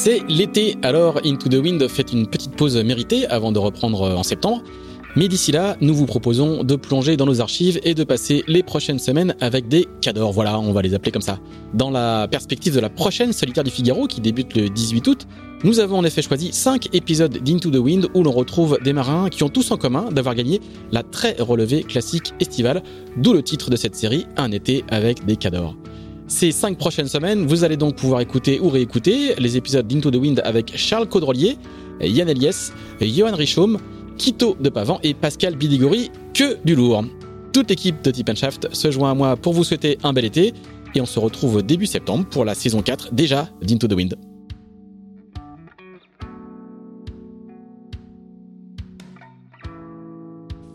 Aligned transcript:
C'est 0.00 0.22
l'été, 0.28 0.76
alors 0.82 1.18
Into 1.24 1.48
the 1.48 1.60
Wind 1.60 1.88
fait 1.88 2.12
une 2.12 2.28
petite 2.28 2.52
pause 2.52 2.76
méritée 2.76 3.26
avant 3.26 3.50
de 3.50 3.58
reprendre 3.58 4.02
en 4.02 4.22
septembre. 4.22 4.62
Mais 5.16 5.26
d'ici 5.26 5.50
là, 5.50 5.76
nous 5.80 5.92
vous 5.92 6.06
proposons 6.06 6.62
de 6.62 6.76
plonger 6.76 7.16
dans 7.16 7.26
nos 7.26 7.40
archives 7.40 7.80
et 7.82 7.94
de 7.94 8.04
passer 8.04 8.44
les 8.46 8.62
prochaines 8.62 9.00
semaines 9.00 9.34
avec 9.40 9.66
des 9.66 9.88
cadors. 10.00 10.30
Voilà, 10.32 10.60
on 10.60 10.70
va 10.70 10.82
les 10.82 10.94
appeler 10.94 11.10
comme 11.10 11.20
ça. 11.20 11.40
Dans 11.74 11.90
la 11.90 12.28
perspective 12.28 12.76
de 12.76 12.78
la 12.78 12.90
prochaine 12.90 13.32
Solitaire 13.32 13.64
du 13.64 13.72
Figaro 13.72 14.06
qui 14.06 14.20
débute 14.20 14.56
le 14.56 14.68
18 14.68 15.08
août, 15.08 15.26
nous 15.64 15.80
avons 15.80 15.98
en 15.98 16.04
effet 16.04 16.22
choisi 16.22 16.52
5 16.52 16.94
épisodes 16.94 17.36
d'Into 17.42 17.68
the 17.68 17.78
Wind 17.78 18.06
où 18.14 18.22
l'on 18.22 18.30
retrouve 18.30 18.78
des 18.84 18.92
marins 18.92 19.28
qui 19.28 19.42
ont 19.42 19.48
tous 19.48 19.72
en 19.72 19.78
commun 19.78 20.12
d'avoir 20.12 20.36
gagné 20.36 20.60
la 20.92 21.02
très 21.02 21.34
relevée 21.40 21.82
classique 21.82 22.34
estivale, 22.38 22.84
d'où 23.16 23.32
le 23.32 23.42
titre 23.42 23.68
de 23.68 23.74
cette 23.74 23.96
série, 23.96 24.26
Un 24.36 24.52
été 24.52 24.84
avec 24.90 25.26
des 25.26 25.34
cadors. 25.34 25.74
Ces 26.28 26.52
cinq 26.52 26.76
prochaines 26.76 27.08
semaines, 27.08 27.46
vous 27.46 27.64
allez 27.64 27.78
donc 27.78 27.96
pouvoir 27.96 28.20
écouter 28.20 28.60
ou 28.60 28.68
réécouter 28.68 29.34
les 29.38 29.56
épisodes 29.56 29.86
d'Into 29.86 30.10
the 30.10 30.16
Wind 30.16 30.42
avec 30.44 30.76
Charles 30.76 31.08
Caudrelier, 31.08 31.56
Yann 32.02 32.28
Eliès, 32.28 32.74
Johan 33.00 33.34
Richaume, 33.34 33.78
Quito 34.18 34.54
de 34.60 34.68
Pavan 34.68 35.00
et 35.02 35.14
Pascal 35.14 35.56
Bidigori, 35.56 36.10
que 36.34 36.62
du 36.66 36.74
lourd. 36.74 37.02
Toute 37.54 37.70
l'équipe 37.70 38.02
de 38.04 38.10
Tip 38.10 38.30
Shaft 38.36 38.68
se 38.74 38.90
joint 38.90 39.12
à 39.12 39.14
moi 39.14 39.36
pour 39.36 39.54
vous 39.54 39.64
souhaiter 39.64 39.96
un 40.02 40.12
bel 40.12 40.26
été 40.26 40.52
et 40.94 41.00
on 41.00 41.06
se 41.06 41.18
retrouve 41.18 41.62
début 41.62 41.86
septembre 41.86 42.26
pour 42.26 42.44
la 42.44 42.54
saison 42.54 42.82
4 42.82 43.14
déjà 43.14 43.48
d'Into 43.62 43.88
the 43.88 43.94
Wind. 43.94 44.14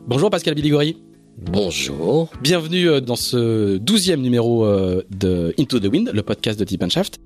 Bonjour 0.08 0.32
Pascal 0.32 0.56
Bidigori. 0.56 0.98
Bonjour. 1.38 2.30
Bienvenue 2.42 2.88
euh, 2.88 3.02
dans 3.02 3.16
ce 3.16 3.78
douzième 3.78 4.22
numéro 4.22 4.66
euh, 4.66 5.04
de 5.10 5.54
Into 5.60 5.80
the 5.80 5.86
Wind, 5.86 6.12
le 6.14 6.22
podcast 6.22 6.60
de 6.60 6.64
Tip 6.64 6.88
Shaft. 6.90 7.18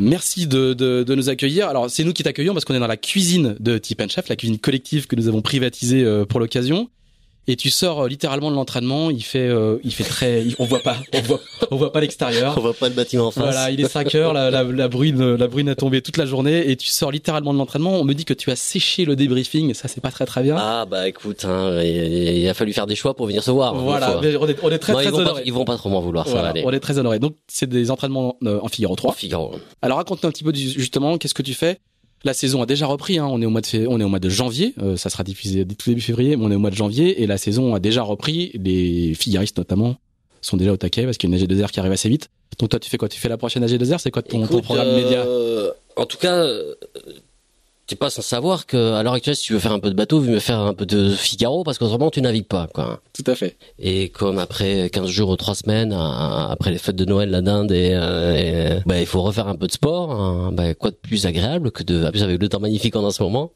Merci 0.00 0.46
de, 0.46 0.72
de, 0.72 1.14
nous 1.14 1.28
accueillir. 1.28 1.68
Alors 1.68 1.88
c'est 1.88 2.02
nous 2.02 2.12
qui 2.12 2.22
t'accueillons 2.22 2.54
parce 2.54 2.64
qu'on 2.64 2.74
est 2.74 2.80
dans 2.80 2.86
la 2.86 2.96
cuisine 2.96 3.56
de 3.60 3.78
Tip 3.78 4.02
Shaft, 4.10 4.28
la 4.28 4.36
cuisine 4.36 4.58
collective 4.58 5.06
que 5.06 5.14
nous 5.14 5.28
avons 5.28 5.42
privatisée 5.42 6.02
euh, 6.02 6.24
pour 6.24 6.40
l'occasion 6.40 6.88
et 7.48 7.56
tu 7.56 7.70
sors 7.70 8.02
euh, 8.04 8.08
littéralement 8.08 8.50
de 8.50 8.56
l'entraînement, 8.56 9.10
il 9.10 9.22
fait 9.22 9.48
euh, 9.48 9.78
il 9.82 9.92
fait 9.92 10.04
très 10.04 10.44
on 10.58 10.64
voit 10.64 10.80
pas 10.80 10.96
on 11.14 11.20
voit 11.20 11.40
on 11.70 11.76
voit 11.76 11.92
pas 11.92 12.00
l'extérieur. 12.00 12.54
On 12.58 12.60
voit 12.60 12.74
pas 12.74 12.88
le 12.88 12.94
bâtiment 12.94 13.28
en 13.28 13.30
face. 13.30 13.42
Voilà, 13.42 13.70
il 13.70 13.80
est 13.80 13.88
5 13.88 14.14
heures, 14.14 14.32
la, 14.32 14.50
la, 14.50 14.62
la 14.62 14.88
brune 14.88 15.34
la 15.34 15.48
brune 15.48 15.68
a 15.68 15.74
tombé 15.74 16.02
toute 16.02 16.16
la 16.16 16.26
journée 16.26 16.70
et 16.70 16.76
tu 16.76 16.88
sors 16.88 17.10
littéralement 17.10 17.52
de 17.52 17.58
l'entraînement, 17.58 17.98
on 17.98 18.04
me 18.04 18.14
dit 18.14 18.24
que 18.24 18.34
tu 18.34 18.50
as 18.50 18.56
séché 18.56 19.04
le 19.04 19.16
débriefing, 19.16 19.74
ça 19.74 19.88
c'est 19.88 20.00
pas 20.00 20.10
très 20.10 20.26
très 20.26 20.42
bien. 20.42 20.56
Ah 20.58 20.86
bah 20.88 21.08
écoute 21.08 21.44
hein, 21.44 21.80
il, 21.82 22.12
il, 22.38 22.48
a 22.48 22.54
fallu 22.54 22.72
faire 22.72 22.86
des 22.86 22.94
choix 22.94 23.14
pour 23.14 23.26
venir 23.26 23.42
se 23.42 23.50
voir. 23.50 23.74
Voilà, 23.74 24.18
on 24.18 24.22
est, 24.22 24.36
on 24.62 24.70
est 24.70 24.78
très 24.78 24.92
non, 24.92 24.98
très 24.98 25.08
ils 25.08 25.14
honorés. 25.14 25.42
Pas, 25.42 25.46
ils 25.46 25.52
vont 25.52 25.64
pas 25.64 25.76
trop 25.76 25.88
m'en 25.88 26.00
vouloir, 26.00 26.24
voilà, 26.26 26.38
ça 26.38 26.44
va 26.44 26.50
aller. 26.50 26.62
On 26.64 26.70
est 26.70 26.80
très 26.80 26.98
honorés. 26.98 27.18
Donc 27.18 27.36
c'est 27.48 27.68
des 27.68 27.90
entraînements 27.90 28.36
euh, 28.44 28.60
en 28.62 28.68
Figaro 28.68 28.94
3. 28.94 29.10
En 29.10 29.14
Figaro. 29.14 29.52
Alors 29.80 29.98
raconte-nous 29.98 30.28
un 30.28 30.32
petit 30.32 30.44
peu 30.44 30.54
justement 30.54 31.18
qu'est-ce 31.18 31.34
que 31.34 31.42
tu 31.42 31.54
fais? 31.54 31.78
La 32.24 32.34
saison 32.34 32.62
a 32.62 32.66
déjà 32.66 32.86
repris, 32.86 33.18
hein. 33.18 33.26
on 33.30 33.40
est 33.40 33.46
au 33.46 33.50
mois 33.50 33.60
de 33.60 33.66
fé... 33.66 33.86
on 33.88 34.00
est 34.00 34.04
au 34.04 34.08
mois 34.08 34.18
de 34.18 34.28
janvier, 34.28 34.74
euh, 34.80 34.96
ça 34.96 35.10
sera 35.10 35.24
diffusé 35.24 35.66
tout 35.66 35.90
début 35.90 36.00
février, 36.00 36.36
mais 36.36 36.44
on 36.44 36.50
est 36.50 36.54
au 36.54 36.60
mois 36.60 36.70
de 36.70 36.76
janvier 36.76 37.22
et 37.22 37.26
la 37.26 37.38
saison 37.38 37.74
a 37.74 37.80
déjà 37.80 38.02
repris. 38.02 38.52
Les 38.54 39.14
figaristes 39.14 39.58
notamment 39.58 39.96
sont 40.40 40.56
déjà 40.56 40.72
au 40.72 40.76
taquet 40.76 41.04
parce 41.04 41.18
qu'il 41.18 41.30
y 41.30 41.34
a 41.34 41.36
une 41.36 41.44
AG2R 41.44 41.70
qui 41.70 41.80
arrive 41.80 41.92
assez 41.92 42.08
vite. 42.08 42.28
Donc 42.58 42.70
toi 42.70 42.78
tu 42.78 42.90
fais 42.90 42.98
quoi? 42.98 43.08
Tu 43.08 43.18
fais 43.18 43.28
la 43.28 43.36
prochaine 43.36 43.64
AG2R 43.64 43.98
C'est 43.98 44.10
quoi 44.10 44.22
ton, 44.22 44.44
Écoute, 44.44 44.50
ton 44.50 44.62
programme 44.62 44.88
euh, 44.88 45.02
média? 45.02 45.26
En 45.96 46.06
tout 46.06 46.18
cas, 46.18 46.44
t'es 47.92 47.96
pas 47.96 48.08
sans 48.08 48.22
savoir 48.22 48.64
que 48.64 48.94
à 48.94 49.02
l'heure 49.02 49.12
actuelle, 49.12 49.36
si 49.36 49.44
tu 49.44 49.52
veux 49.52 49.58
faire 49.58 49.72
un 49.72 49.78
peu 49.78 49.90
de 49.90 49.94
bateau, 49.94 50.18
veux 50.18 50.32
me 50.32 50.38
faire 50.38 50.60
un 50.60 50.72
peu 50.72 50.86
de 50.86 51.10
Figaro 51.10 51.62
parce 51.62 51.76
qu'autrement 51.76 52.10
tu 52.10 52.22
navigues 52.22 52.46
pas 52.46 52.66
quoi. 52.72 53.02
Tout 53.12 53.24
à 53.26 53.34
fait. 53.34 53.58
Et 53.78 54.08
comme 54.08 54.38
après 54.38 54.88
15 54.88 55.08
jours 55.08 55.28
ou 55.28 55.36
3 55.36 55.54
semaines, 55.54 55.92
après 55.92 56.70
les 56.70 56.78
fêtes 56.78 56.96
de 56.96 57.04
Noël, 57.04 57.28
la 57.28 57.42
dinde, 57.42 57.70
et, 57.70 57.90
et 57.90 58.80
bah, 58.86 58.98
il 58.98 59.04
faut 59.04 59.20
refaire 59.20 59.46
un 59.46 59.56
peu 59.56 59.66
de 59.66 59.72
sport. 59.72 60.10
Hein. 60.10 60.52
Bah, 60.52 60.72
quoi 60.74 60.90
de 60.90 60.96
plus 60.96 61.26
agréable 61.26 61.70
que 61.70 61.82
de, 61.82 62.08
plus 62.08 62.22
avec 62.22 62.40
le 62.40 62.48
temps 62.48 62.60
magnifique 62.60 62.96
en 62.96 63.10
ce 63.10 63.22
moment, 63.22 63.52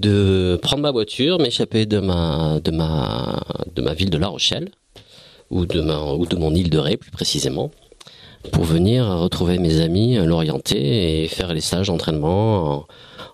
de 0.00 0.58
prendre 0.60 0.82
ma 0.82 0.90
voiture, 0.90 1.38
m'échapper 1.38 1.86
de 1.86 1.98
ma 1.98 2.60
de 2.62 2.70
ma 2.70 3.40
de 3.74 3.80
ma 3.80 3.94
ville 3.94 4.10
de 4.10 4.18
La 4.18 4.28
Rochelle 4.28 4.68
ou 5.48 5.64
de 5.64 5.80
ma 5.80 6.12
ou 6.12 6.26
de 6.26 6.36
mon 6.36 6.54
île 6.54 6.68
de 6.68 6.78
Ré 6.78 6.98
plus 6.98 7.10
précisément 7.10 7.70
pour 8.50 8.64
venir 8.64 9.06
retrouver 9.06 9.58
mes 9.58 9.80
amis, 9.80 10.16
l'orienter 10.16 11.22
et 11.22 11.28
faire 11.28 11.54
les 11.54 11.60
stages 11.62 11.86
d'entraînement 11.86 12.86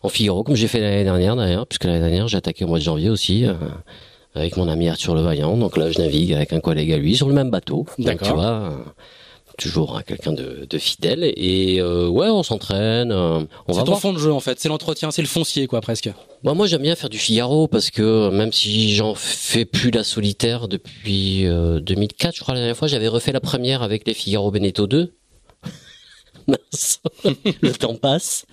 en, 0.08 0.10
Figaro, 0.10 0.42
comme 0.42 0.56
j'ai 0.56 0.68
fait 0.68 0.80
l'année 0.80 1.04
dernière 1.04 1.36
d'ailleurs, 1.36 1.66
puisque 1.66 1.84
l'année 1.84 2.00
dernière 2.00 2.28
j'ai 2.28 2.36
attaqué 2.36 2.64
au 2.64 2.68
mois 2.68 2.78
de 2.78 2.84
janvier 2.84 3.10
aussi, 3.10 3.44
euh, 3.44 3.54
avec 4.34 4.56
mon 4.56 4.68
ami 4.68 4.88
Arthur 4.88 5.14
Levaillant. 5.14 5.56
Donc 5.56 5.76
là, 5.76 5.90
je 5.90 5.98
navigue 5.98 6.32
avec 6.32 6.52
un 6.52 6.60
collègue 6.60 6.92
à 6.92 6.98
lui 6.98 7.16
sur 7.16 7.28
le 7.28 7.34
même 7.34 7.50
bateau. 7.50 7.86
Donc 7.98 8.22
tu 8.22 8.32
vois, 8.32 8.72
toujours 9.58 9.96
hein, 9.96 10.02
quelqu'un 10.06 10.32
de, 10.32 10.66
de, 10.68 10.78
fidèle. 10.78 11.24
Et 11.36 11.80
euh, 11.80 12.08
ouais, 12.08 12.28
on 12.28 12.42
s'entraîne. 12.42 13.12
Euh, 13.12 13.40
on 13.66 13.72
c'est 13.72 13.80
ton 13.80 13.86
voir. 13.86 14.00
fond 14.00 14.12
de 14.12 14.18
jeu 14.18 14.32
en 14.32 14.40
fait, 14.40 14.58
c'est 14.60 14.68
l'entretien, 14.68 15.10
c'est 15.10 15.22
le 15.22 15.28
foncier 15.28 15.66
quoi 15.66 15.80
presque. 15.80 16.10
Bah, 16.44 16.54
moi 16.54 16.66
j'aime 16.66 16.82
bien 16.82 16.94
faire 16.94 17.10
du 17.10 17.18
Figaro 17.18 17.66
parce 17.66 17.90
que 17.90 18.30
même 18.30 18.52
si 18.52 18.94
j'en 18.94 19.14
fais 19.14 19.64
plus 19.64 19.90
la 19.90 20.04
solitaire 20.04 20.68
depuis 20.68 21.44
2004, 21.44 22.36
je 22.36 22.40
crois 22.40 22.54
la 22.54 22.60
dernière 22.60 22.76
fois, 22.76 22.88
j'avais 22.88 23.08
refait 23.08 23.32
la 23.32 23.40
première 23.40 23.82
avec 23.82 24.06
les 24.06 24.14
Figaro 24.14 24.50
Beneteau 24.50 24.86
2. 24.86 25.12
le 27.62 27.72
temps 27.72 27.94
passe. 27.94 28.46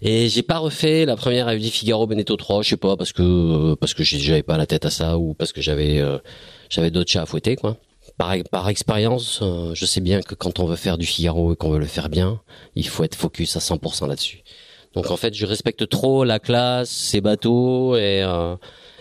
Et 0.00 0.28
j'ai 0.28 0.42
pas 0.42 0.58
refait 0.58 1.04
la 1.04 1.16
première 1.16 1.48
avec 1.48 1.62
Figaro 1.62 2.06
Beneteau 2.06 2.36
3, 2.36 2.62
je 2.62 2.70
sais 2.70 2.76
pas 2.76 2.96
parce 2.96 3.12
que 3.12 3.74
parce 3.74 3.94
que 3.94 4.04
j'avais 4.04 4.42
pas 4.42 4.56
la 4.56 4.66
tête 4.66 4.84
à 4.84 4.90
ça 4.90 5.18
ou 5.18 5.34
parce 5.34 5.52
que 5.52 5.60
j'avais 5.60 5.98
euh, 5.98 6.18
j'avais 6.70 6.90
d'autres 6.90 7.10
chats 7.10 7.22
à 7.22 7.26
fouetter 7.26 7.56
quoi. 7.56 7.76
Par, 8.16 8.34
par 8.50 8.68
expérience, 8.68 9.40
euh, 9.42 9.74
je 9.74 9.86
sais 9.86 10.00
bien 10.00 10.22
que 10.22 10.34
quand 10.34 10.58
on 10.60 10.66
veut 10.66 10.76
faire 10.76 10.98
du 10.98 11.06
Figaro 11.06 11.52
et 11.52 11.56
qu'on 11.56 11.70
veut 11.70 11.78
le 11.78 11.86
faire 11.86 12.08
bien, 12.08 12.40
il 12.74 12.88
faut 12.88 13.04
être 13.04 13.14
focus 13.14 13.54
à 13.56 13.60
100% 13.60 14.08
là-dessus. 14.08 14.42
Donc 14.94 15.10
en 15.10 15.16
fait, 15.16 15.34
je 15.34 15.46
respecte 15.46 15.88
trop 15.88 16.24
la 16.24 16.38
classe, 16.38 16.90
ces 16.90 17.20
bateaux 17.20 17.96
et 17.96 18.22
euh, 18.22 18.56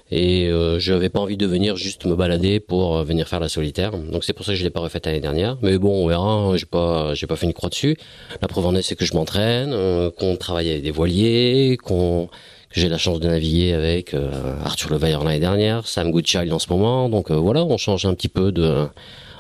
et 0.10 0.48
euh, 0.48 0.80
je 0.80 0.94
n'avais 0.94 1.10
pas 1.10 1.20
envie 1.20 1.38
de 1.38 1.46
venir 1.46 1.76
juste 1.76 2.06
me 2.06 2.16
balader 2.16 2.60
pour 2.60 2.98
euh, 2.98 3.04
venir 3.04 3.28
faire 3.28 3.40
la 3.40 3.50
solitaire. 3.50 3.92
Donc 3.92 4.24
c'est 4.24 4.34
pour 4.34 4.46
ça 4.46 4.54
que 4.54 4.58
je 4.58 4.64
l'ai 4.64 4.70
pas 4.70 4.80
refaite 4.80 5.06
l'année 5.06 5.20
dernière. 5.20 5.58
Mais 5.62 5.78
bon, 5.78 6.04
on 6.04 6.08
verra. 6.08 6.56
J'ai 6.56 6.66
pas, 6.66 7.14
j'ai 7.14 7.28
pas 7.28 7.36
fait 7.36 7.46
une 7.46 7.54
croix 7.54 7.70
dessus. 7.70 7.98
La 8.42 8.48
preuve 8.48 8.66
en 8.68 8.76
est, 8.76 8.82
c'est 8.82 8.96
que 8.96 9.06
je 9.06 9.14
m'entraîne, 9.14 9.72
euh, 9.74 10.10
qu'on 10.12 10.36
travaille 10.38 10.70
avec 10.70 10.84
des 10.84 10.92
voiliers, 10.92 11.78
qu'on 11.84 12.30
que 12.70 12.82
j'ai 12.82 12.90
la 12.90 12.98
chance 12.98 13.20
de 13.20 13.28
naviguer 13.28 13.74
avec 13.74 14.14
euh, 14.14 14.30
Arthur 14.64 14.92
Levaillant 14.92 15.24
l'année 15.24 15.40
dernière, 15.40 15.88
Sam 15.88 16.12
Goodchild 16.12 16.52
en 16.52 16.60
ce 16.60 16.70
moment. 16.70 17.10
Donc 17.10 17.32
euh, 17.32 17.36
voilà, 17.36 17.64
on 17.64 17.78
change 17.78 18.06
un 18.06 18.14
petit 18.14 18.28
peu 18.28 18.52
de 18.52 18.88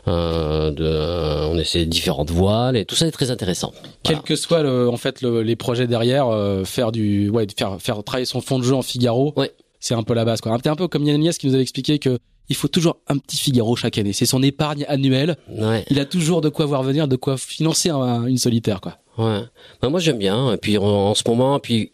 euh, 0.07 0.71
de, 0.71 1.49
on 1.51 1.57
essaie 1.57 1.85
différentes 1.85 2.31
voiles 2.31 2.77
et 2.77 2.85
tout 2.85 2.95
ça 2.95 3.05
est 3.05 3.11
très 3.11 3.29
intéressant. 3.29 3.73
Quel 4.03 4.21
que 4.21 4.37
soit 4.37 4.63
le, 4.63 4.89
en 4.89 4.95
fait 4.95 5.21
le, 5.21 5.41
les 5.41 5.57
projets 5.57 5.87
derrière, 5.87 6.29
euh, 6.29 6.63
faire 6.63 6.93
du, 6.93 7.29
ouais, 7.29 7.45
faire 7.57 7.77
faire 7.79 8.01
travailler 8.03 8.25
son 8.25 8.39
fond 8.39 8.59
de 8.59 8.63
jeu 8.63 8.73
en 8.73 8.81
Figaro. 8.81 9.33
Ouais. 9.35 9.51
C'est 9.79 9.93
un 9.93 10.03
peu 10.03 10.13
la 10.13 10.25
base, 10.25 10.41
quoi. 10.41 10.51
Un 10.53 10.75
peu 10.75 10.87
comme 10.87 11.03
Yann 11.03 11.19
Nias 11.19 11.37
qui 11.39 11.47
nous 11.47 11.53
avait 11.53 11.63
expliqué 11.63 11.99
que 11.99 12.19
il 12.49 12.55
faut 12.55 12.67
toujours 12.69 12.97
un 13.07 13.17
petit 13.17 13.37
Figaro 13.37 13.75
chaque 13.75 13.97
année. 13.97 14.13
C'est 14.13 14.25
son 14.25 14.41
épargne 14.41 14.85
annuelle. 14.87 15.35
Ouais. 15.49 15.83
Il 15.89 15.99
a 15.99 16.05
toujours 16.05 16.41
de 16.41 16.49
quoi 16.49 16.65
voir 16.65 16.81
venir, 16.81 17.07
de 17.07 17.15
quoi 17.17 17.37
financer 17.37 17.89
un, 17.89 18.25
une 18.25 18.37
solitaire, 18.37 18.79
quoi. 18.79 18.97
Ouais. 19.17 19.41
Ben, 19.81 19.89
moi 19.89 19.99
j'aime 19.99 20.17
bien. 20.17 20.53
Et 20.53 20.57
puis 20.57 20.77
en, 20.77 20.83
en 20.83 21.15
ce 21.15 21.23
moment, 21.27 21.59
puis 21.59 21.91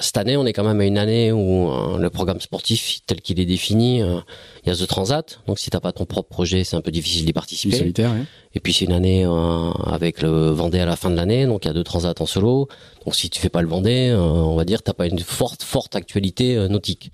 cette 0.00 0.16
année, 0.16 0.36
on 0.36 0.46
est 0.46 0.52
quand 0.52 0.64
même 0.64 0.80
à 0.80 0.84
une 0.84 0.98
année 0.98 1.32
où 1.32 1.70
euh, 1.70 1.98
le 1.98 2.10
programme 2.10 2.40
sportif 2.40 3.00
tel 3.06 3.20
qu'il 3.20 3.40
est 3.40 3.44
défini, 3.44 4.02
euh, 4.02 4.20
il 4.64 4.68
y 4.68 4.72
a 4.72 4.76
The 4.76 4.86
Transat. 4.86 5.40
Donc 5.46 5.58
si 5.58 5.70
t'as 5.70 5.80
pas 5.80 5.92
ton 5.92 6.04
propre 6.04 6.28
projet, 6.28 6.64
c'est 6.64 6.76
un 6.76 6.80
peu 6.80 6.90
difficile 6.90 7.24
d'y 7.24 7.32
participer. 7.32 7.76
Solitaire, 7.76 8.10
ouais. 8.12 8.24
Et 8.54 8.60
puis 8.60 8.72
c'est 8.72 8.84
une 8.86 8.92
année 8.92 9.24
euh, 9.24 9.70
avec 9.84 10.22
le 10.22 10.50
Vendée 10.50 10.80
à 10.80 10.86
la 10.86 10.96
fin 10.96 11.10
de 11.10 11.16
l'année, 11.16 11.46
donc 11.46 11.64
il 11.64 11.68
y 11.68 11.70
a 11.70 11.74
deux 11.74 11.84
Transat 11.84 12.20
en 12.20 12.26
solo. 12.26 12.68
Donc 13.04 13.14
si 13.14 13.30
tu 13.30 13.40
fais 13.40 13.48
pas 13.48 13.62
le 13.62 13.68
Vendée, 13.68 14.08
euh, 14.10 14.20
on 14.20 14.56
va 14.56 14.64
dire 14.64 14.82
t'as 14.82 14.94
pas 14.94 15.06
une 15.06 15.18
forte 15.20 15.62
forte 15.62 15.96
actualité 15.96 16.56
euh, 16.56 16.68
nautique. 16.68 17.12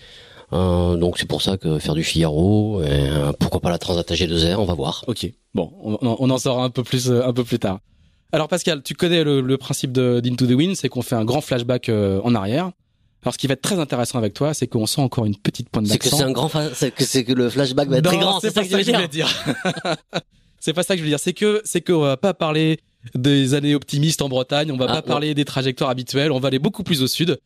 Euh, 0.53 0.97
donc 0.97 1.19
c'est 1.19 1.27
pour 1.27 1.43
ça 1.43 1.57
que 1.57 1.79
faire 1.79 1.95
du 1.95 2.05
Figaro, 2.05 2.83
et, 2.83 2.87
euh, 2.89 3.33
pourquoi 3.39 3.61
pas 3.61 3.71
la 3.71 3.79
Transat 3.79 4.09
AG2R, 4.09 4.57
on 4.57 4.65
va 4.65 4.75
voir. 4.75 5.05
Ok. 5.09 5.31
Bon, 5.55 5.73
on, 5.83 5.99
on 6.03 6.31
en 6.31 6.39
saura 6.39 6.65
un 6.65 6.71
peu 6.71 6.83
plus 6.83 7.11
euh, 7.11 7.27
un 7.27 7.33
peu 7.33 7.45
plus 7.45 7.59
tard. 7.59 7.81
Alors 8.35 8.49
Pascal, 8.49 8.83
tu 8.83 8.95
connais 8.95 9.23
le, 9.23 9.41
le 9.41 9.59
principe 9.59 9.93
de 9.93 10.21
d'Into 10.21 10.47
the 10.47 10.51
Wind, 10.51 10.75
c'est 10.75 10.89
qu'on 10.89 11.03
fait 11.03 11.15
un 11.15 11.25
grand 11.25 11.41
flashback 11.41 11.89
euh, 11.89 12.21
en 12.25 12.35
arrière. 12.35 12.71
Alors 13.23 13.33
ce 13.33 13.39
qui 13.39 13.47
va 13.47 13.53
être 13.55 13.63
très 13.63 13.79
intéressant 13.79 14.19
avec 14.19 14.35
toi, 14.35 14.53
c'est 14.55 14.67
qu'on 14.67 14.87
sent 14.87 15.01
encore 15.01 15.25
une 15.25 15.37
petite 15.37 15.69
pointe 15.71 15.87
C'est 15.87 15.99
que 15.99 16.05
d'accent. 16.05 16.17
c'est 16.19 16.25
un 16.25 16.33
grand, 16.33 16.51
c'est 16.75 16.91
que 16.91 17.05
c'est 17.05 17.25
que 17.25 17.33
le 17.33 17.49
flashback 17.49 17.89
va 17.89 17.99
être 17.99 18.05
Non, 18.05 18.11
très 18.11 18.19
grand. 18.19 18.41
C'est 18.41 18.53
pas 18.53 18.63
ça 18.65 18.69
que 18.79 18.83
je 18.85 18.91
voulais 18.93 19.09
dire. 19.09 19.29
c'est 20.61 20.73
pas 20.73 20.83
ça 20.83 20.95
que 20.95 20.99
je 20.99 21.05
veux 21.05 21.09
dire. 21.11 21.21
C'est 21.21 21.33
que 21.33 21.63
c'est 21.65 21.81
qu'on 21.81 22.01
va 22.01 22.17
pas 22.17 22.35
parler 22.35 22.81
des 23.15 23.55
années 23.55 23.75
optimistes 23.75 24.21
en 24.21 24.29
Bretagne. 24.29 24.73
On 24.73 24.77
va 24.77 24.87
Ah, 24.89 24.95
pas 24.95 25.03
parler 25.03 25.35
des 25.35 25.45
trajectoires 25.45 25.91
habituelles. 25.91 26.33
On 26.33 26.41
va 26.41 26.49
aller 26.49 26.59
beaucoup 26.59 26.83
plus 26.83 27.03
au 27.03 27.07
sud. 27.07 27.39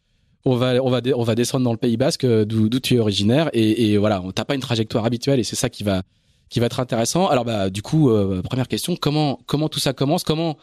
On 0.45 0.57
va, 0.57 0.83
on 0.83 0.89
va, 0.89 1.01
on 1.17 1.23
va 1.23 1.35
descendre 1.35 1.65
dans 1.65 1.73
le 1.73 1.79
Pays 1.79 1.97
Basque, 1.97 2.25
euh, 2.25 2.45
d'où 2.45 2.69
tu 2.81 2.95
es 2.95 2.99
originaire. 2.99 3.51
Et, 3.53 3.91
et 3.93 3.99
voilà, 3.99 4.23
on 4.23 4.33
t'as 4.33 4.45
pas 4.45 4.55
une 4.55 4.61
trajectoire 4.63 5.05
habituelle 5.05 5.39
et 5.39 5.45
c'est 5.45 5.57
ça 5.57 5.69
qui 5.69 5.83
va, 5.85 6.03
qui 6.49 6.61
va 6.61 6.67
être 6.67 6.81
intéressant. 6.81 7.27
Alors 7.29 7.45
bah, 7.45 7.69
du 7.71 7.83
coup, 7.83 8.09
euh, 8.11 8.41
première 8.43 8.69
question, 8.69 8.97
comment, 8.97 9.39
comment 9.47 9.69
tout 9.69 9.81
ça 9.81 9.93
commence? 9.93 10.23
Comment 10.25 10.57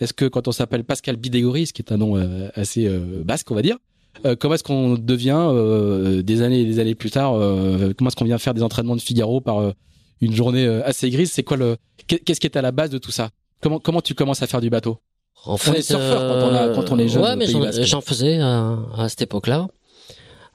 est-ce 0.00 0.12
que 0.12 0.24
quand 0.26 0.48
on 0.48 0.52
s'appelle 0.52 0.84
Pascal 0.84 1.16
Bidégoris, 1.16 1.72
qui 1.72 1.82
est 1.82 1.92
un 1.92 1.96
nom 1.96 2.16
euh, 2.16 2.48
assez 2.54 2.86
euh, 2.86 3.22
basque, 3.24 3.50
on 3.50 3.54
va 3.54 3.62
dire, 3.62 3.76
euh, 4.24 4.34
comment 4.38 4.54
est-ce 4.54 4.64
qu'on 4.64 4.94
devient 4.94 5.36
euh, 5.38 6.22
des 6.22 6.42
années 6.42 6.60
et 6.60 6.64
des 6.64 6.78
années 6.78 6.94
plus 6.94 7.10
tard 7.10 7.34
euh, 7.34 7.92
Comment 7.96 8.08
est-ce 8.08 8.16
qu'on 8.16 8.24
vient 8.24 8.38
faire 8.38 8.54
des 8.54 8.62
entraînements 8.62 8.96
de 8.96 9.00
Figaro 9.00 9.40
par 9.40 9.72
une 10.20 10.34
journée 10.34 10.66
assez 10.84 11.10
grise? 11.10 11.30
C'est 11.32 11.42
quoi 11.44 11.56
le 11.56 11.76
qu'est- 12.06 12.18
Qu'est-ce 12.18 12.40
qui 12.40 12.46
est 12.46 12.56
à 12.56 12.62
la 12.62 12.72
base 12.72 12.90
de 12.90 12.98
tout 12.98 13.12
ça? 13.12 13.30
Comment 13.60 13.78
comment 13.80 14.00
tu 14.00 14.14
commences 14.14 14.42
à 14.42 14.46
faire 14.46 14.60
du 14.60 14.70
bateau? 14.70 14.98
En 15.44 15.56
est 15.56 15.82
surfeur 15.82 16.20
quand 16.20 16.48
on 16.48 16.54
a- 16.54 16.68
quand 16.74 16.90
on 16.92 16.98
est 16.98 17.06
jeune 17.08 17.22
Ouais, 17.22 17.36
mais 17.36 17.46
j'en, 17.84 18.00
faisais 18.00 18.38
à, 18.40 18.76
à 18.96 19.08
cette 19.08 19.22
époque-là, 19.22 19.68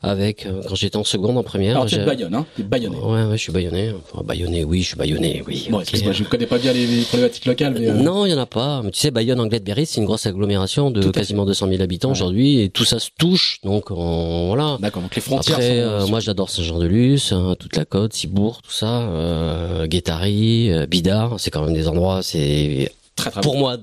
avec 0.03 0.45
euh, 0.45 0.61
quand 0.67 0.75
j'étais 0.75 0.97
en 0.97 1.03
seconde, 1.05 1.37
en 1.37 1.43
première. 1.43 1.71
Alors 1.77 1.85
tu 1.85 1.95
es 1.95 2.05
Bayonne, 2.05 2.35
hein 2.35 2.45
T'es 2.55 2.63
Bayonnais. 2.63 2.97
Ouais, 2.97 3.23
ouais, 3.23 3.37
je 3.37 3.41
suis 3.41 3.51
bayonnais. 3.53 3.93
Enfin, 4.11 4.23
bayonnais, 4.23 4.63
oui, 4.65 4.81
je 4.81 4.87
suis 4.89 4.97
bayonnais, 4.97 5.41
oui. 5.47 5.67
Bon, 5.71 5.79
excuse-moi, 5.79 6.11
je 6.11 6.23
connais 6.25 6.45
pas 6.45 6.57
bien 6.57 6.73
les, 6.73 6.85
les 6.85 7.01
problématiques 7.03 7.45
locales, 7.45 7.73
mais 7.79 7.87
euh, 7.87 7.93
Non, 7.93 8.25
il 8.25 8.31
y 8.31 8.33
en 8.35 8.37
a 8.37 8.45
pas. 8.45 8.81
Mais 8.83 8.91
tu 8.91 8.99
sais, 8.99 9.11
Bayonne, 9.11 9.39
Anglette-Berry, 9.39 9.85
c'est 9.85 9.99
une 10.01 10.05
grosse 10.05 10.25
agglomération 10.25 10.91
de 10.91 11.09
quasiment 11.09 11.45
200 11.45 11.67
000 11.69 11.81
habitants 11.81 12.09
Ouais. 12.09 12.11
aujourd'hui, 12.11 12.59
et 12.59 12.69
tout 12.69 12.83
ça 12.85 12.99
se 12.99 13.09
touche. 13.17 13.59
Donc, 13.63 13.91
on, 13.91 14.47
voilà. 14.47 14.77
d'accord. 14.81 15.01
Donc 15.01 15.15
les 15.15 15.21
frontières. 15.21 15.55
Après, 15.55 15.69
sont, 15.69 15.87
euh, 15.87 16.07
moi, 16.07 16.19
j'adore 16.19 16.49
Saint-Jean-de-Luz, 16.49 17.31
hein, 17.31 17.55
toute 17.57 17.77
la 17.77 17.85
côte, 17.85 18.13
Cibourg, 18.13 18.61
tout 18.61 18.71
ça, 18.71 19.03
euh, 19.03 19.87
Guétary, 19.87 20.69
euh, 20.71 20.85
Bidart. 20.85 21.39
C'est 21.39 21.49
quand 21.49 21.63
même 21.63 21.73
des 21.73 21.87
endroits, 21.87 22.21
c'est 22.23 22.91
très 23.15 23.31
très 23.31 23.41
pour 23.41 23.57
moi 23.57 23.77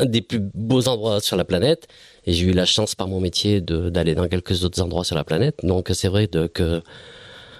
un 0.00 0.06
des 0.06 0.22
plus 0.22 0.40
beaux 0.54 0.88
endroits 0.88 1.20
sur 1.20 1.36
la 1.36 1.44
planète. 1.44 1.88
Et 2.24 2.32
j'ai 2.32 2.46
eu 2.46 2.52
la 2.52 2.66
chance 2.66 2.94
par 2.94 3.08
mon 3.08 3.20
métier 3.20 3.60
d'aller 3.60 4.14
dans 4.14 4.28
quelques 4.28 4.64
autres 4.64 4.80
endroits 4.80 5.04
sur 5.04 5.16
la 5.16 5.24
planète. 5.24 5.60
Donc 5.62 5.90
c'est 5.92 6.08
vrai 6.08 6.28
que 6.28 6.82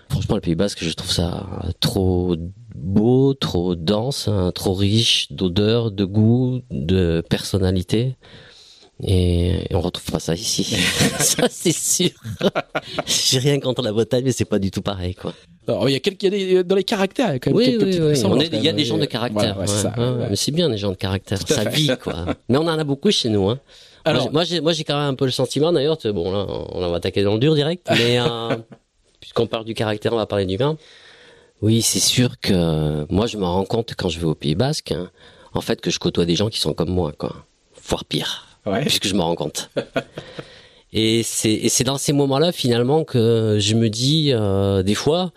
franchement 0.08 0.36
le 0.36 0.40
Pays 0.40 0.54
Basque, 0.54 0.84
je 0.84 0.92
trouve 0.92 1.10
ça 1.10 1.46
trop 1.80 2.36
beau, 2.74 3.34
trop 3.34 3.74
dense, 3.74 4.28
hein, 4.28 4.52
trop 4.54 4.74
riche 4.74 5.32
d'odeurs, 5.32 5.90
de 5.90 6.04
goût, 6.04 6.60
de 6.70 7.22
personnalité. 7.28 8.16
Et, 9.04 9.66
on 9.72 9.80
retrouve 9.80 10.12
pas 10.12 10.20
ça 10.20 10.34
ici. 10.34 10.64
ça 11.18 11.48
c'est 11.50 11.72
sûr. 11.76 12.10
j'ai 13.06 13.38
rien 13.38 13.58
contre 13.58 13.82
la 13.82 13.92
Bretagne, 13.92 14.22
mais 14.24 14.32
c'est 14.32 14.44
pas 14.44 14.58
du 14.58 14.70
tout 14.70 14.82
pareil 14.82 15.14
quoi. 15.14 15.32
Alors, 15.66 15.88
il 15.88 15.92
y 15.92 15.94
a 15.96 16.00
quelques, 16.00 16.22
il 16.24 16.34
y 16.34 16.54
a 16.56 16.62
des, 16.62 16.64
dans 16.64 16.74
les 16.74 16.82
caractères, 16.84 17.28
il 17.30 17.32
y 17.34 17.36
a 17.36 17.38
quand 17.38 17.50
même 17.50 17.56
Oui, 17.56 17.64
quelques 17.66 17.80
oui, 17.82 17.86
petites 17.86 18.02
oui. 18.02 18.08
ressemblances, 18.10 18.38
On 18.40 18.42
est- 18.52 18.56
Il 18.56 18.64
y 18.64 18.68
a 18.68 18.72
quand 18.72 18.76
des 18.76 18.84
gens 18.84 18.98
de 18.98 19.04
caractère. 19.04 19.54
voilà, 19.54 19.60
ouais, 19.60 19.66
c'est 19.66 19.86
ouais, 19.86 19.94
ça, 19.94 19.94
ouais, 19.96 20.18
ouais. 20.22 20.26
Mais 20.30 20.36
c'est 20.36 20.50
bien 20.50 20.68
les 20.68 20.76
gens 20.76 20.90
de 20.90 20.96
caractère. 20.96 21.38
Ça 21.46 21.64
vit 21.64 21.90
quoi. 22.02 22.26
Mais 22.48 22.58
on 22.58 22.62
en 22.62 22.78
a 22.78 22.84
beaucoup 22.84 23.10
chez 23.10 23.28
nous. 23.28 23.48
Hein. 23.48 23.60
Alors, 24.04 24.32
moi, 24.32 24.42
j'ai- 24.42 24.60
moi, 24.60 24.72
j'ai, 24.72 24.82
quand 24.82 24.96
même 24.98 25.10
un 25.10 25.14
peu 25.14 25.24
le 25.24 25.30
sentiment, 25.30 25.72
d'ailleurs, 25.72 25.98
bon, 26.12 26.32
là, 26.32 26.46
on 26.72 26.88
va 26.88 26.96
attaquer 26.96 27.22
dans 27.22 27.34
le 27.34 27.38
dur 27.38 27.54
direct, 27.54 27.86
mais 27.90 28.18
euh, 28.18 28.56
puisqu'on 29.20 29.46
parle 29.46 29.64
du 29.64 29.74
caractère, 29.74 30.12
on 30.12 30.16
va 30.16 30.26
parler 30.26 30.46
du 30.46 30.56
vin. 30.56 30.76
Oui, 31.60 31.80
c'est 31.82 32.00
sûr 32.00 32.40
que 32.40 33.06
moi, 33.12 33.26
je 33.28 33.36
me 33.36 33.44
rends 33.44 33.64
compte 33.64 33.94
quand 33.96 34.08
je 34.08 34.18
vais 34.18 34.26
au 34.26 34.34
Pays 34.34 34.56
Basque, 34.56 34.90
hein, 34.90 35.10
en 35.54 35.60
fait, 35.60 35.80
que 35.80 35.90
je 35.92 36.00
côtoie 36.00 36.24
des 36.24 36.34
gens 36.34 36.48
qui 36.50 36.58
sont 36.58 36.74
comme 36.74 36.90
moi, 36.90 37.12
quoi. 37.16 37.36
Voire 37.88 38.04
pire, 38.04 38.51
ouais. 38.66 38.80
puisque 38.82 39.06
je 39.06 39.14
me 39.14 39.20
rends 39.22 39.34
compte. 39.34 39.70
et 40.92 41.22
c'est, 41.22 41.84
dans 41.84 41.98
ces 41.98 42.12
moments-là, 42.12 42.52
finalement, 42.52 43.04
que 43.04 43.56
je 43.60 43.74
me 43.74 43.88
dis, 43.88 44.30
euh, 44.32 44.82
des 44.82 44.94
fois, 44.94 45.32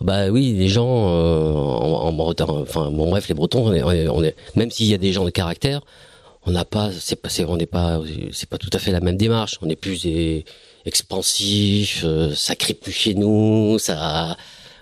bah 0.00 0.28
oui, 0.28 0.52
les 0.58 0.68
gens 0.68 1.08
euh, 1.08 1.52
en, 1.52 2.08
en 2.08 2.12
Bretagne, 2.12 2.48
enfin 2.50 2.90
bon 2.90 3.08
bref, 3.10 3.28
les 3.28 3.34
Bretons, 3.34 3.68
on 3.68 3.72
est, 3.72 3.82
on 3.82 3.90
est- 3.92 4.08
on 4.08 4.22
est- 4.22 4.36
même 4.54 4.70
s'il 4.70 4.86
y 4.86 4.94
a 4.94 4.98
des 4.98 5.12
gens 5.12 5.24
de 5.24 5.30
caractère, 5.30 5.80
on 6.44 6.50
n'a 6.50 6.64
pas, 6.64 6.90
c'est 6.92 7.16
pas, 7.16 7.28
c'est, 7.28 7.44
on 7.44 7.56
n'est 7.56 7.66
pas, 7.66 8.00
c'est 8.32 8.48
pas 8.48 8.58
tout 8.58 8.70
à 8.72 8.78
fait 8.78 8.92
la 8.92 9.00
même 9.00 9.16
démarche. 9.16 9.56
On 9.62 9.68
est 9.70 9.74
plus 9.76 10.04
eh, 10.04 10.44
expansif, 10.84 12.02
euh, 12.04 12.32
ça 12.34 12.54
crie 12.56 12.74
plus 12.74 12.92
chez 12.92 13.14
nous, 13.14 13.78
ça, 13.78 14.36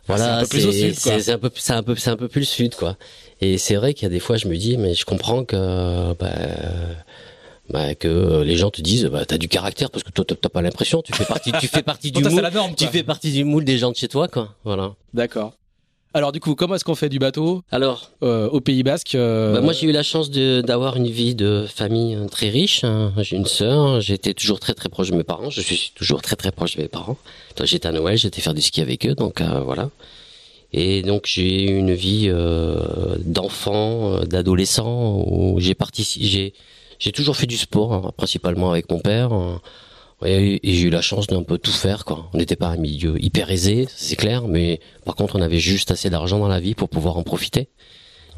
voilà, 0.06 0.38
un 0.38 0.40
peu 0.42 0.48
plus 0.48 0.60
c'est, 0.60 1.30
un 1.32 1.38
peu, 1.38 1.50
c'est 1.54 1.72
un 1.72 1.82
peu, 1.82 1.94
c'est 1.96 2.10
un 2.10 2.16
peu 2.16 2.28
plus 2.28 2.40
le 2.40 2.46
sud, 2.46 2.74
quoi. 2.74 2.96
Et 3.40 3.56
c'est 3.58 3.76
vrai 3.76 3.94
qu'il 3.94 4.02
y 4.04 4.06
a 4.06 4.10
des 4.10 4.20
fois, 4.20 4.36
je 4.36 4.48
me 4.48 4.56
dis, 4.56 4.76
mais 4.76 4.94
je 4.94 5.04
comprends 5.04 5.44
que, 5.44 6.12
bah, 6.14 6.28
bah, 7.70 7.94
que 7.94 8.42
les 8.42 8.56
gens 8.56 8.70
te 8.70 8.80
disent, 8.82 9.06
bah, 9.06 9.24
t'as 9.24 9.38
du 9.38 9.48
caractère 9.48 9.90
parce 9.90 10.02
que 10.04 10.10
toi, 10.10 10.24
t'as 10.24 10.48
pas 10.48 10.62
l'impression, 10.62 11.02
tu 11.02 11.12
fais 11.12 11.24
partie, 11.24 11.52
tu 11.60 11.66
fais 11.68 11.82
partie 11.82 12.10
du 12.12 12.20
toi, 12.22 12.30
moule, 12.30 12.50
norme. 12.52 12.74
tu 12.74 12.86
fais 12.86 13.02
partie 13.02 13.32
du 13.32 13.44
moule 13.44 13.64
des 13.64 13.78
gens 13.78 13.90
de 13.90 13.96
chez 13.96 14.08
toi, 14.08 14.28
quoi. 14.28 14.54
Voilà. 14.64 14.94
D'accord. 15.14 15.52
Alors 16.16 16.30
du 16.30 16.38
coup, 16.38 16.54
comment 16.54 16.76
est-ce 16.76 16.84
qu'on 16.84 16.94
fait 16.94 17.08
du 17.08 17.18
bateau 17.18 17.62
Alors, 17.72 18.12
euh, 18.22 18.48
au 18.50 18.60
Pays 18.60 18.84
Basque 18.84 19.16
euh, 19.16 19.54
Bah, 19.54 19.60
moi, 19.62 19.72
j'ai 19.72 19.88
eu 19.88 19.92
la 19.92 20.04
chance 20.04 20.30
d'avoir 20.30 20.96
une 20.96 21.08
vie 21.08 21.34
de 21.34 21.66
famille 21.68 22.14
euh, 22.14 22.28
très 22.28 22.50
riche. 22.50 22.84
hein. 22.84 23.12
J'ai 23.18 23.34
une 23.36 23.46
sœur. 23.46 24.00
J'étais 24.00 24.32
toujours 24.32 24.60
très 24.60 24.74
très 24.74 24.88
proche 24.88 25.10
de 25.10 25.16
mes 25.16 25.24
parents. 25.24 25.50
Je 25.50 25.60
suis 25.60 25.90
toujours 25.96 26.22
très 26.22 26.36
très 26.36 26.52
proche 26.52 26.76
de 26.76 26.82
mes 26.82 26.88
parents. 26.88 27.16
Donc, 27.56 27.66
j'étais 27.66 27.88
à 27.88 27.92
Noël, 27.92 28.16
j'étais 28.16 28.40
faire 28.40 28.54
du 28.54 28.62
ski 28.62 28.80
avec 28.80 29.04
eux. 29.06 29.16
Donc 29.16 29.40
euh, 29.40 29.58
voilà. 29.64 29.90
Et 30.72 31.02
donc 31.02 31.22
j'ai 31.26 31.64
eu 31.64 31.76
une 31.78 31.94
vie 31.94 32.26
euh, 32.28 33.16
d'enfant, 33.24 34.12
euh, 34.12 34.20
d'adolescent 34.24 35.20
où 35.26 35.58
j'ai 35.60 35.74
participé. 35.74 36.52
J'ai 36.98 37.12
toujours 37.12 37.36
fait 37.36 37.46
du 37.46 37.56
sport, 37.56 37.92
hein, 37.92 38.12
principalement 38.16 38.70
avec 38.70 38.90
mon 38.90 39.00
père. 39.00 39.32
hein. 39.32 39.60
Et, 40.24 40.60
et 40.62 40.74
j'ai 40.74 40.86
eu 40.86 40.90
la 40.90 41.02
chance 41.02 41.26
d'un 41.26 41.42
peu 41.42 41.58
tout 41.58 41.72
faire. 41.72 42.04
Quoi. 42.04 42.30
On 42.32 42.38
n'était 42.38 42.56
pas 42.56 42.68
un 42.68 42.76
milieu 42.76 43.22
hyper 43.22 43.50
aisé, 43.50 43.86
c'est 43.94 44.16
clair, 44.16 44.46
mais 44.48 44.80
par 45.04 45.16
contre 45.16 45.36
on 45.36 45.42
avait 45.42 45.58
juste 45.58 45.90
assez 45.90 46.08
d'argent 46.08 46.38
dans 46.38 46.48
la 46.48 46.60
vie 46.60 46.74
pour 46.74 46.88
pouvoir 46.88 47.18
en 47.18 47.22
profiter. 47.24 47.68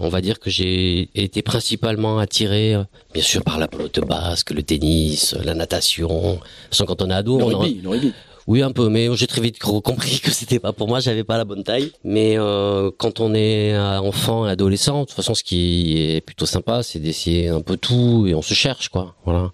On 0.01 0.09
va 0.09 0.21
dire 0.21 0.41
que 0.41 0.51
j'ai 0.51 1.09
été 1.15 1.43
principalement 1.43 2.19
attiré, 2.19 2.75
euh, 2.75 2.83
bien 3.15 3.23
sûr, 3.23 3.43
par 3.45 3.59
la 3.59 3.69
pelote 3.69 4.01
basque, 4.01 4.51
le 4.51 4.63
tennis, 4.63 5.35
la 5.45 5.55
natation. 5.55 6.41
Façon, 6.71 6.85
quand 6.87 7.01
on 7.03 7.09
est 7.11 7.15
ado, 7.15 7.39
le 7.39 7.45
on 7.45 7.47
en- 7.49 7.63
le 7.83 7.89
rugby. 7.89 8.13
Oui, 8.47 8.63
un 8.63 8.73
peu, 8.73 8.89
mais 8.89 9.09
j'ai 9.15 9.27
très 9.27 9.41
vite 9.41 9.59
compris 9.59 10.21
que 10.21 10.31
c'était 10.31 10.59
pas 10.59 10.73
pour 10.73 10.89
moi, 10.89 11.01
j'avais 11.01 11.25
pas 11.25 11.37
la 11.37 11.45
bonne 11.45 11.65
taille. 11.65 11.93
Mais 12.05 12.39
euh, 12.39 12.91
quand 12.97 13.21
on 13.21 13.35
est 13.35 13.77
enfant 13.77 14.47
et 14.47 14.51
adolescent, 14.51 15.01
de 15.01 15.07
toute 15.07 15.17
façon, 15.17 15.35
ce 15.35 15.43
qui 15.43 15.99
est 15.99 16.21
plutôt 16.21 16.47
sympa, 16.47 16.83
c'est 16.83 16.99
d'essayer 16.99 17.49
un 17.49 17.61
peu 17.61 17.77
tout 17.77 18.27
et 18.27 18.35
on 18.35 18.43
se 18.43 18.55
cherche, 18.55 18.89
quoi. 18.89 19.15
Voilà. 19.25 19.53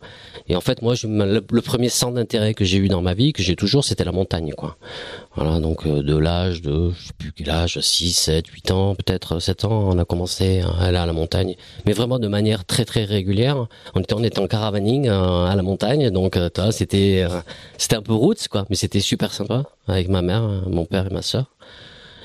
Et 0.49 0.57
en 0.57 0.61
fait, 0.61 0.83
moi, 0.83 0.95
je, 0.95 1.07
le, 1.07 1.43
le 1.51 1.63
premier 1.63 1.89
centre 1.89 2.15
d'intérêt 2.15 2.55
que 2.55 2.65
j'ai 2.65 2.79
eu 2.79 2.89
dans 2.89 3.03
ma 3.03 3.15
vie, 3.15 3.33
que 3.33 3.43
j'ai 3.43 3.57
toujours, 3.57 3.85
c'était 3.85 4.05
la 4.05 4.13
montagne, 4.13 4.53
quoi. 4.57 4.77
Voilà, 5.35 5.61
donc 5.61 5.87
euh, 5.87 6.03
de 6.03 6.15
l'âge 6.15 6.61
de, 6.61 6.91
je 6.91 7.07
sais 7.07 7.13
plus 7.17 7.33
quel 7.33 7.49
âge, 7.49 7.81
6, 7.81 8.13
7, 8.13 8.47
8 8.47 8.71
ans, 8.71 8.95
peut-être 8.95 9.39
7 9.39 9.65
ans, 9.65 9.89
on 9.89 9.99
a 9.99 10.05
commencé 10.05 10.61
à 10.61 10.85
aller 10.85 10.99
à 10.99 11.07
la 11.07 11.15
montagne. 11.15 11.57
Mais 11.87 11.95
vraiment 11.95 12.19
de 12.19 12.29
manière 12.29 12.67
très 12.67 12.85
très 12.85 13.05
régulière. 13.05 13.67
On 13.95 14.01
était, 14.01 14.15
on 14.15 14.23
était 14.23 14.41
en 14.41 14.47
caravaning 14.47 15.09
euh, 15.09 15.47
à 15.47 15.57
la 15.57 15.63
montagne, 15.63 16.11
donc 16.11 16.37
euh, 16.37 16.51
c'était 16.71 17.25
euh, 17.29 17.41
c'était 17.79 17.97
un 17.97 18.03
peu 18.03 18.13
roots, 18.13 18.49
quoi. 18.51 18.67
Mais 18.69 18.77
c'était 18.77 19.01
super 19.01 19.33
sympa 19.33 19.65
avec 19.89 20.09
ma 20.09 20.21
mère, 20.21 20.43
euh, 20.43 20.61
mon 20.67 20.85
père 20.85 21.07
et 21.07 21.15
ma 21.15 21.23
sœur. 21.23 21.47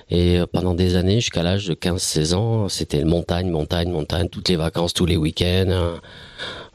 Et 0.09 0.39
euh, 0.39 0.45
pendant 0.51 0.73
des 0.73 0.95
années, 0.95 1.19
jusqu'à 1.19 1.43
l'âge 1.43 1.67
de 1.67 1.73
15-16 1.73 2.33
ans, 2.33 2.69
c'était 2.69 3.03
montagne, 3.03 3.49
montagne, 3.49 3.89
montagne, 3.89 4.29
toutes 4.29 4.49
les 4.49 4.55
vacances, 4.55 4.93
tous 4.93 5.05
les 5.05 5.17
week-ends. 5.17 5.65
euh, 5.69 5.95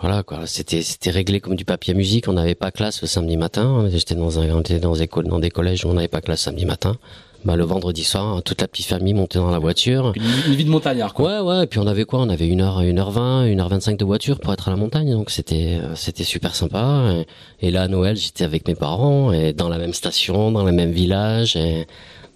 voilà 0.00 0.22
quoi, 0.24 0.46
c'était 0.46 0.82
c'était 0.82 1.10
réglé 1.10 1.40
comme 1.40 1.54
du 1.54 1.64
papier 1.64 1.94
à 1.94 1.96
musique. 1.96 2.26
On 2.28 2.32
n'avait 2.32 2.56
pas 2.56 2.70
classe 2.72 3.00
le 3.02 3.06
samedi 3.08 3.36
matin. 3.36 3.86
J'étais 3.90 4.16
dans 4.16 4.38
un, 4.40 4.50
on 4.50 4.60
était 4.60 4.80
dans 4.80 4.94
des 4.96 5.08
dans 5.24 5.38
des 5.38 5.50
collèges 5.50 5.84
où 5.84 5.88
on 5.88 5.94
n'avait 5.94 6.08
pas 6.08 6.20
classe 6.20 6.40
samedi 6.42 6.66
matin. 6.66 6.96
Bah 7.44 7.56
le 7.56 7.64
vendredi 7.64 8.04
soir, 8.04 8.40
toute 8.42 8.60
la 8.60 8.68
petite 8.68 8.86
famille 8.86 9.14
montait 9.14 9.38
dans 9.38 9.50
la 9.50 9.58
voiture. 9.58 10.12
Une, 10.14 10.22
une 10.48 10.54
vie 10.56 10.64
de 10.64 10.70
montagnard, 10.70 11.12
quoi. 11.14 11.42
Ouais 11.42 11.56
ouais. 11.58 11.64
Et 11.64 11.66
puis 11.66 11.78
on 11.80 11.86
avait 11.86 12.04
quoi? 12.04 12.20
On 12.20 12.28
avait 12.28 12.46
une 12.48 12.60
heure, 12.60 12.80
une 12.82 12.98
heure 12.98 13.10
vingt, 13.12 13.46
une 13.46 13.60
heure 13.60 13.68
vingt-cinq 13.68 13.96
de 13.96 14.04
voiture 14.04 14.38
pour 14.40 14.52
être 14.52 14.68
à 14.68 14.70
la 14.72 14.76
montagne. 14.76 15.12
Donc 15.12 15.30
c'était 15.30 15.78
euh, 15.82 15.94
c'était 15.94 16.24
super 16.24 16.54
sympa. 16.54 17.14
Et, 17.60 17.68
et 17.68 17.70
là 17.70 17.82
à 17.82 17.88
Noël, 17.88 18.16
j'étais 18.16 18.44
avec 18.44 18.66
mes 18.68 18.74
parents 18.74 19.32
et 19.32 19.52
dans 19.52 19.68
la 19.68 19.78
même 19.78 19.94
station, 19.94 20.50
dans 20.52 20.64
le 20.64 20.72
même 20.72 20.90
village. 20.92 21.56
Et 21.56 21.86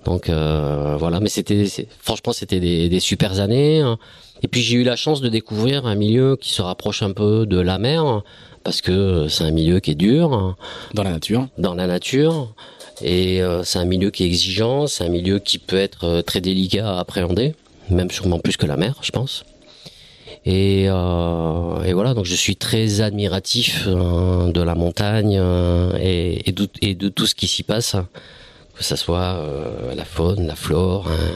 donc 0.06 0.30
euh, 0.30 0.96
voilà. 0.98 1.20
Mais 1.20 1.28
c'était 1.28 1.64
franchement 2.00 2.32
c'était 2.32 2.60
des, 2.60 2.88
des 2.88 3.00
super 3.00 3.38
années. 3.40 3.80
hein. 3.80 3.98
Et 4.42 4.48
puis 4.48 4.62
j'ai 4.62 4.76
eu 4.76 4.84
la 4.84 4.96
chance 4.96 5.20
de 5.20 5.28
découvrir 5.28 5.84
un 5.86 5.94
milieu 5.94 6.36
qui 6.36 6.50
se 6.52 6.62
rapproche 6.62 7.02
un 7.02 7.12
peu 7.12 7.44
de 7.46 7.58
la 7.60 7.76
mer 7.78 8.22
parce 8.64 8.80
que 8.80 9.28
c'est 9.28 9.44
un 9.44 9.50
milieu 9.50 9.80
qui 9.80 9.90
est 9.92 9.94
dur 9.94 10.32
hein, 10.32 10.56
Dans 10.94 11.02
la 11.04 11.10
nature. 11.10 11.48
dans 11.58 11.74
la 11.74 11.86
nature 11.86 12.52
et 13.02 13.42
euh, 13.42 13.62
c'est 13.64 13.78
un 13.78 13.84
milieu 13.84 14.10
qui 14.10 14.22
est 14.24 14.26
exigeant, 14.26 14.86
c'est 14.86 15.04
un 15.04 15.08
milieu 15.10 15.38
qui 15.38 15.58
peut 15.58 15.76
être 15.76 16.04
euh, 16.04 16.22
très 16.22 16.40
délicat 16.40 16.96
à 16.96 16.98
appréhender, 17.00 17.54
même 17.90 18.10
sûrement 18.10 18.38
plus 18.38 18.56
que 18.56 18.64
la 18.66 18.76
mer, 18.78 18.94
je 19.02 19.10
pense. 19.10 19.44
Et, 20.46 20.86
euh, 20.88 21.82
et 21.84 21.92
voilà, 21.92 22.14
donc 22.14 22.24
je 22.24 22.34
suis 22.34 22.56
très 22.56 23.00
admiratif 23.02 23.84
euh, 23.86 24.50
de 24.50 24.62
la 24.62 24.74
montagne 24.74 25.36
euh, 25.38 25.92
et, 26.00 26.48
et, 26.48 26.52
de, 26.52 26.68
et 26.80 26.94
de 26.94 27.08
tout 27.08 27.26
ce 27.26 27.34
qui 27.34 27.48
s'y 27.48 27.62
passe, 27.64 27.96
que 28.76 28.84
ça 28.84 28.96
soit 28.96 29.36
euh, 29.40 29.94
la 29.94 30.04
faune, 30.04 30.46
la 30.46 30.54
flore, 30.56 31.08
hein, 31.08 31.34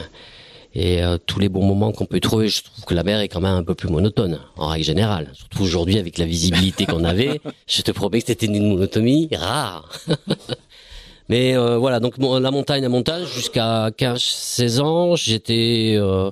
et 0.75 1.03
euh, 1.03 1.19
tous 1.25 1.41
les 1.41 1.49
bons 1.49 1.65
moments 1.65 1.93
qu'on 1.93 2.07
peut 2.07 2.21
trouver. 2.21 2.49
Je 2.49 2.63
trouve 2.63 2.85
que 2.85 2.95
la 2.95 3.03
mer 3.03 3.21
est 3.21 3.29
quand 3.29 3.41
même 3.41 3.55
un 3.55 3.65
peu 3.65 3.75
plus 3.75 3.89
monotone, 3.89 4.41
en 4.57 4.69
règle 4.69 4.85
générale. 4.85 5.31
Surtout 5.33 5.63
aujourd'hui 5.63 5.99
avec 5.99 6.19
la 6.19 6.27
visibilité 6.27 6.87
qu'on 6.87 7.05
avait, 7.05 7.41
je 7.67 7.83
te 7.83 7.91
promets 7.91 8.21
que 8.21 8.27
c'était 8.29 8.47
une 8.47 8.69
monotonie 8.69 9.29
rare. 9.33 9.89
Mais 11.29 11.57
euh, 11.57 11.79
voilà, 11.79 12.01
donc 12.01 12.19
bon, 12.19 12.41
la 12.41 12.51
montagne, 12.51 12.83
la 12.83 12.89
montagne, 12.89 13.25
jusqu'à 13.25 13.91
15-16 13.91 14.81
ans, 14.81 15.15
j'étais 15.15 15.95
euh, 15.97 16.31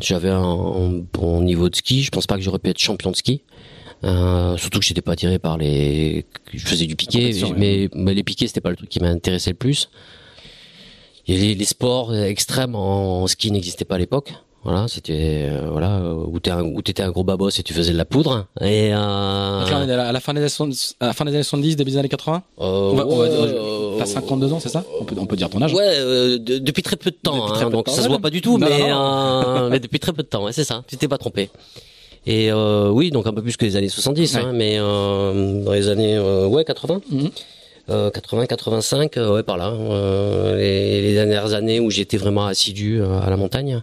J'avais 0.00 0.30
un, 0.30 1.02
bon 1.12 1.42
niveau 1.42 1.68
de 1.68 1.76
ski. 1.76 2.02
Je 2.02 2.10
pense 2.10 2.26
pas 2.26 2.36
que 2.36 2.42
j'aurais 2.42 2.58
pu 2.58 2.70
être 2.70 2.78
champion 2.78 3.10
de 3.10 3.16
ski. 3.16 3.42
Euh, 4.04 4.56
surtout 4.56 4.78
que 4.78 4.84
j'étais 4.84 5.00
pas 5.00 5.12
attiré 5.12 5.38
par 5.38 5.58
les. 5.58 6.26
Je 6.52 6.66
faisais 6.66 6.86
du 6.86 6.96
piqué, 6.96 7.32
mais, 7.56 7.88
mais, 7.94 8.14
les 8.14 8.22
piquets 8.22 8.46
c'était 8.46 8.60
pas 8.60 8.70
le 8.70 8.76
truc 8.76 8.88
qui 8.88 9.00
m'intéressait 9.00 9.50
le 9.50 9.56
plus. 9.56 9.88
Et 11.26 11.36
les, 11.36 11.54
les 11.54 11.64
sports 11.64 12.14
extrêmes 12.14 12.74
en 12.74 13.26
ski 13.26 13.50
n'existaient 13.50 13.84
pas 13.84 13.96
à 13.96 13.98
l'époque. 13.98 14.32
Voilà, 14.66 14.88
c'était 14.88 15.46
euh, 15.48 15.68
voilà 15.70 16.02
où 16.02 16.40
t'es 16.40 16.50
où 16.50 16.82
t'étais 16.82 17.04
un 17.04 17.12
gros 17.12 17.22
babos 17.22 17.50
et 17.50 17.62
tu 17.62 17.72
faisais 17.72 17.92
de 17.92 17.96
la 17.96 18.04
poudre. 18.04 18.46
Et 18.60 18.92
euh... 18.92 18.96
à 18.96 19.60
la 20.10 20.18
fin 20.18 20.34
des 20.34 20.40
années 20.40 20.74
à 20.98 21.06
la 21.06 21.12
fin 21.12 21.24
des 21.24 21.30
années 21.30 21.42
70, 21.44 21.76
début 21.76 21.92
des 21.92 21.98
années 21.98 22.08
80. 22.08 22.42
Euh, 22.58 22.64
on 22.64 22.96
va, 22.96 23.06
on 23.06 23.96
t'as 23.96 24.06
52 24.06 24.52
ans, 24.52 24.58
c'est 24.58 24.68
ça 24.68 24.84
on 25.00 25.04
peut, 25.04 25.14
on 25.20 25.26
peut 25.26 25.36
dire 25.36 25.50
ton 25.50 25.62
âge. 25.62 25.72
Ouais, 25.72 25.86
euh, 25.86 26.38
depuis 26.40 26.82
très 26.82 26.96
peu 26.96 27.12
de 27.12 27.16
temps. 27.16 27.54
Hein, 27.54 27.70
donc 27.70 27.88
ça 27.88 28.02
se 28.02 28.08
voit 28.08 28.18
pas 28.18 28.30
du 28.30 28.40
tout, 28.40 28.58
mais 28.58 28.90
euh, 28.90 29.70
mais 29.70 29.78
depuis 29.78 30.00
très 30.00 30.12
peu 30.12 30.24
de 30.24 30.28
temps. 30.28 30.44
Ouais, 30.44 30.52
c'est 30.52 30.64
ça. 30.64 30.82
Tu 30.88 30.96
t'es 30.96 31.06
pas 31.06 31.18
trompé. 31.18 31.48
Et 32.26 32.50
euh, 32.50 32.90
oui, 32.90 33.10
donc 33.10 33.26
un 33.26 33.32
peu 33.32 33.42
plus 33.42 33.56
que 33.56 33.64
les 33.64 33.76
années 33.76 33.88
70, 33.88 34.36
hein, 34.36 34.52
mais 34.52 34.76
euh, 34.78 35.62
dans 35.62 35.72
les 35.72 35.88
années 35.88 36.18
ouais 36.18 36.64
80. 36.64 37.00
80, 37.88 38.46
85, 38.46 39.16
ouais 39.16 39.44
par 39.44 39.56
là, 39.56 39.70
euh, 39.70 40.56
les, 40.56 41.02
les, 41.02 41.14
dernières 41.14 41.54
années 41.54 41.78
où 41.78 41.88
j'étais 41.88 42.16
vraiment 42.16 42.46
assidu 42.46 43.00
à 43.00 43.30
la 43.30 43.36
montagne. 43.36 43.80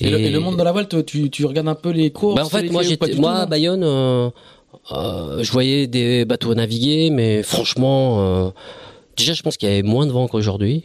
Et, 0.00 0.10
le, 0.10 0.40
monde 0.40 0.58
de 0.58 0.62
la 0.62 0.72
voile, 0.72 0.88
tu, 0.88 1.30
tu 1.30 1.46
regardes 1.46 1.68
un 1.68 1.74
peu 1.74 1.90
les 1.90 2.10
courses 2.10 2.36
bah 2.36 2.44
En 2.44 2.48
fait, 2.48 2.68
moi, 2.70 2.82
j'étais, 2.82 3.14
moi, 3.14 3.36
à 3.36 3.46
Bayonne, 3.46 3.82
euh, 3.82 4.28
euh, 4.92 5.42
je 5.42 5.50
voyais 5.50 5.86
des 5.86 6.24
bateaux 6.24 6.54
naviguer, 6.54 7.08
mais 7.10 7.42
franchement, 7.42 8.20
euh, 8.20 8.50
déjà, 9.16 9.32
je 9.32 9.42
pense 9.42 9.56
qu'il 9.56 9.68
y 9.68 9.72
avait 9.72 9.82
moins 9.82 10.06
de 10.06 10.12
vent 10.12 10.28
qu'aujourd'hui. 10.28 10.84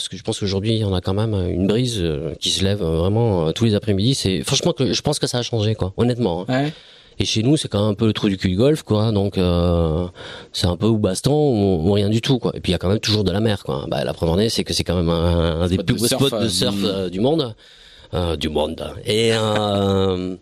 Parce 0.00 0.08
que 0.08 0.16
je 0.16 0.22
pense 0.22 0.40
qu'aujourd'hui, 0.40 0.82
on 0.84 0.94
a 0.94 1.00
quand 1.00 1.14
même 1.14 1.34
une 1.34 1.66
brise 1.66 1.98
euh, 1.98 2.34
qui 2.40 2.50
se 2.50 2.64
lève 2.64 2.82
vraiment 2.82 3.52
tous 3.52 3.64
les 3.66 3.74
après-midi. 3.74 4.14
C'est 4.14 4.42
franchement 4.42 4.72
que 4.72 4.92
je 4.92 5.02
pense 5.02 5.18
que 5.18 5.26
ça 5.26 5.38
a 5.38 5.42
changé, 5.42 5.74
quoi. 5.74 5.92
Honnêtement. 5.96 6.46
Hein. 6.48 6.64
Ouais. 6.64 6.72
Et 7.18 7.26
chez 7.26 7.42
nous, 7.42 7.58
c'est 7.58 7.68
quand 7.68 7.80
même 7.82 7.90
un 7.90 7.94
peu 7.94 8.06
le 8.06 8.14
trou 8.14 8.28
du 8.30 8.38
cul 8.38 8.48
du 8.48 8.56
golf, 8.56 8.82
quoi. 8.82 9.12
Donc, 9.12 9.36
euh, 9.36 10.06
c'est 10.52 10.66
un 10.66 10.76
peu 10.76 10.86
ou 10.86 10.96
baston 10.96 11.32
ou, 11.32 11.92
rien 11.92 12.08
du 12.08 12.22
tout, 12.22 12.38
quoi. 12.38 12.52
Et 12.54 12.60
puis, 12.60 12.70
il 12.70 12.72
y 12.72 12.76
a 12.76 12.78
quand 12.78 12.88
même 12.88 12.98
toujours 12.98 13.24
de 13.24 13.30
la 13.30 13.40
mer, 13.40 13.62
quoi. 13.62 13.84
Bah, 13.88 14.02
la 14.04 14.14
preuve 14.14 14.30
en 14.30 14.38
est, 14.38 14.48
c'est 14.48 14.64
que 14.64 14.72
c'est 14.72 14.84
quand 14.84 14.96
même 14.96 15.10
un, 15.10 15.60
un 15.60 15.66
des 15.68 15.76
plus 15.76 15.96
beaux 15.96 16.06
spots 16.06 16.40
de 16.40 16.48
surf 16.48 17.10
du 17.10 17.20
monde. 17.20 17.54
Euh, 18.12 18.36
du 18.36 18.48
monde. 18.48 18.92
Et 19.06 19.30
euh, 19.34 20.34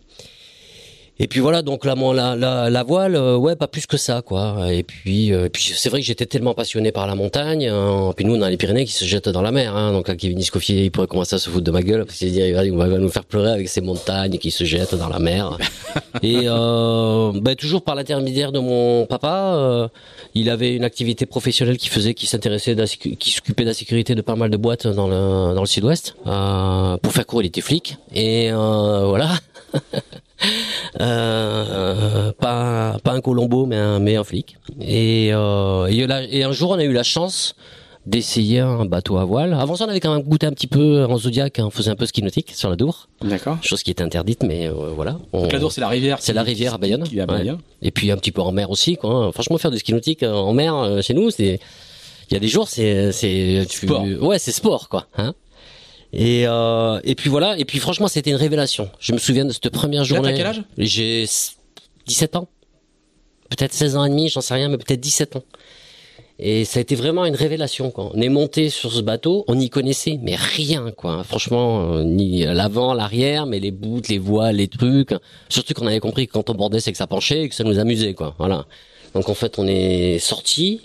et 1.21 1.27
puis 1.27 1.41
voilà, 1.41 1.61
donc 1.61 1.83
la, 1.83 1.95
la, 1.95 2.35
la, 2.37 2.69
la 2.69 2.83
voile, 2.83 3.15
euh, 3.15 3.35
ouais, 3.35 3.57
pas 3.57 3.67
plus 3.67 3.85
que 3.85 3.97
ça, 3.97 4.21
quoi. 4.21 4.71
Et 4.71 4.83
puis, 4.83 5.33
euh, 5.33 5.49
puis 5.51 5.73
c'est 5.75 5.89
vrai 5.89 5.99
que 5.99 6.05
j'étais 6.05 6.25
tellement 6.25 6.53
passionné 6.53 6.93
par 6.93 7.07
la 7.07 7.15
montagne. 7.15 7.67
Hein. 7.67 8.13
Puis 8.15 8.23
nous, 8.23 8.35
on 8.35 8.41
a 8.41 8.49
les 8.49 8.55
Pyrénées 8.55 8.85
qui 8.85 8.93
se 8.93 9.03
jettent 9.03 9.27
dans 9.27 9.41
la 9.41 9.51
mer. 9.51 9.75
Hein. 9.75 9.91
Donc 9.91 10.07
là, 10.07 10.15
Kevin 10.15 10.39
Escoffier, 10.39 10.85
il 10.85 10.91
pourrait 10.91 11.07
commencer 11.07 11.35
à 11.35 11.39
se 11.39 11.49
foutre 11.49 11.65
de 11.65 11.71
ma 11.71 11.81
gueule 11.81 12.05
parce 12.05 12.19
qu'il 12.19 12.53
va, 12.53 12.63
il 12.63 12.71
va 12.73 12.87
nous 12.87 13.09
faire 13.09 13.25
pleurer 13.25 13.51
avec 13.51 13.67
ces 13.67 13.81
montagnes 13.81 14.37
qui 14.37 14.49
se 14.49 14.63
jettent 14.63 14.95
dans 14.95 15.09
la 15.09 15.19
mer. 15.19 15.57
Et 16.23 16.43
euh, 16.45 17.33
ben, 17.35 17.53
toujours 17.53 17.81
par 17.81 17.95
l'intermédiaire 17.95 18.53
de 18.53 18.59
mon 18.59 19.05
papa, 19.05 19.55
euh, 19.55 19.87
il 20.35 20.49
avait 20.49 20.73
une 20.73 20.85
activité 20.85 21.25
professionnelle 21.25 21.77
qui 21.77 21.89
faisait, 21.89 22.13
qui 22.13 22.27
s'intéressait, 22.27 22.77
qui 22.87 23.31
s'occupait 23.31 23.63
de 23.63 23.69
la 23.69 23.73
sécurité 23.73 24.15
de 24.15 24.21
pas 24.21 24.35
mal 24.35 24.49
de 24.49 24.57
boîtes 24.57 24.87
dans 24.87 25.09
le 25.09 25.53
dans 25.53 25.61
le 25.61 25.67
Sud-Ouest. 25.67 26.15
pour 26.23 27.11
faire 27.11 27.25
court, 27.25 27.41
il 27.41 27.47
était 27.47 27.59
flic. 27.59 27.97
Et 28.15 28.51
voilà. 28.51 29.31
Euh, 30.99 32.31
pas 32.31 32.97
pas 33.03 33.11
un 33.11 33.21
Colombo 33.21 33.65
mais 33.65 33.77
un 33.77 34.05
un 34.05 34.23
flic 34.23 34.57
et, 34.81 35.29
euh, 35.33 35.87
et, 35.87 36.07
et, 36.37 36.43
un 36.43 36.51
jour 36.51 36.71
on 36.71 36.79
a 36.79 36.83
eu 36.83 36.93
la 36.93 37.03
chance 37.03 37.55
d'essayer 38.05 38.59
un 38.59 38.85
bateau 38.85 39.17
à 39.17 39.25
voile. 39.25 39.53
Avant 39.53 39.75
ça, 39.75 39.85
on 39.85 39.89
avait 39.89 39.99
quand 39.99 40.13
même 40.13 40.23
goûté 40.23 40.47
un 40.47 40.51
petit 40.51 40.67
peu 40.67 41.05
en 41.05 41.17
Zodiac, 41.17 41.59
hein, 41.59 41.65
on 41.67 41.69
faisait 41.69 41.91
un 41.91 41.95
peu 41.95 42.07
ski 42.07 42.23
nautique 42.23 42.53
sur 42.55 42.69
la 42.69 42.75
Dour. 42.75 43.07
D'accord. 43.21 43.57
Chose 43.61 43.83
qui 43.83 43.91
était 43.91 44.03
interdite, 44.03 44.41
mais 44.43 44.67
euh, 44.67 44.71
voilà. 44.95 45.17
Donc 45.31 45.51
la 45.51 45.59
Dour, 45.59 45.71
c'est 45.71 45.81
la 45.81 45.89
rivière. 45.89 46.17
C'est 46.19 46.33
la 46.33 46.41
rivière 46.41 46.73
à 46.73 46.77
Bayonne. 46.79 47.03
Et 47.81 47.91
puis 47.91 48.09
un 48.09 48.17
petit 48.17 48.31
peu 48.31 48.41
en 48.41 48.51
mer 48.51 48.71
aussi, 48.71 48.95
quoi. 48.95 49.31
Franchement, 49.31 49.57
faire 49.59 49.69
du 49.69 49.77
ski 49.77 49.93
nautique 49.93 50.23
en 50.23 50.53
mer 50.53 51.03
chez 51.03 51.13
nous, 51.13 51.29
c'est, 51.29 51.59
il 52.29 52.33
y 52.33 52.37
a 52.37 52.39
des 52.39 52.47
jours, 52.47 52.67
c'est, 52.67 53.11
c'est, 53.11 53.65
sport. 53.69 54.05
Ouais, 54.21 54.39
c'est 54.39 54.53
sport, 54.53 54.89
quoi. 54.89 55.07
Hein 55.17 55.33
et, 56.11 56.47
euh, 56.47 56.99
et 57.03 57.15
puis 57.15 57.29
voilà, 57.29 57.57
et 57.57 57.65
puis 57.65 57.79
franchement, 57.79 58.07
c'était 58.07 58.31
une 58.31 58.35
révélation. 58.35 58.89
Je 58.99 59.13
me 59.13 59.17
souviens 59.17 59.45
de 59.45 59.51
cette 59.51 59.69
première 59.69 60.03
journée. 60.03 60.31
Là, 60.31 60.37
quel 60.37 60.45
âge? 60.47 60.63
J'ai 60.77 61.25
17 62.07 62.35
ans. 62.35 62.47
Peut-être 63.49 63.73
16 63.73 63.95
ans 63.95 64.05
et 64.05 64.09
demi, 64.09 64.29
j'en 64.29 64.41
sais 64.41 64.53
rien, 64.53 64.69
mais 64.69 64.77
peut-être 64.77 64.99
17 64.99 65.35
ans. 65.35 65.43
Et 66.41 66.63
ça 66.63 66.79
a 66.79 66.81
été 66.81 66.95
vraiment 66.95 67.25
une 67.25 67.35
révélation. 67.35 67.91
Quand 67.91 68.11
on 68.13 68.21
est 68.21 68.29
monté 68.29 68.69
sur 68.69 68.93
ce 68.93 69.01
bateau, 69.01 69.43
on 69.47 69.55
n'y 69.55 69.69
connaissait 69.69 70.17
mais 70.21 70.35
rien, 70.35 70.91
quoi. 70.91 71.23
Franchement, 71.23 71.93
euh, 71.95 72.03
ni 72.03 72.45
l'avant, 72.45 72.93
l'arrière, 72.93 73.45
mais 73.45 73.59
les 73.59 73.71
bouts, 73.71 74.01
les 74.07 74.19
voiles, 74.19 74.55
les 74.55 74.69
trucs. 74.69 75.13
Surtout 75.49 75.73
qu'on 75.73 75.87
avait 75.87 75.99
compris 75.99 76.27
que 76.27 76.33
quand 76.33 76.49
on 76.49 76.53
bordait, 76.55 76.79
c'est 76.79 76.91
que 76.91 76.97
ça 76.97 77.07
penchait 77.07 77.43
et 77.43 77.49
que 77.49 77.55
ça 77.55 77.65
nous 77.65 77.77
amusait, 77.77 78.13
quoi. 78.13 78.35
Voilà. 78.37 78.65
Donc 79.13 79.27
en 79.27 79.33
fait, 79.33 79.59
on 79.59 79.67
est 79.67 80.17
sorti 80.19 80.81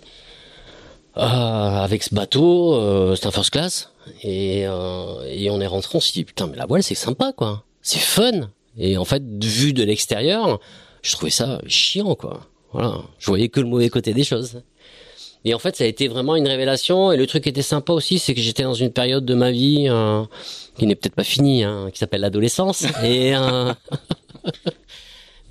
euh, 1.17 1.21
avec 1.21 2.03
ce 2.03 2.15
bateau. 2.15 2.75
Euh, 2.75 3.15
c'est 3.15 3.27
un 3.27 3.31
first 3.31 3.51
class. 3.51 3.91
Et, 4.23 4.67
euh, 4.67 5.23
et 5.29 5.51
on 5.51 5.61
est 5.61 5.67
rentré, 5.67 5.97
on 5.97 6.01
s'est 6.01 6.13
dit 6.13 6.25
putain 6.25 6.47
mais 6.47 6.57
la 6.57 6.67
voile 6.67 6.83
c'est 6.83 6.95
sympa 6.95 7.33
quoi, 7.33 7.65
c'est 7.83 8.01
fun. 8.01 8.51
Et 8.77 8.97
en 8.97 9.05
fait 9.05 9.23
vu 9.43 9.73
de 9.73 9.83
l'extérieur, 9.85 10.61
je 11.03 11.13
trouvais 11.13 11.31
ça 11.31 11.61
chiant 11.67 12.15
quoi. 12.15 12.41
Voilà, 12.73 13.03
je 13.19 13.27
voyais 13.27 13.49
que 13.49 13.61
le 13.61 13.67
mauvais 13.67 13.89
côté 13.89 14.13
des 14.15 14.25
choses. 14.25 14.63
Et 15.45 15.55
en 15.55 15.59
fait 15.59 15.77
ça 15.77 15.85
a 15.85 15.87
été 15.87 16.09
vraiment 16.09 16.37
une 16.37 16.49
révélation. 16.49 17.13
Et 17.13 17.17
le 17.17 17.27
truc 17.27 17.45
qui 17.45 17.49
était 17.51 17.63
sympa 17.63 17.93
aussi, 17.93 18.19
c'est 18.19 18.35
que 18.35 18.41
j'étais 18.41 18.63
dans 18.63 18.75
une 18.75 18.93
période 18.93 19.25
de 19.25 19.35
ma 19.35 19.51
vie 19.51 19.87
euh, 19.89 20.25
qui 20.79 20.87
n'est 20.87 20.97
peut-être 20.97 21.15
pas 21.15 21.25
finie, 21.25 21.65
hein, 21.65 21.91
qui 21.93 21.99
s'appelle 21.99 22.23
l'adolescence. 22.23 22.85
et 23.03 23.37
euh, 23.37 23.73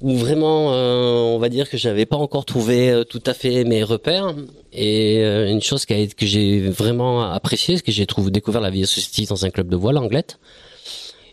où 0.04 0.18
vraiment, 0.18 0.74
euh, 0.74 1.22
on 1.34 1.40
va 1.40 1.48
dire 1.48 1.70
que 1.70 1.78
j'avais 1.78 2.06
pas 2.06 2.18
encore 2.18 2.44
trouvé 2.44 2.92
euh, 2.92 3.06
tout 3.06 3.24
à 3.26 3.34
fait 3.34 3.64
mes 3.64 3.84
repères. 3.84 4.36
Et 4.74 5.24
euh, 5.24 5.50
une 5.50 5.62
chose 5.62 5.86
qui 5.86 5.94
a, 5.94 6.06
que 6.08 6.26
j'ai 6.26 6.60
vraiment 6.60 7.32
apprécié, 7.32 7.78
c'est 7.78 7.84
que 7.84 7.92
j'ai 7.94 8.06
trouvé 8.06 8.30
découvert 8.30 8.60
la 8.60 8.70
vie 8.70 8.84
associative 8.84 9.30
dans 9.30 9.46
un 9.46 9.50
club 9.50 9.70
de 9.70 9.78
voile 9.78 9.98
anglette. 9.98 10.40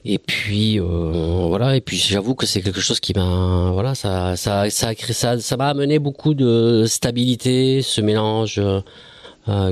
Et 0.05 0.19
puis 0.19 0.79
voilà. 0.79 1.77
Et 1.77 1.81
puis 1.83 1.97
j'avoue 1.99 2.35
que 2.35 2.47
c'est 2.47 2.63
quelque 2.63 2.81
chose 2.81 3.01
qui 3.01 3.13
m'a, 3.15 3.71
voilà, 3.73 3.95
ça, 3.95 4.35
ça, 4.37 4.71
ça, 4.71 4.93
ça, 4.95 5.39
ça 5.39 5.57
m'a 5.59 5.69
amené 5.69 5.99
beaucoup 5.99 6.33
de 6.33 6.85
stabilité, 6.87 7.83
ce 7.83 8.01
mélange 8.01 8.63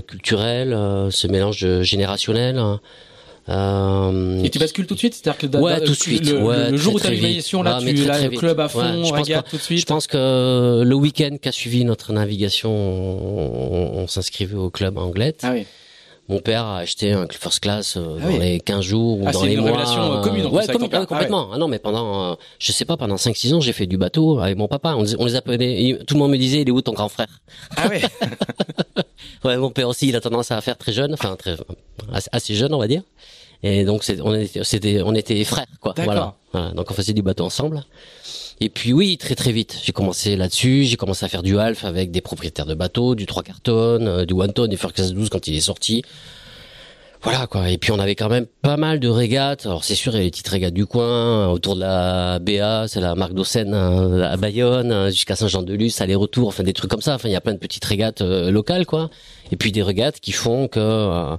culturel, 0.06 0.76
ce 1.10 1.26
mélange 1.28 1.82
générationnel. 1.82 2.60
Euh, 3.48 4.42
et 4.42 4.50
tu 4.50 4.58
bascules 4.58 4.86
tout 4.86 4.94
de 4.94 4.98
suite 4.98 5.14
C'est-à-dire 5.14 5.50
que 5.50 5.56
ouais, 5.56 5.80
tout 5.80 5.92
de 5.92 5.96
suite. 5.96 6.28
Le, 6.28 6.42
ouais, 6.42 6.70
le 6.70 6.76
jour 6.76 6.94
où 6.94 7.00
tu 7.00 7.06
as 7.06 7.10
l'aviation, 7.10 7.62
là, 7.62 7.78
tu 7.80 8.10
as 8.10 8.28
le 8.28 8.36
club 8.36 8.60
à 8.60 8.68
fond, 8.68 9.02
ouais, 9.02 9.20
regarde 9.20 9.46
tout 9.48 9.56
de 9.56 9.62
suite. 9.62 9.80
Je 9.80 9.86
pense 9.86 10.06
que 10.06 10.82
le 10.84 10.94
week-end 10.94 11.36
qui 11.40 11.48
a 11.48 11.52
suivi 11.52 11.84
notre 11.84 12.12
navigation, 12.12 12.70
on, 12.70 14.02
on 14.02 14.06
s'inscrivait 14.06 14.56
au 14.56 14.70
club 14.70 14.98
anglais. 14.98 15.34
Ah 15.42 15.52
oui. 15.54 15.66
Mon 16.28 16.40
père 16.40 16.64
a 16.64 16.78
acheté 16.78 17.12
un 17.12 17.26
first 17.30 17.60
class 17.60 17.96
euh, 17.96 18.18
ah 18.20 18.30
dans 18.30 18.36
les 18.36 18.60
15 18.60 18.84
jours 18.84 19.18
ou 19.18 19.24
ah, 19.26 19.32
dans 19.32 19.44
les 19.44 19.56
mois. 19.56 19.70
Une 19.70 19.74
relation 19.76 20.12
euh, 20.12 20.22
commune. 20.22 20.46
Ouais, 20.46 20.66
commun, 20.66 20.86
ouais, 20.86 21.06
complètement. 21.06 21.48
Ah, 21.50 21.54
ah, 21.54 21.58
non, 21.58 21.68
mais 21.68 21.78
pendant, 21.78 22.32
euh, 22.32 22.34
je 22.58 22.70
sais 22.70 22.84
pas, 22.84 22.98
pendant 22.98 23.14
5-6 23.14 23.54
ans, 23.54 23.60
j'ai 23.60 23.72
fait 23.72 23.86
du 23.86 23.96
bateau 23.96 24.38
avec 24.38 24.58
mon 24.58 24.68
papa. 24.68 24.94
On, 24.94 25.04
on 25.18 25.24
les 25.24 25.36
appelait, 25.36 25.98
tout 26.06 26.14
le 26.14 26.18
monde 26.18 26.32
me 26.32 26.36
disait, 26.36 26.60
il 26.60 26.68
est 26.68 26.70
où 26.70 26.82
ton 26.82 26.92
grand 26.92 27.08
frère? 27.08 27.40
Ah 27.78 27.88
ouais. 27.88 28.02
ouais, 29.44 29.56
mon 29.56 29.70
père 29.70 29.88
aussi, 29.88 30.08
il 30.08 30.16
a 30.16 30.20
tendance 30.20 30.50
à 30.50 30.60
faire 30.60 30.76
très 30.76 30.92
jeune, 30.92 31.14
enfin 31.14 31.34
très 31.34 31.56
assez 32.30 32.54
jeune, 32.54 32.74
on 32.74 32.78
va 32.78 32.88
dire. 32.88 33.02
Et 33.62 33.84
donc 33.84 34.04
on 34.22 34.34
était, 34.34 34.62
c'était, 34.62 35.02
on 35.02 35.14
était 35.14 35.42
frères, 35.44 35.66
quoi. 35.80 35.94
Voilà. 35.96 36.36
voilà. 36.52 36.70
Donc 36.70 36.90
on 36.90 36.94
faisait 36.94 37.12
du 37.12 37.22
bateau 37.22 37.44
ensemble. 37.44 37.84
Et 38.60 38.68
puis 38.68 38.92
oui, 38.92 39.18
très 39.18 39.36
très 39.36 39.52
vite, 39.52 39.78
j'ai 39.84 39.92
commencé 39.92 40.36
là-dessus. 40.36 40.84
J'ai 40.84 40.96
commencé 40.96 41.24
à 41.24 41.28
faire 41.28 41.42
du 41.42 41.58
half 41.58 41.84
avec 41.84 42.10
des 42.10 42.20
propriétaires 42.20 42.66
de 42.66 42.74
bateaux, 42.74 43.14
du 43.14 43.26
3 43.26 43.42
carton, 43.42 43.72
euh, 44.00 44.24
du 44.24 44.34
one 44.34 44.52
ton, 44.52 44.66
du 44.66 44.76
First 44.76 45.12
12 45.12 45.28
quand 45.28 45.46
il 45.46 45.56
est 45.56 45.60
sorti. 45.60 46.02
Voilà 47.22 47.48
quoi. 47.48 47.68
Et 47.68 47.78
puis 47.78 47.90
on 47.90 47.98
avait 47.98 48.14
quand 48.14 48.28
même 48.28 48.46
pas 48.62 48.76
mal 48.76 49.00
de 49.00 49.08
régates. 49.08 49.66
Alors 49.66 49.82
c'est 49.84 49.96
sûr, 49.96 50.12
il 50.12 50.18
y 50.18 50.20
a 50.20 50.24
les 50.24 50.30
petites 50.30 50.48
régates 50.48 50.74
du 50.74 50.86
coin 50.86 51.48
autour 51.48 51.74
de 51.74 51.80
la 51.80 52.38
BA, 52.38 52.86
c'est 52.86 53.00
la 53.00 53.14
marque 53.16 53.32
d'Ossène 53.32 53.74
hein, 53.74 54.20
à 54.20 54.36
Bayonne, 54.36 55.10
jusqu'à 55.10 55.34
Saint-Jean-de-Luz, 55.34 56.00
aller-retour, 56.00 56.48
enfin 56.48 56.62
des 56.62 56.72
trucs 56.72 56.90
comme 56.90 57.02
ça. 57.02 57.14
Enfin 57.14 57.28
il 57.28 57.32
y 57.32 57.36
a 57.36 57.40
plein 57.40 57.54
de 57.54 57.58
petites 57.58 57.84
régates 57.84 58.22
euh, 58.22 58.52
locales 58.52 58.86
quoi. 58.86 59.10
Et 59.50 59.56
puis 59.56 59.72
des 59.72 59.82
régates 59.82 60.20
qui 60.20 60.32
font 60.32 60.68
que 60.68 60.78
euh, 60.78 61.36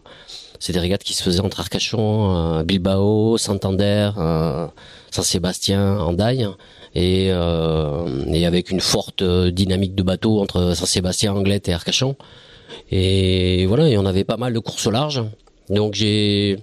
c'est 0.59 0.73
des 0.73 0.79
régates 0.79 1.03
qui 1.03 1.13
se 1.13 1.23
faisaient 1.23 1.39
entre 1.39 1.61
Arcachon, 1.61 2.59
euh, 2.59 2.63
Bilbao, 2.63 3.37
Santander, 3.37 4.11
euh, 4.17 4.67
Saint-Sébastien, 5.09 5.99
Andaille, 5.99 6.47
et, 6.95 7.29
euh, 7.31 8.25
et 8.27 8.45
avec 8.45 8.69
une 8.69 8.81
forte 8.81 9.23
dynamique 9.23 9.95
de 9.95 10.03
bateau 10.03 10.41
entre 10.41 10.73
Saint-Sébastien, 10.75 11.33
Anglette 11.33 11.69
et 11.69 11.73
Arcachon. 11.73 12.15
Et 12.91 13.65
voilà, 13.67 13.87
et 13.87 13.97
on 13.97 14.05
avait 14.05 14.25
pas 14.25 14.37
mal 14.37 14.53
de 14.53 14.59
courses 14.59 14.85
au 14.85 14.91
large. 14.91 15.23
Donc 15.69 15.93
j'ai 15.93 16.59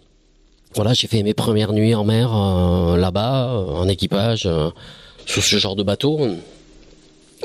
voilà, 0.75 0.93
j'ai 0.93 1.07
fait 1.07 1.23
mes 1.23 1.33
premières 1.33 1.73
nuits 1.73 1.95
en 1.95 2.05
mer 2.05 2.29
là-bas, 2.97 3.65
en 3.71 3.89
équipage, 3.89 4.49
sur 5.25 5.43
ce 5.43 5.57
genre 5.57 5.75
de 5.75 5.83
bateau. 5.83 6.21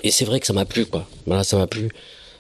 Et 0.03 0.11
c'est 0.11 0.25
vrai 0.25 0.39
que 0.39 0.47
ça 0.47 0.53
m'a 0.53 0.65
plu, 0.65 0.85
quoi. 0.85 1.07
Voilà, 1.25 1.43
ça 1.43 1.57
m'a 1.57 1.67
plu 1.67 1.91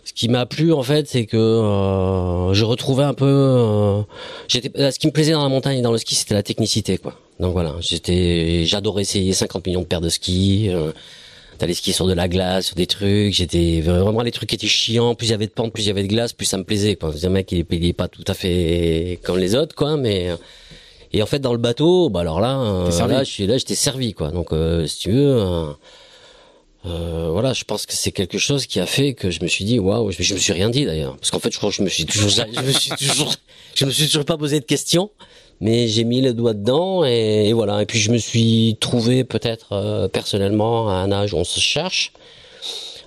ce 0.03 0.13
qui 0.13 0.29
m'a 0.29 0.45
plu 0.45 0.73
en 0.73 0.83
fait, 0.83 1.07
c'est 1.07 1.25
que 1.25 1.37
euh, 1.37 2.53
je 2.53 2.65
retrouvais 2.65 3.03
un 3.03 3.13
peu. 3.13 3.25
Euh, 3.25 4.01
j'étais, 4.47 4.91
ce 4.91 4.97
qui 4.99 5.07
me 5.07 5.11
plaisait 5.11 5.33
dans 5.33 5.43
la 5.43 5.49
montagne 5.49 5.79
et 5.79 5.81
dans 5.81 5.91
le 5.91 5.97
ski, 5.97 6.15
c'était 6.15 6.33
la 6.33 6.43
technicité, 6.43 6.97
quoi. 6.97 7.15
Donc 7.39 7.53
voilà, 7.53 7.75
j'étais, 7.79 8.65
j'adorais 8.65 9.01
essayer 9.01 9.33
50 9.33 9.65
millions 9.67 9.81
de 9.81 9.85
paires 9.85 10.01
de 10.01 10.09
skis. 10.09 10.69
Euh, 10.69 10.91
D'aller 11.59 11.75
skier 11.75 11.93
sur 11.93 12.07
de 12.07 12.13
la 12.13 12.27
glace, 12.27 12.65
sur 12.65 12.75
des 12.75 12.87
trucs. 12.87 13.33
J'étais 13.35 13.81
vraiment 13.81 14.23
les 14.23 14.31
trucs 14.31 14.49
qui 14.49 14.55
étaient 14.55 14.65
chiants. 14.65 15.13
Plus 15.13 15.27
il 15.27 15.29
y 15.29 15.33
avait 15.35 15.45
de 15.45 15.51
pente, 15.51 15.71
plus 15.71 15.83
il 15.83 15.87
y 15.87 15.91
avait 15.91 16.01
de 16.01 16.07
glace, 16.07 16.33
plus 16.33 16.47
ça 16.47 16.57
me 16.57 16.63
plaisait. 16.63 16.95
Quoi. 16.95 17.13
Un 17.21 17.29
mec, 17.29 17.51
il 17.51 17.85
est 17.85 17.93
pas 17.93 18.07
tout 18.07 18.23
à 18.25 18.33
fait 18.33 19.19
comme 19.21 19.37
les 19.37 19.53
autres, 19.53 19.75
quoi. 19.75 19.95
Mais 19.95 20.31
et 21.13 21.21
en 21.21 21.25
fait, 21.25 21.39
dans 21.39 21.51
le 21.51 21.57
bateau, 21.59 22.09
bah 22.09 22.21
alors 22.21 22.39
là, 22.39 22.59
euh, 22.59 23.07
là, 23.07 23.23
je 23.23 23.29
suis 23.29 23.45
là, 23.45 23.57
j'étais 23.57 23.75
servi, 23.75 24.13
quoi. 24.13 24.31
Donc, 24.31 24.53
euh, 24.53 24.87
si 24.87 24.99
tu 24.99 25.11
veux. 25.11 25.75
Euh, 26.85 27.29
voilà, 27.31 27.53
je 27.53 27.63
pense 27.63 27.85
que 27.85 27.93
c'est 27.93 28.11
quelque 28.11 28.37
chose 28.37 28.65
qui 28.65 28.79
a 28.79 28.85
fait 28.85 29.13
que 29.13 29.29
je 29.29 29.41
me 29.43 29.47
suis 29.47 29.65
dit 29.65 29.77
waouh, 29.77 30.11
je, 30.11 30.23
je 30.23 30.33
me 30.33 30.39
suis 30.39 30.53
rien 30.53 30.69
dit 30.69 30.85
d'ailleurs, 30.85 31.15
parce 31.17 31.29
qu'en 31.29 31.39
fait, 31.39 31.51
je 31.51 31.57
crois 31.57 31.69
que 31.69 31.75
je 31.75 31.83
me 31.83 31.89
suis 31.89 32.05
toujours, 32.05 32.29
je 32.55 32.61
me 32.61 32.71
suis 32.71 32.91
toujours, 32.91 33.35
je 33.75 33.85
me 33.85 33.91
suis 33.91 34.07
toujours 34.07 34.25
pas 34.25 34.37
posé 34.37 34.59
de 34.59 34.65
questions 34.65 35.11
mais 35.61 35.87
j'ai 35.87 36.03
mis 36.03 36.21
le 36.21 36.33
doigt 36.33 36.53
dedans 36.53 37.05
et, 37.05 37.53
voilà. 37.53 37.83
Et 37.83 37.85
puis 37.85 37.99
je 37.99 38.11
me 38.11 38.17
suis 38.17 38.77
trouvé 38.79 39.23
peut-être 39.23 39.73
euh, 39.73 40.07
personnellement 40.07 40.89
à 40.89 40.93
un 40.93 41.11
âge 41.11 41.33
où 41.33 41.37
on 41.37 41.43
se 41.43 41.59
cherche. 41.59 42.11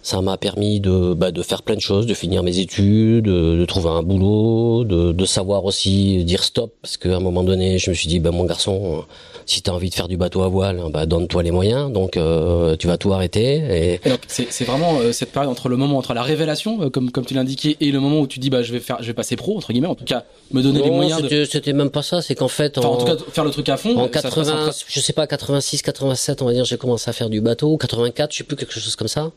Ça 0.04 0.20
m'a 0.20 0.36
permis 0.36 0.80
de, 0.80 1.14
bah, 1.14 1.30
de 1.30 1.40
faire 1.40 1.62
plein 1.62 1.76
de 1.76 1.80
choses, 1.80 2.06
de 2.06 2.12
finir 2.12 2.42
mes 2.42 2.58
études, 2.58 3.24
de, 3.24 3.56
de 3.56 3.64
trouver 3.64 3.88
un 3.88 4.02
boulot, 4.02 4.84
de, 4.84 5.12
de, 5.12 5.24
savoir 5.24 5.64
aussi 5.64 6.22
dire 6.24 6.44
stop, 6.44 6.74
parce 6.82 6.98
qu'à 6.98 7.16
un 7.16 7.20
moment 7.20 7.42
donné, 7.42 7.78
je 7.78 7.88
me 7.88 7.94
suis 7.94 8.06
dit, 8.06 8.18
bah, 8.20 8.30
mon 8.30 8.44
garçon, 8.44 9.02
si 9.46 9.62
tu 9.62 9.70
as 9.70 9.72
envie 9.72 9.88
de 9.88 9.94
faire 9.94 10.06
du 10.06 10.18
bateau 10.18 10.42
à 10.42 10.48
voile, 10.48 10.78
bah, 10.90 11.06
donne-toi 11.06 11.42
les 11.42 11.50
moyens, 11.50 11.90
donc 11.90 12.18
euh, 12.18 12.76
tu 12.76 12.86
vas 12.86 12.98
tout 12.98 13.14
arrêter. 13.14 13.62
Et... 13.70 14.00
c'est 14.28 14.64
vraiment 14.64 14.98
euh, 14.98 15.12
cette 15.12 15.32
période 15.32 15.50
entre 15.50 15.70
le 15.70 15.78
moment, 15.78 15.96
entre 15.96 16.12
la 16.12 16.22
révélation, 16.22 16.82
euh, 16.82 16.90
comme, 16.90 17.10
comme 17.10 17.24
tu 17.24 17.32
l'indiquais, 17.32 17.78
et 17.80 17.90
le 17.90 17.98
moment 17.98 18.20
où 18.20 18.26
tu 18.26 18.38
dis, 18.38 18.50
bah, 18.50 18.62
je 18.62 18.72
vais 18.72 18.80
faire, 18.80 18.98
je 19.00 19.06
vais 19.06 19.14
passer 19.14 19.36
pro, 19.36 19.56
entre 19.56 19.72
guillemets, 19.72 19.88
en 19.88 19.94
tout 19.94 20.04
cas, 20.04 20.24
me 20.52 20.62
donner 20.62 20.82
les 20.82 20.90
moyens. 20.90 21.22
C'était, 21.50 21.72
même 21.72 21.88
pas 21.88 22.02
ça, 22.02 22.20
c'est 22.20 22.34
qu'en 22.34 22.48
fait, 22.48 22.76
en, 22.76 22.84
en, 22.84 22.96
tout 22.98 23.06
cas, 23.06 23.16
faire 23.32 23.44
le 23.44 23.50
truc 23.50 23.70
à 23.70 23.78
fond. 23.78 23.96
En 23.96 24.08
80, 24.08 24.70
je 24.86 25.00
sais 25.00 25.14
pas, 25.14 25.26
86, 25.26 25.80
87, 25.80 26.42
on 26.42 26.44
va 26.44 26.52
dire, 26.52 26.66
j'ai 26.66 26.76
commencé 26.76 27.08
à 27.08 27.14
faire 27.14 27.30
du 27.30 27.40
bateau, 27.40 27.78
84, 27.78 28.32
je 28.32 28.36
sais 28.36 28.44
plus 28.44 28.56
quelque 28.56 28.74
chose 28.74 28.96
comme 28.96 29.08
ça. 29.08 29.30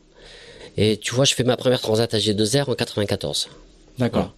Et 0.78 0.98
tu 0.98 1.16
vois, 1.16 1.26
je 1.26 1.34
fais 1.34 1.44
ma 1.44 1.58
première 1.58 1.82
transat 1.82 2.14
à 2.14 2.18
G2R 2.18 2.70
en 2.70 2.76
94. 2.76 3.50
D'accord. 3.98 4.34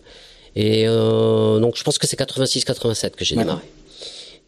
Et 0.56 0.88
euh, 0.88 1.60
donc 1.60 1.76
je 1.78 1.84
pense 1.84 1.98
que 1.98 2.08
c'est 2.08 2.20
86-87 2.20 3.12
que 3.12 3.26
j'ai 3.26 3.36
démarré. 3.36 3.62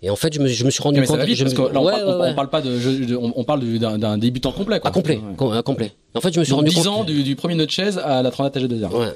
Et 0.03 0.10
en 0.10 0.15
fait, 0.15 0.33
je 0.33 0.39
me, 0.39 0.48
je 0.48 0.65
me 0.65 0.71
suis 0.71 0.81
rendu 0.81 1.00
compte. 1.03 1.19
que 1.19 1.36
je 1.36 1.43
parce 1.43 1.53
que 1.53 1.62
là, 1.62 1.79
on, 1.79 1.86
ouais, 1.86 1.91
parle, 1.91 2.21
ouais, 2.21 2.29
on, 2.31 2.33
parle, 2.33 2.50
pas 2.50 2.62
de, 2.62 3.15
on, 3.15 3.43
parle 3.43 3.62
d'un 3.77 4.17
débutant 4.17 4.51
complet. 4.51 4.79
Quoi. 4.79 4.89
Ah, 4.89 4.93
complet, 4.93 5.19
ouais. 5.39 5.63
complet. 5.63 5.91
En 6.15 6.21
fait, 6.21 6.33
je 6.33 6.39
me 6.39 6.43
suis 6.43 6.51
donc 6.51 6.62
rendu 6.62 6.74
10 6.74 6.88
ans 6.88 7.03
du, 7.03 7.21
du, 7.21 7.36
premier 7.36 7.55
de 7.55 7.69
chaise 7.69 8.00
à 8.00 8.24
la 8.24 8.31
transat 8.31 8.57
à 8.57 8.60
G2R. 8.60 8.91
Ouais. 8.91 9.13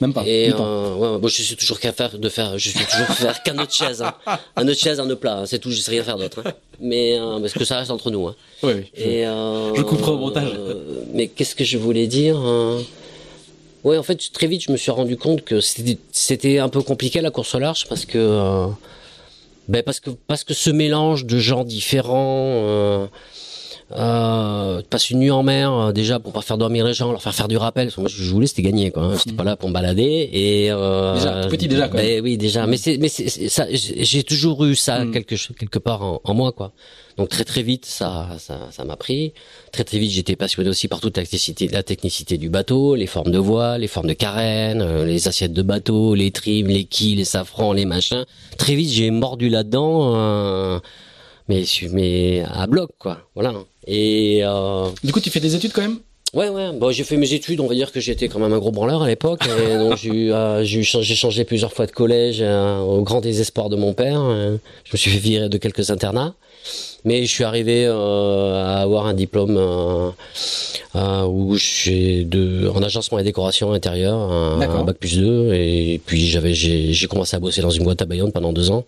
Même 0.00 0.14
pas. 0.14 0.24
Et 0.26 0.52
euh, 0.52 0.94
ouais, 0.94 1.18
bon, 1.18 1.28
je 1.28 1.42
suis 1.42 1.56
toujours 1.56 1.78
qu'à 1.78 1.92
faire 1.92 2.18
de 2.18 2.28
faire, 2.28 2.58
je 2.58 2.70
suis 2.70 2.86
toujours 2.86 3.14
faire 3.14 3.42
qu'un 3.42 3.58
autre 3.58 3.74
chaise, 3.74 4.02
hein. 4.02 4.14
un 4.56 4.66
autre 4.66 4.80
chaise, 4.80 4.98
un 4.98 5.08
autre 5.08 5.20
plat, 5.20 5.38
hein. 5.40 5.46
c'est 5.46 5.58
tout. 5.58 5.70
Je 5.70 5.80
sais 5.80 5.90
rien 5.90 6.02
faire 6.02 6.16
d'autre. 6.16 6.42
Hein. 6.44 6.52
Mais 6.80 7.18
euh, 7.18 7.38
parce 7.38 7.52
que 7.52 7.64
ça 7.64 7.78
reste 7.78 7.90
entre 7.90 8.10
nous. 8.10 8.28
Oui. 8.28 8.32
oui. 8.62 8.84
Et 8.94 9.26
euh, 9.26 9.74
je 9.74 9.82
couperai 9.82 10.12
au 10.12 10.18
montage. 10.18 10.52
Euh, 10.56 11.04
mais 11.12 11.28
qu'est-ce 11.28 11.54
que 11.54 11.64
je 11.64 11.76
voulais 11.76 12.06
dire 12.06 12.40
Ouais, 13.84 13.96
en 13.96 14.02
fait, 14.02 14.20
très 14.32 14.46
vite, 14.46 14.62
je 14.62 14.72
me 14.72 14.76
suis 14.76 14.90
rendu 14.90 15.16
compte 15.16 15.42
que 15.42 15.60
c'était 15.60 16.58
un 16.58 16.68
peu 16.68 16.82
compliqué 16.82 17.20
la 17.20 17.30
course 17.30 17.54
au 17.54 17.58
large 17.58 17.86
parce 17.88 18.04
que, 18.04 18.18
euh, 18.18 18.66
ben 19.68 19.82
parce 19.82 20.00
que 20.00 20.10
parce 20.10 20.44
que 20.44 20.52
ce 20.52 20.70
mélange 20.70 21.24
de 21.24 21.38
gens 21.38 21.64
différents 21.64 23.08
euh, 23.92 24.82
passer 24.88 25.14
une 25.14 25.20
nuit 25.20 25.30
en 25.32 25.42
mer 25.42 25.72
euh, 25.72 25.92
déjà 25.92 26.20
pour 26.20 26.32
pas 26.32 26.42
faire 26.42 26.58
dormir 26.58 26.84
les 26.84 26.94
gens, 26.94 27.10
leur 27.10 27.22
faire 27.22 27.34
faire 27.34 27.48
du 27.48 27.56
rappel. 27.56 27.86
Parce 27.86 27.96
que 27.96 28.00
moi, 28.00 28.10
je 28.12 28.30
voulais, 28.30 28.46
c'était 28.46 28.62
gagner 28.62 28.92
quoi. 28.92 29.02
Hein. 29.02 29.16
J'étais 29.16 29.36
pas 29.36 29.42
là 29.42 29.56
pour 29.56 29.68
me 29.68 29.74
balader 29.74 30.30
et 30.32 30.70
euh, 30.70 31.14
déjà 31.14 31.46
petit 31.48 31.66
déjà 31.66 31.88
quoi. 31.88 32.00
Ben, 32.00 32.22
oui 32.22 32.38
déjà, 32.38 32.66
mais 32.66 32.76
c'est 32.76 32.98
mais 32.98 33.08
c'est 33.08 33.28
ça. 33.48 33.66
J'ai 33.70 34.22
toujours 34.22 34.64
eu 34.64 34.76
ça 34.76 35.04
mm. 35.04 35.10
quelque 35.10 35.34
quelque 35.54 35.78
part 35.80 36.02
en, 36.02 36.20
en, 36.22 36.34
moi 36.34 36.52
quoi. 36.52 36.72
Donc 37.18 37.30
très 37.30 37.44
très 37.44 37.62
vite 37.62 37.84
ça 37.84 38.28
ça 38.38 38.58
ça 38.70 38.84
m'a 38.84 38.96
pris. 38.96 39.32
Très 39.72 39.82
très 39.82 39.98
vite 39.98 40.12
j'étais 40.12 40.36
passionné 40.36 40.70
aussi 40.70 40.86
par 40.86 41.00
toute 41.00 41.16
la 41.16 41.24
technicité 41.24 41.66
la 41.66 41.82
technicité 41.82 42.38
du 42.38 42.48
bateau, 42.48 42.94
les 42.94 43.08
formes 43.08 43.32
de 43.32 43.38
voile, 43.38 43.80
les 43.80 43.88
formes 43.88 44.06
de 44.06 44.12
carène, 44.12 44.82
euh, 44.82 45.04
les 45.04 45.26
assiettes 45.26 45.52
de 45.52 45.62
bateau, 45.62 46.14
les 46.14 46.30
trims, 46.30 46.68
les 46.68 46.84
quilles, 46.84 47.16
les 47.16 47.24
safrans, 47.24 47.72
les 47.72 47.86
machins. 47.86 48.24
Très 48.56 48.76
vite 48.76 48.90
j'ai 48.90 49.10
mordu 49.10 49.48
là-dedans. 49.48 50.14
Euh, 50.14 50.78
mais 51.50 51.64
mais 51.90 52.42
à 52.46 52.66
bloc 52.66 52.90
quoi. 52.98 53.18
Voilà. 53.34 53.52
Et 53.86 54.40
euh... 54.42 54.88
du 55.02 55.12
coup, 55.12 55.20
tu 55.20 55.30
fais 55.30 55.40
des 55.40 55.54
études 55.54 55.72
quand 55.72 55.82
même? 55.82 55.98
Ouais, 56.32 56.48
ouais. 56.48 56.70
Bon, 56.72 56.92
j'ai 56.92 57.02
fait 57.02 57.16
mes 57.16 57.32
études. 57.32 57.60
On 57.60 57.66
va 57.66 57.74
dire 57.74 57.90
que 57.90 57.98
j'étais 57.98 58.28
quand 58.28 58.38
même 58.38 58.52
un 58.52 58.58
gros 58.58 58.70
branleur 58.70 59.02
à 59.02 59.08
l'époque. 59.08 59.40
Donc 59.78 59.96
j'ai 59.96 60.32
euh, 60.32 60.62
j'ai 60.64 60.82
changé 60.84 61.44
plusieurs 61.44 61.72
fois 61.72 61.86
de 61.86 61.90
collège 61.90 62.38
euh, 62.40 62.78
au 62.78 63.02
grand 63.02 63.20
désespoir 63.20 63.68
de 63.68 63.76
mon 63.76 63.94
père. 63.94 64.20
Euh, 64.22 64.56
je 64.84 64.92
me 64.92 64.96
suis 64.96 65.10
fait 65.10 65.18
virer 65.18 65.48
de 65.48 65.58
quelques 65.58 65.90
internats. 65.90 66.34
Mais 67.04 67.24
je 67.24 67.30
suis 67.30 67.44
arrivé 67.44 67.86
euh, 67.86 68.64
à 68.64 68.80
avoir 68.80 69.06
un 69.06 69.14
diplôme 69.14 69.56
euh, 69.56 71.24
où 71.24 71.56
j'ai 71.56 72.24
de 72.24 72.68
en 72.74 72.82
agencement 72.82 73.18
et 73.18 73.22
décoration 73.22 73.72
intérieure, 73.72 74.18
un, 74.18 74.60
un 74.60 74.84
bac 74.84 74.98
plus 74.98 75.18
2 75.18 75.54
et 75.54 76.00
puis 76.04 76.26
j'avais 76.26 76.52
j'ai 76.54 77.06
commencé 77.06 77.36
à 77.36 77.40
bosser 77.40 77.62
dans 77.62 77.70
une 77.70 77.84
boîte 77.84 78.02
à 78.02 78.06
Bayonne 78.06 78.32
pendant 78.32 78.52
deux 78.52 78.70
ans 78.70 78.84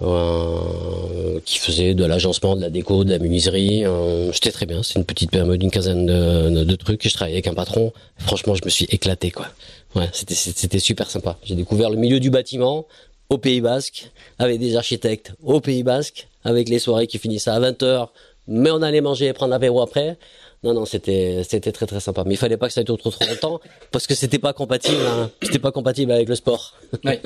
euh, 0.00 1.40
qui 1.44 1.58
faisait 1.58 1.94
de 1.94 2.04
l'agencement, 2.04 2.54
de 2.54 2.60
la 2.60 2.70
déco, 2.70 3.02
de 3.04 3.10
la 3.10 3.18
menuiserie. 3.18 3.84
Euh, 3.84 4.30
J'étais 4.32 4.52
très 4.52 4.66
bien, 4.66 4.82
c'est 4.82 4.94
une 4.94 5.04
petite 5.04 5.30
période 5.30 5.58
d'une 5.58 5.70
quinzaine 5.70 6.06
de, 6.06 6.64
de, 6.64 6.76
trucs 6.76 7.04
et 7.04 7.08
je 7.08 7.14
travaillais 7.14 7.36
avec 7.36 7.48
un 7.48 7.54
patron. 7.54 7.92
Franchement, 8.18 8.54
je 8.54 8.64
me 8.64 8.70
suis 8.70 8.86
éclaté 8.90 9.30
quoi. 9.30 9.48
Ouais, 9.96 10.08
c'était 10.12 10.34
c'était 10.34 10.78
super 10.78 11.10
sympa. 11.10 11.36
J'ai 11.42 11.56
découvert 11.56 11.90
le 11.90 11.96
milieu 11.96 12.20
du 12.20 12.30
bâtiment 12.30 12.86
au 13.28 13.38
Pays 13.38 13.60
Basque 13.60 14.10
avec 14.38 14.60
des 14.60 14.76
architectes 14.76 15.32
au 15.42 15.60
Pays 15.60 15.82
Basque 15.82 16.27
avec 16.44 16.68
les 16.68 16.78
soirées 16.78 17.06
qui 17.06 17.18
finissaient 17.18 17.50
à 17.50 17.60
20h 17.60 18.08
mais 18.48 18.70
on 18.70 18.82
allait 18.82 19.02
manger 19.02 19.26
et 19.26 19.32
prendre 19.32 19.50
l'apéro 19.52 19.80
après. 19.80 20.16
Non, 20.64 20.74
non, 20.74 20.86
c'était 20.86 21.42
c'était 21.48 21.70
très 21.70 21.86
très 21.86 22.00
sympa. 22.00 22.24
Mais 22.26 22.34
il 22.34 22.36
fallait 22.38 22.56
pas 22.56 22.66
que 22.66 22.72
ça 22.72 22.82
dure 22.82 22.98
trop 22.98 23.10
trop 23.10 23.24
longtemps 23.26 23.60
parce 23.92 24.06
que 24.06 24.14
c'était 24.14 24.40
pas 24.40 24.52
compatible. 24.52 25.02
Hein. 25.06 25.30
C'était 25.42 25.60
pas 25.60 25.70
compatible 25.70 26.10
avec 26.10 26.28
le 26.28 26.34
sport. 26.34 26.74
Ouais. 27.04 27.20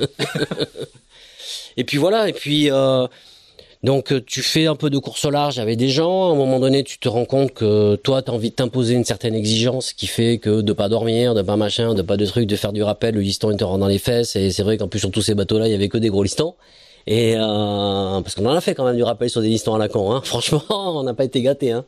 et 1.77 1.83
puis 1.83 1.97
voilà. 1.97 2.29
Et 2.29 2.33
puis 2.33 2.69
euh, 2.69 3.07
donc 3.81 4.13
tu 4.25 4.43
fais 4.43 4.67
un 4.67 4.75
peu 4.75 4.91
de 4.91 4.99
course 4.99 5.25
au 5.25 5.31
large 5.31 5.57
avec 5.57 5.77
des 5.77 5.89
gens. 5.89 6.29
À 6.29 6.33
un 6.33 6.35
moment 6.35 6.59
donné, 6.59 6.83
tu 6.83 6.99
te 6.99 7.07
rends 7.07 7.25
compte 7.25 7.53
que 7.53 7.95
toi, 7.95 8.21
tu 8.21 8.29
as 8.29 8.33
envie 8.33 8.51
de 8.51 8.55
t'imposer 8.55 8.93
une 8.93 9.05
certaine 9.05 9.33
exigence 9.33 9.93
qui 9.93 10.05
fait 10.05 10.37
que 10.37 10.61
de 10.61 10.73
pas 10.73 10.89
dormir, 10.89 11.33
de 11.33 11.41
pas 11.41 11.55
machin, 11.55 11.95
de 11.95 12.01
pas 12.03 12.17
de 12.17 12.25
trucs, 12.25 12.45
de 12.45 12.55
faire 12.55 12.73
du 12.73 12.83
rappel, 12.83 13.15
le 13.15 13.21
liston 13.21 13.49
il 13.49 13.57
te 13.57 13.63
rentre 13.63 13.79
dans 13.79 13.87
les 13.87 13.99
fesses. 13.99 14.35
Et 14.35 14.51
c'est 14.51 14.63
vrai 14.63 14.77
qu'en 14.77 14.89
plus 14.89 14.99
sur 14.99 15.09
tous 15.09 15.21
ces 15.21 15.33
bateaux-là, 15.33 15.67
il 15.67 15.71
y 15.71 15.75
avait 15.75 15.89
que 15.89 15.97
des 15.97 16.09
gros 16.09 16.23
listons. 16.23 16.53
Et 17.05 17.35
euh, 17.35 18.21
parce 18.21 18.35
qu'on 18.35 18.45
en 18.45 18.53
a 18.53 18.61
fait 18.61 18.75
quand 18.75 18.85
même 18.85 18.95
du 18.95 19.03
rappel 19.03 19.29
sur 19.29 19.41
des 19.41 19.49
listons 19.49 19.75
à 19.75 19.77
la 19.77 19.89
con. 19.89 20.11
Hein. 20.11 20.21
Franchement, 20.25 20.63
on 20.69 21.03
n'a 21.03 21.13
pas 21.13 21.25
été 21.25 21.41
gâtés. 21.41 21.71
Hein. 21.71 21.85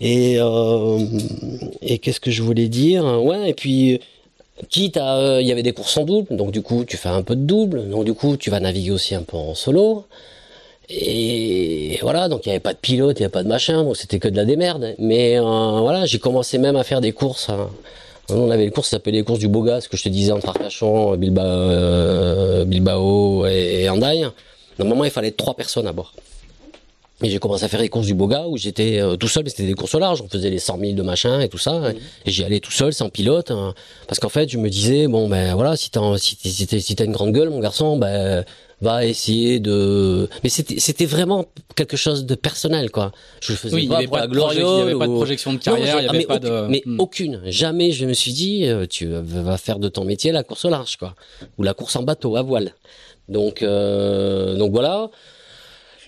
Et, 0.00 0.36
euh, 0.38 0.98
et 1.82 1.98
qu'est-ce 1.98 2.20
que 2.20 2.30
je 2.30 2.42
voulais 2.42 2.68
dire? 2.68 3.04
Ouais, 3.22 3.50
et 3.50 3.54
puis 3.54 4.00
quitte 4.68 4.96
à, 4.96 5.16
euh, 5.16 5.40
il 5.40 5.46
y 5.46 5.52
avait 5.52 5.62
des 5.62 5.72
courses 5.72 5.96
en 5.96 6.04
double, 6.04 6.34
donc 6.36 6.50
du 6.50 6.62
coup 6.62 6.84
tu 6.84 6.96
fais 6.96 7.08
un 7.08 7.22
peu 7.22 7.36
de 7.36 7.42
double, 7.42 7.88
donc 7.88 8.04
du 8.04 8.14
coup 8.14 8.36
tu 8.36 8.50
vas 8.50 8.60
naviguer 8.60 8.90
aussi 8.90 9.14
un 9.14 9.22
peu 9.22 9.36
en 9.36 9.54
solo. 9.54 10.04
Et 10.90 11.98
voilà, 12.00 12.28
donc 12.28 12.46
il 12.46 12.48
n'y 12.48 12.52
avait 12.52 12.60
pas 12.60 12.72
de 12.72 12.78
pilote, 12.78 13.18
il 13.18 13.22
n'y 13.22 13.24
avait 13.26 13.32
pas 13.32 13.42
de 13.42 13.48
machin, 13.48 13.84
donc 13.84 13.96
c'était 13.96 14.18
que 14.18 14.28
de 14.28 14.36
la 14.36 14.46
démerde. 14.46 14.94
Mais 14.98 15.38
euh, 15.38 15.42
voilà, 15.42 16.06
j'ai 16.06 16.18
commencé 16.18 16.56
même 16.58 16.76
à 16.76 16.84
faire 16.84 17.00
des 17.02 17.12
courses. 17.12 17.50
Hein. 17.50 17.68
On 18.30 18.50
avait 18.50 18.64
les 18.64 18.70
courses, 18.70 18.88
ça 18.88 18.96
s'appelait 18.96 19.12
les 19.12 19.24
courses 19.24 19.38
du 19.38 19.48
Boga, 19.48 19.80
ce 19.80 19.88
que 19.88 19.96
je 19.96 20.02
te 20.02 20.08
disais 20.10 20.32
entre 20.32 20.48
Arcachon, 20.50 21.16
Bilbao, 21.16 21.42
euh, 21.44 22.64
Bilbao 22.66 23.46
et, 23.46 23.82
et 23.82 23.88
Andaille. 23.88 24.28
Normalement, 24.78 25.04
il 25.04 25.10
fallait 25.10 25.30
trois 25.30 25.54
personnes 25.54 25.86
à 25.86 25.92
bord. 25.92 26.12
Et 27.22 27.30
j'ai 27.30 27.38
commencé 27.38 27.64
à 27.64 27.68
faire 27.68 27.80
les 27.80 27.88
courses 27.88 28.06
du 28.06 28.14
Boga 28.14 28.46
où 28.46 28.56
j'étais 28.56 29.00
euh, 29.00 29.16
tout 29.16 29.26
seul, 29.26 29.42
mais 29.42 29.50
c'était 29.50 29.66
des 29.66 29.74
courses 29.74 29.94
au 29.94 29.98
large. 29.98 30.20
On 30.22 30.28
faisait 30.28 30.50
les 30.50 30.60
100 30.60 30.78
000 30.78 30.92
de 30.92 31.02
machin 31.02 31.40
et 31.40 31.48
tout 31.48 31.58
ça. 31.58 31.90
Et 32.26 32.30
j'y 32.30 32.44
allais 32.44 32.60
tout 32.60 32.70
seul, 32.70 32.92
sans 32.92 33.08
pilote. 33.08 33.50
Hein. 33.50 33.74
parce 34.06 34.20
qu'en 34.20 34.28
fait, 34.28 34.48
je 34.48 34.58
me 34.58 34.68
disais, 34.68 35.08
bon, 35.08 35.28
ben 35.28 35.54
voilà, 35.54 35.74
si 35.74 35.90
t'as 35.90 36.16
si, 36.18 36.36
si, 36.40 36.80
si 36.80 36.96
une 37.02 37.12
grande 37.12 37.32
gueule, 37.32 37.50
mon 37.50 37.58
garçon, 37.58 37.96
ben 37.96 38.44
va 38.80 39.04
essayer 39.04 39.60
de. 39.60 40.28
Mais 40.42 40.48
c'était 40.48 40.78
c'était 40.78 41.06
vraiment 41.06 41.46
quelque 41.74 41.96
chose 41.96 42.26
de 42.26 42.34
personnel, 42.34 42.90
quoi. 42.90 43.12
Je 43.40 43.52
le 43.52 43.58
faisais 43.58 43.74
oui, 43.74 43.88
pas 43.88 44.06
pour 44.06 44.16
la. 44.16 44.26
Il 44.54 44.64
n'y 44.64 44.80
avait 44.80 44.94
pas 44.94 45.06
de 45.06 45.14
projection 45.14 45.52
de 45.52 45.58
carrière, 45.58 45.96
il 45.98 46.02
n'y 46.02 46.08
avait 46.08 46.18
mais 46.18 46.26
pas 46.26 46.38
de. 46.38 46.66
Mais 46.68 46.82
hmm. 46.84 47.00
aucune. 47.00 47.40
Jamais 47.44 47.90
je 47.92 48.06
me 48.06 48.12
suis 48.12 48.32
dit, 48.32 48.66
euh, 48.66 48.86
tu 48.88 49.06
vas 49.06 49.56
faire 49.56 49.78
de 49.78 49.88
ton 49.88 50.04
métier 50.04 50.32
la 50.32 50.44
course 50.44 50.64
au 50.64 50.70
large, 50.70 50.96
quoi, 50.96 51.14
ou 51.58 51.62
la 51.62 51.74
course 51.74 51.96
en 51.96 52.02
bateau 52.02 52.36
à 52.36 52.42
voile. 52.42 52.74
Donc 53.28 53.62
euh, 53.62 54.56
donc 54.56 54.72
voilà. 54.72 55.10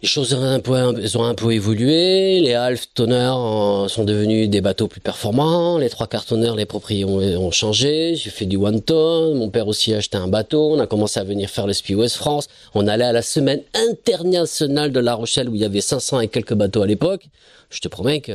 Les 0.02 0.08
choses 0.08 0.32
ont 0.32 0.42
un 0.42 0.60
peu, 0.60 0.72
ont 0.72 1.24
un 1.24 1.34
peu 1.34 1.52
évolué. 1.52 2.40
Les 2.40 2.54
half 2.54 2.86
toners 2.94 3.88
sont 3.88 4.04
devenus 4.04 4.48
des 4.48 4.62
bateaux 4.62 4.88
plus 4.88 5.00
performants. 5.00 5.76
Les 5.76 5.90
trois 5.90 6.06
quarts 6.06 6.24
tonneurs, 6.24 6.56
les 6.56 6.64
propriétaires 6.64 7.10
ont, 7.10 7.50
changé. 7.50 8.14
J'ai 8.16 8.30
fait 8.30 8.46
du 8.46 8.56
one 8.56 8.80
ton. 8.80 9.34
Mon 9.34 9.50
père 9.50 9.68
aussi 9.68 9.92
a 9.92 9.98
acheté 9.98 10.16
un 10.16 10.28
bateau. 10.28 10.72
On 10.72 10.78
a 10.78 10.86
commencé 10.86 11.20
à 11.20 11.24
venir 11.24 11.50
faire 11.50 11.66
le 11.66 11.74
Spi 11.74 11.94
West 11.94 12.16
France. 12.16 12.48
On 12.74 12.86
allait 12.88 13.04
à 13.04 13.12
la 13.12 13.20
semaine 13.20 13.60
internationale 13.74 14.90
de 14.90 15.00
La 15.00 15.14
Rochelle 15.14 15.50
où 15.50 15.54
il 15.54 15.60
y 15.60 15.66
avait 15.66 15.82
500 15.82 16.20
et 16.20 16.28
quelques 16.28 16.54
bateaux 16.54 16.80
à 16.80 16.86
l'époque. 16.86 17.26
Je 17.68 17.80
te 17.80 17.88
promets 17.88 18.22
que 18.22 18.32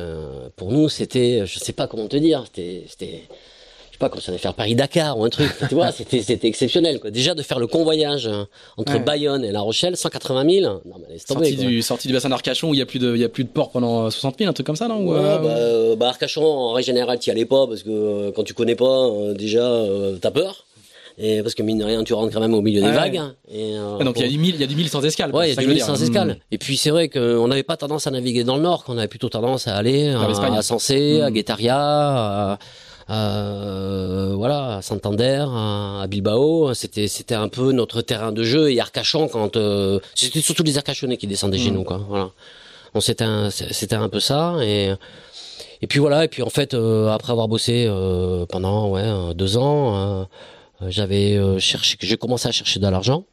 pour 0.56 0.72
nous, 0.72 0.88
c'était, 0.88 1.48
je 1.48 1.58
sais 1.58 1.74
pas 1.74 1.88
comment 1.88 2.08
te 2.08 2.16
dire, 2.18 2.44
c'était, 2.46 2.86
c'était, 2.88 3.24
sais 3.96 4.00
pas, 4.00 4.10
comme 4.10 4.22
ça 4.22 4.32
allait 4.32 4.40
faire 4.40 4.54
Paris-Dakar 4.54 5.18
ou 5.18 5.24
un 5.26 5.30
truc, 5.30 5.52
tu 5.70 5.76
vois, 5.76 5.92
c'était, 5.94 6.22
c'était 6.22 6.48
exceptionnel, 6.48 7.00
quoi. 7.00 7.12
Déjà, 7.12 7.34
de 7.34 7.42
faire 7.42 7.60
le 7.60 7.68
convoyage 7.68 8.28
euh, 8.28 8.44
entre 8.78 8.94
Ouais. 8.94 9.00
Bayonne 9.00 9.44
et 9.44 9.52
La 9.52 9.62
Rochelle, 9.62 9.98
180 9.98 10.50
000. 10.50 10.74
Non, 10.86 10.96
mais 11.00 11.14
laisse 11.14 11.26
tomber, 11.26 11.46
Sorti 11.46 11.56
quoi. 11.58 11.66
du, 11.66 11.82
sorti 11.82 12.08
du 12.08 12.14
bassin 12.14 12.30
d'Arcachon 12.30 12.70
où 12.70 12.74
il 12.74 12.78
y 12.78 12.82
a 12.82 12.86
plus 12.86 13.00
de, 13.00 13.16
il 13.16 13.22
y 13.22 13.26
a 13.26 13.30
plus 13.30 13.44
de 13.44 13.50
port 13.50 13.72
pendant 13.72 14.10
60 14.10 14.36
000, 14.40 14.50
un 14.50 14.54
truc 14.54 14.68
comme 14.68 14.76
ça, 14.76 14.88
non 14.88 15.00
Ou, 15.00 15.12
Ouais, 15.14 15.20
euh, 15.20 15.38
bah, 15.40 15.50
euh, 15.50 15.96
bah, 15.96 16.08
Arcachon, 16.10 16.44
en 16.46 16.72
règle 16.74 16.86
générale, 16.88 17.20
t'y 17.20 17.32
allais 17.32 17.46
pas 17.46 17.66
parce 17.68 17.84
que 17.84 17.90
euh, 17.90 18.32
quand 18.36 18.44
tu 18.44 18.54
connais 18.54 18.76
pas, 18.76 18.86
euh, 19.08 19.34
déjà, 19.34 19.64
euh, 19.66 20.18
t'as 20.22 20.32
peur. 20.32 20.66
Et 21.18 21.42
parce 21.42 21.56
que 21.56 21.64
mine 21.64 21.78
de 21.78 21.86
rien, 21.86 22.04
tu 22.04 22.14
rentres 22.14 22.34
quand 22.34 22.42
même 22.42 22.54
au 22.54 22.60
milieu 22.62 22.82
des 22.82 22.88
Ouais. 22.88 22.94
vagues. 22.94 23.22
Et, 23.50 23.74
euh, 23.78 23.98
ah, 24.02 24.04
donc 24.04 24.18
il 24.20 24.24
y 24.24 24.26
a 24.26 24.30
du 24.30 24.38
1000, 24.38 24.56
il 24.56 24.60
y 24.60 24.64
a 24.66 24.68
du 24.68 24.76
1000 24.76 24.90
sans 24.90 25.02
escale. 25.06 25.34
Ouais, 25.34 25.50
il 25.50 25.56
y 25.56 25.58
a 25.58 25.62
du 25.62 25.68
mille 25.70 25.82
sans 25.82 26.04
escale. 26.04 26.40
Et 26.52 26.58
puis 26.58 26.76
c'est 26.76 26.90
vrai 26.90 27.08
qu'on 27.08 27.48
n'avait 27.48 27.64
pas 27.64 27.78
tendance 27.78 28.06
à 28.06 28.12
naviguer 28.12 28.44
dans 28.44 28.58
le 28.58 28.62
nord, 28.64 28.84
qu'on 28.84 28.98
avait 28.98 29.08
plutôt 29.08 29.30
tendance 29.30 29.66
à 29.70 29.78
aller 29.78 30.10
à, 30.10 30.20
à 30.22 30.62
Sensé, 30.62 31.22
à 31.22 31.30
Mm. 31.30 31.34
Guetaria, 31.34 31.78
à, 31.78 32.60
à, 33.08 34.32
voilà, 34.34 34.78
à 34.78 34.82
Santander, 34.82 35.46
à, 35.48 36.02
à 36.02 36.08
Bilbao. 36.08 36.74
C'était 36.74 37.08
c'était 37.08 37.36
un 37.36 37.48
peu 37.50 37.72
notre 37.72 38.02
terrain 38.02 38.32
de 38.32 38.44
jeu. 38.44 38.72
Et 38.72 38.80
Arcachon, 38.80 39.28
quand 39.28 39.56
euh, 39.58 40.00
c'était 40.16 40.42
surtout 40.42 40.64
les 40.64 40.78
Arcachonnais 40.78 41.18
qui 41.18 41.28
descendaient 41.28 41.58
chez 41.58 41.72
Mm. 41.72 41.76
nous, 41.76 41.84
quoi. 41.84 41.98
Voilà. 42.08 42.30
Donc 42.94 43.04
c'était 43.04 43.24
un 43.26 43.50
c'était 43.52 43.96
un 43.96 44.10
peu 44.10 44.20
ça. 44.20 44.56
Et 44.64 44.94
et 45.82 45.88
puis 45.88 46.00
voilà. 46.00 46.24
Et 46.26 46.28
puis 46.28 46.42
en 46.44 46.50
fait, 46.50 46.74
euh, 46.74 47.10
après 47.10 47.32
avoir 47.32 47.48
bossé 47.48 47.86
euh, 47.88 48.46
pendant 48.46 48.90
ouais 48.90 49.04
euh, 49.04 49.34
deux 49.34 49.58
ans, 49.58 49.96
euh, 49.96 50.24
euh, 50.82 50.88
j'avais 50.90 51.36
euh, 51.38 51.60
cherché, 51.60 51.98
j'ai 52.02 52.18
commencé 52.18 52.48
à 52.48 52.52
chercher 52.52 52.80
de 52.80 52.88
l'argent 52.88 53.26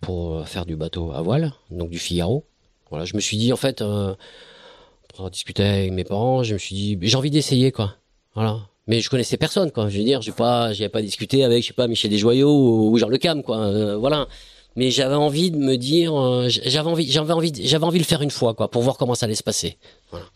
pour 0.00 0.34
euh, 0.36 0.44
faire 0.44 0.64
du 0.66 0.76
bateau 0.76 1.12
à 1.12 1.22
voile, 1.22 1.52
donc 1.70 1.90
du 1.90 1.98
Figaro. 1.98 2.44
Voilà, 2.90 3.04
je 3.04 3.14
me 3.16 3.20
suis 3.20 3.36
dit 3.36 3.52
en 3.52 3.56
fait, 3.56 3.82
euh, 3.82 4.14
pour 5.14 5.30
discuter 5.30 5.62
avec 5.64 5.92
mes 5.92 6.04
parents, 6.04 6.42
je 6.42 6.54
me 6.54 6.58
suis 6.58 6.74
dit 6.74 6.98
j'ai 7.02 7.16
envie 7.16 7.30
d'essayer 7.30 7.72
quoi. 7.72 7.94
Voilà. 8.34 8.60
Mais 8.88 9.00
je 9.00 9.08
connaissais 9.08 9.36
personne 9.36 9.70
quoi. 9.70 9.88
Je 9.88 9.98
veux 9.98 10.04
dire, 10.04 10.22
j'ai 10.22 10.32
pas, 10.32 10.72
j'avais 10.72 10.88
pas 10.88 11.02
discuté 11.02 11.44
avec, 11.44 11.62
je 11.62 11.68
sais 11.68 11.74
pas, 11.74 11.86
Michel 11.86 12.10
Desjoyaux 12.10 12.50
ou, 12.50 12.90
ou 12.90 12.98
Jean 12.98 13.08
Le 13.08 13.18
Cam 13.18 13.42
quoi. 13.42 13.58
Euh, 13.58 13.96
voilà. 13.96 14.26
Mais 14.76 14.90
j'avais 14.90 15.14
envie 15.14 15.50
de 15.50 15.56
me 15.56 15.76
dire, 15.76 16.14
euh, 16.18 16.48
j'avais 16.48 16.88
envie, 16.88 17.10
j'avais 17.10 17.32
envie, 17.32 17.52
j'avais 17.54 17.84
envie 17.84 17.98
de 17.98 18.04
le 18.04 18.08
faire 18.08 18.22
une 18.22 18.30
fois 18.30 18.54
quoi, 18.54 18.70
pour 18.70 18.82
voir 18.82 18.96
comment 18.96 19.14
ça 19.14 19.26
allait 19.26 19.34
se 19.34 19.42
passer. 19.42 19.76
Voilà. 20.10 20.26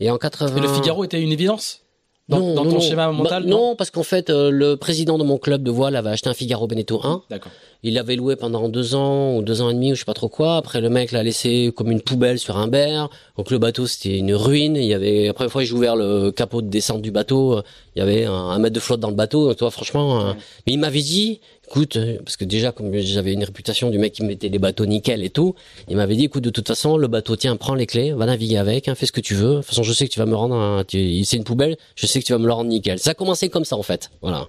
Et 0.00 0.10
en 0.10 0.18
80. 0.18 0.56
Et 0.56 0.60
le 0.60 0.68
Figaro 0.68 1.04
était 1.04 1.20
une 1.20 1.32
évidence? 1.32 1.82
Dans, 2.30 2.38
Non, 2.38 2.54
dans 2.54 2.64
non, 2.64 2.70
ton 2.70 2.76
non. 2.76 2.80
schéma 2.80 3.06
Bah, 3.08 3.12
mental 3.12 3.44
non, 3.44 3.74
parce 3.76 3.90
qu'en 3.90 4.02
fait, 4.02 4.30
euh, 4.30 4.50
le 4.50 4.76
président 4.76 5.18
de 5.18 5.24
mon 5.24 5.36
club 5.36 5.62
de 5.62 5.70
voile 5.70 5.96
avait 5.96 6.10
acheté 6.10 6.30
un 6.30 6.34
Figaro 6.34 6.66
Beneteau 6.66 7.00
1. 7.04 7.22
D'accord. 7.28 7.52
Il 7.82 7.94
l'avait 7.94 8.16
loué 8.16 8.36
pendant 8.36 8.68
deux 8.68 8.94
ans 8.94 9.36
ou 9.36 9.42
deux 9.42 9.62
ans 9.62 9.70
et 9.70 9.74
demi 9.74 9.92
ou 9.92 9.94
je 9.94 10.00
sais 10.00 10.04
pas 10.04 10.12
trop 10.14 10.28
quoi. 10.28 10.56
Après, 10.56 10.80
le 10.82 10.90
mec 10.90 11.12
l'a 11.12 11.22
laissé 11.22 11.72
comme 11.74 11.90
une 11.90 12.02
poubelle 12.02 12.38
sur 12.38 12.58
un 12.58 12.68
berre. 12.68 13.08
Donc 13.38 13.50
le 13.50 13.58
bateau, 13.58 13.86
c'était 13.86 14.18
une 14.18 14.34
ruine. 14.34 14.76
Il 14.76 14.84
y 14.84 14.92
avait, 14.94 15.26
la 15.26 15.32
première 15.32 15.50
fois 15.50 15.64
j'ai 15.64 15.72
ouvert 15.72 15.96
le 15.96 16.30
capot 16.30 16.60
de 16.62 16.68
descente 16.68 17.00
du 17.02 17.10
bateau, 17.10 17.62
y 18.00 18.02
avait 18.02 18.24
un, 18.24 18.32
un 18.32 18.58
mètre 18.58 18.74
de 18.74 18.80
flotte 18.80 19.00
dans 19.00 19.10
le 19.10 19.14
bateau. 19.14 19.52
Toi, 19.54 19.70
franchement, 19.70 20.20
euh, 20.20 20.28
Ouais. 20.30 20.36
mais 20.66 20.72
il 20.74 20.78
m'avait 20.78 21.00
dit, 21.02 21.40
écoute, 21.68 21.96
euh, 21.96 22.18
parce 22.24 22.36
que 22.36 22.44
déjà, 22.44 22.72
comme 22.72 22.92
j'avais 22.98 23.32
une 23.32 23.44
réputation 23.44 23.90
du 23.90 23.98
mec 23.98 24.12
qui 24.12 24.24
mettait 24.24 24.48
les 24.48 24.58
bateaux 24.58 24.86
nickel 24.86 25.22
et 25.24 25.30
tout, 25.30 25.54
il 25.88 25.96
m'avait 25.96 26.16
dit, 26.16 26.24
écoute, 26.24 26.42
de 26.44 26.50
toute 26.50 26.66
façon, 26.68 26.96
le 26.96 27.06
bateau, 27.08 27.36
tiens, 27.36 27.56
prends 27.56 27.74
les 27.74 27.86
clés, 27.86 28.12
va 28.12 28.26
naviguer 28.26 28.56
avec, 28.58 28.88
hein, 28.88 28.94
fais 28.94 29.06
ce 29.06 29.12
que 29.12 29.20
tu 29.20 29.34
veux. 29.34 29.50
De 29.50 29.56
toute 29.56 29.66
façon, 29.66 29.82
je 29.82 29.92
sais 29.92 30.06
que 30.08 30.12
tu 30.12 30.18
vas 30.18 30.26
me 30.26 30.34
rendre, 30.36 30.54
un- 30.54 30.84
tu- 30.84 31.24
c'est 31.24 31.36
une 31.36 31.44
poubelle, 31.44 31.76
je 31.96 32.06
sais 32.06 32.20
que 32.20 32.24
tu 32.26 32.32
vas 32.32 32.38
me 32.38 32.46
le 32.46 32.52
rendre 32.52 32.70
nickel. 32.70 32.98
Ça 32.98 33.10
a 33.10 33.14
commencé 33.14 33.48
comme 33.48 33.64
ça, 33.64 33.76
en 33.76 33.82
fait. 33.82 34.10
Voilà. 34.22 34.48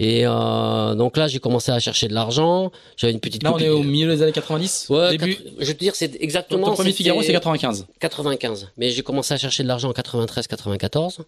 Et 0.00 0.22
euh, 0.24 0.94
donc 0.94 1.16
là, 1.16 1.26
j'ai 1.26 1.40
commencé 1.40 1.72
à 1.72 1.78
chercher 1.80 2.06
de 2.06 2.14
l'argent. 2.14 2.70
J'avais 2.96 3.12
une 3.12 3.20
petite 3.20 3.42
Là, 3.42 3.52
on 3.52 3.58
est 3.58 3.68
au 3.68 3.82
milieu 3.82 4.14
des 4.14 4.22
années 4.22 4.32
90 4.32 4.86
Ouais, 4.90 5.10
Début 5.10 5.36
je 5.58 5.64
vais 5.66 5.74
te 5.74 5.78
dire, 5.78 5.94
c'est 5.96 6.08
Donc, 6.08 6.22
exactement. 6.22 6.66
Ton 6.68 6.74
premier 6.74 6.92
Figaro, 6.92 7.20
c'est 7.22 7.32
95. 7.32 7.86
95. 7.98 8.68
Mais 8.76 8.90
j'ai 8.90 9.02
commencé 9.02 9.34
à 9.34 9.38
chercher 9.38 9.64
de 9.64 9.68
l'argent 9.68 9.88
en 9.88 9.92
93-94. 9.92 11.18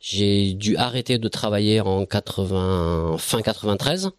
J'ai 0.00 0.52
dû 0.52 0.76
arrêter 0.76 1.18
de 1.18 1.28
travailler 1.28 1.80
en 1.80 2.04
80, 2.04 3.16
fin 3.18 3.40
93. 3.40 4.10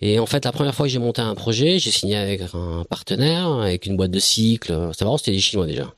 Et 0.00 0.20
en 0.20 0.26
fait, 0.26 0.44
la 0.44 0.52
première 0.52 0.74
fois 0.74 0.86
que 0.86 0.92
j'ai 0.92 1.00
monté 1.00 1.20
un 1.20 1.34
projet, 1.34 1.80
j'ai 1.80 1.90
signé 1.90 2.16
avec 2.16 2.42
un 2.54 2.84
partenaire, 2.88 3.48
avec 3.48 3.86
une 3.86 3.96
boîte 3.96 4.12
de 4.12 4.20
cycle. 4.20 4.90
C'était 4.92 5.04
marrant, 5.04 5.18
c'était 5.18 5.32
des 5.32 5.40
Chinois 5.40 5.66
déjà. 5.66 5.92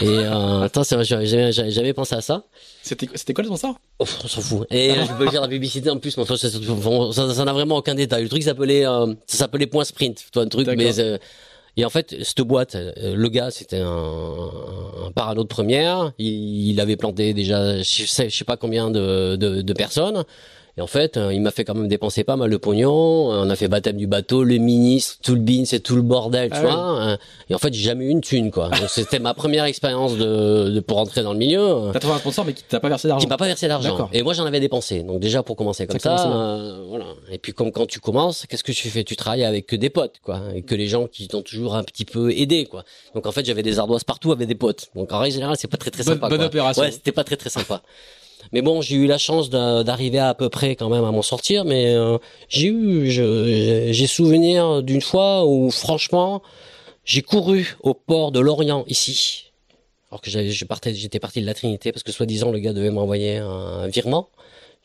Et 0.00 0.08
euh, 0.08 0.62
attends, 0.62 0.82
c'est 0.82 0.96
vrai, 0.96 1.04
j'avais 1.04 1.26
jamais, 1.26 1.52
jamais 1.52 1.92
pensé 1.92 2.14
à 2.16 2.20
ça. 2.20 2.42
C'était 2.82 3.06
quoi 3.06 3.42
le 3.42 3.48
sponsor? 3.48 3.78
Oh, 4.00 4.04
on 4.24 4.28
s'en 4.28 4.40
fout. 4.40 4.66
Et 4.70 4.90
euh, 4.90 5.04
je 5.06 5.12
peux 5.12 5.30
faire 5.30 5.42
la 5.42 5.48
publicité 5.48 5.88
en 5.88 5.98
plus, 5.98 6.16
mais 6.16 6.24
enfin, 6.24 6.36
ça, 6.36 7.44
n'a 7.44 7.52
vraiment 7.52 7.76
aucun 7.76 7.94
détail. 7.94 8.24
Le 8.24 8.28
truc 8.28 8.42
s'appelait, 8.42 8.86
euh, 8.86 9.14
ça 9.26 9.38
s'appelait 9.38 9.66
Point 9.66 9.84
Sprint, 9.84 10.24
toi, 10.32 10.42
un 10.42 10.48
truc, 10.48 10.66
mais 10.76 10.98
euh, 10.98 11.18
et 11.76 11.84
en 11.84 11.90
fait, 11.90 12.14
cette 12.22 12.40
boîte, 12.40 12.76
euh, 12.76 13.14
le 13.16 13.28
gars, 13.28 13.50
c'était 13.50 13.78
un, 13.78 14.50
un 15.06 15.10
parano 15.12 15.42
de 15.42 15.48
première. 15.48 16.12
Il, 16.18 16.70
il 16.70 16.80
avait 16.80 16.96
planté 16.96 17.34
déjà, 17.34 17.78
je 17.78 18.04
sais, 18.06 18.30
je 18.30 18.36
sais 18.36 18.44
pas 18.44 18.56
combien 18.56 18.90
de, 18.90 19.36
de, 19.36 19.62
de 19.62 19.72
personnes. 19.72 20.24
Et 20.76 20.80
en 20.80 20.88
fait, 20.88 21.16
euh, 21.16 21.32
il 21.32 21.40
m'a 21.40 21.52
fait 21.52 21.64
quand 21.64 21.74
même 21.74 21.86
dépenser 21.86 22.24
pas 22.24 22.34
mal 22.34 22.50
de 22.50 22.56
pognon. 22.56 22.90
On 22.92 23.48
a 23.48 23.54
fait 23.54 23.68
baptême 23.68 23.96
du 23.96 24.08
bateau, 24.08 24.42
le 24.42 24.56
ministre, 24.58 25.18
tout 25.22 25.34
le 25.34 25.40
bin, 25.40 25.64
c'est 25.64 25.78
tout 25.78 25.94
le 25.94 26.02
bordel, 26.02 26.50
tu 26.50 26.56
Ah 26.58 26.62
vois. 26.62 27.00
Euh, 27.10 27.16
Et 27.48 27.54
en 27.54 27.58
fait, 27.58 27.72
j'ai 27.72 27.82
jamais 27.84 28.06
eu 28.06 28.08
une 28.08 28.20
thune, 28.22 28.50
quoi. 28.50 28.70
Donc, 28.70 28.88
C'était 28.88 29.20
ma 29.20 29.34
première 29.34 29.66
expérience 29.66 30.16
de, 30.16 30.70
de 30.70 30.80
pour 30.80 30.96
rentrer 30.96 31.22
dans 31.22 31.32
le 31.32 31.38
milieu. 31.38 31.90
T'as 31.92 32.00
trouvé 32.00 32.14
un 32.16 32.18
sponsor, 32.18 32.44
mais 32.44 32.54
qui 32.54 32.64
t'a 32.64 32.80
pas 32.80 32.88
versé 32.88 33.06
d'argent. 33.06 33.22
Qui 33.24 33.28
m'a 33.28 33.36
pas 33.36 33.46
versé 33.46 33.68
d'argent. 33.68 34.08
Et 34.12 34.22
moi, 34.24 34.32
j'en 34.34 34.46
avais 34.46 34.58
dépensé. 34.58 35.04
Donc 35.04 35.20
déjà 35.20 35.44
pour 35.44 35.54
commencer 35.54 35.86
comme 35.86 36.00
Ça 36.00 36.16
euh, 36.34 36.84
voilà. 36.88 37.04
Et 37.30 37.38
puis 37.38 37.52
comme 37.52 37.70
quand 37.70 37.86
tu 37.86 38.00
commences, 38.00 38.44
qu'est-ce 38.48 38.64
que 38.64 38.72
tu 38.72 38.88
fais? 38.88 39.04
Tu 39.04 39.14
travailles 39.14 39.44
avec 39.44 39.66
que 39.66 39.76
des 39.76 39.90
potes, 39.90 40.16
quoi, 40.24 40.40
et 40.56 40.62
que 40.62 40.74
les 40.74 40.88
gens 40.88 41.06
qui 41.06 41.28
t'ont 41.28 41.42
toujours 41.42 41.76
un 41.76 41.84
petit 41.84 42.04
peu 42.04 42.32
aidé, 42.32 42.64
quoi. 42.66 42.82
Donc 43.14 43.26
en 43.26 43.32
fait, 43.32 43.44
j'avais 43.46 43.62
des 43.62 43.78
ardoises 43.78 44.02
partout 44.02 44.32
avec 44.32 44.48
des 44.48 44.54
potes. 44.56 44.88
Donc 44.96 45.12
en 45.12 45.20
règle 45.20 45.34
générale, 45.34 45.54
c'est 45.56 45.68
pas 45.70 45.76
très 45.76 45.92
très 45.92 46.02
Bonne- 46.02 46.14
sympa. 46.14 46.28
bonne 46.28 46.38
quoi. 46.38 46.46
opération. 46.46 46.82
Ouais, 46.82 46.90
c'était 46.90 47.12
pas 47.12 47.22
très 47.22 47.36
très 47.36 47.50
sympa. 47.50 47.80
Mais 48.52 48.62
bon, 48.62 48.80
j'ai 48.80 48.96
eu 48.96 49.06
la 49.06 49.18
chance 49.18 49.50
d'arriver 49.50 50.18
à, 50.18 50.34
peu 50.34 50.48
près 50.48 50.76
quand 50.76 50.88
même 50.88 51.04
à 51.04 51.10
m'en 51.10 51.22
sortir. 51.22 51.64
Mais 51.64 51.94
euh, 51.94 52.18
j'ai 52.48 52.68
eu, 52.68 53.10
j'ai 53.10 54.06
souvenir 54.06 54.82
d'une 54.82 55.02
fois 55.02 55.46
où 55.46 55.70
franchement, 55.70 56.42
j'ai 57.04 57.22
couru 57.22 57.76
au 57.82 57.94
port 57.94 58.32
de 58.32 58.40
Lorient 58.40 58.84
ici. 58.86 59.52
Alors 60.10 60.20
que 60.20 60.30
j'étais 60.30 61.18
parti 61.18 61.40
de 61.40 61.46
la 61.46 61.54
Trinité 61.54 61.90
parce 61.90 62.04
que 62.04 62.12
soi-disant 62.12 62.52
le 62.52 62.60
gars 62.60 62.72
devait 62.72 62.90
m'envoyer 62.90 63.38
un 63.38 63.88
virement. 63.88 64.28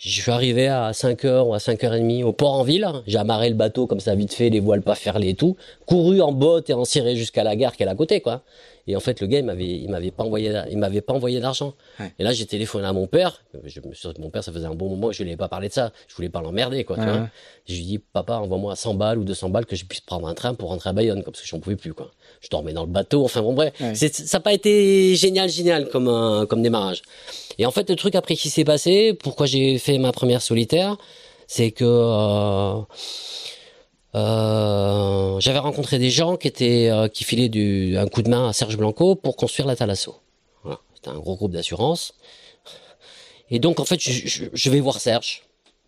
Je 0.01 0.21
suis 0.21 0.31
arrivé 0.31 0.67
à 0.67 0.91
5h 0.91 1.41
ou 1.45 1.53
à 1.53 1.57
5h30 1.57 2.23
au 2.23 2.31
port 2.31 2.53
en 2.53 2.63
ville. 2.63 2.87
J'ai 3.05 3.17
amarré 3.17 3.49
le 3.49 3.55
bateau 3.55 3.85
comme 3.85 3.99
ça 3.99 4.15
vite 4.15 4.33
fait, 4.33 4.49
les 4.49 4.61
voiles 4.61 4.81
pas 4.81 4.95
ferlées 4.95 5.29
et 5.29 5.33
tout. 5.35 5.57
Couru 5.85 6.21
en 6.21 6.31
botte 6.31 6.69
et 6.69 6.73
en 6.73 6.85
ciré 6.85 7.17
jusqu'à 7.17 7.43
la 7.43 7.57
gare 7.57 7.75
qui 7.75 7.83
est 7.83 7.87
à 7.87 7.95
côté, 7.95 8.21
quoi. 8.21 8.43
Et 8.87 8.95
en 8.95 9.01
fait, 9.01 9.19
le 9.19 9.27
gars, 9.27 9.39
il 9.39 9.45
m'avait, 9.45 9.67
il 9.67 9.89
m'avait 9.89 10.09
pas 10.11 10.23
envoyé, 10.23 10.57
il 10.71 10.77
m'avait 10.77 11.01
pas 11.01 11.11
envoyé 11.13 11.41
d'argent. 11.41 11.73
Ouais. 11.99 12.13
Et 12.17 12.23
là, 12.23 12.31
j'ai 12.31 12.45
téléphoné 12.45 12.87
à 12.87 12.93
mon 12.93 13.07
père. 13.07 13.43
Je 13.65 13.81
me 13.81 13.93
suis 13.93 14.09
dit, 14.15 14.21
mon 14.21 14.29
père, 14.29 14.41
ça 14.43 14.53
faisait 14.53 14.65
un 14.65 14.73
bon 14.73 14.87
moment 14.87 15.09
que 15.09 15.13
je 15.13 15.21
lui 15.21 15.29
avais 15.31 15.37
pas 15.37 15.49
parlé 15.49 15.67
de 15.67 15.73
ça. 15.73 15.91
Je 16.07 16.15
voulais 16.15 16.29
pas 16.29 16.41
l'emmerder, 16.41 16.85
quoi, 16.85 16.95
tu 16.95 17.03
vois. 17.03 17.29
Je 17.67 17.75
lui 17.75 17.83
dis, 17.83 17.99
papa, 17.99 18.35
envoie-moi 18.37 18.77
100 18.77 18.93
balles 18.93 19.17
ou 19.19 19.25
200 19.25 19.49
balles 19.49 19.65
que 19.65 19.75
je 19.75 19.83
puisse 19.83 19.99
prendre 20.01 20.27
un 20.29 20.33
train 20.33 20.53
pour 20.53 20.69
rentrer 20.69 20.89
à 20.89 20.93
Bayonne, 20.93 21.23
comme 21.23 21.33
parce 21.33 21.41
que 21.43 21.47
j'en 21.47 21.59
pouvais 21.59 21.75
plus, 21.75 21.93
quoi. 21.93 22.09
Je 22.41 22.47
dormais 22.49 22.71
dans 22.73 22.83
le 22.83 22.89
bateau, 22.89 23.25
enfin 23.25 23.41
bon, 23.41 23.53
bref. 23.53 23.73
Ouais. 23.81 23.93
Ça 23.95 24.07
n'a 24.37 24.39
pas 24.39 24.53
été 24.53 25.13
génial, 25.15 25.49
génial 25.49 25.89
comme, 25.89 26.07
un- 26.07 26.45
comme 26.47 26.63
démarrage. 26.63 27.01
Et 27.59 27.65
en 27.65 27.71
fait, 27.71 27.89
le 27.89 27.97
truc 27.97 28.15
après 28.15 28.37
qui 28.37 28.49
s'est 28.49 28.63
passé, 28.63 29.13
pourquoi 29.13 29.45
j'ai 29.45 29.77
fait 29.77 29.97
ma 29.97 30.13
première 30.13 30.41
solitaire, 30.41 30.97
c'est 31.45 31.71
que 31.71 31.83
euh, 31.83 32.79
euh, 34.15 35.39
j'avais 35.41 35.59
rencontré 35.59 35.99
des 35.99 36.09
gens 36.09 36.37
qui 36.37 36.47
étaient 36.47 36.89
euh, 36.89 37.09
qui 37.09 37.25
filaient 37.25 37.97
un 37.97 38.07
coup 38.07 38.21
de 38.21 38.29
main 38.29 38.47
à 38.47 38.53
Serge 38.53 38.77
Blanco 38.77 39.15
pour 39.15 39.35
construire 39.35 39.67
la 39.67 39.75
Thalasso. 39.75 40.15
Voilà. 40.63 40.79
C'était 40.95 41.09
un 41.09 41.19
gros 41.19 41.35
groupe 41.35 41.51
d'assurance. 41.51 42.13
Et 43.49 43.59
donc 43.59 43.81
en 43.81 43.85
fait, 43.85 43.99
je 43.99 44.69
vais 44.69 44.79
voir 44.79 45.01
Serge, 45.01 45.43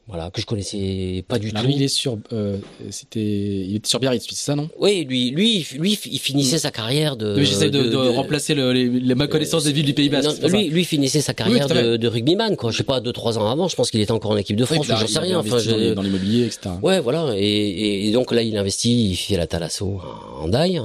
voilà, 0.08 0.30
que 0.32 0.42
je 0.42 0.46
connaissais 0.46 1.24
pas 1.28 1.40
du 1.40 1.54
tout. 1.54 1.66
lui, 1.66 1.76
il 1.76 1.84
est 1.84 1.88
sur, 1.88 2.18
euh, 2.34 2.58
c'était, 2.90 3.20
il 3.22 3.76
était 3.78 3.88
sur 3.88 4.00
Biarritz, 4.00 4.26
c'est 4.30 4.36
ça, 4.36 4.56
non? 4.56 4.68
Oui, 4.78 5.06
lui, 5.08 5.30
lui, 5.32 5.66
lui, 5.78 5.98
il 6.12 6.20
finissait 6.20 6.58
sa 6.58 6.70
carrière 6.72 7.16
de. 7.16 7.36
Oui, 7.38 7.46
J'essaie 7.46 7.70
de, 7.70 7.84
de, 7.84 7.96
remplacer 7.96 8.54
le, 8.54 8.74
les, 8.74 8.90
les- 8.90 9.16
ma 9.16 9.28
connaissance 9.28 9.64
des 9.64 9.72
villes 9.72 9.86
du 9.86 9.94
Pays 9.94 10.10
Basque. 10.10 10.42
Non, 10.42 10.50
lui, 10.50 10.68
lui 10.70 10.84
finissait 10.86 11.22
sa 11.22 11.34
carrière 11.34 11.68
de, 11.68 11.96
de 11.98 12.08
rugbyman, 12.08 12.56
quoi. 12.58 12.72
Je 12.72 12.78
sais 12.78 12.84
pas, 12.84 13.00
deux, 13.00 13.14
trois 13.14 13.38
ans 13.38 13.50
avant, 13.50 13.68
je 13.68 13.76
pense 13.76 13.90
qu'il 13.92 14.02
était 14.02 14.12
encore 14.12 14.32
en 14.32 14.38
équipe 14.38 14.58
de 14.58 14.66
France, 14.66 14.88
là, 14.88 14.96
j'en 15.00 15.08
sais 15.08 15.20
rien. 15.20 15.40
Enfin, 15.40 15.60
je- 15.60 15.94
dans 15.94 16.02
l'immobilier, 16.02 16.46
etc. 16.46 16.72
Ouais, 16.82 17.00
voilà. 17.00 17.34
Et, 17.38 18.12
donc 18.12 18.32
là, 18.34 18.42
il 18.42 18.58
investit, 18.58 19.12
il 19.12 19.16
fait 19.16 19.38
la 19.38 19.48
Thalasso 19.48 20.02
en 20.42 20.48
Daille. 20.48 20.82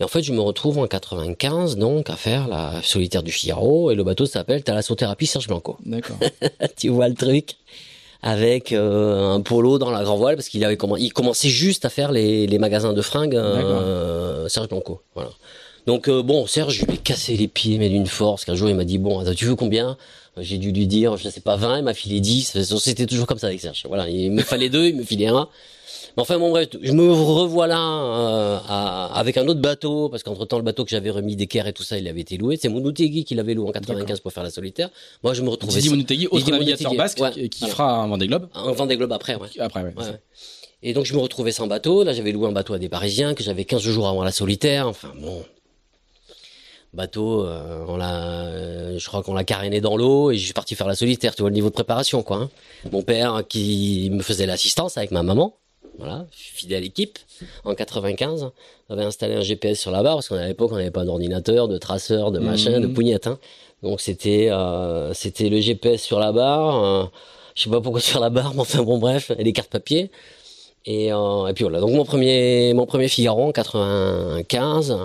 Et 0.00 0.04
en 0.04 0.08
fait, 0.08 0.22
je 0.22 0.32
me 0.32 0.40
retrouve 0.40 0.78
en 0.78 0.86
95, 0.86 1.76
donc, 1.76 2.08
à 2.10 2.16
faire 2.16 2.48
la 2.48 2.80
solitaire 2.82 3.22
du 3.22 3.30
Figaro, 3.30 3.90
et 3.90 3.94
le 3.94 4.02
bateau 4.02 4.24
s'appelle 4.24 4.62
Thalasso 4.64 4.94
Thérapie 4.94 5.26
Serge 5.26 5.46
Blanco. 5.46 5.76
D'accord. 5.84 6.16
tu 6.76 6.88
vois 6.88 7.08
le 7.08 7.14
truc? 7.14 7.50
Avec 8.22 8.72
euh, 8.72 9.30
un 9.30 9.40
polo 9.40 9.78
dans 9.78 9.90
la 9.90 10.04
grand 10.04 10.16
voile 10.16 10.36
parce 10.36 10.48
qu'il 10.48 10.64
avait 10.64 10.76
comment 10.76 10.96
il 10.96 11.12
commençait 11.12 11.48
juste 11.48 11.84
à 11.84 11.90
faire 11.90 12.12
les, 12.12 12.46
les 12.46 12.58
magasins 12.58 12.92
de 12.92 13.02
fringues 13.02 13.34
euh, 13.34 14.48
Serge 14.48 14.68
Blanco 14.68 15.02
voilà 15.14 15.30
Donc 15.86 16.08
euh, 16.08 16.22
bon, 16.22 16.46
Serge, 16.46 16.74
je 16.74 16.86
lui 16.86 16.94
ai 16.94 16.98
cassé 16.98 17.36
les 17.36 17.48
pieds, 17.48 17.78
mais 17.78 17.88
d'une 17.88 18.06
force. 18.06 18.44
Qu'un 18.44 18.54
jour, 18.54 18.68
il 18.70 18.76
m'a 18.76 18.84
dit 18.84 18.98
bon, 18.98 19.24
tu 19.34 19.46
veux 19.46 19.56
combien? 19.56 19.96
J'ai 20.38 20.56
dû 20.56 20.72
lui 20.72 20.86
dire, 20.86 21.16
je 21.16 21.28
sais 21.28 21.40
pas 21.40 21.56
20, 21.56 21.78
il 21.78 21.84
m'a 21.84 21.92
filé 21.94 22.20
10. 22.20 22.62
C'était 22.78 23.06
toujours 23.06 23.26
comme 23.26 23.38
ça 23.38 23.48
avec 23.48 23.60
Serge. 23.60 23.82
Voilà, 23.88 24.08
il 24.08 24.30
me 24.30 24.42
fallait 24.42 24.70
deux, 24.70 24.86
il 24.86 24.96
me 24.96 25.02
filait 25.02 25.26
un. 25.26 25.48
Mais 26.16 26.22
enfin 26.22 26.38
bon 26.38 26.50
bref, 26.50 26.68
je 26.80 26.92
me 26.92 27.10
revois 27.10 27.66
là 27.66 27.80
euh, 27.80 28.58
avec 29.14 29.36
un 29.36 29.46
autre 29.48 29.60
bateau 29.60 30.08
parce 30.08 30.22
qu'entre 30.22 30.44
temps 30.44 30.58
le 30.58 30.62
bateau 30.62 30.84
que 30.84 30.90
j'avais 30.90 31.10
remis 31.10 31.36
d'équerre 31.36 31.66
et 31.66 31.72
tout 31.72 31.82
ça, 31.82 31.98
il 31.98 32.06
avait 32.06 32.20
été 32.20 32.36
loué. 32.36 32.58
C'est 32.60 32.68
Mounoutegui 32.68 33.24
qui 33.24 33.34
l'avait 33.34 33.54
loué 33.54 33.68
en 33.68 33.72
95 33.72 34.20
pour 34.20 34.32
faire 34.32 34.42
la 34.42 34.50
solitaire. 34.50 34.90
Moi 35.22 35.34
je 35.34 35.42
me 35.42 35.48
retrouvais. 35.48 35.80
Didi 35.80 35.90
Mounoutegui, 35.90 36.28
autre 36.30 36.50
navigateur 36.50 36.94
basque 36.94 37.22
qui 37.50 37.66
fera 37.66 38.02
un 38.02 38.08
Vendée 38.08 38.26
Globe. 38.26 38.48
Un 38.54 38.72
Vendée 38.72 38.96
Globe 38.96 39.12
après, 39.12 39.36
ouais. 39.36 39.48
Après, 39.58 39.82
ouais. 39.82 39.92
Et 40.82 40.92
donc 40.92 41.06
je 41.06 41.14
me 41.14 41.20
retrouvais 41.20 41.52
sans 41.52 41.66
bateau. 41.66 42.04
Là 42.04 42.12
j'avais 42.12 42.32
loué 42.32 42.48
un 42.48 42.52
bateau 42.52 42.74
à 42.74 42.78
des 42.78 42.88
Parisiens 42.88 43.34
que 43.34 43.42
j'avais 43.42 43.64
15 43.64 43.80
jours 43.82 44.08
avant 44.08 44.24
la 44.24 44.32
solitaire. 44.32 44.88
Enfin 44.88 45.12
bon, 45.18 45.42
bateau, 46.92 47.46
euh, 47.46 47.84
on 47.88 47.96
l'a, 47.96 48.46
euh, 48.46 48.98
je 48.98 49.06
crois 49.06 49.22
qu'on 49.22 49.34
l'a 49.34 49.44
caréné 49.44 49.80
dans 49.80 49.96
l'eau 49.96 50.30
et 50.30 50.36
je 50.36 50.44
suis 50.44 50.52
parti 50.52 50.74
faire 50.74 50.86
la 50.86 50.94
solitaire. 50.94 51.34
Tu 51.34 51.42
vois 51.42 51.50
le 51.50 51.54
niveau 51.54 51.68
de 51.68 51.74
préparation, 51.74 52.22
quoi. 52.22 52.36
Hein. 52.36 52.50
Mon 52.90 53.02
père 53.02 53.42
qui 53.48 54.10
me 54.12 54.22
faisait 54.22 54.46
l'assistance 54.46 54.96
avec 54.98 55.10
ma 55.10 55.22
maman. 55.22 55.56
Voilà, 55.98 56.26
je 56.32 56.38
suis 56.38 56.56
fidèle 56.56 56.78
à 56.78 56.80
l'équipe. 56.80 57.18
En 57.64 57.74
95, 57.74 58.50
on 58.88 58.94
avait 58.94 59.04
installé 59.04 59.34
un 59.34 59.42
GPS 59.42 59.78
sur 59.78 59.90
la 59.90 60.02
barre 60.02 60.16
parce 60.16 60.28
qu'à 60.28 60.46
l'époque 60.46 60.70
on 60.72 60.76
n'avait 60.76 60.90
pas 60.90 61.04
d'ordinateur, 61.04 61.68
de 61.68 61.78
traceur, 61.78 62.32
de 62.32 62.38
machin, 62.38 62.80
de 62.80 62.86
mmh. 62.86 62.94
pougnettes. 62.94 63.26
Hein. 63.26 63.38
Donc 63.82 64.00
c'était 64.00 64.48
euh, 64.50 65.12
c'était 65.12 65.48
le 65.48 65.60
GPS 65.60 66.02
sur 66.02 66.18
la 66.18 66.32
barre. 66.32 66.84
Euh, 66.84 67.04
je 67.54 67.62
sais 67.62 67.70
pas 67.70 67.80
pourquoi 67.80 68.00
sur 68.12 68.20
la 68.20 68.30
barre, 68.30 68.54
mais 68.54 68.60
enfin 68.60 68.82
bon 68.82 68.98
bref, 68.98 69.30
et 69.38 69.44
les 69.44 69.52
cartes 69.52 69.70
papier. 69.70 70.10
Et, 70.84 71.12
euh, 71.12 71.46
et 71.46 71.52
puis 71.52 71.64
voilà. 71.64 71.80
Donc 71.80 71.90
mon 71.90 72.04
premier 72.04 72.72
mon 72.74 72.86
premier 72.86 73.08
Figaro 73.08 73.48
en 73.48 73.52
95. 73.52 74.98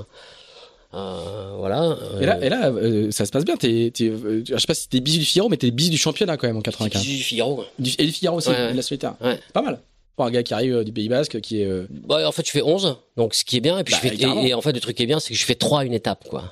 Euh, 0.93 1.55
voilà. 1.57 1.97
Et 2.21 2.25
là, 2.25 2.39
et 2.41 2.49
là 2.49 2.69
euh, 2.69 3.11
ça 3.11 3.25
se 3.25 3.31
passe 3.31 3.45
bien. 3.45 3.57
T'es, 3.57 3.91
t'es, 3.93 4.11
je 4.45 4.57
sais 4.57 4.67
pas 4.67 4.73
si 4.73 4.87
t'es 4.89 4.99
bisu 4.99 5.19
du 5.19 5.25
Figaro, 5.25 5.49
mais 5.49 5.57
t'es 5.57 5.71
bisu 5.71 5.89
du 5.89 5.97
championnat 5.97 6.37
quand 6.37 6.47
même 6.47 6.57
en 6.57 6.61
95. 6.61 7.01
Bisu 7.01 7.17
du 7.17 7.23
Figaro. 7.23 7.63
et 7.79 8.05
du 8.05 8.11
Figaro 8.11 8.37
aussi, 8.37 8.49
la 8.49 8.81
solitaire. 8.81 9.15
Pas 9.53 9.61
mal 9.61 9.79
pour 10.17 10.25
un 10.25 10.31
gars 10.31 10.43
qui 10.43 10.53
arrive 10.53 10.83
du 10.83 10.91
Pays 10.91 11.07
Basque 11.07 11.39
qui 11.39 11.61
est 11.61 11.69
bah, 11.89 12.27
en 12.27 12.31
fait 12.31 12.45
je 12.45 12.51
fais 12.51 12.63
11 12.63 12.97
donc 13.15 13.35
ce 13.35 13.45
qui 13.45 13.55
est 13.55 13.61
bien 13.61 13.77
et 13.77 13.83
puis 13.83 13.93
je 13.95 14.01
bah, 14.01 14.15
fais 14.15 14.47
et, 14.47 14.53
en 14.53 14.61
fait 14.61 14.73
le 14.73 14.79
truc 14.81 14.97
qui 14.97 15.03
est 15.03 15.05
bien 15.05 15.19
c'est 15.19 15.31
que 15.31 15.39
je 15.39 15.45
fais 15.45 15.55
3 15.55 15.85
une 15.85 15.93
étape 15.93 16.27
quoi. 16.27 16.51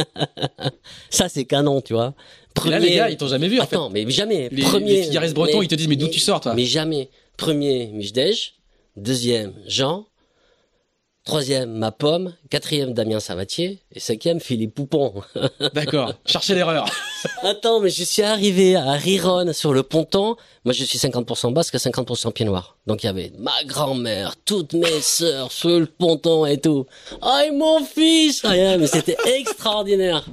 Ça 1.10 1.28
c'est 1.28 1.44
canon 1.44 1.82
tu 1.82 1.92
vois. 1.92 2.14
Premier... 2.54 2.70
là 2.72 2.78
les 2.80 2.94
gars 2.94 3.10
ils 3.10 3.16
t'ont 3.18 3.28
jamais 3.28 3.48
vu 3.48 3.60
en 3.60 3.64
Attends, 3.64 3.90
mais 3.90 4.10
jamais. 4.10 4.48
Les, 4.50 4.62
premier 4.62 5.08
les 5.08 5.32
bretons 5.32 5.62
ils 5.62 5.68
te 5.68 5.74
disent 5.74 5.88
mais 5.88 5.96
d'où 5.96 6.08
tu 6.08 6.18
sors 6.18 6.40
toi 6.40 6.54
mais 6.54 6.64
jamais. 6.64 7.10
Premier 7.36 7.88
Michdej 7.88 8.54
deuxième 8.96 9.52
Jean 9.66 10.06
Troisième, 11.24 11.70
ma 11.78 11.92
pomme. 11.92 12.34
Quatrième, 12.50 12.94
Damien 12.94 13.20
Savatier. 13.20 13.78
Et 13.94 14.00
cinquième, 14.00 14.40
Philippe 14.40 14.74
Poupon. 14.74 15.22
D'accord. 15.72 16.14
Cherchez 16.26 16.56
l'erreur. 16.56 16.84
Attends, 17.44 17.78
mais 17.78 17.90
je 17.90 18.02
suis 18.02 18.22
arrivé 18.22 18.74
à 18.74 18.90
Riron 18.92 19.52
sur 19.52 19.72
le 19.72 19.84
ponton. 19.84 20.34
Moi, 20.64 20.74
je 20.74 20.82
suis 20.82 20.98
50% 20.98 21.52
basque 21.52 21.76
et 21.76 21.78
50% 21.78 22.32
pied 22.32 22.44
noir. 22.44 22.76
Donc, 22.88 23.04
il 23.04 23.06
y 23.06 23.08
avait 23.08 23.30
ma 23.38 23.62
grand-mère, 23.64 24.34
toutes 24.44 24.72
mes 24.72 25.00
sœurs 25.00 25.52
sur 25.52 25.78
le 25.78 25.86
ponton 25.86 26.44
et 26.44 26.60
tout. 26.60 26.86
Ah, 27.20 27.42
mon 27.52 27.84
fils! 27.84 28.44
Rien, 28.44 28.76
mais 28.78 28.88
c'était 28.88 29.16
extraordinaire. 29.24 30.24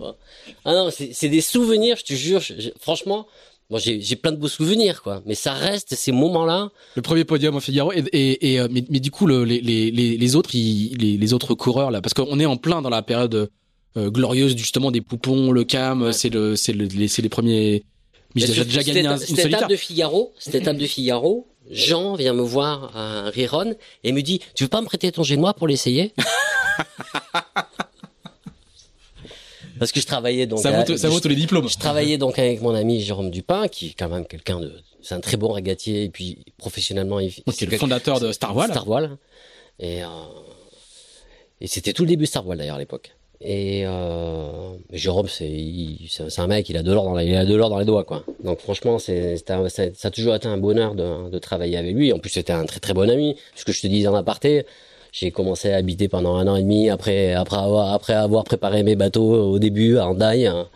Ah 0.65 0.73
non, 0.73 0.89
c'est 0.91 1.29
des 1.29 1.41
souvenirs, 1.41 1.97
je 1.97 2.05
te 2.05 2.13
jure. 2.13 2.41
franchement, 2.79 3.27
Bon, 3.69 3.77
j'ai 3.77 4.15
plein 4.15 4.31
de 4.31 4.37
beaux 4.37 4.47
souvenirs, 4.47 5.03
quoi. 5.03 5.21
Mais 5.27 5.35
ça 5.35 5.53
reste 5.53 5.93
ces 5.93 6.11
moments-là. 6.11 6.69
Le 6.95 7.03
premier 7.03 7.23
podium 7.23 7.55
au 7.55 7.59
Figaro. 7.59 7.91
Et, 7.93 7.99
et, 8.13 8.53
et 8.53 8.59
euh, 8.59 8.67
mais, 8.71 8.83
mais, 8.89 8.99
du 8.99 9.11
coup, 9.11 9.27
le, 9.27 9.43
les, 9.43 9.61
les, 9.61 9.91
les 9.91 10.35
autres, 10.35 10.49
les, 10.53 11.17
les, 11.17 11.33
autres 11.33 11.53
coureurs 11.53 11.91
là, 11.91 12.01
parce 12.01 12.15
qu'on 12.15 12.39
est 12.39 12.47
en 12.47 12.57
plein 12.57 12.81
dans 12.81 12.89
la 12.89 13.03
période 13.03 13.51
euh, 13.95 14.09
glorieuse 14.09 14.57
justement 14.57 14.89
des 14.89 15.01
poupons, 15.01 15.51
le 15.51 15.63
cam. 15.65 16.11
C'est 16.13 16.29
le, 16.29 16.55
c'est 16.55 16.73
le, 16.73 17.07
c'est 17.07 17.21
les 17.21 17.29
premiers. 17.29 17.83
Mais 18.33 18.41
j'ai 18.41 18.63
déjà 18.65 18.81
gagné 18.81 19.05
un, 19.05 19.17
une 19.17 19.39
étape 19.39 19.69
de 19.69 19.75
Figaro. 19.75 20.33
Cette 20.39 20.55
étape 20.55 20.77
de 20.77 20.87
Figaro. 20.87 21.47
Jean 21.69 22.15
vient 22.15 22.33
me 22.33 22.41
voir 22.41 22.97
à 22.97 23.29
Riron 23.29 23.75
et 24.03 24.11
me 24.11 24.21
dit, 24.21 24.41
tu 24.55 24.63
veux 24.63 24.69
pas 24.69 24.81
me 24.81 24.87
prêter 24.87 25.11
ton 25.11 25.21
génois 25.21 25.53
pour 25.53 25.67
l'essayer? 25.67 26.13
parce 29.79 29.91
que 29.91 29.99
je 30.01 30.05
travaillais 30.05 30.45
donc. 30.45 30.59
Ça, 30.59 30.71
vaut, 30.71 30.97
ça 30.97 31.09
vaut 31.09 31.19
tous 31.19 31.27
les 31.27 31.35
diplômes. 31.35 31.69
Je 31.69 31.77
travaillais 31.77 32.17
donc 32.17 32.37
avec 32.37 32.61
mon 32.61 32.75
ami 32.75 33.01
Jérôme 33.01 33.31
Dupin, 33.31 33.67
qui 33.67 33.87
est 33.87 33.95
quand 33.97 34.09
même 34.09 34.25
quelqu'un 34.25 34.59
de, 34.59 34.71
c'est 35.01 35.15
un 35.15 35.19
très 35.19 35.37
bon 35.37 35.51
régatier 35.51 36.03
et 36.03 36.09
puis 36.09 36.39
professionnellement. 36.57 37.19
Il, 37.19 37.31
c'est 37.51 37.65
le 37.65 37.77
fondateur 37.77 38.19
de 38.19 38.31
Star 38.31 38.53
Voile. 38.53 38.71
Star 38.71 38.85
Voile. 38.85 39.17
Et, 39.79 40.03
euh, 40.03 40.07
et 41.61 41.67
c'était 41.67 41.93
tout 41.93 42.03
le 42.03 42.09
début 42.09 42.25
Star 42.25 42.43
Voile 42.43 42.57
d'ailleurs 42.57 42.75
à 42.75 42.79
l'époque. 42.79 43.15
Et 43.41 43.85
euh, 43.85 44.73
Jérôme, 44.91 45.29
c'est 45.29 45.95
c'est 46.09 46.39
un 46.39 46.47
mec, 46.47 46.67
il 46.67 46.75
a 46.75 46.83
de 46.83 46.91
l'or 46.91 47.05
dans 47.05 47.17
il 47.19 47.33
a 47.33 47.45
de 47.45 47.55
l'or 47.55 47.69
dans 47.69 47.79
les 47.79 47.85
doigts 47.85 48.03
quoi. 48.03 48.25
Donc 48.43 48.59
franchement, 48.59 48.99
c'est 48.99 49.37
ça, 49.37 49.69
ça, 49.69 49.83
a 50.03 50.11
toujours 50.11 50.35
été 50.35 50.49
un 50.49 50.57
bonheur 50.57 50.93
de, 50.93 51.29
de 51.29 51.39
travailler 51.39 51.77
avec 51.77 51.95
lui. 51.95 52.11
En 52.11 52.19
plus, 52.19 52.31
c'était 52.31 52.51
un 52.51 52.65
très 52.65 52.81
très 52.81 52.93
bon 52.93 53.09
ami. 53.09 53.37
Ce 53.55 53.63
que 53.63 53.71
je 53.71 53.81
te 53.81 53.87
disais 53.87 54.07
en 54.07 54.15
aparté, 54.15 54.65
j'ai 55.11 55.31
commencé 55.31 55.71
à 55.71 55.77
habiter 55.77 56.07
pendant 56.07 56.35
un 56.35 56.47
an 56.47 56.55
et 56.55 56.61
demi 56.61 56.89
après 56.89 57.33
après 57.33 57.57
avoir 57.57 57.93
après 57.93 58.13
avoir 58.13 58.43
préparé 58.43 58.83
mes 58.83 58.95
bateaux 58.95 59.51
au 59.51 59.59
début 59.59 59.97
à 59.97 60.07
Andaille. 60.07 60.47
Hein. 60.47 60.67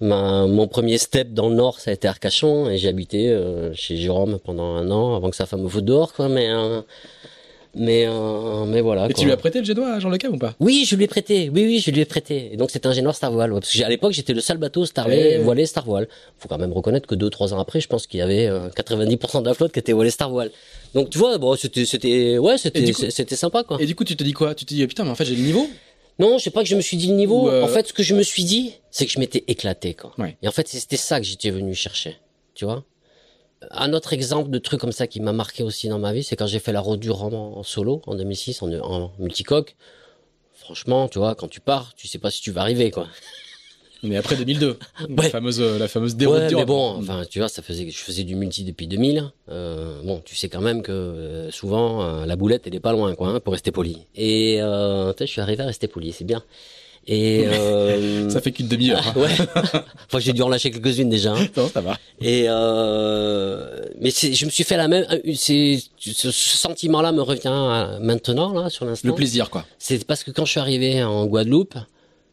Ma, 0.00 0.46
mon 0.46 0.68
premier 0.68 0.96
step 0.96 1.32
dans 1.32 1.48
le 1.48 1.56
nord, 1.56 1.80
ça 1.80 1.90
a 1.90 1.94
été 1.94 2.06
Arcachon 2.06 2.70
et 2.70 2.78
j'ai 2.78 2.88
habité 2.88 3.30
euh, 3.30 3.74
chez 3.74 3.96
Jérôme 3.96 4.38
pendant 4.38 4.76
un 4.76 4.90
an 4.92 5.16
avant 5.16 5.28
que 5.28 5.34
sa 5.34 5.44
femme 5.44 5.62
me 5.62 5.68
foute 5.68 5.84
dehors 5.84 6.12
quoi. 6.12 6.28
Mais 6.28 6.48
euh, 6.50 6.82
mais 7.74 8.06
euh, 8.06 8.64
mais 8.64 8.80
voilà. 8.80 9.08
Et 9.10 9.12
tu 9.12 9.24
lui 9.24 9.32
as 9.32 9.36
prêté 9.36 9.58
le 9.58 9.64
génois 9.64 9.94
à 9.94 9.98
Jean 9.98 10.08
Le 10.08 10.18
Cam 10.18 10.32
ou 10.32 10.38
pas? 10.38 10.54
Oui, 10.60 10.84
je 10.86 10.94
lui 10.94 11.04
ai 11.04 11.08
prêté. 11.08 11.50
Oui, 11.52 11.64
oui, 11.64 11.82
je 11.84 11.90
lui 11.90 12.00
ai 12.00 12.04
prêté. 12.04 12.50
Et 12.52 12.56
donc 12.56 12.70
c'est 12.70 12.86
un 12.86 12.92
génois 12.92 13.12
Star 13.12 13.32
Voile. 13.32 13.50
Parce 13.50 13.72
que 13.72 13.82
à 13.82 13.88
l'époque 13.88 14.12
j'étais 14.12 14.34
le 14.34 14.40
seul 14.40 14.58
bateau 14.58 14.84
Star 14.84 15.10
eh 15.10 15.38
voilé 15.38 15.66
Star 15.66 15.84
Voile. 15.84 16.06
Faut 16.38 16.48
quand 16.48 16.58
même 16.58 16.72
reconnaître 16.72 17.08
que 17.08 17.16
deux 17.16 17.30
trois 17.30 17.52
ans 17.52 17.58
après, 17.58 17.80
je 17.80 17.88
pense 17.88 18.06
qu'il 18.06 18.20
y 18.20 18.22
avait 18.22 18.48
90% 18.48 19.40
de 19.40 19.46
la 19.46 19.54
flotte 19.54 19.72
qui 19.72 19.80
était 19.80 19.92
voilé 19.92 20.10
Star 20.10 20.30
Voile. 20.30 20.52
Donc 20.94 21.10
tu 21.10 21.18
vois, 21.18 21.38
bon, 21.38 21.56
c'était, 21.56 21.84
c'était, 21.84 22.38
ouais, 22.38 22.58
c'était, 22.58 22.92
c'était 22.92 23.36
sympa 23.36 23.62
quoi. 23.62 23.76
Et 23.80 23.86
du 23.86 23.94
coup, 23.94 24.04
tu 24.04 24.16
te 24.16 24.24
dis 24.24 24.32
quoi? 24.32 24.54
Tu 24.54 24.64
te 24.64 24.74
dis 24.74 24.86
putain, 24.86 25.04
mais 25.04 25.10
en 25.10 25.14
fait, 25.14 25.24
j'ai 25.24 25.36
le 25.36 25.42
niveau. 25.42 25.68
Non, 26.18 26.38
je 26.38 26.44
sais 26.44 26.50
pas 26.50 26.62
que 26.62 26.68
je 26.68 26.74
me 26.74 26.80
suis 26.80 26.96
dit 26.96 27.08
le 27.08 27.14
niveau. 27.14 27.48
Euh, 27.48 27.62
en 27.62 27.68
fait, 27.68 27.88
ce 27.88 27.92
que 27.92 28.02
je 28.02 28.14
me 28.14 28.22
suis 28.22 28.44
dit, 28.44 28.72
c'est 28.90 29.06
que 29.06 29.12
je 29.12 29.20
m'étais 29.20 29.44
éclaté 29.46 29.94
quoi. 29.94 30.12
Ouais. 30.18 30.36
Et 30.42 30.48
en 30.48 30.52
fait, 30.52 30.66
c'était 30.66 30.96
ça 30.96 31.20
que 31.20 31.26
j'étais 31.26 31.50
venu 31.50 31.74
chercher. 31.74 32.16
Tu 32.54 32.64
vois. 32.64 32.84
Un 33.70 33.92
autre 33.92 34.12
exemple 34.12 34.50
de 34.50 34.58
truc 34.58 34.80
comme 34.80 34.92
ça 34.92 35.06
qui 35.06 35.20
m'a 35.20 35.32
marqué 35.32 35.62
aussi 35.62 35.88
dans 35.88 35.98
ma 35.98 36.12
vie, 36.12 36.22
c'est 36.22 36.36
quand 36.36 36.46
j'ai 36.46 36.60
fait 36.60 36.72
la 36.72 36.80
route 36.80 37.00
du 37.00 37.10
roman 37.10 37.58
en 37.58 37.62
solo 37.62 38.02
en 38.06 38.14
2006 38.14 38.62
en, 38.62 38.72
en 38.72 39.12
multicoque. 39.18 39.76
Franchement, 40.54 41.08
tu 41.08 41.18
vois, 41.18 41.34
quand 41.34 41.48
tu 41.48 41.60
pars, 41.60 41.94
tu 41.96 42.08
sais 42.08 42.18
pas 42.18 42.30
si 42.30 42.40
tu 42.40 42.50
vas 42.50 42.60
arriver 42.62 42.90
quoi. 42.90 43.06
Mais 44.02 44.16
après 44.16 44.36
2002, 44.36 44.78
la 45.16 45.22
fameuse 45.30 45.60
la 45.60 45.88
fameuse 45.88 46.16
déroute 46.16 46.36
ouais, 46.36 46.54
mais 46.54 46.64
bon, 46.64 46.96
enfin, 46.98 47.22
tu 47.28 47.38
vois, 47.38 47.48
ça 47.48 47.62
faisait 47.62 47.90
je 47.90 47.98
faisais 47.98 48.24
du 48.24 48.34
multi 48.36 48.64
depuis 48.64 48.86
2000. 48.86 49.30
Euh, 49.50 50.00
bon, 50.04 50.22
tu 50.24 50.36
sais 50.36 50.48
quand 50.48 50.60
même 50.60 50.82
que 50.82 50.92
euh, 50.92 51.50
souvent 51.50 52.02
euh, 52.02 52.26
la 52.26 52.36
boulette 52.36 52.66
elle 52.66 52.74
est 52.74 52.80
pas 52.80 52.92
loin 52.92 53.14
quoi, 53.14 53.28
hein, 53.28 53.40
pour 53.40 53.52
rester 53.52 53.72
poli. 53.72 53.98
Et 54.14 54.60
euh, 54.60 55.12
je 55.18 55.26
suis 55.26 55.40
arrivé 55.40 55.62
à 55.62 55.66
rester 55.66 55.88
poli, 55.88 56.12
c'est 56.12 56.24
bien. 56.24 56.42
Et 57.08 57.46
euh, 57.48 58.28
ça 58.28 58.40
fait 58.40 58.52
qu'une 58.52 58.68
demi-heure. 58.68 59.04
Hein. 59.06 59.12
ouais. 59.16 59.30
enfin, 60.06 60.18
j'ai 60.18 60.32
dû 60.32 60.42
en 60.42 60.48
lâcher 60.48 60.70
quelques-unes 60.70 61.08
déjà. 61.08 61.32
Hein. 61.32 61.46
Non, 61.56 61.68
ça 61.68 61.80
va. 61.80 61.98
Et 62.20 62.44
euh, 62.48 63.80
mais 64.00 64.10
je 64.10 64.44
me 64.44 64.50
suis 64.50 64.64
fait 64.64 64.76
la 64.76 64.86
même. 64.86 65.06
C'est 65.34 65.80
ce 65.98 66.30
sentiment-là 66.30 67.12
me 67.12 67.22
revient 67.22 67.98
maintenant 68.00 68.52
là 68.52 68.70
sur 68.70 68.84
l'instant. 68.84 69.08
Le 69.08 69.14
plaisir 69.14 69.50
quoi. 69.50 69.64
C'est 69.78 70.06
parce 70.06 70.22
que 70.22 70.30
quand 70.30 70.44
je 70.44 70.50
suis 70.52 70.60
arrivé 70.60 71.02
en 71.02 71.26
Guadeloupe, 71.26 71.74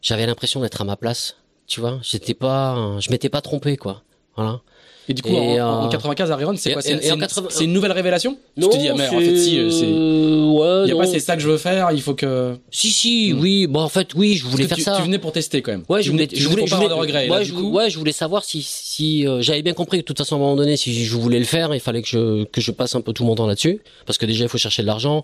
j'avais 0.02 0.26
l'impression 0.26 0.60
d'être 0.60 0.82
à 0.82 0.84
ma 0.84 0.96
place 0.96 1.36
tu 1.66 1.80
vois. 1.80 1.98
J'étais 2.02 2.34
pas, 2.34 2.96
je 3.00 3.10
m'étais 3.10 3.28
pas 3.28 3.40
trompé, 3.40 3.76
quoi. 3.76 4.02
Voilà. 4.36 4.60
Et 5.08 5.14
du 5.14 5.22
coup, 5.22 5.34
en, 5.36 5.88
95 5.88 6.30
à 6.32 6.36
Riron, 6.36 6.54
c'est 6.56 6.72
quoi 6.72 6.82
C'est 6.82 7.64
une, 7.64 7.72
nouvelle 7.72 7.92
révélation? 7.92 8.38
Non, 8.56 8.68
Tu 8.68 8.76
te 8.76 8.82
dis, 8.82 8.88
ah, 8.88 8.94
mais 8.96 9.06
en 9.06 9.20
fait, 9.20 9.36
si, 9.36 9.58
euh, 9.58 9.70
c'est. 9.70 9.86
Ouais, 9.86 10.84
il 10.84 10.88
y 10.88 10.92
a 10.92 10.96
pas, 10.96 11.06
c'est 11.06 11.20
ça 11.20 11.36
que 11.36 11.42
je 11.42 11.48
veux 11.48 11.58
faire. 11.58 11.90
Il 11.92 12.02
faut 12.02 12.14
que. 12.14 12.56
Si, 12.72 12.90
si, 12.90 13.32
hmm. 13.32 13.40
oui. 13.40 13.66
Bon, 13.68 13.80
en 13.80 13.88
fait, 13.88 14.14
oui, 14.14 14.34
je 14.34 14.44
voulais 14.46 14.66
faire 14.66 14.80
ça. 14.80 14.96
Tu 14.96 15.02
venais 15.02 15.20
pour 15.20 15.30
tester 15.30 15.62
quand 15.62 15.70
même. 15.70 15.84
Ouais, 15.88 16.02
je 16.02 16.10
voulais. 16.10 16.28
je 16.32 16.48
voulais. 16.48 16.66
Je 16.66 16.74
voulais 16.74 16.88
de 16.88 16.92
regret. 16.92 17.28
Ouais, 17.28 17.44
je, 17.44 17.54
ouais, 17.54 17.88
je 17.88 17.98
voulais 17.98 18.12
savoir 18.12 18.44
si, 18.44 18.62
si 18.62 19.28
euh, 19.28 19.42
j'avais 19.42 19.62
bien 19.62 19.74
compris 19.74 19.98
que 19.98 20.02
de 20.02 20.06
toute 20.06 20.18
façon, 20.18 20.34
à 20.34 20.38
un 20.38 20.40
moment 20.40 20.56
donné, 20.56 20.76
si 20.76 20.92
je 20.92 21.16
voulais 21.16 21.38
le 21.38 21.44
faire, 21.44 21.72
il 21.72 21.80
fallait 21.80 22.02
que 22.02 22.08
je 22.08 22.44
que 22.44 22.60
je 22.60 22.72
passe 22.72 22.96
un 22.96 23.00
peu 23.00 23.12
tout 23.12 23.24
mon 23.24 23.36
temps 23.36 23.46
là-dessus, 23.46 23.80
parce 24.06 24.18
que 24.18 24.26
déjà, 24.26 24.44
il 24.44 24.48
faut 24.48 24.58
chercher 24.58 24.82
de 24.82 24.88
l'argent. 24.88 25.22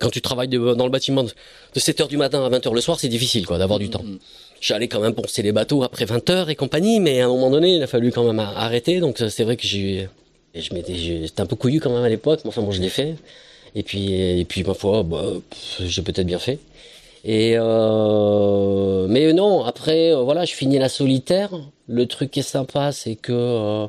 Quand 0.00 0.10
tu 0.10 0.20
travailles 0.20 0.48
dans 0.48 0.84
le 0.84 0.90
bâtiment 0.90 1.22
de 1.22 1.30
7 1.76 2.00
h 2.00 2.08
du 2.08 2.16
matin 2.16 2.44
à 2.44 2.48
20 2.48 2.66
h 2.66 2.74
le 2.74 2.80
soir, 2.80 2.98
c'est 2.98 3.08
difficile, 3.08 3.46
quoi, 3.46 3.58
d'avoir 3.58 3.78
du 3.78 3.86
hmm, 3.86 3.90
temps. 3.90 4.02
Hmm 4.02 4.18
j'allais 4.64 4.88
quand 4.88 5.00
même 5.00 5.14
poncer 5.14 5.42
les 5.42 5.52
bateaux 5.52 5.82
après 5.82 6.06
20 6.06 6.30
heures 6.30 6.50
et 6.50 6.56
compagnie, 6.56 6.98
mais 6.98 7.20
à 7.20 7.26
un 7.26 7.28
moment 7.28 7.50
donné, 7.50 7.76
il 7.76 7.82
a 7.82 7.86
fallu 7.86 8.10
quand 8.10 8.24
même 8.24 8.40
arrêter. 8.40 9.00
Donc 9.00 9.18
c'est 9.28 9.44
vrai 9.44 9.56
que 9.56 9.66
j'ai, 9.66 10.08
je 10.54 10.74
m'étais, 10.74 10.94
j'étais 10.94 11.40
un 11.40 11.46
peu 11.46 11.56
couillu 11.56 11.80
quand 11.80 11.92
même 11.92 12.04
à 12.04 12.08
l'époque, 12.08 12.40
mais 12.44 12.48
enfin 12.48 12.62
bon, 12.62 12.72
je 12.72 12.80
l'ai 12.80 12.88
fait. 12.88 13.16
Et 13.74 13.82
puis, 13.82 14.12
et 14.14 14.44
puis 14.44 14.64
ma 14.64 14.74
foi, 14.74 15.02
bah, 15.02 15.24
j'ai 15.80 16.02
peut-être 16.02 16.26
bien 16.26 16.38
fait. 16.38 16.58
Et 17.24 17.54
euh, 17.56 19.06
mais 19.08 19.32
non, 19.32 19.64
après, 19.64 20.12
euh, 20.12 20.22
voilà, 20.22 20.44
je 20.44 20.54
finis 20.54 20.78
la 20.78 20.88
solitaire. 20.88 21.50
Le 21.88 22.06
truc 22.06 22.30
qui 22.30 22.40
est 22.40 22.42
sympa, 22.42 22.92
c'est 22.92 23.16
que 23.16 23.32
euh, 23.32 23.86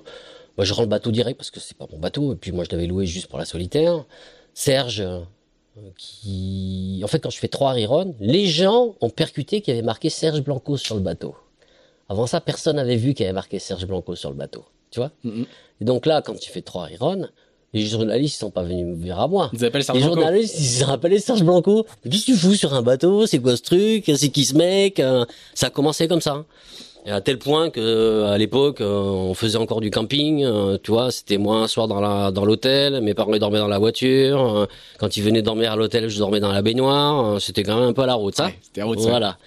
bah, 0.57 0.63
je 0.63 0.73
rends 0.73 0.83
le 0.83 0.87
bateau 0.87 1.11
direct 1.11 1.37
parce 1.37 1.51
que 1.51 1.59
c'est 1.59 1.77
pas 1.77 1.87
mon 1.91 1.99
bateau. 1.99 2.33
Et 2.33 2.35
puis 2.37 2.51
moi, 2.51 2.63
je 2.65 2.75
l'avais 2.75 2.87
loué 2.87 3.05
juste 3.05 3.27
pour 3.27 3.39
la 3.39 3.45
solitaire. 3.45 4.05
Serge, 4.53 5.03
qui, 5.97 7.01
en 7.03 7.07
fait, 7.07 7.19
quand 7.19 7.29
je 7.29 7.37
fais 7.39 7.47
trois 7.47 7.73
reruns, 7.73 8.13
les 8.19 8.45
gens 8.47 8.95
ont 9.01 9.09
percuté 9.09 9.61
qu'il 9.61 9.73
y 9.73 9.77
avait 9.77 9.85
marqué 9.85 10.09
Serge 10.09 10.41
Blanco 10.41 10.77
sur 10.77 10.95
le 10.95 11.01
bateau. 11.01 11.35
Avant 12.09 12.27
ça, 12.27 12.39
personne 12.41 12.75
n'avait 12.75 12.95
vu 12.97 13.13
qu'il 13.13 13.23
y 13.23 13.27
avait 13.27 13.33
marqué 13.33 13.59
Serge 13.59 13.85
Blanco 13.85 14.15
sur 14.15 14.29
le 14.29 14.35
bateau. 14.35 14.63
Tu 14.91 14.99
vois 14.99 15.11
Mhm. 15.23 15.45
Et 15.81 15.85
donc 15.85 16.05
là, 16.05 16.21
quand 16.21 16.35
tu 16.39 16.51
fais 16.51 16.61
trois 16.61 16.85
reruns, 16.87 17.29
les 17.73 17.85
journalistes 17.85 18.39
sont 18.39 18.51
pas 18.51 18.63
venus 18.63 18.85
me 18.85 18.95
vers 18.95 19.19
à 19.19 19.27
moi. 19.27 19.49
Ils 19.53 19.65
appellent 19.65 19.79
Les 19.81 19.85
Serge 19.85 19.99
Blanco. 19.99 20.15
journalistes, 20.15 20.55
ils 20.59 20.63
se 20.65 20.83
rappelaient 20.85 21.19
Serge 21.19 21.43
Blanco. 21.43 21.85
Mais 22.03 22.11
Qu'est-ce 22.11 22.27
que 22.27 22.31
tu 22.31 22.37
fous 22.37 22.53
sur 22.55 22.73
un 22.73 22.81
bateau? 22.81 23.25
C'est 23.27 23.39
quoi 23.39 23.57
ce 23.57 23.61
truc? 23.63 24.05
C'est 24.15 24.29
qui 24.29 24.45
ce 24.45 24.55
mec? 24.55 24.99
Euh, 24.99 25.25
Ça 25.53 25.67
a 25.67 25.69
commencé 25.69 26.07
comme 26.07 26.21
ça. 26.21 26.45
Hein. 27.05 27.09
Et 27.09 27.11
à 27.11 27.21
tel 27.21 27.37
point 27.37 27.69
que 27.69 27.79
euh, 27.79 28.31
à 28.31 28.37
l'époque, 28.37 28.81
euh, 28.81 28.99
on 28.99 29.33
faisait 29.33 29.57
encore 29.57 29.81
du 29.81 29.91
camping. 29.91 30.43
euh, 30.43 30.77
tu 30.81 30.91
vois, 30.91 31.11
c'était 31.11 31.37
moi 31.37 31.57
un 31.57 31.67
soir 31.67 31.87
dans 31.87 32.01
la 32.01 32.31
dans 32.31 32.45
l'hôtel. 32.45 33.01
Mes 33.01 33.13
parents 33.13 33.33
ils 33.33 33.39
dormaient 33.39 33.59
dans 33.59 33.67
la 33.67 33.79
voiture. 33.79 34.67
Quand 34.99 35.15
ils 35.17 35.23
venaient 35.23 35.41
dormir 35.41 35.71
à 35.71 35.75
l'hôtel, 35.75 36.09
je 36.09 36.17
dormais 36.17 36.39
dans 36.39 36.51
la 36.51 36.61
baignoire. 36.61 37.39
C'était 37.41 37.63
quand 37.63 37.75
même 37.79 37.89
un 37.89 37.93
peu 37.93 38.01
à 38.01 38.07
la 38.07 38.15
route, 38.15 38.35
ça. 38.35 38.45
Ouais, 38.45 38.59
c'était 38.61 38.83
route, 38.83 38.99
ça. 38.99 39.09
Voilà. 39.09 39.37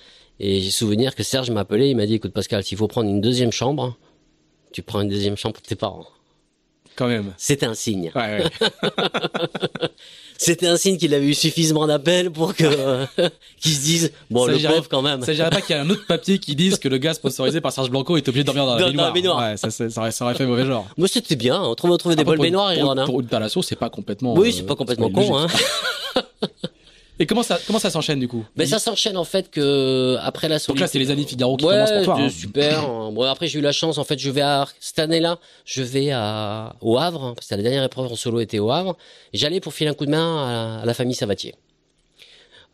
Et 0.41 0.61
j'ai 0.61 0.71
souvenir 0.71 1.15
que 1.15 1.23
Serge 1.23 1.51
m'a 1.51 1.61
appelé. 1.61 1.89
Il 1.89 1.97
m'a 1.97 2.07
dit, 2.07 2.15
écoute 2.15 2.33
Pascal, 2.33 2.63
s'il 2.63 2.79
faut 2.79 2.87
prendre 2.87 3.09
une 3.09 3.21
deuxième 3.21 3.53
chambre, 3.53 3.97
tu 4.73 4.83
prends 4.83 5.01
une 5.01 5.09
deuxième 5.09 5.37
chambre 5.37 5.55
pour 5.55 5.63
tes 5.63 5.75
parents. 5.75 6.07
Quand 6.99 7.07
même. 7.07 7.33
C'était 7.39 7.67
un 7.67 7.75
signe. 7.75 8.11
Ouais, 8.17 8.43
ouais. 8.43 8.69
C'était 10.41 10.67
un 10.67 10.77
signe 10.77 10.97
qu'il 10.99 11.15
avait 11.15 11.27
eu 11.27 11.35
suffisamment 11.35 11.87
d'appels 11.87 12.31
pour 12.31 12.55
que 12.55 12.65
qu'ils 13.61 13.73
se 13.75 13.81
disent 13.81 14.13
bon 14.31 14.47
Ça 14.47 14.53
le 14.53 14.59
dirait- 14.59 14.75
pauvre 14.75 14.89
quand 14.89 15.03
même. 15.03 15.21
Ça 15.21 15.27
s'agirait 15.27 15.51
pas 15.51 15.61
qu'il 15.61 15.75
y 15.75 15.79
ait 15.79 15.83
un 15.83 15.91
autre 15.91 16.07
papier 16.07 16.39
qui 16.39 16.55
dise 16.55 16.79
que 16.79 16.89
le 16.89 16.99
gars 16.99 17.15
sponsorisé 17.15 17.61
par 17.61 17.73
Serge 17.73 17.91
Blanco 17.91 18.17
est 18.17 18.29
obligé 18.29 18.43
de 18.43 18.47
dormir 18.47 18.67
dans 18.67 18.75
la 18.75 18.81
Dans- 18.81 18.87
dans 18.87 18.91
baignoire. 18.93 19.07
la 19.09 19.13
baignoire. 19.13 19.51
Ouais, 19.51 19.57
ça, 19.57 19.71
ça, 19.71 19.89
ça 19.91 20.01
aurait, 20.01 20.11
ça 20.13 20.25
aurait 20.25 20.35
fait 20.35 20.47
mauvais 20.47 20.65
genre. 20.67 20.87
Moi 20.97 21.09
c'était 21.09 21.37
bien. 21.37 21.61
On 21.63 21.75
trouve 21.75 21.91
on 21.93 21.97
trouvait 21.97 22.15
des 22.17 22.23
Après, 22.23 22.37
bonnes 22.37 22.37
pour- 22.39 22.45
baignoires 22.45 22.75
pour. 22.75 22.91
Hein. 23.01 23.05
Pour 23.07 23.21
une 23.21 23.27
Thalasso, 23.27 23.63
c'est 23.63 23.77
pas 23.77 23.91
complètement. 23.91 24.35
Oui, 24.35 24.49
euh, 24.49 24.53
c'est 24.57 24.67
pas 24.67 24.77
complètement 24.77 25.09
logique. 25.09 25.31
con. 25.31 25.39
Hein. 25.39 25.47
Et 27.21 27.27
comment 27.27 27.43
ça, 27.43 27.59
comment 27.67 27.79
ça 27.79 27.91
s'enchaîne 27.91 28.21
du 28.21 28.29
coup? 28.29 28.45
Mais 28.57 28.67
ça 28.67 28.79
s'enchaîne 28.79 29.17
en 29.17 29.25
fait 29.25 29.51
que 29.51 30.17
après 30.21 30.49
la 30.49 30.57
Donc 30.57 30.63
solitude. 30.63 30.81
là, 30.83 30.87
c'est 30.87 30.99
les 31.01 31.11
années 31.11 31.25
Figaro 31.27 31.57
qui 31.57 31.65
ouais, 31.65 31.73
commencent 31.75 31.93
pour 31.93 32.05
toi. 32.05 32.19
hein. 32.21 32.29
super. 32.31 32.89
Bon 33.13 33.23
après 33.23 33.47
j'ai 33.49 33.59
eu 33.59 33.63
la 33.63 33.73
chance 33.73 33.99
en 33.99 34.05
fait 34.05 34.19
je 34.19 34.31
vais 34.31 34.41
à 34.43 34.67
cette 34.81 34.99
année-là 35.01 35.39
je 35.65 35.83
vais 35.83 36.11
à 36.13 36.75
au 36.81 36.97
Havre 36.99 37.25
hein, 37.25 37.33
parce 37.35 37.49
que 37.49 37.55
la 37.57 37.63
dernière 37.63 37.83
épreuve 37.85 38.13
en 38.13 38.17
solo 38.17 38.39
était 38.41 38.59
au 38.61 38.71
Havre. 38.71 38.97
J'allais 39.33 39.61
pour 39.61 39.73
filer 39.75 39.91
un 39.91 39.95
coup 39.95 40.07
de 40.07 40.11
main 40.11 40.47
à 40.47 40.53
la, 40.53 40.83
à 40.83 40.85
la 40.87 40.95
famille 40.95 41.15
Savatier. 41.17 41.55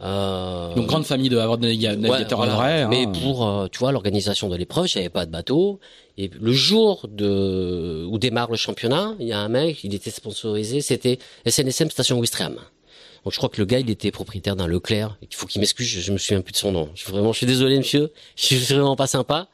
Euh, 0.00 0.74
Donc 0.74 0.86
grande 0.86 1.06
famille 1.06 1.28
de 1.28 1.38
Havre 1.38 1.56
de 1.56 1.68
naviga- 1.68 1.96
navigateurs 1.96 2.40
Ouais, 2.40 2.48
à 2.48 2.54
vrai. 2.56 2.86
Mais 2.88 3.06
hein. 3.06 3.12
pour, 3.22 3.46
euh, 3.48 3.68
tu 3.70 3.78
vois, 3.78 3.92
l'organisation 3.92 4.48
de 4.48 4.56
l'épreuve, 4.56 4.86
j'avais 4.86 5.08
pas 5.08 5.24
de 5.24 5.30
bateau. 5.30 5.78
Et 6.18 6.30
le 6.38 6.52
jour 6.52 7.06
de 7.10 8.04
où 8.10 8.18
démarre 8.18 8.50
le 8.50 8.56
championnat, 8.56 9.14
il 9.20 9.28
y 9.28 9.32
a 9.32 9.38
un 9.38 9.48
mec, 9.48 9.82
il 9.84 9.94
était 9.94 10.10
sponsorisé, 10.10 10.80
c'était 10.80 11.18
SNSM 11.46 11.90
Station 11.90 12.18
Ouistreham. 12.18 12.56
Je 13.30 13.36
crois 13.36 13.48
que 13.48 13.58
le 13.60 13.64
gars, 13.64 13.78
il 13.78 13.88
était 13.90 14.10
propriétaire 14.10 14.56
d'un 14.56 14.66
Leclerc. 14.66 15.16
Il 15.22 15.34
faut 15.34 15.46
qu'il 15.46 15.60
m'excuse, 15.60 15.86
je, 15.86 16.00
je 16.00 16.12
me 16.12 16.18
souviens 16.18 16.40
plus 16.42 16.52
de 16.52 16.56
son 16.58 16.72
nom. 16.72 16.90
Je 16.94 17.02
suis 17.02 17.10
vraiment, 17.12 17.32
je 17.32 17.38
suis 17.38 17.46
désolé, 17.46 17.78
monsieur. 17.78 18.12
Je 18.36 18.44
suis 18.46 18.56
vraiment 18.56 18.96
pas 18.96 19.06
sympa. 19.06 19.48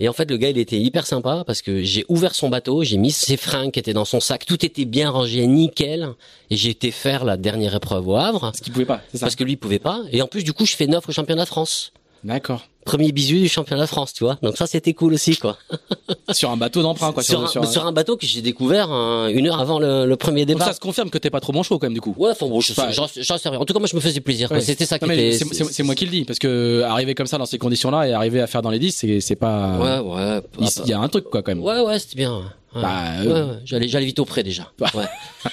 Et 0.00 0.08
en 0.08 0.12
fait, 0.12 0.30
le 0.30 0.36
gars, 0.36 0.50
il 0.50 0.58
était 0.58 0.78
hyper 0.78 1.06
sympa 1.06 1.42
parce 1.44 1.60
que 1.60 1.82
j'ai 1.82 2.04
ouvert 2.08 2.32
son 2.34 2.48
bateau, 2.48 2.84
j'ai 2.84 2.98
mis 2.98 3.10
ses 3.10 3.36
fringues 3.36 3.72
qui 3.72 3.80
étaient 3.80 3.92
dans 3.94 4.04
son 4.04 4.20
sac, 4.20 4.46
tout 4.46 4.64
était 4.64 4.84
bien 4.84 5.10
rangé, 5.10 5.44
nickel. 5.48 6.10
Et 6.50 6.56
j'ai 6.56 6.70
été 6.70 6.92
faire 6.92 7.24
la 7.24 7.36
dernière 7.36 7.74
épreuve 7.74 8.06
au 8.06 8.16
Havre 8.16 8.40
Parce 8.40 8.60
qu'il 8.60 8.72
pouvait 8.72 8.84
pas, 8.84 9.02
c'est 9.10 9.18
ça. 9.18 9.26
parce 9.26 9.34
que 9.34 9.42
lui, 9.42 9.52
il 9.54 9.56
pouvait 9.56 9.80
pas. 9.80 10.02
Et 10.12 10.22
en 10.22 10.28
plus, 10.28 10.44
du 10.44 10.52
coup, 10.52 10.66
je 10.66 10.76
fais 10.76 10.86
neuf 10.86 11.08
au 11.08 11.12
championnat 11.12 11.42
de 11.42 11.48
France 11.48 11.92
D'accord. 12.22 12.68
Premier 12.88 13.12
bisu 13.12 13.38
du 13.40 13.48
championnat 13.48 13.82
de 13.82 13.86
France, 13.88 14.12
tu 14.14 14.24
vois. 14.24 14.38
Donc 14.42 14.56
ça, 14.56 14.66
c'était 14.66 14.94
cool 14.94 15.14
aussi, 15.14 15.36
quoi. 15.36 15.56
Sur 16.32 16.50
un 16.50 16.56
bateau 16.56 16.82
d'emprunt, 16.82 17.12
quoi. 17.12 17.22
sur, 17.22 17.42
un, 17.42 17.66
sur 17.66 17.86
un 17.86 17.92
bateau 17.92 18.16
que 18.16 18.26
j'ai 18.26 18.42
découvert 18.42 18.90
hein, 18.90 19.28
une 19.28 19.46
heure 19.46 19.60
avant 19.60 19.78
le, 19.78 20.06
le 20.06 20.16
premier 20.16 20.44
Donc 20.46 20.56
départ. 20.56 20.68
ça 20.68 20.74
se 20.74 20.80
confirme 20.80 21.10
que 21.10 21.18
t'es 21.18 21.30
pas 21.30 21.40
trop 21.40 21.52
bon 21.52 21.62
chaud 21.62 21.78
quand 21.78 21.86
même 21.86 21.94
du 21.94 22.00
coup. 22.00 22.14
Ouais, 22.18 22.30
enfin 22.32 22.46
bon, 22.46 22.60
je 22.60 22.72
sais 22.72 22.80
rien. 22.82 23.58
En 23.58 23.64
tout 23.64 23.72
cas, 23.74 23.78
moi, 23.78 23.88
je 23.90 23.96
me 23.96 24.00
faisais 24.00 24.20
plaisir. 24.20 24.50
Ouais. 24.50 24.60
C'était 24.60 24.86
ça 24.86 24.98
qui 24.98 25.04
était. 25.12 25.38
c'est- 25.38 25.82
moi 25.82 25.94
qui 25.94 26.04
le 26.06 26.10
dis 26.10 26.24
parce 26.24 26.38
que 26.38 26.82
arriver 26.82 27.14
comme 27.14 27.26
ça 27.26 27.38
dans 27.38 27.46
ces 27.46 27.58
conditions-là 27.58 28.08
et 28.08 28.12
arriver 28.12 28.40
à 28.40 28.46
faire 28.46 28.62
dans 28.62 28.70
les 28.70 28.78
10, 28.78 29.20
c'est 29.20 29.36
pas. 29.36 29.78
Ouais, 29.78 30.14
ouais. 30.14 30.42
Il 30.84 30.88
y 30.90 30.92
a 30.92 30.98
un 31.00 31.08
truc 31.08 31.24
quoi 31.30 31.42
quand 31.42 31.52
même. 31.52 31.62
Ouais, 31.62 31.80
ouais, 31.80 31.98
c'était 31.98 32.16
bien. 32.16 32.36
ouais. 32.36 32.44
Bah, 32.82 33.02
euh, 33.20 33.46
ouais. 33.52 33.58
J'allais, 33.64 33.88
j'allais 33.88 34.06
vite 34.06 34.18
au 34.18 34.24
près 34.24 34.42
déjà. 34.42 34.70
Bah. 34.78 34.88
Ouais. 34.94 35.04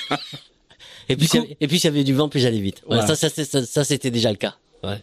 et 1.09 1.15
puis, 1.15 1.25
Du 1.25 1.27
coup- 1.27 1.31
s'il 1.31 1.41
y 1.41 1.43
avait- 1.45 1.57
et 1.61 1.67
puis, 1.67 1.79
s'il 1.79 1.89
y 1.89 1.93
avait 1.93 2.03
du 2.03 2.13
vent, 2.13 2.29
puis 2.29 2.39
j'allais 2.41 2.59
vite. 2.59 2.77
Ouais, 2.87 2.97
Voilà. 2.97 3.15
ça, 3.15 3.29
ça, 3.29 3.43
ça, 3.45 3.65
ça, 3.65 3.83
c'était 3.83 4.11
déjà 4.11 4.29
le 4.31 4.37
cas. 4.37 4.55
Ouais. 4.83 4.97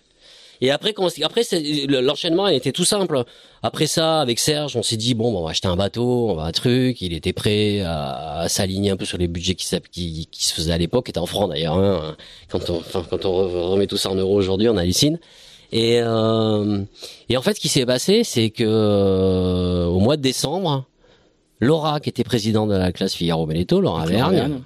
Et 0.62 0.70
après, 0.70 0.94
quand, 0.94 1.04
on- 1.04 1.24
après, 1.24 1.42
l'enchaînement 1.88 2.46
été 2.48 2.72
tout 2.72 2.84
simple. 2.84 3.24
Après 3.64 3.86
ça, 3.86 4.20
avec 4.20 4.38
Serge, 4.38 4.76
on 4.76 4.82
s'est 4.82 4.96
dit 4.96 5.12
bon, 5.14 5.36
on 5.36 5.42
va 5.44 5.50
acheter 5.50 5.66
un 5.68 5.76
bateau, 5.76 6.30
on 6.30 6.34
va 6.36 6.44
un 6.44 6.52
truc. 6.52 7.02
Il 7.02 7.12
était 7.12 7.32
prêt 7.32 7.80
à, 7.80 8.38
à 8.42 8.48
s'aligner 8.48 8.90
un 8.90 8.96
peu 8.96 9.04
sur 9.04 9.18
les 9.18 9.26
budgets 9.28 9.54
qui, 9.56 9.66
s'app- 9.66 9.88
qui, 9.90 10.28
qui 10.30 10.46
se 10.46 10.54
faisaient 10.54 10.72
à 10.72 10.78
l'époque, 10.78 11.06
qui 11.06 11.10
étaient 11.10 11.18
en 11.18 11.26
francs 11.26 11.50
d'ailleurs. 11.50 11.76
Hein. 11.76 12.16
Quand 12.48 12.70
on, 12.70 12.76
enfin, 12.78 13.04
quand 13.10 13.24
on 13.24 13.32
re- 13.44 13.70
remet 13.72 13.86
tout 13.88 13.96
ça 13.96 14.10
en 14.10 14.14
euros 14.14 14.36
aujourd'hui, 14.36 14.68
on 14.68 14.76
hallucine. 14.76 15.18
Et, 15.72 16.00
euh, 16.00 16.80
et 17.28 17.36
en 17.36 17.42
fait, 17.42 17.54
ce 17.54 17.60
qui 17.60 17.68
s'est 17.68 17.86
passé, 17.86 18.22
c'est 18.24 18.50
que 18.50 18.62
euh, 18.66 19.86
au 19.86 19.98
mois 20.00 20.16
de 20.16 20.22
décembre, 20.22 20.84
Laura, 21.60 21.98
qui 22.00 22.08
était 22.08 22.24
présidente 22.24 22.68
de 22.70 22.74
la 22.76 22.92
classe 22.92 23.14
Figaro 23.14 23.46
Beneteau, 23.46 23.80
Laura 23.80 24.04
Vergne, 24.06 24.60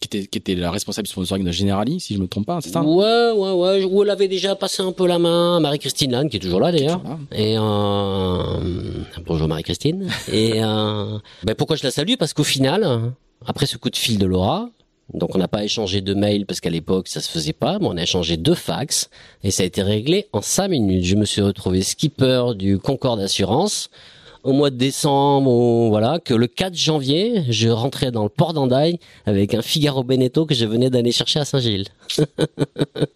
Qui 0.00 0.06
était, 0.06 0.26
qui 0.26 0.38
était 0.38 0.54
la 0.54 0.70
responsable 0.70 1.06
du 1.06 1.12
sponsoring 1.12 1.44
de 1.44 1.52
Generali, 1.52 1.98
si 1.98 2.14
je 2.14 2.20
me 2.20 2.26
trompe 2.26 2.46
pas, 2.46 2.58
c'est 2.60 2.68
ça 2.68 2.82
ouais, 2.82 3.30
ouais, 3.32 3.52
ouais, 3.52 3.84
où 3.84 4.02
elle 4.02 4.10
avait 4.10 4.28
déjà 4.28 4.54
passé 4.54 4.82
un 4.82 4.92
peu 4.92 5.06
la 5.06 5.18
main 5.18 5.56
à 5.56 5.60
Marie-Christine 5.60 6.12
Lannes, 6.12 6.28
qui 6.28 6.36
est 6.36 6.40
toujours 6.40 6.60
là 6.60 6.72
d'ailleurs. 6.72 7.00
Et 7.32 7.56
euh, 7.56 8.42
bonjour 9.24 9.48
Marie-Christine. 9.48 10.10
Et 10.32 10.62
euh, 10.62 11.18
ben 11.44 11.54
pourquoi 11.54 11.76
je 11.76 11.84
la 11.84 11.90
salue? 11.90 12.14
Parce 12.18 12.34
qu'au 12.34 12.44
final, 12.44 13.12
après 13.46 13.64
ce 13.64 13.78
coup 13.78 13.88
de 13.88 13.96
fil 13.96 14.18
de 14.18 14.26
Laura, 14.26 14.68
donc 15.12 15.34
on 15.34 15.38
n'a 15.38 15.48
pas 15.48 15.64
échangé 15.64 16.00
de 16.00 16.14
mail 16.14 16.46
parce 16.46 16.60
qu'à 16.60 16.70
l'époque 16.70 17.08
ça 17.08 17.20
se 17.20 17.30
faisait 17.30 17.52
pas, 17.52 17.78
mais 17.78 17.86
on 17.86 17.96
a 17.96 18.02
échangé 18.02 18.36
deux 18.36 18.54
fax 18.54 19.10
et 19.42 19.50
ça 19.50 19.62
a 19.62 19.66
été 19.66 19.82
réglé 19.82 20.26
en 20.32 20.40
cinq 20.40 20.68
minutes. 20.68 21.04
Je 21.04 21.16
me 21.16 21.24
suis 21.24 21.42
retrouvé 21.42 21.82
skipper 21.82 22.54
du 22.56 22.78
Concorde 22.78 23.20
Assurance 23.20 23.90
au 24.44 24.52
mois 24.52 24.70
de 24.70 24.76
décembre, 24.76 25.50
ou 25.50 25.88
voilà, 25.88 26.18
que 26.20 26.34
le 26.34 26.46
4 26.46 26.74
janvier, 26.76 27.42
je 27.48 27.68
rentrais 27.70 28.10
dans 28.12 28.22
le 28.22 28.28
port 28.28 28.52
d'Andaille 28.52 28.98
avec 29.26 29.54
un 29.54 29.62
Figaro 29.62 30.04
Beneteau 30.04 30.44
que 30.46 30.54
je 30.54 30.66
venais 30.66 30.90
d'aller 30.90 31.12
chercher 31.12 31.40
à 31.40 31.44
Saint-Gilles. 31.44 31.86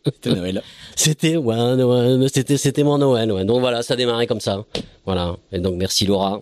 C'était 0.06 0.34
Noël. 0.34 0.62
C'était 0.96 1.36
ouais, 1.36 1.82
ouais, 1.84 2.26
c'était 2.32 2.56
c'était 2.56 2.82
mon 2.82 2.98
Noël 2.98 3.30
ouais. 3.30 3.44
Donc 3.44 3.60
voilà, 3.60 3.82
ça 3.82 3.94
a 3.94 3.96
démarré 3.96 4.26
comme 4.26 4.40
ça. 4.40 4.64
Voilà. 5.04 5.36
Et 5.52 5.58
donc 5.60 5.74
merci 5.76 6.06
Laura. 6.06 6.40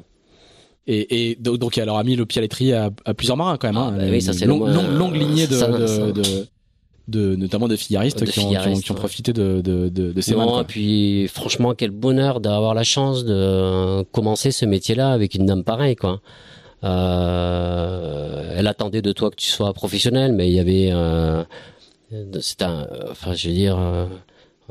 Et, 0.86 1.30
et 1.30 1.34
donc, 1.34 1.58
donc 1.58 1.78
elle 1.78 1.88
aura 1.88 2.04
mis 2.04 2.14
le 2.14 2.24
pied 2.26 2.38
à 2.38 2.42
l'étrier 2.42 2.74
à, 2.74 2.90
à 3.04 3.12
plusieurs 3.12 3.36
marins 3.36 3.56
quand 3.58 3.66
même. 3.68 3.76
Ah, 3.76 3.88
hein. 3.92 3.96
bah 3.98 4.04
oui, 4.08 4.22
ça, 4.22 4.32
c'est 4.32 4.46
moins- 4.46 4.72
longue, 4.72 4.96
longue 4.96 5.16
lignée 5.16 5.48
de, 5.48 5.56
ça, 5.56 5.66
de, 5.66 5.86
ça. 5.86 6.12
de, 6.12 6.22
de- 7.08 7.36
notamment 7.36 7.68
de 7.68 7.76
figaristes, 7.76 8.24
qui, 8.24 8.40
ont, 8.40 8.50
qui 8.50 8.56
ont- 8.68 8.74
qui 8.80 8.90
ont 8.92 8.94
profité 8.94 9.32
de, 9.32 9.60
de, 9.60 9.88
de, 9.88 10.12
de 10.12 10.20
ces 10.20 10.34
Non, 10.34 10.48
quoi. 10.48 10.64
puis 10.64 11.28
franchement 11.28 11.74
quel 11.74 11.90
bonheur 11.90 12.40
d'avoir 12.40 12.74
la 12.74 12.82
chance 12.84 13.24
de 13.24 14.02
commencer 14.12 14.50
ce 14.50 14.64
métier-là 14.64 15.12
avec 15.12 15.34
une 15.34 15.46
dame 15.46 15.62
pareille 15.64 15.96
quoi. 15.96 16.20
Euh, 17.26 18.54
elle 18.56 18.66
attendait 18.66 19.02
de 19.02 19.12
toi 19.12 19.30
que 19.30 19.36
tu 19.36 19.48
sois 19.48 19.72
professionnel, 19.72 20.32
mais 20.32 20.48
il 20.48 20.54
y 20.54 20.60
avait 20.60 20.90
euh, 20.92 21.42
c'est 22.40 22.62
un 22.62 22.86
enfin 23.10 23.34
je 23.34 23.48
veux 23.48 23.54
dire 23.54 23.78
euh, 23.78 24.06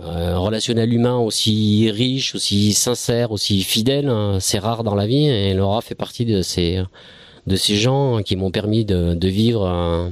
un 0.02 0.38
relationnel 0.38 0.94
humain 0.94 1.18
aussi 1.18 1.90
riche, 1.92 2.36
aussi 2.36 2.74
sincère, 2.74 3.32
aussi 3.32 3.62
fidèle, 3.64 4.10
hein, 4.10 4.38
c'est 4.42 4.60
rare 4.60 4.84
dans 4.84 4.96
la 4.96 5.08
vie 5.08 5.28
et 5.28 5.54
Laura 5.54 5.82
fait 5.82 5.96
partie 5.96 6.26
de 6.26 6.42
ces 6.42 6.82
de 7.48 7.56
ces 7.56 7.76
gens 7.76 8.22
qui 8.24 8.36
m'ont 8.36 8.52
permis 8.52 8.86
de, 8.86 9.14
de 9.14 9.28
vivre 9.28 10.12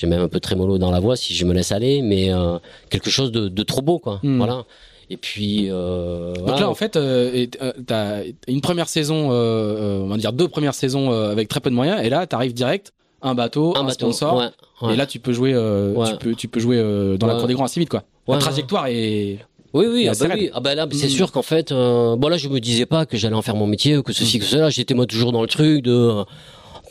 j'ai 0.00 0.06
même 0.06 0.22
un 0.22 0.28
peu 0.28 0.40
trémolo 0.40 0.78
dans 0.78 0.90
la 0.90 0.98
voix 1.00 1.14
si 1.14 1.34
je 1.34 1.44
me 1.44 1.52
laisse 1.52 1.72
aller, 1.72 2.00
mais 2.00 2.32
euh, 2.32 2.58
quelque 2.88 3.10
chose 3.10 3.30
de, 3.32 3.48
de 3.48 3.62
trop 3.62 3.82
beau, 3.82 3.98
quoi. 3.98 4.18
Hmm. 4.22 4.38
Voilà. 4.38 4.64
Et 5.10 5.16
puis, 5.18 5.66
euh, 5.70 6.32
Donc 6.34 6.44
voilà, 6.46 6.60
là, 6.60 6.70
en 6.70 6.74
fait, 6.74 6.96
euh, 6.96 7.46
euh, 7.60 7.72
t'as 7.86 8.20
une 8.48 8.60
première 8.62 8.88
saison, 8.88 9.30
on 9.30 10.06
va 10.06 10.16
dire 10.16 10.32
deux 10.32 10.48
premières 10.48 10.74
saisons 10.74 11.10
avec 11.10 11.48
très 11.48 11.60
peu 11.60 11.68
de 11.68 11.74
moyens, 11.74 12.00
et 12.02 12.08
là, 12.08 12.26
t'arrives 12.26 12.54
direct, 12.54 12.92
un 13.20 13.34
bateau, 13.34 13.74
un, 13.76 13.80
un 13.80 13.84
bateau. 13.84 14.12
sponsor, 14.12 14.36
ouais, 14.36 14.46
ouais. 14.82 14.94
et 14.94 14.96
là, 14.96 15.06
tu 15.06 15.18
peux 15.18 15.32
jouer, 15.32 15.54
Ouais. 15.56 16.08
tu 16.10 16.16
peux, 16.16 16.34
tu 16.34 16.48
peux 16.48 16.60
jouer 16.60 16.78
dans 17.18 17.26
la 17.26 17.34
cour 17.34 17.46
des 17.48 17.54
grands 17.54 17.64
assez 17.66 17.80
vite, 17.80 17.90
quoi. 17.90 18.04
la 18.28 18.38
trajectoire 18.38 18.86
est. 18.86 19.38
Oui, 19.72 20.08
ah 20.08 20.12
bah, 20.18 20.26
oui. 20.34 20.50
Ah 20.52 20.58
bah 20.58 20.74
là, 20.74 20.84
c'est 20.90 21.06
Mm. 21.06 21.10
sûr 21.10 21.30
qu'en 21.30 21.42
fait, 21.42 21.70
euh, 21.70 22.16
bon 22.16 22.26
là, 22.28 22.36
je 22.36 22.48
me 22.48 22.58
disais 22.58 22.86
pas 22.86 23.06
que 23.06 23.16
j'allais 23.16 23.36
en 23.36 23.42
faire 23.42 23.54
mon 23.54 23.68
métier 23.68 23.96
ou 23.96 24.02
que 24.02 24.12
ceci, 24.12 24.38
Mm. 24.38 24.40
que 24.40 24.46
cela. 24.46 24.70
J'étais 24.70 24.94
moi 24.94 25.06
toujours 25.06 25.30
dans 25.30 25.42
le 25.42 25.46
truc 25.46 25.84
de. 25.84 26.24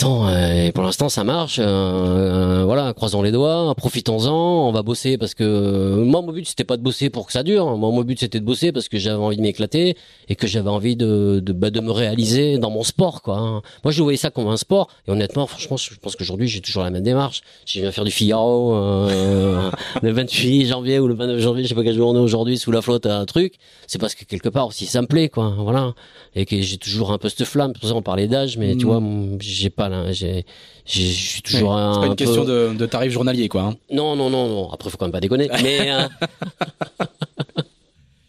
Euh, 0.04 0.68
euh, 0.68 0.72
pour 0.72 0.84
l'instant 0.84 1.10
ça 1.10 1.24
marche. 1.24 1.60
euh, 1.60 1.64
euh, 1.66 2.64
voilà, 2.66 2.94
croisons 2.94 3.22
les 3.22 3.32
doigts, 3.32 3.74
profitons-en. 3.76 4.68
On 4.68 4.72
va 4.72 4.82
bosser 4.82 5.18
parce 5.18 5.34
que 5.34 5.96
moi 6.04 6.22
mon 6.22 6.32
but 6.32 6.48
c'était 6.48 6.64
pas 6.64 6.78
de 6.78 6.82
bosser 6.82 7.10
pour 7.10 7.26
que 7.28 7.34
ça 7.34 7.44
dure. 7.44 7.66
Moi 7.78 7.90
mon 7.92 8.04
but 8.04 8.20
c'était 8.20 8.40
de 8.40 8.46
bosser 8.46 8.72
parce 8.72 8.88
que 8.88 8.98
j'avais 8.98 9.18
envie 9.22 9.38
de 9.38 9.42
m'éclater 9.42 9.98
et 10.30 10.36
que 10.36 10.48
j'avais 10.48 10.70
envie 10.70 10.96
de 10.96 11.42
de, 11.44 11.54
bah, 11.54 11.70
de 11.70 11.80
me 11.82 11.92
réaliser 11.92 12.58
dans 12.58 12.70
mon 12.70 12.84
sport 12.84 13.22
quoi. 13.22 13.38
hein. 13.38 13.62
Moi 13.84 13.92
je 13.92 14.02
voyais 14.02 14.18
ça 14.18 14.30
comme 14.30 14.48
un 14.48 14.58
sport 14.58 14.88
et 15.08 15.12
honnêtement, 15.12 15.48
franchement, 15.48 15.78
je 15.78 15.90
pense 16.02 16.16
qu'aujourd'hui 16.16 16.48
j'ai 16.48 16.62
toujours 16.62 16.84
la 16.84 16.92
même 16.92 17.04
démarche. 17.04 17.42
Je 17.66 17.82
viens 17.82 17.92
faire 17.92 18.06
du 18.06 18.12
Figaro 18.12 18.74
euh, 18.76 19.70
le 20.02 20.12
28 20.12 20.66
janvier 20.68 21.00
ou 21.00 21.08
le 21.08 21.16
29 21.16 21.40
janvier, 21.40 21.64
je 21.64 21.70
sais 21.70 21.76
pas 21.76 21.84
quel 21.84 21.96
jour 21.96 22.10
on 22.10 22.16
est 22.16 22.20
aujourd'hui 22.20 22.58
sous 22.58 22.72
la 22.72 22.82
flotte 22.82 23.06
un 23.06 23.26
truc, 23.26 23.56
c'est 23.88 24.00
parce 24.00 24.16
que 24.16 24.24
quelque 24.26 24.50
part 24.50 24.68
aussi 24.68 24.86
ça 24.86 25.02
me 25.02 25.08
plaît 25.08 25.30
quoi. 25.30 25.54
Voilà 25.58 25.94
et 26.36 26.46
que 26.46 26.62
j'ai 26.62 26.78
toujours 26.78 27.12
un 27.12 27.18
peu 27.18 27.28
cette 27.30 27.46
flamme. 27.46 27.74
Pour 27.74 27.90
ça 27.90 27.96
on 27.96 28.02
parlait 28.02 28.28
d'âge, 28.28 28.58
mais 28.58 28.76
tu 28.76 28.86
Mm. 28.86 28.90
vois, 28.90 29.02
j'ai 29.42 29.70
pas 29.70 29.89
cheval. 29.90 30.08
Hein. 30.08 30.12
J'ai, 30.12 30.46
je 30.86 31.02
suis 31.02 31.42
toujours 31.42 31.74
un. 31.74 31.94
C'est 31.94 32.00
pas 32.00 32.06
une 32.06 32.12
un 32.12 32.16
peu- 32.16 32.26
question 32.26 32.46
de, 32.46 32.74
de 32.78 32.86
tarif 32.86 33.12
journalier, 33.12 33.50
quoi. 33.50 33.62
hein. 33.64 33.76
Non, 33.92 34.16
non, 34.16 34.30
non, 34.30 34.48
non. 34.48 34.72
Après, 34.72 34.90
faut 34.90 34.98
quand 34.98 35.06
même 35.06 35.12
pas 35.12 35.20
déconner. 35.20 35.50
Mais 35.64 35.92
euh, 35.94 37.06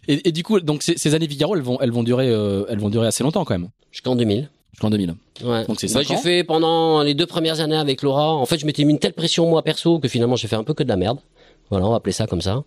Et, 0.08 0.28
et 0.28 0.32
du 0.32 0.42
coup, 0.42 0.58
donc 0.60 0.82
ces, 0.82 0.96
ces 0.98 1.14
années 1.14 1.28
Figaro, 1.28 1.54
elles 1.54 1.62
vont, 1.62 1.78
elles 1.80 1.92
vont 1.92 2.02
durer, 2.02 2.28
euh, 2.28 2.64
elles 2.68 2.78
vont 2.80 2.88
durer 2.88 3.06
assez 3.06 3.22
longtemps 3.22 3.44
quand 3.44 3.54
même. 3.54 3.68
jusqu'en 3.92 4.16
2000. 4.16 4.48
Jusqu'en 4.72 4.90
2000. 4.90 5.14
Ouais. 5.44 5.64
Donc 5.66 5.78
c'est 5.78 5.86
Bah, 5.92 6.02
cinq 6.02 6.08
j'ai 6.08 6.16
fait 6.16 6.42
pendant 6.44 7.02
les 7.02 7.14
deux 7.14 7.26
premières 7.26 7.60
années 7.60 7.76
avec 7.76 8.02
Laura. 8.02 8.34
En 8.34 8.46
fait, 8.46 8.58
je 8.58 8.66
m'étais 8.66 8.84
mis 8.84 8.92
une 8.92 8.98
telle 8.98 9.12
pression 9.12 9.48
moi 9.48 9.62
perso 9.62 9.98
que 10.00 10.08
finalement 10.08 10.36
j'ai 10.36 10.48
fait 10.48 10.56
un 10.56 10.64
peu 10.64 10.74
que 10.74 10.82
de 10.82 10.88
la 10.88 10.96
merde. 10.96 11.18
Voilà, 11.70 11.86
on 11.86 11.90
va 11.90 11.96
appeler 11.96 12.12
ça 12.12 12.26
comme 12.26 12.40
ça. 12.40 12.64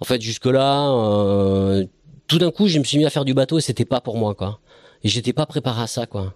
En 0.00 0.04
fait, 0.04 0.20
jusque 0.20 0.44
là, 0.46 0.90
euh, 0.90 1.86
tout 2.26 2.38
d'un 2.38 2.50
coup, 2.50 2.68
je 2.68 2.78
me 2.78 2.84
suis 2.84 2.98
mis 2.98 3.06
à 3.06 3.10
faire 3.10 3.24
du 3.24 3.32
bateau 3.32 3.58
et 3.58 3.62
c'était 3.62 3.86
pas 3.86 4.00
pour 4.02 4.16
moi 4.18 4.34
quoi. 4.34 4.58
Et 5.04 5.08
j'étais 5.08 5.32
pas 5.32 5.46
préparé 5.46 5.82
à 5.82 5.86
ça 5.86 6.04
quoi. 6.06 6.34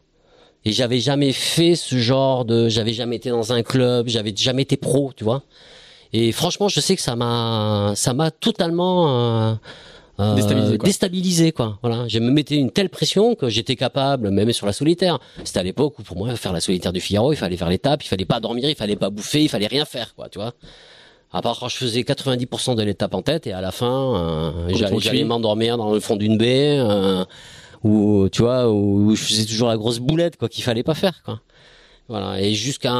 Et 0.65 0.73
j'avais 0.73 1.01
jamais 1.01 1.33
fait 1.33 1.75
ce 1.75 1.97
genre 1.97 2.45
de, 2.45 2.69
j'avais 2.69 2.93
jamais 2.93 3.17
été 3.17 3.31
dans 3.31 3.53
un 3.53 3.63
club, 3.63 4.09
j'avais 4.09 4.35
jamais 4.37 4.63
été 4.63 4.77
pro, 4.77 5.13
tu 5.17 5.25
vois. 5.25 5.43
Et 6.13 6.33
franchement, 6.33 6.69
je 6.69 6.81
sais 6.81 6.97
que 6.97 7.03
ça 7.03 7.17
m'a, 7.17 7.93
ça 7.95 8.13
m'a 8.15 8.31
totalement 8.31 9.09
euh, 9.09 9.55
euh, 10.21 10.35
Déstabilisé, 10.35 10.79
quoi. 10.79 10.87
déstabilisé, 10.87 11.53
quoi. 11.53 11.79
Voilà, 11.83 12.07
je 12.09 12.19
me 12.19 12.31
mettais 12.31 12.57
une 12.57 12.71
telle 12.71 12.91
pression 12.91 13.35
que 13.35 13.49
j'étais 13.49 13.77
capable, 13.77 14.31
même 14.31 14.53
sur 14.53 14.67
la 14.67 14.73
solitaire. 14.73 15.19
C'était 15.45 15.61
à 15.61 15.63
l'époque 15.63 15.99
où 15.99 16.03
pour 16.03 16.17
moi 16.19 16.35
faire 16.37 16.53
la 16.53 16.61
solitaire 16.61 16.93
du 16.93 17.01
Figaro, 17.01 17.33
il 17.33 17.37
fallait 17.37 17.57
faire 17.57 17.71
l'étape, 17.71 18.05
il 18.05 18.09
fallait 18.09 18.27
pas 18.27 18.39
dormir, 18.41 18.69
il 18.69 18.75
fallait 18.75 18.97
pas 18.97 19.09
bouffer, 19.09 19.43
il 19.43 19.49
fallait 19.49 19.67
rien 19.69 19.87
faire, 19.87 20.15
quoi, 20.15 20.29
tu 20.29 20.39
vois. 20.39 20.53
À 21.33 21.43
part 21.43 21.59
quand 21.59 21.69
je 21.69 21.77
faisais 21.77 22.01
90% 22.01 22.75
de 22.75 22.83
l'étape 22.83 23.15
en 23.15 23.23
tête 23.23 23.47
et 23.47 23.53
à 23.53 23.61
la 23.61 23.71
fin, 23.71 24.15
euh, 24.17 24.75
j'allais, 24.99 25.25
m'endormir 25.25 25.79
dans 25.79 25.93
le 25.93 26.01
fond 26.01 26.17
d'une 26.17 26.37
baie, 26.37 26.77
euh, 26.79 27.25
où 27.85 28.29
tu 28.31 28.43
vois, 28.43 28.71
où 28.71 29.15
je 29.15 29.23
faisais 29.23 29.45
toujours 29.45 29.69
la 29.69 29.77
grosse 29.77 29.99
boulette, 29.99 30.37
quoi, 30.37 30.49
qu'il 30.49 30.65
fallait 30.65 30.83
pas 30.83 30.95
faire, 30.95 31.23
quoi. 31.25 31.41
Voilà. 32.09 32.41
Et 32.41 32.55
jusqu'à 32.55 32.93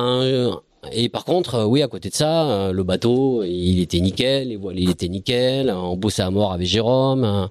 et 0.93 1.09
par 1.09 1.25
contre, 1.25 1.57
euh, 1.57 1.65
oui, 1.65 1.83
à 1.83 1.89
côté 1.89 2.09
de 2.09 2.15
ça, 2.15 2.51
euh, 2.51 2.73
le 2.73 2.83
bateau, 2.83 3.43
il 3.45 3.81
était 3.81 4.01
nickel, 4.01 4.49
les 4.49 4.57
voiles, 4.57 4.79
il 4.79 4.91
était 4.91 5.09
nickel, 5.09 5.71
on 5.71 5.97
bossait 5.97 6.23
à 6.23 6.31
mort 6.31 6.53
avec 6.53 6.67
Jérôme. 6.67 7.25
euh, 7.25 7.47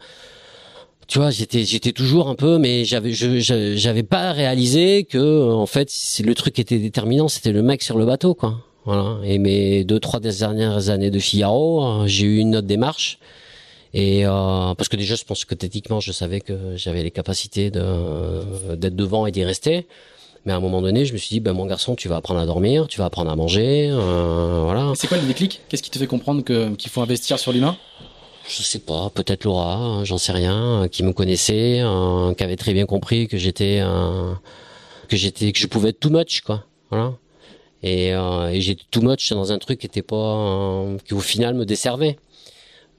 tu 1.08 1.18
vois, 1.20 1.32
j'étais, 1.32 1.64
j'étais 1.64 1.92
toujours 1.92 2.30
un 2.30 2.36
peu, 2.36 2.60
mais 2.60 2.86
j'avais, 2.86 3.14
je, 3.14 3.40
j'avais 3.76 4.04
pas 4.04 4.32
réalisé 4.32 5.06
que, 5.06 5.52
en 5.52 5.66
fait, 5.66 5.92
le 6.24 6.36
truc 6.36 6.54
qui 6.54 6.62
était 6.62 6.78
déterminant, 6.78 7.28
c'était 7.28 7.52
le 7.52 7.64
mec 7.64 7.82
sur 7.82 7.98
le 7.98 8.06
bateau, 8.06 8.36
quoi. 8.36 8.60
Voilà. 8.86 9.18
Et 9.24 9.40
mes 9.40 9.84
deux, 9.84 10.00
trois 10.00 10.20
dernières 10.20 10.90
années 10.90 11.10
de 11.12 11.20
Figaro, 11.20 11.84
euh, 11.84 12.08
j'ai 12.08 12.26
eu 12.26 12.38
une 12.38 12.56
autre 12.56 12.68
démarche. 12.68 13.20
Et 13.94 14.26
euh, 14.26 14.74
parce 14.76 14.88
que 14.88 14.98
déjà, 14.98 15.16
je 15.16 15.24
pense 15.24 15.46
que 15.46 15.56
techniquement, 15.56 16.00
je 16.00 16.12
savais 16.12 16.42
que 16.42 16.76
j'avais 16.76 17.04
les 17.04 17.12
capacités 17.12 17.72
de 17.72 17.82
euh, 17.82 18.76
d'être 18.76 18.96
devant 18.96 19.26
et 19.26 19.32
d'y 19.32 19.44
rester. 19.44 19.88
Mais 20.46 20.54
à 20.54 20.56
un 20.56 20.60
moment 20.60 20.82
donné, 20.82 21.06
je 21.06 21.14
me 21.14 21.18
suis 21.18 21.30
dit, 21.30 21.40
ben 21.40 21.54
mon 21.54 21.66
garçon, 21.66 21.96
tu 21.96 22.08
vas 22.08 22.16
apprendre 22.16 22.40
à 22.40 22.46
dormir, 22.46 22.88
tu 22.88 23.00
vas 23.00 23.06
apprendre 23.06 23.30
à 23.30 23.36
manger, 23.36 23.90
euh, 23.92 24.62
voilà. 24.64 24.94
C'est 24.96 25.08
quoi 25.08 25.18
le 25.18 25.28
déclic? 25.28 25.62
Qu'est-ce 25.68 25.84
qui 25.84 25.90
te 25.90 26.00
fait 26.00 26.08
comprendre 26.08 26.44
que 26.44 26.74
qu'il 26.76 26.90
faut 26.90 27.02
investir 27.02 27.38
sur 27.40 27.52
l'humain? 27.52 27.76
Je 28.48 28.64
sais 28.64 28.80
pas, 28.80 29.12
peut-être 29.14 29.44
Laura, 29.44 29.76
hein, 29.76 30.04
j'en 30.06 30.18
sais 30.18 30.32
rien, 30.32 30.84
euh, 30.84 30.88
qui 30.88 31.04
me 31.04 31.14
connaissait, 31.14 31.82
euh, 31.82 32.34
qui 32.34 32.44
avait 32.44 32.56
très 32.56 32.74
bien 32.74 32.86
compris 32.86 33.28
que 33.28 33.38
j'étais, 33.38 33.80
euh, 33.82 34.34
que 35.08 35.18
j'étais, 35.18 35.52
que 35.52 35.60
je 35.60 35.68
pouvais 35.68 35.90
être 35.90 36.00
too 36.00 36.10
much, 36.10 36.42
quoi. 36.42 36.64
Voilà. 36.90 37.14
Et, 37.84 38.14
euh, 38.14 38.50
et 38.50 38.62
j'étais 38.62 38.86
too 38.90 39.02
much 39.02 39.32
dans 39.34 39.52
un 39.52 39.58
truc 39.60 39.80
qui 39.80 39.86
était 39.86 40.02
pas, 40.02 40.16
euh, 40.16 40.98
qui 41.06 41.14
au 41.14 41.20
final 41.20 41.54
me 41.54 41.66
desservait. 41.66 42.18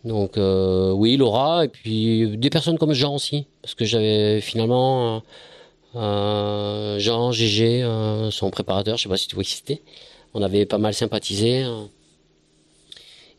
Donc 0.04 0.38
euh, 0.38 0.92
oui, 0.92 1.16
Laura, 1.16 1.64
et 1.64 1.68
puis 1.68 2.36
des 2.38 2.48
personnes 2.50 2.78
comme 2.78 2.92
Jean 2.94 3.14
aussi, 3.14 3.46
parce 3.60 3.74
que 3.74 3.84
j'avais 3.84 4.40
finalement 4.40 5.16
euh, 5.16 5.20
euh, 5.96 6.98
Jean, 6.98 7.32
Gégé, 7.32 7.82
euh, 7.82 8.30
son 8.30 8.50
préparateur, 8.50 8.96
je 8.96 9.02
sais 9.02 9.08
pas 9.08 9.16
si 9.18 9.28
tu 9.28 9.34
vois 9.34 9.44
qui 9.44 9.52
c'était. 9.52 9.82
On 10.32 10.42
avait 10.42 10.64
pas 10.64 10.78
mal 10.78 10.94
sympathisé. 10.94 11.64
euh, 11.64 11.84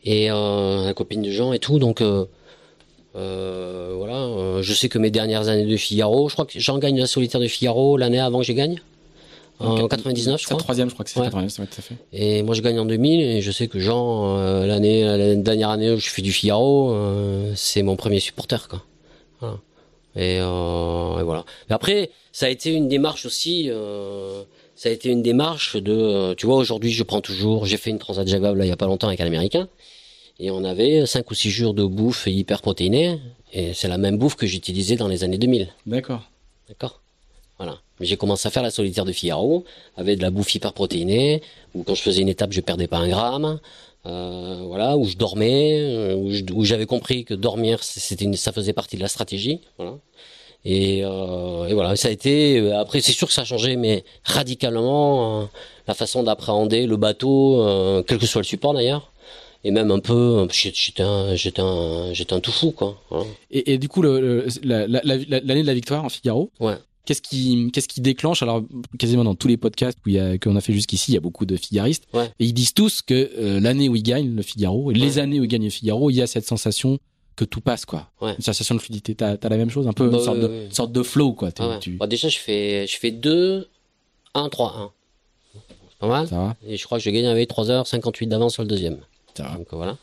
et 0.04 0.28
la 0.28 0.92
copine 0.94 1.22
de 1.22 1.30
Jean 1.30 1.52
et 1.52 1.60
tout. 1.60 1.78
Donc 1.78 2.02
voilà, 3.14 4.60
je 4.62 4.74
sais 4.74 4.88
que 4.88 4.98
mes 4.98 5.10
dernières 5.10 5.48
années 5.48 5.64
de 5.66 5.76
Figaro, 5.76 6.28
je 6.28 6.34
crois 6.34 6.44
que 6.44 6.58
Jean 6.58 6.78
gagne 6.78 6.98
la 6.98 7.06
solitaire 7.06 7.40
de 7.40 7.46
Figaro 7.46 7.96
l'année 7.96 8.18
avant 8.18 8.38
que 8.38 8.44
je 8.44 8.52
gagne, 8.52 8.80
en 9.62 9.88
99 9.88 10.40
je 10.40 10.46
crois. 10.46 10.56
troisième, 10.58 10.88
je 10.88 10.94
crois 10.94 11.04
que 11.04 11.10
c'est 11.10 11.20
Ouais. 11.20 11.26
99, 11.26 11.58
ouais, 11.58 11.66
tout 11.66 11.78
à 11.78 11.82
fait. 11.82 11.94
Et 12.12 12.42
moi 12.42 12.54
je 12.54 12.62
gagne 12.62 12.78
en 12.78 12.84
2000 12.84 13.20
et 13.20 13.40
je 13.42 13.50
sais 13.50 13.68
que 13.68 13.78
Jean, 13.78 14.36
euh, 14.38 14.66
l'année, 14.66 15.04
la 15.04 15.34
dernière 15.36 15.70
année 15.70 15.90
où 15.90 15.98
je 15.98 16.08
fais 16.08 16.22
du 16.22 16.32
Figaro, 16.32 16.92
euh, 16.92 17.52
c'est 17.56 17.82
mon 17.82 17.96
premier 17.96 18.20
supporter 18.20 18.68
quoi. 18.68 18.82
Voilà. 19.40 19.58
Et, 20.14 20.38
euh, 20.40 21.20
et 21.20 21.22
voilà. 21.22 21.44
Mais 21.68 21.74
après, 21.74 22.10
ça 22.32 22.46
a 22.46 22.48
été 22.48 22.72
une 22.72 22.88
démarche 22.88 23.24
aussi. 23.26 23.70
ça 24.74 24.88
a 24.88 24.92
été 24.92 25.08
une 25.10 25.22
démarche 25.22 25.76
de, 25.76 26.34
tu 26.34 26.46
vois, 26.46 26.56
aujourd'hui 26.56 26.92
je 26.92 27.02
prends 27.02 27.20
toujours. 27.20 27.66
J'ai 27.66 27.76
fait 27.76 27.90
une 27.90 27.98
transat 27.98 28.26
Jaguar 28.26 28.54
là 28.54 28.64
il 28.64 28.68
y 28.68 28.72
a 28.72 28.76
pas 28.76 28.86
longtemps 28.86 29.08
avec 29.08 29.20
un 29.20 29.26
Américain 29.26 29.68
et 30.38 30.50
on 30.50 30.64
avait 30.64 31.06
cinq 31.06 31.30
ou 31.30 31.34
six 31.34 31.50
jours 31.50 31.72
de 31.74 31.84
bouffe 31.84 32.26
hyper 32.26 32.62
protéinée 32.62 33.20
et 33.52 33.74
c'est 33.74 33.88
la 33.88 33.98
même 33.98 34.16
bouffe 34.18 34.34
que 34.34 34.46
j'utilisais 34.46 34.96
dans 34.96 35.08
les 35.08 35.24
années 35.24 35.38
2000. 35.38 35.68
D'accord. 35.86 36.22
D'accord? 36.68 37.00
Voilà. 37.58 37.78
Mais 38.02 38.08
j'ai 38.08 38.16
commencé 38.16 38.48
à 38.48 38.50
faire 38.50 38.64
la 38.64 38.72
solitaire 38.72 39.04
de 39.04 39.12
Figaro 39.12 39.62
avec 39.96 40.18
de 40.18 40.22
la 40.22 40.30
bouffe 40.30 40.52
hyper 40.56 40.72
protéinée, 40.72 41.40
où 41.72 41.84
quand 41.84 41.94
je 41.94 42.02
faisais 42.02 42.20
une 42.20 42.28
étape, 42.28 42.50
je 42.52 42.60
perdais 42.60 42.88
pas 42.88 42.98
un 42.98 43.06
gramme. 43.08 43.60
Euh, 44.06 44.58
voilà, 44.66 44.96
où 44.96 45.04
je 45.04 45.16
dormais, 45.16 45.78
euh, 45.84 46.16
où 46.52 46.64
j'avais 46.64 46.86
compris 46.86 47.24
que 47.24 47.34
dormir, 47.34 47.84
c'était 47.84 48.24
une, 48.24 48.34
ça 48.34 48.50
faisait 48.50 48.72
partie 48.72 48.96
de 48.96 49.02
la 49.02 49.06
stratégie. 49.06 49.60
Voilà. 49.78 49.94
Et, 50.64 51.02
euh, 51.04 51.66
et 51.68 51.74
voilà, 51.74 51.94
ça 51.94 52.08
a 52.08 52.10
été. 52.10 52.58
euh, 52.58 52.76
Après, 52.80 53.00
c'est 53.00 53.12
sûr 53.12 53.28
que 53.28 53.32
ça 53.34 53.42
a 53.42 53.44
changé, 53.44 53.76
mais 53.76 54.02
radicalement 54.24 55.42
euh, 55.42 55.44
la 55.86 55.94
façon 55.94 56.24
d'appréhender 56.24 56.86
le 56.86 56.96
bateau, 56.96 58.02
quel 58.08 58.18
que 58.18 58.26
soit 58.26 58.40
le 58.40 58.46
support 58.46 58.74
d'ailleurs, 58.74 59.12
et 59.62 59.70
même 59.70 59.92
un 59.92 60.00
peu. 60.00 60.48
J'étais 60.50 61.04
un, 61.04 61.36
j'étais 61.36 61.62
un, 61.62 62.12
j'étais 62.12 62.32
un 62.32 62.40
tout 62.40 62.50
fou, 62.50 62.72
quoi. 62.72 62.98
Voilà. 63.10 63.26
Et, 63.52 63.74
et 63.74 63.78
du 63.78 63.88
coup, 63.88 64.02
la- 64.02 64.10
la- 64.64 64.86
l'année 64.98 65.62
de 65.62 65.66
la 65.68 65.74
victoire 65.74 66.04
en 66.04 66.08
Figaro, 66.08 66.50
Ouais. 66.58 66.74
Qu'est-ce 67.04 67.22
qui, 67.22 67.70
qu'est-ce 67.72 67.88
qui 67.88 68.00
déclenche? 68.00 68.42
Alors, 68.42 68.62
quasiment 68.98 69.24
dans 69.24 69.34
tous 69.34 69.48
les 69.48 69.56
podcasts 69.56 69.98
où 70.06 70.08
il 70.08 70.14
y 70.14 70.18
a- 70.20 70.38
qu'on 70.38 70.56
a 70.56 70.60
fait 70.60 70.72
jusqu'ici, 70.72 71.12
il 71.12 71.14
y 71.14 71.18
a 71.18 71.20
beaucoup 71.20 71.46
de 71.46 71.56
figaristes. 71.56 72.04
Ouais. 72.14 72.30
Et 72.38 72.46
ils 72.46 72.52
disent 72.52 72.74
tous 72.74 73.02
que 73.02 73.30
euh, 73.38 73.60
l'année 73.60 73.88
où 73.88 73.96
ils 73.96 74.02
gagnent 74.02 74.34
le 74.34 74.42
Figaro, 74.42 74.90
et 74.90 74.94
les 74.94 75.18
années 75.18 75.40
où 75.40 75.44
ils 75.44 75.48
gagnent 75.48 75.64
le 75.64 75.70
Figaro, 75.70 76.10
il 76.10 76.14
y 76.14 76.22
a 76.22 76.26
cette 76.26 76.46
sensation 76.46 76.98
que 77.34 77.44
tout 77.44 77.60
passe, 77.60 77.84
quoi. 77.86 78.10
Ouais. 78.20 78.34
Une 78.36 78.42
sensation 78.42 78.74
de 78.74 78.80
fluidité. 78.80 79.14
T'as, 79.14 79.36
t'as 79.36 79.48
la 79.48 79.56
même 79.56 79.70
chose, 79.70 79.88
un 79.88 79.92
peu, 79.92 80.08
Bah, 80.08 80.18
une, 80.18 80.24
sorte 80.24 80.38
de, 80.40 80.46
ouais. 80.48 80.64
une 80.66 80.72
sorte 80.72 80.92
de 80.92 81.02
flow, 81.02 81.32
quoi. 81.32 81.50
Ah 81.58 81.78
tu- 81.80 81.92
Bah, 81.96 82.06
déjà, 82.06 82.28
je 82.28 82.38
fais, 82.38 82.86
je 82.86 82.96
fais 82.98 83.10
2, 83.10 83.68
1, 84.34 84.48
3, 84.50 84.76
1. 84.76 84.90
C'est 85.54 85.98
pas 85.98 86.08
mal. 86.08 86.28
Ça 86.28 86.36
va 86.36 86.56
Et 86.66 86.76
je 86.76 86.84
crois 86.84 86.98
que 86.98 87.04
je 87.04 87.10
gagne 87.10 87.26
avec 87.26 87.48
3h58 87.48 88.28
d'avance 88.28 88.52
sur 88.54 88.62
le 88.62 88.68
deuxième. 88.68 88.98
Ça 89.34 89.44
va. 89.44 89.56
Donc 89.56 89.66
voilà. 89.72 89.96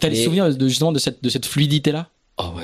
T'as 0.00 0.08
des 0.08 0.16
Mais- 0.16 0.24
souvenirs 0.24 0.54
de, 0.54 0.68
justement 0.68 0.92
de 0.92 0.98
cette, 0.98 1.22
de 1.22 1.28
cette 1.28 1.46
fluidité-là? 1.46 2.08
Ah 2.38 2.50
ouais. 2.50 2.62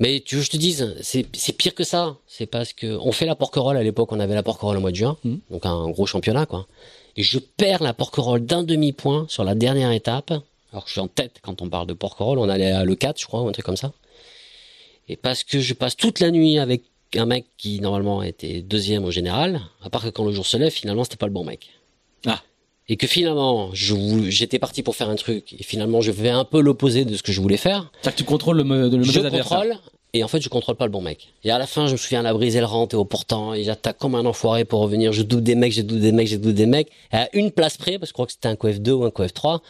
Mais 0.00 0.20
tu 0.20 0.34
veux 0.34 0.40
que 0.40 0.46
je 0.46 0.50
te 0.50 0.56
dise, 0.56 0.96
c'est 1.02 1.24
c'est 1.36 1.52
pire 1.52 1.74
que 1.74 1.84
ça. 1.84 2.16
C'est 2.26 2.46
parce 2.46 2.72
que 2.72 2.98
on 3.00 3.12
fait 3.12 3.26
la 3.26 3.36
porquerolles 3.36 3.76
à 3.76 3.82
l'époque, 3.82 4.10
on 4.12 4.18
avait 4.20 4.34
la 4.34 4.42
porquerolles 4.42 4.76
au 4.76 4.80
mois 4.80 4.90
de 4.90 4.96
juin, 4.96 5.16
Mhm. 5.24 5.40
donc 5.50 5.66
un 5.66 5.88
gros 5.90 6.06
championnat 6.06 6.46
quoi. 6.46 6.66
Et 7.16 7.22
je 7.22 7.38
perds 7.38 7.82
la 7.82 7.94
porquerolle 7.94 8.44
d'un 8.44 8.64
demi-point 8.64 9.26
sur 9.28 9.44
la 9.44 9.54
dernière 9.54 9.92
étape. 9.92 10.32
Alors 10.72 10.82
que 10.84 10.88
je 10.88 10.94
suis 10.94 11.00
en 11.00 11.06
tête 11.06 11.36
quand 11.42 11.62
on 11.62 11.68
parle 11.68 11.86
de 11.86 11.92
porquerolles, 11.94 12.38
on 12.40 12.48
allait 12.48 12.72
à 12.72 12.84
le 12.84 12.94
4 12.96 13.20
je 13.20 13.26
crois, 13.26 13.42
ou 13.42 13.48
un 13.48 13.52
truc 13.52 13.64
comme 13.64 13.76
ça. 13.76 13.92
Et 15.08 15.16
parce 15.16 15.44
que 15.44 15.60
je 15.60 15.74
passe 15.74 15.96
toute 15.96 16.18
la 16.18 16.30
nuit 16.32 16.58
avec 16.58 16.82
un 17.14 17.26
mec 17.26 17.44
qui 17.56 17.78
normalement 17.80 18.22
était 18.24 18.62
deuxième 18.62 19.04
au 19.04 19.12
général, 19.12 19.60
à 19.82 19.90
part 19.90 20.02
que 20.02 20.08
quand 20.08 20.24
le 20.24 20.32
jour 20.32 20.46
se 20.46 20.56
lève, 20.56 20.72
finalement 20.72 21.04
c'était 21.04 21.16
pas 21.16 21.26
le 21.26 21.32
bon 21.32 21.44
mec. 21.44 21.68
Ah. 22.26 22.42
Et 22.88 22.96
que 22.96 23.06
finalement, 23.06 23.70
j'étais 23.72 24.58
parti 24.58 24.82
pour 24.82 24.94
faire 24.94 25.08
un 25.08 25.16
truc, 25.16 25.54
et 25.58 25.62
finalement 25.62 26.00
je 26.02 26.12
fais 26.12 26.28
un 26.28 26.44
peu 26.44 26.60
l'opposé 26.60 27.04
de 27.06 27.16
ce 27.16 27.22
que 27.22 27.32
je 27.32 27.40
voulais 27.40 27.56
faire 27.56 27.90
C'est-à-dire 28.02 28.12
que 28.12 28.18
tu 28.18 28.24
contrôles 28.24 28.58
le, 28.58 28.62
le 28.62 28.88
mauvais 28.90 29.04
je 29.04 29.20
adversaire. 29.20 29.58
contrôle 29.60 29.76
et 30.12 30.22
en 30.22 30.28
fait 30.28 30.40
je 30.42 30.48
contrôle 30.50 30.76
pas 30.76 30.84
le 30.84 30.90
bon 30.92 31.00
mec. 31.00 31.32
Et 31.44 31.50
à 31.50 31.58
la 31.58 31.66
fin 31.66 31.86
je 31.86 31.92
me 31.92 31.96
souviens 31.96 32.20
la 32.22 32.34
brise 32.34 32.54
elle 32.56 32.64
rentre 32.66 32.94
et 32.94 32.98
au 32.98 33.04
portant 33.06 33.54
et 33.54 33.64
j'attaque 33.64 33.96
comme 33.98 34.14
un 34.14 34.26
enfoiré 34.26 34.64
pour 34.66 34.80
revenir. 34.80 35.12
Je 35.14 35.22
doute 35.22 35.42
des 35.44 35.54
mecs, 35.54 35.72
je 35.72 35.80
doute 35.82 35.98
des 36.00 36.12
mecs, 36.12 36.28
je 36.28 36.36
doute 36.36 36.54
des 36.54 36.66
mecs. 36.66 36.88
Et 37.12 37.16
à 37.16 37.28
une 37.34 37.50
place 37.50 37.76
près 37.78 37.98
parce 37.98 38.02
que 38.02 38.08
je 38.08 38.12
crois 38.12 38.26
que 38.26 38.32
c'était 38.32 38.48
un 38.48 38.56
coef 38.56 38.78
2 38.80 38.92
ou 38.92 39.04
un 39.04 39.10
coef 39.10 39.32
3 39.32 39.62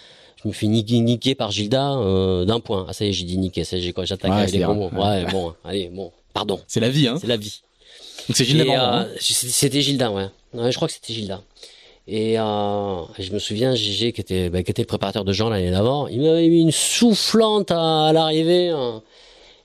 je 0.43 0.49
me 0.49 0.53
fais 0.53 0.67
niquer, 0.67 0.99
niquer 1.01 1.35
par 1.35 1.51
Gilda 1.53 1.93
euh, 1.95 2.45
d'un 2.45 2.61
point. 2.61 2.85
Ah 2.89 2.93
ça 2.93 3.07
y 3.07 3.09
est 3.09 3.13
j'ai 3.13 3.25
dit 3.25 3.39
niquer, 3.39 3.65
ça 3.65 3.77
y 3.77 3.79
est, 3.79 3.83
j'ai 3.83 3.93
quoi 3.95 4.05
j'attaque 4.05 4.33
Ouais, 4.33 4.39
avec 4.41 4.53
les 4.53 4.67
mots. 4.67 4.91
Ouais. 4.93 4.99
Ouais 5.01 5.27
bon 5.31 5.55
allez 5.65 5.89
bon 5.89 6.13
pardon 6.35 6.61
C'est 6.67 6.81
la 6.81 6.91
vie, 6.91 7.07
hein. 7.07 7.17
c'est 7.21 7.29
la 7.29 7.37
vie. 7.39 7.63
Donc 8.29 8.37
c'est 8.37 8.45
Lebrun, 8.45 8.75
euh, 8.75 9.01
hein. 9.05 9.09
c'était 9.21 9.49
c'était 9.53 9.83
Gilda, 9.83 10.11
ouais. 10.11 10.27
Ouais, 10.53 10.71
je 10.73 10.77
crois 10.77 10.89
que 10.89 10.95
c'était 10.95 11.15
Gilda. 11.15 11.41
Et 12.07 12.39
euh, 12.39 13.03
je 13.19 13.33
me 13.33 13.39
souviens, 13.39 13.75
Gégé, 13.75 14.13
qui 14.13 14.21
était, 14.21 14.51
bah, 14.51 14.63
qui 14.63 14.71
était 14.71 14.83
le 14.83 14.87
préparateur 14.87 15.25
de 15.25 15.33
Jean 15.33 15.49
l'année 15.49 15.71
d'avant, 15.71 16.07
il 16.07 16.21
m'avait 16.21 16.49
mis 16.49 16.61
une 16.61 16.71
soufflante 16.71 17.71
à, 17.71 18.07
à 18.09 18.13
l'arrivée. 18.13 18.69
hein. 18.69 19.03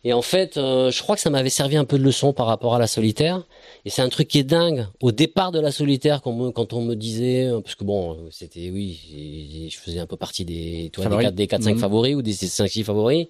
Et 0.06 0.14
en 0.14 0.22
fait, 0.22 0.56
euh, 0.56 0.90
je 0.92 1.04
crois 1.04 1.16
que 1.18 1.22
ça 1.22 1.30
m'avait 1.30 1.50
servi 1.50 1.76
un 1.76 1.84
peu 1.84 2.00
de 2.00 2.04
leçon 2.04 2.32
par 2.32 2.46
rapport 2.48 2.74
à 2.74 2.80
la 2.80 2.88
solitaire. 2.88 3.44
Et 3.84 3.90
c'est 3.90 4.02
un 4.02 4.08
truc 4.08 4.30
qui 4.30 4.40
est 4.40 4.44
dingue. 4.46 4.88
Au 5.02 5.12
départ 5.12 5.52
de 5.52 5.60
la 5.60 5.72
solitaire, 5.74 6.22
quand, 6.22 6.32
me- 6.32 6.52
quand 6.52 6.72
on 6.72 6.82
me 6.82 6.96
disait, 6.96 7.48
euh, 7.48 7.60
parce 7.60 7.76
que 7.76 7.84
bon, 7.84 8.18
c'était, 8.32 8.70
oui, 8.72 9.68
je 9.70 9.78
faisais 9.78 10.00
un 10.00 10.06
peu 10.08 10.16
partie 10.16 10.46
des, 10.46 10.90
toi, 10.94 11.04
des 11.04 11.10
Favoris. 11.10 11.26
4, 11.26 11.36
des 11.36 11.48
4, 11.48 11.64
5 11.64 11.74
Mhm. 11.74 11.80
favoris 11.80 12.16
ou 12.16 12.22
des 12.22 12.32
5, 12.32 12.68
6 12.70 12.84
favoris. 12.86 13.28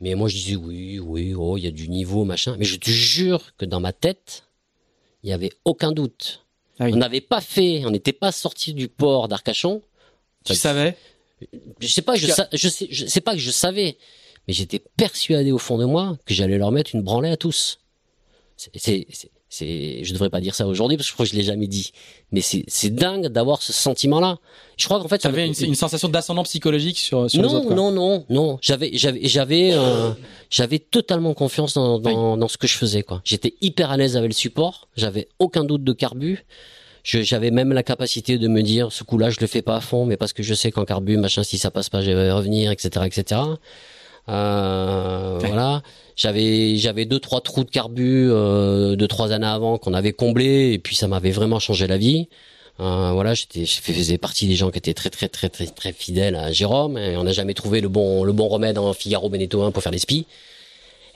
Mais 0.00 0.14
moi, 0.14 0.28
je 0.28 0.36
disais 0.36 0.54
oui, 0.56 1.00
oui, 1.00 1.34
oh, 1.36 1.56
il 1.56 1.64
y 1.64 1.66
a 1.66 1.72
du 1.72 1.88
niveau, 1.88 2.22
machin. 2.24 2.54
Mais 2.60 2.64
je 2.64 2.76
te 2.76 2.88
jure 2.90 3.40
que 3.58 3.64
dans 3.64 3.80
ma 3.80 3.92
tête, 3.92 4.44
il 5.24 5.30
y 5.30 5.32
avait 5.32 5.50
aucun 5.64 5.90
doute. 5.90 6.41
Ah 6.82 6.86
oui. 6.86 6.92
On 6.94 6.96
n'avait 6.96 7.20
pas 7.20 7.40
fait, 7.40 7.84
on 7.86 7.90
n'était 7.90 8.12
pas 8.12 8.32
sorti 8.32 8.74
du 8.74 8.88
port 8.88 9.28
d'Arcachon. 9.28 9.82
Tu 10.44 10.54
savais? 10.56 10.96
Je 11.78 11.86
sais 11.86 12.02
pas, 12.02 12.16
je, 12.16 12.26
Tu 12.26 12.32
as- 12.32 12.34
sa- 12.34 12.48
je 12.52 12.68
sais, 12.68 12.88
je 12.90 13.06
sais 13.06 13.20
pas 13.20 13.32
que 13.34 13.38
je 13.40 13.50
savais, 13.52 13.96
mais 14.48 14.54
j'étais 14.54 14.80
persuadé 14.96 15.52
au 15.52 15.58
fond 15.58 15.78
de 15.78 15.84
moi 15.84 16.18
que 16.26 16.34
j'allais 16.34 16.58
leur 16.58 16.72
mettre 16.72 16.94
une 16.94 17.02
branlée 17.02 17.30
à 17.30 17.36
tous. 17.36 17.78
C'est, 18.56 19.06
c'est, 19.54 20.02
je 20.02 20.14
devrais 20.14 20.30
pas 20.30 20.40
dire 20.40 20.54
ça 20.54 20.66
aujourd'hui 20.66 20.96
parce 20.96 21.06
que 21.06 21.10
je 21.10 21.14
crois 21.14 21.26
que 21.26 21.32
je 21.32 21.36
l'ai 21.36 21.42
jamais 21.42 21.66
dit. 21.66 21.92
Mais 22.30 22.40
c'est, 22.40 22.64
c'est 22.68 22.88
dingue 22.88 23.26
d'avoir 23.26 23.60
ce 23.60 23.70
sentiment-là. 23.74 24.38
Je 24.78 24.86
crois 24.86 24.98
qu'en 24.98 25.08
fait, 25.08 25.18
Tu 25.18 25.26
avais 25.26 25.46
une, 25.46 25.52
une 25.60 25.74
sensation 25.74 26.08
d'ascendant 26.08 26.42
psychologique 26.44 26.96
sur, 26.98 27.30
sur 27.30 27.42
les 27.42 27.48
non, 27.48 27.56
autres. 27.56 27.66
quoi. 27.66 27.76
non, 27.76 27.92
non, 27.92 28.24
non. 28.30 28.58
J'avais, 28.62 28.92
j'avais, 28.94 29.28
j'avais, 29.28 29.74
euh, 29.74 30.12
j'avais 30.48 30.78
totalement 30.78 31.34
confiance 31.34 31.74
dans, 31.74 31.98
dans, 31.98 32.38
dans 32.38 32.48
ce 32.48 32.56
que 32.56 32.66
je 32.66 32.78
faisais, 32.78 33.02
quoi. 33.02 33.20
J'étais 33.24 33.52
hyper 33.60 33.90
à 33.90 33.98
l'aise 33.98 34.16
avec 34.16 34.30
le 34.30 34.34
support. 34.34 34.88
J'avais 34.96 35.28
aucun 35.38 35.64
doute 35.64 35.84
de 35.84 35.92
carbu. 35.92 36.46
J'avais 37.04 37.50
même 37.50 37.74
la 37.74 37.82
capacité 37.82 38.38
de 38.38 38.48
me 38.48 38.62
dire, 38.62 38.90
ce 38.90 39.04
coup-là, 39.04 39.28
je 39.28 39.36
le 39.38 39.46
fais 39.46 39.60
pas 39.60 39.76
à 39.76 39.80
fond, 39.82 40.06
mais 40.06 40.16
parce 40.16 40.32
que 40.32 40.42
je 40.42 40.54
sais 40.54 40.70
qu'en 40.72 40.86
carbu, 40.86 41.18
machin, 41.18 41.42
si 41.42 41.58
ça 41.58 41.70
passe 41.70 41.90
pas, 41.90 42.00
je 42.00 42.10
vais 42.10 42.32
revenir, 42.32 42.70
etc., 42.70 42.88
etc. 43.04 43.40
Euh, 44.28 45.38
Ouais. 45.40 45.48
Voilà. 45.48 45.82
J'avais, 46.16 46.76
j'avais 46.76 47.04
deux, 47.06 47.18
trois 47.18 47.40
trous 47.40 47.64
de 47.64 47.70
carbu 47.70 48.28
euh, 48.30 48.96
de 48.96 49.06
trois 49.06 49.32
années 49.32 49.46
avant 49.46 49.78
qu'on 49.78 49.94
avait 49.94 50.12
comblés, 50.12 50.72
et 50.72 50.78
puis 50.78 50.94
ça 50.94 51.08
m'avait 51.08 51.30
vraiment 51.30 51.58
changé 51.58 51.86
la 51.86 51.96
vie. 51.96 52.28
Euh, 52.80 53.10
voilà, 53.12 53.34
j'étais, 53.34 53.64
je 53.64 53.80
faisais 53.80 54.18
partie 54.18 54.46
des 54.46 54.54
gens 54.54 54.70
qui 54.70 54.78
étaient 54.78 54.94
très, 54.94 55.10
très, 55.10 55.28
très, 55.28 55.48
très, 55.48 55.66
très 55.66 55.92
fidèles 55.92 56.36
à 56.36 56.52
Jérôme. 56.52 56.98
Et 56.98 57.16
on 57.16 57.24
n'a 57.24 57.32
jamais 57.32 57.54
trouvé 57.54 57.80
le 57.80 57.88
bon, 57.88 58.24
le 58.24 58.32
bon 58.32 58.48
remède 58.48 58.78
en 58.78 58.92
Figaro 58.92 59.28
Beneteau 59.28 59.62
1 59.62 59.70
pour 59.72 59.82
faire 59.82 59.92
les 59.92 59.98
spies. 59.98 60.26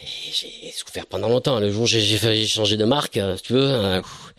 Et 0.02 0.06
j'ai 0.32 0.72
souffert 0.72 1.06
pendant 1.06 1.28
longtemps. 1.28 1.58
Le 1.60 1.70
jour 1.70 1.84
où 1.84 1.86
j'ai 1.86 2.46
changé 2.46 2.76
de 2.76 2.84
marque, 2.84 3.16
euh, 3.16 3.36
si 3.36 3.42
tu 3.44 3.52
veux, 3.54 3.62
euh, 3.70 4.00
pff, 4.02 4.34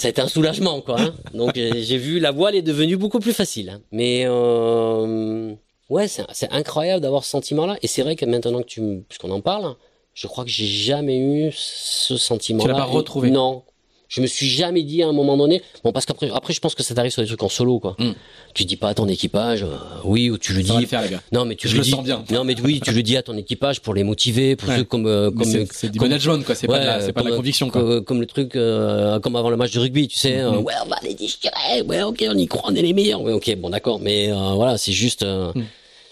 ça 0.00 0.06
a 0.08 0.10
été 0.10 0.20
un 0.20 0.28
soulagement, 0.28 0.80
quoi. 0.80 1.00
hein. 1.00 1.14
Donc 1.34 1.52
j'ai 1.54 1.82
j'ai 1.84 1.98
vu 1.98 2.18
la 2.18 2.30
voile 2.32 2.54
est 2.56 2.62
devenue 2.62 2.96
beaucoup 2.96 3.20
plus 3.20 3.32
facile. 3.32 3.70
hein. 3.70 3.80
Mais 3.92 4.24
euh, 4.26 5.54
ouais, 5.88 6.08
c'est 6.08 6.52
incroyable 6.52 7.02
d'avoir 7.02 7.24
ce 7.24 7.30
sentiment-là. 7.30 7.76
Et 7.82 7.86
c'est 7.86 8.02
vrai 8.02 8.16
que 8.16 8.24
maintenant 8.24 8.60
que 8.60 8.66
tu, 8.66 9.04
puisqu'on 9.08 9.30
en 9.30 9.40
parle, 9.40 9.76
je 10.14 10.26
crois 10.26 10.44
que 10.44 10.50
j'ai 10.50 10.66
jamais 10.66 11.18
eu 11.18 11.50
ce 11.52 12.16
sentiment-là. 12.16 12.72
Tu 12.74 12.78
l'as 12.78 12.84
pas 12.86 12.90
retrouvé 12.90 13.30
Non. 13.30 13.62
Je 14.08 14.22
me 14.22 14.26
suis 14.26 14.48
jamais 14.48 14.82
dit 14.82 15.02
à 15.02 15.08
un 15.08 15.12
moment 15.12 15.36
donné. 15.36 15.60
Bon, 15.84 15.92
parce 15.92 16.06
qu'après, 16.06 16.30
après, 16.32 16.54
je 16.54 16.60
pense 16.60 16.74
que 16.74 16.82
ça 16.82 16.94
t'arrive 16.94 17.12
sur 17.12 17.20
des 17.20 17.28
trucs 17.28 17.42
en 17.42 17.50
solo, 17.50 17.78
quoi. 17.78 17.94
Mm. 17.98 18.12
Tu 18.54 18.64
dis 18.64 18.76
pas 18.76 18.88
à 18.88 18.94
ton 18.94 19.06
équipage, 19.06 19.62
euh, 19.64 19.76
oui, 20.04 20.30
ou 20.30 20.38
tu 20.38 20.54
le 20.54 20.62
va 20.62 20.76
dis. 20.76 20.80
le 20.80 20.86
faire, 20.86 21.02
les 21.02 21.10
gars. 21.10 21.20
Non, 21.30 21.44
mais 21.44 21.56
tu 21.56 21.68
Je 21.68 21.74
le 21.74 21.80
le 21.80 21.84
dis. 21.84 21.90
sens 21.90 22.02
bien. 22.04 22.24
Non, 22.30 22.42
mais 22.42 22.58
oui, 22.62 22.80
tu 22.82 22.90
le 22.92 23.02
dis 23.02 23.18
à 23.18 23.22
ton 23.22 23.36
équipage 23.36 23.80
pour 23.80 23.92
les 23.92 24.04
motiver, 24.04 24.56
pour 24.56 24.70
Ouais. 24.70 24.78
ceux 24.78 24.84
comme, 24.84 25.06
euh, 25.06 25.30
comme, 25.30 25.44
c'est- 25.44 25.90
du 25.90 26.00
management, 26.00 26.42
quoi. 26.42 26.54
C'est 26.54 26.66
pas, 26.66 26.78
de 26.80 26.86
la, 26.86 26.98
Ouais, 27.04 27.12
pas 27.12 27.20
de 27.20 27.26
la 27.26 27.30
comme- 27.32 27.36
conviction, 27.40 27.68
quoi. 27.68 27.82
comme, 27.82 28.04
comme 28.04 28.20
le 28.20 28.26
truc, 28.26 28.56
euh, 28.56 29.20
comme 29.20 29.36
avant 29.36 29.50
le 29.50 29.56
match 29.58 29.72
de 29.72 29.80
rugby, 29.80 30.08
tu 30.08 30.16
sais. 30.16 30.38
euh, 30.38 30.52
Mhm. 30.52 30.58
ouais, 30.64 30.74
on 30.84 30.88
va 30.88 30.96
les 31.02 31.12
déchirer. 31.14 31.82
Ouais, 31.86 32.02
ok, 32.02 32.24
on 32.30 32.38
y 32.38 32.46
croit, 32.46 32.70
on 32.72 32.74
est 32.74 32.82
les 32.82 32.94
meilleurs. 32.94 33.20
Ouais, 33.20 33.32
ok, 33.34 33.54
bon, 33.56 33.68
d'accord. 33.68 34.00
Mais 34.00 34.32
euh, 34.32 34.52
voilà, 34.54 34.78
c'est 34.78 34.92
juste, 34.92 35.22
euh, 35.22 35.52
Mhm. 35.54 35.66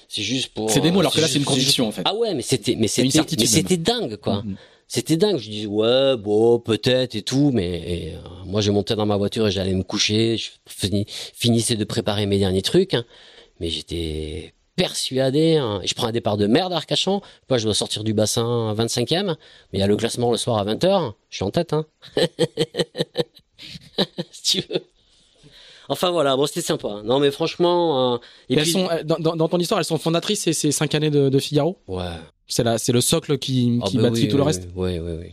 c'est 0.08 0.22
juste 0.22 0.48
pour. 0.52 0.70
C'est 0.70 0.80
des 0.80 0.90
mots, 0.90 0.98
euh, 0.98 1.00
alors 1.00 1.14
que 1.14 1.20
là, 1.22 1.28
c'est 1.28 1.38
une 1.38 1.44
conviction, 1.46 1.88
en 1.88 1.92
fait. 1.92 2.02
Ah 2.04 2.14
ouais, 2.14 2.34
mais 2.34 2.42
c'était, 2.42 2.76
mais 2.76 2.88
c'était, 2.88 3.08
certitude, 3.08 3.40
mais 3.40 3.46
c'était 3.46 3.78
dingue, 3.78 4.16
quoi. 4.16 4.42
C'était 4.88 5.16
dingue. 5.16 5.38
Je 5.38 5.50
disais 5.50 5.66
ouais, 5.66 6.16
bon, 6.16 6.58
peut-être 6.60 7.14
et 7.14 7.22
tout, 7.22 7.50
mais 7.52 7.80
et, 7.80 8.14
euh, 8.14 8.18
moi, 8.44 8.60
je 8.60 8.70
montais 8.70 8.94
dans 8.94 9.06
ma 9.06 9.16
voiture 9.16 9.48
et 9.48 9.50
j'allais 9.50 9.74
me 9.74 9.82
coucher. 9.82 10.36
Je 10.36 10.50
fini- 10.68 11.06
finissais 11.08 11.76
de 11.76 11.84
préparer 11.84 12.26
mes 12.26 12.38
derniers 12.38 12.62
trucs, 12.62 12.94
hein. 12.94 13.04
mais 13.60 13.68
j'étais 13.68 14.54
persuadé. 14.76 15.56
hein. 15.56 15.80
Et 15.82 15.86
je 15.88 15.94
prends 15.94 16.06
un 16.06 16.12
départ 16.12 16.36
de 16.36 16.46
merde 16.46 16.72
à 16.72 16.76
Arcachon. 16.76 17.20
Moi, 17.50 17.58
je 17.58 17.64
dois 17.64 17.74
sortir 17.74 18.04
du 18.04 18.14
bassin 18.14 18.68
à 18.70 18.74
25e, 18.74 19.34
mais 19.72 19.78
il 19.78 19.80
y 19.80 19.82
a 19.82 19.86
le 19.88 19.96
classement 19.96 20.30
le 20.30 20.36
soir 20.36 20.58
à 20.58 20.64
20h. 20.64 21.14
Je 21.30 21.36
suis 21.36 21.44
en 21.44 21.50
tête, 21.50 21.72
hein. 21.72 21.84
si 24.30 24.60
tu 24.60 24.72
veux. 24.72 24.82
Enfin 25.88 26.10
voilà, 26.10 26.36
bon 26.36 26.46
c'était 26.46 26.62
sympa. 26.62 27.00
Non 27.04 27.20
mais 27.20 27.30
franchement, 27.30 28.14
euh, 28.14 28.18
et 28.48 28.54
elles 28.54 28.62
puis 28.62 28.72
sont, 28.72 28.88
euh, 28.90 29.04
dans, 29.04 29.48
ton 29.48 29.58
histoire, 29.58 29.78
elles 29.78 29.84
sont 29.86 29.98
fondatrices, 29.98 30.42
ces, 30.42 30.52
ces 30.52 30.72
cinq 30.72 30.96
années 30.96 31.10
de, 31.10 31.28
de 31.28 31.38
Figaro? 31.38 31.78
Ouais. 31.86 32.02
C'est 32.48 32.92
le 32.92 33.00
socle 33.00 33.38
qui, 33.38 33.80
Ah 33.82 33.86
qui 33.88 33.98
bah 33.98 34.08
oui, 34.12 34.28
tout 34.28 34.36
le 34.36 34.42
reste 34.42 34.68
Oui, 34.76 34.98
oui, 34.98 35.12
oui. 35.20 35.26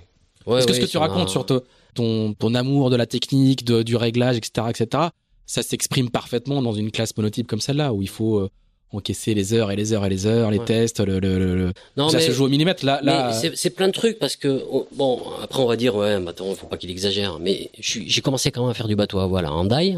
Ouais, 0.45 0.59
Est-ce 0.59 0.68
que 0.68 0.74
ce 0.74 0.80
que 0.80 0.86
tu 0.86 0.97
racontes 0.97 1.30
sur 1.30 1.45
te- 1.45 1.61
ton, 1.93 2.34
ton 2.34 2.53
amour 2.55 2.89
de 2.89 2.95
la 2.95 3.05
technique, 3.05 3.64
de- 3.64 3.84
du 3.84 3.95
réglage, 3.95 4.36
etc., 4.38 4.68
etc., 4.70 5.03
ça 5.45 5.61
s'exprime 5.61 6.09
parfaitement 6.09 6.61
dans 6.61 6.74
une 6.74 6.89
classe 6.91 7.16
monotype 7.16 7.47
comme 7.47 7.61
celle-là, 7.61 7.93
où 7.93 8.01
il 8.01 8.09
faut 8.09 8.39
euh, 8.39 8.49
encaisser 8.91 9.34
les 9.34 9.53
heures 9.53 9.72
et 9.72 9.76
les 9.76 9.93
heures 9.93 10.05
et 10.05 10.09
les 10.09 10.26
heures, 10.26 10.51
les 10.51 10.59
Ouais. 10.59 10.66
tests, 10.66 10.99
le, 10.99 11.20
le- 11.20 11.55
le- 11.55 11.74
Non, 11.97 12.09
ça 12.09 12.18
mais- 12.18 12.24
se 12.26 12.32
joue 12.32 12.45
au 12.45 12.49
millimètre. 12.49 12.84
Là, 12.86 12.99
là 13.03 13.32
c'est- 13.34 13.70
plein 13.70 13.88
de 13.88 13.93
trucs 13.93 14.20
parce 14.20 14.36
que 14.36 14.64
oh, 14.72 14.88
bon 14.93 15.22
après 15.41 15.61
on 15.61 15.66
va 15.68 15.76
dire 15.76 15.95
ouais 15.95 16.20
mais 16.20 16.30
attends 16.30 16.53
faut 16.55 16.68
pas 16.68 16.78
qu'il 16.78 16.91
exagère 16.91 17.39
mais 17.39 17.70
j'ai 17.80 18.22
commencé 18.22 18.51
quand 18.51 18.61
même 18.61 18.70
à 18.72 18.74
faire 18.76 18.88
du 18.88 18.95
bateau 18.95 19.20
à 19.20 19.26
voile 19.28 19.45
à 19.45 19.51
Hendaye 19.51 19.97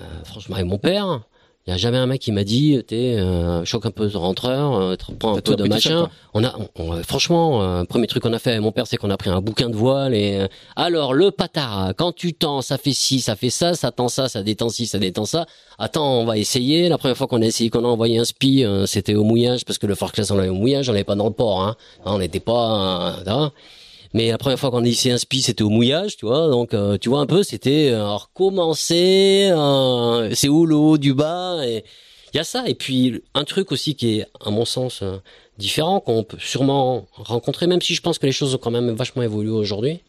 euh, 0.00 0.02
franchement 0.24 0.56
avec 0.56 0.66
mon 0.68 0.78
père 0.78 1.22
il 1.66 1.70
y 1.70 1.72
a 1.72 1.76
jamais 1.78 1.96
un 1.96 2.06
mec 2.06 2.20
qui 2.20 2.30
m'a 2.30 2.44
dit 2.44 2.78
t'es 2.86 3.16
euh, 3.18 3.64
choque 3.64 3.86
un 3.86 3.90
peu 3.90 4.06
de 4.08 4.16
rentreur 4.16 4.74
euh, 4.74 4.96
prends 5.18 5.32
un 5.32 5.40
peu 5.40 5.56
de 5.56 5.62
machin. 5.64 6.10
on 6.34 6.44
a 6.44 6.54
on- 6.58 6.68
on- 6.92 7.02
franchement 7.02 7.62
euh, 7.62 7.84
premier 7.84 8.06
truc 8.06 8.22
qu'on 8.22 8.32
a 8.34 8.38
fait 8.38 8.50
avec 8.50 8.62
mon 8.62 8.70
père 8.72 8.86
c'est 8.86 8.98
qu'on 8.98 9.08
a 9.10 9.16
pris 9.16 9.30
un 9.30 9.40
bouquin 9.40 9.70
de 9.70 9.74
voile 9.76 10.14
et 10.14 10.40
euh, 10.40 10.46
alors 10.76 11.14
le 11.14 11.30
patara 11.30 11.94
quand 11.94 12.12
tu 12.12 12.34
tends 12.34 12.60
ça 12.60 12.76
fait 12.76 12.92
ci 12.92 13.20
ça 13.20 13.34
fait 13.34 13.48
ça 13.50 13.74
ça 13.74 13.90
tend 13.92 14.08
ça 14.08 14.28
ça 14.28 14.42
détend 14.42 14.68
ci 14.68 14.86
ça 14.86 14.98
détend 14.98 15.24
ça. 15.24 15.46
Attends 15.78 16.20
on 16.20 16.24
va 16.24 16.36
essayer. 16.38 16.88
La 16.88 16.98
première 16.98 17.16
fois 17.16 17.26
qu'on 17.26 17.40
a 17.42 17.46
essayé 17.46 17.70
qu'on 17.70 17.84
a 17.84 17.88
envoyé 17.88 18.18
un 18.18 18.24
spi 18.24 18.62
euh, 18.64 18.84
c'était 18.86 19.14
au 19.14 19.24
mouillage 19.24 19.64
parce 19.64 19.78
que 19.78 19.86
le 19.86 19.94
fort 19.94 20.12
class 20.12 20.30
on 20.30 20.36
l'avait 20.36 20.50
au 20.50 20.54
mouillage 20.54 20.88
on 20.88 20.92
l'avait 20.92 21.02
pas 21.04 21.16
dans 21.16 21.26
le 21.26 21.32
port 21.32 21.62
hein. 21.62 21.76
Hein, 22.04 22.12
on 22.14 22.18
n'était 22.18 22.40
pas 22.40 23.14
euh, 23.26 23.30
hein. 23.30 23.52
Mais 24.14 24.30
la 24.30 24.38
première 24.38 24.58
fois 24.58 24.70
qu'on 24.70 24.82
a 24.84 24.86
essayé 24.86 25.12
un 25.14 25.18
spi 25.18 25.42
c'était 25.42 25.62
au 25.62 25.68
mouillage 25.68 26.16
tu 26.16 26.24
vois 26.24 26.48
donc 26.48 26.72
euh, 26.72 26.96
tu 26.96 27.08
vois 27.10 27.20
un 27.20 27.26
peu 27.26 27.42
c'était 27.42 27.90
euh, 27.90 27.96
alors 27.96 28.30
commencer 28.32 29.50
euh, 29.52 30.30
c'est 30.34 30.48
où 30.48 30.64
le 30.64 30.76
haut 30.76 30.96
du 30.98 31.12
bas 31.12 31.58
et 31.66 31.84
il 32.32 32.36
y 32.38 32.40
a 32.40 32.44
ça 32.44 32.64
et 32.66 32.74
puis 32.74 33.22
un 33.34 33.44
truc 33.44 33.70
aussi 33.72 33.94
qui 33.94 34.20
est 34.20 34.26
à 34.44 34.50
mon 34.50 34.64
sens 34.64 35.02
euh, 35.02 35.18
différent 35.58 36.00
qu'on 36.00 36.24
peut 36.24 36.38
sûrement 36.40 37.06
rencontrer 37.12 37.66
même 37.66 37.82
si 37.82 37.94
je 37.94 38.00
pense 38.00 38.18
que 38.18 38.26
les 38.26 38.32
choses 38.32 38.54
ont 38.54 38.58
quand 38.58 38.70
même 38.70 38.90
vachement 38.92 39.22
évolué 39.22 39.50
aujourd'hui 39.50 40.00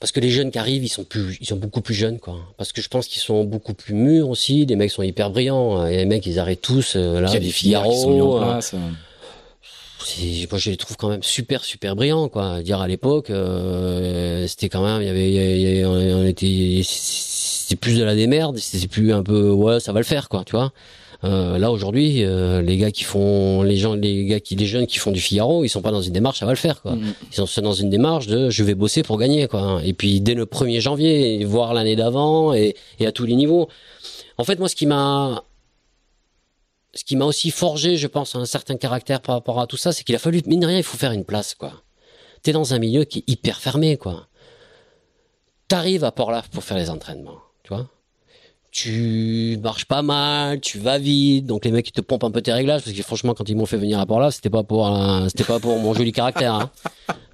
parce 0.00 0.12
que 0.12 0.20
les 0.20 0.30
jeunes 0.30 0.50
qui 0.50 0.58
arrivent, 0.58 0.82
ils 0.82 0.88
sont 0.88 1.04
plus, 1.04 1.36
ils 1.42 1.46
sont 1.46 1.56
beaucoup 1.56 1.82
plus 1.82 1.92
jeunes, 1.92 2.18
quoi. 2.18 2.36
Parce 2.56 2.72
que 2.72 2.80
je 2.80 2.88
pense 2.88 3.06
qu'ils 3.06 3.20
sont 3.20 3.44
beaucoup 3.44 3.74
plus 3.74 3.92
mûrs 3.92 4.30
aussi. 4.30 4.64
Les 4.64 4.74
mecs 4.74 4.90
sont 4.90 5.02
hyper 5.02 5.28
brillants. 5.28 5.86
Et 5.86 5.98
les 5.98 6.06
mecs, 6.06 6.24
ils 6.24 6.38
arrêtent 6.38 6.62
tous. 6.62 6.96
euh, 6.96 7.20
là, 7.20 7.28
il 7.28 7.34
y 7.34 7.36
a 7.36 7.40
des 7.40 7.50
filières 7.50 7.82
qui 7.82 7.98
sont 7.98 8.10
mises 8.10 8.22
en 8.22 8.38
place. 8.38 8.74
Moi 10.50 10.58
je 10.58 10.70
les 10.70 10.76
trouve 10.76 10.96
quand 10.96 11.08
même 11.08 11.22
super 11.22 11.64
super 11.64 11.94
brillants 11.96 12.28
quoi. 12.28 12.62
Dire 12.62 12.80
à 12.80 12.88
l'époque 12.88 13.30
euh, 13.30 14.46
c'était 14.46 14.68
quand 14.68 14.82
même 14.84 15.02
il 15.02 15.06
y 15.06 15.10
avait, 15.10 15.30
y 15.30 15.82
avait- 15.82 15.84
on 15.84 16.24
était 16.26 16.80
c'était 16.84 17.76
plus 17.76 17.98
de 17.98 18.04
la 18.04 18.14
démerde 18.14 18.58
c'était 18.58 18.88
plus 18.88 19.12
un 19.12 19.22
peu 19.22 19.50
ouais 19.50 19.80
ça 19.80 19.92
va 19.92 20.00
le 20.00 20.04
faire 20.04 20.28
quoi 20.28 20.42
tu 20.44 20.52
vois. 20.52 20.72
Euh, 21.22 21.58
là 21.58 21.70
aujourd'hui 21.70 22.24
euh, 22.24 22.62
les 22.62 22.78
gars 22.78 22.90
qui 22.90 23.04
font 23.04 23.62
les 23.62 23.76
gens 23.76 23.94
les 23.94 24.24
gars 24.24 24.40
qui 24.40 24.56
les 24.56 24.64
jeunes 24.64 24.86
qui 24.86 24.98
font 24.98 25.10
du 25.10 25.20
Figaro 25.20 25.64
ils 25.64 25.68
sont 25.68 25.82
pas 25.82 25.90
dans 25.90 26.00
une 26.00 26.14
démarche 26.14 26.38
ça 26.40 26.46
va 26.46 26.52
le 26.52 26.56
faire 26.56 26.80
quoi. 26.80 26.92
Mm. 26.92 27.12
ils 27.30 27.46
sont 27.46 27.60
dans 27.60 27.74
une 27.74 27.90
démarche 27.90 28.26
de 28.26 28.48
je 28.48 28.64
vais 28.64 28.74
bosser 28.74 29.02
pour 29.02 29.18
gagner 29.18 29.46
quoi. 29.46 29.80
Et 29.84 29.92
puis 29.92 30.22
dès 30.22 30.32
le 30.34 30.46
1er 30.46 30.80
janvier 30.80 31.44
voire 31.44 31.74
l'année 31.74 31.94
d'avant 31.96 32.54
et, 32.54 32.74
et 33.00 33.06
à 33.06 33.12
tous 33.12 33.26
les 33.26 33.36
niveaux. 33.36 33.68
En 34.38 34.44
fait 34.44 34.58
moi 34.58 34.68
ce 34.70 34.74
qui 34.76 34.86
m'a 34.86 35.44
ce 36.94 37.04
qui 37.04 37.16
m'a 37.16 37.24
aussi 37.24 37.50
forgé, 37.50 37.96
je 37.96 38.06
pense, 38.06 38.34
un 38.34 38.44
certain 38.44 38.76
caractère 38.76 39.20
par 39.20 39.36
rapport 39.36 39.60
à 39.60 39.66
tout 39.66 39.76
ça, 39.76 39.92
c'est 39.92 40.04
qu'il 40.04 40.14
a 40.14 40.18
fallu, 40.18 40.42
mine 40.46 40.60
de 40.60 40.66
rien, 40.66 40.78
il 40.78 40.82
faut 40.82 40.98
faire 40.98 41.12
une 41.12 41.24
place, 41.24 41.54
quoi. 41.54 41.72
T'es 42.42 42.52
dans 42.52 42.74
un 42.74 42.78
milieu 42.78 43.04
qui 43.04 43.20
est 43.20 43.24
hyper 43.30 43.60
fermé, 43.60 43.96
quoi. 43.96 44.26
T'arrives 45.68 46.04
à 46.04 46.10
Port-Laf 46.10 46.48
pour 46.48 46.64
faire 46.64 46.76
les 46.76 46.90
entraînements, 46.90 47.38
tu 47.62 47.72
vois. 47.72 47.86
Tu 48.72 49.58
marches 49.62 49.84
pas 49.84 50.02
mal, 50.02 50.60
tu 50.60 50.78
vas 50.78 50.98
vite, 50.98 51.46
donc 51.46 51.64
les 51.64 51.72
mecs 51.72 51.88
ils 51.88 51.92
te 51.92 52.00
pompent 52.00 52.24
un 52.24 52.30
peu 52.30 52.40
tes 52.40 52.52
réglages, 52.52 52.82
parce 52.82 52.96
que 52.96 53.02
franchement, 53.02 53.34
quand 53.34 53.48
ils 53.48 53.56
m'ont 53.56 53.66
fait 53.66 53.76
venir 53.76 54.00
à 54.00 54.06
Port-Laf, 54.06 54.34
c'était 54.34 54.50
pas 54.50 54.62
pour, 54.62 54.88
c'était 55.28 55.44
pas 55.44 55.60
pour 55.60 55.78
mon 55.78 55.94
joli 55.94 56.12
caractère, 56.12 56.54
hein. 56.54 56.70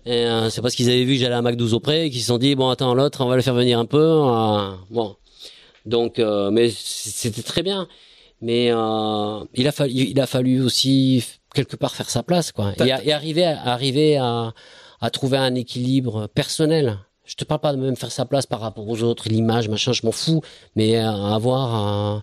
Et 0.06 0.24
euh, 0.24 0.50
c'est 0.50 0.62
parce 0.62 0.76
qu'ils 0.76 0.88
avaient 0.88 1.04
vu 1.04 1.14
que 1.14 1.20
j'allais 1.20 1.34
à 1.34 1.42
Mac 1.42 1.56
12 1.56 1.74
auprès, 1.74 2.06
et 2.06 2.10
qu'ils 2.10 2.20
se 2.20 2.28
sont 2.28 2.38
dit, 2.38 2.54
bon, 2.54 2.68
attends, 2.68 2.94
l'autre, 2.94 3.24
on 3.24 3.28
va 3.28 3.36
le 3.36 3.42
faire 3.42 3.54
venir 3.54 3.78
un 3.78 3.86
peu, 3.86 3.98
euh, 3.98 4.70
bon. 4.90 5.16
Donc, 5.84 6.18
euh, 6.18 6.50
mais 6.50 6.70
c'était 6.70 7.42
très 7.42 7.62
bien 7.62 7.88
mais 8.40 8.70
euh, 8.70 9.44
il 9.54 9.66
a 9.68 9.72
fallu 9.72 9.92
il 9.92 10.20
a 10.20 10.26
fallu 10.26 10.60
aussi 10.62 11.24
quelque 11.54 11.76
part 11.76 11.94
faire 11.94 12.10
sa 12.10 12.22
place 12.22 12.52
quoi 12.52 12.72
et, 12.84 12.88
et 13.04 13.12
arriver 13.12 13.44
à, 13.46 13.62
arriver 13.72 14.16
à, 14.16 14.52
à 15.00 15.10
trouver 15.10 15.38
un 15.38 15.54
équilibre 15.54 16.26
personnel 16.28 16.98
je 17.24 17.34
te 17.34 17.44
parle 17.44 17.60
pas 17.60 17.72
de 17.72 17.78
même 17.78 17.96
faire 17.96 18.12
sa 18.12 18.24
place 18.24 18.46
par 18.46 18.60
rapport 18.60 18.86
aux 18.88 19.02
autres 19.02 19.28
l'image 19.28 19.68
machin 19.68 19.92
je 19.92 20.02
m'en 20.04 20.12
fous 20.12 20.42
mais 20.76 20.96
euh, 20.98 21.08
avoir 21.10 22.22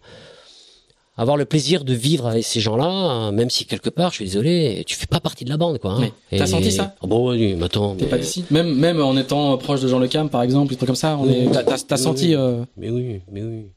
avoir 1.15 1.37
le 1.37 1.45
plaisir 1.45 1.83
de 1.83 1.93
vivre 1.93 2.25
avec 2.27 2.43
ces 2.43 2.59
gens-là, 2.59 3.27
euh, 3.27 3.31
même 3.31 3.51
si 3.51 3.65
quelque 3.65 3.91
part, 3.91 4.09
je 4.09 4.15
suis 4.15 4.25
désolé, 4.25 4.83
tu 4.87 4.95
fais 4.95 5.05
pas 5.05 5.19
partie 5.19 5.45
de 5.45 5.49
la 5.51 5.57
bande, 5.57 5.77
quoi. 5.77 5.91
hein. 5.91 6.09
T'as 6.35 6.47
senti 6.47 6.71
ça? 6.71 6.95
Ah 7.03 7.05
Bon, 7.05 7.29
oui, 7.29 7.53
mais 7.55 7.65
attends. 7.65 7.95
T'es 7.95 8.05
mais- 8.05 8.09
pas 8.09 8.17
d'ici? 8.17 8.43
Même, 8.49 8.73
même 8.73 8.99
en 8.99 9.15
étant 9.15 9.55
proche 9.59 9.81
de 9.81 9.87
Jean 9.87 9.99
Le 9.99 10.07
Cam, 10.07 10.27
par 10.31 10.41
exemple, 10.41 10.71
des 10.71 10.75
trucs 10.75 10.87
comme 10.87 10.95
ça, 10.95 11.15
on 11.21 11.29
est, 11.29 11.51
t'as, 11.51 11.75
Oui, 11.91 11.97
senti. 11.99 12.33
euh, 12.33 12.65
Mais 12.77 12.89
oui, 12.89 13.21
mais 13.31 13.43
oui. 13.43 13.67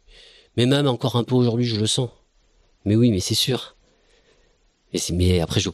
Mais 0.56 0.64
même 0.64 0.86
encore 0.86 1.16
un 1.16 1.24
peu 1.24 1.34
aujourd'hui, 1.34 1.66
je 1.66 1.76
le 1.78 1.86
sens. 1.86 2.08
Mais 2.86 2.96
oui, 2.96 3.10
mais 3.10 3.20
c'est 3.20 3.34
sûr. 3.34 3.76
Mais, 5.12 5.40
après, 5.40 5.60
je, 5.60 5.68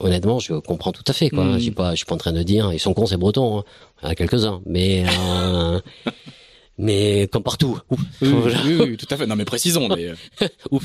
honnêtement, 0.00 0.38
je 0.38 0.54
comprends 0.54 0.92
tout 0.92 1.04
à 1.06 1.12
fait. 1.14 1.30
Quoi. 1.30 1.44
Mm. 1.44 1.52
Je 1.54 1.70
je 1.70 1.94
suis 1.96 2.04
pas 2.04 2.14
en 2.14 2.18
train 2.18 2.32
de 2.32 2.42
dire, 2.42 2.72
ils 2.74 2.80
sont 2.80 2.92
cons, 2.92 3.06
c'est 3.06 3.16
breton. 3.16 3.60
Hein. 3.60 3.64
Il 4.02 4.04
y 4.04 4.08
en 4.08 4.10
a 4.10 4.14
quelques-uns. 4.14 4.60
Mais, 4.66 5.06
euh, 5.18 5.80
mais 6.78 7.28
comme 7.32 7.42
partout. 7.42 7.78
Ouf. 7.90 8.00
Oui, 8.20 8.96
tout 8.98 9.06
à 9.08 9.16
fait. 9.16 9.26
Non, 9.26 9.36
mais 9.36 9.46
précisons. 9.46 9.88
Mais... 9.88 10.08
euh, 10.08 10.16
Ouf. 10.70 10.84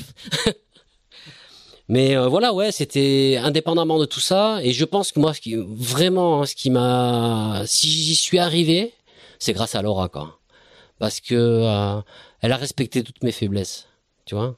Mais 1.89 2.15
euh, 2.15 2.29
voilà, 2.29 2.53
ouais, 2.53 2.71
c'était 2.71 3.37
indépendamment 3.43 3.99
de 3.99 4.05
tout 4.05 4.21
ça. 4.21 4.59
Et 4.63 4.71
je 4.71 4.85
pense 4.85 5.11
que 5.11 5.19
moi, 5.19 5.33
ce 5.33 5.41
qui 5.41 5.55
vraiment, 5.57 6.41
hein, 6.41 6.45
ce 6.45 6.55
qui 6.55 6.69
m'a, 6.69 7.63
si 7.65 7.89
j'y 7.89 8.15
suis 8.15 8.39
arrivé, 8.39 8.93
c'est 9.39 9.51
grâce 9.51 9.75
à 9.75 9.81
Laura, 9.81 10.07
quoi. 10.07 10.39
Parce 10.99 11.19
que 11.19 11.35
euh, 11.35 11.99
elle 12.39 12.53
a 12.53 12.57
respecté 12.57 13.03
toutes 13.03 13.23
mes 13.23 13.33
faiblesses, 13.33 13.87
tu 14.25 14.35
vois. 14.35 14.55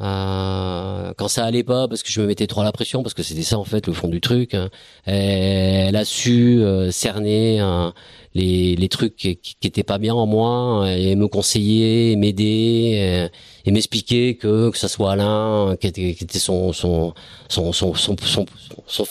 Euh, 0.00 1.12
quand 1.16 1.28
ça 1.28 1.44
allait 1.44 1.62
pas, 1.62 1.86
parce 1.88 2.02
que 2.02 2.10
je 2.10 2.20
me 2.20 2.26
mettais 2.26 2.46
trop 2.46 2.62
à 2.62 2.64
la 2.64 2.72
pression, 2.72 3.02
parce 3.02 3.14
que 3.14 3.22
c'était 3.22 3.42
ça 3.42 3.58
en 3.58 3.64
fait 3.64 3.86
le 3.86 3.92
fond 3.92 4.08
du 4.08 4.20
truc. 4.20 4.54
hein. 4.54 4.70
Elle 5.04 5.96
a 5.96 6.04
su 6.04 6.60
euh, 6.62 6.90
cerner 6.90 7.60
euh, 7.60 7.90
les, 8.34 8.76
les 8.76 8.88
trucs 8.88 9.16
qui, 9.16 9.36
qui 9.36 9.66
étaient 9.66 9.82
pas 9.82 9.98
bien 9.98 10.14
en 10.14 10.26
moi 10.26 10.84
euh, 10.84 10.96
et 10.96 11.14
me 11.16 11.28
conseiller, 11.28 12.12
et 12.12 12.16
m'aider 12.16 12.98
euh, 12.98 13.28
et 13.66 13.70
m'expliquer 13.72 14.36
que 14.36 14.70
que 14.70 14.78
ça 14.78 14.88
soit 14.88 15.12
Alain 15.12 15.70
euh, 15.70 15.76
qui 15.76 15.86
était, 15.86 16.14
qui 16.14 16.24
était 16.24 16.38
son 16.38 16.72
son 16.72 17.12
son 17.48 17.72
son 17.72 17.94
son, 17.94 18.16
son, 18.22 18.46
son 18.86 19.04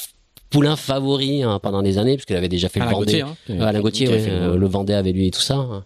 poulain 0.49 0.75
favori 0.75 1.43
hein, 1.43 1.59
pendant 1.61 1.83
des 1.83 1.99
années, 1.99 2.15
parce 2.15 2.25
qu'il 2.25 2.35
avait 2.35 2.49
déjà 2.49 2.69
fait 2.69 2.79
Alain 2.79 2.89
le 2.89 2.95
Vendée. 2.95 3.21
Gauthier, 3.21 3.55
hein. 3.59 3.61
Alain 3.61 3.79
Gauthier, 3.81 4.07
ouais, 4.07 4.25
euh, 4.27 4.55
le 4.57 4.67
Vendée 4.67 4.93
avec 4.93 5.13
lui 5.15 5.27
et 5.27 5.31
tout 5.31 5.41
ça. 5.41 5.85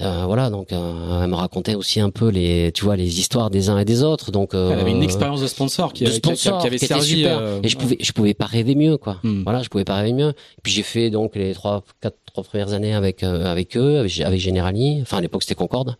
Euh, 0.00 0.24
voilà, 0.24 0.48
donc 0.48 0.72
euh, 0.72 1.22
elle 1.22 1.28
me 1.28 1.34
racontait 1.34 1.74
aussi 1.74 2.00
un 2.00 2.08
peu 2.10 2.28
les, 2.28 2.72
tu 2.72 2.84
vois, 2.84 2.96
les 2.96 3.20
histoires 3.20 3.50
des 3.50 3.68
uns 3.68 3.78
et 3.78 3.84
des 3.84 4.02
autres. 4.02 4.30
Donc 4.30 4.54
euh, 4.54 4.70
Elle 4.72 4.80
avait 4.80 4.92
une 4.92 5.02
expérience 5.02 5.42
de 5.42 5.46
sponsor 5.46 5.92
qui, 5.92 6.04
de 6.04 6.08
qui- 6.10 6.16
sponsor 6.16 6.58
qui 6.60 6.66
avait 6.68 6.78
qui 6.78 6.84
était 6.86 6.94
servi. 6.94 7.08
super. 7.18 7.38
euh, 7.38 7.60
et 7.62 7.68
je 7.68 7.76
pouvais, 7.76 7.98
je 8.00 8.12
pouvais 8.12 8.32
pas 8.34 8.46
rêver 8.46 8.74
mieux, 8.74 8.96
quoi. 8.96 9.18
Hmm. 9.22 9.42
Voilà, 9.42 9.62
je 9.62 9.68
pouvais 9.68 9.84
pas 9.84 9.96
rêver 9.96 10.14
mieux. 10.14 10.30
Et 10.30 10.60
puis 10.62 10.72
j'ai 10.72 10.82
fait 10.82 11.10
donc 11.10 11.36
les 11.36 11.52
trois, 11.52 11.84
quatre, 12.00 12.16
trois 12.26 12.44
premières 12.44 12.72
années 12.72 12.94
avec 12.94 13.22
euh, 13.22 13.44
avec 13.44 13.76
eux, 13.76 13.98
avec, 13.98 14.18
avec 14.20 14.40
Generali. 14.40 15.00
Enfin 15.02 15.18
à 15.18 15.20
l'époque 15.20 15.42
c'était 15.42 15.54
Concorde. 15.54 15.96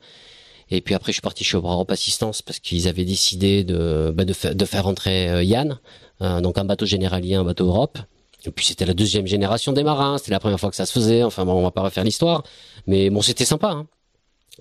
Et 0.70 0.80
puis 0.80 0.94
après 0.94 1.12
je 1.12 1.16
suis 1.16 1.22
parti 1.22 1.44
chez 1.44 1.56
Europe 1.58 1.90
Assistance 1.90 2.42
parce 2.42 2.58
qu'ils 2.60 2.88
avaient 2.88 3.04
décidé 3.04 3.64
de 3.64 4.14
bah, 4.16 4.24
de, 4.24 4.32
fa- 4.32 4.54
de 4.54 4.64
faire 4.64 4.84
rentrer 4.84 5.28
euh, 5.28 5.42
Yann, 5.42 5.78
euh, 6.22 6.40
donc 6.40 6.56
un 6.58 6.64
bateau 6.64 6.86
Generali, 6.86 7.34
un 7.34 7.44
bateau 7.44 7.66
Europe. 7.66 7.98
Et 8.44 8.50
puis 8.50 8.64
c'était 8.64 8.86
la 8.86 8.94
deuxième 8.94 9.26
génération 9.26 9.72
des 9.72 9.82
marins, 9.84 10.18
c'était 10.18 10.30
la 10.30 10.40
première 10.40 10.58
fois 10.58 10.70
que 10.70 10.76
ça 10.76 10.86
se 10.86 10.92
faisait. 10.92 11.22
Enfin 11.22 11.44
bon, 11.44 11.52
on 11.54 11.62
va 11.62 11.70
pas 11.70 11.82
refaire 11.82 12.04
l'histoire, 12.04 12.42
mais 12.86 13.10
bon 13.10 13.22
c'était 13.22 13.44
sympa. 13.44 13.68
Hein. 13.68 13.86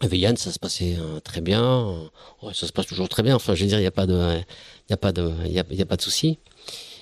Avec 0.02 0.20
Yann, 0.20 0.38
ça 0.38 0.52
se 0.52 0.60
passait 0.60 0.96
euh, 0.98 1.20
très 1.20 1.42
bien. 1.42 2.10
Ouais, 2.42 2.54
ça 2.54 2.68
se 2.68 2.72
passe 2.72 2.86
toujours 2.86 3.10
très 3.10 3.22
bien. 3.24 3.36
Enfin, 3.36 3.54
je 3.56 3.64
veux 3.64 3.68
dire, 3.70 3.80
il 3.80 3.84
y 3.84 3.88
a 3.88 3.92
pas 3.92 4.06
de, 4.06 4.38
il 4.88 4.92
y 4.92 4.94
a 4.94 4.98
pas 4.98 5.12
de, 5.12 5.30
il 5.46 5.52
y 5.52 5.60
a, 5.60 5.64
il 5.70 5.78
y 5.78 5.82
a 5.82 5.86
pas 5.86 5.98
de 5.98 6.02
souci. 6.02 6.40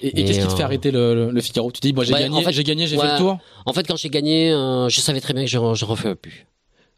Et, 0.01 0.07
et 0.07 0.19
Et, 0.21 0.25
qu'est-ce 0.25 0.39
qui 0.39 0.47
te 0.47 0.53
fait 0.55 0.61
euh, 0.61 0.65
arrêter 0.65 0.91
le, 0.91 1.13
le, 1.13 1.31
le 1.31 1.41
Figaro? 1.41 1.71
Tu 1.71 1.79
dis, 1.79 1.93
moi 1.93 2.03
j'ai 2.03 2.13
Ouais, 2.13 2.21
gagné, 2.21 2.37
en 2.37 2.41
fait, 2.41 2.53
j'ai 2.53 2.63
gagné, 2.63 2.87
j'ai 2.87 2.97
fait 2.97 3.11
le 3.11 3.17
tour. 3.17 3.37
En 3.65 3.73
fait, 3.73 3.85
quand 3.87 3.97
j'ai 3.97 4.09
gagné, 4.09 4.51
euh, 4.51 4.89
je 4.89 4.99
savais 5.01 5.21
très 5.21 5.33
bien 5.33 5.43
que 5.43 5.49
je, 5.49 5.57
je 5.75 5.85
referais 5.85 6.15
plus. 6.15 6.47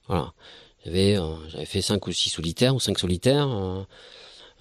Voilà. 0.07 0.33
J'avais, 0.85 1.17
j'avais 1.49 1.65
fait 1.65 1.81
cinq 1.81 2.07
ou 2.07 2.13
six 2.13 2.29
solitaires 2.29 2.73
ou 2.75 2.79
cinq 2.79 2.97
solitaires. 2.97 3.49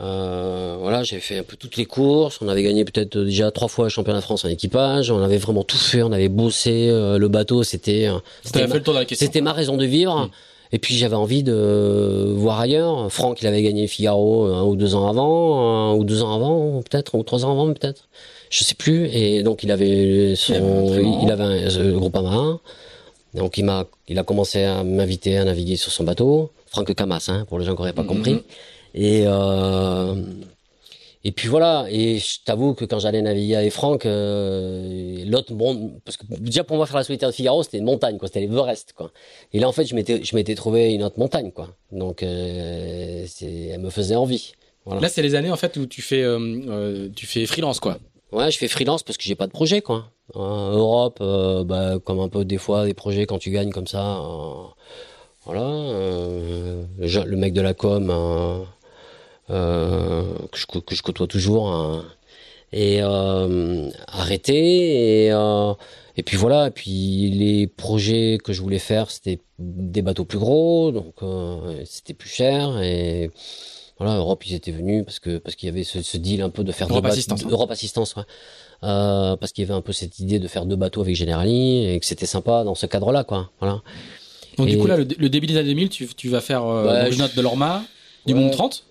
Euh, 0.01 0.05
euh, 0.05 0.76
voilà, 0.80 1.03
j'avais 1.03 1.20
fait 1.20 1.38
un 1.38 1.42
peu 1.42 1.57
toutes 1.57 1.76
les 1.76 1.84
courses. 1.86 2.38
On 2.40 2.49
avait 2.49 2.62
gagné 2.62 2.84
peut-être 2.84 3.16
euh, 3.16 3.24
déjà 3.24 3.51
trois 3.51 3.68
fois 3.68 3.86
le 3.86 3.90
championnat 3.90 4.18
de 4.20 4.24
France 4.24 4.44
en 4.44 4.49
équipage. 4.49 5.11
On 5.11 5.20
avait 5.22 5.38
vraiment 5.38 5.64
tout 5.64 5.76
fait. 5.76 6.03
On 6.03 6.12
avait 6.12 6.28
bossé 6.28 6.88
euh, 6.88 7.18
le 7.18 7.28
bateau. 7.28 7.62
C'était, 7.62 8.07
euh, 8.09 8.18
c'était 8.42 8.66
le. 8.66 9.07
C'était 9.14 9.40
ma 9.40 9.53
raison 9.53 9.76
de 9.76 9.84
vivre. 9.84 10.26
Mm. 10.26 10.30
Et 10.70 10.78
puis 10.78 10.96
j'avais 10.96 11.16
envie 11.16 11.42
de 11.42 12.34
voir 12.36 12.61
ailleurs. 12.61 13.11
Franck, 13.11 13.40
il 13.40 13.46
avait 13.46 13.62
gagné 13.62 13.86
Figaro 13.86 14.44
un 14.44 14.64
ou 14.64 14.76
deux 14.76 14.94
ans 14.94 15.09
avant, 15.09 15.90
un 15.90 15.94
ou 15.94 16.05
deux 16.05 16.22
ans 16.22 16.34
avant, 16.34 16.82
peut-être, 16.82 17.14
ou 17.14 17.22
trois 17.22 17.46
ans 17.46 17.53
avant, 17.53 17.72
peut-être. 17.72 18.09
Je 18.51 18.64
sais 18.64 18.74
plus. 18.74 19.07
Et 19.07 19.42
donc 19.42 19.62
il 19.62 19.70
avait 19.70 20.34
son, 20.36 20.53
Il 20.55 20.92
avait 20.92 21.05
un 21.07 21.22
il 21.22 21.30
avait 21.32 21.64
un, 21.66 21.70
ce 21.70 21.80
groupe 21.92 22.12
marin. 22.14 22.61
Donc 23.34 23.57
il 23.57 23.64
m'a, 23.64 23.86
il 24.09 24.18
a 24.18 24.24
commencé 24.24 24.62
à 24.64 24.84
m'inviter 24.84 25.38
à 25.38 25.44
naviguer 25.44 25.76
sur 25.76 25.90
son 25.90 26.05
bateau. 26.05 26.51
Franck 26.66 26.94
Camas, 26.94 27.26
hein, 27.28 27.46
pour 27.49 27.59
les 27.59 27.64
gens 27.64 27.74
qui 27.74 27.80
n'auraient 27.80 27.94
pas 27.94 28.03
Mhm. 28.03 28.09
compris. 28.09 28.42
Et 28.95 29.24
euh, 29.26 30.14
et 31.24 31.32
puis 31.32 31.49
voilà. 31.49 31.86
Et 31.91 32.18
je 32.18 32.39
t'avoue 32.45 32.74
que 32.74 32.84
quand 32.84 32.99
j'allais 33.01 33.20
naviguer 33.22 33.57
avec 33.57 33.72
Franck, 33.72 34.07
euh, 34.07 35.24
l'autre 35.26 35.53
bon, 35.53 36.01
parce 36.05 36.16
que 36.16 36.24
déjà 36.39 36.64
pour 36.64 36.76
moi 36.76 36.86
faire 36.86 36.97
la 36.97 37.05
solitaire 37.05 37.28
de 37.28 37.34
Figaro, 37.34 37.62
c'était 37.62 37.78
une 37.78 37.84
montagne, 37.84 38.18
quoi. 38.18 38.28
C'était 38.28 38.41
l'Everest, 38.41 38.93
quoi. 38.97 39.11
Et 39.53 39.61
là 39.61 39.68
en 39.68 39.72
fait, 39.72 39.84
je 39.84 39.95
m'étais, 39.95 40.24
je 40.24 40.34
m'étais 40.36 40.55
trouvé 40.55 40.93
une 40.95 41.03
autre 41.03 41.18
montagne, 41.18 41.51
quoi. 41.53 41.68
Donc 41.93 42.22
euh, 42.22 43.24
c'est, 43.26 43.53
elle 43.72 43.80
me 43.80 43.91
faisait 43.91 44.16
envie. 44.16 44.53
Voilà. 44.84 45.03
Là, 45.03 45.09
c'est 45.11 45.20
les 45.22 45.34
années 45.34 45.51
en 45.51 45.57
fait 45.57 45.76
où 45.76 45.86
tu 45.86 46.01
fais, 46.01 46.22
euh, 46.22 46.39
euh, 46.39 47.09
tu 47.14 47.26
fais 47.26 47.45
freelance 47.45 47.78
quoi. 47.78 47.99
Ouais, 48.32 48.51
je 48.51 48.59
fais 48.59 48.68
freelance 48.68 49.03
parce 49.03 49.18
que 49.18 49.24
j'ai 49.24 49.34
pas 49.34 49.47
de 49.47 49.53
projet, 49.53 49.82
quoi. 49.82 50.07
Europe, 50.34 51.18
euh, 51.20 51.64
bah, 51.64 51.99
comme 52.03 52.20
un 52.20 52.28
peu 52.28 52.45
des 52.45 52.59
fois 52.59 52.84
des 52.86 52.95
projets 52.95 53.26
quand 53.26 53.39
tu 53.39 53.51
gagnes 53.51 53.70
comme 53.70 53.86
ça. 53.86 54.18
euh, 54.18 54.64
voilà. 55.45 55.64
le, 57.24 57.36
mec 57.36 57.55
de 57.55 57.61
la 57.62 57.74
com 57.74 58.11
que, 59.49 60.59
je, 60.59 60.66
que 60.80 60.94
je 60.94 61.03
côtoie 61.03 61.26
toujours. 61.26 61.68
hein, 61.72 62.05
et 62.70 62.99
euh, 63.01 63.88
arrêté 64.09 65.24
et 65.24 65.32
euh, 65.32 65.72
et 66.18 66.22
puis 66.22 66.36
voilà 66.36 66.66
et 66.66 66.70
puis 66.70 67.30
les 67.30 67.66
projets 67.66 68.36
que 68.44 68.53
je 68.53 68.61
voulais 68.61 68.78
faire 68.78 69.11
c'était 69.11 69.40
des 69.59 70.03
bateaux 70.03 70.26
plus 70.26 70.38
gros 70.38 70.92
donc 70.92 71.14
euh, 71.22 71.80
c'était 71.86 72.12
plus 72.12 72.28
cher 72.28 72.78
et 72.82 73.30
voilà 73.99 74.16
Europe 74.16 74.44
ils 74.46 74.53
étaient 74.55 74.70
venus 74.70 75.03
parce 75.07 75.18
que 75.18 75.38
parce 75.38 75.57
qu'il 75.57 75.66
y 75.70 75.72
avait 75.72 75.82
ce, 75.82 76.03
ce 76.03 76.18
deal 76.18 76.42
un 76.42 76.51
peu 76.51 76.62
de 76.62 76.70
faire 76.72 76.88
Europe 76.90 77.05
deux 77.05 77.11
Assistance, 77.11 77.42
hein. 77.42 77.49
Europe 77.51 77.70
Assistance 77.70 78.16
ouais 78.16 78.24
euh, 78.84 79.34
parce 79.36 79.53
qu'il 79.53 79.62
y 79.62 79.66
avait 79.66 79.72
un 79.78 79.80
peu 79.80 79.94
cette 79.94 80.18
idée 80.18 80.38
de 80.38 80.46
faire 80.46 80.66
deux 80.66 80.76
bateaux 80.76 81.01
avec 81.01 81.16
Generali 81.16 81.86
et 81.86 81.99
que 81.99 82.05
c'était 82.05 82.26
sympa 82.26 82.64
dans 82.64 82.74
ce 82.74 82.84
cadre-là 82.84 83.24
quoi 83.24 83.51
voilà 83.61 83.80
Donc 84.59 84.68
du 84.68 84.76
coup 84.76 84.86
là, 84.88 84.99
le, 84.99 85.07
le 85.16 85.28
début 85.30 85.46
des 85.46 85.57
années 85.57 85.68
2000, 85.70 85.88
tu, 85.88 86.07
tu 86.07 86.28
vas 86.28 86.42
faire 86.42 86.66
euh, 86.66 87.11
je 87.11 87.16
note 87.18 87.34
de 87.34 87.40
l'Orma, 87.40 87.82
du 88.26 88.34
Ouais. 88.34 88.40
Monde 88.40 88.51
30. 88.53 88.84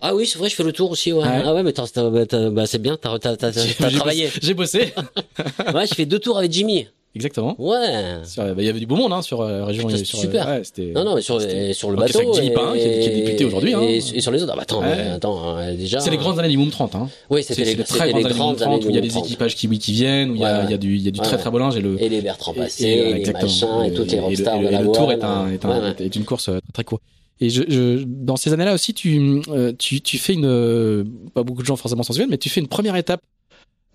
Ah 0.00 0.14
oui 0.14 0.26
c'est 0.26 0.38
vrai 0.38 0.48
je 0.48 0.54
fais 0.54 0.62
le 0.62 0.72
tour 0.72 0.90
aussi 0.90 1.12
ouais 1.12 1.22
Ah 1.24 1.36
ouais 1.38 1.42
ah 1.46 1.54
ouais 1.54 1.62
mais 1.62 1.72
t'as- 1.72 2.50
bah, 2.50 2.66
c'est 2.66 2.80
bien 2.80 2.96
t'as 3.00 3.18
travaillé 3.18 4.28
J'ai 4.42 4.54
bossé. 4.54 4.92
ouais 5.74 5.86
je 5.86 5.94
fais 5.94 6.06
deux 6.06 6.18
tours 6.18 6.38
avec 6.38 6.52
Jimmy 6.52 6.86
Exactement. 7.16 7.54
ouais 7.60 8.16
bah, 8.36 8.54
Il 8.58 8.64
y 8.64 8.68
avait 8.68 8.80
du 8.80 8.86
beau 8.86 8.96
monde 8.96 9.12
hein, 9.12 9.22
sur 9.22 9.40
euh, 9.40 9.60
la 9.60 9.66
région. 9.66 9.84
Putain, 9.84 9.94
et 9.94 9.98
c'était 9.98 10.08
sur, 10.10 10.18
super. 10.18 10.48
ouais, 10.48 10.62
Non, 10.96 11.04
non, 11.04 11.14
mais 11.14 11.20
sur, 11.22 11.40
et 11.40 11.72
sur 11.72 11.92
le 11.92 11.96
bateau. 11.96 12.18
avec 12.18 12.34
Jimmy 12.34 12.48
et- 12.48 12.50
Pain, 12.50 12.72
qui 12.72 12.80
est- 12.80 13.00
qui 13.00 13.08
est 13.08 13.14
député 13.22 13.44
aujourd'hui, 13.44 13.72
hein. 13.72 13.82
Et, 13.82 13.98
et 13.98 14.20
sur 14.20 14.32
les 14.32 14.42
autres. 14.42 14.50
Ah, 14.52 14.56
bah, 14.56 14.62
attends, 14.62 14.80
Ouais. 14.80 14.96
mais 14.96 15.10
attends, 15.10 15.56
euh, 15.58 15.76
déjà. 15.76 16.00
C'est 16.00 16.10
les 16.10 16.16
grandes 16.16 16.40
années 16.40 16.48
du 16.48 16.56
Monde 16.56 16.72
30. 16.72 16.96
Hein. 16.96 17.08
Oui, 17.30 17.44
C'est 17.44 17.54
c'était 17.54 17.70
les, 17.70 17.76
les 17.76 17.84
très 17.84 18.10
grandes 18.10 18.18
les 18.18 18.24
années 18.26 18.34
grandes 18.34 18.62
années 18.62 18.78
30 18.80 18.84
où 18.86 18.88
il 18.90 18.94
y 18.96 18.98
a 18.98 19.00
des 19.00 19.06
Monde 19.06 19.14
30. 19.18 19.26
équipages 19.26 19.54
qui, 19.54 19.68
qui 19.78 19.92
viennent, 19.92 20.32
où 20.32 20.34
il 20.34 20.40
y 20.40 20.44
a, 20.44 20.68
y 20.68 20.74
a 20.74 20.76
du, 20.76 20.96
il 20.96 21.02
y 21.02 21.06
a 21.06 21.12
du 21.12 21.20
très 21.20 21.38
très 21.38 21.52
beau 21.52 21.60
linge 21.60 21.76
et 21.76 21.80
le. 21.82 22.02
Et 22.02 22.08
les 22.08 22.20
Bertrand 22.20 22.52
Passé, 22.52 22.84
et- 22.84 23.14
les 23.24 23.32
machins, 23.32 23.68
et 23.86 23.92
toutes 23.94 24.08
les 24.10 24.14
Et 24.14 24.16
le- 24.16 24.22
rockstars 24.24 24.54
et 24.56 24.58
de 24.58 24.64
le- 24.64 24.70
la 24.72 24.80
Le 24.82 24.90
tour 24.90 25.12
est, 25.12 26.16
une 26.16 26.24
course 26.24 26.48
euh, 26.48 26.58
très 26.58 26.72
très 26.72 26.82
courte. 26.84 27.02
Et 27.40 27.50
je, 27.50 27.62
je, 27.68 28.04
dans 28.06 28.36
ces 28.36 28.52
années-là 28.52 28.74
aussi, 28.74 28.94
tu, 28.94 29.42
euh, 29.48 29.72
tu, 29.78 30.00
tu 30.00 30.18
fais 30.18 30.34
une, 30.34 30.46
euh, 30.46 31.04
pas 31.34 31.42
beaucoup 31.42 31.62
de 31.62 31.66
gens 31.66 31.76
forcément 31.76 32.02
s'en 32.02 32.12
souviennent, 32.12 32.30
mais 32.30 32.38
tu 32.38 32.48
fais 32.48 32.60
une 32.60 32.68
première 32.68 32.94
étape 32.96 33.20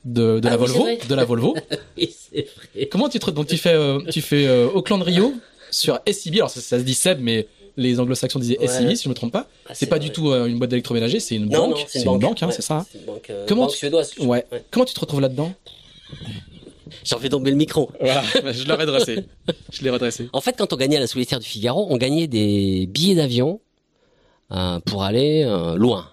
de, 0.05 0.39
de 0.39 0.47
Ah 0.47 0.51
la 0.51 0.57
oui, 0.59 0.67
Volvo, 0.67 0.87
de 1.09 1.15
la 1.15 1.25
Volvo. 1.25 1.55
Oui, 1.97 2.13
c'est 2.31 2.47
vrai. 2.75 2.85
Comment 2.87 3.07
tu 3.09 3.19
te, 3.19 3.31
donc 3.31 3.47
tu 3.47 3.57
fais, 3.57 3.73
euh, 3.73 3.99
tu 4.11 4.21
fais 4.21 4.45
euh, 4.47 4.67
Auckland 4.73 5.01
Rio 5.01 5.33
sur 5.71 5.99
SCB. 6.09 6.35
Alors 6.35 6.49
ça, 6.49 6.61
ça 6.61 6.79
se 6.79 6.83
dit 6.83 6.93
Seb, 6.93 7.19
mais 7.21 7.47
les 7.77 7.99
anglo-saxons 7.99 8.39
disaient 8.39 8.59
Ouais. 8.59 8.67
SCB 8.67 8.95
si 8.95 9.03
je 9.05 9.09
me 9.09 9.13
trompe 9.13 9.31
pas. 9.31 9.47
Ah, 9.67 9.73
C'est 9.73 9.85
pas 9.87 9.97
vrai. 9.97 10.05
du 10.05 10.11
tout 10.11 10.31
euh, 10.31 10.45
une 10.47 10.57
boîte 10.57 10.69
d'électroménager, 10.71 11.19
c'est 11.21 11.35
une 11.35 11.45
Non, 11.49 11.69
banque. 11.69 11.85
c'est 11.87 12.03
une 12.03 12.19
banque, 12.19 12.43
hein, 12.43 12.47
ouais, 12.47 12.53
c'est 12.53 12.61
ça. 12.61 12.77
hein. 12.79 12.85
C'est 12.91 12.99
une 12.99 13.05
banque, 13.05 13.29
euh, 13.29 13.45
Comment 13.47 13.63
banque 13.63 13.71
tu- 13.71 13.77
suédoise. 13.77 14.11
Ouais. 14.19 14.45
Comment 14.71 14.85
tu 14.85 14.93
te 14.93 14.99
retrouves 14.99 15.21
là-dedans? 15.21 15.53
J'en 17.09 17.19
fais 17.19 17.29
tomber 17.29 17.49
le 17.51 17.57
micro. 17.57 17.89
Voilà, 17.99 18.23
je 18.51 18.65
l'ai 18.65 18.73
redressé. 18.73 19.25
Je 19.71 19.83
l'ai 19.83 19.89
redressé. 19.89 20.29
En 20.33 20.41
fait, 20.41 20.55
quand 20.57 20.71
on 20.73 20.75
gagnait 20.75 20.97
à 20.97 20.99
la 20.99 21.07
solitaire 21.07 21.39
du 21.39 21.47
Figaro, 21.47 21.87
on 21.89 21.97
gagnait 21.97 22.27
des 22.27 22.87
billets 22.87 23.15
d'avion 23.15 23.61
euh, 24.51 24.79
pour 24.81 25.03
aller 25.03 25.43
euh, 25.43 25.75
loin. 25.75 26.11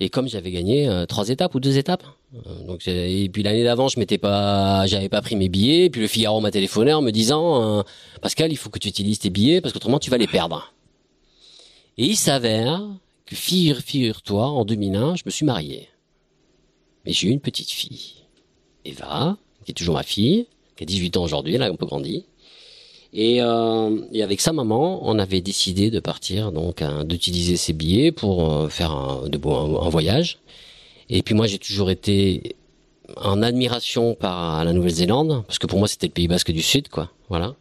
Et 0.00 0.08
comme 0.08 0.28
j'avais 0.28 0.50
gagné 0.50 0.88
euh, 0.88 1.04
trois 1.04 1.28
étapes 1.28 1.54
ou 1.54 1.60
deux 1.60 1.76
étapes, 1.76 2.04
euh, 2.34 2.64
donc 2.66 2.88
et 2.88 3.28
puis 3.28 3.42
l'année 3.42 3.64
d'avant, 3.64 3.88
je 3.88 4.00
m'étais 4.00 4.16
pas, 4.18 4.86
j'avais 4.86 5.10
pas 5.10 5.20
pris 5.20 5.36
mes 5.36 5.48
billets. 5.48 5.84
Et 5.84 5.90
puis 5.90 6.00
le 6.00 6.08
Figaro 6.08 6.40
m'a 6.40 6.50
téléphoné 6.50 6.92
en 6.92 7.02
me 7.02 7.10
disant, 7.12 7.78
euh, 7.78 7.82
Pascal, 8.22 8.50
il 8.50 8.56
faut 8.56 8.70
que 8.70 8.78
tu 8.78 8.88
utilises 8.88 9.18
tes 9.18 9.30
billets 9.30 9.60
parce 9.60 9.72
qu'autrement 9.74 9.98
tu 9.98 10.10
vas 10.10 10.16
les 10.16 10.26
perdre. 10.26 10.72
Et 11.98 12.04
il 12.04 12.16
s'avère 12.16 12.82
que 13.26 13.36
figure, 13.36 13.76
figure-toi, 13.76 14.46
en 14.46 14.64
2001, 14.64 15.16
je 15.16 15.22
me 15.26 15.30
suis 15.30 15.44
marié. 15.44 15.88
Et 17.04 17.12
j'ai 17.12 17.28
eu 17.28 17.30
une 17.30 17.40
petite 17.40 17.70
fille, 17.70 18.24
Eva, 18.84 19.36
qui 19.72 19.74
toujours 19.82 19.94
ma 19.94 20.02
fille, 20.02 20.46
qui 20.76 20.84
a 20.84 20.86
18 20.86 21.16
ans 21.16 21.24
aujourd'hui, 21.24 21.54
elle 21.54 21.62
a 21.62 21.66
un 21.66 21.74
peu 21.74 21.86
grandi. 21.86 22.24
Et, 23.12 23.42
euh, 23.42 23.96
et 24.12 24.22
avec 24.22 24.40
sa 24.40 24.52
maman, 24.52 25.00
on 25.02 25.18
avait 25.18 25.40
décidé 25.40 25.90
de 25.90 25.98
partir, 25.98 26.52
donc 26.52 26.80
hein, 26.80 27.04
d'utiliser 27.04 27.56
ses 27.56 27.72
billets 27.72 28.12
pour 28.12 28.52
euh, 28.52 28.68
faire 28.68 28.92
un, 28.92 29.28
de 29.28 29.38
un, 29.38 29.88
voyage. 29.88 30.38
Et 31.08 31.22
puis 31.22 31.34
moi, 31.34 31.48
j'ai 31.48 31.58
toujours 31.58 31.90
été 31.90 32.54
en 33.16 33.42
admiration 33.42 34.14
par 34.14 34.64
la 34.64 34.72
Nouvelle-Zélande, 34.72 35.42
parce 35.46 35.58
que 35.58 35.66
pour 35.66 35.80
moi, 35.80 35.88
c'était 35.88 36.06
le 36.06 36.12
Pays 36.12 36.28
Basque 36.28 36.52
du 36.52 36.62
Sud, 36.62 36.88
quoi. 36.88 37.10
Voilà. 37.28 37.56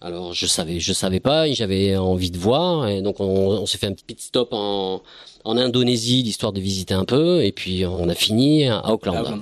Alors 0.00 0.32
je 0.32 0.46
savais, 0.46 0.78
je 0.78 0.92
savais 0.92 1.18
pas, 1.18 1.50
j'avais 1.52 1.96
envie 1.96 2.30
de 2.30 2.38
voir, 2.38 2.86
et 2.86 3.02
donc 3.02 3.18
on, 3.18 3.26
on 3.26 3.66
s'est 3.66 3.78
fait 3.78 3.88
un 3.88 3.92
petit 3.92 4.14
stop 4.18 4.50
en, 4.52 5.02
Indonésie, 5.44 6.22
l'histoire 6.22 6.52
de 6.52 6.60
visiter 6.60 6.94
un 6.94 7.04
peu, 7.04 7.42
et 7.42 7.52
puis 7.52 7.84
on 7.84 8.08
a 8.08 8.14
fini 8.14 8.68
à 8.68 8.92
Auckland. 8.92 9.26
Ah. 9.26 9.38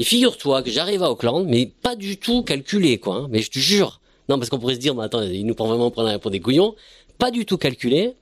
Et 0.00 0.04
figure-toi 0.04 0.62
que 0.62 0.70
j'arrive 0.70 1.02
à 1.02 1.10
Auckland, 1.10 1.44
mais 1.46 1.66
pas 1.66 1.94
du 1.94 2.16
tout 2.16 2.42
calculé, 2.42 2.96
quoi. 2.96 3.16
hein. 3.16 3.28
Mais 3.30 3.42
je 3.42 3.50
te 3.50 3.58
jure, 3.58 4.00
Non, 4.30 4.38
parce 4.38 4.48
qu'on 4.48 4.58
pourrait 4.58 4.76
se 4.76 4.80
dire, 4.80 4.94
mais 4.94 5.04
attends, 5.04 5.20
il 5.20 5.44
nous 5.44 5.54
prend 5.54 5.66
vraiment 5.66 5.90
pour, 5.90 6.30
des 6.30 6.40
couillons. 6.40 6.74
Pas 7.18 7.30
du 7.30 7.44
tout 7.44 7.58
calculé. 7.58 8.14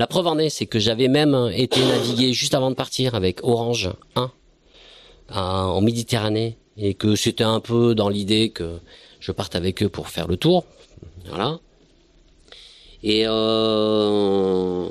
La 0.00 0.08
preuve 0.08 0.26
en 0.26 0.36
est, 0.38 0.48
c'est 0.48 0.66
que 0.66 0.80
j'avais 0.80 1.06
même 1.06 1.48
été 1.54 1.78
naviguer 1.78 2.32
juste 2.32 2.54
avant 2.54 2.70
de 2.70 2.74
partir 2.74 3.14
avec 3.14 3.38
Orange 3.44 3.90
1 4.16 4.32
en 5.28 5.80
Méditerranée 5.80 6.58
et 6.76 6.94
que 6.94 7.14
c'était 7.14 7.44
un 7.44 7.60
peu 7.60 7.94
dans 7.94 8.08
l'idée 8.08 8.50
que 8.50 8.80
je 9.20 9.30
parte 9.30 9.54
avec 9.54 9.80
eux 9.84 9.88
pour 9.88 10.08
faire 10.08 10.26
le 10.26 10.36
tour. 10.36 10.64
Voilà. 11.26 11.60
Et 13.04 13.26
euh, 13.28 14.88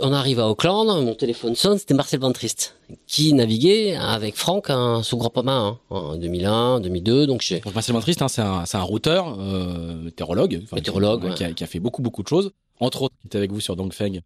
on 0.00 0.12
arrive 0.12 0.40
à 0.40 0.48
Auckland, 0.48 0.86
mon 1.04 1.14
téléphone 1.14 1.54
sonne, 1.54 1.78
c'était 1.78 1.94
Marcel 1.94 2.20
Van 2.20 2.32
Trist 2.32 2.76
qui 3.06 3.32
naviguait 3.32 3.96
avec 3.96 4.36
Franck 4.36 4.70
hein, 4.70 5.02
sous 5.02 5.16
grand 5.16 5.32
hein, 5.48 5.78
en 5.90 6.16
2001, 6.16 6.80
2002. 6.80 7.26
Donc, 7.26 7.44
donc 7.64 7.74
Marcel 7.74 7.94
Van 7.94 8.00
Trist, 8.00 8.22
hein, 8.22 8.28
c'est 8.28 8.42
un, 8.42 8.64
un 8.72 8.82
routeur, 8.82 9.36
euh, 9.38 9.96
météorologue, 10.02 10.62
météorologue 10.72 11.34
qui, 11.34 11.44
a, 11.44 11.52
qui, 11.52 11.64
a, 11.64 11.66
fait 11.66 11.80
beaucoup 11.80 12.02
beaucoup 12.02 12.22
de 12.22 12.28
choses. 12.28 12.52
Entre 12.78 13.02
autres, 13.02 13.14
qui 13.20 13.26
était 13.26 13.38
avec 13.38 13.52
vous 13.52 13.60
sur 13.60 13.74
Dongfeng. 13.74 14.20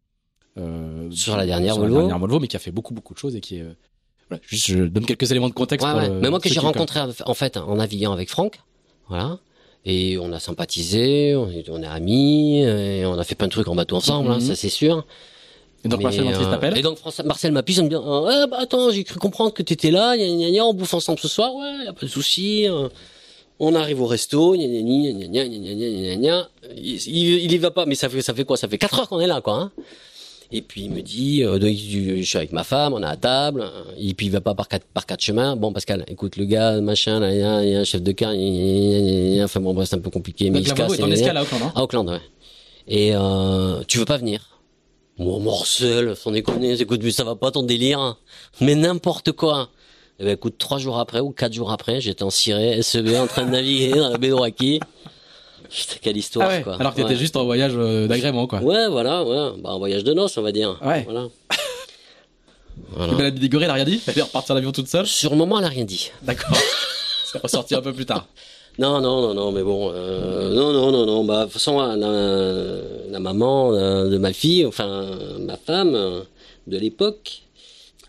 Euh, 0.58 1.08
sur 1.10 1.36
la 1.36 1.46
dernière 1.46 1.74
sur 1.74 1.82
Volvo. 1.82 1.96
La 1.96 2.00
dernière 2.02 2.18
Volvo, 2.18 2.40
mais 2.40 2.48
qui 2.48 2.56
a 2.56 2.58
fait 2.58 2.72
beaucoup 2.72 2.92
beaucoup 2.92 3.14
de 3.14 3.18
choses 3.18 3.36
et 3.36 3.40
qui 3.40 3.58
est 3.58 3.62
euh, 3.62 3.72
voilà, 4.28 4.42
juste, 4.46 4.66
je 4.66 4.84
donne 4.84 5.06
quelques 5.06 5.30
éléments 5.30 5.48
de 5.48 5.54
contexte. 5.54 5.86
Ouais, 5.86 5.92
pour, 5.92 6.00
ouais. 6.00 6.08
euh, 6.08 6.20
mais 6.20 6.30
moi 6.30 6.40
que 6.40 6.48
j'ai 6.48 6.56
qui 6.56 6.60
rencontré 6.60 7.00
en 7.00 7.34
fait 7.34 7.56
en 7.56 7.76
naviguant 7.76 8.12
avec 8.12 8.28
Franck, 8.28 8.60
voilà. 9.08 9.38
Et 9.86 10.18
on 10.18 10.30
a 10.32 10.38
sympathisé, 10.40 11.34
on 11.34 11.50
est, 11.50 11.68
on 11.70 11.82
est 11.82 11.86
amis, 11.86 12.60
et 12.62 13.04
on 13.06 13.18
a 13.18 13.24
fait 13.24 13.34
plein 13.34 13.46
de 13.46 13.52
trucs 13.52 13.68
en 13.68 13.74
bateau 13.74 13.96
ensemble, 13.96 14.28
Mhm. 14.28 14.34
hein, 14.36 14.40
ça 14.40 14.54
c'est 14.54 14.68
sûr. 14.68 15.06
Et 15.84 15.88
donc 15.88 16.02
Marcel 16.02 16.26
euh, 16.26 16.74
Et 16.76 16.82
donc 16.82 16.98
Marcel 17.24 17.52
m'appelle, 17.52 17.84
me 17.84 17.88
dit, 17.88 17.94
ah, 17.96 18.46
bah 18.46 18.58
attends, 18.60 18.90
j'ai 18.90 19.04
cru 19.04 19.18
comprendre 19.18 19.54
que 19.54 19.62
t'étais 19.62 19.90
là, 19.90 20.16
gna, 20.18 20.26
gna, 20.26 20.50
gna, 20.50 20.64
on 20.66 20.74
bouffe 20.74 20.92
ensemble 20.92 21.18
ce 21.18 21.28
soir, 21.28 21.54
ouais, 21.54 21.84
y 21.86 21.88
a 21.88 21.94
pas 21.94 22.04
de 22.04 22.10
souci. 22.10 22.68
euh, 22.68 22.88
On 23.58 23.74
arrive 23.74 24.00
au 24.02 24.06
resto, 24.06 24.54
gna 24.54 24.66
gna 24.66 24.80
gna 24.82 25.12
gna 25.12 25.26
gna 25.28 25.44
gna 25.46 25.58
gna 25.58 25.74
gna 25.74 25.88
gna 25.90 26.16
gna. 26.16 26.48
Il, 26.76 26.96
il, 27.06 27.44
il 27.44 27.52
y 27.52 27.58
va 27.58 27.70
pas, 27.70 27.86
mais 27.86 27.94
ça 27.94 28.08
fait 28.10 28.20
ça 28.22 28.34
fait 28.34 28.44
quoi 28.44 28.56
Ça 28.58 28.68
fait 28.68 28.78
quatre 28.78 28.98
heures 28.98 29.08
qu'on 29.08 29.20
est 29.20 29.26
là, 29.26 29.40
quoi. 29.40 29.54
Hein 29.54 29.72
et 30.52 30.62
puis 30.62 30.82
il 30.82 30.90
me 30.90 31.02
dit, 31.02 31.42
euh, 31.44 31.58
je 31.60 32.22
suis 32.22 32.36
avec 32.38 32.52
ma 32.52 32.64
femme, 32.64 32.92
on 32.94 33.02
est 33.02 33.06
à 33.06 33.16
table, 33.16 33.62
hein, 33.62 33.84
et 33.98 34.14
puis 34.14 34.26
il 34.26 34.32
va 34.32 34.40
pas 34.40 34.54
par 34.54 34.68
quatre 34.68 34.86
par 34.86 35.06
quatre 35.06 35.20
chemins. 35.20 35.56
Bon 35.56 35.72
Pascal, 35.72 36.04
écoute 36.08 36.36
le 36.36 36.44
gars, 36.44 36.80
machin, 36.80 37.20
là, 37.20 37.32
il 37.32 37.38
y 37.38 37.42
a, 37.42 37.64
il 37.64 37.70
y 37.70 37.74
a 37.76 37.80
un 37.80 37.84
chef 37.84 38.02
de 38.02 38.12
car, 38.12 38.30
enfin 39.44 39.60
bon, 39.60 39.74
bref, 39.74 39.88
c'est 39.88 39.96
un 39.96 40.00
peu 40.00 40.10
compliqué, 40.10 40.50
mais 40.50 40.60
il 40.60 40.68
se 40.68 40.74
casse. 40.74 40.98
est 40.98 41.02
en 41.02 41.10
escale 41.10 41.36
à 41.36 41.42
Auckland, 41.42 41.62
hein 41.62 41.72
à 41.74 41.82
Auckland, 41.82 42.08
ouais. 42.08 42.20
Et 42.88 43.10
euh, 43.14 43.82
tu 43.86 43.98
veux 43.98 44.04
pas 44.04 44.16
venir? 44.16 44.58
Moi, 45.18 45.38
Morcel, 45.38 46.16
sans 46.16 46.30
déconner, 46.30 46.80
écoute, 46.80 47.00
mais 47.04 47.10
ça 47.10 47.24
va 47.24 47.36
pas 47.36 47.50
ton 47.50 47.62
délire. 47.62 48.00
hein. 48.00 48.16
Mais 48.60 48.74
n'importe 48.74 49.32
quoi. 49.32 49.68
Eh 50.18 50.24
ben, 50.24 50.32
écoute, 50.32 50.56
trois 50.58 50.78
jours 50.78 50.98
après 50.98 51.20
ou 51.20 51.30
quatre 51.30 51.52
jours 51.52 51.70
après, 51.70 52.00
j'étais 52.00 52.22
en 52.22 52.30
ciré, 52.30 52.82
SEB, 52.82 53.08
en 53.16 53.26
train 53.26 53.44
de 53.44 53.50
naviguer 53.50 53.90
dans 53.92 54.08
la 54.08 54.18
baie 54.18 54.30
d'Oraki. 54.30 54.80
Putain, 55.70 55.96
quelle 56.02 56.16
histoire, 56.16 56.48
Ah 56.50 56.56
ouais, 56.56 56.62
quoi. 56.62 56.76
Alors 56.80 56.92
que 56.92 56.96
t'étais 56.96 57.10
Ouais. 57.10 57.16
juste 57.16 57.36
en 57.36 57.44
voyage 57.44 57.72
euh, 57.76 58.06
d'agrément, 58.06 58.46
quoi. 58.46 58.60
Ouais, 58.60 58.88
voilà, 58.88 59.22
ouais. 59.24 59.52
Bah, 59.62 59.70
un 59.70 59.78
voyage 59.78 60.04
de 60.04 60.12
noces, 60.12 60.36
on 60.36 60.42
va 60.42 60.52
dire. 60.52 60.78
Ouais. 60.84 61.04
Voilà. 61.04 61.28
Mais 62.96 63.06
voilà. 63.06 63.22
la 63.24 63.30
Bidégorée, 63.30 63.64
elle 63.64 63.70
a 63.70 63.74
rien 63.74 63.84
dit 63.84 64.00
Elle 64.06 64.18
est 64.18 64.22
repartir 64.22 64.54
en 64.54 64.58
avion 64.58 64.72
toute 64.72 64.88
seule 64.88 65.06
Sur 65.06 65.30
le 65.30 65.36
moment, 65.36 65.58
elle 65.58 65.64
a 65.64 65.68
rien 65.68 65.84
dit. 65.84 66.10
D'accord. 66.22 66.56
C'est 67.32 67.40
ressorti 67.40 67.74
un 67.74 67.82
peu 67.82 67.92
plus 67.92 68.06
tard. 68.06 68.26
Non, 68.78 69.00
non, 69.00 69.20
non, 69.20 69.34
non, 69.34 69.52
mais 69.52 69.62
bon, 69.62 69.90
euh, 69.92 70.54
non, 70.54 70.72
non, 70.72 70.90
non, 70.92 71.04
non, 71.04 71.24
bah, 71.24 71.40
de 71.40 71.44
toute 71.44 71.54
façon, 71.54 71.80
la, 71.80 71.96
la 71.96 73.18
maman 73.20 73.74
euh, 73.74 74.08
de 74.08 74.16
ma 74.16 74.32
fille, 74.32 74.64
enfin, 74.64 75.06
ma 75.40 75.56
femme 75.58 76.22
de 76.66 76.78
l'époque, 76.78 77.42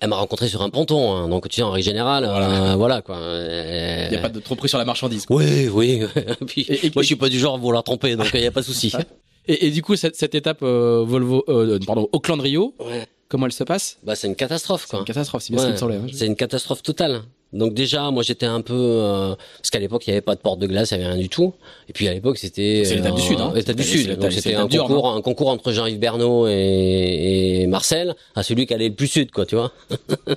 elle 0.01 0.09
m'a 0.09 0.17
rencontré 0.17 0.47
sur 0.49 0.61
un 0.61 0.69
ponton, 0.69 1.15
hein, 1.15 1.29
donc 1.29 1.47
tu 1.47 1.55
sais, 1.55 1.61
en 1.61 1.71
règle 1.71 1.85
générale, 1.85 2.25
voilà, 2.25 2.75
voilà 2.75 3.01
quoi. 3.01 3.15
Il 3.21 4.09
n'y 4.09 4.17
a 4.17 4.19
pas 4.21 4.29
de 4.29 4.39
trop 4.41 4.55
pris 4.55 4.67
sur 4.67 4.77
la 4.77 4.85
marchandise. 4.85 5.25
quoi. 5.25 5.37
Oui, 5.37 5.69
oui. 5.69 6.01
Puis, 6.47 6.61
Et- 6.67 6.87
et- 6.87 6.91
moi, 6.93 7.03
je 7.03 7.07
suis 7.07 7.15
pas 7.15 7.29
du 7.29 7.39
genre 7.39 7.55
à 7.55 7.57
vouloir 7.57 7.83
tromper, 7.83 8.15
donc 8.17 8.29
il 8.33 8.41
n'y 8.41 8.47
a 8.47 8.51
pas 8.51 8.61
de 8.61 8.65
souci. 8.65 8.91
Et, 9.47 9.65
et 9.67 9.71
du 9.71 9.81
coup, 9.81 9.95
cette, 9.95 10.15
cette 10.15 10.35
étape 10.35 10.59
euh, 10.61 11.03
Volvo, 11.03 11.43
euh, 11.49 11.79
pardon, 11.87 12.07
Auckland 12.11 12.39
Rio, 12.39 12.75
Ouais. 12.79 13.07
comment 13.27 13.47
elle 13.47 13.51
se 13.51 13.63
passe? 13.63 13.97
Bah, 14.03 14.15
c'est 14.15 14.27
une 14.27 14.35
catastrophe, 14.35 14.83
C'est 14.85 14.91
quoi. 14.91 14.99
une 14.99 15.05
catastrophe, 15.05 15.41
c'est 15.41 15.51
bien 15.51 15.59
ce 15.59 15.65
Ouais, 15.65 15.71
me 15.71 15.77
semblait. 15.77 15.95
hein. 15.95 16.05
C'est 16.13 16.27
une 16.27 16.35
catastrophe 16.35 16.83
totale. 16.83 17.21
Donc 17.53 17.73
déjà, 17.73 18.11
moi 18.11 18.23
j'étais 18.23 18.45
un 18.45 18.61
peu 18.61 18.73
euh, 18.73 19.35
parce 19.57 19.69
qu'à 19.69 19.79
l'époque 19.79 20.07
il 20.07 20.11
n'y 20.11 20.13
avait 20.13 20.21
pas 20.21 20.35
de 20.35 20.39
porte 20.39 20.59
de 20.59 20.67
glace, 20.67 20.91
il 20.91 20.97
n'y 20.97 21.03
avait 21.03 21.13
rien 21.13 21.21
du 21.21 21.29
tout. 21.29 21.53
Et 21.89 21.93
puis 21.93 22.07
à 22.07 22.13
l'époque 22.13 22.37
c'était 22.37 22.83
C'est 22.85 22.95
l'étape 22.95 23.15
du 23.15 23.21
Sud, 23.21 23.39
hein. 23.39 23.51
l'étape 23.53 23.75
du 23.75 23.83
Sud. 23.83 24.17
Donc 24.17 24.31
c'était 24.31 24.55
un 24.55 24.67
concours, 24.67 25.13
un 25.13 25.21
concours 25.21 25.49
entre 25.49 25.71
Jean-Yves 25.71 25.99
Bernot 25.99 26.47
et, 26.47 27.61
et 27.61 27.67
Marcel, 27.67 28.15
à 28.35 28.43
celui 28.43 28.65
qui 28.65 28.73
allait 28.73 28.89
le 28.89 28.95
plus 28.95 29.07
sud, 29.07 29.31
quoi, 29.31 29.45
tu 29.45 29.55
vois. 29.55 29.71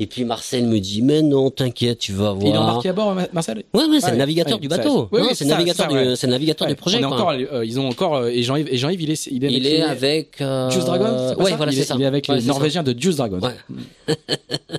et 0.00 0.06
puis 0.06 0.24
Marcel 0.24 0.66
me 0.66 0.78
dit 0.80 1.02
mais 1.02 1.22
non, 1.22 1.50
t'inquiète, 1.50 1.98
tu 1.98 2.12
vas 2.12 2.32
voir. 2.32 2.46
Il 2.46 2.54
est 2.54 2.58
embarqué 2.58 2.88
à 2.88 2.92
bord, 2.92 3.14
Ma- 3.14 3.28
Marcel? 3.32 3.62
Ouais, 3.72 3.84
ouais, 3.84 4.00
c'est 4.00 4.06
Ouais, 4.06 4.12
le 4.12 4.16
navigateur 4.18 4.54
ouais, 4.54 4.60
du 4.60 4.68
bateau. 4.68 5.08
oui, 5.12 5.20
c'est 5.34 5.44
le 5.44 5.50
navigateur 5.50 5.86
ça, 5.90 5.92
du, 5.92 5.96
ouais. 6.08 6.16
c'est 6.16 6.26
navigateur 6.26 6.66
Ouais, 6.66 6.74
du 6.74 6.78
projet. 6.78 6.96
on 6.96 7.00
est 7.00 7.02
quoi. 7.04 7.14
encore, 7.16 7.30
euh, 7.30 7.64
ils 7.64 7.78
ont 7.78 7.88
encore 7.88 8.16
euh, 8.16 8.28
et 8.28 8.42
Jean-Yves, 8.42 8.68
et 8.72 8.76
Jean-Yves, 8.76 9.02
il 9.02 9.10
est, 9.12 9.26
il 9.30 9.44
est 9.44 9.46
avec 9.46 9.56
il 9.60 9.66
est 9.66 9.76
les- 9.76 9.82
avec. 9.82 10.40
Euh... 10.40 10.70
Juice 10.70 10.84
Dragon. 10.84 11.34
Ouais, 11.38 11.50
ça? 11.50 11.56
voilà, 11.56 11.72
il 11.72 11.76
c'est 11.76 11.80
est, 11.82 11.84
ça. 11.84 11.94
Il 11.96 12.02
est 12.02 12.06
avec 12.06 12.28
Ouais, 12.28 12.36
les. 12.38 12.42
Norvégiens 12.46 12.82
de 12.82 12.94
Juice 12.98 13.16
Dragon. 13.16 13.38
Ouais. 13.40 13.54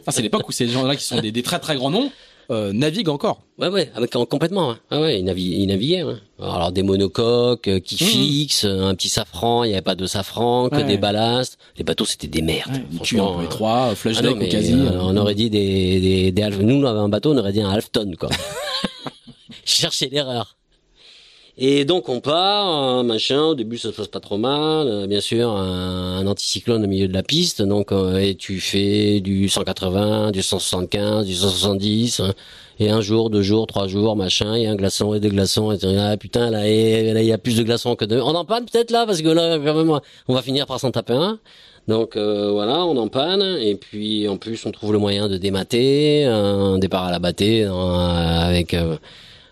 Ah, 0.06 0.12
c'est 0.12 0.22
l'époque 0.22 0.48
où 0.48 0.52
ces 0.52 0.68
gens-là 0.68 0.96
qui 0.96 1.04
sont 1.04 1.20
des, 1.22 1.32
des 1.32 1.44
très 1.44 1.60
très 1.60 1.76
grands 1.76 1.90
noms 1.90 2.12
euh, 2.52 2.72
naviguent 2.74 3.10
encore. 3.10 3.42
Ouais, 3.58 3.70
ouais, 3.70 3.92
avec, 3.96 4.16
en- 4.16 4.26
complètement. 4.26 4.70
Ouais, 4.70 4.76
ouais, 4.92 5.00
ouais 5.00 5.20
il, 5.20 5.26
naviguait, 5.26 5.58
il 5.58 5.68
naviguait. 5.68 6.04
Ouais. 6.04 6.16
Alors 6.40 6.72
des 6.72 6.84
monocoques 6.84 7.68
euh, 7.68 7.80
qui 7.80 7.96
Mhm. 7.96 8.10
fixent, 8.10 8.66
euh, 8.66 8.86
un 8.90 8.96
petit 8.96 9.10
safran, 9.10 9.64
il 9.64 9.68
n'y 9.70 9.74
avait 9.74 9.82
pas 9.82 9.96
de 9.96 10.06
safran, 10.06 10.70
que 10.70 10.76
Ouais. 10.78 10.84
des 10.84 10.98
ballasts. 10.98 11.58
Les 11.78 11.84
bateaux, 11.84 12.06
c'était 12.06 12.28
des 12.28 12.42
merdes. 12.42 12.72
Ouais, 12.72 12.84
du 12.92 13.00
cul 13.00 13.20
en 13.20 13.26
franchement. 13.34 13.44
étroit, 13.44 13.88
euh, 13.92 13.96
flush 13.96 14.18
Ah 14.20 14.24
non, 14.24 14.36
mais, 14.36 14.50
quasi. 14.50 14.74
euh, 14.74 14.92
euh, 14.92 15.00
on 15.02 15.16
aurait 15.18 15.36
dit 15.36 15.50
des, 15.50 16.00
des, 16.00 16.32
des 16.32 16.42
half- 16.42 16.60
nous, 16.60 16.76
on 16.84 16.86
avait 16.86 17.00
un 17.00 17.10
bateau, 17.10 17.34
on 17.34 17.38
aurait 17.38 17.54
dit 17.54 17.62
un 17.62 17.70
half 17.72 17.92
tonne, 17.92 18.16
quoi. 18.16 18.30
Je 19.66 19.72
cherchais 19.72 20.10
l'erreur. 20.12 20.56
Et 21.58 21.86
donc 21.86 22.10
on 22.10 22.20
part, 22.20 23.00
euh, 23.00 23.04
machin. 23.04 23.42
Au 23.44 23.56
début 23.56 23.78
ça 23.78 23.90
se 23.92 23.96
passe 23.96 24.10
pas 24.10 24.20
trop 24.20 24.38
mal, 24.38 24.88
euh, 24.90 25.08
bien 25.08 25.22
sûr 25.22 25.50
un, 25.52 26.18
un 26.20 26.28
anticyclone 26.28 26.84
au 26.84 26.88
milieu 26.88 27.08
de 27.08 27.14
la 27.14 27.24
piste. 27.24 27.62
Donc 27.62 27.92
euh, 27.94 28.18
et 28.18 28.36
tu 28.36 28.60
fais 28.60 29.22
du 29.22 29.48
180, 29.48 30.32
du 30.32 30.42
175, 30.42 31.26
du 31.26 31.34
170. 31.34 32.20
hein. 32.20 32.34
et 32.80 32.90
un 32.90 33.00
jour, 33.00 33.30
deux 33.30 33.42
jours, 33.42 33.68
trois 33.68 33.88
jours, 33.88 34.18
machin. 34.18 34.54
Et 34.56 34.68
un 34.68 34.76
glaçon 34.76 35.14
et 35.14 35.22
deux 35.22 35.30
glaçons. 35.30 35.72
Et 35.72 35.78
ah 35.98 36.18
putain 36.18 36.50
là, 36.52 36.68
il 36.70 37.26
y 37.26 37.32
a 37.32 37.38
plus 37.38 37.56
de 37.56 37.64
glaçons 37.64 37.96
que 37.96 38.04
de. 38.04 38.20
On 38.20 38.36
en 38.36 38.44
panne 38.44 38.66
peut-être 38.66 38.92
là 38.92 39.06
parce 39.06 39.22
que 39.22 39.30
là 39.30 39.58
quand 39.58 39.76
même 39.76 40.00
on 40.28 40.34
va 40.34 40.42
finir 40.42 40.66
par 40.68 40.82
s'en 40.82 40.92
taper 40.92 41.14
un. 41.14 41.40
Donc 41.88 42.18
euh, 42.18 42.52
voilà, 42.52 42.84
on 42.86 42.98
en 42.98 43.08
panne 43.08 43.44
et 43.62 43.76
puis 43.76 44.28
en 44.28 44.36
plus 44.38 44.66
on 44.66 44.72
trouve 44.72 44.92
le 44.92 44.98
moyen 45.00 45.30
de 45.30 45.38
démater, 45.38 46.26
un 46.26 46.80
départ 46.80 47.04
à 47.06 47.12
la 47.12 47.20
battée 47.20 47.64
dans- 47.64 47.98
avec 48.00 48.74
euh, 48.74 48.98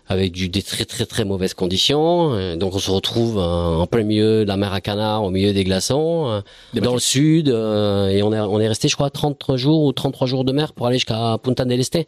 avec 0.06 0.32
du, 0.32 0.48
des 0.48 0.62
très 0.62 0.84
très 0.84 1.06
très 1.06 1.24
mauvaises 1.24 1.54
conditions. 1.54 2.34
Euh, 2.34 2.56
Donc 2.56 2.74
on 2.74 2.78
se 2.78 2.90
retrouve 2.90 3.38
euh, 3.38 3.76
en 3.76 3.86
plein 3.86 4.02
milieu 4.02 4.44
de 4.44 4.48
la 4.48 4.56
mer 4.56 4.72
à 4.72 4.80
Canard, 4.80 5.22
au 5.22 5.30
milieu 5.30 5.52
des 5.52 5.64
glaçons, 5.64 6.28
euh, 6.28 6.40
Des 6.74 6.80
dans 6.80 6.94
le 6.94 7.00
sud 7.00 7.48
et 7.48 8.22
on 8.22 8.32
est 8.32 8.40
on 8.40 8.60
est 8.60 8.68
resté 8.68 8.88
je 8.88 8.96
crois 8.96 9.10
30 9.10 9.56
jours 9.56 9.84
ou 9.84 9.92
33 9.92 10.26
jours 10.26 10.44
de 10.44 10.52
mer 10.52 10.72
pour 10.72 10.86
aller 10.86 10.96
jusqu'à 10.96 11.38
Punta 11.42 11.64
del 11.64 11.80
Este. 11.80 12.06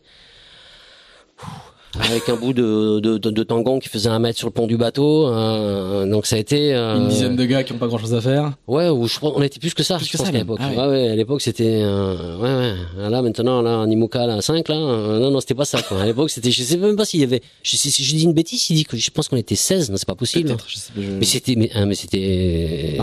Avec 2.05 2.29
un 2.29 2.37
bout 2.37 2.53
de, 2.53 3.01
de, 3.01 3.19
de, 3.19 3.31
de 3.31 3.43
tangon 3.43 3.79
qui 3.81 3.89
faisait 3.89 4.09
un 4.11 4.19
mètre 4.21 4.39
sur 4.39 4.47
le 4.47 4.53
pont 4.53 4.67
du 4.69 4.77
bateau, 4.77 5.27
euh, 5.29 6.07
donc 6.07 6.27
ça 6.27 6.37
a 6.37 6.39
été 6.39 6.73
euh, 6.73 6.99
Une 6.99 7.09
dizaine 7.09 7.35
de 7.37 7.45
gars 7.45 7.65
qui 7.65 7.73
ont 7.73 7.79
pas 7.79 7.89
grand 7.89 7.99
chose 7.99 8.15
à 8.15 8.21
faire. 8.21 8.53
Ouais, 8.69 8.89
ou 8.89 9.09
je 9.09 9.17
crois 9.17 9.33
on 9.35 9.43
était 9.43 9.59
plus 9.59 9.75
que 9.75 9.83
ça, 9.83 9.97
Plus 9.97 10.07
je 10.07 10.13
que 10.13 10.17
pense 10.19 10.27
ça, 10.27 10.33
même. 10.33 10.43
l'époque. 10.43 10.59
Ah 10.61 10.69
ouais. 10.71 10.77
ouais. 10.77 10.87
ouais, 10.89 11.09
à 11.09 11.17
l'époque 11.17 11.41
c'était 11.43 11.81
euh, 11.83 12.37
ouais 12.39 12.75
ouais. 13.03 13.11
Là 13.11 13.23
maintenant 13.23 13.61
là 13.61 13.79
en 13.79 13.91
Imoca 13.91 14.25
là 14.27 14.41
5 14.41 14.69
là, 14.69 14.77
euh, 14.77 15.19
non 15.19 15.31
non, 15.33 15.41
c'était 15.41 15.55
pas 15.55 15.65
ça 15.65 15.83
quoi. 15.83 16.01
À 16.01 16.07
l'époque 16.07 16.31
c'était 16.31 16.51
je 16.53 16.63
sais 16.63 16.77
même 16.77 16.95
pas 16.97 17.05
s'il 17.05 17.21
y 17.21 17.25
avait 17.25 17.41
je 17.65 17.77
sais 17.77 17.89
si 17.91 18.05
je 18.05 18.15
dis 18.15 18.23
une 18.25 18.35
bêtise, 18.35 18.71
il 18.71 18.77
dit 18.77 18.85
que 18.85 18.97
je 18.97 19.11
pense 19.11 19.27
qu'on 19.29 19.37
était 19.37 19.57
16, 19.57 19.91
non 19.91 19.97
c'est 19.97 20.07
pas 20.07 20.15
possible. 20.15 20.51
Peut-être, 20.51 20.67
je 20.69 20.77
sais 20.77 20.93
pas, 20.95 21.01
je- 21.01 21.11
Mais 21.11 21.25
c'était 21.25 21.55
mais, 21.57 21.71
hein, 21.75 21.87
mais 21.87 21.95
c'était 21.97 22.97
Ah 23.01 23.03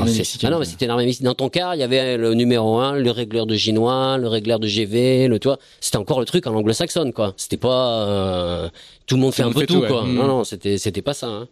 non, 0.49 0.59
mais 0.59 0.65
c'était 0.65 0.87
l'armée 0.87 1.03
mexicaine. 1.05 1.25
Dans 1.27 1.35
ton 1.35 1.49
car, 1.49 1.75
il 1.75 1.79
y 1.79 1.83
avait 1.83 2.15
le 2.17 2.33
numéro 2.35 2.77
1, 2.79 2.95
le 2.95 3.11
régleur 3.11 3.45
de 3.47 3.55
Ginois, 3.55 4.17
le 4.17 4.27
régleur 4.29 4.59
de 4.59 4.67
GV, 4.67 5.27
le 5.27 5.39
tu 5.39 5.47
vois, 5.49 5.57
c'était 5.81 5.97
encore 5.97 6.19
le 6.21 6.25
truc 6.25 6.47
en 6.47 6.53
anglo-saxonne 6.55 7.11
quoi. 7.11 7.33
C'était 7.37 7.57
pas 7.57 8.07
euh, 8.07 8.69
tout 9.05 9.15
le 9.15 9.21
monde 9.21 9.33
fait 9.33 9.43
un 9.43 9.51
peu 9.51 9.65
tout, 9.65 9.81
quoi. 9.81 10.03
Mm. 10.03 10.13
Non 10.13 10.27
non, 10.27 10.43
c'était 10.43 10.77
c'était 10.77 11.01
pas 11.01 11.13
ça. 11.13 11.27
Hein. 11.27 11.47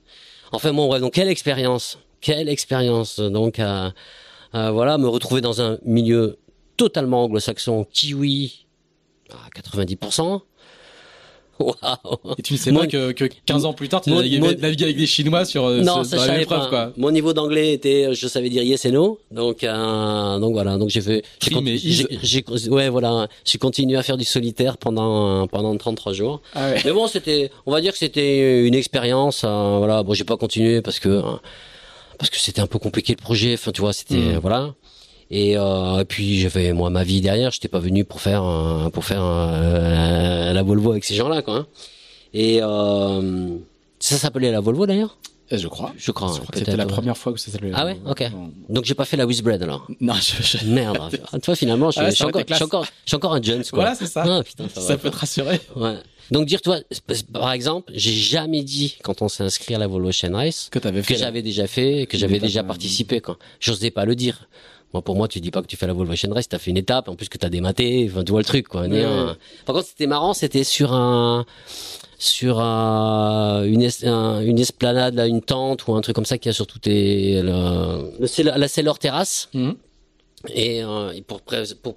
Enfin 0.52 0.74
bon, 0.74 0.92
ouais, 0.92 1.00
donc 1.00 1.14
quelle 1.14 1.30
expérience, 1.30 2.00
quelle 2.20 2.50
expérience 2.50 3.20
donc 3.20 3.60
à, 3.60 3.94
voilà 4.54 4.98
me 4.98 5.08
retrouver 5.08 5.42
dans 5.42 5.62
un 5.62 5.78
milieu 5.86 6.38
totalement 6.78 7.24
anglo-saxon, 7.24 7.86
kiwi 7.92 8.66
à 9.30 9.50
90%. 9.62 10.42
Waouh. 11.62 12.36
Et 12.38 12.42
tu 12.42 12.54
ne 12.54 12.58
sais 12.58 12.72
Mon- 12.72 12.82
pas 12.82 12.88
que, 12.88 13.12
que 13.12 13.26
15 13.46 13.66
ans 13.66 13.74
plus 13.74 13.88
tard, 13.90 14.02
tu 14.02 14.10
mon- 14.10 14.18
naviguais, 14.18 14.56
naviguais 14.56 14.86
avec 14.86 14.98
des 14.98 15.06
Chinois 15.08 15.46
sur, 15.46 15.66
euh, 15.66 15.82
Non, 15.82 16.04
ce- 16.04 16.18
ça 16.18 16.28
dans 16.28 16.34
épreuve, 16.36 16.70
quoi. 16.70 16.94
Mon 16.98 17.12
niveau 17.12 17.34
d'anglais 17.34 17.74
était, 17.74 18.14
je 18.14 18.28
savais 18.28 18.50
dire 18.50 18.64
yes 18.64 18.86
et 18.86 18.92
no. 18.92 19.20
Donc, 19.32 19.64
euh, 19.64 20.40
donc 20.40 20.54
voilà. 20.54 20.78
Donc 20.78 20.90
j'ai 20.90 21.02
fait, 21.02 21.24
j'ai, 21.42 22.06
j'ai- 22.22 22.44
ouais, 22.70 22.90
voilà. 22.90 23.28
J'ai 23.46 23.58
continué 23.58 23.98
à 23.98 24.04
faire 24.04 24.18
du 24.18 24.26
solitaire 24.26 24.78
pendant, 24.78 25.48
pendant 25.48 25.76
33 25.78 26.14
jours. 26.14 26.42
Ah 26.56 26.70
ouais. 26.72 26.82
Mais 26.86 26.92
bon, 26.92 27.08
c'était, 27.08 27.52
on 27.66 27.72
va 27.72 27.82
dire 27.82 27.92
que 27.92 27.98
c'était 27.98 28.66
une 28.68 28.76
expérience. 28.76 29.44
euh, 29.46 29.76
voilà. 29.78 30.04
Bon, 30.04 30.14
j'ai 30.14 30.24
pas 30.24 30.38
continué 30.38 30.82
parce 30.82 31.00
que, 31.00 31.10
euh, 31.10 31.22
parce 32.18 32.30
que 32.30 32.38
c'était 32.40 32.62
un 32.62 32.68
peu 32.68 32.80
compliqué 32.80 33.14
le 33.18 33.22
projet. 33.22 33.54
Enfin, 33.54 33.72
tu 33.72 33.82
vois, 33.82 33.94
c'était, 33.94 34.16
Mm. 34.16 34.38
voilà. 34.42 34.74
Et, 35.34 35.58
euh, 35.58 36.00
et 36.02 36.06
puis 36.06 36.40
j'avais 36.42 36.74
moi 36.74 36.90
ma 36.90 37.04
vie 37.04 37.22
derrière. 37.22 37.52
J'étais 37.52 37.70
pas 37.70 37.80
venu 37.80 38.04
pour 38.06 38.20
faire, 38.22 38.44
pour 38.94 39.06
faire 39.06 39.24
euh, 39.24 40.54
la 40.54 40.64
Volvo 40.64 40.92
avec 40.92 41.04
ces 41.06 41.16
gens-là, 41.16 41.42
quoi. 41.42 41.56
hein. 41.56 41.68
Et, 42.34 42.60
euh, 42.62 43.48
Ça 44.00 44.18
s'appelait 44.18 44.52
la 44.52 44.60
Volvo 44.60 44.86
d'ailleurs? 44.86 45.18
Je 45.52 45.68
crois. 45.68 45.92
Je 45.98 46.12
crois. 46.12 46.34
C'était 46.54 46.78
la 46.78 46.86
ouais. 46.86 46.90
première 46.92 47.18
fois 47.18 47.34
que 47.34 47.40
ça 47.40 47.52
s'appelait. 47.52 47.72
Ah 47.74 47.86
ouais 47.86 47.98
Ok. 48.08 48.22
Non, 48.32 48.52
Donc 48.70 48.86
j'ai 48.86 48.94
pas 48.94 49.04
fait 49.04 49.18
la 49.18 49.26
Whizbread 49.26 49.62
alors? 49.62 49.86
Non, 50.00 50.14
je, 50.14 50.42
je- 50.58 50.66
Merde. 50.66 50.98
Ah, 51.34 51.40
Toi 51.40 51.56
finalement, 51.56 51.92
je, 51.92 52.00
Ah 52.00 52.04
ouais, 52.06 52.10
je 52.12 52.16
suis 52.16 52.24
encore, 53.16 53.34
un 53.34 53.42
Jones 53.42 53.64
quoi. 53.70 53.80
Voilà, 53.80 53.96
c'est 53.96 54.06
ça. 54.08 54.24
Ah, 54.26 54.44
putain, 54.44 54.66
ça, 54.70 54.98
peut 54.98 55.10
te 55.10 55.18
rassurer. 55.18 55.60
Ouais. 55.76 55.96
Donc 56.32 56.46
dire 56.46 56.62
toi, 56.62 56.78
par 57.34 57.52
exemple, 57.52 57.92
j'ai 57.94 58.14
jamais 58.14 58.64
dit 58.64 58.96
quand 59.04 59.22
on 59.22 59.28
s'est 59.28 59.44
inscrit 59.44 59.76
à 59.76 59.78
la 59.78 59.88
Volvo 59.88 60.14
Chain 60.14 60.34
Race 60.34 60.70
Que 60.72 60.80
j'avais 61.18 61.42
déjà 61.42 61.68
fait, 61.68 62.06
que 62.10 62.18
j'avais 62.18 62.40
déjà 62.40 62.64
participé 62.64 63.20
quoi. 63.20 63.38
J'osais 63.60 63.92
pas 63.92 64.06
le 64.06 64.16
dire. 64.16 64.48
Moi, 64.94 65.02
pour 65.02 65.16
moi, 65.16 65.28
tu 65.28 65.40
dis 65.40 65.52
pas 65.52 65.62
que 65.62 65.68
tu 65.68 65.78
fais 65.78 65.88
la 65.88 65.94
Volvo 65.94 66.14
Chain 66.16 66.34
Race, 66.34 66.50
t'as 66.50 66.58
fait 66.60 66.72
une 66.72 66.78
étape, 66.78 67.08
en 67.08 67.16
plus 67.16 67.30
que 67.30 67.38
t'as 67.38 67.48
dématé, 67.50 68.10
enfin, 68.12 68.24
tu 68.24 68.32
vois 68.32 68.42
le 68.42 68.46
truc, 68.46 68.68
quoi. 68.68 68.82
Ouais, 68.82 69.04
Un- 69.04 69.28
ouais. 69.28 69.34
Par 69.66 69.74
contre, 69.76 69.88
c'était 69.88 70.08
marrant, 70.08 70.34
c'était 70.34 70.66
sur 70.66 70.94
un, 70.94 71.46
sur 72.18 72.60
un, 72.60 73.64
une, 73.64 73.82
es- 73.82 74.06
un- 74.06 74.42
une 74.42 74.60
esplanade, 74.60 75.16
là, 75.16 75.28
une 75.28 75.42
tente 75.42 75.88
ou 75.88 75.94
un 75.96 76.02
truc 76.02 76.16
comme 76.16 76.26
ça 76.26 76.38
qui 76.38 76.50
a 76.50 76.54
sur 76.54 76.68
toutes 76.68 76.86
les, 76.88 77.42
le, 77.42 78.20
le 78.20 78.28
Sailor- 78.28 78.58
la 78.58 78.68
Sailor 78.68 79.00
Terrace. 79.00 79.50
Mhm. 79.54 79.76
Et, 80.54 80.84
euh, 80.84 81.12
et 81.12 81.22
pour, 81.22 81.42
pré- 81.42 81.64
pour, 81.82 81.96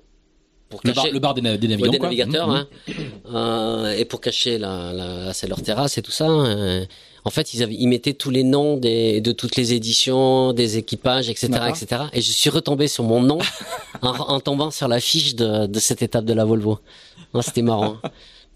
pour 0.68 0.80
Le 0.84 0.92
cacher, 0.92 1.08
bar, 1.08 1.12
le 1.14 1.18
bar 1.18 1.34
des, 1.34 1.42
na- 1.42 1.56
des 1.56 1.66
Ouais, 1.66 1.70
navigants. 1.76 1.90
des 1.92 1.98
quoi. 1.98 2.06
navigateurs, 2.08 2.48
Mhm. 2.48 2.54
hein. 2.54 2.68
Euh, 3.34 3.96
et 3.96 4.04
pour 4.04 4.20
cacher 4.20 4.58
la, 4.58 4.92
la, 4.92 5.32
la 5.48 5.56
Terrace 5.56 5.98
et 5.98 6.02
tout 6.02 6.10
ça, 6.12 6.28
euh, 6.28 6.84
en 7.24 7.30
fait, 7.30 7.54
ils, 7.54 7.62
avaient, 7.62 7.74
ils 7.74 7.86
mettaient 7.88 8.12
tous 8.12 8.30
les 8.30 8.42
noms 8.44 8.76
des, 8.76 9.20
de 9.20 9.32
toutes 9.32 9.56
les 9.56 9.72
éditions, 9.72 10.52
des 10.52 10.76
équipages, 10.78 11.28
etc., 11.30 11.48
etc. 11.68 12.02
Et 12.12 12.20
je 12.20 12.30
suis 12.30 12.50
retombé 12.50 12.86
sur 12.88 13.04
mon 13.04 13.20
nom 13.20 13.38
en, 14.02 14.08
en 14.10 14.40
tombant 14.40 14.70
sur 14.70 14.88
la 14.88 15.00
fiche 15.00 15.34
de, 15.34 15.66
de 15.66 15.78
cette 15.80 16.02
étape 16.02 16.24
de 16.26 16.32
la 16.34 16.44
Volvo. 16.44 16.78
C'était 17.40 17.62
marrant. 17.62 17.96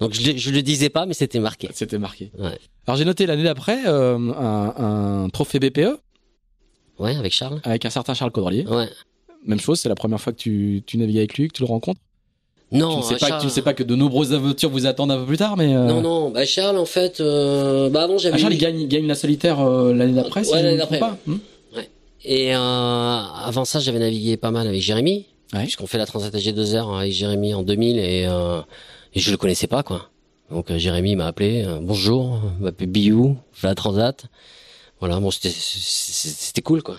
Donc 0.01 0.13
je, 0.15 0.31
le- 0.31 0.37
je 0.37 0.51
le 0.51 0.63
disais 0.63 0.91
pas, 0.91 1.07
mais 1.07 1.15
c'était 1.15 1.41
marqué. 1.41 1.69
C'était 1.75 1.99
marqué. 1.99 2.31
Ouais. 2.39 2.59
Alors 2.87 2.97
j'ai 2.97 3.05
noté 3.05 3.27
l'année 3.27 3.43
d'après 3.43 3.87
euh, 3.87 4.17
un, 4.17 5.25
un 5.25 5.29
trophée 5.31 5.59
BPE 5.59 5.99
Ouais, 6.99 7.17
avec 7.17 7.33
Charles. 7.33 7.61
avec 7.65 7.85
un 7.85 7.91
certain 7.91 8.15
Charles 8.15 8.31
Caudrelier. 8.33 8.67
Ouais. 8.67 8.89
Même 9.47 9.61
chose, 9.61 9.79
c'est 9.81 9.89
la 9.89 9.95
première 9.95 10.21
fois 10.21 10.33
que 10.33 10.39
tu, 10.39 10.83
tu 10.87 10.99
navigues 10.99 11.19
avec 11.19 11.39
lui, 11.39 11.49
que 11.49 11.55
tu 11.55 11.63
le 11.63 11.69
rencontres. 11.69 12.01
Non, 12.71 12.91
tu, 12.91 12.97
ne 12.99 13.03
sais 13.03 13.15
euh, 13.15 13.19
pas, 13.19 13.27
Charles- 13.29 13.41
tu 13.41 13.47
ne 13.47 13.51
sais 13.51 13.63
pas 13.63 13.73
que 13.75 13.83
de 13.83 13.95
nombreuses 13.95 14.35
aventures 14.35 14.69
vous 14.71 14.87
attendent 14.87 15.11
un 15.11 15.19
peu 15.19 15.25
plus 15.25 15.39
tard, 15.39 15.57
mais. 15.57 15.75
euh, 15.75 15.87
Non, 15.87 16.01
non, 16.03 16.31
bah 16.31 16.45
Charles, 16.45 16.77
en 16.77 16.85
fait, 16.85 17.21
euh, 17.21 17.89
bah 17.89 18.03
avant 18.03 18.19
j'avais. 18.19 18.35
Ah, 18.35 18.39
Charles, 18.39 18.53
eu- 18.53 18.57
il 18.57 18.61
gagne, 18.61 18.81
il 18.81 18.89
gagne 18.89 19.07
la 19.07 19.15
solitaire 19.15 19.61
euh, 19.61 19.95
l'année 19.95 20.13
d'après, 20.13 20.45
si 20.45 20.53
Ouais, 20.53 20.63
l'année 20.63 20.77
d'après, 20.77 20.99
pas. 20.99 21.17
Hmm 21.27 21.37
Et 22.25 22.55
euh, 22.55 22.59
avant 22.59 23.65
ça, 23.65 23.81
j'avais 23.81 23.99
navigué 24.01 24.37
pas 24.37 24.51
mal 24.51 24.67
avec 24.67 24.81
Jérémy. 24.83 25.27
Ouais. 25.55 25.63
puisqu'on 25.63 25.87
fait 25.87 25.97
la 25.97 26.05
Transat 26.05 26.35
AG2R 26.35 26.99
avec 26.99 27.11
Jérémy 27.11 27.55
en 27.55 27.63
2000 27.63 27.99
et, 27.99 28.27
euh, 28.29 28.61
et 29.15 29.19
je 29.21 29.31
le 29.31 29.39
connaissais 29.39 29.67
pas 29.67 29.83
quoi. 29.83 30.11
Donc 30.51 30.71
Jérémy 30.77 31.17
m'a 31.17 31.27
appelé, 31.27 31.67
bonjour, 31.81 32.39
m'appelle 32.61 32.89
Biou, 32.89 33.39
je 33.55 33.61
fais 33.61 33.67
la 33.69 33.75
Transat. 33.75 34.27
Voilà, 35.01 35.19
bon 35.21 35.31
c'était 35.31 35.49
c'était 35.49 36.35
c'était 36.39 36.61
cool 36.61 36.83
quoi. 36.83 36.97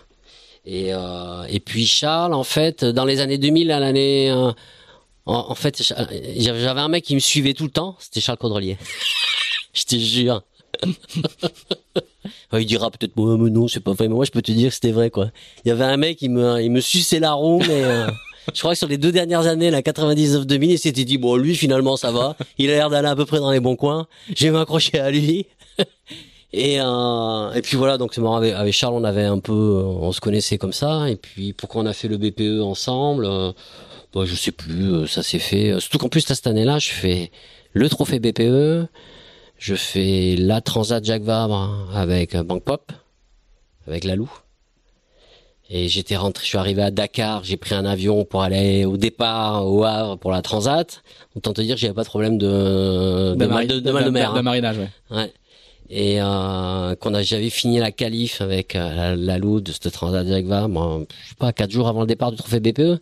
Et 0.65 0.93
euh, 0.95 1.43
et 1.47 1.59
puis 1.59 1.86
Charles 1.86 2.34
en 2.34 2.43
fait 2.43 2.84
dans 2.84 3.05
les 3.05 3.20
années 3.20 3.38
2000 3.38 3.70
à 3.72 3.80
l'année 3.80 4.32
euh, 4.32 4.51
en, 5.30 5.55
fait 5.55 5.82
Cha- 5.82 6.07
j'avais 6.38 6.82
un 6.82 6.88
mec 6.88 7.03
qui 7.03 7.15
me 7.15 7.19
suivait 7.19 7.53
tout 7.53 7.65
le 7.65 7.71
temps, 7.71 7.95
c'était 7.99 8.21
Charles 8.21 8.38
Caudrelier. 8.38 8.77
je 9.73 9.84
te 9.84 9.95
jure. 9.95 10.41
Il 12.53 12.65
dira 12.65 12.89
peut-être 12.91 13.15
moi 13.15 13.38
mais 13.38 13.49
non 13.49 13.67
c'est 13.67 13.80
pas 13.80 13.93
vrai. 13.93 14.07
Mais 14.07 14.15
moi 14.15 14.25
je 14.25 14.32
peux 14.32 14.41
te 14.41 14.51
dire 14.51 14.69
que 14.69 14.75
c'était 14.75 14.91
vrai 14.91 15.09
quoi. 15.09 15.32
Il 15.63 15.69
y 15.69 15.71
avait 15.71 15.84
un 15.84 15.97
mec 15.97 16.17
qui 16.17 16.30
me 16.30 16.61
il 16.61 16.71
me 16.71 16.82
suçait 16.82 17.19
la 17.19 17.34
roue 17.34 17.59
mais 17.59 17.84
euh, 17.84 18.07
je 18.53 18.59
crois 18.59 18.71
que 18.73 18.77
sur 18.77 18.88
les 18.88 18.97
deux 18.97 19.11
dernières 19.11 19.47
années 19.47 19.71
la 19.71 19.82
99 19.82 20.45
2000 20.45 20.71
il 20.71 20.80
s'était 20.80 21.05
dit 21.05 21.17
bon 21.17 21.36
lui 21.36 21.55
finalement 21.55 21.95
ça 21.97 22.11
va. 22.11 22.36
Il 22.57 22.69
a 22.71 22.73
l'air 22.73 22.89
d'aller 22.89 23.07
à 23.07 23.15
peu 23.15 23.25
près 23.25 23.39
dans 23.39 23.51
les 23.51 23.59
bons 23.59 23.75
coins. 23.75 24.07
Je 24.36 24.45
vais 24.45 24.51
m'accrocher 24.51 24.99
à 24.99 25.11
lui. 25.11 25.45
Et 26.51 26.82
euh, 26.82 27.53
et 27.53 27.61
puis 27.61 27.77
voilà 27.77 27.97
donc 27.97 28.13
c'est 28.13 28.21
marrant. 28.21 28.38
Avec, 28.38 28.73
Charles 28.73 28.95
on 28.95 29.03
avait 29.03 29.25
un 29.25 29.39
peu 29.39 29.53
euh, 29.53 29.84
on 29.84 30.11
se 30.11 30.19
connaissait 30.19 30.57
comme 30.57 30.73
ça. 30.73 31.09
Et 31.09 31.15
puis 31.15 31.53
pourquoi 31.53 31.84
on 31.84 31.86
a 31.86 31.93
fait 31.93 32.07
le 32.07 32.17
BPE 32.17 32.61
ensemble 32.63 33.25
euh, 33.25 33.51
bah, 34.14 34.22
je 34.26 34.36
sais 34.36 34.51
plus 34.51 34.91
euh, 34.91 35.07
ça 35.07 35.24
s'est 35.24 35.39
fait 35.39 35.70
euh, 35.72 35.80
surtout 35.80 35.97
qu'en 35.99 36.10
plus 36.10 36.28
là, 36.30 36.36
cette 36.36 36.47
année 36.47 36.66
là 36.66 36.80
je 36.80 36.89
fais 36.89 37.32
le 37.74 37.88
trophée 37.89 38.20
BPE 38.20 38.88
je 39.60 39.76
fais 39.76 40.36
la 40.38 40.62
Transat 40.62 41.03
Jacques 41.03 41.24
Vabre 41.24 41.89
avec 41.93 42.34
euh, 42.34 42.43
Bank 42.43 42.64
Pop, 42.64 42.91
avec 43.88 44.05
Lalou. 44.05 44.32
Et 45.72 45.88
j'étais 45.88 46.16
rentré, 46.16 46.43
je 46.43 46.47
suis 46.47 46.57
arrivé 46.57 46.82
à 46.82 46.89
Dakar, 46.89 47.43
j'ai 47.43 47.57
pris 47.57 47.76
un 47.76 47.86
avion 47.86 48.24
pour 48.26 48.41
aller 48.41 48.86
au 48.86 48.97
départ 48.97 49.68
au 49.68 49.84
Havre 49.84 50.16
pour 50.18 50.32
la 50.32 50.41
Transat. 50.41 51.03
Autant 51.36 51.53
te 51.53 51.62
dire 51.62 51.76
j'avais 51.78 51.93
pas 51.93 52.03
de 52.03 52.07
problème 52.07 52.38
de, 52.39 53.36
de, 53.36 53.45
mal, 53.45 53.68
de, 53.68 53.80
de 53.80 53.91
mal 53.91 54.05
de 54.05 54.10
mer. 54.10 54.34
hein. 54.34 54.41
marinage, 54.41 54.78
ouais. 54.80 54.89
Ouais. 55.12 55.34
Et 55.91 56.22
euh, 56.22 56.95
qu'on 56.95 57.14
a 57.14 57.22
j'avais 57.22 57.49
fini 57.49 57.80
la 57.80 57.91
qualif 57.91 58.41
avec 58.41 58.76
euh, 58.76 58.95
la, 58.95 59.16
Lalou 59.16 59.60
de 59.60 59.72
cette 59.74 59.91
Transat 59.91 60.26
Jacques 60.26 60.45
Vabre, 60.45 61.05
je 61.24 61.30
sais 61.30 61.36
pas, 61.38 61.51
quatre 61.51 61.72
jours 61.72 61.88
avant 61.89 62.01
le 62.01 62.07
départ 62.07 62.32
du 62.32 62.38
trophée 62.38 62.62
BPE. 62.62 62.99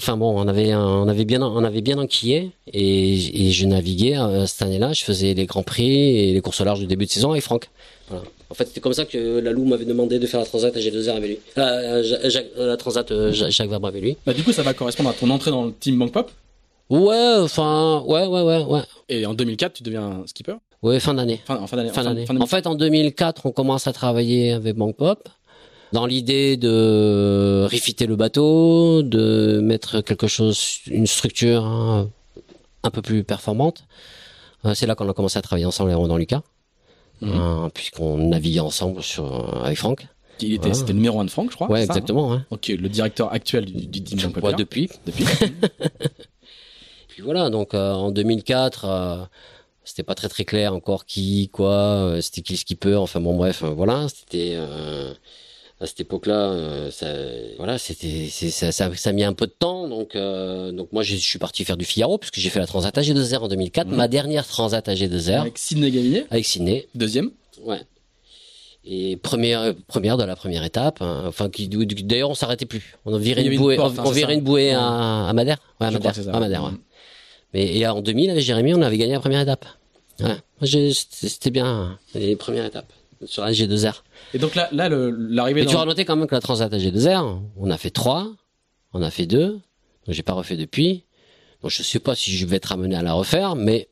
Enfin 0.00 0.16
bon, 0.16 0.32
on 0.34 0.48
avait 0.48 0.72
un- 0.72 0.80
on 0.82 1.08
avait 1.08 1.24
bien 1.26 1.42
on 1.42 1.62
avait 1.62 1.82
bien 1.82 1.98
enquillé 1.98 2.50
et, 2.72 3.46
et 3.48 3.50
je 3.52 3.66
naviguais 3.66 4.16
euh, 4.18 4.46
cette 4.46 4.62
année-là, 4.62 4.92
je 4.94 5.04
faisais 5.04 5.34
les 5.34 5.44
grands 5.46 5.62
prix 5.62 5.90
et 6.18 6.32
les 6.32 6.40
courses 6.40 6.60
au 6.60 6.64
large 6.64 6.80
du 6.80 6.86
début 6.86 7.04
de 7.06 7.10
saison 7.10 7.32
avec 7.32 7.42
Franck. 7.42 7.68
Voilà. 8.08 8.24
En 8.48 8.54
fait, 8.54 8.66
c'était 8.66 8.80
comme 8.80 8.94
ça 8.94 9.04
que 9.04 9.38
Lalou 9.38 9.64
m'avait 9.64 9.84
demandé 9.84 10.18
de 10.18 10.26
faire 10.26 10.40
la 10.40 10.46
Transat 10.46 10.74
à 10.76 10.80
G2R 10.80 11.10
avec 11.10 11.30
lui. 11.30 11.38
Euh, 11.58 12.02
euh, 12.02 12.28
Jacques- 12.30 12.46
euh, 12.58 12.66
la 12.68 12.76
Transat 12.76 13.08
euh, 13.12 13.30
Ja- 13.32 13.50
Jacques 13.50 13.68
Vabre 13.68 13.86
avec 13.88 14.02
lui. 14.02 14.16
Bah, 14.26 14.32
du 14.32 14.42
coup, 14.42 14.52
ça 14.52 14.62
va 14.62 14.74
correspondre 14.74 15.10
à 15.10 15.12
ton 15.12 15.30
entrée 15.30 15.50
dans 15.52 15.66
le 15.66 15.72
team 15.72 15.98
Bank 15.98 16.10
Pop? 16.12 16.30
Ouais, 16.88 17.34
enfin, 17.38 18.02
ouais, 18.06 18.26
ouais, 18.26 18.42
ouais, 18.42 18.64
ouais. 18.64 18.80
Et 19.08 19.24
en 19.26 19.34
2004, 19.34 19.74
tu 19.74 19.82
deviens 19.84 20.22
skipper? 20.26 20.54
Ouais, 20.82 20.98
fin 20.98 21.14
d'année. 21.14 21.40
Fin, 21.44 21.58
en 21.62 21.66
fin 21.68 21.76
d'année. 21.76 21.90
en. 22.28 22.40
En 22.40 22.46
fait, 22.46 22.66
en 22.66 22.74
2004, 22.74 23.42
on 23.44 23.52
commence 23.52 23.86
à 23.86 23.92
travailler 23.92 24.50
avec 24.52 24.74
Bank 24.76 24.96
Pop 24.96 25.28
dans 25.92 26.06
l'idée 26.06 26.56
de 26.56 27.66
refiter 27.70 28.06
le 28.06 28.16
bateau, 28.16 29.02
de 29.02 29.60
mettre 29.62 30.00
quelque 30.00 30.26
chose, 30.26 30.78
une 30.86 31.06
structure 31.06 31.64
hein, 31.64 32.08
un 32.82 32.90
peu 32.90 33.02
plus 33.02 33.24
performante. 33.24 33.84
Euh, 34.64 34.74
C'est 34.74 34.86
là 34.86 34.94
qu'on 34.94 35.08
a 35.08 35.14
commencé 35.14 35.38
à 35.38 35.42
travailler 35.42 35.66
ensemble 35.66 35.90
avec 35.90 36.00
Ronan 36.00 36.16
Lucas, 36.16 36.42
Mhm. 37.22 37.32
hein, 37.34 37.70
puisqu'on 37.74 38.16
naviguait 38.18 38.60
ensemble 38.60 39.02
sur, 39.02 39.64
avec 39.64 39.78
Franck. 39.78 40.06
Il 40.42 40.54
était, 40.54 40.60
Voilà. 40.68 40.74
c'était 40.74 40.92
le 40.92 40.96
numéro 40.98 41.20
1 41.20 41.26
de 41.26 41.30
Franck, 41.30 41.50
je 41.50 41.56
crois. 41.56 41.70
ouais, 41.70 41.80
ça, 41.80 41.92
hein 41.92 41.96
exactement. 41.96 42.32
hein. 42.32 42.46
Ok, 42.50 42.68
le 42.68 42.88
directeur 42.88 43.30
actuel 43.32 43.66
du, 43.66 44.00
du. 44.00 44.26
Ouais, 44.42 44.54
depuis. 44.54 44.88
depuis. 45.04 45.24
Puis 47.08 47.22
voilà, 47.22 47.50
donc 47.50 47.74
euh, 47.74 47.92
en 47.92 48.10
2004, 48.10 48.84
euh, 48.86 49.24
c'était 49.84 50.02
pas 50.02 50.14
très 50.14 50.28
très 50.28 50.44
clair 50.44 50.74
encore 50.74 51.04
qui, 51.04 51.48
quoi, 51.52 51.72
euh, 51.72 52.20
c'était 52.20 52.40
qui 52.42 52.52
le 52.54 52.58
skipper, 52.58 52.94
enfin 52.96 53.20
bon 53.20 53.36
bref, 53.36 53.62
euh, 53.62 53.68
voilà, 53.70 54.06
c'était 54.08 54.52
euh, 54.54 55.12
à 55.80 55.86
cette 55.86 56.00
époque-là, 56.00 56.50
euh, 56.52 56.90
ça, 56.90 57.06
voilà, 57.56 57.78
c'était, 57.78 58.28
ça, 58.28 58.70
ça, 58.70 58.94
ça 58.94 59.10
a 59.10 59.12
mis 59.12 59.24
un 59.24 59.32
peu 59.32 59.46
de 59.46 59.52
temps, 59.58 59.88
donc 59.88 60.14
euh, 60.14 60.72
donc 60.72 60.92
moi 60.92 61.02
je 61.02 61.16
suis 61.16 61.38
parti 61.38 61.64
faire 61.64 61.78
du 61.78 61.86
Figaro 61.86 62.18
puisque 62.18 62.38
j'ai 62.38 62.50
fait 62.50 62.58
la 62.58 62.66
Transat 62.66 62.94
AG2R 62.96 63.38
en 63.38 63.48
2004, 63.48 63.88
Mhm. 63.88 63.96
ma 63.96 64.06
dernière 64.08 64.46
Transat 64.46 64.86
AG2R 64.86 65.40
Avec 65.40 65.56
Sidney 65.58 65.90
Gaminet, 65.90 66.26
avec 66.30 66.44
Sydney, 66.44 66.86
deuxième. 66.94 67.30
ouais. 67.64 67.80
Et 68.84 69.16
première 69.16 69.74
première 69.88 70.16
de 70.16 70.24
la 70.24 70.36
première 70.36 70.64
étape, 70.64 71.02
hein, 71.02 71.24
enfin 71.26 71.50
qui 71.50 71.68
d'ailleurs 71.68 72.30
on 72.30 72.34
s'arrêtait 72.34 72.64
plus, 72.66 72.96
on 73.04 73.16
virait 73.18 73.44
une 73.44 73.52
une 73.52 73.58
bouée, 73.58 73.76
porte, 73.76 73.94
on, 73.98 74.00
hein, 74.00 74.04
on 74.06 74.10
virait 74.10 74.34
une 74.34 74.40
bouée 74.40 74.72
à, 74.72 75.26
à 75.28 75.32
Madère, 75.34 75.58
ouais, 75.80 75.86
à 75.86 75.90
Madère, 75.90 76.14
à 76.32 76.40
ouais. 76.40 76.70
Mhm. 76.70 76.78
Mais 77.52 77.76
et 77.76 77.86
en 77.86 78.00
2000, 78.00 78.30
avec 78.30 78.42
Jérémy, 78.42 78.74
on 78.74 78.80
avait 78.82 78.96
gagné 78.96 79.12
la 79.14 79.20
première 79.20 79.40
étape. 79.40 79.66
Ouais. 80.20 80.36
C'était 80.62 80.92
c'était 81.28 81.50
bien, 81.50 81.98
les 82.14 82.36
premières 82.36 82.64
étapes 82.66 82.90
sur 83.24 83.44
la 83.44 83.52
G2R. 83.52 84.02
Et 84.34 84.38
donc 84.38 84.54
là, 84.54 84.68
là 84.72 84.88
l'arrivée 84.88 85.60
Mais 85.62 85.66
tu 85.66 85.76
auras 85.76 85.84
noté 85.86 86.04
quand 86.04 86.16
même 86.16 86.26
que 86.26 86.34
la 86.34 86.40
Transat 86.40 86.72
à 86.72 86.78
G2R, 86.78 87.40
on 87.56 87.70
a 87.70 87.76
fait 87.76 87.90
trois, 87.90 88.28
on 88.92 89.02
a 89.02 89.10
fait 89.10 89.26
deux, 89.26 89.48
donc 89.50 89.60
j'ai 90.08 90.22
pas 90.22 90.32
refait 90.32 90.56
depuis. 90.56 91.04
Donc 91.62 91.70
je 91.70 91.82
sais 91.82 91.98
pas 91.98 92.14
si 92.14 92.32
je 92.32 92.46
vais 92.46 92.56
être 92.56 92.72
amené 92.72 92.96
à 92.96 93.02
la 93.02 93.12
refaire, 93.12 93.54
mais 93.54 93.88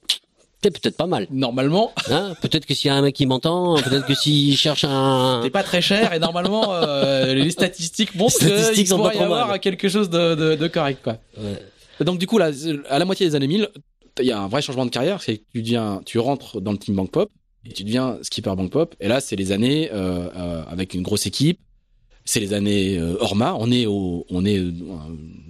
c'est 0.63 0.71
peut-être 0.71 0.97
pas 0.97 1.07
mal. 1.07 1.27
Normalement, 1.31 1.93
Hein 2.11 2.35
peut-être 2.41 2.65
que 2.67 2.75
s'il 2.75 2.89
y 2.89 2.91
a 2.91 2.95
un 2.95 3.03
mec 3.03 3.15
qui 3.15 3.27
m'entend, 3.27 3.77
peut-être 3.77 4.07
que 4.07 4.15
s'il 4.15 4.57
cherche 4.57 4.85
un... 4.85 5.41
t'es 5.43 5.51
pas 5.51 5.63
très 5.63 5.83
cher 5.83 6.13
et 6.15 6.19
normalement, 6.19 6.73
euh, 6.73 7.35
les 7.35 7.51
statistiques 7.51 8.15
montrent 8.15 8.43
Les 8.43 8.49
statistiques 8.49 8.87
qu'il 8.89 8.97
pourrait 8.97 9.17
y 9.17 9.21
avoir 9.21 9.49
mal. 9.49 9.61
quelque 9.61 9.89
chose 9.89 10.09
de, 10.11 10.35
de, 10.35 10.55
de 10.57 10.69
correct, 10.69 11.01
quoi. 11.05 11.19
Ouais. 11.37 11.63
Et 12.01 12.05
Donc 12.05 12.19
du 12.19 12.27
coup, 12.27 12.39
là, 12.39 12.51
à 12.89 12.99
la 12.99 13.05
moitié 13.05 13.27
des 13.29 13.35
années 13.35 13.47
1000, 13.49 13.69
il 14.21 14.27
y 14.27 14.33
a 14.33 14.41
un 14.41 14.49
vrai 14.49 14.63
changement 14.63 14.85
de 14.87 14.91
carrière, 14.91 15.23
c'est 15.23 15.37
que 15.39 15.45
tu 15.53 15.63
deviens, 15.63 16.01
tu 16.05 16.19
rentres 16.19 16.61
dans 16.61 16.73
le 16.73 16.79
team 16.79 16.97
Bank 16.97 17.11
Pop 17.11 17.31
et 17.69 17.73
tu 17.73 17.85
deviens 17.85 18.19
skipper 18.23 18.55
Bank 18.57 18.71
Pop. 18.71 18.95
Et 19.01 19.09
là, 19.09 19.21
c'est 19.21 19.37
les 19.37 19.53
années 19.53 19.91
euh, 19.93 20.29
euh, 20.35 20.63
avec 20.69 20.95
une 20.95 21.03
grosse 21.03 21.27
équipe. 21.27 21.61
C'est 22.25 22.41
les 22.41 22.53
années 22.55 22.99
euh, 22.99 23.17
Orma. 23.21 23.55
On 23.59 23.71
est 23.71 23.87
on 23.87 24.45
est 24.45 24.61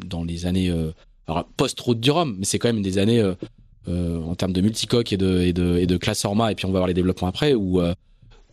dans 0.06 0.24
les 0.24 0.46
années 0.46 0.72
alors, 1.26 1.44
post-route 1.56 2.00
du 2.00 2.10
Rhum, 2.10 2.36
mais 2.38 2.44
c'est 2.44 2.58
quand 2.58 2.68
même 2.68 2.82
des 2.82 2.98
années 2.98 3.22
en 3.86 4.34
termes 4.34 4.52
de 4.52 4.60
multicoque 4.60 5.12
et 5.12 5.16
de, 5.16 5.40
et 5.40 5.52
de 5.52 5.78
et 5.78 5.86
de 5.86 5.96
classe 5.96 6.24
Orma. 6.24 6.52
Et 6.52 6.54
puis 6.54 6.66
on 6.66 6.72
va 6.72 6.78
voir 6.78 6.88
les 6.88 6.94
développements 6.94 7.28
après 7.28 7.54
où 7.54 7.80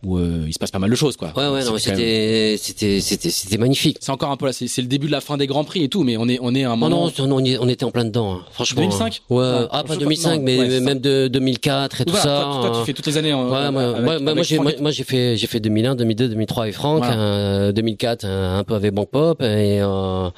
où 0.04 0.18
euh, 0.18 0.44
il 0.46 0.52
se 0.52 0.58
passe 0.58 0.70
pas 0.70 0.78
mal 0.78 0.90
de 0.90 0.94
choses, 0.94 1.16
quoi. 1.16 1.32
Ouais, 1.36 1.48
ouais, 1.48 1.64
non, 1.64 1.72
même- 1.72 1.78
c'était, 1.78 2.56
c'était, 2.58 3.00
c'était, 3.00 3.30
c'était 3.30 3.56
magnifique. 3.56 3.96
C'est 4.00 4.12
encore 4.12 4.30
un 4.30 4.36
peu 4.36 4.46
là, 4.46 4.52
c'est 4.52 4.82
le 4.82 4.88
début 4.88 5.06
de 5.06 5.12
la 5.12 5.20
fin 5.20 5.36
des 5.36 5.46
grands 5.46 5.64
prix 5.64 5.82
et 5.84 5.88
tout, 5.88 6.04
mais 6.04 6.16
on 6.16 6.28
est 6.28 6.38
on 6.42 6.54
est 6.54 6.64
à 6.64 6.70
un 6.72 6.76
moment. 6.76 7.10
non, 7.18 7.26
non, 7.26 7.36
on, 7.36 7.42
on 7.64 7.68
était 7.68 7.84
en 7.84 7.90
plein 7.90 8.04
dedans, 8.04 8.34
hein. 8.34 8.40
franchement. 8.52 8.82
2005? 8.82 9.22
Ouais, 9.30 9.36
Ouais, 9.38 9.44
ah, 9.70 9.82
pas 9.84 9.94
sais 9.94 10.00
2005, 10.00 10.36
non, 10.36 10.42
mais 10.44 10.58
ouais, 10.58 10.80
même 10.80 10.98
de 11.00 11.28
2004 11.28 12.00
et 12.02 12.04
tout 12.04 12.14
ça. 12.14 12.22
toi, 12.22 12.42
toi, 12.60 12.66
hein. 12.68 12.78
tu 12.80 12.86
fais 12.86 12.92
toutes 12.92 13.06
les 13.06 13.16
années. 13.16 13.32
en- 13.32 13.50
Ouais, 13.50 13.70
moi, 13.70 13.82
avec- 14.18 14.34
moi, 14.34 14.42
j'ai, 14.42 14.58
moi, 14.58 14.90
j'ai 14.90 15.04
fait, 15.04 15.36
j'ai 15.36 15.46
fait 15.46 15.60
2001, 15.60 15.94
2002, 15.96 16.28
2003 16.28 16.64
avec 16.64 16.74
Franck, 16.74 16.98
Voilà. 16.98 17.18
euh, 17.20 17.72
2004 17.72 18.24
euh, 18.24 18.58
un 18.58 18.64
peu 18.64 18.74
avec 18.74 18.92
Bank 18.94 19.08
Pop 19.10 19.40
et 19.42 19.80
euh, 19.80 20.28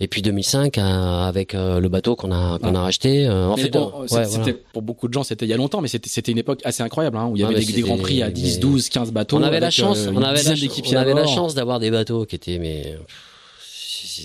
et 0.00 0.08
puis 0.08 0.22
2005 0.22 0.78
euh, 0.78 0.80
avec 0.82 1.54
euh, 1.54 1.80
le 1.80 1.88
bateau 1.88 2.14
qu'on 2.16 2.30
a 2.32 2.58
qu'on 2.58 2.74
a 2.74 2.82
racheté. 2.82 3.26
euh, 3.26 3.48
en 3.48 3.56
Mais 3.56 3.62
fait, 3.62 3.70
bon, 3.70 3.92
c'est- 4.06 4.14
ouais, 4.16 4.24
c'était 4.24 4.38
voilà. 4.42 4.58
pour 4.72 4.82
beaucoup 4.82 5.08
de 5.08 5.12
gens, 5.14 5.24
c'était 5.24 5.44
il 5.46 5.48
y 5.48 5.52
a 5.52 5.56
longtemps, 5.56 5.80
mais 5.80 5.88
c'était 5.88 6.08
c'était 6.08 6.32
une 6.32 6.38
époque 6.38 6.60
assez 6.64 6.82
incroyable, 6.82 7.16
hein, 7.16 7.26
où 7.26 7.36
il 7.36 7.40
y 7.40 7.44
avait 7.44 7.54
mais 7.56 7.64
des, 7.64 7.80
grands 7.82 7.96
prix 7.98 8.22
à 8.22 8.30
10, 8.30 8.54
mais- 8.54 8.60
12, 8.60 8.88
15 8.88 9.12
bateaux. 9.12 9.36
on 9.36 9.42
avait 9.42 9.60
la 9.60 9.70
chance, 9.70 9.98
on 10.06 10.22
avait 10.22 10.42
la, 10.42 10.52
on 10.52 10.96
avait 10.96 11.26
chance 11.26 11.54
d'avoir 11.54 11.80
des 11.80 11.90
bateaux 11.90 12.24
qui 12.26 12.36
étaient 12.36 12.58
mais 12.58 12.96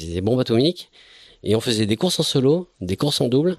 des 0.08 0.22
bons 0.22 0.36
bateaux 0.36 0.58
uniques 0.58 0.90
et 1.44 1.56
on 1.56 1.60
faisait 1.60 1.86
des 1.86 1.98
courses 1.98 2.20
en 2.20 2.24
solo, 2.24 2.68
des 2.82 2.96
courses 2.98 3.22
en 3.22 3.28
double, 3.28 3.58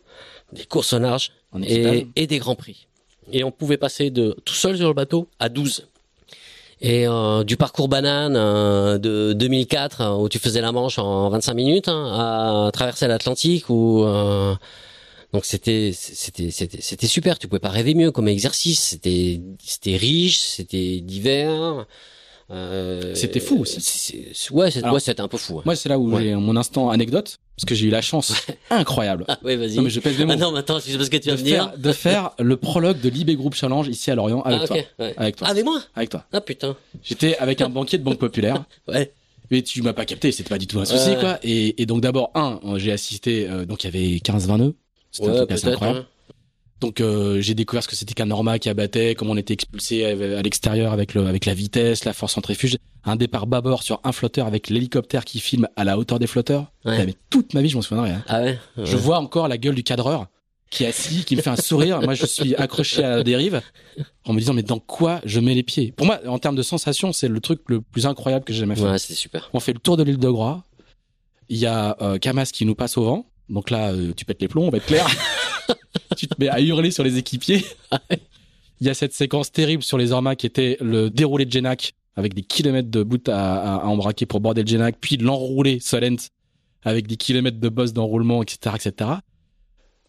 des 0.52 0.64
courses 0.64 0.94
large 0.94 1.32
En 1.52 1.62
et, 1.62 2.06
et 2.16 2.26
des 2.26 2.38
grands 2.38 2.54
prix. 2.54 2.86
Et 3.32 3.44
on 3.44 3.50
pouvait 3.50 3.76
passer 3.76 4.10
de 4.10 4.36
tout 4.44 4.54
seul 4.54 4.76
sur 4.76 4.88
le 4.88 4.94
bateau 4.94 5.28
à 5.38 5.48
12. 5.48 5.86
Et 6.86 7.08
euh, 7.08 7.44
du 7.44 7.56
parcours 7.56 7.88
banane 7.88 8.36
euh, 8.36 8.98
de 8.98 9.32
2004 9.32 10.00
euh, 10.02 10.16
où 10.16 10.28
tu 10.28 10.38
faisais 10.38 10.60
la 10.60 10.70
Manche 10.70 10.98
en 10.98 11.30
25 11.30 11.54
minutes 11.54 11.88
hein, 11.88 12.66
à 12.66 12.70
traverser 12.72 13.08
l'Atlantique 13.08 13.70
où 13.70 14.04
euh, 14.04 14.54
donc 15.32 15.46
c'était 15.46 15.92
c'était 15.94 16.50
c'était 16.50 16.82
c'était 16.82 17.06
super, 17.06 17.38
tu 17.38 17.48
pouvais 17.48 17.58
pas 17.58 17.70
rêver 17.70 17.94
mieux 17.94 18.10
comme 18.10 18.28
exercice, 18.28 18.80
c'était 18.90 19.40
c'était 19.62 19.96
riche, 19.96 20.38
c'était 20.40 21.00
divers. 21.00 21.86
Euh, 22.54 23.14
C'était 23.14 23.40
fou 23.40 23.58
aussi. 23.60 24.14
ouais, 24.52 24.70
c'était 24.70 25.20
un 25.20 25.28
peu 25.28 25.36
fou. 25.38 25.60
Moi, 25.64 25.74
c'est 25.76 25.88
là 25.88 25.98
où 25.98 26.12
Ouais. 26.14 26.22
j'ai 26.22 26.34
mon 26.36 26.56
instant 26.56 26.90
anecdote, 26.90 27.38
parce 27.56 27.64
que 27.66 27.74
j'ai 27.74 27.86
eu 27.86 27.90
la 27.90 28.00
chance 28.02 28.32
incroyable. 28.70 29.24
Ah 29.28 29.38
ouais, 29.42 29.56
vas-y. 29.56 29.76
Non, 29.76 29.82
mais 29.82 29.90
je 29.90 29.98
pèse 30.00 30.16
mes 30.18 30.24
mots. 30.24 30.32
Ah 30.34 30.36
non, 30.36 30.52
mais 30.52 30.60
attends, 30.60 30.78
c'est 30.80 30.96
parce 30.96 31.08
que 31.08 31.16
tu 31.16 31.28
de, 31.28 31.34
vas 31.34 31.38
me 31.40 31.44
dire. 31.44 31.64
faire, 31.70 31.78
de 31.78 31.92
faire 31.92 32.30
le 32.38 32.56
prologue 32.56 33.00
de 33.00 33.08
l'IB 33.08 33.32
Group 33.36 33.54
Challenge 33.54 33.88
ici 33.88 34.10
à 34.10 34.14
Lorient 34.14 34.42
avec 34.42 34.60
Ah, 34.62 34.66
toi. 34.68 34.76
ouais. 35.00 35.14
Avec 35.16 35.36
toi. 35.36 35.46
Ah, 35.48 35.50
avec 35.50 35.64
moi 35.64 35.80
Avec 35.96 36.10
toi. 36.10 36.24
Ah 36.32 36.40
putain. 36.40 36.76
J'étais 37.02 37.36
avec 37.38 37.60
un 37.60 37.68
banquier 37.68 37.98
de 37.98 38.04
Banque 38.04 38.18
Populaire. 38.18 38.64
Ouais. 38.88 39.12
Mais 39.50 39.60
tu 39.62 39.82
m'as 39.82 39.92
pas 39.92 40.06
capté, 40.06 40.32
c'était 40.32 40.48
pas 40.48 40.56
du 40.58 40.66
tout 40.66 40.80
un 40.80 40.86
souci, 40.86 41.16
quoi. 41.20 41.38
Et, 41.42 41.80
et 41.82 41.84
donc 41.86 42.00
d'abord, 42.00 42.30
un, 42.34 42.60
euh, 42.64 42.78
j'ai 42.78 42.92
assisté, 42.92 43.46
euh, 43.48 43.66
donc 43.66 43.84
il 43.84 43.86
y 43.86 43.88
avait 43.88 44.16
15-20 44.18 44.56
nœuds. 44.58 44.74
C'était 45.12 45.28
un 45.28 45.34
truc 45.36 45.50
assez 45.52 45.68
incroyable. 45.68 45.98
hein. 46.00 46.06
Donc 46.80 47.00
euh, 47.00 47.40
j'ai 47.40 47.54
découvert 47.54 47.82
ce 47.82 47.88
que 47.88 47.96
c'était 47.96 48.14
qu'un 48.14 48.26
Norma 48.26 48.58
qui 48.58 48.68
abattait, 48.68 49.14
comment 49.14 49.32
on 49.32 49.36
était 49.36 49.54
expulsé 49.54 50.04
à, 50.04 50.08
à 50.38 50.42
l'extérieur 50.42 50.92
avec 50.92 51.14
le 51.14 51.26
avec 51.26 51.46
la 51.46 51.54
vitesse, 51.54 52.04
la 52.04 52.12
force 52.12 52.34
centrifuge, 52.34 52.76
un 53.04 53.16
départ 53.16 53.46
bâbord 53.46 53.82
sur 53.82 54.00
un 54.04 54.12
flotteur 54.12 54.46
avec 54.46 54.68
l'hélicoptère 54.68 55.24
qui 55.24 55.38
filme 55.40 55.68
à 55.76 55.84
la 55.84 55.96
hauteur 55.98 56.18
des 56.18 56.26
flotteurs. 56.26 56.72
Ouais. 56.84 57.06
Mais 57.06 57.14
toute 57.30 57.54
ma 57.54 57.62
vie, 57.62 57.68
je 57.70 57.76
m'en 57.76 57.82
souviendrai. 57.82 58.10
hein. 58.10 58.24
Ah 58.28 58.42
ouais. 58.42 58.58
Je 58.76 58.96
vois 58.96 59.18
encore 59.18 59.48
la 59.48 59.56
gueule 59.56 59.74
du 59.74 59.82
cadreur 59.84 60.26
qui 60.70 60.82
est 60.82 60.88
assis, 60.88 61.24
qui 61.24 61.36
me 61.36 61.40
fait 61.42 61.50
un 61.50 61.56
sourire. 61.56 62.00
Moi, 62.02 62.14
je 62.14 62.26
suis 62.26 62.56
accroché 62.56 63.04
à 63.04 63.16
la 63.18 63.22
dérive 63.22 63.62
en 64.24 64.32
me 64.32 64.40
disant 64.40 64.52
mais 64.54 64.64
dans 64.64 64.80
quoi 64.80 65.20
je 65.24 65.38
mets 65.38 65.54
les 65.54 65.62
pieds? 65.62 65.92
Pour 65.92 66.04
moi, 66.06 66.18
en 66.26 66.38
termes 66.40 66.56
de 66.56 66.62
sensation, 66.64 67.12
c'est 67.12 67.28
le 67.28 67.40
truc 67.40 67.60
le 67.68 67.80
plus 67.80 68.06
incroyable 68.06 68.44
que 68.44 68.52
j'ai 68.52 68.60
jamais 68.60 68.74
fait. 68.74 68.82
Ouais, 68.82 68.98
c'était 68.98 69.14
super. 69.14 69.48
On 69.54 69.60
fait 69.60 69.72
le 69.72 69.78
tour 69.78 69.96
de 69.96 70.02
l'île 70.02 70.18
de 70.18 70.28
Groix. 70.28 70.64
Il 71.48 71.58
y 71.58 71.66
a 71.66 71.96
euh, 72.02 72.18
Camas 72.18 72.50
qui 72.52 72.64
nous 72.64 72.74
passe 72.74 72.96
au 72.96 73.04
vent. 73.04 73.26
Donc 73.48 73.70
là, 73.70 73.92
euh, 73.92 74.12
tu 74.16 74.24
pètes 74.24 74.40
les 74.40 74.48
plombs, 74.48 74.64
on 74.66 74.70
va 74.70 74.78
être 74.78 74.86
clair. 74.86 75.06
tu 76.16 76.26
te 76.28 76.34
mets 76.38 76.48
à 76.48 76.60
hurler 76.60 76.90
sur 76.90 77.04
les 77.04 77.18
équipiers. 77.18 77.64
Il 78.80 78.86
y 78.86 78.90
a 78.90 78.94
cette 78.94 79.12
séquence 79.14 79.52
terrible 79.52 79.82
sur 79.82 79.98
les 79.98 80.12
Ormas 80.12 80.34
qui 80.34 80.46
était 80.46 80.76
le 80.80 81.08
déroulé 81.10 81.44
de 81.46 81.52
Genac 81.52 81.94
avec 82.16 82.34
des 82.34 82.42
kilomètres 82.42 82.90
de 82.90 83.02
bout 83.02 83.28
à, 83.28 83.54
à, 83.54 83.74
à 83.76 83.86
embraquer 83.86 84.26
pour 84.26 84.40
border 84.40 84.62
le 84.62 84.68
Genac, 84.68 84.96
puis 85.00 85.16
l'enroulé 85.16 85.80
Solent 85.80 86.16
avec 86.82 87.06
des 87.06 87.16
kilomètres 87.16 87.58
de 87.60 87.68
bosse 87.68 87.92
d'enroulement, 87.92 88.42
etc., 88.42 88.76
etc. 88.76 89.10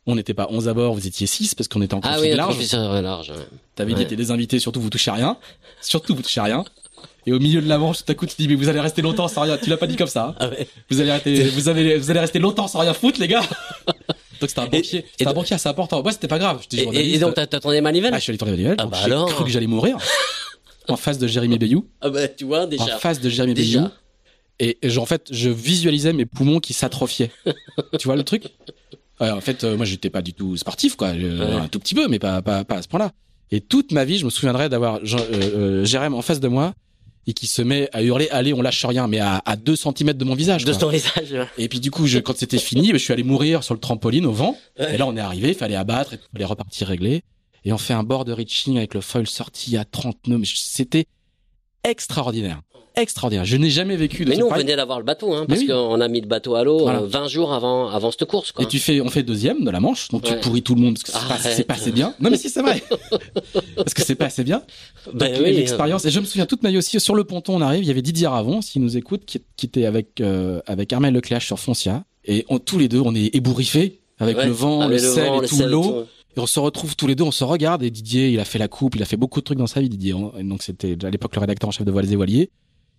On 0.07 0.15
n'était 0.15 0.33
pas 0.35 0.47
11 0.51 0.67
à 0.67 0.73
bord, 0.73 0.93
vous 0.93 1.07
étiez 1.07 1.25
6 1.25 1.55
parce 1.55 1.67
qu'on 1.67 1.81
était 1.81 1.93
en 1.95 2.01
Ah 2.03 2.09
config 2.15 2.21
oui, 2.27 2.31
un 2.33 2.35
large. 2.35 2.53
professeur 2.53 3.01
large. 3.01 3.29
ouais. 3.31 3.37
T'avais 3.75 3.93
dit 3.93 4.01
Ouais. 4.01 4.07
t'es 4.07 4.15
des 4.15 4.29
invités, 4.31 4.59
surtout 4.59 4.81
vous 4.81 4.89
touchez 4.91 5.09
à 5.09 5.15
rien. 5.15 5.37
Surtout 5.81 6.13
vous 6.15 6.21
touchez 6.21 6.41
à 6.41 6.43
rien. 6.43 6.63
Et 7.25 7.33
au 7.33 7.39
milieu 7.39 7.59
de 7.61 7.67
la 7.67 7.79
manche, 7.79 7.99
tout 8.05 8.11
à 8.11 8.13
coup, 8.13 8.27
tu 8.27 8.35
dis, 8.37 8.47
mais 8.47 8.53
vous 8.53 8.69
allez 8.69 8.79
rester 8.79 9.01
longtemps 9.01 9.27
sans 9.27 9.41
rien. 9.41 9.57
Tu 9.57 9.69
l'as 9.69 9.77
pas 9.77 9.87
dit 9.87 9.95
comme 9.95 10.07
ça. 10.07 10.27
hein. 10.27 10.35
Ah 10.39 10.49
ouais. 10.49 10.67
Vous 10.91 11.01
allez 11.01 11.11
rester, 11.11 11.43
vous 11.49 11.69
avez, 11.69 11.97
vous 11.97 12.11
allez 12.11 12.19
rester 12.19 12.37
longtemps 12.37 12.67
sans 12.67 12.79
rien 12.79 12.93
foutre, 12.93 13.19
les 13.19 13.27
gars. 13.27 13.41
Donc 14.39 14.49
c'était 14.49 14.61
un 14.61 14.67
banquier. 14.67 15.05
C'était 15.11 15.27
un 15.27 15.33
banquier 15.33 15.55
assez 15.55 15.69
important. 15.69 16.01
Moi, 16.03 16.11
c'était 16.11 16.27
pas 16.27 16.39
grave. 16.39 16.61
Et, 16.71 17.17
donc, 17.19 17.35
tourné 17.61 17.81
Manivelle 17.81 18.11
ah, 18.13 18.17
je 18.17 18.23
suis 18.23 18.31
allé 18.31 18.37
tourner 18.37 18.55
les 18.55 18.63
Manivelle, 18.63 18.77
Ah 18.79 18.85
bah 18.87 18.97
j'ai 19.05 19.11
alors. 19.11 19.29
cru 19.33 19.45
que 19.45 19.49
j'allais 19.49 19.67
mourir. 19.67 19.97
en 20.87 20.97
face 20.97 21.17
de 21.17 21.27
Jérémy 21.27 21.57
Bayou. 21.57 21.87
Ah 22.01 22.09
bah, 22.09 22.27
tu 22.27 22.45
vois, 22.45 22.63
En 22.63 22.67
déjà. 22.67 22.97
face 22.99 23.19
de 23.19 23.29
Jérémy. 23.29 23.55
Bayou. 23.55 23.87
Et, 24.59 24.77
et 24.81 24.89
je- 24.89 24.99
en 24.99 25.05
fait, 25.05 25.27
je 25.31 25.49
visualisais 25.49 26.13
mes 26.13 26.25
poumons 26.25 26.59
qui 26.59 26.73
s'atrophiaient. 26.73 27.31
tu 27.99 28.07
vois 28.07 28.15
le 28.15 28.23
truc? 28.23 28.43
En 29.19 29.41
fait, 29.41 29.63
euh, 29.63 29.75
moi, 29.77 29.85
j'étais 29.85 30.09
pas 30.09 30.21
du 30.21 30.33
tout 30.33 30.57
sportif, 30.57 30.95
quoi. 30.95 31.13
Je- 31.17 31.25
Ouais. 31.25 31.53
Un 31.55 31.67
tout 31.67 31.79
petit 31.79 31.95
peu, 31.95 32.07
mais 32.07 32.19
pas, 32.19 32.41
pas, 32.41 32.63
pas 32.63 32.75
à 32.75 32.81
ce 32.81 32.87
point-là. 32.87 33.11
Et 33.51 33.61
toute 33.61 33.91
ma 33.91 34.05
vie, 34.05 34.17
je 34.17 34.25
me 34.25 34.29
souviendrai 34.29 34.69
d'avoir 34.69 34.95
euh, 34.95 35.01
euh, 35.33 35.85
Jérémy 35.85 36.15
en 36.15 36.21
face 36.21 36.39
de 36.39 36.47
moi 36.47 36.73
et 37.27 37.33
qui 37.33 37.47
se 37.47 37.61
met 37.61 37.89
à 37.91 38.03
hurler, 38.03 38.29
allez, 38.29 38.53
on 38.53 38.61
lâche 38.61 38.85
rien, 38.85 39.07
mais 39.07 39.19
à, 39.19 39.41
à 39.45 39.55
2 39.55 39.75
cm 39.75 40.13
de 40.13 40.25
mon 40.25 40.35
visage. 40.35 40.63
De 40.63 40.71
quoi. 40.71 40.79
ton 40.79 40.89
visage. 40.89 41.31
ouais. 41.31 41.47
Et 41.57 41.67
puis 41.67 41.79
du 41.79 41.91
coup, 41.91 42.05
je, 42.07 42.19
quand 42.19 42.37
c'était 42.37 42.57
fini, 42.59 42.91
je 42.91 42.97
suis 42.97 43.13
allé 43.13 43.23
mourir 43.23 43.63
sur 43.63 43.73
le 43.73 43.79
trampoline 43.79 44.25
au 44.25 44.31
vent. 44.31 44.57
Ouais. 44.79 44.95
Et 44.95 44.97
là, 44.97 45.07
on 45.07 45.15
est 45.17 45.21
arrivé, 45.21 45.49
il 45.49 45.55
fallait 45.55 45.75
abattre, 45.75 46.13
il 46.13 46.19
fallait 46.33 46.45
repartir 46.45 46.87
régler. 46.87 47.23
Et 47.63 47.73
on 47.73 47.79
fait 47.79 47.93
un 47.93 48.03
board 48.03 48.27
de 48.27 48.33
reaching 48.33 48.77
avec 48.77 48.93
le 48.93 49.01
foil 49.01 49.25
sorti 49.25 49.75
à 49.75 49.85
30 49.85 50.27
nœuds. 50.27 50.41
C'était 50.45 51.07
extraordinaire. 51.83 52.61
Extraordinaire. 52.95 53.45
Je 53.45 53.57
n'ai 53.57 53.69
jamais 53.69 53.95
vécu 53.95 54.25
de 54.25 54.29
Mais 54.29 54.37
nous, 54.37 54.45
on 54.47 54.53
venait 54.53 54.75
d'avoir 54.75 54.99
le 54.99 55.05
bateau, 55.05 55.33
hein, 55.33 55.45
parce 55.47 55.59
oui. 55.61 55.67
qu'on 55.67 55.99
a 56.01 56.07
mis 56.07 56.21
le 56.21 56.27
bateau 56.27 56.55
à 56.55 56.63
l'eau 56.63 56.79
Voilà. 56.79 56.99
euh, 57.01 57.07
20 57.07 57.27
jours 57.27 57.53
avant, 57.53 57.89
avant 57.89 58.11
cette 58.11 58.25
course, 58.25 58.51
quoi. 58.51 58.63
Et 58.63 58.67
tu 58.67 58.79
fais, 58.79 59.01
on 59.01 59.09
fait 59.09 59.23
deuxième 59.23 59.63
de 59.63 59.69
la 59.71 59.79
manche, 59.79 60.07
donc 60.09 60.23
tu 60.23 60.33
pourris 60.39 60.61
tout 60.63 60.75
le 60.75 60.81
monde 60.81 60.95
parce 60.95 61.03
que 61.03 61.49
c'est 61.49 61.63
pas, 61.65 61.73
pas 61.73 61.79
assez 61.79 61.91
bien. 61.91 62.13
Non 62.19 62.29
mais 62.29 62.37
si 62.37 62.49
c'est 62.49 62.61
vrai, 62.61 62.81
parce 63.75 63.93
que 63.93 64.03
c'est 64.03 64.15
pas 64.15 64.25
assez 64.25 64.43
bien. 64.43 64.61
Ben 65.13 65.31
Donc, 65.31 65.41
oui, 65.43 65.53
l'expérience. 65.53 66.05
Et 66.05 66.11
je 66.11 66.19
me 66.19 66.25
souviens 66.25 66.45
toute 66.45 66.63
ma 66.63 66.71
vie 66.71 66.77
aussi 66.77 66.99
sur 66.99 67.15
le 67.15 67.23
ponton, 67.23 67.55
on 67.55 67.61
arrive, 67.61 67.83
il 67.83 67.87
y 67.87 67.91
avait 67.91 68.01
Didier 68.01 68.27
Ravon, 68.27 68.61
s'il 68.61 68.81
nous 68.81 68.97
écoute, 68.97 69.23
qui, 69.25 69.41
qui 69.55 69.65
était 69.65 69.85
avec 69.85 70.21
euh, 70.21 70.61
avec 70.65 70.91
Armel 70.93 71.13
Lecléache 71.13 71.45
sur 71.45 71.59
Foncia, 71.59 72.03
et 72.25 72.45
on, 72.49 72.59
tous 72.59 72.77
les 72.77 72.87
deux, 72.87 73.01
on 73.01 73.13
est 73.15 73.35
ébouriffés 73.35 73.99
avec 74.19 74.37
Ouais. 74.37 74.45
le 74.45 74.51
vent, 74.51 74.81
Avec 74.81 75.01
le, 75.01 75.07
sel 75.07 75.27
vent, 75.27 75.41
et 75.41 75.47
tout 75.47 75.59
l'eau. 75.67 76.05
Et 76.37 76.39
on 76.39 76.47
se 76.47 76.59
retrouve 76.59 76.95
tous 76.97 77.07
les 77.07 77.15
deux, 77.15 77.23
on 77.23 77.31
se 77.31 77.43
regarde 77.45 77.81
et 77.83 77.89
Didier, 77.89 78.29
il 78.29 78.39
a 78.41 78.45
fait 78.45 78.59
la 78.59 78.67
coupe, 78.67 78.95
il 78.95 79.01
a 79.01 79.05
fait 79.05 79.15
beaucoup 79.15 79.39
de 79.39 79.45
trucs 79.45 79.57
dans 79.57 79.67
sa 79.67 79.79
vie, 79.79 79.87
Didier. 79.89 80.13
Et 80.37 80.43
donc 80.43 80.63
c'était 80.63 80.97
à 81.05 81.09
l'époque 81.09 81.33
le 81.35 81.39
rédacteur 81.41 81.69
en 81.69 81.71
chef 81.71 81.85
de 81.85 81.91
Voiles 81.91 82.11
et 82.11 82.15
Voiliers. 82.15 82.49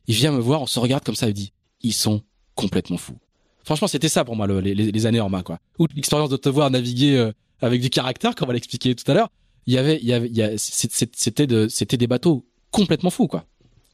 Il 0.08 0.14
vient 0.14 0.32
me 0.32 0.38
voir, 0.40 0.62
on 0.62 0.66
se 0.66 0.78
regarde 0.78 1.04
comme 1.04 1.14
ça, 1.16 1.28
il 1.28 1.34
dit, 1.34 1.52
ils 1.82 1.92
sont 1.92 2.22
complètement 2.54 2.96
fous. 2.96 3.16
Franchement, 3.64 3.88
c'était 3.88 4.08
ça 4.08 4.24
pour 4.24 4.36
moi, 4.36 4.46
le- 4.46 4.60
les, 4.60 5.06
années 5.06 5.20
Orma, 5.20 5.42
quoi. 5.42 5.58
Ou 5.78 5.86
l'expérience 5.94 6.30
de 6.30 6.36
te 6.36 6.48
voir 6.48 6.70
naviguer 6.70 7.16
euh, 7.16 7.32
avec 7.60 7.80
du 7.80 7.90
caractère, 7.90 8.34
comme 8.34 8.46
on 8.46 8.48
va 8.48 8.54
l'expliquer 8.54 8.94
tout 8.94 9.10
à 9.10 9.14
l'heure. 9.14 9.28
Il 9.66 9.74
y 9.74 9.78
avait, 9.78 9.98
il 10.00 10.06
y 10.06 10.12
avait, 10.12 10.28
il 10.28 10.36
y 10.36 10.42
a, 10.42 10.56
c'est- 10.56 10.90
c'est- 10.92 11.16
c'était 11.16 11.46
de, 11.48 11.66
c'était 11.68 11.96
des 11.96 12.06
bateaux 12.06 12.44
complètement 12.70 13.10
fous, 13.10 13.26
quoi. 13.26 13.44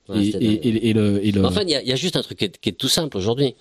Ouais, 0.08 0.22
et, 0.24 0.28
et, 0.28 0.32
dingue. 0.32 0.42
et, 0.42 0.88
et 0.90 0.92
le, 0.92 1.24
et 1.26 1.32
le, 1.32 1.44
Enfin, 1.46 1.62
il 1.62 1.70
y 1.70 1.74
a, 1.74 1.80
il 1.82 1.88
y 1.88 1.92
a 1.92 1.96
juste 1.96 2.16
un 2.16 2.22
truc 2.22 2.38
qui 2.38 2.44
est, 2.44 2.58
qui 2.58 2.68
est 2.68 2.72
tout 2.72 2.88
simple 2.88 3.16
aujourd'hui. 3.16 3.54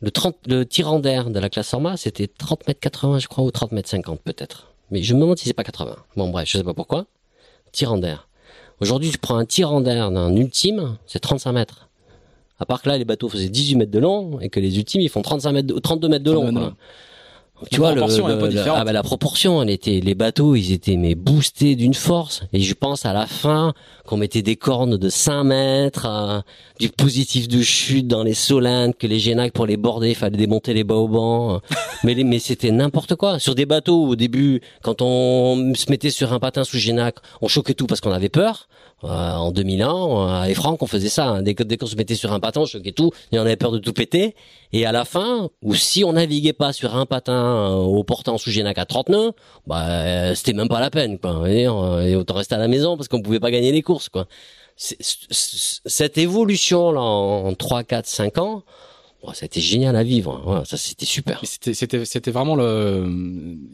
Le, 0.00 0.10
30, 0.10 0.36
le 0.46 0.64
tirant 0.64 0.98
d'air 0.98 1.28
de 1.28 1.38
la 1.38 1.50
classe 1.50 1.74
Orma, 1.74 1.98
c'était 1.98 2.26
30 2.26 2.66
mètres 2.66 2.80
80, 2.80 3.18
je 3.18 3.28
crois, 3.28 3.44
ou 3.44 3.50
30 3.50 3.72
mètres 3.72 3.90
50 3.90 4.22
peut-être. 4.22 4.72
Mais 4.90 5.02
je 5.02 5.12
me 5.14 5.20
demande 5.20 5.38
si 5.38 5.44
c'est 5.44 5.52
pas 5.52 5.64
80. 5.64 5.96
Bon, 6.16 6.30
bref, 6.30 6.48
je 6.50 6.56
sais 6.56 6.64
pas 6.64 6.72
pourquoi. 6.72 7.06
Tirant 7.72 7.98
d'air. 7.98 8.28
Aujourd'hui, 8.80 9.10
tu 9.10 9.18
prends 9.18 9.36
un 9.36 9.44
tirant 9.44 9.80
d'air 9.80 10.10
d'un 10.10 10.34
ultime, 10.34 10.96
c'est 11.06 11.18
35 11.20 11.52
mètres. 11.52 11.88
À 12.58 12.66
part 12.66 12.82
que 12.82 12.88
là, 12.88 12.98
les 12.98 13.04
bateaux 13.04 13.28
faisaient 13.28 13.48
18 13.48 13.76
mètres 13.76 13.90
de 13.90 13.98
long 13.98 14.38
et 14.40 14.48
que 14.50 14.60
les 14.60 14.76
ultimes, 14.78 15.00
ils 15.00 15.08
font 15.08 15.22
35 15.22 15.52
mètres 15.52 15.68
de, 15.74 15.78
32 15.78 16.08
mètres 16.08 16.24
de 16.24 16.32
long. 16.32 16.42
32 16.42 16.60
quoi. 16.60 16.74
Tu 17.70 17.78
La 17.78 17.92
vois, 17.92 17.94
le, 17.94 18.48
le- 18.54 18.62
ah 18.70 18.84
bah, 18.84 18.92
la 18.92 19.02
proportion, 19.02 19.62
elle 19.62 19.68
était, 19.68 20.00
les 20.00 20.14
bateaux, 20.14 20.54
ils 20.56 20.72
étaient 20.72 20.96
mais 20.96 21.14
boostés 21.14 21.76
d'une 21.76 21.92
force. 21.92 22.42
Et 22.54 22.60
je 22.60 22.72
pense 22.72 23.04
à 23.04 23.12
la 23.12 23.26
fin 23.26 23.74
qu'on 24.06 24.16
mettait 24.16 24.40
des 24.40 24.56
cornes 24.56 24.96
de 24.96 25.08
5 25.10 25.44
mètres, 25.44 26.42
du 26.80 26.88
positif 26.88 27.46
de 27.46 27.60
chute 27.60 28.08
dans 28.08 28.22
les 28.22 28.32
solentes, 28.34 28.96
que 28.96 29.06
les 29.06 29.18
génacs 29.18 29.52
pour 29.52 29.66
les 29.66 29.76
border, 29.76 30.08
il 30.08 30.14
fallait 30.14 30.38
démonter 30.38 30.72
les 30.72 30.82
baobans. 30.82 31.60
mais 32.04 32.14
les, 32.14 32.24
mais 32.24 32.38
c'était 32.38 32.70
n'importe 32.70 33.14
quoi. 33.16 33.38
Sur 33.38 33.54
des 33.54 33.66
bateaux, 33.66 34.06
au 34.06 34.16
début, 34.16 34.62
quand 34.82 35.02
on 35.02 35.74
se 35.74 35.90
mettait 35.90 36.10
sur 36.10 36.32
un 36.32 36.40
patin 36.40 36.64
sous 36.64 36.78
génac, 36.78 37.16
on 37.42 37.48
choquait 37.48 37.74
tout 37.74 37.86
parce 37.86 38.00
qu'on 38.00 38.12
avait 38.12 38.30
peur. 38.30 38.66
Euh, 39.04 39.08
en 39.08 39.50
2001, 39.50 39.88
euh, 39.88 40.42
avec 40.42 40.56
Franck, 40.56 40.82
on 40.82 40.86
faisait 40.86 41.08
ça. 41.08 41.28
hein. 41.28 41.42
Dès 41.42 41.54
qu'on 41.54 41.86
se 41.86 41.96
mettait 41.96 42.14
sur 42.14 42.32
un 42.32 42.40
patin, 42.40 42.62
on 42.62 42.66
choquait 42.66 42.92
tout, 42.92 43.12
et 43.32 43.38
on 43.38 43.42
avait 43.42 43.56
peur 43.56 43.72
de 43.72 43.78
tout 43.78 43.92
péter. 43.94 44.34
Et 44.72 44.84
à 44.86 44.92
la 44.92 45.04
fin, 45.04 45.48
ou 45.62 45.74
si 45.74 46.04
on 46.04 46.12
naviguait 46.12 46.52
pas 46.52 46.72
sur 46.72 46.94
un 46.96 47.06
patin 47.06 47.32
euh, 47.32 47.74
au 47.76 48.04
portant 48.04 48.36
sous 48.38 48.50
Génac 48.50 48.78
à 48.78 48.84
30 48.84 49.08
nœuds, 49.08 49.32
bah 49.66 49.86
euh, 49.88 50.34
c'était 50.34 50.52
même 50.52 50.68
pas 50.68 50.80
la 50.80 50.90
peine, 50.90 51.18
quoi. 51.18 51.32
Voyez, 51.32 51.66
euh, 51.66 52.02
Et 52.06 52.14
autant 52.14 52.34
rester 52.34 52.54
à 52.54 52.58
la 52.58 52.68
maison 52.68 52.96
parce 52.96 53.08
qu'on 53.08 53.22
pouvait 53.22 53.40
pas 53.40 53.50
gagner 53.50 53.72
les 53.72 53.82
courses, 53.82 54.08
quoi. 54.10 54.26
Cette 54.80 56.16
évolution 56.18 56.90
là 56.92 57.00
en 57.02 57.54
3, 57.54 57.84
4, 57.84 58.06
5 58.06 58.38
ans, 58.38 58.62
Oh, 59.22 59.32
ça 59.34 59.40
a 59.42 59.46
été 59.46 59.60
génial 59.60 59.96
à 59.96 60.02
vivre. 60.02 60.42
Ouais, 60.46 60.64
ça 60.64 60.78
c'était 60.78 61.04
super. 61.04 61.42
C'était, 61.44 62.30
vraiment 62.30 62.54
le. 62.54 63.04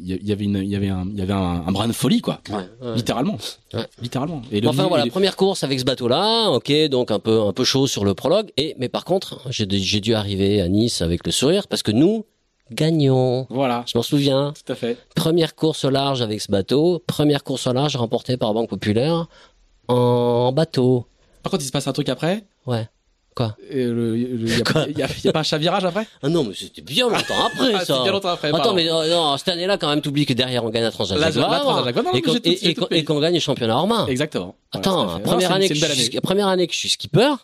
Il 0.01 0.27
y 0.27 0.33
avait 0.33 0.43
une, 0.45 0.57
il 0.57 0.69
y 0.69 0.75
avait 0.75 0.89
un, 0.89 1.07
il 1.09 1.17
y 1.17 1.23
avait 1.23 1.33
un, 1.35 1.63
un 1.65 1.71
brin 1.71 1.87
de 1.87 1.93
folie, 1.93 2.21
quoi. 2.21 2.41
Ouais, 2.51 2.57
ouais. 2.57 2.97
Littéralement. 2.97 3.39
Ouais. 3.73 3.87
Littéralement. 4.03 4.43
Et 4.51 4.61
le 4.61 4.67
Enfin 4.69 4.79
milieu, 4.79 4.89
voilà, 4.89 5.05
il 5.05 5.11
première 5.13 5.37
course 5.37 5.63
avec 5.63 5.79
ce 5.79 5.85
bateau-là, 5.85 6.49
ok, 6.51 6.73
donc 6.89 7.13
un 7.13 7.21
peu 7.21 7.43
un 7.43 7.53
peu 7.53 7.63
chaud 7.63 7.87
sur 7.87 8.05
le 8.05 8.15
prologue. 8.15 8.51
Et 8.57 8.75
mais 8.81 8.89
par 8.89 9.05
contre, 9.05 9.41
j'ai 9.51 9.67
dû- 9.67 9.79
j'ai 9.79 10.01
dû 10.01 10.15
arriver 10.17 10.61
à 10.61 10.67
Nice 10.67 11.01
avec 11.01 11.25
le 11.25 11.31
sourire 11.31 11.69
parce 11.69 11.85
que 11.85 11.93
nous 11.93 12.25
gagnons. 12.73 13.47
Voilà. 13.49 13.85
Je 13.87 13.97
m'en 13.97 14.03
souviens. 14.03 14.53
Tout 14.67 14.73
à 14.73 14.75
fait. 14.75 14.97
Première 15.15 15.55
course 15.55 15.85
au 15.85 15.91
large 15.91 16.23
avec 16.23 16.41
ce 16.41 16.51
bateau. 16.51 17.05
Première 17.07 17.45
course 17.45 17.69
au 17.69 17.73
large 17.73 17.95
remportée 17.95 18.37
par 18.37 18.53
Banque 18.53 18.69
Populaire 18.69 19.29
en 19.89 20.53
bateau. 20.53 21.07
Par 21.43 21.51
contre, 21.51 21.63
il 21.63 21.67
se 21.67 21.73
passe 21.73 21.87
un 21.87 21.93
truc 21.93 22.09
après. 22.09 22.45
Ouais. 22.67 22.89
Quoi? 23.37 23.55
Il 23.71 24.97
y 24.97 25.29
a, 25.29 25.33
pas 25.33 25.41
un 25.41 25.43
chavirage 25.43 25.85
après? 25.85 26.07
Ah 26.23 26.31
non, 26.31 26.43
mais 26.43 26.55
c'était 26.55 26.81
bien 26.81 27.07
longtemps 27.07 27.45
après 27.53 27.75
Ah, 27.75 27.85
ça. 27.85 28.03
bien 28.03 28.13
longtemps 28.13 28.31
après. 28.31 28.49
Attends, 28.49 28.57
pardon. 28.59 28.75
mais 28.75 28.87
non, 28.87 29.07
non, 29.07 29.37
cette 29.37 29.49
année-là, 29.49 29.77
quand 29.77 29.91
même, 29.91 30.01
t'oublies 30.01 30.25
que 30.25 30.33
derrière, 30.33 30.65
on 30.65 30.71
gagne 30.71 30.85
la 30.85 30.91
Transat 30.91 31.19
non, 31.19 32.13
et 32.91 33.05
qu'on 33.05 33.21
gagne 33.21 33.35
le 33.35 33.41
championnat 33.41 33.77
Orma. 33.77 34.07
Exactement. 34.09 34.57
Voilà, 34.73 34.89
Attends, 34.89 35.21
première 35.21 35.53
année. 35.53 35.69
première 36.23 36.49
année 36.49 36.67
que 36.67 36.73
je 36.73 36.79
suis 36.79 36.89
skipper. 36.89 37.35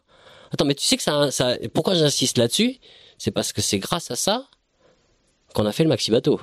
Attends, 0.50 0.64
mais 0.64 0.74
tu 0.74 0.84
sais 0.86 0.96
que 0.96 1.02
ça, 1.02 1.30
ça, 1.30 1.56
pourquoi 1.74 1.94
j'insiste 1.94 2.38
là-dessus? 2.38 2.78
C'est 3.18 3.30
parce 3.30 3.52
que 3.52 3.60
c'est 3.60 3.78
grâce 3.78 4.10
à 4.10 4.16
ça 4.16 4.46
qu'on 5.54 5.66
a 5.66 5.72
fait 5.72 5.82
le 5.82 5.90
maxi 5.90 6.10
bateau. 6.10 6.40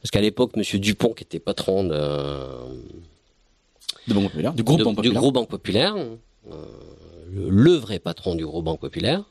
Parce 0.00 0.10
qu'à 0.10 0.20
l'époque, 0.22 0.56
monsieur 0.56 0.78
Dupont, 0.78 1.12
qui 1.12 1.22
était 1.22 1.38
patron 1.38 1.84
de, 1.84 1.96
De 4.08 4.14
Banque 4.14 4.24
Populaire. 4.30 4.52
Du 4.54 4.62
groupe 4.62 4.78
de- 4.78 4.84
Banque 4.84 4.94
du 4.94 4.96
Populaire. 4.96 5.20
gros 5.20 5.32
Banque 5.32 5.48
Populaire, 5.48 5.94
euh, 5.96 6.66
le, 7.30 7.48
le 7.50 7.72
vrai 7.74 7.98
patron 7.98 8.34
du 8.34 8.44
gros 8.44 8.62
Banque 8.62 8.80
Populaire, 8.80 9.24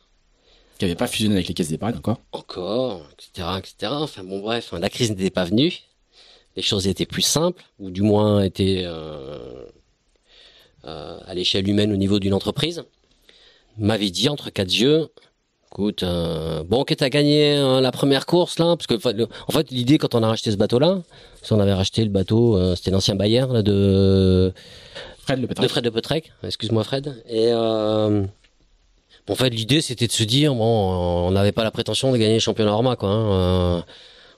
Qui 0.78 0.86
avait 0.86 0.96
pas 0.96 1.08
fusionné 1.08 1.36
avec 1.36 1.48
les 1.48 1.54
caisses 1.54 1.70
d'épargne 1.70 1.98
encore. 1.98 2.20
encore, 2.32 3.08
etc., 3.14 3.48
etc. 3.60 3.92
Enfin 3.96 4.24
bon, 4.24 4.40
bref, 4.40 4.74
hein, 4.74 4.80
la 4.80 4.90
crise 4.90 5.10
n'était 5.12 5.30
pas 5.30 5.46
venue. 5.46 5.74
Les 6.56 6.62
choses 6.62 6.88
étaient 6.88 7.06
plus 7.06 7.22
simples, 7.22 7.64
ou 7.80 7.92
du 7.92 8.02
moins 8.02 8.42
étaient 8.44 8.84
euh, 8.86 9.66
euh, 10.86 11.20
à 11.26 11.34
l'échelle 11.34 11.68
humaine 11.70 11.92
au 11.94 11.98
niveau 11.98 12.20
d'une 12.20 12.34
entreprise. 12.34 12.84
M'avait 13.78 14.10
dit 14.10 14.28
entre 14.28 14.50
quatre 14.50 14.74
yeux, 14.74 15.08
écoute, 15.72 16.04
euh, 16.04 16.64
bon, 16.64 16.82
ok, 16.82 16.96
t'as 16.98 17.10
gagné 17.10 17.58
euh, 17.58 17.80
la 17.82 17.92
première 17.92 18.26
course 18.26 18.60
là, 18.60 18.76
parce 18.76 18.88
que 18.88 18.96
le- 19.14 19.28
en 19.48 19.52
fait 19.52 19.72
l'idée 19.72 19.98
quand 19.98 20.16
on 20.16 20.24
a 20.24 20.28
racheté 20.28 20.52
ce 20.52 20.58
bateau-là, 20.58 21.02
si 21.42 21.54
on 21.54 21.60
avait 21.60 21.74
racheté 21.74 22.04
le 22.04 22.10
bateau, 22.10 22.58
euh, 22.58 22.76
c'était 22.76 22.92
l'ancien 22.92 23.16
Bayer 23.16 23.46
là, 23.50 23.62
de 23.62 24.54
Fred 25.20 25.38
le 25.38 25.44
de 25.44 25.48
pétrole. 25.48 25.70
Fred 25.70 25.84
de 25.86 25.90
Petrec, 25.90 26.32
excuse-moi 26.44 26.84
Fred. 26.84 27.24
Et 27.30 27.50
euh, 27.54 28.24
en 29.30 29.36
fait, 29.36 29.50
l'idée 29.50 29.82
c'était 29.82 30.08
de 30.08 30.12
se 30.12 30.24
dire, 30.24 30.54
bon, 30.54 31.28
on 31.28 31.32
n'avait 31.32 31.52
pas 31.54 31.64
la 31.64 31.72
prétention 31.72 32.12
de 32.12 32.18
gagner 32.18 32.34
le 32.36 32.40
championnat 32.40 32.72
Orma, 32.74 32.96
quoi. 32.98 33.10
hein. 33.10 33.86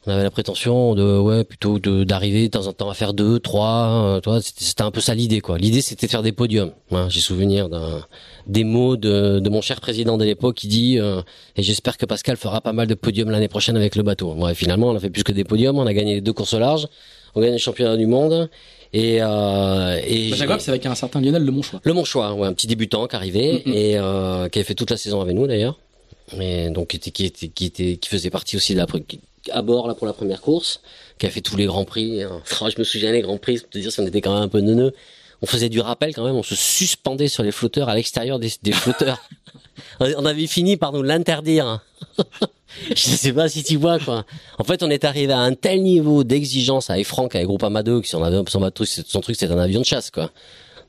On 0.06 0.12
avait 0.12 0.24
la 0.24 0.32
prétention 0.32 0.96
de, 0.96 1.18
ouais, 1.18 1.46
plutôt 1.46 1.80
de 1.80 2.04
d'arriver 2.04 2.44
de 2.44 2.48
temps 2.52 2.68
en 2.68 2.74
temps 2.74 2.90
à 2.90 2.94
faire 2.94 3.14
deux, 3.14 3.40
trois. 3.40 3.88
euh, 4.18 4.20
tu 4.20 4.30
vois, 4.30 4.42
c'était 4.42 4.66
c'était 4.66 4.82
un 4.82 4.92
peu 4.92 5.00
ça 5.00 5.16
l'idée, 5.16 5.40
quoi. 5.40 5.58
L'idée 5.58 5.80
c'était 5.82 6.08
de 6.08 6.12
faire 6.12 6.24
des 6.24 6.34
podiums. 6.34 6.72
hein. 6.92 7.08
J'ai 7.10 7.22
souvenir 7.22 7.70
d'un 7.70 8.04
des 8.46 8.66
mots 8.66 8.98
de, 8.98 9.40
de 9.40 9.50
mon 9.50 9.62
cher 9.62 9.80
président 9.80 10.18
de 10.18 10.26
l'époque 10.26 10.56
qui 10.56 10.68
dit, 10.68 11.00
euh, 11.00 11.22
et 11.56 11.64
j'espère 11.64 11.96
que 11.98 12.06
Pascal 12.06 12.36
fera 12.36 12.60
pas 12.60 12.74
mal 12.74 12.88
de 12.88 12.96
podiums 12.96 13.30
l'année 13.30 13.48
prochaine 13.48 13.78
avec 13.78 13.96
le 13.96 14.04
bateau. 14.04 14.34
Ouais, 14.34 14.54
finalement, 14.56 14.88
on 14.90 14.96
a 14.96 15.00
fait 15.00 15.10
plus 15.10 15.24
que 15.24 15.32
des 15.32 15.46
podiums. 15.46 15.78
On 15.80 15.88
a 15.88 15.94
gagné 15.94 16.16
les 16.16 16.22
deux 16.22 16.34
courses 16.34 16.54
au 16.54 16.60
large. 16.60 16.88
On 17.36 17.40
a 17.40 17.46
gagné 17.46 17.56
le 17.58 17.62
championnat 17.62 17.96
du 17.96 18.06
monde. 18.06 18.50
Et, 18.92 19.20
euh, 19.22 20.00
et 20.06 20.32
Bah, 20.46 20.58
c'est 20.60 20.70
avec 20.70 20.86
un 20.86 20.94
certain 20.96 21.20
Lionel 21.22 21.44
Le 21.44 21.52
Monchois. 21.52 21.80
le 21.84 21.94
Monchois, 21.94 22.34
ouais, 22.34 22.46
un 22.48 22.54
petit 22.54 22.68
débutant 22.68 23.08
qui 23.08 23.16
arrivait 23.16 23.64
Mm, 23.66 23.70
mm. 23.72 23.74
et 23.74 23.98
euh, 23.98 24.50
qui 24.50 24.60
avait 24.60 24.66
fait 24.66 24.76
toute 24.76 24.92
la 24.92 24.98
saison 24.98 25.22
avec 25.22 25.34
nous 25.36 25.48
d'ailleurs. 25.48 25.80
Et 26.40 26.70
donc 26.70 26.90
qui 26.90 26.98
était, 26.98 27.10
qui 27.12 27.26
était, 27.26 27.48
qui 27.48 27.66
était, 27.66 27.96
qui 27.98 28.10
faisait 28.10 28.30
partie 28.30 28.56
aussi 28.58 28.74
de 28.74 28.80
la 28.80 28.86
à 29.52 29.62
bord 29.62 29.88
là 29.88 29.96
pour 29.96 30.08
la 30.08 30.14
première 30.14 30.42
course, 30.42 30.82
qui 31.18 31.26
a 31.26 31.30
fait 31.30 31.42
tous 31.42 31.58
les 31.58 31.66
grands 31.66 31.86
prix. 31.86 32.24
hein. 32.24 32.42
Je 32.70 32.80
me 32.80 32.84
souviens 32.84 33.12
les 33.12 33.22
grands 33.22 33.38
prix, 33.38 33.60
pour 33.60 33.70
te 33.70 33.78
dire 33.78 33.92
si 33.92 34.00
on 34.00 34.08
était 34.08 34.22
quand 34.22 34.34
même 34.34 34.44
un 34.44 34.48
peu 34.48 34.62
neuneux. 34.62 34.94
On 35.42 35.46
faisait 35.46 35.70
du 35.70 35.82
rappel 35.82 36.14
quand 36.16 36.24
même, 36.24 36.36
on 36.36 36.44
se 36.44 36.56
suspendait 36.56 37.28
sur 37.28 37.44
les 37.44 37.52
flotteurs 37.52 37.90
à 37.90 37.96
l'extérieur 37.96 38.40
des, 38.40 38.52
des 38.62 38.72
flotteurs. 38.72 39.20
on 40.00 40.26
avait 40.26 40.48
fini 40.48 40.78
par 40.78 40.94
nous 40.94 41.04
l'interdire. 41.04 41.82
Je 42.90 42.96
sais 42.96 43.34
pas 43.34 43.50
si 43.50 43.64
tu 43.64 43.76
vois 43.78 44.00
quoi. 44.00 44.26
En 44.58 44.64
fait, 44.64 44.82
on 44.84 44.90
est 44.90 45.04
arrivé 45.04 45.32
à 45.34 45.40
un 45.40 45.54
tel 45.54 45.84
niveau 45.84 46.24
d'exigence 46.24 46.90
avec 46.90 47.06
Franck, 47.06 47.36
avec 47.36 47.48
Groupama 47.48 47.84
2, 47.84 48.02
qui 48.02 48.10
son, 48.10 48.24
son, 48.48 49.22
truc, 49.22 49.36
c'était 49.36 49.54
un 49.54 49.60
avion 49.60 49.82
de 49.82 49.86
chasse 49.86 50.10
quoi. 50.10 50.32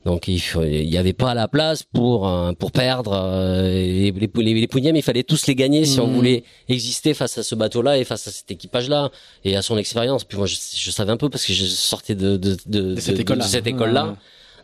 Donc 0.05 0.27
il 0.27 0.39
faut- 0.39 0.63
il 0.63 0.87
y 0.87 0.97
avait 0.99 1.13
pas 1.13 1.33
la 1.33 1.47
place 1.47 1.81
pour 1.83 2.31
pour 2.59 2.71
perdre 2.71 3.11
euh, 3.13 3.67
les, 3.69 4.11
les, 4.11 4.53
les, 4.53 4.67
pougnets, 4.67 4.91
il 4.95 5.01
fallait 5.01 5.23
tous 5.23 5.47
les 5.47 5.55
gagner 5.55 5.83
si 5.85 5.99
on 5.99 6.05
Mhm. 6.07 6.13
voulait 6.13 6.43
exister 6.69 7.13
face 7.15 7.37
à 7.39 7.43
ce 7.43 7.55
bateau-là 7.55 7.97
et 7.97 8.03
face 8.03 8.27
à 8.27 8.31
cet 8.31 8.51
équipage-là 8.51 9.09
et 9.43 9.55
à 9.57 9.61
son 9.63 9.77
expérience. 9.77 10.23
Puis 10.23 10.37
moi 10.37 10.45
je, 10.47 10.55
je 10.75 10.91
savais 10.91 11.11
un 11.11 11.17
peu 11.17 11.29
parce 11.29 11.43
que 11.45 11.53
je 11.53 11.65
sortais 11.65 12.13
de 12.13 12.37
de, 12.37 12.55
de, 12.67 12.93
De 12.93 12.99
cette 12.99 13.19
école-là. 13.67 14.15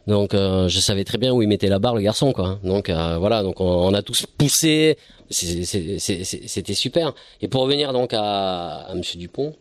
Donc 0.08 0.34
euh, 0.34 0.68
je 0.68 0.80
savais 0.80 1.04
très 1.04 1.18
bien 1.20 1.32
où 1.34 1.42
il 1.42 1.48
mettait 1.48 1.68
la 1.70 1.80
barre 1.80 1.96
le 1.96 2.02
garçon 2.02 2.34
quoi. 2.34 2.60
Donc 2.64 2.90
euh, 2.90 3.18
voilà, 3.20 3.42
donc 3.44 3.62
on, 3.62 3.66
on 3.66 3.94
a 3.96 4.02
tous 4.04 4.26
poussé, 4.38 4.98
c'était 5.30 6.74
super. 6.74 7.14
Et 7.42 7.48
pour 7.48 7.62
revenir 7.62 7.94
donc 7.94 8.14
à, 8.14 8.88
à 8.90 8.96
Monsieur 8.96 9.20
Dupont, 9.20 9.56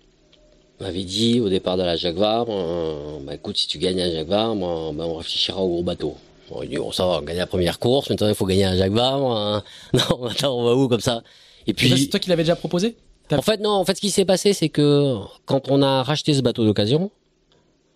m'avait 0.81 1.05
dit 1.05 1.41
au 1.41 1.49
départ 1.49 1.77
de 1.77 1.83
la 1.83 1.97
Jacques 1.97 2.17
Vabre, 2.17 2.53
euh, 2.53 3.19
bah 3.25 3.35
écoute 3.35 3.57
si 3.57 3.67
tu 3.69 3.79
gagnes 3.79 4.01
à 4.01 4.11
Jacques 4.11 4.29
Vabre, 4.29 4.67
euh, 4.69 4.93
bah, 4.93 5.05
on 5.07 5.17
réfléchira 5.17 5.61
au 5.61 5.69
gros 5.69 5.83
bateau. 5.83 6.17
On 6.51 6.63
dit 6.65 6.77
bon 6.79 6.91
ça 6.93 7.07
va, 7.07 7.19
on 7.19 7.23
gagne 7.23 7.37
la 7.39 7.47
première 7.47 7.79
course, 7.79 8.11
maintenant 8.11 8.29
il 8.29 8.35
faut 8.35 8.47
gagner 8.47 8.65
à 8.65 8.77
Jacques 8.77 8.93
Vabre. 8.93 9.31
hein. 9.37 9.63
Non, 9.95 10.25
attends 10.27 10.59
on 10.59 10.65
va 10.65 10.75
où 10.75 10.89
comme 10.89 11.01
ça? 11.01 11.23
Et 11.67 11.75
Puis... 11.75 11.91
C'est 11.97 12.07
toi 12.09 12.19
qui 12.21 12.29
l'avais 12.31 12.43
déjà 12.43 12.57
proposé? 12.57 12.97
En 13.33 13.43
fait, 13.43 13.61
non. 13.61 13.71
En 13.71 13.85
fait, 13.85 13.95
ce 13.95 14.01
qui 14.01 14.11
s'est 14.11 14.25
passé, 14.25 14.53
c'est 14.53 14.69
que 14.71 15.15
quand 15.45 15.71
on 15.71 15.83
a 15.83 16.03
racheté 16.03 16.35
ce 16.35 16.41
bateau 16.41 16.65
d'occasion, 16.65 17.13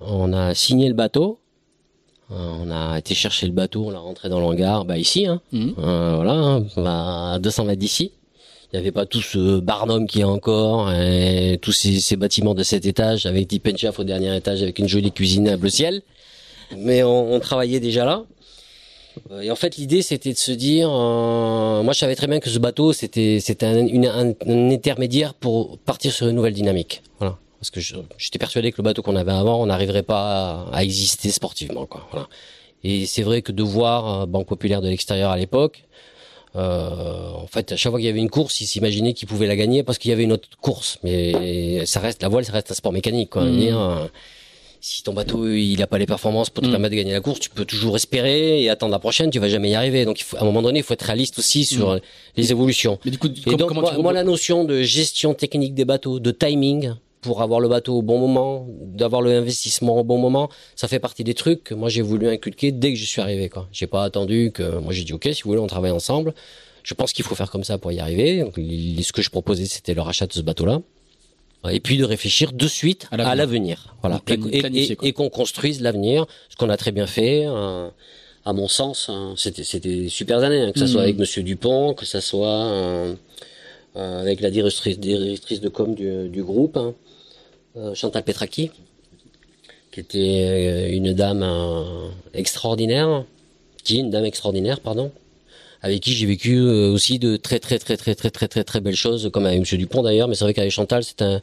on 0.00 0.32
a 0.32 0.54
signé 0.54 0.86
le 0.86 0.94
bateau, 0.94 1.40
euh, 2.30 2.34
on 2.62 2.70
a 2.70 2.98
été 3.00 3.14
chercher 3.16 3.46
le 3.46 3.52
bateau, 3.52 3.86
on 3.86 3.90
l'a 3.90 3.98
rentré 3.98 4.28
dans 4.28 4.38
l'hangar, 4.38 4.84
bah 4.84 4.96
ici, 4.96 5.26
hein, 5.26 5.40
Mhm. 5.50 5.74
Euh, 5.78 6.12
voilà, 6.16 6.32
hein, 6.34 6.66
bah, 6.76 7.32
à 7.32 7.38
200 7.40 7.64
mètres 7.64 7.80
d'ici. 7.80 8.12
Il 8.74 8.78
n'y 8.78 8.80
avait 8.80 8.90
pas 8.90 9.06
tout 9.06 9.22
ce 9.22 9.60
Barnum 9.60 10.08
qui 10.08 10.22
est 10.22 10.24
encore, 10.24 10.90
et 10.90 11.60
tous 11.62 11.70
ces, 11.70 12.16
bâtiments 12.16 12.54
de 12.54 12.64
cet 12.64 12.86
étage 12.86 13.24
avec 13.24 13.46
Deep 13.46 13.68
and 13.68 13.76
Chaff 13.76 14.00
au 14.00 14.02
dernier 14.02 14.36
étage 14.36 14.64
avec 14.64 14.80
une 14.80 14.88
jolie 14.88 15.12
cuisine 15.12 15.48
à 15.48 15.56
bleu 15.56 15.70
ciel. 15.70 16.02
Mais 16.76 17.04
on, 17.04 17.38
travaillait 17.38 17.78
déjà 17.78 18.04
là. 18.04 18.24
Euh, 19.30 19.42
Et 19.42 19.52
en 19.52 19.54
fait, 19.54 19.76
l'idée, 19.76 20.02
c'était 20.02 20.32
de 20.32 20.38
se 20.38 20.50
dire, 20.50 20.88
euh, 20.90 21.84
moi, 21.84 21.92
je 21.92 22.00
savais 22.00 22.16
très 22.16 22.26
bien 22.26 22.40
que 22.40 22.50
ce 22.50 22.58
bateau, 22.58 22.92
c'était, 22.92 23.38
c'était 23.38 23.64
un, 23.66 24.34
intermédiaire 24.48 25.34
pour 25.34 25.78
partir 25.78 26.12
sur 26.12 26.26
une 26.26 26.34
nouvelle 26.34 26.54
dynamique. 26.54 27.04
Voilà. 27.20 27.38
Parce 27.60 27.70
que 27.70 27.78
j'étais 28.18 28.40
persuadé 28.40 28.72
que 28.72 28.78
le 28.78 28.82
bateau 28.82 29.02
qu'on 29.02 29.14
avait 29.14 29.30
avant, 29.30 29.62
on 29.62 29.66
n'arriverait 29.66 30.02
pas 30.02 30.66
à, 30.72 30.82
exister 30.82 31.30
sportivement, 31.30 31.86
quoi. 31.86 32.08
Voilà. 32.10 32.26
Et 32.82 33.06
c'est 33.06 33.22
vrai 33.22 33.40
que 33.40 33.52
de 33.52 33.62
voir 33.62 34.22
euh, 34.22 34.26
Banque 34.26 34.48
Populaire 34.48 34.82
de 34.82 34.88
l'extérieur 34.88 35.30
à 35.30 35.36
l'époque, 35.36 35.84
euh, 35.84 35.93
en 36.54 37.46
fait, 37.46 37.72
à 37.72 37.76
chaque 37.76 37.90
fois 37.90 37.98
qu'il 37.98 38.06
y 38.06 38.10
avait 38.10 38.20
une 38.20 38.30
course, 38.30 38.60
ils 38.60 38.66
s'imaginaient 38.66 39.12
qu'ils 39.12 39.28
pouvaient 39.28 39.46
la 39.46 39.56
gagner 39.56 39.82
parce 39.82 39.98
qu'il 39.98 40.10
y 40.10 40.12
avait 40.12 40.24
une 40.24 40.32
autre 40.32 40.48
course. 40.60 40.98
Mais 41.02 41.84
ça 41.86 42.00
reste, 42.00 42.22
la 42.22 42.28
voile, 42.28 42.44
ça 42.44 42.52
reste 42.52 42.70
un 42.70 42.74
sport 42.74 42.92
mécanique, 42.92 43.30
quoi. 43.30 43.44
Veux 43.44 43.56
dire, 43.56 43.80
euh, 43.80 44.06
si 44.80 45.02
ton 45.02 45.14
bateau 45.14 45.48
il 45.48 45.80
a 45.82 45.86
pas 45.86 45.98
les 45.98 46.06
performances 46.06 46.50
pour 46.50 46.62
te 46.62 46.68
Mm. 46.68 46.72
permettre 46.72 46.90
de 46.92 46.96
gagner 46.96 47.12
la 47.12 47.20
course, 47.20 47.40
tu 47.40 47.50
peux 47.50 47.64
toujours 47.64 47.96
espérer 47.96 48.62
et 48.62 48.68
attendre 48.70 48.92
la 48.92 48.98
prochaine, 48.98 49.30
tu 49.30 49.38
vas 49.38 49.48
jamais 49.48 49.70
y 49.70 49.74
arriver. 49.74 50.04
Donc 50.04 50.20
il 50.20 50.24
faut, 50.24 50.36
à 50.36 50.42
un 50.42 50.44
moment 50.44 50.60
donné, 50.62 50.80
il 50.80 50.82
faut 50.82 50.92
être 50.94 51.02
réaliste 51.02 51.38
aussi 51.38 51.64
sur 51.64 51.90
euh, 51.90 51.98
les 52.36 52.50
évolutions. 52.52 52.98
Mais 53.04 53.10
du 53.10 53.18
coup, 53.18 53.28
Et 53.28 53.56
donc 53.56 53.68
comment 53.68 53.80
moi, 53.80 53.90
tu 53.90 53.96
moi, 53.96 54.02
proposes- 54.02 54.14
la 54.14 54.24
notion 54.24 54.64
de 54.64 54.82
gestion 54.82 55.32
technique 55.34 55.74
des 55.74 55.84
bateaux, 55.86 56.20
de 56.20 56.30
timing 56.30 56.92
pour 57.24 57.42
avoir 57.42 57.60
le 57.60 57.68
bateau 57.68 57.94
au 57.98 58.02
bon 58.02 58.18
moment, 58.18 58.66
d'avoir 59.00 59.20
le 59.22 59.32
investissement 59.32 59.98
au 59.98 60.04
bon 60.04 60.18
moment, 60.18 60.48
ça 60.76 60.86
fait 60.88 61.00
partie 61.00 61.24
des 61.24 61.34
trucs 61.34 61.64
que 61.64 61.74
moi 61.74 61.88
j'ai 61.88 62.02
voulu 62.02 62.28
inculquer 62.28 62.70
dès 62.72 62.92
que 62.92 62.98
je 62.98 63.04
suis 63.04 63.20
arrivé. 63.20 63.48
Quoi. 63.48 63.66
J'ai 63.72 63.86
pas 63.88 64.04
attendu 64.04 64.52
que 64.54 64.78
moi 64.78 64.92
j'ai 64.92 65.04
dit 65.04 65.12
ok 65.12 65.28
si 65.32 65.42
vous 65.42 65.50
voulez 65.50 65.60
on 65.60 65.66
travaille 65.66 65.90
ensemble. 65.90 66.32
Je 66.82 66.92
pense 66.94 67.12
qu'il 67.14 67.24
faut 67.24 67.34
faire 67.34 67.50
comme 67.50 67.64
ça 67.64 67.78
pour 67.78 67.90
y 67.92 67.98
arriver. 68.00 68.40
Donc, 68.40 68.54
ce 68.56 69.12
que 69.12 69.22
je 69.22 69.30
proposais 69.30 69.64
c'était 69.66 69.94
le 69.94 70.02
rachat 70.02 70.26
de 70.26 70.32
ce 70.32 70.40
bateau-là. 70.42 70.80
Et 71.70 71.80
puis 71.80 71.96
de 71.96 72.04
réfléchir 72.04 72.52
de 72.52 72.68
suite 72.68 73.08
À 73.10 73.34
l'avenir. 73.34 73.94
Voilà. 74.02 74.20
Et- 74.28 75.12
qu'on 75.14 75.30
construise 75.30 75.80
l'avenir, 75.80 76.26
ce 76.50 76.56
qu'on 76.56 76.68
a 76.68 76.76
très 76.76 76.92
bien 76.92 77.06
fait. 77.06 77.44
euh, 77.46 77.88
à 78.46 78.52
mon 78.52 78.68
sens, 78.68 79.08
hein, 79.08 79.32
c'était 79.38 79.64
c'était 79.64 80.08
super 80.10 80.40
années, 80.44 80.60
hein, 80.60 80.72
que 80.72 80.78
ça 80.78 80.84
Mhm. 80.84 80.90
soit 80.92 81.00
avec 81.00 81.16
Monsieur 81.16 81.42
Dupont, 81.42 81.94
que 81.94 82.04
ça 82.04 82.20
soit 82.20 82.46
euh, 82.66 83.14
euh, 83.96 84.20
avec 84.20 84.42
la 84.42 84.50
directrice, 84.50 84.98
directrice 84.98 85.62
de 85.62 85.70
com 85.70 85.94
du, 85.94 86.28
du 86.28 86.42
groupe, 86.42 86.76
hein, 86.76 86.92
Chantal 87.94 88.22
Petraki, 88.22 88.70
qui 89.94 90.00
était 90.00 90.18
euh, 90.18 90.92
une 90.92 91.12
dame 91.12 91.42
euh, 91.42 92.08
extraordinaire, 92.32 93.24
qui 93.84 93.96
est 93.96 94.00
une 94.00 94.10
dame 94.10 94.24
extraordinaire, 94.24 94.80
pardon, 94.80 95.12
avec 95.82 96.00
qui 96.00 96.12
j'ai 96.12 96.26
vécu 96.26 96.56
euh, 96.56 96.90
aussi 96.92 97.20
de 97.20 97.36
très 97.36 97.60
très 97.60 97.78
très 97.78 97.96
très 97.96 98.14
très 98.14 98.30
très 98.30 98.48
très 98.48 98.64
très 98.64 98.80
belles 98.80 98.96
choses, 98.96 99.30
comme 99.32 99.46
avec 99.46 99.60
Monsieur 99.60 99.78
Dupont 99.78 100.02
d'ailleurs, 100.02 100.26
mais 100.26 100.34
c'est 100.34 100.44
vrai 100.44 100.52
qu'avec 100.52 100.72
Chantal, 100.72 101.04
c'était 101.04 101.24
un, 101.24 101.40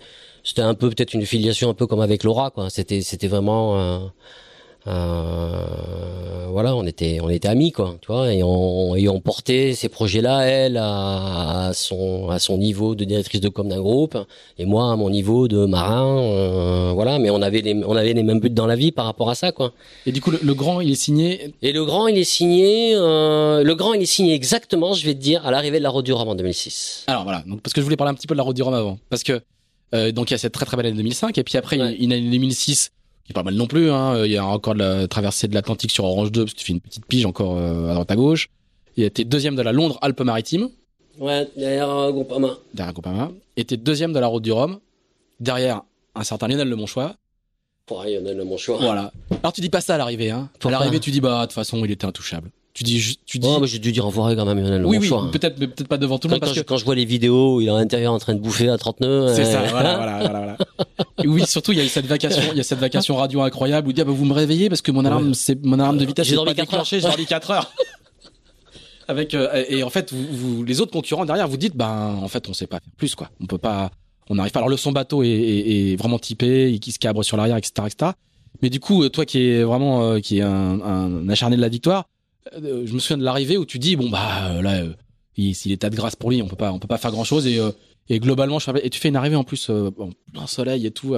un 0.57 0.73
peu 0.73 0.89
peut-être 0.89 1.13
une 1.13 1.25
filiation 1.25 1.69
un 1.69 1.73
peu 1.73 1.87
comme 1.87 2.01
avec 2.01 2.23
Laura, 2.23 2.49
quoi. 2.49 2.69
C'était 2.69 3.01
c'était 3.01 3.27
vraiment 3.27 4.11
euh, 4.87 6.45
voilà, 6.49 6.75
on 6.75 6.85
était, 6.85 7.19
on 7.21 7.29
était 7.29 7.47
amis, 7.47 7.71
quoi, 7.71 7.95
tu 8.01 8.07
vois, 8.11 8.33
et 8.33 8.43
on, 8.43 8.95
et 8.95 9.07
on 9.07 9.19
portait 9.19 9.73
ces 9.73 9.89
projets-là, 9.89 10.41
elle, 10.41 10.77
à, 10.77 11.67
à 11.67 11.73
son, 11.73 12.29
à 12.29 12.39
son 12.39 12.57
niveau 12.57 12.95
de 12.95 13.03
directrice 13.05 13.41
de 13.41 13.49
com 13.49 13.67
d'un 13.69 13.79
groupe, 13.79 14.17
et 14.57 14.65
moi 14.65 14.91
à 14.91 14.95
mon 14.95 15.09
niveau 15.09 15.47
de 15.47 15.65
marin, 15.65 16.19
euh, 16.19 16.91
voilà, 16.93 17.19
mais 17.19 17.29
on 17.29 17.41
avait 17.41 17.61
les, 17.61 17.73
on 17.85 17.95
avait 17.95 18.13
les 18.13 18.23
mêmes 18.23 18.39
buts 18.39 18.49
dans 18.49 18.67
la 18.67 18.75
vie 18.75 18.91
par 18.91 19.05
rapport 19.05 19.29
à 19.29 19.35
ça, 19.35 19.51
quoi. 19.51 19.73
Et 20.05 20.11
du 20.11 20.21
coup, 20.21 20.31
le, 20.31 20.39
le 20.41 20.53
grand, 20.53 20.81
il 20.81 20.91
est 20.91 20.95
signé. 20.95 21.53
Et 21.61 21.71
le 21.71 21.85
grand, 21.85 22.07
il 22.07 22.17
est 22.17 22.23
signé, 22.23 22.93
euh, 22.95 23.63
le 23.63 23.75
grand, 23.75 23.93
il 23.93 24.01
est 24.01 24.05
signé 24.05 24.33
exactement, 24.33 24.93
je 24.93 25.05
vais 25.05 25.13
te 25.13 25.19
dire, 25.19 25.45
à 25.45 25.51
l'arrivée 25.51 25.77
de 25.79 25.83
la 25.83 25.89
Route 25.89 26.05
du 26.05 26.13
Rhum 26.13 26.27
en 26.27 26.35
2006. 26.35 27.05
Alors 27.07 27.23
voilà, 27.23 27.43
donc 27.47 27.61
parce 27.61 27.73
que 27.73 27.81
je 27.81 27.83
voulais 27.85 27.97
parler 27.97 28.11
un 28.11 28.15
petit 28.15 28.27
peu 28.27 28.33
de 28.33 28.37
la 28.37 28.43
route 28.43 28.55
du 28.55 28.63
Rhum 28.63 28.73
avant, 28.73 28.97
parce 29.09 29.23
que 29.23 29.41
euh, 29.93 30.11
donc 30.11 30.29
il 30.31 30.33
y 30.33 30.35
a 30.35 30.37
cette 30.37 30.53
très 30.53 30.65
très 30.65 30.75
belle 30.77 30.87
année 30.87 30.95
2005, 30.97 31.37
et 31.37 31.43
puis 31.43 31.57
après 31.57 31.77
Ouais. 31.79 31.95
il 31.97 32.09
y 32.09 32.13
a 32.13 32.17
une 32.17 32.23
année 32.23 32.29
2006 32.31 32.89
qui 32.89 32.91
est 33.31 33.33
pas 33.33 33.43
mal 33.43 33.55
non 33.55 33.67
plus. 33.67 33.89
Hein. 33.91 34.23
Il 34.25 34.31
y 34.31 34.37
a 34.37 34.45
encore 34.45 34.73
de 34.75 34.79
la 34.79 35.07
traversée 35.07 35.47
de 35.47 35.53
l'Atlantique 35.53 35.91
sur 35.91 36.05
Orange 36.05 36.31
2, 36.31 36.43
parce 36.45 36.53
que 36.53 36.59
tu 36.59 36.65
fais 36.65 36.73
une 36.73 36.81
petite 36.81 37.05
pige 37.05 37.25
encore 37.25 37.57
euh, 37.57 37.89
à 37.89 37.93
droite 37.93 38.11
à 38.11 38.15
gauche. 38.15 38.49
Et 38.97 39.09
t'es 39.09 39.23
deuxième 39.23 39.55
de 39.55 39.61
la 39.61 39.71
Londres 39.71 39.97
Alpes-Maritimes, 40.01 40.69
Ouais, 41.19 41.47
derrière 41.57 41.89
euh, 41.89 42.11
Groupama. 42.11 42.57
derrière 42.73 42.93
Groupama, 42.93 43.31
et 43.57 43.65
t'es 43.65 43.77
deuxième 43.77 44.13
de 44.13 44.19
la 44.19 44.27
route 44.27 44.43
du 44.43 44.51
Rhum, 44.51 44.79
derrière 45.39 45.81
un 46.15 46.23
certain 46.23 46.47
Lionel 46.47 46.69
Le 46.69 46.75
Monchois. 46.75 47.15
Pour 47.85 48.03
Lionel 48.03 48.37
Le 48.37 48.43
Monchois. 48.45 48.77
Voilà. 48.79 49.11
Alors 49.43 49.53
tu 49.53 49.61
dis 49.61 49.69
pas 49.69 49.81
ça 49.81 49.95
à 49.95 49.97
l'arrivée, 49.97 50.31
hein. 50.31 50.49
À 50.63 50.69
l'arrivée, 50.69 50.99
tu 50.99 51.11
dis 51.11 51.19
bah 51.21 51.41
de 51.41 51.45
toute 51.47 51.53
façon 51.53 51.83
il 51.83 51.91
était 51.91 52.05
intouchable. 52.05 52.49
Tu 52.73 52.83
dis, 52.85 53.19
tu 53.25 53.37
dis. 53.37 53.47
Oh, 53.49 53.57
mais 53.59 53.67
j'ai 53.67 53.79
dû 53.79 53.91
dire 53.91 54.05
enfoiré 54.07 54.35
quand 54.35 54.45
même, 54.45 54.57
Lionel 54.57 54.85
oui 54.85 54.97
oui, 54.97 55.09
Monchois. 55.09 55.29
peut-être 55.31 55.59
mais 55.59 55.67
peut-être 55.67 55.89
pas 55.89 55.97
devant 55.97 56.17
tout 56.19 56.29
le 56.29 56.33
monde 56.33 56.39
quand 56.39 56.45
parce 56.47 56.55
je, 56.55 56.61
que 56.61 56.65
quand 56.65 56.77
je 56.77 56.85
vois 56.85 56.95
les 56.95 57.03
vidéos, 57.03 57.55
où 57.57 57.61
il 57.61 57.67
est 57.67 57.71
à 57.71 57.73
l'intérieur 57.73 58.13
en 58.13 58.17
train 58.19 58.33
de 58.33 58.39
bouffer 58.39 58.69
à 58.69 58.77
30 58.77 59.01
nœuds. 59.01 59.33
C'est 59.35 59.41
euh, 59.41 59.51
ça, 59.51 59.61
voilà, 59.69 59.97
voilà, 59.97 60.19
voilà, 60.19 60.39
voilà. 60.39 60.57
Et 61.21 61.27
oui, 61.27 61.45
surtout, 61.45 61.73
il 61.73 61.79
y 61.79 61.81
a 61.81 61.83
eu 61.83 61.89
cette 61.89 62.05
vacation, 62.05 62.41
il 62.53 62.57
y 62.57 62.61
a 62.61 62.63
cette 62.63 62.79
vacation 62.79 63.17
radio 63.17 63.41
incroyable 63.41 63.87
où 63.87 63.91
il 63.91 63.93
dit, 63.93 63.99
ah 64.01 64.05
bah, 64.05 64.13
vous 64.13 64.23
me 64.23 64.33
réveillez 64.33 64.69
parce 64.69 64.81
que 64.81 64.91
mon 64.91 65.03
alarme, 65.03 65.27
Ouais. 65.27 65.33
c'est, 65.33 65.63
mon 65.65 65.79
alarme 65.79 65.97
de 65.97 66.05
vitesse, 66.05 66.27
J'ai 66.27 66.35
dormi 66.35 66.53
quatre 66.55 66.69
déclenché, 66.69 67.01
j'ai 67.01 67.07
dormi 67.07 67.25
4 67.25 67.51
heures. 67.51 67.71
Avec, 69.07 69.33
euh, 69.33 69.65
et 69.67 69.83
en 69.83 69.89
fait, 69.89 70.13
vous, 70.13 70.25
vous- 70.57 70.63
les 70.63 70.79
autres 70.79 70.91
concurrents 70.91 71.25
derrière, 71.25 71.47
vous 71.47 71.57
dites, 71.57 71.75
ben, 71.75 72.17
en 72.21 72.27
fait, 72.29 72.47
on 72.47 72.53
sait 72.53 72.67
pas 72.67 72.79
faire 72.79 72.93
plus, 72.95 73.15
quoi. 73.15 73.29
On 73.41 73.45
peut 73.45 73.57
pas, 73.57 73.91
on 74.29 74.35
n'arrive 74.35 74.53
pas. 74.53 74.59
Alors, 74.59 74.69
le 74.69 74.77
son 74.77 74.91
bateau 74.93 75.23
est, 75.23 75.27
est- 75.29 75.91
est 75.91 75.95
vraiment 75.97 76.19
typé, 76.19 76.71
il 76.71 76.91
se 76.93 76.99
cabre 76.99 77.23
sur 77.23 77.35
l'arrière, 77.35 77.57
etc., 77.57 77.73
etc. 77.87 78.11
Mais 78.61 78.69
du 78.69 78.79
coup, 78.79 79.03
euh, 79.03 79.09
toi 79.09 79.25
qui 79.25 79.39
est 79.49 79.63
vraiment, 79.63 80.03
euh, 80.03 80.19
qui 80.19 80.37
est 80.37 80.41
un, 80.43 80.79
un 80.81 81.27
acharné 81.29 81.57
de 81.57 81.61
la 81.61 81.67
victoire, 81.69 82.05
euh, 82.53 82.85
je 82.85 82.93
me 82.93 82.99
souviens 82.99 83.17
de 83.17 83.23
l'arrivée 83.23 83.57
où 83.57 83.65
tu 83.65 83.79
dis, 83.79 83.95
bon, 83.95 84.09
bah, 84.09 84.51
euh, 84.51 84.61
là, 84.61 84.81
euh, 84.83 84.93
il, 85.37 85.55
s'il 85.55 85.71
est 85.71 85.77
tas 85.77 85.89
de 85.89 85.95
grâce 85.95 86.15
pour 86.15 86.31
lui, 86.31 86.41
on 86.41 86.47
peut 86.47 86.55
pas, 86.55 86.71
on 86.71 86.79
peut 86.79 86.87
pas 86.87 86.97
faire 86.97 87.11
grand 87.11 87.23
chose 87.23 87.47
et, 87.47 88.19
globalement, 88.19 88.59
je 88.59 88.69
et 88.83 88.89
tu 88.89 88.99
fais 88.99 89.09
une 89.09 89.15
arrivée 89.15 89.35
en 89.37 89.43
plus, 89.43 89.69
en 89.69 90.09
plein 90.33 90.47
soleil 90.47 90.85
et 90.85 90.91
tout, 90.91 91.15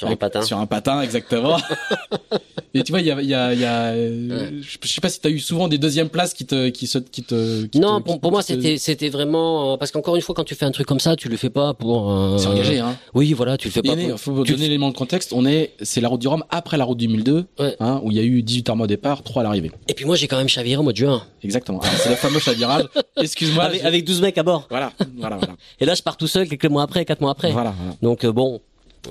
Sur 0.00 0.08
un 0.08 0.16
patin. 0.16 0.42
Sur 0.42 0.58
un 0.58 0.66
patin, 0.66 1.00
exactement. 1.02 1.56
et 2.74 2.82
tu 2.82 2.92
vois, 2.92 3.00
il 3.00 3.06
y 3.06 3.10
a, 3.10 3.20
il 3.20 3.28
y 3.28 3.34
a, 3.34 3.52
il 3.54 3.60
y 3.60 3.64
a 3.64 3.84
euh, 3.92 4.50
je 4.62 4.76
je 4.82 4.92
sais 4.92 5.00
pas 5.00 5.08
si 5.08 5.20
t'as 5.20 5.28
eu 5.30 5.38
souvent 5.38 5.68
des 5.68 5.78
deuxièmes 5.78 6.08
places 6.08 6.34
qui 6.34 6.46
te, 6.46 6.68
qui 6.68 6.86
se, 6.86 6.98
qui 6.98 7.22
te, 7.22 7.64
qui 7.66 7.78
Non, 7.80 7.98
te- 8.00 8.04
pour, 8.04 8.14
qui- 8.14 8.20
pour 8.20 8.30
moi, 8.32 8.42
c'était, 8.42 8.76
c'était 8.78 9.08
vraiment, 9.08 9.72
euh, 9.72 9.76
parce 9.76 9.90
qu'encore 9.90 10.16
une 10.16 10.22
fois, 10.22 10.34
quand 10.34 10.44
tu 10.44 10.54
fais 10.54 10.64
un 10.66 10.70
truc 10.70 10.86
comme 10.86 11.00
ça, 11.00 11.16
tu 11.16 11.28
le 11.28 11.36
fais 11.36 11.50
pas 11.50 11.74
pour, 11.74 12.10
euh, 12.12 12.38
C'est 12.38 12.46
engagé, 12.46 12.78
hein. 12.78 12.96
Oui, 13.14 13.32
voilà, 13.32 13.56
tu 13.56 13.68
le 13.68 13.72
fais 13.72 13.80
Et 13.80 13.82
pas 13.82 13.96
pour, 13.96 14.20
faut 14.20 14.44
tu- 14.44 14.52
donner 14.52 14.64
l'élément 14.64 14.90
de 14.90 14.96
contexte. 14.96 15.32
On 15.32 15.44
est, 15.46 15.72
c'est 15.82 16.00
la 16.00 16.08
route 16.08 16.20
du 16.20 16.28
Rhum 16.28 16.44
après 16.50 16.76
la 16.76 16.84
route 16.84 16.98
du 16.98 17.08
1002, 17.08 17.44
Ouais. 17.58 17.76
hein, 17.80 18.00
où 18.04 18.10
il 18.10 18.16
y 18.16 18.20
a 18.20 18.24
eu 18.24 18.42
18 18.42 18.68
heures 18.70 18.80
au 18.80 18.86
départ, 18.86 19.22
3 19.22 19.40
à 19.42 19.44
l'arrivée. 19.44 19.70
Et 19.88 19.94
puis 19.94 20.04
moi, 20.04 20.16
j'ai 20.16 20.28
quand 20.28 20.36
même 20.38 20.48
chaviré 20.48 20.76
au 20.78 20.82
mois 20.82 20.92
de 20.92 20.96
juin. 20.98 21.22
Exactement. 21.42 21.80
C'est 21.98 22.08
le 22.10 22.14
fameux 22.16 22.38
chavirage. 22.38 22.84
Excuse-moi. 23.20 23.64
avec, 23.64 23.84
avec 23.84 24.04
12 24.04 24.22
mecs 24.22 24.38
à 24.38 24.42
bord. 24.42 24.66
Voilà, 24.70 24.92
voilà, 25.18 25.36
voilà. 25.36 25.54
Et 25.80 25.84
là, 25.84 25.94
je 25.94 26.02
pars 26.02 26.16
tout 26.16 26.26
seul 26.26 26.48
quelques 26.48 26.66
mois 26.66 26.82
après, 26.82 27.04
quatre 27.04 27.20
mois 27.20 27.32
après. 27.32 27.50
voilà, 27.52 27.74
voilà. 27.76 27.94
Donc, 28.02 28.24
euh, 28.24 28.32
bon. 28.32 28.60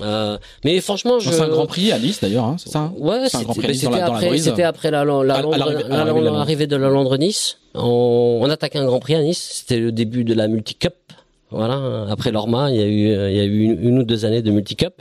Euh, 0.02 0.38
mais 0.64 0.80
franchement, 0.80 1.18
je. 1.18 1.30
C'est 1.30 1.40
un 1.40 1.48
Grand 1.48 1.66
Prix 1.66 1.90
à 1.92 1.98
Nice 1.98 2.20
d'ailleurs, 2.20 2.44
hein, 2.44 2.56
c'est 2.58 2.70
ça 2.70 2.92
Ouais, 2.96 3.28
C'est 3.28 3.38
un 3.38 3.40
c'était 3.52 3.68
Nice 3.68 3.84
après, 3.84 4.38
c'était 4.38 4.62
après 4.62 4.90
la, 4.90 5.04
la, 5.04 5.22
la, 5.24 5.34
À- 5.34 5.42
Londres- 5.42 5.56
l'arrivée- 5.56 5.84
à 5.84 6.04
la- 6.04 6.04
l'arrivée 6.30 6.66
de 6.66 6.76
la 6.76 6.82
de 6.82 6.84
la 6.86 6.90
Londres-Nice. 6.90 7.58
On, 7.74 8.38
on 8.42 8.48
attaquait 8.50 8.78
un 8.78 8.84
Grand 8.86 9.00
Prix 9.00 9.14
à 9.16 9.22
Nice. 9.22 9.48
C'était 9.52 9.78
le 9.80 9.90
début 9.92 10.24
de 10.24 10.34
la 10.34 10.46
Multicup. 10.48 10.94
Voilà. 11.50 12.06
Après 12.08 12.30
Lorma, 12.30 12.70
il 12.70 12.76
y 12.76 12.82
a 12.82 12.86
eu, 12.86 13.30
il 13.30 13.36
y 13.36 13.40
a 13.40 13.44
eu 13.44 13.60
une, 13.62 13.82
une 13.88 13.98
ou 13.98 14.02
deux 14.04 14.24
années 14.24 14.42
de 14.42 14.50
Multicup. 14.52 14.94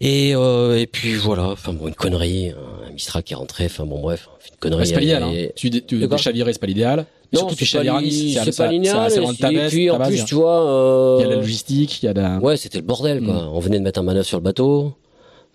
Et, 0.00 0.34
euh, 0.34 0.78
et 0.78 0.86
puis 0.86 1.14
voilà. 1.14 1.44
Enfin 1.50 1.72
bon, 1.72 1.88
une 1.88 1.94
connerie. 1.94 2.50
Un 2.88 2.92
Mistral 2.92 3.22
qui 3.22 3.32
est 3.32 3.36
rentré. 3.36 3.64
Enfin 3.66 3.84
bon, 3.86 4.00
bref. 4.00 4.28
Une 4.50 4.56
connerie. 4.58 4.80
Ouais, 4.80 4.86
c'est 4.86 4.94
pas 4.94 5.00
l'idéal. 5.00 5.22
Hein. 5.22 5.32
Tu, 5.56 5.70
tu, 5.70 5.82
tu 5.82 6.18
chavirer, 6.18 6.52
c'est 6.52 6.58
pas 6.60 6.66
l'idéal. 6.66 7.06
Non, 7.32 7.48
c'est 7.50 7.78
pas, 7.78 8.00
li- 8.00 8.34
c'est 8.44 8.56
pas 8.56 8.70
linéal. 8.70 9.12
Et 9.54 9.68
puis 9.68 9.90
en 9.90 9.98
plus, 9.98 10.24
tu 10.24 10.34
vois. 10.36 10.64
euh, 10.70 11.16
Il 11.18 11.22
y 11.22 11.26
a 11.26 11.30
la 11.30 11.36
logistique, 11.36 12.02
il 12.02 12.06
y 12.06 12.08
a 12.08 12.12
la. 12.12 12.38
Ouais, 12.38 12.56
c'était 12.56 12.78
le 12.78 12.84
bordel, 12.84 13.22
quoi. 13.22 13.34
Mm. 13.34 13.48
On 13.52 13.58
venait 13.60 13.78
de 13.78 13.84
mettre 13.84 13.98
un 13.98 14.04
manœuvre 14.04 14.26
sur 14.26 14.38
le 14.38 14.42
bateau. 14.44 14.94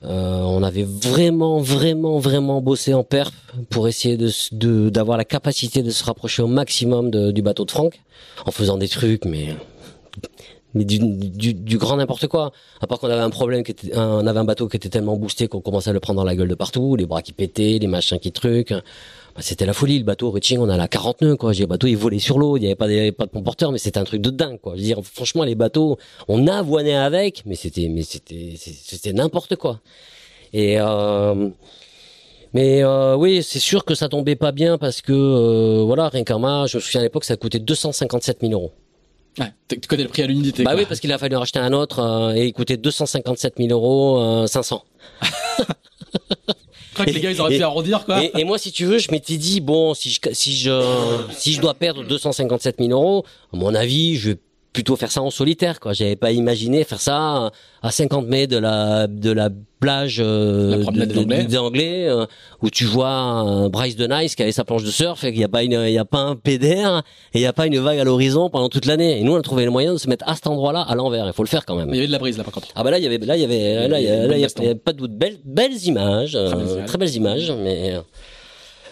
Euh, 0.04 0.42
on 0.42 0.64
avait 0.64 0.84
vraiment, 0.86 1.60
vraiment, 1.60 2.18
vraiment 2.18 2.60
bossé 2.60 2.94
en 2.96 3.04
perf 3.04 3.32
pour 3.70 3.88
essayer 3.88 4.18
de 4.18 4.90
d'avoir 4.90 5.16
la 5.18 5.26
capacité 5.26 5.84
de 5.84 5.92
se 5.92 6.04
rapprocher 6.04 6.42
au 6.42 6.48
maximum 6.48 7.12
de- 7.12 7.32
du 7.32 7.44
bateau 7.44 7.66
de 7.66 7.72
Franck, 7.72 8.02
en 8.46 8.52
faisant 8.52 8.78
des 8.78 8.88
trucs, 8.90 9.26
mais 9.26 9.56
mais 10.74 10.86
du, 10.86 11.00
du, 11.00 11.54
du 11.54 11.78
grand 11.78 11.98
n'importe 11.98 12.28
quoi. 12.28 12.52
À 12.80 12.88
part 12.88 13.00
qu'on 13.00 13.10
avait 13.10 13.22
un 13.22 13.30
problème, 13.30 13.64
qui 13.64 13.72
était, 13.72 13.94
un- 13.96 14.20
on 14.24 14.28
avait 14.28 14.40
un 14.40 14.46
bateau 14.46 14.68
qui 14.68 14.78
était 14.78 14.90
tellement 14.90 15.18
boosté 15.18 15.48
qu'on 15.48 15.62
commençait 15.62 15.90
à 15.90 15.94
le 15.94 16.00
prendre 16.00 16.18
dans 16.20 16.26
la 16.26 16.36
gueule 16.36 16.48
de 16.48 16.56
partout, 16.56 16.96
les 16.96 17.06
bras 17.06 17.22
qui 17.22 17.34
pétaient, 17.34 17.78
les 17.80 17.88
machins 17.88 18.20
qui 18.20 18.32
trucs. 18.32 18.72
Bah, 18.72 19.42
c'était 19.42 19.66
la 19.66 19.74
folie, 19.74 19.98
le 19.98 20.04
bateau, 20.04 20.30
Reaching, 20.32 20.60
on 20.60 20.68
a 20.70 20.76
la 20.76 20.88
40 20.90 21.22
nœuds, 21.22 21.36
quoi. 21.38 21.54
J'ai 21.54 21.64
le 21.64 21.68
bateau, 21.68 21.88
il 21.88 21.96
volait 21.96 22.20
sur 22.20 22.38
l'eau, 22.38 22.58
il 22.58 22.64
y 22.64 22.66
avait 22.66 22.76
pas, 22.76 22.88
pas 23.18 23.26
de 23.26 23.32
comporteur, 23.32 23.72
mais 23.72 23.78
c'était 23.78 23.98
un 24.00 24.04
truc 24.04 24.22
de 24.22 24.30
dingue, 24.30 24.60
quoi. 24.60 24.74
Je 24.76 24.80
veux 24.80 24.86
dire, 24.86 25.00
franchement, 25.04 25.44
les 25.46 25.56
bateaux, 25.56 25.98
on 26.28 26.48
a 26.48 26.56
avoiné 26.58 26.96
avec, 26.96 27.44
mais 27.46 27.56
c'était, 27.56 27.88
mais 27.88 28.04
c'était, 28.04 28.56
c'était 28.58 29.14
n'importe 29.14 29.56
quoi. 29.56 29.80
Et, 30.54 30.76
euh, 30.82 31.50
mais 32.54 32.84
euh, 32.84 33.16
oui, 33.16 33.42
c'est 33.44 33.60
sûr 33.60 33.86
que 33.86 33.96
ça 33.96 34.10
tombait 34.10 34.36
pas 34.36 34.52
bien 34.52 34.78
parce 34.78 35.02
que 35.02 35.14
euh, 35.14 35.84
voilà, 35.86 36.10
rien 36.10 36.24
qu'un 36.26 36.40
mât, 36.40 36.66
je 36.68 36.78
me 36.78 36.82
souviens 36.82 37.00
à 37.00 37.04
l'époque, 37.04 37.24
ça 37.24 37.38
coûtait 37.38 37.60
257 37.60 38.40
000 38.42 38.52
euros. 38.52 38.72
Ouais, 39.40 39.54
tu 39.70 39.80
connais 39.88 40.04
le 40.04 40.10
prix 40.10 40.24
à 40.24 40.28
l'unité. 40.28 40.64
Bah 40.64 40.72
quoi. 40.72 40.82
oui, 40.82 40.86
parce 40.88 41.00
qu'il 41.00 41.12
a 41.12 41.18
fallu 41.18 41.36
en 41.36 41.40
racheter 41.40 41.60
un 41.60 41.72
autre 41.74 42.00
euh, 42.00 42.34
et 42.36 42.48
il 42.48 42.54
coûtait 42.54 42.78
257 42.78 43.54
000 43.58 43.70
euros, 43.70 44.20
euh, 44.20 44.48
500. 44.48 44.84
Je 46.90 46.94
crois 46.96 47.06
que 47.06 47.12
les 47.12 47.22
gars, 47.22 47.32
ils 47.32 47.40
auraient 47.40 47.56
Et- 47.56 47.58
pu 47.58 47.64
arrondir, 47.64 48.04
quoi. 48.04 48.22
Et, 48.24 48.32
et 48.38 48.44
moi, 48.44 48.58
si 48.58 48.72
tu 48.74 48.84
veux, 48.86 48.98
je 48.98 49.10
m'étais 49.12 49.38
dit 49.38 49.62
bon, 49.62 49.94
si 49.94 50.10
je 50.10 50.20
si 50.34 50.56
je 50.58 51.22
si 51.32 51.54
je 51.54 51.62
dois 51.62 51.74
perdre 51.74 52.04
257 52.04 52.76
000 52.80 52.90
euros, 52.92 53.24
à 53.54 53.58
mon 53.58 53.74
avis, 53.74 54.18
je 54.18 54.32
vais 54.32 54.38
plutôt 54.74 54.96
faire 54.96 55.12
ça 55.12 55.22
en 55.22 55.30
solitaire, 55.32 55.80
quoi. 55.80 55.92
J'avais 55.94 56.16
pas 56.16 56.32
imaginé 56.32 56.84
faire 56.86 57.02
ça 57.02 57.52
à 57.82 57.92
50 57.92 58.28
mètres 58.28 58.52
de 58.54 58.58
la 58.58 59.08
de 59.08 59.32
la 59.32 59.50
plage 59.82 60.18
euh, 60.24 60.84
La 60.96 61.06
de- 61.06 61.14
de- 61.14 61.44
des 61.48 61.58
Anglais, 61.58 62.08
euh, 62.08 62.26
où 62.62 62.70
tu 62.70 62.86
vois 62.86 63.68
Bryce 63.70 63.96
de 63.98 64.08
Nice 64.08 64.36
qui 64.36 64.44
avait 64.44 64.52
sa 64.52 64.64
planche 64.64 64.84
de 64.84 64.92
surf 64.92 65.24
et 65.24 65.32
qu'il 65.32 65.42
y 65.42 65.44
a 65.44 65.50
pas 65.50 65.64
une 65.64 65.74
il 65.88 65.92
y 65.92 65.98
a 65.98 66.06
pas 66.06 66.20
un 66.20 66.36
pédère 66.36 67.04
et 67.34 67.40
il 67.40 67.42
y 67.42 67.46
a 67.46 67.52
pas 67.54 67.66
une 67.68 67.80
vague 67.80 68.00
à 68.00 68.04
l'horizon 68.06 68.50
pendant 68.50 68.70
toute 68.70 68.86
l'année. 68.86 69.20
Et 69.20 69.24
nous, 69.24 69.34
on 69.34 69.38
a 69.38 69.42
trouvé 69.42 69.66
le 69.66 69.72
moyen 69.72 69.92
de 69.94 69.98
se 69.98 70.08
mettre 70.08 70.24
à 70.30 70.36
cet 70.36 70.48
endroit-là 70.48 70.82
à 70.82 70.96
l'envers. 70.96 71.26
Il 71.28 71.34
faut 71.34 71.44
le 71.44 71.50
faire 71.50 71.66
quand 71.66 71.76
même. 71.76 71.90
Il 71.90 71.96
y 71.96 72.00
avait 72.00 72.08
de 72.08 72.12
la 72.14 72.20
brise, 72.20 72.38
là, 72.38 72.44
par 72.46 72.54
contre. 72.54 72.68
Ah 72.76 72.84
bah 72.84 72.92
là 72.92 72.98
il 73.00 73.04
y 73.04 73.08
avait 73.08 73.18
là 73.18 73.36
il 73.36 73.42
y 73.42 73.46
avait 73.46 73.88
là 73.90 74.00
il 74.00 74.06
y 74.06 74.10
a, 74.10 74.28
là, 74.28 74.36
il 74.38 74.40
y 74.40 74.44
a- 74.44 74.46
Baston. 74.48 74.64
il 74.64 74.68
y 74.68 74.72
a 74.72 74.76
pas 74.76 74.94
de 74.94 74.98
doute 75.00 75.12
belles 75.18 75.40
belles 75.44 75.86
images 75.86 76.36
euh, 76.36 76.50
belles 76.50 76.70
images. 76.70 76.86
très 76.88 76.98
belles 76.98 77.16
images 77.16 77.52
mais 77.62 77.94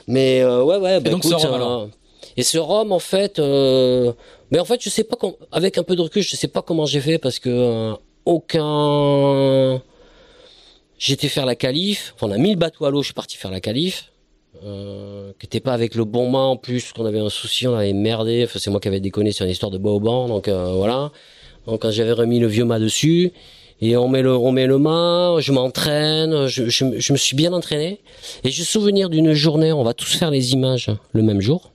mais 0.08 0.42
euh, 0.42 0.64
ouais 0.64 0.78
ouais 0.78 1.00
bah, 1.00 1.10
donc, 1.12 1.24
ce 1.24 1.30
écoute, 1.30 1.46
euh, 1.46 1.54
alors? 1.54 1.88
et 2.36 2.44
ce 2.44 2.58
rhum 2.58 2.92
en 2.92 3.00
fait 3.00 3.40
euh, 3.40 4.12
mais 4.52 4.60
en 4.60 4.66
fait 4.66 4.82
je 4.82 4.90
sais 4.90 5.04
pas 5.04 5.16
com- 5.16 5.36
avec 5.52 5.78
un 5.78 5.84
peu 5.84 5.96
de 5.96 6.02
recul 6.02 6.24
je 6.24 6.36
sais 6.36 6.48
pas 6.48 6.62
comment 6.62 6.86
j'ai 6.86 7.02
fait 7.02 7.18
parce 7.18 7.40
que 7.40 7.50
euh, 7.50 7.94
aucun 8.26 9.82
j'étais 10.98 11.30
faire 11.30 11.46
la 11.46 11.56
qualif. 11.56 12.14
Enfin, 12.16 12.28
on 12.28 12.32
a 12.32 12.38
mis 12.38 12.52
le 12.52 12.58
bateau 12.58 12.86
à 12.86 12.90
l'eau 12.92 13.02
je 13.02 13.08
suis 13.08 13.14
parti 13.14 13.38
faire 13.38 13.52
la 13.52 13.62
qualif 13.62 14.12
euh, 14.64 15.32
qui 15.40 15.46
était 15.46 15.60
pas 15.60 15.74
avec 15.74 15.96
le 15.96 16.04
bon 16.04 16.30
mât 16.30 16.40
en 16.40 16.58
plus 16.58 16.92
qu'on 16.92 17.06
avait 17.06 17.20
un 17.20 17.30
souci 17.30 17.68
on 17.68 17.74
avait 17.76 17.94
merdé. 17.94 18.44
Enfin, 18.46 18.60
c'est 18.60 18.70
moi 18.70 18.80
qui 18.80 18.88
avais 18.88 19.00
déconné 19.00 19.32
sur 19.32 19.46
une 19.46 19.52
histoire 19.52 19.72
de 19.72 19.78
banc 19.78 20.28
donc 20.28 20.48
euh, 20.48 20.74
voilà. 20.74 21.12
Donc 21.66 21.82
quand 21.82 21.92
j'avais 21.92 22.12
remis 22.14 22.40
le 22.40 22.48
vieux 22.48 22.66
mât 22.66 22.80
dessus 22.80 23.32
et 23.82 23.96
on 23.96 24.10
met 24.10 24.22
le 24.22 24.36
on 24.36 24.52
met 24.52 24.68
le 24.68 24.78
mât, 24.78 25.38
je 25.40 25.54
m'entraîne, 25.54 26.48
je, 26.48 26.68
je, 26.68 27.00
je 27.00 27.14
me 27.14 27.18
suis 27.18 27.36
bien 27.38 27.54
entraîné. 27.54 28.02
Et 28.44 28.52
j'ai 28.52 28.64
souvenir 28.66 29.10
d'une 29.10 29.34
journée, 29.34 29.72
on 29.72 29.84
va 29.84 29.94
tous 29.94 30.18
faire 30.18 30.32
les 30.32 30.52
images 30.52 30.90
le 31.14 31.22
même 31.22 31.40
jour. 31.40 31.72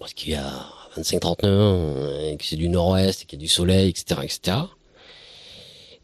Parce 0.00 0.12
qu'il 0.12 0.32
y 0.32 0.34
a 0.34 0.66
25 0.96 1.20
30 1.20 1.42
nœuds 1.44 2.30
et 2.30 2.36
que 2.36 2.44
c'est 2.44 2.56
du 2.56 2.68
nord-ouest 2.68 3.24
qu'il 3.26 3.38
y 3.38 3.42
a 3.42 3.44
du 3.44 3.48
soleil 3.48 3.90
etc 3.90 4.20
etc. 4.22 4.56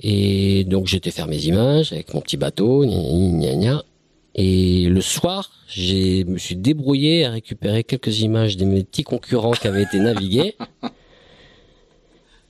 Et 0.01 0.65
donc 0.65 0.86
j'étais 0.86 1.10
faire 1.10 1.27
mes 1.27 1.44
images 1.47 1.93
avec 1.93 2.15
mon 2.15 2.20
petit 2.20 2.36
bateau, 2.36 2.85
gna 2.85 3.55
gna. 3.55 3.82
Et 4.35 4.85
le 4.85 5.01
soir, 5.01 5.51
j'ai 5.66 6.23
me 6.24 6.39
suis 6.39 6.55
débrouillé 6.55 7.24
à 7.24 7.31
récupérer 7.31 7.82
quelques 7.82 8.20
images 8.20 8.56
de 8.56 8.65
mes 8.65 8.85
petits 8.85 9.02
concurrents 9.02 9.51
qui 9.51 9.66
avaient 9.66 9.82
été 9.82 9.98
navigués. 9.98 10.55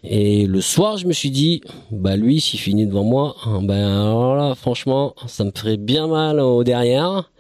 Et 0.05 0.47
le 0.47 0.61
soir, 0.61 0.97
je 0.97 1.07
me 1.07 1.13
suis 1.13 1.31
dit, 1.31 1.61
bah 1.91 2.17
lui, 2.17 2.41
s'il 2.41 2.61
finit 2.61 2.87
devant 2.87 3.03
moi, 3.03 3.35
ben 3.63 3.73
alors 3.73 4.37
là, 4.37 4.55
franchement, 4.55 5.15
ça 5.27 5.43
me 5.45 5.51
ferait 5.51 5.77
bien 5.77 6.07
mal 6.07 6.39
au 6.39 6.63
derrière. 6.63 7.31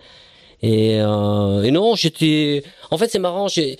Et, 0.62 1.00
euh, 1.00 1.62
et 1.62 1.70
non, 1.70 1.94
j'étais. 1.94 2.64
En 2.90 2.98
fait, 2.98 3.08
c'est 3.08 3.20
marrant. 3.20 3.46
J'ai. 3.46 3.78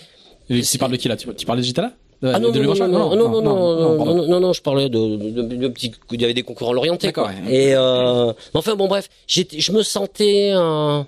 Tu 0.48 0.78
parles 0.78 0.92
de 0.92 0.96
qui, 0.96 1.08
là? 1.08 1.16
Tu 1.16 1.46
parles 1.46 1.58
de 1.58 1.64
Gitala? 1.64 1.92
Ah 2.20 2.40
non 2.40 2.50
non 2.50 2.60
non 2.62 2.74
non 2.74 2.88
non 2.88 3.16
non 3.16 3.28
non 3.30 3.42
non 3.42 4.04
non 4.14 4.26
non 4.26 4.40
non, 4.40 4.52
je 4.52 4.60
parlais 4.60 4.88
de 4.88 4.98
de, 5.16 5.42
de, 5.42 5.56
de 5.56 5.68
petits. 5.68 5.92
Il 6.10 6.20
y 6.20 6.24
avait 6.24 6.34
des 6.34 6.42
concurrents 6.42 6.72
l'orienté. 6.72 7.12
Quoi. 7.12 7.28
ouais. 7.28 7.54
Et 7.54 7.74
euh, 7.76 8.32
enfin 8.54 8.74
bon 8.74 8.88
bref, 8.88 9.08
j'étais, 9.28 9.60
je 9.60 9.70
me 9.70 9.82
sentais. 9.84 10.50
euh, 10.52 11.04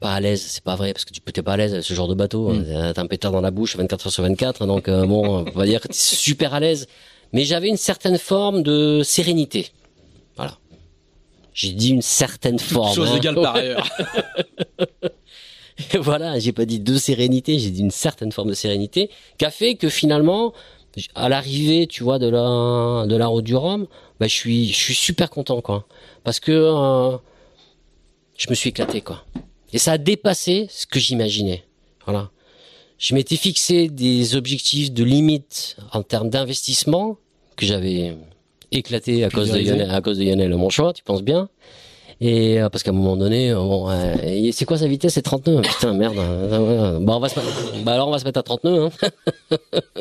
pas 0.00 0.14
à 0.14 0.20
l'aise, 0.20 0.42
c'est 0.42 0.64
pas 0.64 0.74
vrai, 0.74 0.92
parce 0.92 1.04
que 1.04 1.12
tu 1.12 1.20
peux 1.20 1.30
t'es 1.30 1.42
pas 1.42 1.52
à 1.52 1.56
l'aise 1.58 1.72
avec 1.74 1.84
ce 1.84 1.94
genre 1.94 2.08
de 2.08 2.14
bateau. 2.14 2.48
Mm. 2.48 2.64
hein. 2.74 2.92
T'as 2.92 3.02
un 3.02 3.06
pétard 3.06 3.30
dans 3.30 3.40
la 3.40 3.52
bouche 3.52 3.76
24 3.76 4.06
heures 4.08 4.12
sur 4.12 4.24
24, 4.24 4.66
donc 4.66 4.88
euh, 4.88 5.06
bon, 5.06 5.46
on 5.46 5.58
va 5.58 5.64
dire 5.64 5.80
que 5.80 5.86
t'es 5.88 5.94
super 5.94 6.52
à 6.52 6.58
l'aise. 6.60 6.88
Mais 7.32 7.44
j'avais 7.44 7.68
une 7.68 7.76
certaine 7.76 8.18
forme 8.18 8.62
de 8.64 9.02
sérénité. 9.04 9.70
Voilà. 10.36 10.58
J'ai 11.54 11.70
dit 11.72 11.90
une 11.90 12.02
certaine 12.02 12.58
forme. 12.58 12.94
Chose 12.94 13.10
hein. 13.12 13.16
égale 13.16 13.34
par 13.36 13.54
ailleurs. 13.56 13.88
voilà, 16.00 16.38
j'ai 16.38 16.52
pas 16.52 16.64
dit 16.64 16.80
de 16.80 16.96
sérénité, 16.96 17.58
j'ai 17.58 17.70
dit 17.70 17.82
une 17.82 17.90
certaine 17.90 18.32
forme 18.32 18.48
de 18.48 18.54
sérénité, 18.54 19.10
qui 19.38 19.44
a 19.44 19.50
fait 19.50 19.74
que 19.74 19.88
finalement, 19.88 20.52
à 21.14 21.28
l'arrivée, 21.28 21.86
tu 21.86 22.02
vois, 22.02 22.18
de 22.18 22.28
la 22.28 23.06
de 23.06 23.16
la 23.16 23.26
route 23.26 23.44
du 23.44 23.54
Rhum, 23.54 23.86
bah, 24.18 24.26
je 24.26 24.34
suis 24.34 24.68
je 24.68 24.76
suis 24.76 24.94
super 24.94 25.30
content, 25.30 25.60
quoi, 25.60 25.86
parce 26.24 26.40
que 26.40 26.52
euh, 26.52 27.16
je 28.36 28.48
me 28.48 28.54
suis 28.54 28.70
éclaté, 28.70 29.00
quoi. 29.00 29.24
Et 29.72 29.78
ça 29.78 29.92
a 29.92 29.98
dépassé 29.98 30.66
ce 30.70 30.86
que 30.86 30.98
j'imaginais. 30.98 31.64
Voilà. 32.04 32.30
Je 32.98 33.14
m'étais 33.14 33.36
fixé 33.36 33.88
des 33.88 34.36
objectifs 34.36 34.90
de 34.90 35.04
limite 35.04 35.76
en 35.92 36.02
termes 36.02 36.30
d'investissement 36.30 37.18
que 37.56 37.66
j'avais 37.66 38.16
éclaté 38.72 39.24
à 39.24 39.30
cause 39.30 39.50
de. 39.50 39.58
Lionel, 39.58 39.90
à 39.90 40.00
cause 40.00 40.18
de 40.18 40.24
Lionel 40.24 40.54
Monchois, 40.54 40.92
tu 40.92 41.02
penses 41.02 41.22
bien. 41.22 41.48
Et 42.20 42.60
euh, 42.62 42.68
parce 42.70 42.82
qu'à 42.82 42.92
un 42.92 42.94
moment 42.94 43.16
donné, 43.16 43.50
euh, 43.50 43.56
bon, 43.56 43.90
euh, 43.90 44.14
c'est 44.52 44.64
quoi 44.64 44.78
sa 44.78 44.86
vitesse 44.86 45.14
C'est 45.14 45.22
39. 45.22 45.66
Putain, 45.66 45.92
merde. 45.92 46.16
Euh, 46.18 46.98
Bah 47.00 47.14
on 47.16 47.20
va 47.20 47.28
se 47.28 47.38
mettre, 47.38 47.84
bah 47.84 47.92
alors 47.92 48.08
on 48.08 48.10
va 48.12 48.18
se 48.18 48.24
mettre 48.24 48.40
à 48.40 48.42
39. 48.42 48.98
Hein. 49.02 49.56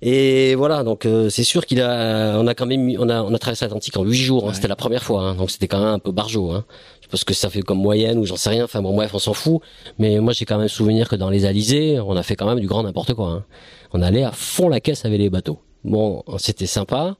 et 0.00 0.54
voilà, 0.54 0.84
donc 0.84 1.06
euh, 1.06 1.28
c'est 1.28 1.42
sûr 1.42 1.66
qu'il 1.66 1.80
a, 1.82 2.36
on 2.38 2.46
a 2.46 2.54
quand 2.54 2.66
même, 2.66 2.94
on 3.00 3.08
a, 3.08 3.22
on 3.22 3.34
a 3.34 3.38
traversé 3.38 3.64
l'Atlantique 3.64 3.96
en 3.96 4.04
huit 4.04 4.14
jours. 4.16 4.44
hein. 4.44 4.48
Ouais. 4.48 4.54
C'était 4.54 4.68
la 4.68 4.76
première 4.76 5.02
fois, 5.02 5.22
hein. 5.22 5.34
donc 5.34 5.50
c'était 5.50 5.66
quand 5.66 5.78
même 5.80 5.88
un 5.94 5.98
peu 5.98 6.12
barjot. 6.12 6.52
Hein. 6.52 6.64
Je 7.10 7.16
ce 7.16 7.24
que 7.24 7.34
ça 7.34 7.48
fait 7.50 7.62
comme 7.62 7.78
moyenne 7.78 8.18
ou 8.18 8.26
j'en 8.26 8.36
sais 8.36 8.50
rien. 8.50 8.64
Enfin 8.64 8.80
bon, 8.82 8.94
bref, 8.94 9.10
on 9.14 9.18
s'en 9.18 9.32
fout. 9.32 9.60
Mais 9.98 10.20
moi 10.20 10.32
j'ai 10.34 10.44
quand 10.44 10.58
même 10.58 10.68
souvenir 10.68 11.08
que 11.08 11.16
dans 11.16 11.30
les 11.30 11.46
Alizés, 11.46 11.98
on 12.00 12.16
a 12.16 12.22
fait 12.22 12.36
quand 12.36 12.46
même 12.46 12.60
du 12.60 12.66
grand 12.68 12.82
n'importe 12.84 13.14
quoi. 13.14 13.28
Hein. 13.28 13.44
On 13.92 14.02
allait 14.02 14.22
à 14.24 14.30
fond 14.32 14.68
la 14.68 14.78
caisse 14.80 15.04
avec 15.04 15.18
les 15.18 15.30
bateaux. 15.30 15.58
Bon, 15.84 16.22
c'était 16.38 16.66
sympa. 16.66 17.16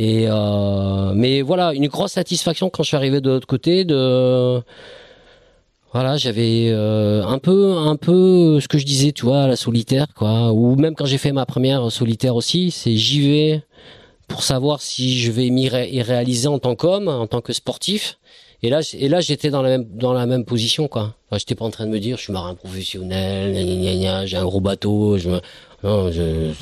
Et 0.00 0.26
euh, 0.28 1.12
mais 1.16 1.42
voilà, 1.42 1.74
une 1.74 1.88
grosse 1.88 2.12
satisfaction 2.12 2.70
quand 2.70 2.84
je 2.84 2.88
suis 2.88 2.96
arrivé 2.96 3.20
de 3.20 3.30
l'autre 3.30 3.48
côté 3.48 3.84
de 3.84 4.62
voilà, 5.92 6.16
j'avais 6.16 6.68
euh, 6.70 7.26
un 7.26 7.38
peu 7.38 7.72
un 7.72 7.96
peu 7.96 8.60
ce 8.60 8.68
que 8.68 8.78
je 8.78 8.86
disais, 8.86 9.10
tu 9.10 9.24
vois, 9.24 9.48
la 9.48 9.56
solitaire 9.56 10.06
quoi, 10.14 10.52
ou 10.52 10.76
même 10.76 10.94
quand 10.94 11.04
j'ai 11.04 11.18
fait 11.18 11.32
ma 11.32 11.46
première 11.46 11.90
solitaire 11.90 12.36
aussi, 12.36 12.70
c'est 12.70 12.94
j'y 12.94 13.28
vais 13.28 13.62
pour 14.28 14.44
savoir 14.44 14.82
si 14.82 15.18
je 15.18 15.32
vais 15.32 15.50
m'y 15.50 15.68
réaliser 15.68 16.46
en 16.46 16.60
tant 16.60 16.76
qu'homme, 16.76 17.08
en 17.08 17.26
tant 17.26 17.40
que 17.40 17.52
sportif. 17.52 18.18
Et 18.62 18.70
là, 18.70 18.80
et 18.92 19.08
là, 19.08 19.20
j'étais 19.20 19.50
dans 19.50 19.62
la 19.62 19.70
même 19.70 19.86
dans 19.96 20.12
la 20.12 20.26
même 20.26 20.44
position 20.44 20.86
quoi. 20.86 21.16
Enfin, 21.26 21.38
j'étais 21.38 21.56
pas 21.56 21.64
en 21.64 21.70
train 21.70 21.86
de 21.86 21.90
me 21.90 21.98
dire, 21.98 22.18
je 22.18 22.22
suis 22.22 22.32
marin 22.32 22.54
professionnel, 22.54 23.52
j'ai 24.26 24.36
un 24.36 24.44
gros 24.44 24.60
bateau, 24.60 25.18
je 25.18 25.28
me... 25.28 25.40
non, 25.82 26.12
je, 26.12 26.52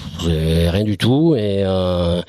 rien 0.71 0.85
du 0.85 0.97
tout 0.97 1.35
et 1.37 1.65
euh, 1.65 2.23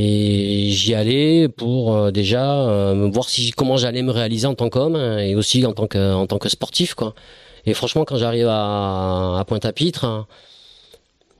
et 0.00 0.70
j'y 0.70 0.94
allais 0.94 1.48
pour 1.48 1.96
euh, 1.96 2.10
déjà 2.12 2.60
euh, 2.68 3.10
voir 3.12 3.28
si 3.28 3.50
comment 3.50 3.76
j'allais 3.76 4.02
me 4.02 4.12
réaliser 4.12 4.46
en 4.46 4.54
tant 4.54 4.68
qu'homme 4.68 4.94
hein, 4.94 5.18
et 5.18 5.34
aussi 5.34 5.66
en 5.66 5.72
tant 5.72 5.88
que 5.88 6.14
en 6.14 6.26
tant 6.26 6.38
que 6.38 6.48
sportif 6.48 6.94
quoi. 6.94 7.14
Et 7.66 7.74
franchement, 7.74 8.04
quand 8.04 8.16
j'arrive 8.16 8.46
à, 8.48 9.38
à 9.40 9.44
Pointe-à-Pitre, 9.46 10.04
hein, 10.04 10.26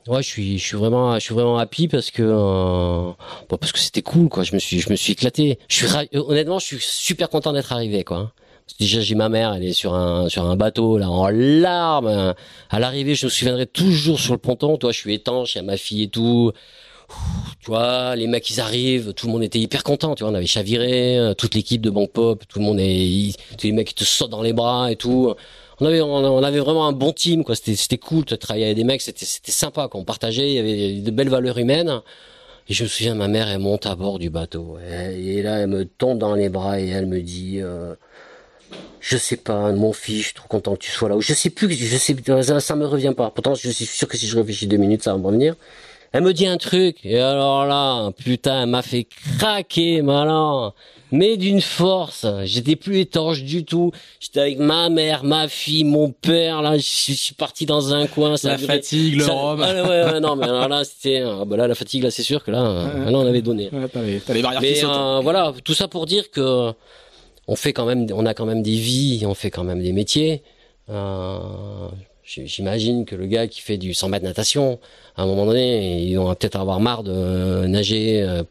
ouais, 0.08 0.22
je 0.22 0.28
suis 0.28 0.58
je 0.58 0.64
suis 0.64 0.76
vraiment 0.76 1.14
je 1.14 1.20
suis 1.20 1.34
vraiment 1.34 1.56
happy 1.58 1.86
parce 1.86 2.10
que 2.10 2.22
euh, 2.22 3.12
bon, 3.48 3.56
parce 3.60 3.70
que 3.70 3.78
c'était 3.78 4.02
cool 4.02 4.28
quoi. 4.28 4.42
Je 4.42 4.54
me 4.54 4.58
suis 4.58 4.80
je 4.80 4.90
me 4.90 4.96
suis 4.96 5.12
éclaté. 5.12 5.58
Je 5.68 5.76
suis 5.76 5.86
euh, 6.14 6.22
honnêtement, 6.26 6.58
je 6.58 6.66
suis 6.66 6.78
super 6.80 7.28
content 7.28 7.52
d'être 7.52 7.72
arrivé 7.72 8.02
quoi. 8.02 8.32
Que 8.68 8.74
Déjà, 8.80 9.00
j'ai 9.00 9.14
ma 9.14 9.28
mère, 9.28 9.54
elle 9.54 9.64
est 9.64 9.72
sur 9.72 9.94
un 9.94 10.28
sur 10.28 10.44
un 10.44 10.56
bateau 10.56 10.98
là 10.98 11.08
en 11.10 11.28
larmes. 11.28 12.34
À 12.70 12.78
l'arrivée, 12.80 13.14
je 13.14 13.26
me 13.26 13.30
souviendrai 13.30 13.66
toujours 13.66 14.18
sur 14.18 14.32
le 14.34 14.38
ponton. 14.38 14.76
Toi, 14.78 14.92
je 14.92 14.98
suis 14.98 15.14
étanche, 15.14 15.54
il 15.54 15.58
y 15.58 15.60
a 15.60 15.64
ma 15.64 15.76
fille 15.76 16.02
et 16.02 16.08
tout 16.08 16.52
tu 17.60 17.66
vois, 17.70 18.16
les 18.16 18.26
mecs 18.26 18.48
ils 18.50 18.60
arrivent, 18.60 19.12
tout 19.14 19.26
le 19.26 19.32
monde 19.32 19.42
était 19.42 19.58
hyper 19.58 19.82
content, 19.82 20.14
tu 20.14 20.22
vois, 20.22 20.32
on 20.32 20.34
avait 20.34 20.46
chaviré, 20.46 21.18
euh, 21.18 21.34
toute 21.34 21.54
l'équipe 21.54 21.80
de 21.82 21.90
Bank 21.90 22.10
Pop, 22.12 22.44
tout 22.48 22.58
le 22.58 22.64
monde 22.64 22.80
est, 22.80 22.96
ils- 22.96 23.34
les 23.62 23.72
mecs 23.72 23.88
qui 23.88 23.94
te 23.94 24.04
sautent 24.04 24.30
dans 24.30 24.42
les 24.42 24.52
bras 24.52 24.90
et 24.92 24.96
tout. 24.96 25.34
On 25.80 25.86
avait, 25.86 26.00
on, 26.00 26.42
avait 26.42 26.58
vraiment 26.58 26.88
un 26.88 26.92
bon 26.92 27.12
team, 27.12 27.44
quoi. 27.44 27.54
C'était, 27.54 27.76
c'était 27.76 27.98
cool 27.98 28.24
de 28.24 28.34
travailler 28.36 28.64
avec 28.66 28.76
des 28.76 28.84
mecs, 28.84 29.00
c'était, 29.00 29.24
c'était 29.24 29.52
sympa, 29.52 29.86
quoi. 29.88 30.00
On 30.00 30.04
partageait, 30.04 30.48
il 30.50 30.54
y 30.54 30.58
avait 30.58 31.00
de 31.00 31.10
belles 31.12 31.28
valeurs 31.28 31.58
humaines. 31.58 32.00
Et 32.68 32.74
je 32.74 32.82
me 32.84 32.88
souviens, 32.88 33.14
ma 33.14 33.28
mère, 33.28 33.48
elle 33.48 33.60
monte 33.60 33.86
à 33.86 33.94
bord 33.94 34.18
du 34.18 34.28
bateau, 34.28 34.76
et, 34.78 35.38
et 35.38 35.42
là, 35.42 35.58
elle 35.60 35.68
me 35.68 35.84
tombe 35.86 36.18
dans 36.18 36.34
les 36.34 36.48
bras 36.50 36.78
et 36.80 36.88
elle 36.88 37.06
me 37.06 37.20
dit, 37.22 37.60
euh, 37.62 37.94
je 39.00 39.16
sais 39.16 39.36
pas, 39.36 39.72
mon 39.72 39.92
fils, 39.92 40.18
je 40.18 40.24
suis 40.24 40.34
trop 40.34 40.48
content 40.48 40.74
que 40.74 40.80
tu 40.80 40.90
sois 40.90 41.08
là. 41.08 41.16
Ou 41.16 41.22
je 41.22 41.32
sais 41.32 41.50
plus, 41.50 41.72
je 41.72 41.96
sais, 41.96 42.16
ça, 42.42 42.60
ça 42.60 42.76
me 42.76 42.86
revient 42.86 43.14
pas. 43.16 43.30
Pourtant, 43.30 43.54
je 43.54 43.70
suis 43.70 43.86
sûr 43.86 44.08
que 44.08 44.16
si 44.18 44.26
je 44.26 44.36
réfléchis 44.36 44.66
deux 44.66 44.76
minutes, 44.76 45.02
ça 45.02 45.12
va 45.12 45.18
me 45.18 45.24
revenir. 45.24 45.54
Elle 46.12 46.22
me 46.22 46.32
dit 46.32 46.46
un 46.46 46.56
truc, 46.56 46.96
et 47.04 47.18
alors 47.18 47.66
là, 47.66 48.10
putain, 48.12 48.62
elle 48.62 48.68
m'a 48.70 48.82
fait 48.82 49.06
craquer, 49.38 50.00
malin. 50.02 50.72
Mais 51.10 51.38
d'une 51.38 51.62
force, 51.62 52.26
j'étais 52.44 52.76
plus 52.76 53.00
étanche 53.00 53.42
du 53.42 53.64
tout. 53.64 53.92
J'étais 54.20 54.40
avec 54.40 54.58
ma 54.58 54.90
mère, 54.90 55.24
ma 55.24 55.48
fille, 55.48 55.84
mon 55.84 56.10
père, 56.10 56.60
là, 56.60 56.76
je 56.76 56.82
suis 56.82 57.34
parti 57.34 57.64
dans 57.64 57.94
un 57.94 58.06
coin. 58.06 58.36
Ça 58.36 58.50
La 58.50 58.58
fatigue, 58.58 59.16
le 59.16 59.24
ça- 59.24 59.32
rhum. 59.32 59.62
Ah, 59.62 59.72
ouais, 59.72 60.04
ouais, 60.12 60.20
non, 60.20 60.36
mais 60.36 60.44
alors 60.44 60.68
là, 60.68 60.84
c'était, 60.84 61.22
ah, 61.26 61.44
bah 61.46 61.56
là, 61.56 61.66
la 61.66 61.74
fatigue, 61.74 62.02
là, 62.02 62.10
c'est 62.10 62.22
sûr 62.22 62.44
que 62.44 62.50
là, 62.50 62.62
euh, 62.62 63.10
là, 63.10 63.18
on 63.18 63.26
avait 63.26 63.40
donné. 63.40 63.70
Ouais, 63.72 63.88
t'as 63.90 64.02
les, 64.02 64.20
les 64.34 64.42
barrières 64.42 64.60
Mais 64.60 64.84
euh, 64.84 65.20
voilà, 65.22 65.52
tout 65.64 65.74
ça 65.74 65.88
pour 65.88 66.04
dire 66.04 66.30
que 66.30 66.72
on 67.46 67.56
fait 67.56 67.72
quand 67.72 67.86
même, 67.86 68.06
on 68.12 68.26
a 68.26 68.34
quand 68.34 68.44
même 68.46 68.62
des 68.62 68.76
vies, 68.76 69.24
on 69.26 69.34
fait 69.34 69.50
quand 69.50 69.64
même 69.64 69.82
des 69.82 69.92
métiers. 69.92 70.42
Euh, 70.90 71.38
J'imagine 72.28 73.04
que 73.06 73.16
le 73.16 73.26
gars 73.26 73.46
qui 73.48 73.60
fait 73.62 73.78
du 73.78 73.94
100 73.94 74.10
mètres 74.10 74.24
natation, 74.24 74.78
à 75.16 75.22
un 75.22 75.26
moment 75.26 75.46
donné, 75.46 76.02
il 76.02 76.18
va 76.18 76.34
peut-être 76.34 76.56
avoir 76.56 76.78
marre 76.78 77.02
de 77.02 77.64
nager. 77.66 78.20
euh, 78.22 78.42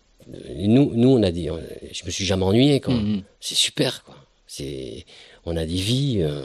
nous, 0.55 0.91
nous, 0.95 1.09
on 1.09 1.21
a 1.23 1.29
dit, 1.31 1.47
je 1.91 2.03
me 2.05 2.09
suis 2.09 2.25
jamais 2.25 2.43
ennuyé. 2.43 2.79
Quoi. 2.81 2.95
Mhm. 2.95 3.21
C'est 3.39 3.55
super, 3.55 4.03
quoi. 4.03 4.15
C'est, 4.47 5.05
on 5.45 5.55
a 5.55 5.65
des 5.65 5.75
vies. 5.75 6.17
euh, 6.21 6.41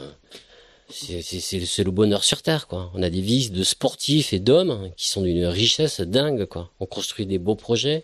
c'est- 0.89 1.83
le 1.83 1.91
bonheur 1.91 2.23
sur 2.23 2.41
terre, 2.43 2.67
quoi. 2.67 2.91
On 2.93 3.01
a 3.01 3.09
des 3.09 3.21
vies 3.21 3.49
de 3.49 3.63
sportifs 3.63 4.31
et 4.31 4.39
d'hommes 4.39 4.91
qui 4.95 5.09
sont 5.09 5.21
d'une 5.23 5.45
richesse 5.45 6.01
dingue, 6.01 6.45
quoi. 6.45 6.69
On 6.79 6.85
construit 6.85 7.25
des 7.25 7.39
beaux 7.39 7.55
projets. 7.55 8.03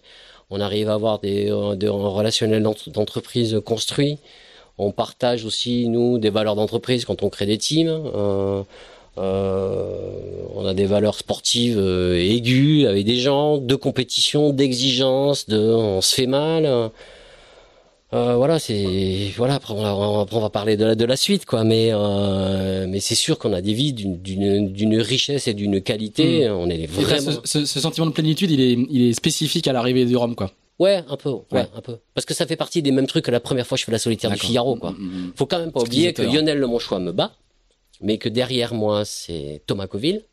On 0.49 0.59
arrive 0.59 0.89
à 0.89 0.95
avoir 0.95 1.19
des, 1.19 1.51
euh, 1.51 1.75
des 1.75 1.87
relationnels 1.87 2.63
d'entre- 2.63 2.89
d'entreprise 2.89 3.61
construits. 3.63 4.17
On 4.79 4.91
partage 4.91 5.45
aussi, 5.45 5.87
nous, 5.87 6.17
des 6.17 6.29
valeurs 6.31 6.55
d'entreprise 6.55 7.05
quand 7.05 7.21
on 7.21 7.29
crée 7.29 7.45
des 7.45 7.57
teams. 7.59 7.87
Euh, 7.89 8.09
euh, 8.15 8.63
on 9.21 10.65
a 10.65 10.73
des 10.73 10.85
valeurs 10.85 11.15
sportives 11.15 11.77
euh, 11.77 12.15
aiguës 12.15 12.87
avec 12.87 13.05
des 13.05 13.17
gens, 13.17 13.57
de 13.57 13.75
compétition, 13.75 14.51
d'exigence, 14.51 15.47
de 15.47 15.57
on 15.59 16.01
se 16.01 16.15
fait 16.15 16.27
mal. 16.27 16.65
Euh, 18.11 18.35
voilà, 18.35 18.57
c'est 18.57 19.31
voilà. 19.37 19.55
Après 19.55 19.73
on, 19.75 19.81
va, 19.81 20.21
après, 20.23 20.35
on 20.37 20.39
va 20.41 20.49
parler 20.49 20.77
de 20.77 20.85
la 20.85 20.95
de 20.95 21.05
la 21.05 21.15
suite, 21.15 21.45
quoi. 21.45 21.63
Mais 21.63 21.89
euh, 21.91 22.87
mais 22.89 22.99
c'est 22.99 23.13
sûr 23.15 23.37
qu'on 23.37 23.53
a 23.53 23.61
des 23.61 23.73
vies 23.73 23.93
d'une 23.93 24.97
richesse 24.99 25.47
et 25.47 25.53
d'une 25.53 25.79
qualité. 25.81 26.49
On 26.49 26.67
est 26.69 26.77
là, 26.77 26.87
vraiment. 26.89 27.39
ce, 27.43 27.65
ce- 27.65 27.79
sentiment 27.79 28.07
de 28.07 28.11
plénitude, 28.11 28.49
il 28.49 28.61
est, 28.61 28.77
il 28.89 29.09
est 29.09 29.13
spécifique 29.13 29.67
à 29.67 29.73
l'arrivée 29.73 30.05
du 30.05 30.17
Rhum, 30.17 30.33
quoi. 30.35 30.51
Ouais, 30.79 31.03
un 31.09 31.17
peu, 31.17 31.29
ouais, 31.29 31.43
Ouais. 31.51 31.65
un 31.75 31.81
peu. 31.81 31.97
Parce 32.15 32.25
que 32.25 32.33
ça 32.33 32.47
fait 32.47 32.55
partie 32.55 32.81
des 32.81 32.91
mêmes 32.91 33.05
trucs 33.05 33.25
que 33.25 33.31
la 33.31 33.41
première 33.41 33.67
fois 33.67 33.75
que 33.75 33.81
je 33.81 33.85
fais 33.85 33.91
la 33.91 33.99
solitaire 33.99 34.31
du. 34.31 34.39
Figaro, 34.39 34.75
quoi. 34.77 34.91
Mhm. 34.97 35.33
Faut 35.35 35.45
quand 35.45 35.59
même 35.59 35.71
pas 35.71 35.81
oublier 35.81 36.13
que 36.13 36.21
l'heure. 36.23 36.33
Lionel 36.33 36.57
Le 36.57 36.65
Monchois 36.67 36.99
me 36.99 37.11
bat, 37.11 37.33
mais 38.01 38.17
que 38.17 38.29
derrière 38.29 38.73
moi, 38.73 39.05
c'est 39.05 39.61
Thomas 39.67 39.87
Coville, 39.87 40.23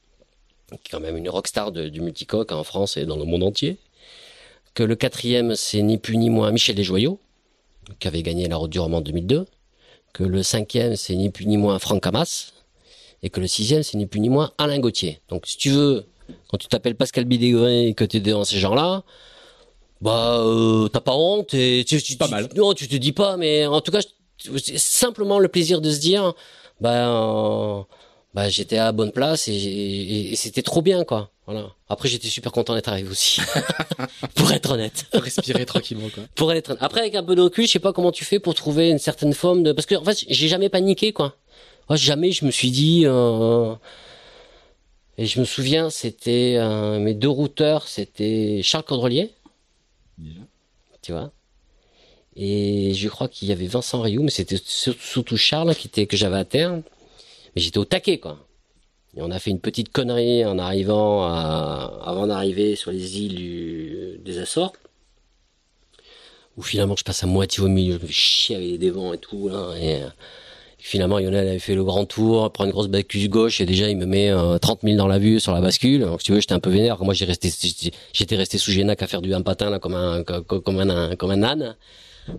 qui 0.70 0.74
est 0.74 0.90
quand 0.90 1.00
même 1.00 1.16
une 1.16 1.28
rockstar 1.28 1.72
de- 1.72 1.88
du 1.88 2.00
multicoque 2.00 2.52
en 2.52 2.64
France 2.64 2.96
et 2.96 3.04
dans 3.06 3.16
le 3.16 3.24
monde 3.24 3.42
entier. 3.42 3.76
Que 4.74 4.82
le 4.82 4.94
quatrième, 4.96 5.54
c'est 5.56 5.82
ni 5.82 5.96
plus 5.98 6.16
ni 6.16 6.28
moins 6.30 6.50
Michel 6.50 6.74
Desjoyaux, 6.74 7.18
qui 7.98 8.08
avait 8.08 8.22
gagné 8.22 8.48
la 8.48 8.56
Route 8.56 8.70
du 8.70 8.78
Roman 8.78 8.98
en 8.98 9.00
2002. 9.00 9.46
Que 10.12 10.24
le 10.24 10.42
cinquième, 10.42 10.96
c'est 10.96 11.14
ni 11.14 11.30
plus 11.30 11.46
ni 11.46 11.56
moins 11.56 11.78
Franck 11.78 12.02
Camas. 12.02 12.52
Et 13.22 13.30
que 13.30 13.40
le 13.40 13.46
sixième, 13.46 13.82
c'est 13.82 13.96
ni 13.96 14.06
plus 14.06 14.20
ni 14.20 14.28
moins 14.28 14.52
Alain 14.58 14.78
Gauthier. 14.78 15.20
Donc, 15.28 15.46
si 15.46 15.56
tu 15.56 15.70
veux, 15.70 16.04
quand 16.48 16.58
tu 16.58 16.68
t'appelles 16.68 16.94
Pascal 16.96 17.24
Bidégré 17.24 17.88
et 17.88 17.94
que 17.94 18.04
tu 18.04 18.18
es 18.18 18.20
dans 18.20 18.44
ces 18.44 18.58
gens-là, 18.58 19.04
bah, 20.00 20.40
euh, 20.40 20.88
t'as 20.88 21.00
pas 21.00 21.14
honte 21.14 21.54
et 21.54 21.84
tu, 21.86 22.00
tu, 22.02 22.16
Pas 22.16 22.26
tu- 22.26 22.30
mal. 22.32 22.48
non, 22.54 22.74
tu 22.74 22.86
te 22.88 22.96
dis 22.96 23.12
pas, 23.12 23.36
mais 23.36 23.66
en 23.66 23.80
tout 23.80 23.90
cas, 23.90 24.00
c'est 24.38 24.78
simplement 24.78 25.38
le 25.38 25.48
plaisir 25.48 25.80
de 25.80 25.90
se 25.90 25.98
dire, 26.00 26.34
bah, 26.80 27.86
bah 28.34 28.48
j'étais 28.48 28.76
à 28.78 28.84
la 28.84 28.92
bonne 28.92 29.12
place 29.12 29.48
et, 29.48 29.54
et- 29.54 30.32
et 30.32 30.36
c'était 30.36 30.62
trop 30.62 30.82
bien, 30.82 31.04
quoi. 31.04 31.30
Voilà. 31.46 31.70
Après, 31.88 32.08
j'étais 32.08 32.28
super 32.28 32.50
content 32.50 32.74
d'être 32.74 32.88
arrivé 32.88 33.08
aussi, 33.08 33.40
pour 34.34 34.50
être 34.52 34.70
honnête. 34.72 35.06
Faut 35.12 35.20
respirer 35.20 35.64
tranquillement, 35.64 36.08
quoi. 36.12 36.24
Pour 36.34 36.52
être 36.52 36.70
honnête. 36.70 36.82
Après, 36.82 37.00
avec 37.00 37.14
un 37.14 37.22
peu 37.22 37.36
de 37.36 37.42
recul, 37.42 37.66
je 37.66 37.72
sais 37.72 37.78
pas 37.78 37.92
comment 37.92 38.10
tu 38.12 38.24
fais 38.24 38.40
pour 38.40 38.54
trouver 38.54 38.90
une 38.90 38.98
certaine 38.98 39.32
forme 39.32 39.62
de, 39.62 39.72
parce 39.72 39.86
que 39.86 39.94
en 39.94 40.02
fait, 40.04 40.24
j'ai 40.28 40.48
jamais 40.48 40.68
paniqué, 40.68 41.12
quoi. 41.12 41.36
Moi, 41.88 41.96
jamais 41.96 42.32
je 42.32 42.44
me 42.44 42.50
suis 42.50 42.70
dit. 42.72 43.02
Euh... 43.06 43.74
Et 45.18 45.24
je 45.26 45.40
me 45.40 45.44
souviens, 45.46 45.88
c'était 45.88 46.56
euh, 46.58 46.98
mes 46.98 47.14
deux 47.14 47.28
routeurs, 47.30 47.88
c'était 47.88 48.60
Charles 48.62 48.84
Cordelier 48.84 49.30
tu 51.02 51.12
vois. 51.12 51.30
Et 52.36 52.92
je 52.94 53.08
crois 53.08 53.28
qu'il 53.28 53.48
y 53.48 53.52
avait 53.52 53.66
Vincent 53.66 54.00
Rioux, 54.00 54.22
mais 54.22 54.30
c'était 54.30 54.58
surtout 54.62 55.36
Charles 55.36 55.74
qui 55.74 55.88
était 55.88 56.06
que 56.06 56.16
j'avais 56.16 56.36
à 56.36 56.44
terre. 56.44 56.72
Mais 57.54 57.62
j'étais 57.62 57.78
au 57.78 57.86
taquet, 57.86 58.18
quoi. 58.18 58.38
Et 59.16 59.22
on 59.22 59.30
a 59.30 59.38
fait 59.38 59.50
une 59.50 59.60
petite 59.60 59.90
connerie 59.90 60.44
en 60.44 60.58
arrivant 60.58 61.24
à, 61.24 62.02
avant 62.04 62.26
d'arriver 62.26 62.76
sur 62.76 62.90
les 62.90 63.18
îles 63.20 64.20
des 64.22 64.38
Açores. 64.38 64.74
Où 66.58 66.62
finalement 66.62 66.96
je 66.96 67.04
passe 67.04 67.22
à 67.22 67.26
moitié 67.26 67.62
au 67.62 67.68
milieu, 67.68 67.98
je 68.00 68.06
me 68.06 68.10
chier 68.10 68.56
avec 68.56 68.78
des 68.78 68.90
vents 68.90 69.14
et 69.14 69.18
tout, 69.18 69.48
là. 69.48 69.74
Et, 69.80 70.00
finalement, 70.78 71.18
Lionel 71.18 71.48
avait 71.48 71.58
fait 71.58 71.74
le 71.74 71.84
grand 71.84 72.04
tour, 72.04 72.50
prend 72.52 72.64
une 72.64 72.70
grosse 72.70 72.86
bascule 72.88 73.28
gauche 73.28 73.60
et 73.60 73.66
déjà 73.66 73.88
il 73.88 73.96
me 73.96 74.06
met 74.06 74.30
30 74.60 74.84
euh, 74.84 74.86
000 74.86 74.96
dans 74.96 75.08
la 75.08 75.18
vue 75.18 75.40
sur 75.40 75.52
la 75.52 75.60
bascule. 75.60 76.02
Donc 76.02 76.20
si 76.20 76.26
tu 76.26 76.32
veux, 76.32 76.40
j'étais 76.40 76.52
un 76.52 76.60
peu 76.60 76.70
vénère. 76.70 77.02
Moi, 77.02 77.12
j'ai 77.12 77.24
resté, 77.24 77.50
j'étais 78.12 78.36
resté 78.36 78.58
sous 78.58 78.70
Génac 78.70 79.02
à 79.02 79.06
faire 79.06 79.22
du 79.22 79.34
un 79.34 79.42
patin 79.42 79.70
là 79.70 79.78
comme 79.78 79.94
un 79.94 80.22
comme 80.22 80.78
un 80.78 81.16
comme 81.16 81.30
un 81.30 81.42
âne. 81.42 81.76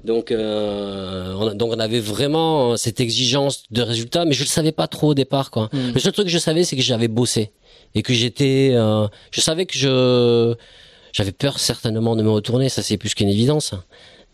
Donc, 0.03 0.31
euh, 0.31 1.33
on, 1.37 1.53
donc 1.53 1.73
on 1.73 1.79
avait 1.79 1.99
vraiment 1.99 2.77
cette 2.77 2.99
exigence 2.99 3.63
de 3.71 3.81
résultat, 3.81 4.25
mais 4.25 4.33
je 4.33 4.43
le 4.43 4.47
savais 4.47 4.71
pas 4.71 4.87
trop 4.87 5.09
au 5.09 5.13
départ. 5.13 5.51
Quoi. 5.51 5.69
Hmm. 5.71 5.91
Le 5.93 5.99
seul 5.99 6.11
truc 6.11 6.25
que 6.25 6.31
je 6.31 6.37
savais, 6.37 6.63
c'est 6.63 6.75
que 6.75 6.81
j'avais 6.81 7.07
bossé 7.07 7.51
et 7.95 8.03
que 8.03 8.13
j'étais, 8.13 8.71
euh, 8.73 9.07
je 9.31 9.41
savais 9.41 9.65
que 9.65 9.77
je, 9.77 10.55
j'avais 11.13 11.31
peur 11.31 11.59
certainement 11.59 12.15
de 12.15 12.23
me 12.23 12.29
retourner. 12.29 12.69
Ça, 12.69 12.81
c'est 12.81 12.97
plus 12.97 13.15
qu'une 13.15 13.29
évidence. 13.29 13.73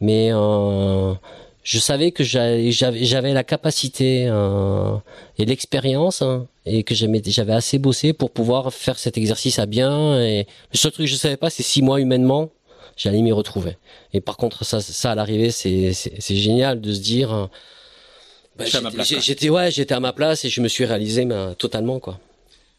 Mais 0.01 0.29
euh, 0.33 1.13
je 1.63 1.79
savais 1.79 2.11
que 2.11 2.23
j'avais 2.23 3.33
la 3.33 3.43
capacité 3.43 4.25
euh, 4.27 4.95
et 5.37 5.45
l'expérience 5.45 6.21
hein, 6.21 6.47
et 6.65 6.83
que 6.83 6.93
j'avais 6.93 7.53
assez 7.53 7.79
bossé 7.79 8.11
pour 8.11 8.31
pouvoir 8.31 8.73
faire 8.73 8.99
cet 8.99 9.17
exercice 9.17 9.59
à 9.59 9.65
bien. 9.65 10.19
Et 10.19 10.45
le 10.73 10.77
seul 10.77 10.91
truc 10.91 11.05
que 11.05 11.11
je 11.11 11.15
savais 11.15 11.37
pas, 11.37 11.49
c'est 11.49 11.63
six 11.63 11.81
mois 11.81 12.01
humainement, 12.01 12.49
j'allais 12.95 13.21
m'y 13.21 13.31
retrouver. 13.31 13.77
Et 14.13 14.21
par 14.21 14.37
contre, 14.37 14.63
ça, 14.65 14.81
ça 14.81 15.11
à 15.11 15.15
l'arrivée, 15.15 15.51
c'est 15.51 15.93
génial 16.35 16.81
de 16.81 16.93
se 16.93 16.99
dire. 16.99 17.33
Euh, 17.33 17.45
bah, 18.55 18.65
j'étais 18.65 19.49
ouais, 19.49 19.71
j'étais 19.71 19.95
à 19.95 19.99
ma 19.99 20.13
place 20.13 20.45
et 20.45 20.49
je 20.49 20.61
me 20.61 20.67
suis 20.67 20.85
réalisé 20.85 21.25
mais, 21.25 21.55
totalement 21.55 21.99
quoi. 21.99 22.19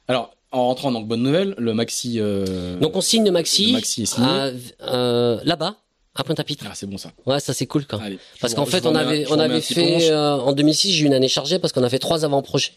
Alors, 0.06 0.34
en 0.52 0.66
rentrant 0.66 0.92
donc 0.92 1.08
bonne 1.08 1.22
nouvelle, 1.22 1.54
le 1.58 1.74
maxi. 1.74 2.20
Euh, 2.20 2.78
donc 2.78 2.94
on 2.94 3.00
signe 3.00 3.24
le 3.24 3.32
maxi. 3.32 3.72
Le. 3.72 4.54
Euh, 4.82 5.40
là-bas 5.42 5.76
à 6.14 6.22
Pointe-à-Pitre. 6.22 6.64
Ah, 6.68 6.72
c'est 6.74 6.86
bon 6.86 6.96
ça. 6.96 7.10
Ouais, 7.26 7.40
ça 7.40 7.52
c'est 7.52 7.66
cool 7.66 7.86
quand. 7.86 7.98
parce 8.40 8.54
qu'en 8.54 8.66
fait, 8.66 8.86
on 8.86 8.94
avait, 8.94 9.26
on 9.30 9.38
avait 9.38 9.60
fait 9.60 10.10
euh, 10.10 10.36
en 10.36 10.52
2006, 10.52 10.92
j'ai 10.92 11.02
eu 11.02 11.06
une 11.06 11.14
année 11.14 11.28
chargée 11.28 11.58
parce 11.58 11.72
qu'on 11.72 11.82
a 11.82 11.88
fait 11.88 11.98
trois 11.98 12.24
avant-projets. 12.24 12.72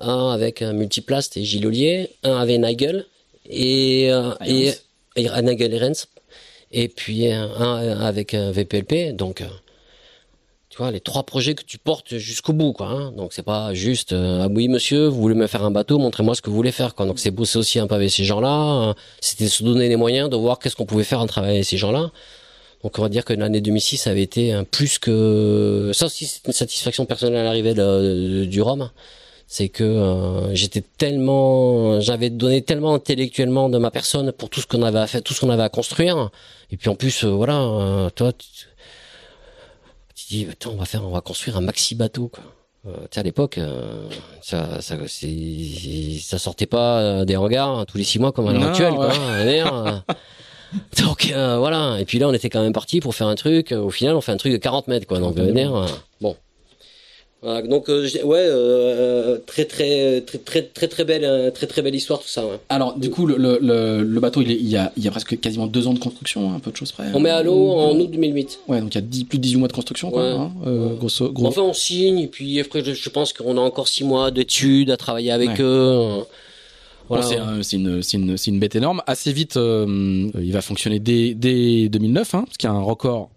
Un 0.00 0.30
avec 0.30 0.62
multiplast 0.62 1.36
et 1.36 1.44
Gilles 1.44 1.66
Ollier, 1.66 2.10
un 2.22 2.36
avec 2.36 2.60
Nigel 2.60 3.06
et 3.48 4.10
euh, 4.10 4.34
et, 4.44 4.72
et, 5.16 5.28
Nigel 5.42 5.74
et 5.74 5.78
Renz, 5.78 6.06
et 6.72 6.88
puis 6.88 7.30
un, 7.30 7.50
avec 8.00 8.34
un 8.34 8.50
VPLP. 8.50 9.14
Donc, 9.14 9.40
euh, 9.40 9.46
tu 10.68 10.78
vois, 10.78 10.90
les 10.90 11.00
trois 11.00 11.22
projets 11.24 11.54
que 11.54 11.62
tu 11.62 11.78
portes 11.78 12.16
jusqu'au 12.16 12.52
bout, 12.52 12.72
quoi. 12.72 12.88
Hein. 12.88 13.12
Donc 13.12 13.32
c'est 13.32 13.42
pas 13.42 13.72
juste 13.72 14.12
euh, 14.12 14.42
ah 14.44 14.48
oui 14.50 14.68
monsieur, 14.68 15.06
vous 15.06 15.20
voulez 15.20 15.34
me 15.34 15.46
faire 15.46 15.64
un 15.64 15.70
bateau, 15.70 15.98
montrez-moi 15.98 16.34
ce 16.34 16.42
que 16.42 16.50
vous 16.50 16.56
voulez 16.56 16.72
faire, 16.72 16.94
quoi. 16.94 17.06
Donc 17.06 17.18
c'est 17.18 17.30
bosser 17.30 17.58
aussi 17.58 17.78
un 17.78 17.86
peu 17.86 17.94
avec 17.94 18.10
ces 18.10 18.24
gens-là. 18.24 18.94
C'était 19.20 19.48
se 19.48 19.62
donner 19.62 19.88
les 19.88 19.96
moyens 19.96 20.28
de 20.28 20.36
voir 20.36 20.58
qu'est-ce 20.58 20.76
qu'on 20.76 20.86
pouvait 20.86 21.04
faire 21.04 21.20
en 21.20 21.26
travaillant 21.26 21.54
avec 21.54 21.64
ces 21.64 21.78
gens-là. 21.78 22.10
Donc 22.82 22.98
on 22.98 23.02
va 23.02 23.08
dire 23.08 23.24
que 23.24 23.32
l'année 23.32 23.60
2006 23.60 24.06
avait 24.06 24.22
été 24.22 24.60
plus 24.70 24.98
que 24.98 25.90
ça 25.94 26.06
aussi 26.06 26.26
c'est 26.26 26.46
une 26.46 26.52
satisfaction 26.52 27.06
personnelle 27.06 27.40
à 27.40 27.44
l'arrivée 27.44 27.74
du 28.46 28.60
Rhum. 28.62 28.90
C'est 29.48 29.68
que 29.68 29.84
euh, 29.84 30.54
j'étais 30.54 30.82
tellement, 30.82 32.00
j'avais 32.00 32.30
donné 32.30 32.62
tellement 32.62 32.94
intellectuellement 32.94 33.68
de 33.68 33.78
ma 33.78 33.90
personne 33.90 34.32
pour 34.32 34.50
tout 34.50 34.60
ce 34.60 34.66
qu'on 34.66 34.82
avait 34.82 34.98
à 34.98 35.06
faire, 35.06 35.22
tout 35.22 35.34
ce 35.34 35.40
qu'on 35.40 35.50
avait 35.50 35.62
à 35.62 35.68
construire. 35.68 36.30
Et 36.70 36.76
puis 36.76 36.88
en 36.88 36.96
plus, 36.96 37.24
euh, 37.24 37.28
voilà, 37.28 37.60
euh, 37.60 38.10
toi, 38.10 38.32
tu, 38.32 38.46
tu 40.14 40.26
dis, 40.28 40.48
on 40.66 40.76
va 40.76 40.84
faire, 40.84 41.04
on 41.04 41.10
va 41.10 41.20
construire 41.20 41.56
un 41.56 41.60
maxi 41.60 41.94
bateau. 41.94 42.28
Quoi. 42.28 42.42
tu 42.84 42.90
sais, 43.12 43.20
à 43.20 43.22
l'époque, 43.22 43.60
ça, 44.42 44.80
ça, 44.80 44.96
ça 45.06 46.38
sortait 46.38 46.66
pas 46.66 47.24
des 47.24 47.36
regards 47.36 47.86
tous 47.86 47.98
les 47.98 48.04
six 48.04 48.18
mois 48.18 48.32
comme 48.32 48.48
à 48.48 48.52
l'heure 48.52 48.70
actuelle. 48.70 48.94
Quoi, 48.94 49.12
Donc 50.98 51.30
euh, 51.32 51.58
voilà, 51.58 51.98
et 52.00 52.04
puis 52.04 52.18
là 52.18 52.28
on 52.28 52.32
était 52.32 52.50
quand 52.50 52.62
même 52.62 52.72
parti 52.72 53.00
pour 53.00 53.14
faire 53.14 53.28
un 53.28 53.34
truc, 53.34 53.72
au 53.72 53.90
final 53.90 54.14
on 54.16 54.20
fait 54.20 54.32
un 54.32 54.36
truc 54.36 54.52
de 54.52 54.58
40 54.58 54.88
mètres 54.88 55.06
quoi, 55.06 55.18
donc 55.18 55.38
euh, 55.38 55.86
bon. 56.20 56.36
Donc 57.42 57.88
euh, 57.88 58.08
ouais, 58.24 59.40
très, 59.46 59.64
très 59.64 60.20
très 60.22 60.38
très 60.38 60.62
très 60.62 60.88
très 60.88 61.04
belle 61.04 61.52
très 61.52 61.66
très 61.66 61.82
belle 61.82 61.94
histoire 61.94 62.20
tout 62.20 62.28
ça. 62.28 62.44
Ouais. 62.44 62.58
Alors 62.68 62.98
du 62.98 63.10
coup 63.10 63.26
le, 63.26 63.36
le, 63.36 64.02
le 64.02 64.20
bateau 64.20 64.42
il, 64.42 64.50
est, 64.50 64.56
il, 64.56 64.68
y 64.68 64.76
a, 64.76 64.92
il 64.96 65.04
y 65.04 65.08
a 65.08 65.10
presque 65.10 65.38
quasiment 65.38 65.66
deux 65.66 65.86
ans 65.86 65.94
de 65.94 65.98
construction, 65.98 66.52
un 66.52 66.58
peu 66.58 66.70
de 66.70 66.76
choses 66.76 66.92
près. 66.92 67.06
On 67.14 67.20
met 67.20 67.30
à 67.30 67.42
l'eau 67.42 67.70
en 67.72 67.94
août 67.98 68.10
2008. 68.10 68.60
Ouais 68.68 68.80
donc 68.80 68.94
il 68.94 68.96
y 68.96 68.98
a 68.98 69.02
10, 69.02 69.24
plus 69.24 69.38
de 69.38 69.42
18 69.42 69.58
mois 69.58 69.68
de 69.68 69.72
construction 69.72 70.10
quoi. 70.10 70.24
Hein, 70.24 70.52
grosso, 70.98 71.30
gros. 71.30 71.46
Enfin 71.46 71.62
on 71.62 71.72
signe 71.74 72.18
et 72.18 72.28
puis 72.28 72.58
après 72.58 72.82
je, 72.82 72.94
je 72.94 73.08
pense 73.10 73.32
qu'on 73.32 73.56
a 73.56 73.60
encore 73.60 73.88
6 73.88 74.04
mois 74.04 74.30
d'études 74.30 74.90
à 74.90 74.96
travailler 74.96 75.30
avec 75.30 75.60
eux. 75.60 76.24
C'est 77.22 77.76
une, 77.76 78.02
une, 78.12 78.36
une, 78.46 78.58
bête 78.58 78.74
énorme. 78.74 79.02
Assez 79.06 79.32
vite, 79.32 79.56
euh, 79.56 80.30
il 80.34 80.52
va 80.52 80.60
fonctionner 80.60 80.98
dès, 80.98 81.34
dès 81.34 81.88
2009, 81.88 82.34
hein, 82.34 82.42
parce 82.44 82.56
qu'il 82.56 82.68
y 82.68 82.72
a 82.72 82.74
un 82.74 82.82
record 82.82 83.30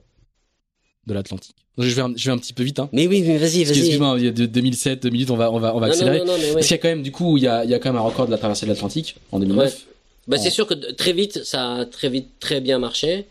de 1.08 1.14
l'Atlantique. 1.14 1.56
Je 1.80 1.96
vais, 1.96 2.02
un, 2.02 2.14
je 2.16 2.26
vais 2.26 2.32
un 2.32 2.38
petit 2.38 2.54
peu 2.54 2.64
vite. 2.64 2.80
Hein. 2.80 2.90
Mais 2.92 3.08
oui, 3.08 3.24
mais 3.26 3.38
vas-y, 3.38 3.64
vas-y. 3.64 3.80
Excuse-moi, 3.80 4.16
il 4.20 4.26
y 4.26 4.28
a 4.28 4.32
2007, 4.32 5.04
2008, 5.04 5.32
on 5.32 5.38
va, 5.38 5.52
on 5.52 5.60
va, 5.60 5.76
on 5.76 5.80
va 5.80 5.88
accélérer. 5.88 6.22
Parce 6.26 6.68
qu'il 6.68 6.72
y 6.72 6.74
a 6.74 6.78
quand 6.78 6.90
même, 6.90 7.04
du 7.04 7.12
coup, 7.12 7.38
il 7.38 7.44
y 7.44 7.48
a, 7.48 7.64
il 7.64 7.70
y 7.70 7.74
a 7.74 7.80
quand 7.80 7.90
même 7.90 8.02
un 8.02 8.06
record 8.06 8.26
de 8.26 8.32
la 8.32 8.38
traversée 8.38 8.66
de 8.66 8.72
l'Atlantique 8.72 9.16
en 9.32 9.40
2009. 9.40 9.86
Bah, 10.28 10.38
c'est 10.38 10.50
sûr 10.50 10.68
que 10.68 10.74
très 10.74 11.14
vite, 11.14 11.44
ça 11.44 11.76
a 11.76 11.86
très 11.86 12.10
vite 12.10 12.32
très 12.40 12.62
bien 12.62 12.80
marché. 12.80 13.26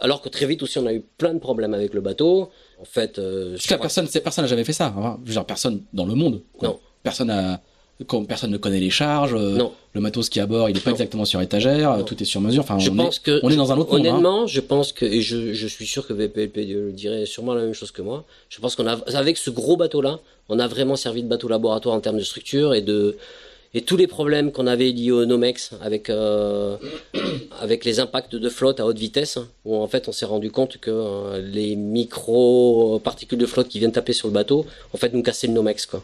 Alors 0.00 0.20
que 0.20 0.28
très 0.28 0.46
vite 0.46 0.62
aussi, 0.62 0.78
on 0.78 0.86
a 0.86 0.92
eu 0.92 1.02
plein 1.18 1.32
de 1.32 1.38
problèmes 1.38 1.74
avec 1.74 1.94
le 1.94 2.00
bateau. 2.00 2.50
En 2.80 2.84
fait, 2.84 3.18
euh, 3.18 3.56
personne, 3.68 4.08
personne 4.08 4.44
n'a 4.44 4.48
jamais 4.48 4.64
fait 4.64 4.72
ça. 4.72 4.86
Hein. 4.86 5.18
Je 5.24 5.28
veux 5.28 5.34
dire, 5.34 5.44
personne 5.44 5.82
dans 5.92 6.06
le 6.06 6.14
monde. 6.14 6.42
Quoi. 6.58 6.68
Non. 6.68 6.80
Personne 7.02 7.28
n'a 7.28 7.60
quand 8.06 8.24
personne 8.24 8.50
ne 8.50 8.56
connaît 8.56 8.80
les 8.80 8.90
charges, 8.90 9.34
euh, 9.34 9.56
non. 9.56 9.72
le 9.92 10.00
matos 10.00 10.28
qui 10.28 10.38
est 10.38 10.42
à 10.42 10.46
bord, 10.46 10.68
il 10.70 10.74
n'est 10.74 10.80
pas 10.80 10.90
exactement 10.90 11.24
sur 11.24 11.40
étagère, 11.40 12.04
tout 12.06 12.20
est 12.20 12.26
sur 12.26 12.40
mesure. 12.40 12.62
Enfin, 12.62 12.78
je 12.78 12.90
on 12.90 12.96
pense 12.96 13.18
est, 13.18 13.22
que 13.22 13.40
on 13.42 13.50
est 13.50 13.56
dans 13.56 13.72
un 13.72 13.78
autre 13.78 13.92
honnêtement, 13.92 14.20
monde. 14.20 14.26
Honnêtement, 14.26 14.46
je 14.46 14.60
pense 14.60 14.92
que 14.92 15.04
et 15.04 15.20
je, 15.20 15.52
je 15.52 15.66
suis 15.66 15.86
sûr 15.86 16.06
que 16.06 16.12
VPLP 16.12 16.56
le 16.68 16.92
dirait 16.92 17.26
sûrement 17.26 17.54
la 17.54 17.62
même 17.62 17.74
chose 17.74 17.90
que 17.90 18.02
moi. 18.02 18.24
Je 18.48 18.60
pense 18.60 18.76
qu'on 18.76 18.86
a 18.86 18.96
avec 19.14 19.36
ce 19.36 19.50
gros 19.50 19.76
bateau 19.76 20.00
là, 20.00 20.20
on 20.48 20.58
a 20.58 20.66
vraiment 20.66 20.96
servi 20.96 21.22
de 21.22 21.28
bateau 21.28 21.48
laboratoire 21.48 21.94
en 21.94 22.00
termes 22.00 22.18
de 22.18 22.24
structure 22.24 22.74
et 22.74 22.82
de 22.82 23.16
et 23.72 23.82
tous 23.82 23.96
les 23.96 24.08
problèmes 24.08 24.50
qu'on 24.50 24.66
avait 24.66 24.90
liés 24.90 25.12
au 25.12 25.24
Nomex 25.24 25.72
avec 25.80 26.10
euh, 26.10 26.76
avec 27.60 27.84
les 27.84 28.00
impacts 28.00 28.34
de 28.34 28.48
flotte 28.48 28.80
à 28.80 28.86
haute 28.86 28.98
vitesse 28.98 29.38
où 29.64 29.76
en 29.76 29.86
fait 29.86 30.08
on 30.08 30.12
s'est 30.12 30.26
rendu 30.26 30.50
compte 30.50 30.78
que 30.78 30.90
euh, 30.90 31.40
les 31.40 31.76
micro 31.76 33.00
particules 33.04 33.38
de 33.38 33.46
flotte 33.46 33.68
qui 33.68 33.78
viennent 33.78 33.92
taper 33.92 34.12
sur 34.12 34.28
le 34.28 34.34
bateau 34.34 34.66
en 34.92 34.98
fait 34.98 35.12
nous 35.12 35.22
cassaient 35.22 35.46
le 35.46 35.52
Nomex 35.52 35.86
quoi. 35.86 36.02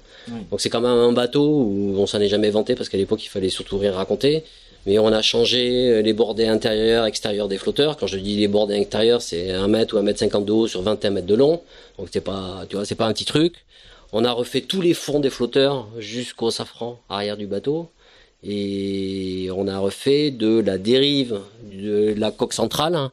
Donc 0.51 0.61
c'est 0.61 0.71
quand 0.71 0.81
même 0.81 0.91
un 0.91 1.13
bateau 1.13 1.45
où 1.45 1.95
on 1.99 2.07
s'en 2.07 2.21
est 2.21 2.29
jamais 2.29 2.51
vanté 2.51 2.77
parce 2.77 2.89
qu'à 2.89 2.99
l'époque 2.99 3.25
il 3.25 3.29
fallait 3.29 3.49
surtout 3.49 3.79
rien 3.79 3.93
raconter. 3.93 4.45
Mais 4.87 5.01
on 5.01 5.09
a 5.09 5.21
changé 5.21 6.01
les 6.01 6.13
bordées 6.13 6.47
intérieures 6.47 7.07
extérieures 7.07 7.49
des 7.49 7.59
flotteurs. 7.59 7.97
Quand 7.97 8.07
je 8.07 8.19
dis 8.19 8.37
les 8.37 8.47
bordées 8.47 8.79
intérieures 8.79 9.21
c'est 9.21 9.51
un 9.51 9.67
mètre 9.67 9.97
ou 9.97 9.99
un 9.99 10.03
mètre 10.03 10.21
cinquante 10.21 10.45
de 10.45 10.53
haut 10.53 10.69
sur 10.69 10.83
21 10.83 11.11
mètres 11.11 11.27
de 11.27 11.35
long. 11.35 11.61
Donc 11.99 12.09
c'est 12.13 12.21
pas 12.21 12.65
tu 12.69 12.77
vois 12.77 12.85
c'est 12.85 12.95
pas 12.95 13.07
un 13.07 13.13
petit 13.13 13.25
truc 13.25 13.65
on 14.19 14.25
a 14.25 14.33
refait 14.33 14.63
tous 14.63 14.81
les 14.81 14.95
fonds 14.95 15.21
des 15.21 15.29
flotteurs 15.29 15.89
jusqu'au 15.99 16.51
safran 16.51 16.99
arrière 17.11 17.37
du 17.37 17.47
bateau. 17.47 17.91
Et 18.43 19.51
on 19.55 19.69
a 19.69 19.79
refait 19.79 20.31
de 20.31 20.59
la 20.59 20.79
dérive 20.79 21.41
de 21.71 22.15
la 22.17 22.31
coque 22.31 22.55
centrale 22.55 23.11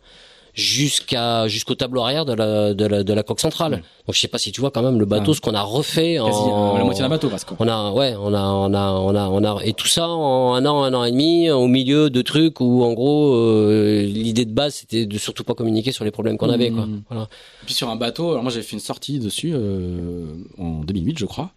jusqu'à 0.54 1.48
jusqu'au 1.48 1.76
tableau 1.76 2.02
arrière 2.02 2.26
de 2.26 2.34
la 2.34 2.74
de 2.74 2.86
la, 2.86 3.04
de 3.04 3.14
la 3.14 3.24
coque 3.24 3.40
centrale. 3.40 3.84
Donc 4.06 4.16
je 4.16 4.20
sais 4.20 4.28
pas 4.28 4.38
si 4.38 4.52
tu 4.52 4.62
vois 4.62 4.72
quand 4.72 4.84
même 4.84 5.00
le 5.00 5.06
bateau 5.06 5.34
ce 5.34 5.42
qu'on 5.42 5.56
a 5.56 5.62
refait 5.62 6.20
en 6.20 6.28
euh, 6.28 6.78
la 6.78 6.84
moitié 6.84 7.02
d'un 7.02 7.10
bateau 7.10 7.30
parce 7.30 7.44
qu'on 7.44 7.68
a 7.68 7.92
ouais 7.92 8.16
on 8.20 8.34
a 8.34 8.44
on 8.44 8.74
a 8.74 8.92
on 8.92 9.16
a 9.16 9.28
on 9.30 9.44
a 9.44 9.64
et 9.64 9.74
tout 9.74 9.88
ça 9.88 10.08
en 10.08 10.54
un 10.54 10.66
an 10.66 10.84
un 10.84 10.94
an 10.94 11.04
et 11.04 11.12
demi 11.12 11.50
au 11.50 11.68
milieu 11.68 12.10
de 12.10 12.22
trucs 12.22 12.60
où 12.60 12.84
en 12.84 12.94
gros 12.94 13.34
euh, 13.36 14.04
l'idée 14.04 14.46
de 14.46 14.54
base 14.54 14.76
c'était 14.76 15.06
de 15.06 15.18
surtout 15.18 15.44
pas 15.44 15.56
communiquer 15.56 15.92
sur 15.92 16.06
les 16.06 16.12
problèmes 16.12 16.38
qu'on 16.38 16.50
avait 16.50 16.70
quoi. 16.70 16.86
Mmh. 16.86 17.04
Voilà. 17.10 17.24
Et 17.24 17.66
puis 17.66 17.74
sur 17.74 17.90
un 17.90 17.96
bateau 17.96 18.32
alors 18.32 18.44
moi 18.44 18.52
j'ai 18.52 18.62
fait 18.62 18.74
une 18.74 18.80
sortie 18.80 19.20
dessus 19.20 19.54
euh, 19.54 20.28
en 20.60 20.82
2008 20.84 21.18
je 21.18 21.26
crois 21.26 21.52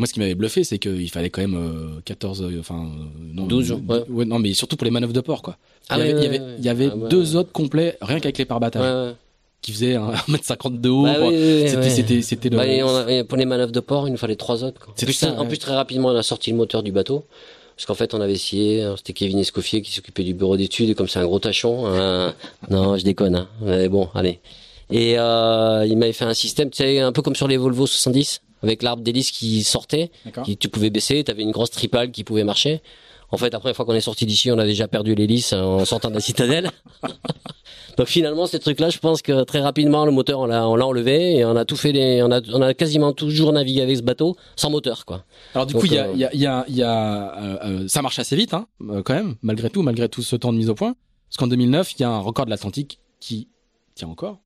moi, 0.00 0.06
ce 0.06 0.14
qui 0.14 0.20
m'avait 0.20 0.34
bluffé, 0.34 0.64
c'est 0.64 0.78
qu'il 0.78 1.10
fallait 1.10 1.28
quand 1.28 1.42
même 1.42 2.00
14, 2.06 2.40
euh, 2.40 2.44
euh, 2.46 2.60
enfin, 2.60 2.86
euh, 2.86 3.32
non, 3.34 3.46
12 3.46 3.72
ouais. 4.08 4.24
non, 4.24 4.38
mais 4.38 4.54
surtout 4.54 4.76
pour 4.76 4.86
les 4.86 4.90
manœuvres 4.90 5.12
de 5.12 5.20
port, 5.20 5.42
quoi. 5.42 5.58
Ah 5.90 5.98
il 5.98 6.06
y 6.06 6.26
avait, 6.26 6.40
il 6.58 6.64
y 6.64 6.70
avait, 6.70 6.88
ah 6.90 7.08
deux 7.10 7.36
autres 7.36 7.52
complets, 7.52 7.98
rien 8.00 8.18
qu'avec 8.18 8.38
les 8.38 8.46
pare-batailles. 8.46 9.14
Qui 9.60 9.72
faisaient 9.72 9.96
1m50 9.96 10.80
de 10.80 10.88
haut. 10.88 11.02
Bah 11.02 11.16
c'était, 11.92 12.22
c'était, 12.22 12.48
le... 12.48 12.56
bah, 12.56 13.24
pour 13.24 13.36
les 13.36 13.44
manœuvres 13.44 13.72
de 13.72 13.80
port, 13.80 14.08
il 14.08 14.12
nous 14.12 14.16
fallait 14.16 14.36
trois 14.36 14.64
autres, 14.64 14.80
quoi. 14.80 14.94
En 14.94 15.04
plus, 15.04 15.22
en 15.22 15.46
plus, 15.46 15.58
très 15.58 15.74
rapidement, 15.74 16.08
on 16.08 16.16
a 16.16 16.22
sorti 16.22 16.50
le 16.50 16.56
moteur 16.56 16.82
du 16.82 16.92
bateau. 16.92 17.26
Parce 17.76 17.84
qu'en 17.84 17.94
fait, 17.94 18.14
on 18.14 18.22
avait 18.22 18.32
essayé, 18.32 18.82
hein, 18.82 18.94
c'était 18.96 19.12
Kevin 19.12 19.38
Escoffier 19.38 19.82
qui 19.82 19.92
s'occupait 19.92 20.24
du 20.24 20.32
bureau 20.32 20.56
d'études, 20.56 20.88
et 20.88 20.94
comme 20.94 21.08
c'est 21.08 21.18
un 21.18 21.26
gros 21.26 21.40
tachon, 21.40 21.86
hein, 21.86 22.34
non, 22.70 22.96
je 22.96 23.04
déconne, 23.04 23.36
hein. 23.36 23.48
Mais 23.60 23.90
bon, 23.90 24.08
allez. 24.14 24.40
Et 24.90 25.18
euh, 25.18 25.84
il 25.86 25.98
m'avait 25.98 26.14
fait 26.14 26.24
un 26.24 26.34
système, 26.34 26.70
tu 26.70 26.78
sais, 26.78 27.00
un 27.00 27.12
peu 27.12 27.20
comme 27.20 27.36
sur 27.36 27.46
les 27.46 27.58
Volvo 27.58 27.86
70 27.86 28.40
avec 28.62 28.82
l'arbre 28.82 29.02
d'hélice 29.02 29.30
qui 29.30 29.62
sortait, 29.64 30.10
qui 30.44 30.56
tu 30.56 30.68
pouvais 30.68 30.90
baisser, 30.90 31.24
tu 31.24 31.30
avais 31.30 31.42
une 31.42 31.50
grosse 31.52 31.70
tripale 31.70 32.10
qui 32.10 32.24
pouvait 32.24 32.44
marcher. 32.44 32.82
En 33.32 33.36
fait, 33.36 33.50
la 33.52 33.60
première 33.60 33.76
fois 33.76 33.84
qu'on 33.84 33.94
est 33.94 34.00
sorti 34.00 34.26
d'ici, 34.26 34.50
on 34.50 34.58
a 34.58 34.64
déjà 34.64 34.88
perdu 34.88 35.14
l'hélice 35.14 35.52
en 35.52 35.84
sortant 35.84 36.08
de 36.08 36.14
la 36.14 36.20
citadelle. 36.20 36.70
Donc 37.96 38.08
finalement, 38.08 38.46
ces 38.46 38.58
trucs-là, 38.58 38.90
je 38.90 38.98
pense 38.98 39.22
que 39.22 39.44
très 39.44 39.60
rapidement, 39.60 40.04
le 40.04 40.10
moteur, 40.10 40.40
on 40.40 40.46
l'a, 40.46 40.66
on 40.68 40.74
l'a 40.74 40.86
enlevé 40.86 41.36
et 41.36 41.44
on 41.44 41.54
a 41.54 41.64
tout 41.64 41.76
fait. 41.76 41.92
Les, 41.92 42.22
on 42.22 42.30
a, 42.30 42.40
on 42.52 42.62
a 42.62 42.74
quasiment 42.74 43.12
toujours 43.12 43.52
navigué 43.52 43.82
avec 43.82 43.96
ce 43.96 44.02
bateau 44.02 44.36
sans 44.56 44.70
moteur, 44.70 45.04
quoi. 45.04 45.24
Alors 45.54 45.66
du 45.66 45.74
Donc, 45.74 45.82
coup, 45.82 45.86
il 45.86 45.94
y 45.94 45.98
a, 45.98 46.06
euh, 46.06 46.14
y 46.14 46.24
a, 46.24 46.34
y 46.34 46.46
a, 46.46 46.64
il 46.68 46.76
y 46.76 46.82
a, 46.82 47.38
euh, 47.38 47.58
euh, 47.64 47.88
ça 47.88 48.02
marche 48.02 48.18
assez 48.18 48.34
vite, 48.36 48.54
hein, 48.54 48.66
quand 49.04 49.14
même, 49.14 49.36
malgré 49.42 49.70
tout, 49.70 49.82
malgré 49.82 50.08
tout 50.08 50.22
ce 50.22 50.34
temps 50.34 50.52
de 50.52 50.58
mise 50.58 50.70
au 50.70 50.74
point. 50.74 50.94
Parce 51.28 51.36
qu'en 51.36 51.46
2009, 51.46 51.92
il 51.92 52.00
y 52.00 52.04
a 52.04 52.10
un 52.10 52.18
record 52.18 52.46
de 52.46 52.50
l'Atlantique 52.50 52.98
qui 53.20 53.48
tient 53.94 54.08
encore. 54.08 54.38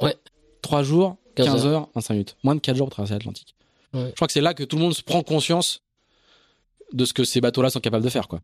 Ouais. 0.00 0.16
3 0.62 0.82
jours, 0.82 1.16
15, 1.44 1.46
15 1.54 1.66
heures, 1.66 1.88
25 1.94 2.14
minutes. 2.14 2.36
Moins 2.44 2.54
de 2.54 2.60
4 2.60 2.76
jours 2.76 2.86
pour 2.86 2.94
traverser 2.94 3.14
l'Atlantique. 3.14 3.54
Ouais. 3.94 4.08
Je 4.10 4.14
crois 4.14 4.26
que 4.26 4.32
c'est 4.32 4.40
là 4.40 4.54
que 4.54 4.64
tout 4.64 4.76
le 4.76 4.82
monde 4.82 4.94
se 4.94 5.02
prend 5.02 5.22
conscience 5.22 5.80
de 6.92 7.04
ce 7.04 7.12
que 7.12 7.24
ces 7.24 7.40
bateaux-là 7.40 7.70
sont 7.70 7.80
capables 7.80 8.04
de 8.04 8.10
faire, 8.10 8.28
quoi. 8.28 8.40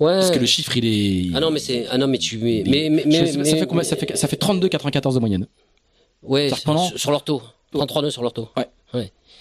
Ouais. 0.00 0.14
Parce 0.14 0.30
que 0.30 0.38
le 0.38 0.46
chiffre, 0.46 0.76
il 0.76 0.84
est. 0.86 1.36
Ah 1.36 1.40
non, 1.40 1.50
mais 1.50 1.58
c'est, 1.60 1.86
ah 1.90 1.98
non, 1.98 2.06
mais 2.06 2.18
tu, 2.18 2.38
mais, 2.38 2.64
mais, 2.66 2.88
mais, 2.90 3.02
Je 3.04 3.32
sais- 3.32 3.38
mais- 3.38 3.44
ça, 3.44 3.56
fait 3.56 3.66
combien 3.66 3.84
ça 3.84 3.96
fait, 3.96 4.16
ça 4.16 4.26
fait 4.28 4.36
32,94 4.36 5.14
de 5.14 5.20
moyenne. 5.20 5.46
ouais, 6.22 6.50
pendant- 6.64 6.88
sur, 6.88 6.98
sur 6.98 7.10
l'orto. 7.10 7.42
33 7.72 8.02
nœuds 8.02 8.10
sur 8.10 8.22
l'orto. 8.22 8.48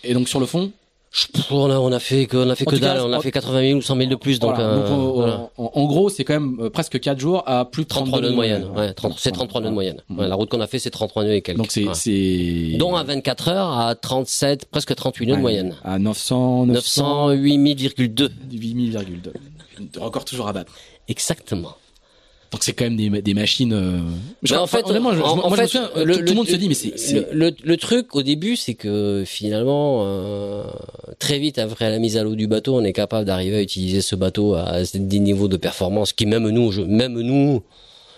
Et 0.03 0.13
donc 0.13 0.27
sur 0.29 0.39
le 0.39 0.45
fond, 0.45 0.71
On 1.49 1.69
a, 1.69 1.77
on 1.77 1.91
a 1.91 1.99
fait 1.99 2.25
que, 2.25 2.37
on 2.37 2.49
a 2.49 2.55
fait 2.55 2.63
que 2.63 2.75
cas, 2.77 2.93
dalle, 2.95 3.01
on 3.01 3.11
a 3.11 3.19
fait 3.19 3.31
80 3.31 3.61
000 3.67 3.79
ou 3.79 3.81
100 3.81 3.97
000 3.97 4.09
de 4.09 4.15
plus, 4.15 4.39
donc, 4.39 4.55
voilà. 4.55 4.69
euh, 4.69 4.77
Donc, 4.89 4.89
en- 4.91 5.11
voilà. 5.11 5.49
en, 5.57 5.71
en 5.75 5.85
gros, 5.85 6.09
c'est 6.09 6.23
quand 6.23 6.33
même 6.39 6.57
euh, 6.61 6.69
presque 6.69 6.99
4 7.01 7.19
jours 7.19 7.43
à 7.45 7.65
plus 7.65 7.83
de 7.83 7.89
33 7.89 8.21
nœuds 8.21 8.29
de 8.29 8.33
moyenne. 8.35 8.65
Ouais, 8.75 8.93
30 8.93 9.15
c'est 9.17 9.29
Ouais. 9.31 9.35
33 9.35 9.59
nœuds 9.61 9.69
de 9.69 9.73
moyenne. 9.73 10.01
Ouais. 10.09 10.25
La 10.29 10.35
route 10.35 10.49
qu'on 10.49 10.61
a 10.61 10.67
fait, 10.67 10.79
c'est 10.79 10.89
33 10.89 11.25
nœuds 11.25 11.33
et 11.35 11.41
quelques. 11.41 11.57
Donc 11.57 11.69
c'est 11.71 11.85
Ouais. 11.85 11.93
c'est 11.95 12.77
Dont 12.77 12.95
à 12.95 13.03
24 13.03 13.49
heures 13.49 13.77
à 13.77 13.93
37, 13.95 14.65
presque 14.67 14.95
38 14.95 15.25
nœuds 15.27 15.35
de 15.35 15.41
moyenne. 15.41 15.75
À 15.83 15.99
900, 15.99 16.67
900, 16.67 17.27
908 17.27 17.57
000,2. 17.89 18.29
8000,2. 18.49 19.99
Record 19.99 20.23
toujours 20.23 20.47
à 20.47 20.53
battre. 20.53 20.71
Exactement. 21.09 21.75
Donc 22.51 22.63
c'est 22.63 22.73
quand 22.73 22.83
même 22.83 22.97
des, 22.97 23.09
des 23.21 23.33
machines. 23.33 23.71
euh, 23.73 23.99
je 24.43 24.53
crois- 24.53 24.63
en 24.63 24.67
fait, 24.67 24.83
je, 25.15 25.21
en- 25.21 25.35
moi, 25.49 25.57
fait, 25.57 25.67
souviens, 25.67 25.89
le- 26.03 26.13
tout, 26.15 26.19
le- 26.19 26.25
le 26.25 26.33
monde 26.33 26.47
se 26.47 26.55
dit, 26.57 26.67
mais 26.67 26.73
c'est, 26.73 26.97
Le, 27.31 27.51
le, 27.63 27.77
truc 27.77 28.13
au 28.15 28.23
début, 28.23 28.57
c'est 28.57 28.73
que 28.73 29.23
finalement, 29.25 30.03
euh, 30.05 30.63
très 31.19 31.39
vite 31.39 31.59
après 31.59 31.89
la 31.89 31.97
mise 31.99 32.17
à 32.17 32.23
l'eau 32.23 32.35
du 32.35 32.47
bateau, 32.47 32.75
on 32.75 32.83
est 32.83 32.91
capable 32.93 33.25
d'arriver 33.25 33.55
à 33.57 33.61
utiliser 33.61 34.01
ce 34.01 34.15
bateau 34.15 34.55
à 34.55 34.81
des 34.93 35.19
niveaux 35.19 35.47
de 35.47 35.55
performance 35.57 36.11
qui 36.11 36.25
même 36.25 36.49
nous, 36.49 36.71
je, 36.73 36.81
même 36.81 37.13
nous, 37.21 37.63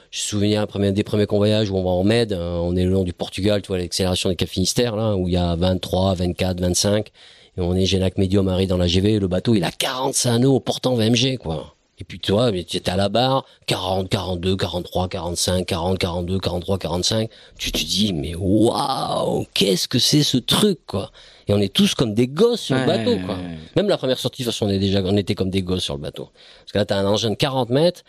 je 0.09 0.19
me 0.19 0.39
souviens 0.39 0.65
des 0.91 1.03
premiers 1.03 1.27
convoyages 1.27 1.69
où 1.69 1.77
on 1.77 1.83
va 1.83 1.91
en 1.91 2.03
Med, 2.03 2.33
euh, 2.33 2.57
on 2.57 2.75
est 2.75 2.85
le 2.85 2.89
long 2.91 3.03
du 3.03 3.13
Portugal, 3.13 3.61
tu 3.61 3.67
vois 3.67 3.77
l'accélération 3.77 4.29
des 4.29 4.35
Cap 4.35 4.49
Finistère 4.49 4.95
là, 4.95 5.15
où 5.15 5.27
il 5.27 5.33
y 5.35 5.37
a 5.37 5.55
23, 5.55 6.15
24, 6.15 6.59
25, 6.59 7.07
et 7.55 7.61
on 7.61 7.75
est 7.75 7.85
Génac 7.85 8.17
Medium 8.17 8.47
Harry 8.47 8.65
dans 8.65 8.77
la 8.77 8.87
GV, 8.87 9.19
le 9.19 9.27
bateau 9.27 9.53
il 9.53 9.63
a 9.63 9.69
45 9.71 10.39
nœuds 10.39 10.59
portant 10.59 10.95
VMG 10.95 11.37
quoi. 11.37 11.75
Et 12.03 12.05
puis 12.05 12.19
tu 12.19 12.33
vois, 12.33 12.51
mais 12.51 12.65
tu 12.65 12.75
étais 12.75 12.91
à 12.91 12.97
la 12.97 13.07
barre, 13.07 13.45
40, 13.67 14.09
42, 14.09 14.57
43, 14.57 15.07
45, 15.07 15.65
40, 15.65 15.97
42, 15.97 16.37
43, 16.37 16.77
45. 16.77 17.29
Tu 17.57 17.71
te 17.71 17.77
dis, 17.77 18.11
mais 18.11 18.35
waouh, 18.35 19.45
qu'est-ce 19.53 19.87
que 19.87 19.99
c'est 19.99 20.21
ce 20.21 20.35
truc, 20.35 20.79
quoi? 20.85 21.11
Et 21.47 21.53
on 21.53 21.59
est 21.59 21.73
tous 21.73 21.95
comme 21.95 22.13
des 22.13 22.27
gosses 22.27 22.59
sur 22.59 22.75
le 22.75 22.85
bateau, 22.85 23.17
quoi. 23.25 23.37
Même 23.77 23.87
la 23.87 23.97
première 23.97 24.19
sortie, 24.19 24.41
de 24.41 24.47
toute 24.47 24.53
façon, 24.53 24.65
on, 24.65 24.69
est 24.69 24.79
déjà, 24.79 25.01
on 25.01 25.15
était 25.15 25.33
comme 25.33 25.49
des 25.49 25.61
gosses 25.61 25.83
sur 25.83 25.93
le 25.93 26.01
bateau. 26.01 26.29
Parce 26.59 26.73
que 26.73 26.77
là, 26.77 26.83
t'as 26.83 26.97
un 26.97 27.05
engin 27.05 27.29
de 27.29 27.35
40 27.35 27.69
mètres. 27.69 28.01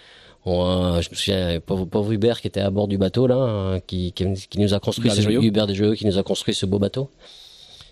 On, 0.44 0.64
euh, 0.64 1.00
je 1.00 1.10
me 1.10 1.14
souviens, 1.14 1.60
pauvre, 1.60 1.84
pauvre 1.84 2.10
Hubert 2.10 2.40
qui 2.40 2.48
était 2.48 2.62
à 2.62 2.70
bord 2.70 2.88
du 2.88 2.98
bateau, 2.98 3.28
là, 3.28 3.36
hein, 3.36 3.80
qui, 3.86 4.10
qui, 4.10 4.26
qui 4.34 4.58
nous 4.58 4.74
a 4.74 4.80
construit 4.80 5.08
Hubert 5.08 5.68
ce, 5.68 5.94
qui 5.94 6.04
nous 6.04 6.18
a 6.18 6.24
construit 6.24 6.52
ce 6.52 6.66
beau 6.66 6.80
bateau. 6.80 7.10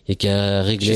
Et 0.08 0.16
qui 0.16 0.28
a 0.28 0.62
réglé, 0.62 0.94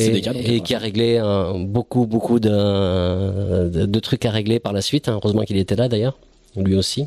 et 0.56 0.60
qui 0.62 0.74
a 0.74 0.78
réglé 0.78 1.18
un- 1.18 1.54
beaucoup, 1.60 2.06
beaucoup 2.06 2.40
de, 2.40 3.68
de, 3.68 3.86
de 3.86 4.00
trucs 4.00 4.24
à 4.26 4.30
régler 4.30 4.58
par 4.58 4.72
la 4.72 4.82
suite. 4.82 5.08
hein. 5.08 5.14
Heureusement 5.22 5.42
qu'il 5.42 5.56
était 5.58 5.76
là, 5.76 5.88
d'ailleurs. 5.88 6.18
Lui 6.56 6.74
aussi. 6.74 7.06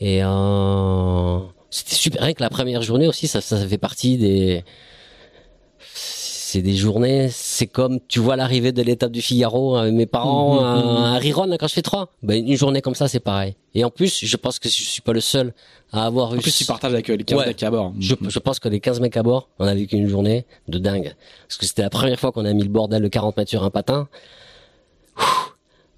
Et 0.00 0.24
euh, 0.24 1.38
c'était 1.70 1.94
super. 1.94 2.22
Rien 2.22 2.32
que 2.32 2.42
la 2.42 2.48
première 2.50 2.82
journée 2.82 3.06
aussi, 3.06 3.28
ça, 3.28 3.40
ça 3.40 3.58
fait 3.66 3.78
partie 3.78 4.16
des. 4.18 4.64
C'est 6.52 6.62
des 6.62 6.74
journées, 6.74 7.28
c'est 7.30 7.68
comme 7.68 8.00
tu 8.08 8.18
vois 8.18 8.34
l'arrivée 8.34 8.72
de 8.72 8.82
l'étape 8.82 9.12
du 9.12 9.22
Figaro 9.22 9.76
avec 9.76 9.94
mes 9.94 10.06
parents 10.06 10.54
Mhm, 10.56 11.04
à, 11.04 11.14
à 11.14 11.18
Riron 11.18 11.48
quand 11.58 11.68
je 11.68 11.74
fais 11.74 11.82
trois. 11.82 12.12
Ben, 12.24 12.44
une 12.44 12.56
journée 12.56 12.80
comme 12.82 12.96
ça, 12.96 13.06
c'est 13.06 13.20
pareil. 13.20 13.54
Et 13.74 13.84
en 13.84 13.90
plus, 13.90 14.24
je 14.24 14.36
pense 14.36 14.58
que 14.58 14.68
je 14.68 14.74
suis 14.74 15.00
pas 15.00 15.12
le 15.12 15.20
seul 15.20 15.54
à 15.92 16.06
avoir 16.06 16.30
En 16.30 16.34
eu. 16.36 16.38
plus, 16.40 16.56
tu 16.56 16.64
partages 16.64 16.92
avec 16.92 17.08
euh, 17.08 17.14
les 17.16 17.22
15 17.22 17.38
Ouais. 17.38 17.46
mecs 17.46 17.62
à 17.62 17.70
bord. 17.70 17.92
Je, 18.00 18.16
je 18.20 18.38
pense 18.40 18.58
que 18.58 18.68
les 18.68 18.80
15 18.80 18.98
mecs 18.98 19.16
à 19.16 19.22
bord, 19.22 19.48
on 19.60 19.66
a 19.66 19.74
vécu 19.74 19.94
une 19.96 20.08
journée 20.08 20.44
de 20.66 20.78
dingue. 20.78 21.14
Parce 21.46 21.56
que 21.58 21.66
c'était 21.66 21.82
la 21.82 21.90
première 21.90 22.18
fois 22.18 22.32
qu'on 22.32 22.44
a 22.44 22.52
mis 22.52 22.64
le 22.64 22.68
bordel 22.68 23.00
de 23.02 23.08
40 23.08 23.36
mètres 23.36 23.50
sur 23.50 23.62
un 23.62 23.70
patin. 23.70 24.08
Ouh. 25.18 25.22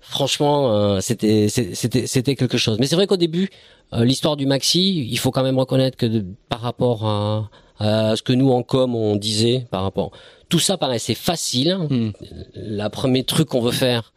Franchement, 0.00 0.70
euh, 0.74 1.00
c'était 1.00 1.48
c'était 1.48 2.06
c'était 2.06 2.34
quelque 2.36 2.58
chose. 2.58 2.76
Mais 2.78 2.86
c'est 2.86 2.96
vrai 2.96 3.06
qu'au 3.06 3.16
début, 3.16 3.48
euh, 3.94 4.04
l'histoire 4.04 4.36
du 4.36 4.44
maxi, 4.44 5.08
il 5.10 5.18
faut 5.18 5.30
quand 5.30 5.42
même 5.42 5.58
reconnaître 5.58 5.96
que 5.96 6.04
de- 6.06 6.24
par 6.50 6.60
rapport 6.60 7.06
à, 7.06 7.48
à 7.78 8.16
ce 8.16 8.22
que 8.22 8.32
nous 8.32 8.50
en 8.50 8.62
com 8.62 8.94
on 8.94 9.16
disait, 9.16 9.66
par 9.70 9.82
rapport, 9.82 10.12
tout 10.48 10.58
ça 10.58 10.76
paraissait 10.76 11.14
facile. 11.14 11.76
Hmm. 11.88 12.10
La 12.54 12.90
premier 12.90 13.24
truc 13.24 13.48
qu'on 13.48 13.60
veut 13.60 13.72
faire, 13.72 14.12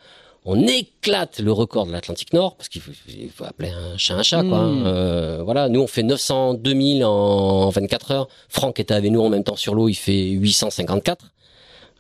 on 0.46 0.62
éclate 0.68 1.40
le 1.40 1.52
record 1.52 1.88
de 1.88 1.92
l'Atlantique 1.92 2.32
Nord 2.32 2.56
parce 2.56 2.70
qu'il 2.70 2.82
faut, 2.82 3.46
appeler 3.46 3.70
un 3.70 3.98
chat 3.98 4.14
un 4.14 4.22
chat 4.22 4.44
quoi. 4.44 4.68
Mm. 4.68 4.84
Euh, 4.86 5.42
voilà, 5.44 5.70
nous 5.70 5.82
on 5.82 5.88
fait 5.88 6.04
900 6.04 6.54
2000 6.56 7.04
en 7.04 7.70
24 7.70 8.12
heures. 8.12 8.28
Franck 8.48 8.80
était 8.80 8.94
avec 8.94 9.12
nous 9.12 9.22
en 9.22 9.30
même 9.30 9.44
temps 9.44 9.56
sur 9.56 9.74
l'eau, 9.74 9.90
il 9.90 9.96
fait 9.96 10.30
854. 10.30 11.26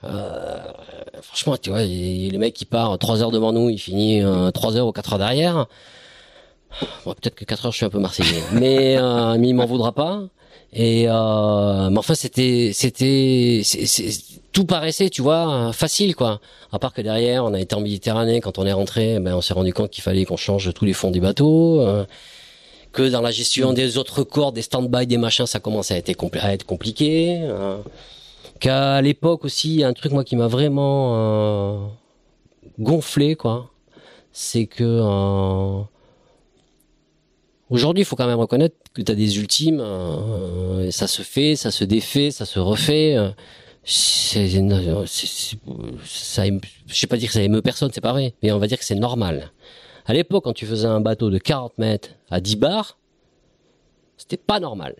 Euh, 0.03 0.57
franchement, 1.21 1.57
tu 1.57 1.71
vois, 1.71 1.83
le 1.83 2.37
mec 2.37 2.53
qui 2.53 2.65
part 2.65 2.97
3 2.99 3.23
heures 3.23 3.31
devant 3.31 3.51
nous, 3.51 3.69
il 3.69 3.79
finit 3.79 4.21
euh, 4.21 4.51
3 4.51 4.77
heures 4.77 4.87
ou 4.87 4.91
4 4.91 5.13
heures 5.13 5.19
derrière. 5.19 5.65
Bon, 7.05 7.13
peut-être 7.13 7.35
que 7.35 7.45
4 7.45 7.65
heures, 7.65 7.71
je 7.71 7.77
suis 7.77 7.85
un 7.85 7.89
peu 7.89 7.99
marseillais, 7.99 8.43
mais 8.51 8.97
euh, 8.97 9.37
mais 9.39 9.49
il 9.49 9.53
m'en 9.53 9.65
voudra 9.65 9.91
pas. 9.91 10.21
Et 10.77 11.05
euh, 11.07 11.89
mais 11.89 11.97
enfin, 11.97 12.15
c'était 12.15 12.71
c'était 12.73 13.61
tout 14.51 14.65
paraissait, 14.65 15.09
tu 15.09 15.21
vois, 15.21 15.71
facile 15.73 16.15
quoi. 16.15 16.41
À 16.71 16.79
part 16.79 16.93
que 16.93 17.01
derrière, 17.01 17.45
on 17.45 17.53
a 17.53 17.59
été 17.61 17.75
en 17.75 17.81
Méditerranée 17.81 18.41
quand 18.41 18.57
on 18.59 18.65
est 18.65 18.73
rentré, 18.73 19.19
ben 19.19 19.35
on 19.35 19.41
s'est 19.41 19.53
rendu 19.53 19.73
compte 19.73 19.89
qu'il 19.89 20.03
fallait 20.03 20.25
qu'on 20.25 20.35
change 20.37 20.73
tous 20.73 20.83
les 20.85 20.93
fonds 20.93 21.11
du 21.11 21.21
bateau. 21.21 21.79
euh, 21.81 22.05
que 22.91 23.09
dans 23.09 23.21
la 23.21 23.31
gestion 23.31 23.73
des 23.73 23.97
autres 23.97 24.23
corps, 24.23 24.53
des 24.53 24.61
stand-by, 24.61 25.05
des 25.07 25.17
machins, 25.17 25.45
ça 25.45 25.59
commençait 25.59 25.95
à 25.95 25.97
être, 25.97 26.65
compliqué. 26.65 27.39
euh, 27.41 27.77
Qu'à 28.61 29.01
l'époque 29.01 29.43
aussi, 29.43 29.83
un 29.83 29.91
truc 29.93 30.13
moi 30.13 30.23
qui 30.23 30.37
m'a 30.37 30.47
vraiment 30.47 31.13
euh, 31.15 31.77
gonflé, 32.79 33.35
quoi. 33.35 33.69
C'est 34.31 34.65
que 34.65 35.01
aujourd'hui, 37.69 38.03
il 38.03 38.05
faut 38.05 38.15
quand 38.15 38.27
même 38.27 38.39
reconnaître 38.39 38.75
que 38.95 39.01
tu 39.03 39.11
as 39.11 39.15
des 39.15 39.37
ultimes. 39.37 39.79
euh, 39.81 40.89
ça 40.91 41.05
se 41.07 41.21
fait, 41.21 41.55
ça 41.55 41.69
se 41.71 41.83
défait, 41.83 42.31
ça 42.31 42.45
se 42.45 42.57
refait. 42.59 43.15
euh, 43.17 43.29
c'est, 43.83 44.47
c'est- 44.49 44.59
c'est- 45.05 45.57
ça, 46.05 46.43
je 46.87 46.95
sais 46.95 47.05
pas 47.07 47.17
dire 47.17 47.27
que 47.27 47.33
ça 47.35 47.43
émeut 47.43 47.61
personne, 47.61 47.91
c'est 47.93 48.01
pas 48.01 48.13
vrai, 48.13 48.33
mais 48.41 48.51
on 48.51 48.57
va 48.57 48.65
dire 48.67 48.79
que 48.79 48.85
c'est 48.85 48.95
normal. 48.95 49.51
À 50.07 50.13
l'époque, 50.13 50.43
quand 50.43 50.53
tu 50.53 50.65
faisais 50.65 50.87
un 50.87 51.01
bateau 51.01 51.29
de 51.29 51.37
40 51.37 51.77
mètres 51.77 52.09
à 52.31 52.39
10 52.39 52.55
bars, 52.55 52.97
c'était 54.17 54.37
pas 54.37 54.59
normal. 54.59 54.95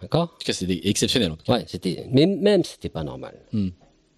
D'accord? 0.00 0.22
En 0.22 0.26
tout 0.38 0.46
cas, 0.46 0.52
c'est 0.52 0.66
des- 0.66 0.80
exceptionnel. 0.84 1.32
en 1.32 1.36
tout 1.36 1.44
cas. 1.44 1.54
Ouais, 1.54 1.64
c'était, 1.66 2.06
mais 2.10 2.26
même 2.26 2.64
c'était 2.64 2.88
pas 2.88 3.04
normal. 3.04 3.34
Hmm. 3.52 3.68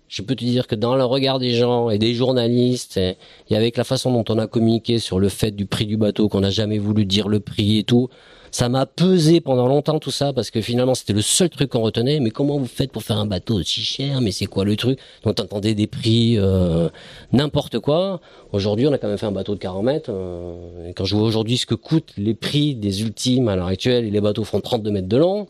Je 0.09 0.23
peux 0.23 0.35
te 0.37 0.45
dire 0.45 0.67
que 0.67 0.75
dans 0.75 0.95
le 0.97 1.05
regard 1.05 1.39
des 1.39 1.55
gens 1.55 1.91
et 1.91 1.99
des 1.99 2.15
journalistes, 2.15 2.97
et, 2.99 3.17
et 3.51 3.57
avec 3.57 3.77
la 3.77 3.85
façon 3.85 4.13
dont 4.13 4.25
on 4.33 4.39
a 4.39 4.47
communiqué 4.47 4.99
sur 4.99 5.19
le 5.19 5.29
fait 5.29 5.51
du 5.51 5.67
prix 5.67 5.87
du 5.87 5.97
bateau, 5.97 6.29
qu'on 6.29 6.41
n'a 6.41 6.51
jamais 6.51 6.79
voulu 6.79 7.05
dire 7.05 7.27
le 7.29 7.41
prix 7.41 7.79
et 7.79 7.85
tout, 7.85 8.09
ça 8.55 8.69
m'a 8.69 8.87
pesé 8.87 9.41
pendant 9.41 9.67
longtemps 9.67 9.99
tout 9.99 10.13
ça 10.13 10.33
parce 10.33 10.53
que 10.53 10.61
finalement 10.61 10.95
c'était 10.95 11.13
le 11.13 11.23
seul 11.23 11.51
truc 11.51 11.71
qu'on 11.71 11.81
retenait. 11.81 12.21
Mais 12.21 12.31
comment 12.31 12.57
vous 12.57 12.69
faites 12.69 12.93
pour 12.93 13.03
faire 13.03 13.19
un 13.19 13.27
bateau 13.27 13.55
aussi 13.55 13.81
cher? 13.81 14.21
Mais 14.21 14.31
c'est 14.31 14.47
quoi 14.47 14.65
le 14.65 14.77
truc? 14.77 15.01
Donc 15.25 15.35
t'entendais 15.35 15.75
des 15.75 15.89
prix 15.89 16.39
euh, 16.39 16.89
n'importe 17.33 17.81
quoi. 17.81 18.21
Aujourd'hui, 18.53 18.87
on 18.87 18.93
a 18.93 18.99
quand 18.99 19.09
même 19.09 19.19
fait 19.19 19.27
un 19.27 19.33
bateau 19.33 19.57
de 19.57 19.59
40 19.59 19.85
mètres. 19.85 20.11
euh, 20.13 20.89
et 20.89 20.93
quand 20.93 21.05
je 21.05 21.17
vois 21.17 21.27
aujourd'hui 21.27 21.59
ce 21.59 21.67
que 21.67 21.75
coûtent 21.75 22.13
les 22.17 22.35
prix 22.35 22.77
des 22.77 23.03
ultimes 23.03 23.49
à 23.49 23.57
l'heure 23.57 23.67
actuelle, 23.67 24.05
et 24.05 24.11
les 24.11 24.21
bateaux 24.21 24.45
font 24.45 24.61
32 24.61 24.89
mètres 24.93 25.09
de 25.09 25.17
long. 25.17 25.49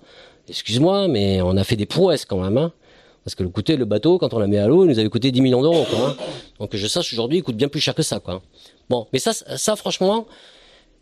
Excuse-moi, 0.48 1.06
mais 1.08 1.42
on 1.42 1.58
a 1.58 1.64
fait 1.64 1.76
des 1.76 1.84
prouesses 1.84 2.24
quand 2.24 2.38
même. 2.38 2.56
Hein 2.56 2.72
parce 3.22 3.34
que 3.34 3.42
le 3.42 3.48
coûter 3.50 3.76
le 3.76 3.86
bateau, 3.86 4.18
quand 4.18 4.32
on 4.32 4.38
l'a 4.38 4.46
mis 4.46 4.58
à 4.58 4.66
l'eau, 4.66 4.84
il 4.84 4.88
nous 4.88 4.98
avait 4.98 5.08
coûté 5.08 5.30
10 5.30 5.40
millions 5.40 5.62
d'euros. 5.62 5.86
Hein. 5.94 6.14
Donc 6.58 6.74
je 6.74 6.86
sache 6.86 7.12
aujourd'hui, 7.12 7.38
il 7.38 7.42
coûte 7.42 7.56
bien 7.56 7.68
plus 7.68 7.80
cher 7.80 7.94
que 7.94 8.02
ça. 8.02 8.20
Quoi. 8.20 8.42
Bon, 8.90 9.06
mais 9.12 9.18
ça, 9.18 9.32
ça 9.32 9.76
franchement, 9.76 10.26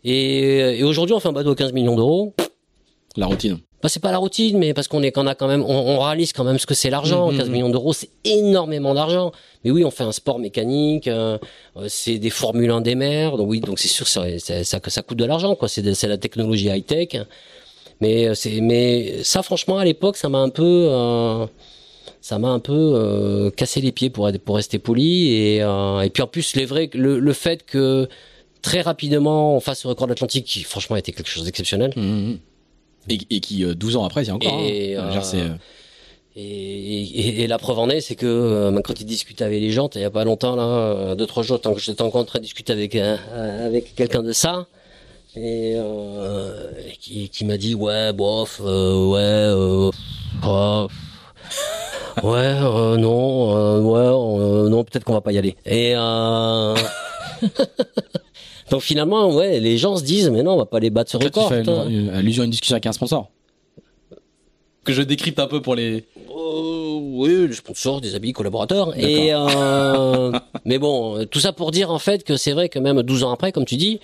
et, 0.03 0.79
et 0.79 0.83
aujourd'hui 0.83 1.13
on 1.15 1.19
fait 1.19 1.29
un 1.29 1.33
bateau 1.33 1.51
à 1.51 1.55
15 1.55 1.73
millions 1.73 1.95
d'euros. 1.95 2.33
La 3.15 3.27
routine. 3.27 3.59
Bah, 3.83 3.89
c'est 3.89 3.99
pas 4.01 4.11
la 4.13 4.17
routine, 4.17 4.57
mais 4.57 4.73
parce 4.73 4.87
qu'on 4.87 5.03
est 5.03 5.11
qu'on 5.11 5.27
a 5.27 5.35
quand 5.35 5.47
même, 5.47 5.61
on, 5.61 5.67
on 5.67 5.99
réalise 5.99 6.31
quand 6.31 6.45
même 6.45 6.57
ce 6.57 6.65
que 6.65 6.73
c'est 6.73 6.89
l'argent. 6.89 7.31
Mhm, 7.31 7.37
15 7.37 7.49
millions 7.49 7.69
d'euros, 7.69 7.91
c'est 7.93 8.09
énormément 8.23 8.93
d'argent. 8.93 9.33
Mais 9.63 9.71
oui, 9.71 9.83
on 9.83 9.91
fait 9.91 10.05
un 10.05 10.13
sport 10.13 10.39
mécanique, 10.39 11.07
euh, 11.09 11.37
euh, 11.77 11.85
c'est 11.89 12.17
des 12.17 12.29
Formule 12.29 12.71
1 12.71 12.79
des 12.81 12.95
mers, 12.95 13.35
donc 13.37 13.49
oui, 13.49 13.59
donc 13.59 13.79
c'est 13.79 13.89
sûr 13.89 14.05
que 14.05 14.11
ça, 14.11 14.23
ça, 14.39 14.63
ça, 14.63 14.79
ça 14.87 15.01
coûte 15.01 15.17
de 15.17 15.25
l'argent, 15.25 15.55
quoi. 15.55 15.67
C'est 15.67 15.81
de- 15.81 15.93
c'est 15.93 16.07
la 16.07 16.17
technologie 16.17 16.67
high 16.69 16.85
tech. 16.85 17.09
Mais 18.01 18.27
euh, 18.29 18.33
c'est, 18.35 18.61
mais 18.61 19.21
ça, 19.23 19.43
franchement, 19.43 19.77
à 19.77 19.85
l'époque, 19.85 20.15
ça 20.17 20.29
m'a 20.29 20.39
un 20.39 20.49
peu, 20.49 20.63
euh, 20.89 21.45
ça 22.21 22.39
m'a 22.39 22.49
un 22.49 22.59
peu 22.59 22.73
euh, 22.73 23.51
cassé 23.51 23.81
les 23.81 23.91
pieds 23.91 24.09
pour, 24.09 24.31
pour 24.45 24.55
rester 24.55 24.79
poli. 24.79 25.33
Et, 25.33 25.61
euh, 25.61 25.99
et 26.01 26.09
puis 26.09 26.23
en 26.23 26.27
plus, 26.27 26.55
les 26.55 26.65
vrais, 26.65 26.89
le, 26.93 27.19
le 27.19 27.33
fait 27.33 27.65
que 27.65 28.07
très 28.63 28.81
rapidement 28.81 29.55
on 29.55 29.59
fasse 29.59 29.83
le 29.83 29.89
record 29.89 30.07
de 30.07 30.13
l'Atlantique, 30.13 30.45
qui 30.45 30.63
franchement 30.63 30.95
était 30.95 31.11
quelque 31.11 31.29
chose 31.29 31.43
d'exceptionnel. 31.43 31.93
Mhm. 31.95 32.39
Et, 33.09 33.19
et 33.29 33.39
qui, 33.41 33.63
euh, 33.63 33.75
12 33.75 33.97
ans 33.97 34.05
après, 34.05 34.25
c'est 34.25 34.31
encore. 34.31 34.57
Et, 34.59 34.95
hein. 34.95 35.11
Euh, 35.11 35.21
euh, 35.35 35.49
Et, 36.35 37.01
et, 37.03 37.43
et 37.43 37.47
la 37.47 37.59
preuve 37.59 37.77
en 37.77 37.89
est, 37.89 38.01
c'est 38.01 38.15
que 38.15 38.25
euh, 38.25 38.81
quand 38.81 38.99
il 38.99 39.05
discute 39.05 39.41
avec 39.43 39.59
les 39.61 39.69
gens, 39.69 39.87
il 39.93 40.01
y 40.01 40.05
a 40.05 40.09
pas 40.09 40.23
longtemps, 40.23 40.55
là, 40.55 40.63
euh, 40.63 41.13
deux 41.15 41.27
trois 41.27 41.43
jours, 41.43 41.61
tant 41.61 41.73
que 41.75 41.79
j'étais 41.79 42.01
encore 42.01 42.21
en 42.21 42.25
train 42.25 42.39
de 42.39 42.43
discuter 42.43 42.73
avec 42.73 42.95
euh, 42.95 43.17
avec 43.67 43.93
quelqu'un 43.93 44.23
de 44.23 44.31
ça, 44.31 44.65
et, 45.35 45.73
euh, 45.75 46.71
et 46.87 46.95
qui, 46.97 47.29
qui 47.29 47.43
m'a 47.45 47.57
dit 47.57 47.75
ouais, 47.75 48.13
bof, 48.13 48.61
euh, 48.63 49.09
ouais, 49.09 49.19
euh, 49.21 49.91
oh, 50.47 50.87
ouais, 52.23 52.31
euh, 52.39 52.97
non, 52.97 53.55
euh, 53.55 53.81
ouais, 53.81 53.99
euh, 54.41 54.69
non, 54.69 54.83
peut-être 54.85 55.03
qu'on 55.03 55.13
va 55.13 55.21
pas 55.21 55.33
y 55.33 55.37
aller. 55.37 55.55
Et 55.65 55.93
euh, 55.95 56.73
donc 58.73 58.81
finalement, 58.81 59.29
ouais, 59.33 59.59
les 59.59 59.77
gens 59.77 59.95
se 59.97 60.03
disent 60.03 60.29
mais 60.31 60.41
non, 60.43 60.53
on 60.53 60.57
va 60.57 60.65
pas 60.65 60.79
les 60.79 60.89
battre 60.89 61.11
ce 61.11 61.17
Toi, 61.17 61.29
tu 61.29 61.37
record. 61.39 61.49
fais 61.49 61.59
putain. 61.61 61.87
une- 61.87 61.99
une- 62.05 62.09
allusion 62.09 62.41
à 62.41 62.45
une 62.45 62.51
discussion 62.51 62.73
avec 62.75 62.85
un 62.87 62.91
sponsor. 62.91 63.29
Que 64.83 64.91
je 64.91 65.01
décrypte 65.01 65.39
un 65.39 65.47
peu 65.47 65.61
pour 65.61 65.75
les. 65.75 66.03
Euh, 66.29 66.99
oui, 66.99 67.47
les 67.47 67.53
sponsors, 67.53 68.01
des 68.01 68.15
habits, 68.15 68.33
collaborateurs. 68.33 68.97
Et 68.99 69.29
euh, 69.33 70.31
mais 70.65 70.77
bon, 70.77 71.25
tout 71.27 71.39
ça 71.39 71.53
pour 71.53 71.71
dire 71.71 71.89
en 71.91 71.99
fait 71.99 72.23
que 72.25 72.35
c'est 72.35 72.51
vrai 72.51 72.67
que 72.67 72.79
même 72.79 73.01
12 73.01 73.23
ans 73.23 73.31
après, 73.31 73.51
comme 73.53 73.63
tu 73.65 73.77
dis, 73.77 73.99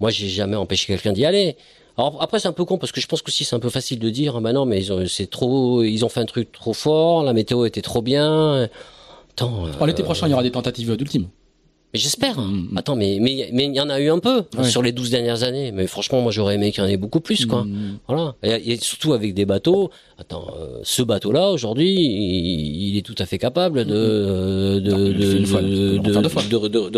moi 0.00 0.10
j'ai 0.10 0.28
jamais 0.28 0.56
empêché 0.56 0.86
quelqu'un 0.86 1.12
d'y 1.12 1.24
aller. 1.24 1.56
Alors 1.98 2.16
après 2.20 2.40
c'est 2.40 2.48
un 2.48 2.52
peu 2.52 2.64
con 2.64 2.76
parce 2.76 2.90
que 2.92 3.00
je 3.00 3.06
pense 3.06 3.22
qu'aussi 3.22 3.44
c'est 3.44 3.54
un 3.54 3.60
peu 3.60 3.70
facile 3.70 3.98
de 4.00 4.10
dire, 4.10 4.34
ah 4.36 4.40
bah 4.40 4.52
non 4.52 4.66
mais 4.66 4.78
ils 4.80 4.92
ont, 4.92 5.06
c'est 5.06 5.30
trop, 5.30 5.82
ils 5.84 6.04
ont 6.04 6.08
fait 6.08 6.20
un 6.20 6.26
truc 6.26 6.50
trop 6.52 6.72
fort, 6.74 7.22
la 7.22 7.32
météo 7.32 7.64
était 7.64 7.80
trop 7.82 8.02
bien. 8.02 8.68
Attends. 9.30 9.64
Oh, 9.80 9.86
L'été 9.86 10.02
euh, 10.02 10.04
prochain, 10.06 10.26
il 10.26 10.30
y 10.30 10.32
aura 10.34 10.42
des 10.42 10.50
tentatives 10.50 10.96
d'ultime. 10.96 11.28
Mais 11.92 11.98
j'espère. 12.00 12.38
Mm, 12.38 12.68
mm. 12.72 12.78
Attends, 12.78 12.96
mais 12.96 13.18
mais 13.20 13.48
mais 13.52 13.66
il 13.66 13.74
y 13.74 13.80
en 13.80 13.88
a 13.88 14.00
eu 14.00 14.10
un 14.10 14.18
peu 14.18 14.42
Ouais. 14.58 14.68
sur 14.68 14.82
les 14.82 14.92
12 14.92 15.10
dernières 15.10 15.42
années. 15.44 15.70
Mais 15.72 15.86
franchement, 15.86 16.20
moi 16.20 16.32
j'aurais 16.32 16.56
aimé 16.56 16.72
qu'il 16.72 16.82
y 16.82 16.86
en 16.86 16.90
ait 16.90 16.96
beaucoup 16.96 17.20
plus, 17.20 17.46
quoi. 17.46 17.64
Mhm. 17.64 17.98
Voilà. 18.08 18.34
Et, 18.42 18.72
et 18.72 18.76
surtout 18.76 19.12
avec 19.12 19.34
des 19.34 19.44
bateaux. 19.46 19.90
Attends, 20.18 20.46
euh, 20.58 20.80
ce 20.82 21.02
bateau-là 21.02 21.50
aujourd'hui, 21.50 21.94
il, 21.94 22.88
il 22.90 22.98
est 22.98 23.02
tout 23.02 23.14
à 23.18 23.26
fait 23.26 23.38
capable 23.38 23.84
de 23.84 24.80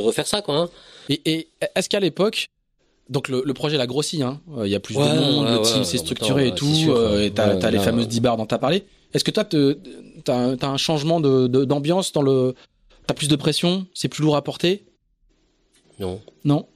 refaire 0.00 0.26
ça, 0.26 0.42
quoi. 0.42 0.56
hein. 0.56 0.68
Et, 1.08 1.20
et 1.26 1.48
est-ce 1.74 1.88
qu'à 1.88 2.00
l'époque, 2.00 2.48
donc 3.08 3.28
le, 3.28 3.42
le 3.44 3.54
projet 3.54 3.76
l'a 3.76 3.86
grossi, 3.86 4.22
hein. 4.22 4.40
euh, 4.56 4.66
il 4.66 4.70
y 4.70 4.74
a 4.74 4.80
plus 4.80 4.96
Ouais, 4.96 5.04
de 5.08 5.20
monde, 5.20 5.44
ouais, 5.46 5.50
le 5.52 5.56
ouais, 5.58 5.62
team 5.62 5.84
s'est 5.84 5.98
structuré 5.98 6.48
temps, 6.48 6.54
et 6.54 6.58
tout, 6.58 6.74
sûr, 6.74 6.94
euh, 6.96 7.22
et 7.24 7.30
t'as 7.30 7.54
ouais, 7.54 7.58
t'as 7.58 7.70
les 7.70 7.78
fameuses 7.78 8.04
ouais. 8.04 8.10
10 8.10 8.20
bars 8.20 8.36
dont 8.36 8.46
t'as 8.46 8.58
parlé. 8.58 8.84
Est-ce 9.14 9.24
que 9.24 9.30
toi, 9.30 9.44
t'as 9.44 10.36
un, 10.36 10.56
t'as 10.56 10.68
un 10.68 10.76
changement 10.76 11.20
de- 11.20 11.46
de- 11.46 11.64
d'ambiance 11.64 12.12
dans 12.12 12.22
le. 12.22 12.54
T'as 13.08 13.14
plus 13.14 13.28
de 13.28 13.36
pression 13.36 13.86
C'est 13.94 14.08
plus 14.08 14.22
lourd 14.22 14.36
à 14.36 14.42
porter? 14.42 14.84
Non. 15.98 16.20
Non? 16.44 16.68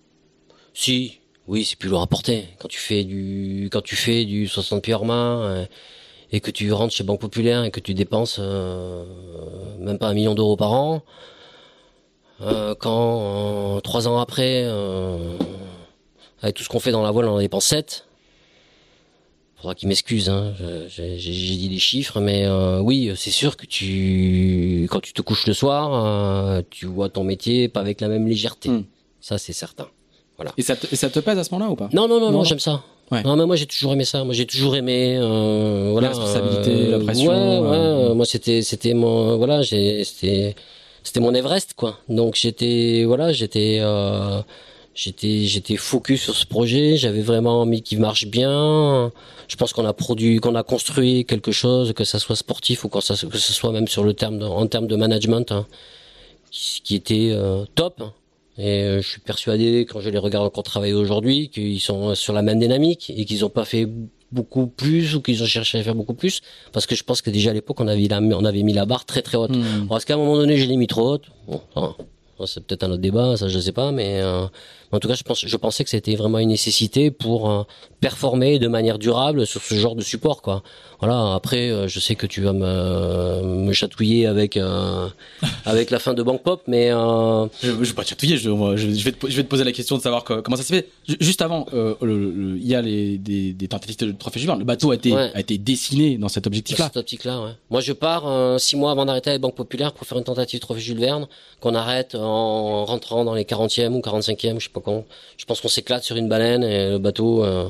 Si. 0.74 1.20
Oui, 1.46 1.64
c'est 1.64 1.76
plus 1.76 1.88
lourd 1.88 2.02
à 2.02 2.09
porter. 2.09 2.48
Quand 2.59 2.68
tu 2.68 2.80
fais 2.80 3.04
du 3.04 3.68
quand 3.70 3.82
tu 3.82 3.94
fais 3.94 4.24
du 4.24 4.48
60 4.48 4.82
pieds 4.82 4.94
hors 4.94 5.04
main 5.04 5.66
et 6.32 6.40
que 6.40 6.50
tu 6.50 6.72
rentres 6.72 6.94
chez 6.94 7.04
Banque 7.04 7.20
Populaire 7.20 7.62
et 7.64 7.70
que 7.70 7.80
tu 7.80 7.94
dépenses 7.94 8.38
euh, 8.40 9.04
même 9.78 9.98
pas 9.98 10.09
un 10.09 10.14
million 10.14 10.34
d'euros 10.34 10.56
par 10.56 10.72
an, 10.72 11.02
euh, 12.40 12.74
quand 12.74 13.76
euh, 13.76 13.80
trois 13.80 14.09
ans 14.09 14.18
après, 14.18 14.62
euh, 14.64 15.36
avec 16.40 16.56
tout 16.56 16.64
ce 16.64 16.68
qu'on 16.68 16.80
fait 16.80 16.90
dans 16.90 17.02
la 17.02 17.10
voile, 17.10 17.26
on 17.26 17.34
en 17.34 17.38
dépense 17.38 17.66
7. 17.66 18.06
Faudra 19.62 19.76
qu'il 19.76 19.89
m'excuse, 19.89 20.28
hein. 20.28 20.55
j'ai 20.89 21.16
dit 21.16 21.68
les 21.68 21.78
chiffres, 21.78 22.18
mais 22.18 22.47
euh, 22.47 22.80
oui, 22.80 23.12
c'est 23.14 23.30
sûr 23.30 23.56
que 23.56 23.64
tu, 23.64 24.89
quand 24.90 24.98
tu 24.98 25.12
te 25.12 25.22
couches 25.22 25.47
le 25.47 25.55
soir, 25.55 26.05
euh, 26.05 26.62
tu 26.68 26.86
vois 26.86 27.09
ton 27.09 27.22
métier 27.22 27.68
pas 27.68 27.78
avec 27.78 28.01
la 28.01 28.09
même 28.09 28.26
légèreté. 28.26 28.70
Hmm. 28.70 28.82
Ça, 29.20 29.39
c'est 29.39 29.52
certain. 29.52 29.86
et 30.59 30.62
ça, 30.62 30.74
te, 30.74 30.93
et 30.93 30.97
ça 30.97 31.10
te 31.10 31.20
pèse 31.20 31.39
à 31.39 31.44
ce 31.44 31.55
moment-là 31.55 31.70
ou 31.70 31.76
pas? 31.76 31.89
Non, 31.93 32.09
non, 32.09 32.18
non, 32.18 32.32
non, 32.32 32.39
Non, 32.39 32.44
j'aime 32.44 32.59
ça. 32.59 32.82
Ouais. 33.12 33.22
Non, 33.22 33.36
mais 33.36 33.47
moi 33.47 33.55
j'ai 33.55 33.66
toujours 33.66 33.93
aimé 33.93 34.05
ça. 34.05 34.24
Moi 34.24 34.34
j'ai 34.34 34.47
toujours 34.47 34.74
aimé, 34.74 35.16
euh, 35.20 35.90
voilà, 35.93 36.09
responsabilité, 36.09 36.89
la 36.89 36.98
pression, 36.98 37.30
Ouais, 37.30 37.68
ouais. 37.70 37.76
euh, 37.76 38.14
Moi 38.14 38.24
c'était, 38.24 38.62
c'était 38.62 38.94
mon, 38.94 39.36
voilà, 39.36 39.62
j'ai, 39.62 40.02
c'était, 40.02 40.56
c'était 41.05 41.20
mon 41.20 41.32
Everest 41.34 41.74
quoi. 41.76 41.98
Donc 42.09 42.34
j'étais, 42.34 43.05
voilà, 43.06 43.32
j'étais, 43.32 43.78
euh, 43.80 44.40
j'étais, 44.94 45.40
j'étais 45.44 45.77
focus 45.77 46.23
sur 46.23 46.35
ce 46.36 46.47
projet. 46.47 46.97
J'avais 46.97 47.23
vraiment 47.23 47.60
envie 47.62 47.82
qu'il 47.82 47.98
marche 48.01 48.27
bien. 48.27 49.10
Je 49.48 49.56
pense 49.56 49.73
qu'on 49.73 49.85
a 49.86 49.93
produit, 49.93 50.36
qu'on 50.39 50.55
a 50.55 50.62
construit 50.62 51.24
quelque 51.24 51.52
chose, 51.52 51.93
que 51.93 52.05
ça 52.05 52.19
soit 52.19 52.36
sportif 52.36 52.85
ou 52.85 52.89
que 52.89 53.01
ça, 53.01 53.14
que 53.14 53.39
ce 53.39 53.52
soit 53.52 53.73
même 53.73 53.89
sur 53.89 54.05
le 54.05 54.14
terme, 54.14 54.39
de- 54.39 54.44
en 54.47 54.66
termes 54.66 54.86
de 54.86 54.97
management, 54.97 55.52
hein, 55.52 55.66
qui, 56.51 56.81
qui 56.82 56.94
était 56.94 57.31
euh, 57.32 57.64
top. 57.74 58.02
Et 58.59 58.82
euh, 58.82 59.01
je 59.02 59.09
suis 59.09 59.20
persuadé, 59.20 59.86
quand 59.89 60.01
je 60.01 60.10
les 60.10 60.19
regarde 60.19 60.47
encore 60.47 60.62
travailler 60.62 60.93
aujourd'hui, 60.93 61.48
qu'ils 61.48 61.81
sont 61.81 62.14
sur 62.14 62.32
la 62.35 62.43
même 62.43 62.59
dynamique 62.60 63.10
et 63.16 63.24
qu'ils 63.24 63.40
n'ont 63.40 63.48
pas 63.48 63.64
fait 63.64 63.89
beaucoup 64.31 64.66
plus 64.66 65.14
ou 65.14 65.20
qu'ils 65.23 65.43
ont 65.43 65.47
cherché 65.47 65.78
à 65.78 65.82
faire 65.82 65.94
beaucoup 65.94 66.14
plus. 66.14 66.40
Parce 66.73 66.86
que 66.86 66.94
je 66.94 67.02
pense 67.02 67.20
que 67.23 67.31
déjà 67.31 67.51
à 67.51 67.55
l'époque, 67.55 67.81
on 67.81 67.89
avait, 67.89 68.09
la- 68.09 68.20
on 68.20 68.44
avait 68.44 68.62
mis 68.62 68.73
la 68.74 68.85
barre 68.86 69.05
très 69.06 69.23
très 69.23 69.36
haute. 69.39 69.51
Alors, 69.86 69.97
Est-ce 69.97 70.06
qu'à 70.06 70.14
un 70.14 70.19
moment 70.19 70.36
donné, 70.36 70.56
je 70.59 70.66
l'ai 70.66 70.77
mis 70.77 70.86
trop 70.86 71.12
haute 71.14 71.24
Bon, 71.48 71.60
ça, 72.39 72.47
c'est 72.47 72.64
peut-être 72.66 72.82
un 72.85 72.90
autre 72.90 73.02
débat, 73.02 73.36
ça 73.36 73.48
je 73.48 73.59
sais 73.59 73.73
pas, 73.73 73.93
mais 73.93 74.20
euh, 74.20 74.47
en 74.93 75.01
tout 75.01 75.09
cas, 75.09 75.14
je, 75.14 75.23
pense, 75.23 75.44
je 75.47 75.56
pensais 75.56 75.85
que 75.85 75.90
c'était 75.90 76.14
vraiment 76.16 76.39
une 76.39 76.48
nécessité 76.51 77.10
pour 77.10 77.51
euh, 77.51 77.62
performer 78.01 78.59
de 78.59 78.69
manière 78.69 78.98
durable 78.98 79.47
sur 79.47 79.62
ce 79.62 79.74
genre 79.74 79.94
de 79.97 80.02
support, 80.02 80.43
quoi. 80.43 80.62
Voilà. 81.01 81.35
Après, 81.35 81.70
euh, 81.70 81.89
je 81.89 81.98
sais 81.98 82.14
que 82.14 82.27
tu 82.27 82.43
vas 82.43 82.52
me, 82.52 83.43
me 83.43 83.73
chatouiller 83.73 84.27
avec 84.27 84.56
euh, 84.56 85.09
avec 85.64 85.90
la 85.90 85.98
fin 85.98 86.14
de 86.14 86.23
Bank 86.23 86.43
Pop, 86.43 86.62
mais 86.66 86.90
Je, 86.90 87.48
je 87.62 87.70
vais 87.73 87.93
pas 87.93 88.05
te 88.05 88.10
chatouiller, 88.10 88.36
je, 88.36 88.51
moi, 88.51 88.77
je, 88.77 88.89
je 88.90 89.05
vais 89.05 89.12
te, 89.12 89.28
je 89.28 89.36
vais 89.36 89.43
te 89.43 89.48
poser 89.48 89.64
la 89.64 89.73
question 89.73 89.97
de 89.97 90.02
savoir 90.02 90.24
co- 90.24 90.43
comment 90.43 90.56
ça 90.56 90.62
s'est 90.62 90.74
fait. 90.74 90.89
Ju- 91.09 91.16
Juste 91.20 91.43
avant, 91.43 91.66
il 92.02 92.66
y 92.66 92.74
a 92.74 92.82
les, 92.82 93.19
des, 93.19 93.52
des 93.52 93.69
tentatives 93.69 93.97
de 93.98 94.12
trophée 94.12 94.40
Julien. 94.40 94.56
Le 94.56 94.64
bateau 94.64 94.90
a 94.90 94.94
été, 94.94 95.12
Ouais. 95.12 95.31
a 95.35 95.40
été 95.40 95.59
dessiné 95.59 96.19
dans 96.19 96.28
cet 96.28 96.44
Dans 96.44 96.48
objectif-là. 96.48 96.86
cette 96.86 96.97
optique-là, 96.98 97.40
ouais. 97.43 97.51
Moi, 97.70 97.81
je 97.81 97.93
pars 97.93 98.60
six 98.60 98.77
mois 98.77 98.90
avant 98.93 99.05
d'arrêter 99.06 99.31
avec 99.31 99.43
Banque 99.43 99.55
Populaire 99.56 99.93
pour 99.93 100.06
faire 100.06 100.19
une 100.19 100.24
tentative 100.24 100.60
de 100.60 100.62
trophée 100.62 100.81
Jules 100.81 100.98
Verne, 101.01 101.27
qu'on 101.60 101.74
arrête 101.74 102.14
en 102.14 102.85
rentrant 102.85 103.24
dans 103.24 103.35
les 103.35 103.44
40e 103.44 103.93
ou 103.93 104.01
45e, 104.01 104.59
je 104.59 104.64
sais 104.64 104.70
pas 104.73 104.81
quand. 104.82 105.04
Je 105.38 105.44
pense 105.44 105.60
qu'on 105.60 105.68
s'éclate 105.68 106.02
sur 106.04 106.16
une 106.16 106.28
baleine 106.28 106.62
et 106.64 106.90
le 106.90 106.98
bateau, 106.98 107.44
euh, 107.44 107.68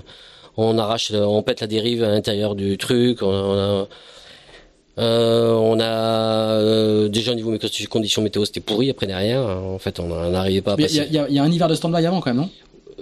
on 0.56 0.76
arrache, 0.78 1.12
on 1.12 1.42
pète 1.42 1.60
la 1.60 1.66
dérive 1.66 2.02
à 2.04 2.08
l'intérieur 2.08 2.54
du 2.54 2.76
truc. 2.78 3.22
On, 3.22 3.26
on 3.28 3.58
a, 3.58 3.88
euh, 4.98 5.52
on 5.54 5.80
a 5.80 5.84
euh, 5.84 7.08
déjà 7.08 7.32
au 7.32 7.34
niveau 7.34 7.56
des 7.56 7.86
conditions 7.86 8.20
météo, 8.22 8.44
c'était 8.44 8.60
pourri. 8.60 8.90
Après 8.90 9.06
derrière, 9.06 9.42
en 9.42 9.78
fait, 9.78 9.98
on 10.00 10.08
n'arrivait 10.30 10.60
pas 10.60 10.72
à 10.72 10.76
Il 10.78 10.94
y, 10.94 11.00
a- 11.00 11.04
il 11.06 11.12
y 11.12 11.18
a- 11.18 11.28
il 11.28 11.34
y 11.34 11.38
a 11.38 11.42
un 11.42 11.50
hiver 11.50 11.68
de 11.68 11.74
stand-by 11.74 12.04
avant 12.06 12.20
quand 12.20 12.30
même, 12.34 12.42
non? 12.42 12.50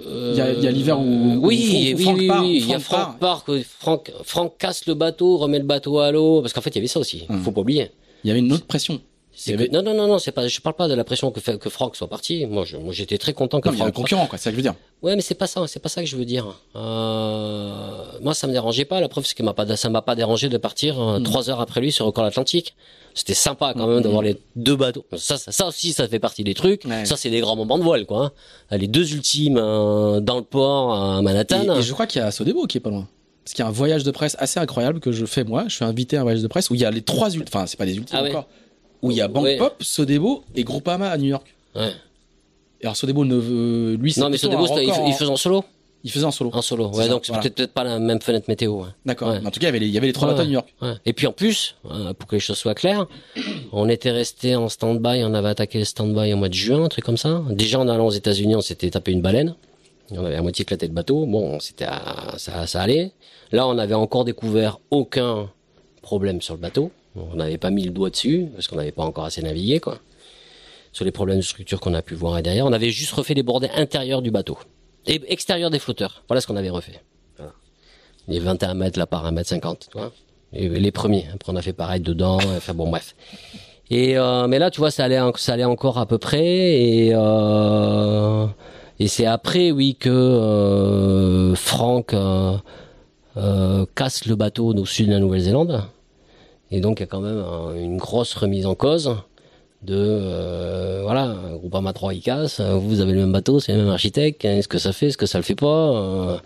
Il 0.03 0.35
y 0.35 0.41
a, 0.41 0.51
il 0.51 0.67
l'hiver 0.69 0.99
où, 0.99 1.03
où 1.03 1.45
oui, 1.47 1.93
oui, 1.95 2.03
Franck 2.03 2.17
oui, 2.17 2.27
part, 2.27 2.43
oui, 2.43 2.49
où 2.49 2.53
il 2.53 2.67
y 2.69 2.73
a 2.73 2.79
Franck 2.79 3.19
part. 3.19 3.43
Part, 3.45 3.45
Franck, 3.79 4.11
Franck 4.23 4.57
casse 4.57 4.85
le 4.87 4.93
bateau, 4.95 5.37
remet 5.37 5.59
le 5.59 5.65
bateau 5.65 5.99
à 5.99 6.11
l'eau, 6.11 6.41
parce 6.41 6.53
qu'en 6.53 6.61
fait, 6.61 6.71
il 6.71 6.75
y 6.75 6.79
avait 6.79 6.87
ça 6.87 6.99
aussi. 6.99 7.25
Hmm. 7.29 7.41
Faut 7.41 7.51
pas 7.51 7.61
oublier. 7.61 7.91
Il 8.23 8.29
y 8.29 8.31
avait 8.31 8.39
une 8.39 8.51
autre 8.51 8.65
pression. 8.65 8.99
C'est 9.43 9.51
Il 9.51 9.53
y 9.53 9.57
que- 9.57 9.63
avait- 9.63 9.71
non, 9.71 9.81
non, 9.81 9.95
non, 9.97 10.07
non, 10.07 10.19
c'est 10.19 10.31
pas, 10.31 10.47
je 10.47 10.59
parle 10.61 10.75
pas 10.75 10.87
de 10.87 10.93
la 10.93 11.03
pression 11.03 11.31
que, 11.31 11.39
fait, 11.39 11.57
que 11.57 11.69
Franck 11.69 11.95
soit 11.95 12.07
parti. 12.07 12.45
Moi, 12.45 12.63
je, 12.63 12.77
moi, 12.77 12.93
j'étais 12.93 13.17
très 13.17 13.33
content 13.33 13.59
que 13.59 13.69
Non, 13.69 13.71
mais 13.71 13.77
il 13.77 13.79
y 13.79 13.81
a 13.81 13.85
un 13.85 13.87
Franck. 13.87 13.95
concurrent, 14.03 14.27
quoi. 14.27 14.37
C'est 14.37 14.43
ça 14.43 14.49
que 14.51 14.55
je 14.55 14.57
veux 14.57 14.61
dire. 14.61 14.75
Ouais, 15.01 15.15
mais 15.15 15.23
c'est 15.23 15.33
pas 15.33 15.47
ça, 15.47 15.65
c'est 15.67 15.79
pas 15.79 15.89
ça 15.89 16.01
que 16.01 16.07
je 16.07 16.15
veux 16.15 16.25
dire. 16.25 16.45
Euh, 16.75 18.03
moi, 18.21 18.33
ça 18.33 18.45
me 18.47 18.51
dérangeait 18.51 18.85
pas. 18.85 18.99
La 19.01 19.09
preuve, 19.09 19.25
c'est 19.25 19.35
que 19.35 19.43
m'a 19.43 19.53
pas, 19.53 19.75
ça 19.75 19.89
m'a 19.89 20.01
pas 20.01 20.15
dérangé 20.15 20.47
de 20.49 20.57
partir 20.57 20.99
Hmm. 20.99 21.23
trois 21.23 21.49
heures 21.49 21.59
après 21.61 21.81
lui 21.81 21.91
sur 21.91 22.05
le 22.05 22.07
record 22.09 22.25
Atlantique. 22.25 22.75
C'était 23.13 23.33
sympa 23.33 23.73
quand 23.75 23.87
même 23.87 24.01
d'avoir 24.01 24.21
les 24.21 24.37
deux 24.55 24.75
bateaux. 24.75 25.03
Ça, 25.17 25.37
ça, 25.37 25.51
ça 25.51 25.67
aussi, 25.67 25.91
ça 25.91 26.07
fait 26.07 26.19
partie 26.19 26.43
des 26.43 26.53
trucs. 26.53 26.85
Ouais. 26.85 27.03
Ça, 27.05 27.17
c'est 27.17 27.29
des 27.29 27.41
grands 27.41 27.55
moments 27.57 27.77
de 27.77 27.83
voile, 27.83 28.05
quoi. 28.05 28.31
hein. 28.71 28.77
Les 28.77 28.87
deux 28.87 29.13
ultimes 29.13 29.57
euh, 29.57 30.19
dans 30.21 30.37
le 30.37 30.43
port 30.43 30.93
à 30.93 31.21
Manhattan. 31.21 31.75
Et, 31.75 31.79
et 31.79 31.81
je 31.81 31.91
crois 31.93 32.05
qu'il 32.07 32.21
y 32.21 32.23
a 32.23 32.31
Sodebo 32.31 32.67
qui 32.67 32.77
est 32.77 32.81
pas 32.81 32.89
loin. 32.89 33.07
Parce 33.43 33.53
qu'il 33.53 33.63
y 33.63 33.65
a 33.65 33.67
un 33.67 33.71
voyage 33.73 34.03
de 34.03 34.11
presse 34.11 34.35
assez 34.39 34.59
incroyable 34.59 34.99
que 34.99 35.11
je 35.11 35.25
fais 35.25 35.43
moi. 35.43 35.65
Je 35.67 35.75
suis 35.75 35.83
invité 35.83 36.15
à 36.15 36.19
un 36.21 36.23
voyage 36.23 36.41
de 36.43 36.47
presse 36.47 36.69
où 36.69 36.75
il 36.75 36.81
y 36.81 36.85
a 36.85 36.91
les 36.91 37.01
trois 37.01 37.29
ultimes. 37.31 37.43
Enfin, 37.53 37.65
c'est 37.65 37.75
pas 37.77 37.85
des 37.87 37.97
ultimes 37.97 38.15
Ah 38.17 38.23
ouais. 38.23 38.29
encore. 38.29 38.47
Où 39.01 39.11
il 39.11 39.17
y 39.17 39.21
a 39.21 39.27
Bank 39.27 39.43
Ouais. 39.43 39.57
Pop, 39.57 39.75
Sodebo 39.81 40.43
et 40.55 40.63
Groupama 40.63 41.09
à 41.09 41.17
New 41.17 41.29
York. 41.29 41.53
Ouais. 41.75 41.91
Et 42.81 42.85
alors 42.85 42.95
Sodebo 42.95 43.25
ne 43.25 43.35
veut, 43.35 43.95
lui, 43.95 44.13
Non, 44.17 44.29
mais 44.29 44.37
Sodebo, 44.37 44.65
il, 44.77 44.83
il 44.83 44.91
en- 44.91 45.11
faisait 45.13 45.29
en 45.31 45.35
solo. 45.37 45.63
il 46.03 46.11
faisait 46.11 46.25
en 46.25 46.31
solo. 46.31 46.49
En 46.53 46.61
solo. 46.61 46.87
Ouais, 46.89 47.03
ça, 47.03 47.09
donc 47.09 47.25
c'est 47.25 47.31
voilà. 47.33 47.49
peut-être 47.49 47.73
pas 47.73 47.83
la 47.83 47.99
même 47.99 48.21
fenêtre 48.21 48.45
météo. 48.47 48.71
ouais. 48.81 48.87
D'accord. 49.05 49.29
Ouais. 49.29 49.37
En 49.45 49.51
tout 49.51 49.59
cas, 49.59 49.65
il 49.65 49.65
y 49.65 49.67
avait 49.67 49.79
les, 49.79 49.87
il 49.87 49.93
y 49.93 49.97
avait 49.97 50.07
les 50.07 50.13
trois 50.13 50.27
Ouais, 50.27 50.33
bateaux 50.33 50.43
à 50.43 50.47
New 50.47 50.53
York. 50.53 50.73
Ouais. 50.81 50.93
Et 51.05 51.13
puis 51.13 51.27
en 51.27 51.31
plus, 51.31 51.75
euh, 51.89 52.13
pour 52.13 52.27
que 52.27 52.35
les 52.35 52.39
choses 52.39 52.57
soient 52.57 52.73
claires, 52.75 53.05
on 53.71 53.87
était 53.89 54.11
resté 54.11 54.55
en 54.55 54.67
stand-by, 54.69 55.23
on 55.23 55.33
avait 55.33 55.49
attaqué 55.49 55.79
le 55.79 55.85
stand-by 55.85 56.33
au 56.33 56.37
mois 56.37 56.49
de 56.49 56.53
juin, 56.53 56.83
un 56.83 56.87
truc 56.89 57.05
comme 57.05 57.17
ça. 57.17 57.43
Déjà 57.49 57.79
en 57.79 57.87
allant 57.87 58.07
aux 58.07 58.11
États-Unis, 58.11 58.55
on 58.55 58.61
s'était 58.61 58.89
tapé 58.89 59.11
une 59.11 59.21
baleine. 59.21 59.55
On 60.11 60.25
avait 60.25 60.35
à 60.35 60.41
moitié 60.41 60.63
éclaté 60.63 60.87
le 60.87 60.93
bateau. 60.93 61.25
Bon, 61.25 61.59
c'était 61.59 61.85
ça, 62.37 62.67
ça 62.67 62.81
allait. 62.81 63.11
Là, 63.51 63.65
on 63.67 63.77
avait 63.77 63.93
encore 63.93 64.25
découvert 64.25 64.79
aucun 64.89 65.49
problème 66.01 66.41
sur 66.41 66.55
le 66.55 66.59
bateau. 66.59 66.91
On 67.15 67.35
n'avait 67.35 67.57
pas 67.57 67.71
mis 67.71 67.83
le 67.83 67.91
doigt 67.91 68.09
dessus 68.09 68.47
parce 68.53 68.67
qu'on 68.67 68.77
n'avait 68.77 68.91
pas 68.91 69.03
encore 69.03 69.25
assez 69.25 69.41
navigué, 69.41 69.79
quoi. 69.79 69.99
Sur 70.93 71.05
les 71.05 71.11
problèmes 71.11 71.37
de 71.37 71.43
structure 71.43 71.79
qu'on 71.79 71.93
a 71.93 72.01
pu 72.01 72.15
voir 72.15 72.37
et 72.37 72.41
derrière, 72.41 72.65
on 72.65 72.73
avait 72.73 72.89
juste 72.89 73.11
refait 73.11 73.33
les 73.33 73.43
bordées 73.43 73.69
intérieures 73.75 74.21
du 74.21 74.31
bateau 74.31 74.57
et 75.05 75.21
extérieurs 75.27 75.69
des 75.69 75.79
flotteurs. 75.79 76.23
Voilà 76.27 76.41
ce 76.41 76.47
qu'on 76.47 76.55
avait 76.55 76.69
refait. 76.69 77.01
Voilà. 77.37 77.53
Les 78.27 78.39
21 78.39 78.73
mètres 78.73 78.99
là 78.99 79.05
par 79.05 79.25
1 79.25 79.31
mètre 79.31 79.49
50, 79.49 79.87
tu 79.91 79.97
vois. 79.97 80.11
les, 80.53 80.91
premiers. 80.91 81.27
Après, 81.33 81.51
on 81.51 81.55
a 81.55 81.61
fait 81.61 81.73
pareil 81.73 82.01
dedans. 82.01 82.37
Enfin 82.57 82.73
bon, 82.73 82.89
bref. 82.89 83.15
Et 83.89 84.17
euh, 84.17 84.47
mais 84.47 84.59
là, 84.59 84.71
tu 84.71 84.79
vois, 84.79 84.91
ça 84.91 85.03
allait, 85.03 85.19
encore 85.63 85.97
à 85.97 86.05
peu 86.05 86.17
près. 86.17 86.45
Et 86.45 87.11
euh, 87.13 88.47
c'est 89.05 89.25
après, 89.25 89.71
oui, 89.71 89.95
que 89.99 90.09
euh, 90.09 91.55
Franck 91.55 92.13
euh, 92.13 93.85
casse 93.95 94.25
le 94.25 94.35
bateau 94.35 94.73
au 94.73 94.85
sud 94.85 95.07
de 95.07 95.13
la 95.13 95.19
Nouvelle-Zélande. 95.19 95.83
Et 96.71 96.79
donc, 96.79 96.99
il 96.99 97.03
y 97.03 97.03
a 97.03 97.07
quand 97.07 97.21
même 97.21 97.37
un- 97.39 97.75
une 97.75 97.97
grosse 97.97 98.33
remise 98.33 98.65
en 98.65 98.75
cause 98.75 99.15
de 99.83 99.95
euh, 99.97 101.01
voilà, 101.03 101.35
Groupama 101.53 101.91
3 101.91 102.13
il 102.13 102.21
casse, 102.21 102.59
euh, 102.59 102.75
vous 102.75 103.01
avez 103.01 103.13
le 103.13 103.19
même 103.21 103.31
bateau, 103.31 103.59
c'est 103.59 103.71
le 103.73 103.79
même 103.79 103.89
architecte, 103.89 104.45
est-ce 104.45 104.67
que 104.67 104.77
ça 104.77 104.93
fait, 104.93 105.07
est-ce 105.07 105.17
que 105.17 105.25
ça 105.25 105.39
le 105.39 105.43
fait 105.43 105.55
pas 105.55 105.67
euh, 105.95 106.37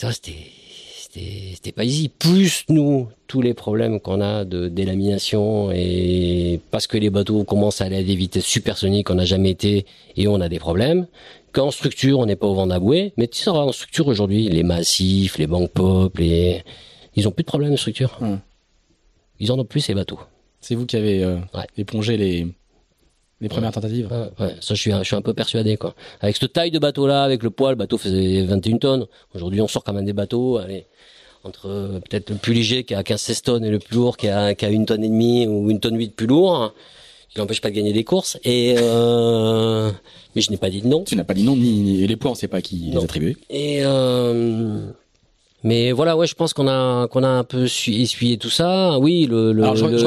c'était 0.00 1.72
pas 1.72 1.84
easy. 1.84 2.08
Plus 2.08 2.64
nous, 2.68 3.08
tous 3.26 3.40
les 3.42 3.54
problèmes 3.54 4.00
qu'on 4.00 4.20
a 4.20 4.44
de 4.44 4.68
délamination 4.68 5.70
et 5.70 6.60
parce 6.70 6.86
que 6.86 6.96
les 6.96 7.10
bateaux 7.10 7.44
commencent 7.44 7.80
à 7.80 7.84
aller 7.84 7.98
à 7.98 8.02
des 8.02 8.16
vitesses 8.16 8.46
supersoniques, 8.46 9.10
on 9.10 9.14
n'a 9.16 9.24
jamais 9.26 9.50
été 9.50 9.86
et 10.16 10.26
on 10.28 10.40
a 10.40 10.48
des 10.48 10.58
problèmes. 10.58 11.06
Qu'en 11.52 11.70
structure, 11.70 12.18
on 12.18 12.24
n'est 12.26 12.36
pas 12.36 12.46
au 12.46 12.54
vent 12.54 12.66
d'aboué, 12.66 13.12
mais 13.18 13.28
tu 13.28 13.42
sais, 13.42 13.50
en 13.50 13.70
structure 13.72 14.08
aujourd'hui, 14.08 14.48
les 14.48 14.62
massifs, 14.62 15.36
les 15.38 15.46
banques 15.46 15.70
pop, 15.70 16.16
les 16.16 16.62
ils 17.16 17.26
ont 17.28 17.30
plus 17.30 17.42
de 17.42 17.48
problème 17.48 17.70
de 17.72 17.76
structure. 17.76 18.16
Hmm. 18.20 18.36
Ils 19.40 19.50
en 19.52 19.58
ont 19.58 19.64
plus 19.64 19.80
ces 19.80 19.94
bateaux. 19.94 20.20
C'est 20.60 20.74
vous 20.74 20.86
qui 20.86 20.96
avez 20.96 21.24
euh, 21.24 21.36
Ouais. 21.54 21.66
épongé 21.76 22.16
les, 22.16 22.46
les 23.40 23.48
premières 23.48 23.72
tentatives? 23.72 24.08
Ouais, 24.38 24.54
ça 24.60 24.74
je 24.74 24.80
suis, 24.80 24.92
un- 24.92 25.02
je 25.02 25.08
suis 25.08 25.16
un 25.16 25.22
peu 25.22 25.34
persuadé 25.34 25.76
quoi. 25.76 25.94
Avec 26.20 26.36
cette 26.36 26.52
taille 26.52 26.70
de 26.70 26.78
bateau 26.78 27.06
là, 27.06 27.24
avec 27.24 27.42
le 27.42 27.50
poids, 27.50 27.70
le 27.70 27.76
bateau 27.76 27.98
faisait 27.98 28.42
21 28.44 28.78
tonnes. 28.78 29.06
Aujourd'hui, 29.34 29.60
on 29.60 29.68
sort 29.68 29.82
quand 29.84 29.92
même 29.92 30.04
des 30.04 30.12
bateaux, 30.12 30.58
allez, 30.58 30.86
entre 31.44 31.66
euh, 31.68 31.98
peut-être 32.08 32.30
le 32.30 32.36
plus 32.36 32.54
léger 32.54 32.84
qui 32.84 32.94
a 32.94 33.02
15-16 33.02 33.42
tonnes 33.42 33.64
et 33.64 33.70
le 33.70 33.80
plus 33.80 33.96
lourd 33.96 34.16
qui 34.16 34.28
a, 34.28 34.54
qui 34.54 34.64
a 34.64 34.70
une 34.70 34.86
tonne 34.86 35.02
et 35.02 35.08
demie 35.08 35.46
ou 35.48 35.70
une 35.70 35.80
tonne 35.80 35.96
8 35.98 36.14
plus 36.14 36.26
lourd, 36.28 36.72
qui 37.30 37.38
n'empêche 37.38 37.60
pas 37.60 37.70
de 37.70 37.74
gagner 37.74 37.92
des 37.92 38.04
courses. 38.04 38.38
Et 38.44 38.76
euh, 38.78 39.90
mais 40.36 40.42
je 40.42 40.50
n'ai 40.52 40.56
pas 40.58 40.70
dit 40.70 40.80
de 40.82 40.86
non. 40.86 41.02
Tu 41.02 41.16
n'as 41.16 41.24
pas 41.24 41.34
dit 41.34 41.42
non, 41.42 41.56
ni, 41.56 41.80
ni- 41.80 42.06
les 42.06 42.16
points, 42.16 42.30
on 42.30 42.34
sait 42.36 42.46
pas 42.46 42.62
qui 42.62 42.90
Non. 42.90 42.98
les 43.00 43.04
attribuer. 43.04 43.36
Et 43.50 43.80
euh, 43.84 44.86
mais 45.64 45.92
voilà, 45.92 46.16
ouais, 46.16 46.26
je 46.26 46.34
pense 46.34 46.52
qu'on 46.52 46.68
a 46.68 47.06
qu'on 47.08 47.22
a 47.22 47.28
un 47.28 47.44
peu 47.44 47.66
su- 47.66 47.92
essuyé 47.94 48.38
tout 48.38 48.50
ça. 48.50 48.98
Oui, 48.98 49.26
le, 49.28 49.52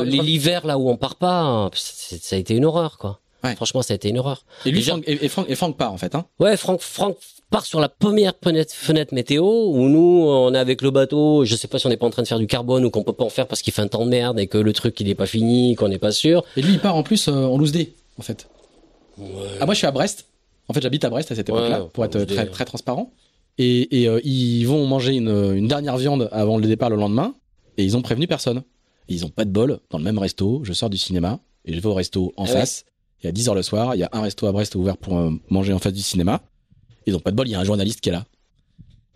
l'hiver 0.04 0.66
là 0.66 0.78
où 0.78 0.90
on 0.90 0.98
part 0.98 1.16
pas, 1.16 1.70
ça 1.74 2.36
a 2.36 2.40
été 2.40 2.56
une 2.56 2.66
horreur 2.66 2.98
quoi. 2.98 3.20
Ouais. 3.44 3.56
Franchement, 3.56 3.82
ça 3.84 3.94
a 3.94 3.96
été 3.96 4.10
une 4.10 4.18
horreur. 4.18 4.44
Et 4.66 4.72
lui, 4.72 4.80
Déjà- 4.80 4.94
Franck, 4.94 5.04
et, 5.08 5.26
et 5.26 5.28
Franck, 5.30 5.46
et 5.50 5.56
Franck 5.56 5.78
part, 5.78 5.94
en 5.94 5.98
fait. 5.98 6.16
Hein. 6.16 6.26
Ouais, 6.40 6.58
Franck, 6.58 6.82
Franck 6.82 7.16
part 7.52 7.64
sur 7.64 7.80
la 7.80 7.90
première 7.90 8.34
fenêtre, 8.44 8.74
fenêtre 8.74 9.14
météo 9.14 9.44
où 9.46 9.88
nous, 9.88 10.26
on 10.28 10.52
est 10.56 10.58
avec 10.58 10.82
le 10.82 10.90
bateau. 10.90 11.46
Je 11.46 11.56
sais 11.56 11.68
pas 11.68 11.78
si 11.78 11.86
on 11.86 11.90
n'est 11.90 11.98
pas 11.98 12.08
en 12.08 12.10
train 12.10 12.24
de 12.24 12.28
faire 12.28 12.40
du 12.40 12.48
carbone 12.48 12.84
ou 12.86 12.90
qu'on 12.90 13.04
peut 13.04 13.14
pas 13.14 13.24
en 13.24 13.30
faire 13.30 13.46
parce 13.48 13.62
qu'il 13.62 13.72
fait 13.72 13.84
un 13.84 13.88
temps 13.88 14.04
de 14.04 14.10
merde 14.10 14.40
et 14.40 14.48
que 14.48 14.58
le 14.58 14.74
truc 14.74 15.00
il 15.00 15.08
est 15.10 15.16
pas 15.16 15.28
fini, 15.28 15.76
qu'on 15.76 15.90
n'est 15.90 16.00
pas 16.00 16.12
sûr. 16.12 16.44
Et 16.58 16.64
lui, 16.64 16.74
il 16.74 16.80
part 16.80 16.96
en 16.96 17.04
plus 17.04 17.28
euh, 17.28 17.32
en 17.46 17.56
loose 17.60 17.72
day, 17.72 17.94
en 18.18 18.24
fait. 18.24 18.48
Ah, 19.60 19.66
moi, 19.66 19.76
je 19.76 19.78
suis 19.78 19.88
à 19.88 19.92
Brest. 19.92 20.26
En 20.68 20.74
fait, 20.74 20.82
j'habite 20.82 21.04
à 21.06 21.10
Brest 21.12 21.32
à 21.32 21.36
cette 21.36 21.48
Ouais, 21.50 21.56
époque-là, 21.60 21.86
pour 21.94 22.04
être 22.04 22.24
très, 22.24 22.48
très 22.48 22.66
transparent. 22.66 23.12
Et, 23.58 24.02
et 24.02 24.10
euh, 24.10 24.20
ils 24.24 24.66
vont 24.66 24.86
manger 24.86 25.16
une, 25.16 25.30
une 25.30 25.68
dernière 25.68 25.98
viande 25.98 26.30
avant 26.32 26.58
le 26.58 26.68
départ 26.68 26.90
le 26.90 26.98
lendemain. 26.98 27.36
Et 27.78 27.84
ils 27.84 27.96
ont 27.98 28.02
prévenu 28.02 28.28
personne. 28.28 28.64
Et 29.08 29.14
ils 29.14 29.26
ont 29.26 29.30
pas 29.30 29.46
de 29.46 29.52
bol 29.52 29.80
dans 29.90 29.98
le 29.98 30.04
même 30.04 30.18
resto. 30.18 30.62
Je 30.64 30.74
sors 30.74 30.90
du 30.90 30.98
cinéma 30.98 31.40
et 31.66 31.74
je 31.74 31.80
vais 31.80 31.88
au 31.88 31.94
resto 31.94 32.34
en 32.38 32.46
Ah 32.46 32.48
face. 32.48 32.86
Il 33.22 33.28
y 33.28 33.30
a 33.30 33.32
10 33.32 33.50
heures 33.50 33.56
le 33.56 33.64
soir. 33.64 33.96
Il 33.96 34.00
y 34.00 34.04
a 34.04 34.10
un 34.12 34.22
resto 34.22 34.48
à 34.48 34.52
Brest 34.52 34.76
ouvert 34.76 34.98
pour 34.98 35.18
euh, 35.18 35.32
manger 35.50 35.74
en 35.74 35.80
face 35.80 35.94
du 35.94 36.02
cinéma. 36.02 36.42
Ils 37.06 37.16
ont 37.16 37.20
pas 37.20 37.32
de 37.32 37.36
bol. 37.36 37.48
Il 37.48 37.52
y 37.52 37.56
a 37.56 37.60
un 37.60 37.64
journaliste 37.64 38.02
qui 38.02 38.10
est 38.10 38.14
là. 38.14 38.26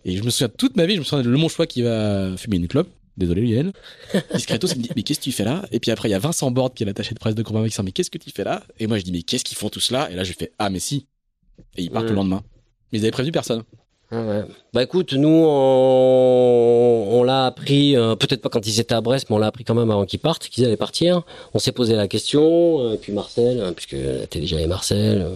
Et 0.05 0.15
je 0.15 0.23
me 0.23 0.29
souviens 0.29 0.49
toute 0.49 0.77
ma 0.77 0.85
vie, 0.85 0.95
je 0.95 0.99
me 0.99 1.03
souviens 1.03 1.23
de 1.23 1.35
mon 1.35 1.49
choix 1.49 1.67
qui 1.67 1.81
va 1.81 2.35
fumer 2.37 2.57
une 2.57 2.67
clope. 2.67 2.89
Désolé, 3.17 3.41
Lionel. 3.41 3.73
Discretos, 4.33 4.67
il 4.67 4.77
me 4.77 4.83
dit, 4.83 4.89
mais 4.95 5.03
qu'est-ce 5.03 5.19
que 5.19 5.25
tu 5.25 5.33
fais 5.33 5.43
là? 5.43 5.65
Et 5.73 5.79
puis 5.81 5.91
après, 5.91 6.07
il 6.07 6.13
y 6.13 6.15
a 6.15 6.19
Vincent 6.19 6.49
Borde 6.51 6.73
qui 6.73 6.83
est 6.83 6.85
l'attaché 6.85 7.13
de 7.13 7.19
presse 7.19 7.35
de 7.35 7.43
qui 7.43 7.51
dit, 7.51 7.75
mais 7.83 7.91
qu'est-ce 7.91 8.09
que 8.09 8.17
tu 8.17 8.31
fais 8.31 8.45
là? 8.45 8.63
Et 8.79 8.87
moi, 8.87 8.97
je 8.97 9.03
dis, 9.03 9.11
mais 9.11 9.23
qu'est-ce 9.23 9.43
qu'ils 9.43 9.57
font 9.57 9.69
tous 9.69 9.91
là? 9.91 10.09
Et 10.09 10.15
là, 10.15 10.23
je 10.23 10.31
fais, 10.31 10.53
ah, 10.57 10.69
mais 10.69 10.79
si. 10.79 11.05
Et 11.75 11.83
ils 11.83 11.91
partent 11.91 12.07
le 12.07 12.15
lendemain. 12.15 12.41
Mais 12.91 12.99
ils 12.99 13.01
avaient 13.01 13.11
prévenu 13.11 13.33
personne. 13.33 13.63
Ouais. 14.11 14.41
Bah 14.73 14.81
écoute, 14.83 15.13
nous 15.13 15.27
on, 15.45 17.07
on 17.11 17.23
l'a 17.23 17.45
appris, 17.45 17.95
euh, 17.95 18.15
peut-être 18.15 18.41
pas 18.41 18.49
quand 18.49 18.65
ils 18.65 18.79
étaient 18.79 18.95
à 18.95 19.01
Brest, 19.01 19.27
mais 19.29 19.35
on 19.35 19.39
l'a 19.39 19.47
appris 19.47 19.63
quand 19.63 19.75
même 19.75 19.91
avant 19.91 20.05
qu'ils 20.05 20.19
partent, 20.19 20.47
qu'ils 20.49 20.65
allaient 20.65 20.77
partir. 20.77 21.21
On 21.53 21.59
s'est 21.59 21.71
posé 21.71 21.95
la 21.95 22.07
question, 22.07 22.79
euh, 22.81 22.95
puis 22.99 23.11
Marcel, 23.13 23.61
hein, 23.61 23.71
puisque 23.75 23.95
t'es 24.29 24.39
déjà 24.39 24.55
avec 24.55 24.67
Marcel, 24.67 25.21
euh, 25.21 25.35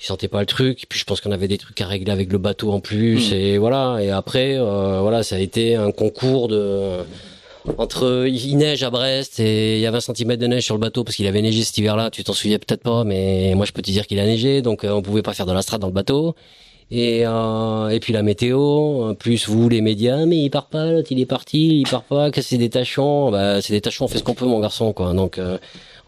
il 0.00 0.04
sentait 0.04 0.28
pas 0.28 0.38
le 0.40 0.46
truc. 0.46 0.84
Et 0.84 0.86
puis 0.88 0.98
je 0.98 1.04
pense 1.04 1.20
qu'on 1.20 1.32
avait 1.32 1.48
des 1.48 1.58
trucs 1.58 1.80
à 1.80 1.86
régler 1.86 2.12
avec 2.12 2.30
le 2.30 2.38
bateau 2.38 2.70
en 2.70 2.78
plus, 2.78 3.32
Mm. 3.32 3.34
et 3.34 3.58
voilà. 3.58 3.98
Et 4.00 4.10
après, 4.10 4.56
euh, 4.58 5.00
voilà, 5.00 5.24
ça 5.24 5.34
a 5.34 5.38
été 5.40 5.74
un 5.74 5.90
concours 5.90 6.46
de 6.48 6.98
entre 7.76 8.26
il 8.28 8.56
neige 8.56 8.82
à 8.84 8.90
Brest 8.90 9.40
et 9.40 9.74
il 9.74 9.80
y 9.80 9.86
avait 9.86 9.98
un 9.98 10.00
centimètre 10.00 10.40
de 10.40 10.46
neige 10.46 10.64
sur 10.64 10.74
le 10.74 10.80
bateau 10.80 11.04
parce 11.04 11.16
qu'il 11.16 11.26
avait 11.26 11.42
neigé 11.42 11.62
cet 11.64 11.76
hiver-là. 11.78 12.10
Tu 12.10 12.22
t'en 12.24 12.32
souviens 12.32 12.58
peut-être 12.58 12.82
pas, 12.82 13.02
mais 13.04 13.52
moi 13.56 13.66
je 13.66 13.72
peux 13.72 13.82
te 13.82 13.90
dire 13.90 14.06
qu'il 14.06 14.18
a 14.20 14.24
neigé, 14.24 14.62
donc 14.62 14.84
euh, 14.84 14.90
on 14.92 15.02
pouvait 15.02 15.20
pas 15.22 15.34
faire 15.34 15.46
de 15.46 15.52
la 15.52 15.62
strade 15.62 15.80
dans 15.80 15.88
le 15.88 15.92
bateau. 15.92 16.34
Et 16.90 17.26
euh, 17.26 17.88
et 17.90 18.00
puis 18.00 18.12
la 18.14 18.22
météo, 18.22 19.12
plus 19.14 19.46
vous 19.46 19.68
les 19.68 19.82
médias, 19.82 20.24
mais 20.24 20.38
il 20.38 20.48
part 20.50 20.66
pas, 20.68 20.90
l'autre 20.90 21.08
il 21.10 21.20
est 21.20 21.26
parti, 21.26 21.80
il 21.80 21.88
part 21.88 22.02
pas, 22.04 22.30
que 22.30 22.40
c'est 22.40 22.56
des 22.56 22.70
tachons, 22.70 23.30
bah 23.30 23.60
c'est 23.60 23.74
des 23.74 23.82
tachons, 23.82 24.06
on 24.06 24.08
fait 24.08 24.18
ce 24.18 24.24
qu'on 24.24 24.32
peut 24.34 24.46
mon 24.46 24.58
garçon 24.60 24.94
quoi. 24.94 25.12
Donc 25.12 25.36
euh, 25.36 25.58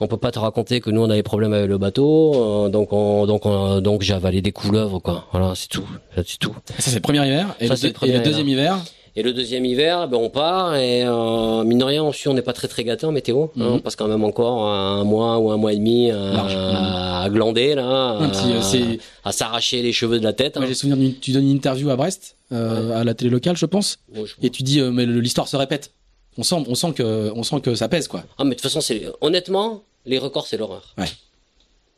on 0.00 0.06
peut 0.06 0.16
pas 0.16 0.30
te 0.30 0.38
raconter 0.38 0.80
que 0.80 0.88
nous 0.90 1.02
on 1.02 1.10
a 1.10 1.14
des 1.16 1.22
problèmes 1.22 1.52
avec 1.52 1.68
le 1.68 1.76
bateau, 1.76 2.32
euh, 2.34 2.68
donc 2.70 2.94
on 2.94 3.26
donc 3.26 3.44
on, 3.44 3.82
donc 3.82 4.00
j'ai 4.00 4.14
avalé 4.14 4.40
des 4.40 4.52
couleuvres 4.52 5.00
quoi. 5.00 5.26
Voilà, 5.32 5.52
c'est 5.54 5.68
tout, 5.68 5.86
c'est 6.16 6.38
tout. 6.38 6.54
Ça, 6.78 6.90
c'est 6.90 6.94
le 6.94 7.00
premier 7.02 7.26
hiver. 7.26 7.54
Et, 7.60 7.66
Ça, 7.66 7.74
le, 7.74 7.76
c'est 7.76 7.86
le 7.88 7.92
deux- 7.92 7.94
premier 7.98 8.12
et 8.12 8.16
le 8.16 8.24
deuxième 8.24 8.48
hiver, 8.48 8.78
Et 9.16 9.22
le 9.22 9.32
deuxième 9.32 9.64
hiver, 9.64 10.06
ben 10.08 10.16
on 10.18 10.30
part 10.30 10.76
et 10.76 11.02
euh, 11.04 11.64
mine 11.64 11.78
de 11.78 11.84
rien, 11.84 12.04
aussi 12.04 12.28
on 12.28 12.34
n'est 12.34 12.42
pas 12.42 12.52
très 12.52 12.68
très 12.68 12.84
gâté 12.84 13.06
en 13.06 13.12
météo. 13.12 13.44
hein. 13.44 13.48
Mhm. 13.56 13.66
on 13.72 13.78
passe 13.80 13.96
quand 13.96 14.06
même 14.08 14.22
encore 14.24 14.66
un 14.68 15.02
mois 15.04 15.38
ou 15.38 15.50
un 15.50 15.56
mois 15.56 15.72
et 15.72 15.76
demi 15.76 16.10
à, 16.10 16.16
Large. 16.32 16.54
à 16.56 17.28
glander 17.30 17.74
là, 17.74 18.20
euh, 18.20 18.98
à, 19.24 19.28
à 19.28 19.32
s'arracher 19.32 19.82
les 19.82 19.92
cheveux 19.92 20.18
de 20.18 20.24
la 20.24 20.32
tête. 20.32 20.56
hein. 20.56 20.64
j'ai 20.66 20.74
souvenir 20.74 20.96
d'une, 20.96 21.14
tu 21.18 21.32
donnes 21.32 21.44
une 21.44 21.56
interview 21.56 21.90
à 21.90 21.96
Brest, 21.96 22.36
euh, 22.52 22.98
à 23.00 23.04
la 23.04 23.14
télé 23.14 23.30
locale, 23.30 23.56
je 23.56 23.66
pense. 23.66 23.98
Je- 24.14 24.22
Et 24.42 24.50
tu 24.50 24.62
dis, 24.62 24.80
euh, 24.80 24.90
mais 24.92 25.06
l'histoire 25.06 25.48
se 25.48 25.56
répète. 25.56 25.92
On 26.38 26.42
sent, 26.44 26.56
on 26.68 26.74
sent 26.76 26.92
que, 26.92 27.32
on 27.34 27.42
sent 27.42 27.60
que 27.60 27.74
ça 27.74 27.88
pèse, 27.88 28.06
quoi. 28.06 28.22
Ah 28.38 28.44
mais 28.44 28.50
de 28.50 28.54
toute 28.54 28.62
façon, 28.62 28.80
c'est 28.80 29.02
honnêtement, 29.20 29.82
les 30.06 30.18
records 30.18 30.46
c'est 30.46 30.56
l'horreur. 30.56 30.94
Ouais. 30.96 31.06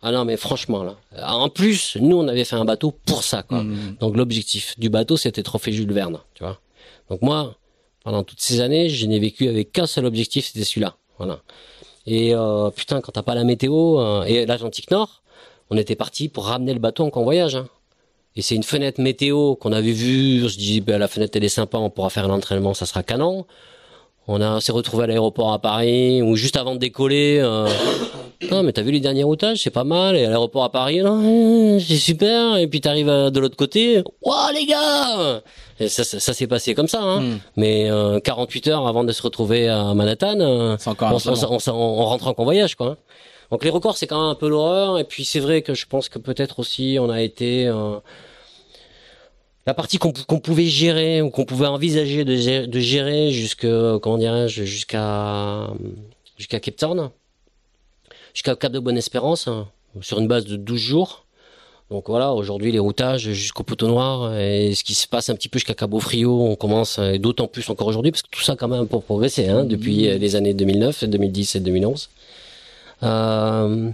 Ah 0.04 0.10
non 0.10 0.24
mais 0.24 0.36
franchement 0.36 0.82
là. 0.82 0.96
En 1.28 1.48
plus, 1.48 1.96
nous 2.00 2.16
on 2.16 2.26
avait 2.26 2.44
fait 2.44 2.56
un 2.56 2.64
bateau 2.64 2.92
pour 3.06 3.22
ça 3.22 3.42
quoi. 3.44 3.62
Mm. 3.62 3.96
Donc 4.00 4.16
l'objectif 4.16 4.74
du 4.78 4.88
bateau 4.88 5.16
c'était 5.16 5.44
trophée 5.44 5.72
Jules 5.72 5.92
Verne, 5.92 6.18
tu 6.34 6.42
vois. 6.42 6.58
Donc 7.10 7.22
moi, 7.22 7.56
pendant 8.04 8.24
toutes 8.24 8.40
ces 8.40 8.60
années, 8.60 8.88
je 8.88 9.06
n'ai 9.06 9.18
vécu 9.18 9.48
avec 9.48 9.72
qu'un 9.72 9.86
seul 9.86 10.06
objectif, 10.06 10.46
c'était 10.46 10.64
celui-là. 10.64 10.96
Voilà. 11.18 11.40
Et 12.06 12.34
euh, 12.34 12.70
putain, 12.70 13.00
quand 13.00 13.12
t'as 13.12 13.22
pas 13.22 13.34
la 13.34 13.44
météo 13.44 14.00
euh, 14.00 14.24
et 14.24 14.46
l'Atlantique 14.46 14.90
Nord, 14.90 15.22
on 15.70 15.76
était 15.76 15.94
parti 15.94 16.28
pour 16.28 16.46
ramener 16.46 16.74
le 16.74 16.80
bateau 16.80 17.04
en 17.04 17.10
convoyage. 17.10 17.54
Hein. 17.54 17.68
Et 18.34 18.42
c'est 18.42 18.54
une 18.54 18.62
fenêtre 18.62 19.00
météo 19.00 19.54
qu'on 19.54 19.72
avait 19.72 19.92
vue. 19.92 20.48
Se 20.48 20.56
dit, 20.56 20.80
ben, 20.80 20.98
la 20.98 21.08
fenêtre 21.08 21.36
elle 21.36 21.44
est 21.44 21.48
sympa, 21.48 21.78
on 21.78 21.90
pourra 21.90 22.10
faire 22.10 22.24
un 22.24 22.34
entraînement, 22.34 22.74
ça 22.74 22.86
sera 22.86 23.02
canon. 23.02 23.46
On 24.28 24.40
a, 24.40 24.56
on 24.56 24.60
s'est 24.60 24.72
retrouvé 24.72 25.04
à 25.04 25.06
l'aéroport 25.06 25.52
à 25.52 25.58
Paris, 25.58 26.22
ou 26.22 26.36
juste 26.36 26.56
avant 26.56 26.74
de 26.74 26.78
décoller. 26.78 27.38
Euh, 27.40 27.68
non, 28.50 28.62
mais 28.62 28.72
t'as 28.72 28.82
vu 28.82 28.92
les 28.92 29.00
derniers 29.00 29.24
routages, 29.24 29.62
c'est 29.62 29.70
pas 29.70 29.84
mal. 29.84 30.16
Et 30.16 30.24
à 30.24 30.28
l'aéroport 30.28 30.64
à 30.64 30.70
Paris, 30.70 31.00
non, 31.00 31.20
euh, 31.24 31.78
c'est 31.80 31.96
super. 31.96 32.56
Et 32.56 32.66
puis 32.66 32.80
t'arrives 32.80 33.08
euh, 33.08 33.30
de 33.30 33.40
l'autre 33.40 33.56
côté, 33.56 34.02
waouh 34.22 34.52
les 34.54 34.66
gars 34.66 35.42
Et 35.80 35.88
ça, 35.88 36.04
ça, 36.04 36.20
ça 36.20 36.32
s'est 36.32 36.46
passé 36.46 36.74
comme 36.74 36.88
ça. 36.88 37.02
Hein. 37.02 37.20
Mm. 37.20 37.38
Mais 37.56 37.90
euh, 37.90 38.20
48 38.20 38.68
heures 38.68 38.86
avant 38.86 39.04
de 39.04 39.12
se 39.12 39.22
retrouver 39.22 39.68
à 39.68 39.94
Manhattan, 39.94 40.38
euh, 40.40 40.76
on, 40.86 40.94
on, 41.00 41.58
on 41.66 41.72
on 41.72 42.04
rentre 42.04 42.26
en 42.28 42.34
convoyage, 42.34 42.76
quoi. 42.76 42.96
Donc 43.52 43.64
les 43.64 43.70
records, 43.70 43.98
c'est 43.98 44.06
quand 44.06 44.18
même 44.20 44.30
un 44.30 44.34
peu 44.34 44.48
l'horreur. 44.48 44.98
Et 44.98 45.04
puis 45.04 45.26
c'est 45.26 45.38
vrai 45.38 45.60
que 45.60 45.74
je 45.74 45.86
pense 45.86 46.08
que 46.08 46.18
peut-être 46.18 46.58
aussi 46.58 46.96
on 46.98 47.10
a 47.10 47.20
été 47.20 47.66
euh, 47.66 47.96
la 49.66 49.74
partie 49.74 49.98
qu'on 49.98 50.12
pouvait 50.12 50.66
gérer 50.66 51.22
ou 51.22 51.30
qu'on 51.30 51.44
pouvait 51.44 51.66
envisager 51.66 52.24
de, 52.24 52.34
gé- 52.34 52.66
de 52.66 52.80
gérer 52.80 53.30
jusque 53.30 53.66
comment 54.00 54.18
dirais-je 54.18 54.64
jusqu'à 54.64 55.68
jusqu'à 56.36 56.58
Cape 56.58 56.76
Town, 56.76 57.10
jusqu'à 58.34 58.56
Cap 58.56 58.72
de 58.72 58.80
Bonne-Espérance, 58.80 59.46
hein, 59.46 59.68
sur 60.00 60.18
une 60.18 60.26
base 60.26 60.46
de 60.46 60.56
12 60.56 60.80
jours. 60.80 61.26
Donc 61.90 62.08
voilà, 62.08 62.32
aujourd'hui 62.32 62.72
les 62.72 62.78
routages 62.78 63.30
jusqu'au 63.32 63.62
Poteau 63.64 63.86
Noir 63.86 64.36
et 64.38 64.74
ce 64.74 64.82
qui 64.82 64.94
se 64.94 65.06
passe 65.06 65.28
un 65.28 65.34
petit 65.34 65.48
peu 65.50 65.58
jusqu'à 65.58 65.74
Cabo 65.74 66.00
Frio, 66.00 66.40
on 66.42 66.56
commence 66.56 66.98
et 66.98 67.18
d'autant 67.18 67.46
plus 67.46 67.68
encore 67.68 67.86
aujourd'hui 67.86 68.10
parce 68.10 68.22
que 68.22 68.30
tout 68.30 68.40
ça 68.40 68.56
quand 68.56 68.66
même 68.68 68.88
pour 68.88 69.04
progresser 69.04 69.46
hein, 69.48 69.64
depuis 69.64 70.08
euh, 70.08 70.16
les 70.16 70.34
années 70.34 70.54
2009, 70.54 71.04
2010 71.04 71.56
et 71.56 71.60
2011. 71.60 72.08
Euh, 73.02 73.90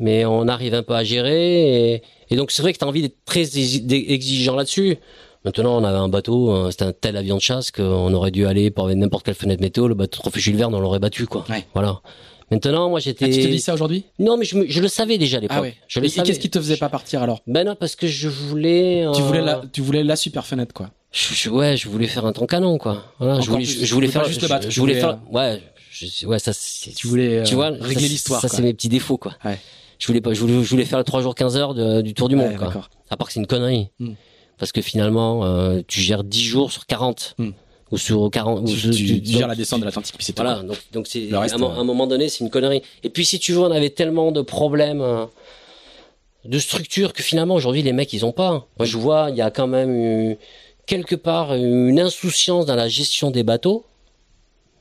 mais 0.00 0.24
on 0.24 0.48
arrive 0.48 0.74
un 0.74 0.82
peu 0.82 0.94
à 0.94 1.04
gérer 1.04 1.92
et, 1.94 2.02
et 2.30 2.36
donc 2.36 2.50
c'est 2.50 2.62
vrai 2.62 2.72
que 2.72 2.78
tu 2.78 2.84
as 2.84 2.88
envie 2.88 3.02
d'être 3.02 3.16
très 3.24 3.42
exi- 3.42 3.84
exigeant 4.10 4.56
là-dessus. 4.56 4.96
Maintenant, 5.44 5.80
on 5.80 5.84
avait 5.84 5.96
un 5.96 6.08
bateau, 6.08 6.50
euh, 6.50 6.70
c'était 6.70 6.84
un 6.84 6.92
tel 6.92 7.16
avion 7.16 7.36
de 7.36 7.40
chasse 7.40 7.70
qu'on 7.70 8.12
aurait 8.12 8.32
dû 8.32 8.44
aller 8.46 8.70
par 8.70 8.86
n'importe 8.88 9.24
quelle 9.24 9.34
fenêtre 9.36 9.62
météo, 9.62 9.86
le 9.88 9.94
bateau 9.94 10.18
trophée 10.20 10.40
Jules 10.40 10.56
Verne, 10.56 10.74
on 10.74 10.80
l'aurait 10.80 10.98
battu 10.98 11.26
quoi. 11.26 11.44
Ouais. 11.48 11.64
Voilà. 11.74 12.00
Maintenant, 12.50 12.88
moi 12.90 12.98
j'étais 12.98 13.26
Ah, 13.26 13.28
tu 13.28 13.42
te 13.42 13.46
dis 13.46 13.60
ça 13.60 13.74
aujourd'hui? 13.74 14.04
Non, 14.18 14.36
mais 14.36 14.44
je, 14.44 14.56
me- 14.56 14.66
je 14.66 14.80
le 14.80 14.88
savais 14.88 15.16
déjà 15.18 15.36
à 15.36 15.40
l'époque. 15.40 15.56
Ah 15.58 15.62
ouais. 15.62 15.76
Je 15.86 15.98
Et, 15.98 16.02
le 16.02 16.06
et 16.06 16.08
savais. 16.10 16.26
qu'est-ce 16.26 16.40
qui 16.40 16.50
te 16.50 16.58
faisait 16.58 16.76
pas 16.78 16.88
partir 16.88 17.22
alors? 17.22 17.40
Ben 17.46 17.64
non, 17.66 17.76
parce 17.76 17.94
que 17.94 18.06
je 18.06 18.28
voulais. 18.28 19.04
Tu 19.14 19.20
euh, 19.20 19.24
voulais 19.24 19.42
la, 19.42 19.62
tu 19.72 19.80
voulais 19.80 20.02
la 20.02 20.16
super 20.16 20.44
fenêtre, 20.46 20.72
quoi. 20.74 20.90
je, 21.12 21.34
je- 21.34 21.50
ouais, 21.50 21.76
je 21.76 21.88
voulais 21.88 22.06
faire 22.08 22.24
un 22.26 22.32
ton 22.32 22.46
canon, 22.46 22.76
quoi. 22.78 23.04
Voilà, 23.18 23.40
je 23.40 23.48
voulais, 23.50 23.64
plus, 23.64 23.84
je, 23.84 23.94
voulais 23.94 24.08
faire, 24.08 24.24
juste 24.24 24.40
le 24.42 24.48
je, 24.48 24.52
battre, 24.52 24.64
je 24.64 24.70
tu 24.74 24.80
voulais 24.80 24.94
voulais, 24.94 25.00
faire, 25.02 25.18
ouais, 25.30 25.62
je, 25.92 26.26
ouais, 26.26 26.38
ça, 26.38 26.52
Tu 26.96 27.06
voulais, 27.06 27.42
tu 27.44 27.52
euh, 27.52 27.56
vois, 27.56 27.70
régler 27.80 28.08
l'histoire, 28.08 28.40
Ça, 28.40 28.48
c'est 28.48 28.62
mes 28.62 28.72
petits 28.74 28.88
défauts, 28.88 29.18
quoi. 29.18 29.34
Ouais. 29.44 29.58
Je 29.98 30.06
voulais 30.06 30.20
pas, 30.20 30.32
je 30.32 30.40
voulais, 30.40 30.62
je 30.62 30.68
voulais 30.70 30.84
faire 30.84 30.98
le 30.98 31.04
3 31.04 31.22
jours 31.22 31.34
15 31.34 31.56
heures 31.56 31.74
de- 31.74 32.00
du 32.02 32.14
tour 32.14 32.28
du 32.28 32.36
monde, 32.36 32.48
Ouais, 32.48 32.54
quoi. 32.56 32.66
d'accord. 32.68 32.88
À 33.10 33.16
part 33.16 33.26
que 33.26 33.32
c'est 33.32 33.40
une 33.40 33.46
connerie. 33.46 33.88
Hmm. 33.98 34.12
Parce 34.58 34.72
que 34.72 34.80
finalement, 34.80 35.44
euh, 35.44 35.80
tu 35.86 36.00
gères 36.00 36.24
10 36.24 36.44
jours 36.44 36.70
sur 36.72 36.86
40. 36.86 37.34
Hmm. 37.38 37.50
Ou 37.90 37.96
sur 37.96 38.28
40, 38.30 38.60
ou 38.60 38.64
Tu, 38.66 38.76
sur- 38.76 38.90
tu- 38.90 39.06
tu- 39.06 39.22
tu 39.22 39.32
gères 39.32 39.48
la 39.48 39.54
descente 39.54 39.80
de 39.80 39.86
l'Atlantique, 39.86 40.14
puis 40.14 40.22
c'est 40.24 40.34
tout. 40.34 40.42
voilà, 40.42 40.62
donc 40.62 40.76
donc 40.92 41.06
c'est 41.06 41.32
à, 41.32 41.40
un 41.40 41.62
euh, 41.62 41.68
à 41.68 41.78
un 41.80 41.84
moment 41.84 42.06
donné, 42.06 42.28
c'est 42.28 42.44
une 42.44 42.50
connerie. 42.50 42.82
Et 43.02 43.08
puis 43.08 43.24
si 43.24 43.38
tu 43.38 43.52
veux, 43.52 43.60
on 43.60 43.70
avait 43.70 43.88
tellement 43.88 44.30
de 44.30 44.42
problèmes 44.42 45.00
euh, 45.00 45.24
de 46.44 46.58
structure 46.58 47.12
que 47.14 47.22
finalement 47.22 47.54
aujourd'hui 47.54 47.82
les 47.82 47.92
mecs 47.94 48.12
ils 48.12 48.26
ont 48.26 48.32
pas. 48.32 48.66
Moi 48.78 48.84
je 48.86 48.98
vois, 48.98 49.28
il 49.30 49.36
y 49.36 49.40
a 49.40 49.50
quand 49.50 49.66
même 49.66 49.90
eu, 49.90 50.36
quelque 50.86 51.14
part 51.14 51.54
une 51.54 51.98
insouciance 51.98 52.66
dans 52.66 52.74
la 52.76 52.88
gestion 52.88 53.30
des 53.30 53.42
bateaux. 53.42 53.84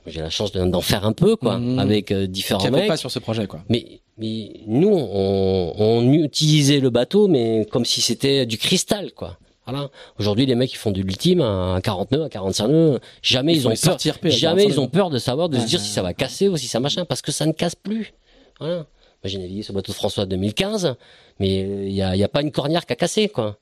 J'ai 0.08 0.22
la 0.22 0.30
chance 0.30 0.52
de- 0.52 0.64
d'en 0.66 0.82
faire 0.82 1.06
un 1.06 1.14
peu 1.14 1.36
quoi, 1.36 1.58
Mhm. 1.60 1.80
avec 1.80 2.12
euh, 2.12 2.28
différents 2.28 2.70
mecs. 2.72 2.88
pas 2.88 2.98
sur 2.98 3.12
ce 3.12 3.20
projet, 3.20 3.46
quoi. 3.48 3.60
Mais 3.70 4.02
mais 4.18 4.62
nous 4.66 4.90
on, 4.90 5.74
on 5.78 6.12
utilisait 6.14 6.80
le 6.80 6.90
bateau 6.90 7.28
mais 7.28 7.68
comme 7.72 7.86
si 7.86 8.02
c'était 8.02 8.46
du 8.46 8.58
cristal 8.58 9.12
quoi. 9.14 9.38
Voilà. 9.68 9.90
Aujourd'hui 10.18 10.46
les 10.46 10.56
mecs 10.56 10.72
ils 10.74 10.78
font 10.78 10.92
de 10.92 11.02
l'ultime 11.02 11.42
à 11.42 11.80
40 11.84 12.12
nœuds, 12.14 12.24
à 12.24 12.30
45 12.30 12.68
nœuds. 12.70 13.00
Jamais 13.22 13.54
Il 13.54 13.58
ils 13.58 13.62
faut 13.64 13.68
ont 13.68 13.72
peur. 13.72 13.98
Jamais 14.32 14.64
45 14.64 14.70
ils 14.70 14.80
ont 14.80 14.88
peur 14.88 15.10
de 15.10 15.18
savoir, 15.20 15.50
de 15.50 15.60
se 15.60 15.66
dire 15.66 15.80
si 15.82 15.90
ça 15.92 16.02
va 16.02 16.14
casser 16.14 16.48
ou 16.48 16.56
si 16.58 16.68
ça 16.68 16.80
machin, 16.80 17.04
parce 17.06 17.22
que 17.22 17.32
ça 17.34 17.46
ne 17.46 17.52
casse 17.52 17.76
plus. 17.76 18.14
Voilà. 18.60 18.86
J'ai 19.26 19.40
navigué 19.40 19.62
sur 19.64 19.74
le 19.74 19.80
bateau 19.80 19.92
de 19.92 19.98
François 19.98 20.26
2015, 20.26 20.96
mais 21.40 21.60
il 21.88 21.92
y 21.92 22.02
a, 22.02 22.16
y 22.16 22.24
a 22.24 22.30
pas 22.30 22.42
une 22.42 22.52
cornière 22.52 22.86
qui 22.86 22.94
a 22.94 22.96
cassé, 22.96 23.28
quoi. 23.28 23.58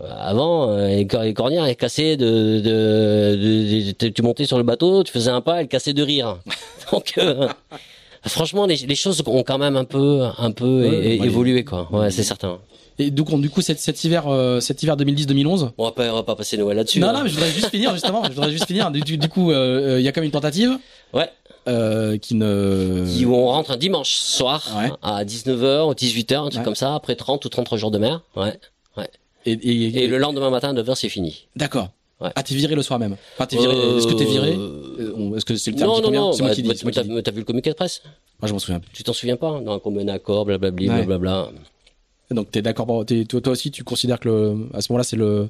Euh, 0.00 0.06
Avant, 0.18 0.70
euh, 0.70 0.88
les 0.88 1.06
cor- 1.06 1.22
les 1.22 1.34
cornières, 1.34 1.64
elles 1.66 1.76
cassaient 1.76 2.16
de, 2.16 2.58
de, 2.58 3.36
de- 3.36 3.92
de- 3.98 4.08
tu 4.08 4.22
montais 4.22 4.44
sur 4.44 4.56
le 4.58 4.64
bateau, 4.64 5.04
tu 5.04 5.12
faisais 5.12 5.30
un 5.30 5.40
pas, 5.40 5.60
elles 5.60 5.68
cassaient 5.68 5.92
de 5.92 6.02
rire. 6.02 6.38
Donc, 6.92 7.12
euh, 7.18 7.48
franchement, 8.26 8.66
les, 8.66 8.76
les 8.76 8.94
choses 8.96 9.22
ont 9.26 9.42
quand 9.44 9.58
même 9.58 9.76
un 9.76 9.84
peu, 9.84 10.22
un 10.38 10.50
peu 10.50 10.88
Ouais, 10.88 11.16
évolué, 11.24 11.64
quoi. 11.64 11.88
Ouais, 11.92 12.10
c'est 12.10 12.24
certain. 12.24 12.58
Et 12.98 13.10
donc, 13.10 13.30
on- 13.32 13.38
du 13.38 13.50
coup, 13.50 13.60
cet, 13.60 13.78
cet 13.78 14.02
hiver, 14.04 14.26
euh, 14.28 14.58
cet 14.60 14.82
hiver 14.82 14.96
2010-2011. 14.96 15.70
On 15.78 15.84
va 15.84 15.92
pas, 15.92 16.10
on 16.10 16.14
va 16.14 16.22
pas 16.24 16.34
passer 16.36 16.56
Noël 16.56 16.76
là-dessus. 16.76 16.98
Non, 17.00 17.08
hein. 17.08 17.12
non, 17.12 17.22
mais 17.22 17.28
je 17.28 17.34
voudrais 17.34 17.50
juste 17.50 17.70
finir, 17.70 17.92
justement. 17.92 18.22
Je 18.24 18.32
voudrais 18.32 18.50
juste 18.52 18.66
finir. 18.66 18.90
Du, 18.90 19.00
du- 19.00 19.28
coup, 19.28 19.50
euh, 19.52 19.94
euh, 19.94 20.00
il 20.00 20.04
y 20.04 20.08
a 20.08 20.12
quand 20.12 20.20
même 20.20 20.26
une 20.26 20.32
tentative. 20.32 20.76
Ouais. 21.12 21.28
Euh, 21.66 22.18
qui 22.18 22.34
ne. 22.34 23.04
Qui- 23.08 23.24
où 23.24 23.34
on 23.34 23.46
rentre 23.46 23.70
un 23.70 23.76
dimanche 23.76 24.10
soir 24.16 24.68
Ouais. 24.76 24.90
à 25.02 25.24
19h 25.24 25.88
ou 25.88 25.94
18h, 25.94 26.36
un 26.38 26.42
truc 26.50 26.58
Ouais. 26.58 26.64
comme 26.64 26.74
ça, 26.74 26.94
après 26.94 27.14
30 27.16 27.44
ou 27.44 27.48
33 27.48 27.78
jours 27.78 27.90
de 27.90 27.98
mer. 27.98 28.20
Ouais. 28.36 28.58
Et, 29.46 29.52
et- 29.52 30.04
Et 30.04 30.06
le 30.06 30.18
lendemain 30.18 30.50
matin, 30.50 30.70
à 30.70 30.72
9h, 30.82 30.94
c'est 30.96 31.08
fini. 31.08 31.46
D'accord. 31.56 31.90
Ouais. 32.20 32.30
Ah, 32.36 32.42
t'es 32.42 32.54
viré 32.54 32.74
le 32.74 32.82
soir 32.82 32.98
même. 32.98 33.16
Enfin, 33.34 33.46
t'es 33.46 33.56
viré. 33.56 33.74
Euh, 33.76 33.98
Est-ce 33.98 34.06
que 34.06 34.14
t'es 34.14 34.24
viré 34.24 34.54
Euh, 34.56 35.36
Est-ce 35.36 35.44
que 35.44 35.56
c'est 35.56 35.72
le 35.72 35.76
terme 35.76 35.90
Non, 35.90 35.96
qui 35.96 36.02
non, 36.02 36.10
non. 36.12 36.32
C'est 36.32 36.42
moi 36.42 36.50
bah, 36.50 36.54
qui 36.54 36.62
dis. 36.62 36.68
c'est 36.76 36.84
moi 36.84 36.92
mais 36.96 37.02
qui 37.02 37.08
t'as 37.08 37.14
dis. 37.14 37.22
t'as 37.22 37.30
vu 37.32 37.38
le 37.38 37.44
communiqué 37.44 37.70
de 37.70 37.74
presse 37.74 38.02
Moi, 38.40 38.48
je 38.48 38.52
m'en 38.52 38.58
souviens. 38.58 38.80
Tu 38.92 39.02
t'en 39.02 39.12
souviens 39.12 39.36
pas 39.36 39.60
Dans 39.60 39.74
un 39.74 39.78
commun 39.80 40.06
accord, 40.08 40.44
blablabli, 40.44 40.88
Ouais. 40.88 40.96
blablabla. 41.04 41.50
Donc, 42.30 42.50
t'es 42.50 42.62
d'accord. 42.62 42.86
Toi, 43.04 43.40
toi 43.40 43.52
aussi, 43.52 43.70
tu 43.70 43.84
considères 43.84 44.20
que 44.20 44.28
le, 44.28 44.68
à 44.72 44.80
ce 44.80 44.90
moment-là, 44.92 45.04
c'est 45.04 45.16
le, 45.16 45.48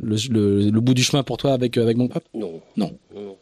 le, 0.00 0.16
le, 0.30 0.70
le 0.70 0.80
bout 0.80 0.94
du 0.94 1.02
chemin 1.02 1.22
pour 1.22 1.36
toi 1.36 1.52
avec, 1.52 1.76
euh, 1.76 1.82
avec 1.82 1.96
mon 1.96 2.08
peuple? 2.08 2.26
Non. 2.34 2.60
Non. 2.76 2.92
Non, 3.14 3.20
non. 3.22 3.36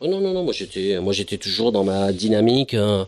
Oh, 0.00 0.06
non, 0.08 0.20
non, 0.20 0.32
non, 0.32 0.42
moi 0.44 0.52
j'étais, 0.52 0.98
moi 1.00 1.12
j'étais 1.12 1.38
toujours 1.38 1.70
dans 1.72 1.84
ma 1.84 2.12
dynamique 2.12 2.74
euh, 2.74 3.04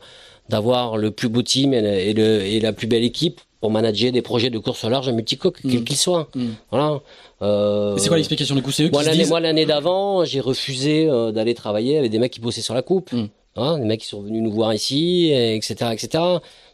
d'avoir 0.48 0.96
le 0.96 1.10
plus 1.10 1.28
beau 1.28 1.42
team 1.42 1.72
et, 1.74 2.12
le, 2.12 2.42
et 2.42 2.60
la 2.60 2.72
plus 2.72 2.86
belle 2.86 3.04
équipe 3.04 3.40
pour 3.60 3.70
manager 3.70 4.12
des 4.12 4.20
projets 4.22 4.50
de 4.50 4.58
course 4.58 4.84
au 4.84 4.90
large 4.90 5.08
multicoque, 5.10 5.58
quels 5.62 5.80
Mm. 5.80 5.84
qu'ils 5.84 5.96
soient. 5.96 6.28
Mm. 6.34 6.46
Voilà. 6.70 7.00
Euh, 7.42 7.96
c'est 7.96 8.08
quoi 8.08 8.16
l'explication 8.18 8.54
du 8.54 8.62
coup? 8.62 8.70
C'est 8.70 8.82
eux 8.84 8.88
qui 8.88 8.92
Moi 8.92 9.02
se 9.02 9.06
l'année, 9.08 9.18
disent. 9.20 9.28
moi 9.30 9.40
l'année 9.40 9.64
d'avant, 9.66 10.24
j'ai 10.24 10.40
refusé 10.40 11.06
euh, 11.08 11.32
d'aller 11.32 11.54
travailler 11.54 11.96
avec 11.98 12.10
des 12.10 12.18
mecs 12.18 12.32
qui 12.32 12.40
bossaient 12.40 12.60
sur 12.62 12.74
la 12.74 12.82
coupe. 12.82 13.12
Mm. 13.12 13.26
Hein, 13.56 13.78
des 13.78 13.84
mecs 13.84 14.00
qui 14.00 14.06
sont 14.08 14.20
venus 14.20 14.42
nous 14.42 14.50
voir 14.50 14.74
ici, 14.74 15.28
et 15.30 15.54
etc., 15.54 15.76
etc. 15.92 16.22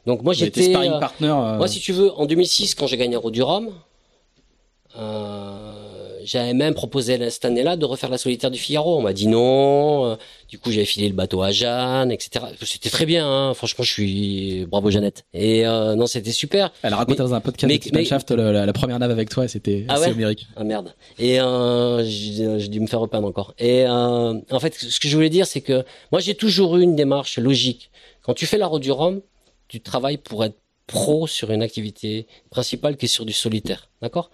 Donc 0.06 0.22
moi 0.22 0.32
j'étais, 0.32 0.74
euh, 0.74 0.98
partner. 0.98 1.28
euh, 1.28 1.58
moi 1.58 1.68
si 1.68 1.78
tu 1.78 1.92
veux, 1.92 2.10
en 2.18 2.24
2006 2.24 2.74
quand 2.74 2.86
j'ai 2.86 2.96
gagné 2.96 3.16
Road 3.16 3.34
du 3.34 3.42
Rhum, 3.42 3.68
euh, 4.98 5.72
j'avais 6.24 6.54
même 6.54 6.74
proposé 6.74 7.18
cette 7.30 7.44
année-là 7.44 7.76
de 7.76 7.84
refaire 7.84 8.10
la 8.10 8.18
solitaire 8.18 8.50
du 8.50 8.58
Figaro. 8.58 8.96
On 8.98 9.02
m'a 9.02 9.12
dit 9.12 9.26
non. 9.26 10.04
euh, 10.06 10.16
Du 10.48 10.58
coup, 10.58 10.70
j'avais 10.72 10.84
filé 10.86 11.08
le 11.08 11.14
bateau 11.14 11.42
à 11.42 11.50
Jeanne, 11.52 12.10
etc. 12.10 12.44
C'était 12.62 12.90
très 12.90 13.06
bien. 13.06 13.26
Hein. 13.28 13.54
Franchement, 13.54 13.84
je 13.84 13.92
suis 13.92 14.66
bravo 14.66 14.90
Jeannette. 14.90 15.24
Et 15.32 15.66
euh, 15.66 15.94
non, 15.94 16.06
c'était 16.06 16.32
super. 16.32 16.72
Elle 16.82 16.94
Mais- 17.08 17.14
dans 17.14 17.34
un 17.34 17.40
podcast 17.40 17.66
mais- 17.72 17.78
de 17.78 17.96
mais- 17.98 18.04
Shaft 18.04 18.30
le- 18.32 18.52
la, 18.52 18.66
la 18.66 18.72
première 18.72 18.98
nave 18.98 19.10
avec 19.10 19.28
toi 19.30 19.46
c'était 19.48 19.84
Ah 19.88 19.94
assez 19.94 20.06
ouais 20.06 20.10
homérique. 20.12 20.46
Ah 20.56 20.64
merde. 20.64 20.94
Et 21.18 21.40
euh, 21.40 22.04
j'ai 22.04 22.58
j'ai 22.60 22.68
dû 22.68 22.80
me 22.80 22.86
faire 22.86 23.00
repeindre 23.00 23.26
encore. 23.28 23.54
Et 23.58 23.84
euh, 23.86 24.34
en 24.50 24.60
fait, 24.60 24.74
ce 24.74 24.98
que 25.00 25.08
je 25.08 25.14
voulais 25.16 25.30
dire, 25.30 25.46
c'est 25.46 25.60
que 25.60 25.84
moi, 26.12 26.20
j'ai 26.20 26.34
toujours 26.34 26.76
eu 26.76 26.82
une 26.82 26.96
démarche 26.96 27.38
logique. 27.38 27.90
Quand 28.22 28.34
tu 28.34 28.46
fais 28.46 28.58
la 28.58 28.66
route 28.66 28.82
du 28.82 28.92
Rhum, 28.92 29.20
tu 29.68 29.80
travailles 29.80 30.18
pour 30.18 30.44
être 30.44 30.56
pro 30.86 31.26
sur 31.28 31.52
une 31.52 31.62
activité 31.62 32.26
principale 32.50 32.96
qui 32.96 33.04
est 33.04 33.08
sur 33.08 33.24
du 33.24 33.32
solitaire. 33.32 33.88
D'accord? 34.02 34.30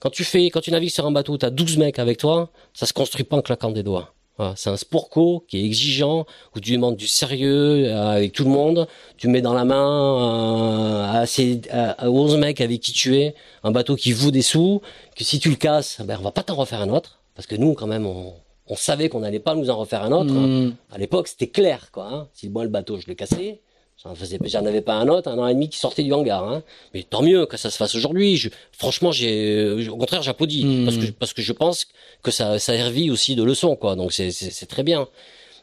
Quand 0.00 0.10
tu 0.10 0.24
fais, 0.24 0.46
quand 0.46 0.60
tu 0.60 0.70
navigues 0.70 0.90
sur 0.90 1.06
un 1.06 1.12
bateau, 1.12 1.36
tu 1.36 1.44
as 1.44 1.50
12 1.50 1.76
mecs 1.76 1.98
avec 1.98 2.18
toi, 2.18 2.50
ça 2.72 2.86
se 2.86 2.92
construit 2.92 3.24
pas 3.24 3.36
en 3.36 3.42
claquant 3.42 3.70
des 3.70 3.82
doigts. 3.82 4.14
Voilà, 4.38 4.54
c'est 4.56 4.70
un 4.70 4.78
sport 4.78 5.10
co 5.10 5.44
qui 5.46 5.58
est 5.58 5.64
exigeant, 5.64 6.24
où 6.56 6.60
tu 6.60 6.72
demandes 6.72 6.96
du 6.96 7.06
sérieux 7.06 7.84
euh, 7.84 8.06
avec 8.08 8.32
tout 8.32 8.44
le 8.44 8.50
monde. 8.50 8.88
Tu 9.18 9.28
mets 9.28 9.42
dans 9.42 9.52
la 9.52 9.66
main 9.66 11.12
euh, 11.12 11.20
à, 11.20 11.26
ces, 11.26 11.60
à, 11.70 11.90
à 11.90 12.08
11 12.08 12.38
mecs 12.38 12.62
avec 12.62 12.80
qui 12.80 12.92
tu 12.92 13.18
es, 13.18 13.34
un 13.62 13.70
bateau 13.70 13.96
qui 13.96 14.12
vaut 14.12 14.30
des 14.30 14.40
sous, 14.40 14.80
que 15.14 15.24
si 15.24 15.38
tu 15.38 15.50
le 15.50 15.56
casses, 15.56 16.00
ben, 16.02 16.16
on 16.18 16.22
va 16.22 16.30
pas 16.30 16.42
t'en 16.42 16.54
refaire 16.54 16.80
un 16.80 16.88
autre. 16.88 17.20
Parce 17.34 17.46
que 17.46 17.56
nous, 17.56 17.74
quand 17.74 17.86
même, 17.86 18.06
on, 18.06 18.32
on 18.68 18.76
savait 18.76 19.10
qu'on 19.10 19.20
n'allait 19.20 19.40
pas 19.40 19.54
nous 19.54 19.68
en 19.68 19.76
refaire 19.76 20.02
un 20.02 20.12
autre. 20.12 20.32
Mm. 20.32 20.74
À 20.90 20.96
l'époque, 20.96 21.28
c'était 21.28 21.48
clair, 21.48 21.90
quoi. 21.92 22.08
Hein. 22.10 22.28
Si 22.32 22.48
moi 22.48 22.62
le 22.64 22.70
bateau, 22.70 22.98
je 22.98 23.06
le 23.08 23.14
cassais, 23.14 23.60
j'en 24.04 24.14
faisais, 24.14 24.38
j'en 24.44 24.64
avais 24.66 24.80
pas 24.80 24.94
un 24.94 25.08
autre, 25.08 25.28
un 25.28 25.38
an 25.38 25.46
et 25.46 25.54
demi 25.54 25.68
qui 25.68 25.78
sortait 25.78 26.02
du 26.02 26.12
hangar. 26.12 26.48
Hein. 26.48 26.62
Mais 26.94 27.02
tant 27.02 27.22
mieux 27.22 27.46
que 27.46 27.56
ça 27.56 27.70
se 27.70 27.76
fasse 27.76 27.94
aujourd'hui. 27.94 28.36
Je, 28.36 28.48
franchement, 28.72 29.12
j'ai, 29.12 29.88
au 29.88 29.96
contraire, 29.96 30.22
j'applaudis 30.22 30.64
Mhm. 30.64 30.84
parce 30.84 30.96
que 30.96 31.06
parce 31.12 31.32
que 31.32 31.42
je 31.42 31.52
pense 31.52 31.86
que 32.22 32.30
ça, 32.30 32.58
ça 32.58 32.72
a 32.72 32.76
servi 32.76 33.10
aussi 33.10 33.34
de 33.36 33.42
leçon, 33.42 33.76
quoi. 33.76 33.96
Donc 33.96 34.12
c'est, 34.12 34.30
c'est, 34.30 34.50
c'est 34.50 34.66
très 34.66 34.82
bien. 34.82 35.08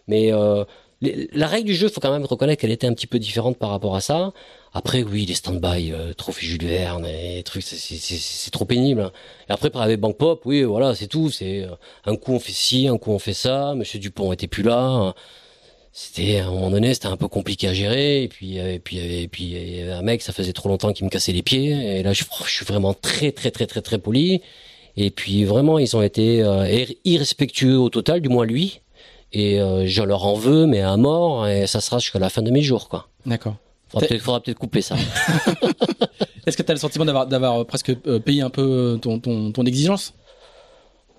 Mais 0.07 0.31
euh, 0.31 0.63
les- 1.01 1.29
la 1.33 1.47
règle 1.47 1.65
du 1.67 1.75
jeu, 1.75 1.89
faut 1.89 1.99
quand 2.01 2.11
même 2.11 2.25
reconnaître 2.25 2.61
qu'elle 2.61 2.71
était 2.71 2.87
un 2.87 2.93
petit 2.93 3.07
peu 3.07 3.19
différente 3.19 3.57
par 3.57 3.69
rapport 3.71 3.95
à 3.95 4.01
ça. 4.01 4.31
Après, 4.73 5.01
oui, 5.03 5.25
les 5.25 5.33
stand-by, 5.33 5.91
euh, 5.91 6.13
trophée 6.13 6.45
Jules 6.45 6.65
Verne 6.65 7.05
et 7.07 7.41
trucs, 7.43 7.63
c'est, 7.63 7.75
c'est, 7.77 8.51
trop 8.51 8.65
pénible. 8.65 9.01
hein. 9.01 9.11
Et 9.49 9.51
après, 9.53 9.69
par 9.71 9.81
avec 9.81 9.99
Bank 9.99 10.17
Pop, 10.17 10.41
oui, 10.45 10.63
voilà, 10.63 10.93
c'est 10.95 11.07
tout. 11.07 11.29
C'est 11.31 11.63
euh, 11.63 11.69
un 12.05 12.15
coup 12.15 12.33
on 12.33 12.39
fait 12.39 12.51
ci, 12.51 12.87
un 12.87 12.97
coup 12.97 13.11
on 13.11 13.19
fait 13.19 13.33
ça. 13.33 13.73
Monsieur 13.75 13.97
Dupont 13.99 14.31
était 14.33 14.47
plus 14.47 14.63
là. 14.63 15.13
C'était 15.99 16.37
à 16.37 16.45
un 16.47 16.51
moment 16.51 16.69
donné, 16.69 16.93
c'était 16.93 17.07
un 17.07 17.17
peu 17.17 17.27
compliqué 17.27 17.67
à 17.67 17.73
gérer. 17.73 18.21
Et 18.21 18.27
puis, 18.27 18.59
euh, 18.59 18.75
et 18.75 18.77
puis, 18.77 18.99
et 18.99 19.27
puis, 19.27 19.45
il 19.45 19.77
y 19.77 19.81
avait 19.81 19.93
un 19.93 20.03
mec, 20.03 20.21
ça 20.21 20.31
faisait 20.31 20.53
trop 20.53 20.69
longtemps 20.69 20.93
qu'il 20.93 21.03
me 21.05 21.09
cassait 21.09 21.31
les 21.31 21.41
pieds. 21.41 21.71
Et 21.71 22.03
là, 22.03 22.13
je, 22.13 22.23
je 22.45 22.51
suis 22.53 22.65
vraiment 22.65 22.93
très, 22.93 23.31
très, 23.31 23.49
très, 23.49 23.65
très, 23.65 23.81
très 23.81 23.97
poli. 23.97 24.41
Et 24.95 25.09
puis, 25.09 25.43
vraiment, 25.43 25.79
ils 25.79 25.97
ont 25.97 26.03
été 26.03 26.43
euh, 26.43 26.67
ir- 26.69 26.93
irrespectueux 27.03 27.79
au 27.79 27.89
total, 27.89 28.21
du 28.21 28.29
moins 28.29 28.45
lui. 28.45 28.81
Et 29.33 29.59
euh, 29.59 29.87
je 29.87 30.03
leur 30.03 30.23
en 30.23 30.35
veux, 30.35 30.67
mais 30.67 30.81
à 30.81 30.95
mort. 30.97 31.47
Et 31.47 31.65
ça 31.65 31.81
sera 31.81 31.97
jusqu'à 31.97 32.19
la 32.19 32.29
fin 32.29 32.43
de 32.43 32.51
mes 32.51 32.61
jours, 32.61 32.89
quoi. 32.89 33.07
D'accord. 33.25 33.55
Faudra 33.87 34.07
peut-être, 34.07 34.21
faudra 34.21 34.41
peut-être 34.43 34.59
couper 34.59 34.83
ça. 34.83 34.97
Est-ce 36.45 36.55
que 36.55 36.61
tu 36.61 36.69
as 36.71 36.75
le 36.75 36.79
sentiment 36.79 37.05
d'avoir 37.05 37.25
d'avoir 37.25 37.65
presque 37.65 37.91
euh, 38.05 38.19
payé 38.19 38.41
un 38.41 38.51
peu 38.51 38.99
ton, 39.01 39.17
ton, 39.19 39.51
ton 39.51 39.65
exigence? 39.65 40.13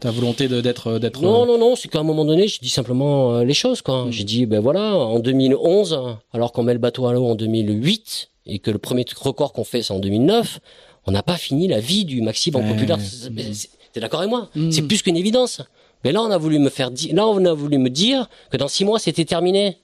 Ta 0.01 0.11
volonté 0.13 0.47
de- 0.49 0.61
d'être 0.61 0.99
d'être 1.01 1.21
Non, 1.23 1.43
euh, 1.43 1.47
non, 1.47 1.59
non, 1.59 1.77
c'est 1.77 1.89
qu'à 1.89 1.99
un 1.99 2.05
moment 2.05 2.25
donné, 2.25 2.47
je 2.47 2.61
dis 2.61 2.69
simplement 2.69 3.35
euh, 3.35 3.45
les 3.45 3.55
choses, 3.55 3.83
quoi. 3.83 4.05
Mm. 4.05 4.13
J'ai 4.13 4.25
dit, 4.25 4.47
ben 4.47 4.61
voilà, 4.61 4.95
en 4.95 5.19
2011, 5.19 6.01
alors 6.33 6.53
qu'on 6.53 6.63
met 6.63 6.73
le 6.73 6.79
bateau 6.79 7.07
à 7.07 7.13
l'eau 7.13 7.27
en 7.27 7.35
2008, 7.35 8.31
et 8.47 8.59
que 8.61 8.71
le 8.71 8.79
premier 8.79 9.05
record 9.21 9.53
qu'on 9.53 9.65
fait, 9.65 9.83
c'est 9.83 9.93
en 9.93 9.99
2009, 9.99 10.61
on 11.07 11.11
n'a 11.13 11.23
pas 11.23 11.37
fini 11.37 11.67
la 11.69 11.81
vie 11.81 12.05
du 12.05 12.23
maxi 12.23 12.51
banque 12.51 12.69
populaire. 12.69 12.99
C'est- 13.01 13.71
T'es 13.93 14.01
d'accord 14.01 14.21
avec 14.21 14.31
moi? 14.31 14.49
Mm. 14.55 14.71
C'est 14.71 14.83
plus 14.83 15.03
qu'une 15.03 15.17
évidence. 15.17 15.63
Mais 16.05 16.13
là, 16.13 16.23
on 16.23 16.31
a 16.31 16.39
voulu 16.39 16.59
me 16.61 16.69
faire 16.71 16.91
dire, 16.93 17.13
là, 17.15 17.27
on 17.27 17.45
a 17.45 17.53
voulu 17.53 17.79
me 17.79 17.91
dire 17.91 18.29
que 18.51 18.57
dans 18.57 18.69
six 18.69 18.85
mois, 18.85 18.99
c'était 19.01 19.25
terminé. 19.25 19.79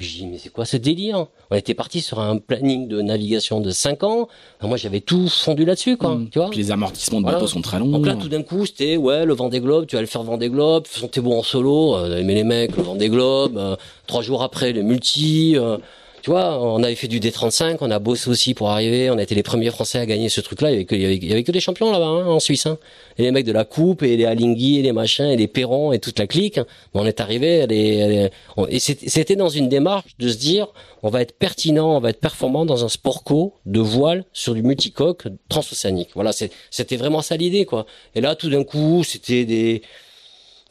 J'ai 0.00 0.18
dit, 0.22 0.26
mais 0.26 0.38
c'est 0.38 0.48
quoi 0.48 0.64
ce 0.64 0.76
délire? 0.76 1.26
On 1.52 1.56
était 1.56 1.72
parti 1.74 2.00
sur 2.00 2.18
un 2.18 2.38
planning 2.38 2.88
de 2.88 3.00
navigation 3.00 3.60
de 3.60 3.70
5 3.70 4.02
ans. 4.02 4.28
Alors 4.58 4.68
moi, 4.68 4.76
j'avais 4.76 4.98
tout 5.00 5.28
fondu 5.28 5.64
là-dessus, 5.64 5.96
quoi. 5.96 6.16
mm. 6.16 6.28
Tu 6.30 6.38
vois 6.40 6.50
Puis 6.50 6.58
les 6.58 6.72
amortissements 6.72 7.20
de 7.20 7.22
Voilà. 7.24 7.38
bateau 7.38 7.46
sont 7.46 7.60
très 7.62 7.78
longs. 7.78 7.86
donc 7.90 8.04
là, 8.04 8.16
tout 8.16 8.28
d'un 8.28 8.42
coup, 8.42 8.66
c'était 8.66 8.96
ouais, 8.96 9.24
le 9.24 9.34
Vendée 9.34 9.60
Globe, 9.60 9.86
tu 9.86 9.94
vas 9.94 10.00
le 10.02 10.08
faire 10.08 10.24
Vendée 10.24 10.50
Globe, 10.50 10.84
t'es 11.12 11.20
bon 11.20 11.38
en 11.38 11.42
solo, 11.44 11.94
euh, 11.96 12.22
mais 12.24 12.34
les 12.34 12.42
mecs, 12.44 12.76
le 12.76 12.82
Vendée 12.82 13.08
Globe, 13.08 13.56
euh, 13.56 13.76
trois 14.08 14.22
jours 14.22 14.42
après, 14.42 14.72
le 14.72 14.82
multi, 14.82 15.56
euh, 15.56 15.78
tu 16.24 16.30
vois, 16.30 16.58
on 16.58 16.82
avait 16.82 16.94
fait 16.94 17.06
du 17.06 17.20
D35, 17.20 17.76
on 17.82 17.90
a 17.90 17.98
bossé 17.98 18.30
aussi 18.30 18.54
pour 18.54 18.70
arriver, 18.70 19.10
on 19.10 19.18
a 19.18 19.22
été 19.22 19.34
les 19.34 19.42
premiers 19.42 19.70
Français 19.70 19.98
à 19.98 20.06
gagner 20.06 20.30
ce 20.30 20.40
truc-là. 20.40 20.70
Il 20.70 20.74
y 20.74 21.04
avait 21.04 21.18
que, 21.18 21.50
il 21.50 21.52
des 21.52 21.60
champions 21.60 21.92
là-bas 21.92 22.06
hein, 22.06 22.26
en 22.26 22.40
Suisse. 22.40 22.64
Hein. 22.64 22.78
Et 23.18 23.24
les 23.24 23.30
mecs 23.30 23.44
de 23.44 23.52
la 23.52 23.66
coupe 23.66 24.02
et 24.02 24.16
les 24.16 24.24
Alingui 24.24 24.78
et 24.78 24.82
les 24.82 24.92
machins 24.92 25.26
et 25.26 25.36
les 25.36 25.48
Perron 25.48 25.92
et 25.92 25.98
toute 25.98 26.18
la 26.18 26.26
clique. 26.26 26.58
On 26.94 27.04
est 27.04 27.20
arrivé, 27.20 27.66
et 27.68 28.78
c'était 28.78 29.36
dans 29.36 29.50
une 29.50 29.68
démarche 29.68 30.16
de 30.18 30.30
se 30.30 30.38
dire, 30.38 30.68
on 31.02 31.10
va 31.10 31.20
être 31.20 31.38
pertinent, 31.38 31.94
on 31.94 32.00
va 32.00 32.08
être 32.08 32.20
performant 32.20 32.64
dans 32.64 32.86
un 32.86 32.88
sport 32.88 33.22
co 33.22 33.56
de 33.66 33.80
voile 33.80 34.24
sur 34.32 34.54
du 34.54 34.62
multicoque 34.62 35.28
transocéanique. 35.50 36.08
Voilà, 36.14 36.30
c'était 36.70 36.96
vraiment 36.96 37.20
ça 37.20 37.36
l'idée 37.36 37.66
quoi. 37.66 37.84
Et 38.14 38.22
là, 38.22 38.34
tout 38.34 38.48
d'un 38.48 38.64
coup, 38.64 39.04
c'était 39.04 39.44
des 39.44 39.82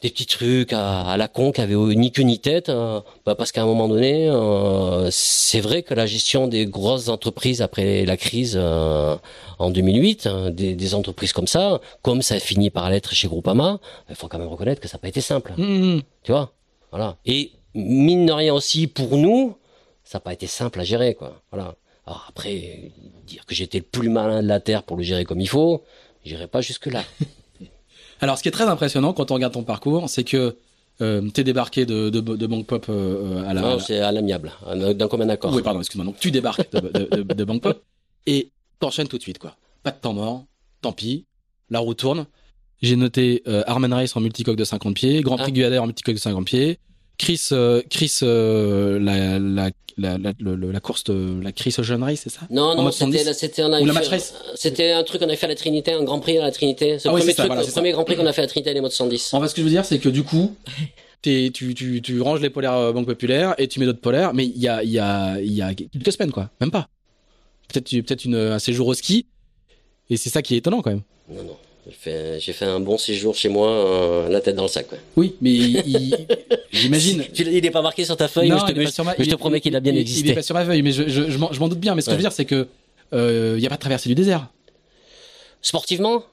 des 0.04 0.10
petits 0.10 0.26
trucs 0.26 0.74
à, 0.74 1.00
à 1.00 1.16
la 1.16 1.28
con 1.28 1.50
qui 1.50 1.62
avaient 1.62 1.74
ni 1.74 2.12
queue 2.12 2.24
ni 2.24 2.38
tête, 2.38 2.68
euh, 2.68 3.00
bah 3.24 3.34
parce 3.34 3.52
qu'à 3.52 3.62
un 3.62 3.64
moment 3.64 3.88
donné, 3.88 4.28
euh, 4.28 5.08
c'est 5.10 5.60
vrai 5.60 5.82
que 5.82 5.94
la 5.94 6.04
gestion 6.04 6.46
des 6.46 6.66
grosses 6.66 7.08
entreprises 7.08 7.62
après 7.62 8.04
la 8.04 8.18
crise 8.18 8.52
euh, 8.54 9.16
en 9.58 9.70
2008, 9.70 10.26
hein, 10.26 10.50
des, 10.50 10.74
des 10.74 10.94
entreprises 10.94 11.32
comme 11.32 11.46
ça, 11.46 11.80
comme 12.02 12.20
ça 12.20 12.34
a 12.34 12.38
fini 12.38 12.68
par 12.68 12.90
l'être 12.90 13.14
chez 13.14 13.28
Groupama, 13.28 13.80
il 14.10 14.14
faut 14.14 14.28
quand 14.28 14.38
même 14.38 14.48
reconnaître 14.48 14.82
que 14.82 14.88
ça 14.88 14.98
n'a 14.98 15.00
pas 15.00 15.08
été 15.08 15.22
simple, 15.22 15.54
Mmh. 15.56 16.00
tu 16.22 16.32
vois? 16.32 16.52
Voilà. 16.90 17.16
Et 17.24 17.52
mine 17.74 18.26
de 18.26 18.32
rien 18.32 18.52
aussi 18.52 18.86
pour 18.86 19.16
nous, 19.16 19.56
ça 20.04 20.18
n'a 20.18 20.20
pas 20.20 20.34
été 20.34 20.46
simple 20.46 20.80
à 20.80 20.84
gérer, 20.84 21.14
quoi. 21.14 21.40
Voilà. 21.50 21.76
Alors 22.06 22.26
après, 22.28 22.92
dire 23.26 23.46
que 23.46 23.54
j'étais 23.54 23.78
le 23.78 23.84
plus 23.84 24.10
malin 24.10 24.42
de 24.42 24.48
la 24.48 24.60
terre 24.60 24.82
pour 24.82 24.98
le 24.98 25.02
gérer 25.02 25.24
comme 25.24 25.40
il 25.40 25.48
faut, 25.48 25.82
j'irai 26.26 26.46
pas 26.46 26.60
jusque 26.60 26.86
là. 26.88 27.02
Alors, 28.24 28.38
ce 28.38 28.42
qui 28.42 28.48
est 28.48 28.52
très 28.52 28.64
impressionnant 28.64 29.12
quand 29.12 29.30
on 29.30 29.34
regarde 29.34 29.52
ton 29.52 29.64
parcours, 29.64 30.08
c'est 30.08 30.24
que 30.24 30.56
euh, 31.02 31.28
t'es 31.28 31.44
débarqué 31.44 31.84
de, 31.84 32.08
de, 32.08 32.20
de 32.20 32.46
Bank 32.46 32.66
Pop 32.66 32.86
euh, 32.88 33.44
à 33.46 33.52
la. 33.52 33.60
Non, 33.60 33.78
c'est 33.78 33.98
à 34.00 34.12
l'amiable, 34.12 34.50
d'un 34.94 35.08
commun 35.08 35.28
accord. 35.28 35.52
Oui, 35.52 35.60
pardon, 35.60 35.80
excuse-moi. 35.80 36.06
Donc, 36.06 36.18
tu 36.18 36.30
débarques 36.30 36.72
de, 36.72 36.80
de, 36.80 37.16
de, 37.22 37.34
de 37.34 37.44
Bank 37.44 37.60
Pop 37.60 37.82
et 38.26 38.48
t'enchaînes 38.80 39.08
tout 39.08 39.18
de 39.18 39.22
suite, 39.22 39.38
quoi. 39.38 39.56
Pas 39.82 39.90
de 39.90 39.98
temps 39.98 40.14
mort, 40.14 40.46
tant 40.80 40.92
pis, 40.92 41.26
la 41.68 41.80
roue 41.80 41.92
tourne. 41.92 42.24
J'ai 42.80 42.96
noté 42.96 43.42
euh, 43.46 43.62
Armen 43.66 43.92
Race 43.92 44.16
en 44.16 44.20
multicoque 44.22 44.56
de 44.56 44.64
50 44.64 44.94
pieds, 44.94 45.20
Grand 45.20 45.36
Prix 45.36 45.48
Ah. 45.48 45.50
Guyader 45.50 45.78
en 45.78 45.84
multicoque 45.86 46.14
de 46.14 46.20
50 46.20 46.46
pieds, 46.46 46.78
Chris, 47.18 47.48
euh, 47.52 47.82
Chris, 47.90 48.18
euh, 48.22 48.98
la, 48.98 49.38
la, 49.38 49.70
la, 50.18 50.80
course 50.80 51.04
de 51.04 51.40
la 51.42 51.52
Chris 51.52 51.74
Ocean 51.78 52.00
Race, 52.00 52.20
c'est 52.24 52.30
ça? 52.30 52.40
Non, 52.50 52.74
non, 52.74 52.90
c'était, 52.90 53.18
110? 53.18 53.24
là, 53.24 54.18
c'était, 54.56 54.92
un 54.92 55.04
truc 55.04 55.20
qu'on 55.20 55.28
avait 55.28 55.36
fait 55.36 55.46
à 55.46 55.50
la 55.50 55.54
Trinité, 55.54 55.92
un 55.92 56.02
Grand 56.02 56.20
Prix 56.20 56.38
à 56.38 56.42
la 56.42 56.50
Trinité. 56.50 56.98
C'est 56.98 57.08
Ah 57.08 57.12
le 57.12 57.16
oui, 57.16 57.20
premier 57.20 57.32
c'est 57.32 57.36
ça, 57.36 57.42
truc, 57.44 57.52
voilà, 57.52 57.66
le 57.66 57.72
premier 57.72 57.92
Grand 57.92 58.04
Prix 58.04 58.16
qu'on 58.16 58.26
a 58.26 58.32
fait 58.32 58.40
à 58.40 58.44
la 58.44 58.48
Trinité, 58.48 58.74
les 58.74 58.80
modes 58.80 58.90
110. 58.92 59.34
En 59.34 59.40
fait, 59.40 59.48
ce 59.48 59.54
que 59.54 59.60
je 59.60 59.64
veux 59.64 59.70
dire, 59.70 59.84
c'est 59.84 59.98
que 59.98 60.08
du 60.08 60.24
coup, 60.24 60.54
tu, 61.22 61.52
tu, 61.52 62.02
tu 62.02 62.20
ranges 62.20 62.40
les 62.40 62.50
polaires 62.50 62.74
euh, 62.74 62.92
Banque 62.92 63.06
Populaire 63.06 63.54
et 63.58 63.68
tu 63.68 63.78
mets 63.80 63.86
d'autres 63.86 64.00
polaires, 64.00 64.34
mais 64.34 64.44
il 64.46 64.58
y 64.58 64.68
a, 64.68 64.82
y, 64.82 64.98
a, 64.98 65.40
y 65.40 65.62
a 65.62 65.72
quelques 65.74 66.12
semaines, 66.12 66.32
quoi. 66.32 66.50
Même 66.60 66.70
pas. 66.70 66.88
Peut-être, 67.68 68.24
une, 68.24 68.34
un 68.34 68.58
séjour 68.58 68.88
au 68.88 68.94
ski. 68.94 69.26
Et 70.10 70.16
c'est 70.16 70.30
ça 70.30 70.42
qui 70.42 70.54
est 70.54 70.58
étonnant, 70.58 70.82
quand 70.82 70.90
même. 70.90 71.02
Non, 71.30 71.42
non. 71.44 71.56
J'ai 71.86 72.52
fait, 72.52 72.64
un 72.64 72.80
bon 72.80 72.96
séjour 72.96 73.34
chez 73.34 73.48
moi, 73.50 73.68
euh, 73.68 74.28
la 74.30 74.40
tête 74.40 74.56
dans 74.56 74.62
le 74.62 74.68
sac, 74.68 74.90
ouais. 74.92 74.98
Oui, 75.16 75.34
mais 75.42 75.50
il- 75.52 76.16
j'imagine. 76.72 77.24
Il 77.38 77.64
est 77.66 77.70
pas 77.70 77.82
marqué 77.82 78.04
sur 78.06 78.16
ta 78.16 78.26
feuille, 78.26 78.48
Non, 78.48 78.54
mais 78.56 78.60
je 78.68 78.72
te, 78.72 78.78
mais 78.78 78.86
sur 78.90 79.04
ma- 79.04 79.14
je 79.18 79.24
te 79.28 79.34
promets 79.34 79.60
qu'il 79.60 79.76
a 79.76 79.80
bien 79.80 79.92
il- 79.92 79.96
Il 79.98 80.00
existé. 80.00 80.30
est 80.30 80.34
pas 80.34 80.42
sur 80.42 80.54
ma 80.54 80.64
feuille, 80.64 80.80
mais 80.82 80.92
je, 80.92 81.06
je, 81.08 81.30
je 81.30 81.38
m'en, 81.38 81.68
doute 81.68 81.78
bien. 81.80 81.94
Mais 81.94 82.00
ce 82.00 82.06
que 82.06 82.10
Ouais. 82.12 82.14
je 82.14 82.18
veux 82.18 82.28
dire, 82.28 82.32
c'est 82.32 82.46
que 82.46 82.68
euh, 83.12 83.54
il 83.58 83.62
y 83.62 83.66
a 83.66 83.68
pas 83.68 83.76
de 83.76 83.80
traversée 83.80 84.08
du 84.08 84.14
désert. 84.14 84.48
Sportivement? 85.60 86.24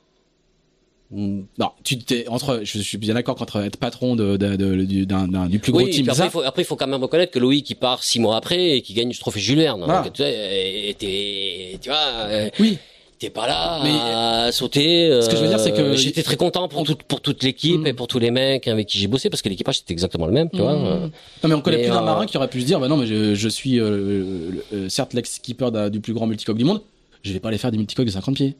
Non, 1.13 1.71
tu 1.83 1.97
t'es 1.97 2.25
entre. 2.29 2.61
Je 2.63 2.79
suis 2.79 2.97
bien 2.97 3.15
d'accord 3.15 3.35
qu'entre 3.35 3.57
être 3.61 3.75
patron 3.75 4.15
de, 4.15 4.37
de- 4.37 4.55
de- 4.55 4.85
du- 4.85 5.59
plus 5.59 5.73
gros 5.73 5.81
Oui, 5.81 5.89
team, 5.89 6.07
après, 6.09 6.25
il 6.27 6.29
faut, 6.31 6.41
après, 6.41 6.61
il 6.61 6.65
faut 6.65 6.77
quand 6.77 6.87
même 6.87 7.01
reconnaître 7.01 7.33
que 7.33 7.39
Loïc, 7.39 7.69
il 7.69 7.75
part 7.75 8.01
six 8.01 8.21
mois 8.21 8.37
après 8.37 8.77
et 8.77 8.81
qui 8.81 8.93
gagne 8.93 9.09
le 9.09 9.15
trophée 9.15 9.41
Jules 9.41 9.57
Verne. 9.59 9.83
Voilà. 9.83 10.03
Donc, 10.03 10.13
tu 10.13 10.21
et 10.23 10.95
t'es- 10.97 11.77
tu 11.81 11.89
vois, 11.89 11.97
euh, 12.29 12.49
oui, 12.61 12.77
t'es 13.21 13.29
pas 13.29 13.47
là 13.47 13.79
Mais, 13.83 13.91
à 13.91 14.51
sauter. 14.51 15.21
ce 15.21 15.29
que 15.29 15.35
je 15.37 15.41
veux 15.43 15.47
dire, 15.47 15.59
c'est 15.59 15.71
que- 15.71 15.79
euh, 15.79 15.95
j'étais 15.95 16.23
très 16.23 16.37
content 16.37 16.67
pour 16.67 16.83
toute, 16.83 17.03
pour 17.03 17.21
toute 17.21 17.43
l'équipe 17.43 17.81
Mm. 17.81 17.87
et 17.87 17.93
pour 17.93 18.07
tous 18.07 18.17
les 18.19 18.31
mecs 18.31 18.67
avec 18.67 18.87
qui 18.87 18.97
j'ai 18.97 19.07
bossé 19.07 19.29
parce 19.29 19.41
que 19.43 19.49
l'équipage 19.49 19.77
c'était 19.77 19.93
exactement 19.93 20.25
le 20.25 20.31
même, 20.33 20.49
tu 20.49 20.57
vois. 20.59 20.73
Mmh. 20.75 20.85
euh. 20.85 20.99
Non 21.43 21.49
mais 21.49 21.53
on 21.53 21.61
connaît 21.61 21.77
Mais, 21.77 21.83
plus 21.83 21.91
d'un 21.91 22.01
euh, 22.01 22.05
marin 22.05 22.25
qui 22.25 22.35
aurait 22.37 22.49
pu 22.49 22.61
se 22.61 22.65
dire 22.65 22.79
bah 22.79 22.87
non 22.87 22.97
mais 22.97 23.05
je, 23.05 23.35
je 23.35 23.47
suis 23.49 23.79
euh, 23.79 24.51
certes 24.89 25.13
l'ex-skipper 25.13 25.69
d'un- 25.71 25.89
du 25.89 25.99
plus 26.01 26.13
grand 26.13 26.25
multicoque 26.27 26.57
du 26.57 26.65
monde, 26.65 26.81
je 27.23 27.31
vais 27.31 27.39
pas 27.39 27.49
aller 27.49 27.57
faire 27.59 27.71
des 27.71 27.77
multicoques 27.77 28.05
de 28.07 28.11
50 28.11 28.35
pieds. 28.35 28.55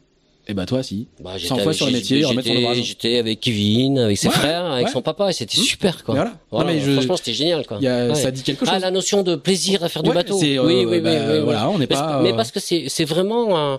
Et 0.48 0.54
bah 0.54 0.66
toi 0.66 0.82
si. 0.82 1.06
Bah, 1.20 1.34
100 1.38 1.54
fois 1.56 1.62
avec- 1.66 1.74
sur 1.76 1.86
le 1.86 1.92
métier, 1.92 2.24
remettre 2.24 2.48
son 2.48 2.74
j'étais- 2.82 3.18
avec 3.18 3.38
Kevin, 3.40 3.96
avec 4.00 4.18
ses 4.18 4.26
Ouais, 4.26 4.32
frères, 4.34 4.64
avec 4.66 4.86
ouais. 4.86 4.92
son 4.92 5.00
papa 5.00 5.30
et 5.30 5.32
c'était 5.32 5.60
Mmh. 5.60 5.64
super 5.64 6.02
quoi. 6.02 6.14
Mais 6.14 6.20
voilà. 6.20 6.36
Voilà, 6.50 6.72
Non, 6.72 6.76
mais 6.78 6.84
je- 6.84 6.92
franchement 6.94 7.16
c'était 7.16 7.32
génial 7.32 7.64
quoi. 7.64 7.76
Il 7.80 7.84
y 7.84 7.88
a, 7.88 8.08
Ouais. 8.08 8.14
ça 8.16 8.30
dit 8.32 8.42
quelque 8.42 8.64
chose. 8.66 8.74
Ah 8.76 8.80
la 8.80 8.90
notion 8.90 9.22
de 9.22 9.36
plaisir 9.36 9.84
à 9.84 9.88
faire 9.88 10.02
du 10.02 10.10
bateau. 10.10 10.36
oui, 10.40 10.58
oui, 10.58 11.00
bah, 11.00 11.10
oui, 11.12 11.16
oui. 11.34 11.40
Voilà, 11.44 11.68
on 11.70 11.78
n'est 11.78 11.86
pas. 11.86 12.20
Mais 12.22 12.32
parce 12.34 12.50
que 12.50 12.58
c'est 12.60 12.84
c'est 12.88 13.04
vraiment 13.04 13.78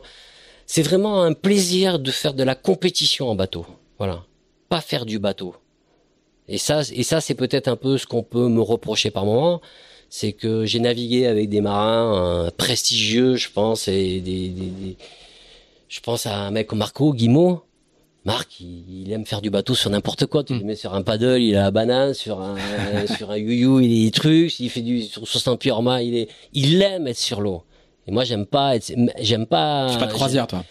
c'est 0.65 0.81
vraiment 0.81 1.21
un 1.23 1.33
plaisir 1.33 1.99
de 1.99 2.11
faire 2.11 2.33
de 2.33 2.43
la 2.43 2.55
compétition 2.55 3.29
en 3.29 3.35
bateau. 3.35 3.65
Voilà, 3.97 4.23
pas 4.69 4.81
faire 4.81 5.05
du 5.05 5.19
bateau. 5.19 5.55
Et 6.47 6.57
ça 6.57 6.81
et 6.93 7.03
ça 7.03 7.21
c'est 7.21 7.35
peut-être 7.35 7.67
un 7.67 7.75
peu 7.77 7.97
ce 7.97 8.05
qu'on 8.05 8.23
peut 8.23 8.47
me 8.49 8.61
reprocher 8.61 9.11
par 9.11 9.25
moment, 9.25 9.61
c'est 10.09 10.33
que 10.33 10.65
j'ai 10.65 10.79
navigué 10.79 11.25
avec 11.25 11.49
des 11.49 11.61
marins 11.61 12.17
euh, 12.45 12.51
prestigieux, 12.55 13.35
je 13.35 13.49
pense, 13.49 13.87
et 13.87 14.19
des, 14.19 14.49
des, 14.49 14.65
des- 14.69 14.97
je 15.87 15.99
pense 16.01 16.25
à 16.25 16.35
un 16.37 16.51
mec 16.51 16.67
comme 16.67 16.79
Marco 16.79 17.13
Guimau. 17.13 17.61
Marc, 18.25 18.59
il, 18.61 19.03
il 19.03 19.11
aime 19.11 19.25
faire 19.25 19.41
du 19.41 19.49
bateau 19.49 19.75
sur 19.75 19.89
n'importe 19.89 20.25
quoi. 20.27 20.43
Tu 20.45 20.53
Mm. 20.53 20.59
le 20.59 20.63
mets 20.65 20.75
sur 20.75 20.93
un 20.93 21.01
paddle, 21.01 21.41
il 21.41 21.55
a 21.57 21.63
la 21.63 21.71
banane, 21.71 22.13
sur 22.13 22.39
un, 22.41 22.55
sur 23.17 23.31
un 23.31 23.37
you 23.37 23.79
il 23.81 23.91
est 24.01 24.05
des 24.05 24.11
trucs. 24.11 24.51
S'il 24.51 24.69
fait 24.69 24.81
du, 24.81 25.01
sur 25.03 25.27
60 25.27 25.59
pieds 25.59 25.71
hors 25.71 25.99
il 25.99 26.15
est, 26.15 26.29
il 26.53 26.81
aime 26.81 27.07
être 27.07 27.17
sur 27.17 27.41
l'eau. 27.41 27.63
Et 28.07 28.11
moi, 28.11 28.23
j'aime 28.23 28.45
pas 28.45 28.75
être, 28.75 28.91
j'aime 29.19 29.45
pas. 29.45 29.89
tu 29.91 29.97
pas 29.97 30.07
de 30.07 30.11
croisière 30.13 30.47
toi. 30.47 30.63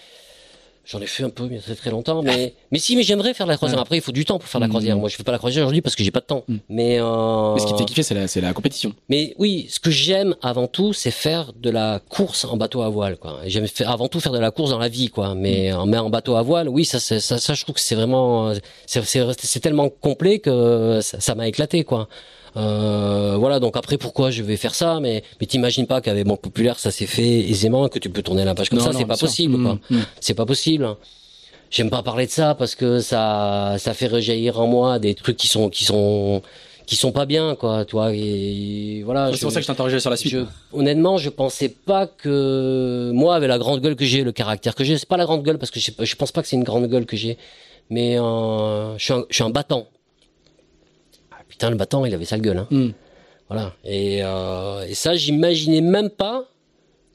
J'en 0.85 1.01
ai 1.01 1.07
fait 1.07 1.23
un 1.23 1.31
peu, 1.31 1.47
mais 1.49 1.61
ça 1.61 1.67
fait 1.67 1.75
très 1.77 1.91
longtemps. 1.91 2.23
Mais, 2.23 2.55
mais 2.73 2.79
si, 2.79 2.97
mais 2.97 3.05
j'aimerais 3.05 3.35
faire 3.35 3.47
la 3.47 3.57
croisière. 3.57 3.79
Après, 3.79 3.97
il 3.97 4.03
faut 4.03 4.11
du 4.11 4.25
temps 4.25 4.41
pour 4.41 4.49
faire 4.49 4.61
la 4.61 4.67
croisière. 4.67 4.97
Moi, 4.97 5.09
je 5.09 5.17
fais 5.17 5.23
pas 5.23 5.31
la 5.31 5.39
croisière 5.39 5.63
aujourd'hui 5.63 5.81
parce 5.81 5.95
que 5.95 6.03
j'ai 6.03 6.11
pas 6.11 6.21
de 6.21 6.25
temps. 6.27 6.43
Mm. 6.49 6.57
Mais, 6.69 6.99
euh, 6.99 7.55
Mais 7.55 7.61
ce 7.61 7.67
qui 7.67 7.73
te 7.73 7.79
fait 7.79 7.85
kiffer 7.85 8.03
c'est 8.03 8.15
la, 8.15 8.27
c'est 8.27 8.41
la 8.41 8.53
compétition. 8.53 8.93
mais 9.09 9.35
oui, 9.39 9.69
ce 9.71 9.79
que 9.79 9.93
j'aime 9.93 10.35
avant 10.43 10.67
tout, 10.67 10.93
c'est 10.93 11.13
faire 11.13 11.53
de 11.53 11.71
la 11.71 12.01
course 12.09 12.45
en 12.45 12.57
bateau 12.57 12.83
à 12.83 12.89
voile, 12.89 13.17
quoi. 13.17 13.39
J'aime 13.47 13.69
faire 13.69 13.91
avant 13.91 14.09
tout 14.09 14.19
faire 14.19 14.33
de 14.33 14.41
la 14.41 14.51
course 14.51 14.71
dans 14.71 14.79
la 14.79 14.89
vie, 14.89 15.09
quoi. 15.09 15.37
Mais, 15.37 15.73
en 15.73 15.87
mais 15.87 15.99
en 15.99 16.11
bateau 16.11 16.35
à 16.35 16.43
voile, 16.43 16.69
oui, 16.69 16.85
ça, 16.85 16.99
ça, 16.99 17.21
ça, 17.21 17.55
je 17.55 17.63
trouve 17.63 17.77
que 17.77 17.81
c'est 17.81 17.95
vraiment, 17.95 18.49
euh, 18.49 18.55
c'est, 18.87 19.05
c'est, 19.05 19.25
c'est 19.41 19.61
tellement 19.61 19.89
complet 19.89 20.41
que 20.41 20.99
ça, 21.01 21.21
ça 21.21 21.37
m'a 21.37 21.47
éclaté, 21.47 21.85
quoi. 21.85 22.09
Euh, 22.57 23.37
voilà, 23.39 23.61
donc 23.61 23.77
après, 23.77 23.97
pourquoi 23.99 24.31
je 24.31 24.43
vais 24.43 24.57
faire 24.57 24.75
ça 24.75 24.99
Mais, 25.01 25.23
mais 25.41 25.47
t'imagines 25.47 25.87
pas 25.87 26.01
qu'avec 26.01 26.27
Banque 26.27 26.43
Populaire, 26.43 26.79
ça 26.79 26.91
s'est 26.91 27.07
fait 27.07 27.41
aisément, 27.49 27.89
que 27.89 27.99
tu 27.99 28.11
peux 28.11 28.23
tourner 28.23 28.45
la 28.45 28.55
page 28.55 28.69
comme 28.69 28.79
Non, 28.79 28.85
ça, 28.85 28.93
c'est 28.93 29.05
pas 29.07 29.17
sûr. 29.17 29.27
possible, 29.29 29.57
Mm, 29.57 29.65
quoi. 29.65 29.79
mm. 29.91 30.01
C'est 30.21 30.35
pas 30.35 30.47
possible. 30.47 30.97
J'aime 31.71 31.89
pas 31.89 32.03
parler 32.03 32.27
de 32.27 32.31
ça 32.31 32.55
parce 32.55 32.75
que 32.75 33.01
ça, 33.01 33.77
ça 33.79 33.95
fait 33.95 34.07
rejaillir 34.07 34.61
en 34.61 34.67
moi 34.67 34.99
des 34.99 35.15
trucs 35.15 35.39
qui 35.39 35.49
sont, 35.49 35.71
qui 35.71 35.85
sont, 35.87 36.43
qui 36.85 36.97
sont 36.97 37.13
pas 37.13 37.25
bien, 37.25 37.55
quoi. 37.55 37.87
Toi, 37.87 38.13
et 38.13 39.03
voilà. 39.07 39.31
C'est 39.33 39.41
pour 39.41 39.53
ça 39.53 39.61
que 39.61 39.63
je 39.63 39.69
t'interrogeais 39.69 39.99
sur 39.99 40.11
la 40.11 40.17
suite. 40.19 40.33
je, 40.33 40.41
honnêtement, 40.75 41.17
je 41.17 41.31
pensais 41.31 41.71
pas 41.71 42.07
que 42.07 43.11
moi, 43.15 43.37
avec 43.37 43.49
la 43.49 43.57
grande 43.57 43.81
gueule 43.81 43.97
que 43.97 44.05
j'ai, 44.05 44.23
le 44.23 44.33
caractère 44.33 44.75
que 44.75 44.85
j'ai, 44.85 44.99
c'est 44.99 45.09
pas 45.09 45.17
la 45.17 45.25
grande 45.25 45.43
gueule 45.43 45.57
parce 45.57 45.71
que 45.71 45.81
je, 45.81 45.91
je 45.99 46.15
pense 46.17 46.31
pas 46.33 46.43
que 46.43 46.49
c'est 46.49 46.57
une 46.57 46.65
grande 46.65 46.87
gueule 46.89 47.07
que 47.07 47.17
j'ai, 47.17 47.39
mais 47.89 48.19
euh, 48.19 48.99
je 48.99 49.05
suis 49.05 49.15
un, 49.15 49.25
je 49.31 49.35
suis 49.37 49.45
un 49.45 49.49
battant. 49.51 49.87
Putain, 51.63 51.71
le 51.71 51.77
battant, 51.77 52.05
il 52.05 52.13
avait 52.13 52.25
sale 52.25 52.41
gueule, 52.41 52.59
hein. 52.59 52.67
Mm. 52.73 52.89
Voilà. 53.49 53.73
Et, 53.85 54.19
euh, 54.25 54.85
et 54.89 54.95
ça, 54.95 55.15
j'imaginais 55.15 55.81
même 55.81 56.11
pas 56.11 56.45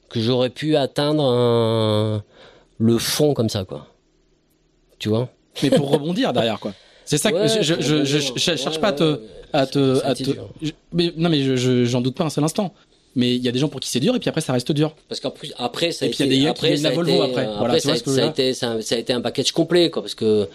que 0.08 0.20
j'aurais 0.20 0.48
pu 0.48 0.74
atteindre 0.74 1.22
un- 1.22 2.24
le 2.78 2.96
fond 2.96 3.34
comme 3.34 3.50
ça, 3.50 3.64
quoi. 3.64 3.88
Tu 4.98 5.10
vois? 5.10 5.28
Mais 5.62 5.68
pour 5.68 5.90
rebondir 5.90 6.32
derrière 6.32 6.58
quoi. 6.60 6.72
C'est 7.04 7.18
ça 7.18 7.30
que 7.30 7.36
Ouais, 7.36 7.48
je, 7.48 7.60
je, 7.60 7.74
pour 7.74 7.82
je, 7.82 7.88
je- 8.04 8.16
rebondir. 8.16 8.32
je 8.36 8.40
cherche 8.56 8.76
Ouais, 8.76 8.80
pas 8.80 8.88
à 8.88 8.92
te, 8.92 9.02
ouais, 9.04 9.20
à 9.52 9.66
te, 9.66 10.02
à 10.06 10.14
te- 10.14 10.30
mais, 10.94 11.12
non 11.18 11.28
mais 11.28 11.42
je, 11.42 11.56
je- 11.56 11.84
j'en 11.84 12.00
doute 12.00 12.14
pas 12.14 12.24
un 12.24 12.30
seul 12.30 12.44
instant. 12.44 12.72
Mais 13.16 13.34
il 13.34 13.42
y 13.44 13.48
a 13.48 13.52
des 13.52 13.58
gens 13.58 13.68
pour 13.68 13.80
qui 13.80 13.90
c'est 13.90 14.00
dur 14.00 14.14
et 14.16 14.18
puis 14.18 14.30
après 14.30 14.40
ça 14.40 14.54
reste 14.54 14.72
dur. 14.72 14.94
Parce 15.10 15.20
qu'en 15.20 15.30
plus, 15.30 15.52
après, 15.58 15.92
ça 15.92 16.06
a 16.06 16.08
Et 16.08 16.10
puis, 16.10 16.24
il 16.24 16.26
y 16.26 16.28
a 16.30 16.32
été, 16.32 16.36
des 16.38 16.44
gars 16.44 16.52
qui 16.54 16.58
après, 16.58 16.68
viennent 16.68 16.80
ça 16.80 16.86
a 16.86 16.90
la 16.90 16.96
Volvo 16.96 17.12
été, 17.12 17.22
après. 17.32 17.46
euh, 17.48 17.54
Voilà, 17.58 17.74
après, 17.74 17.90
a, 17.90 18.24
a 18.24 18.26
été, 18.28 18.54
ça 18.54 18.72
a 18.72 18.96
été 18.96 19.12
un 19.12 19.20
package 19.20 19.52
complet, 19.52 19.90
quoi, 19.90 20.00
parce 20.00 20.14
que 20.14 20.48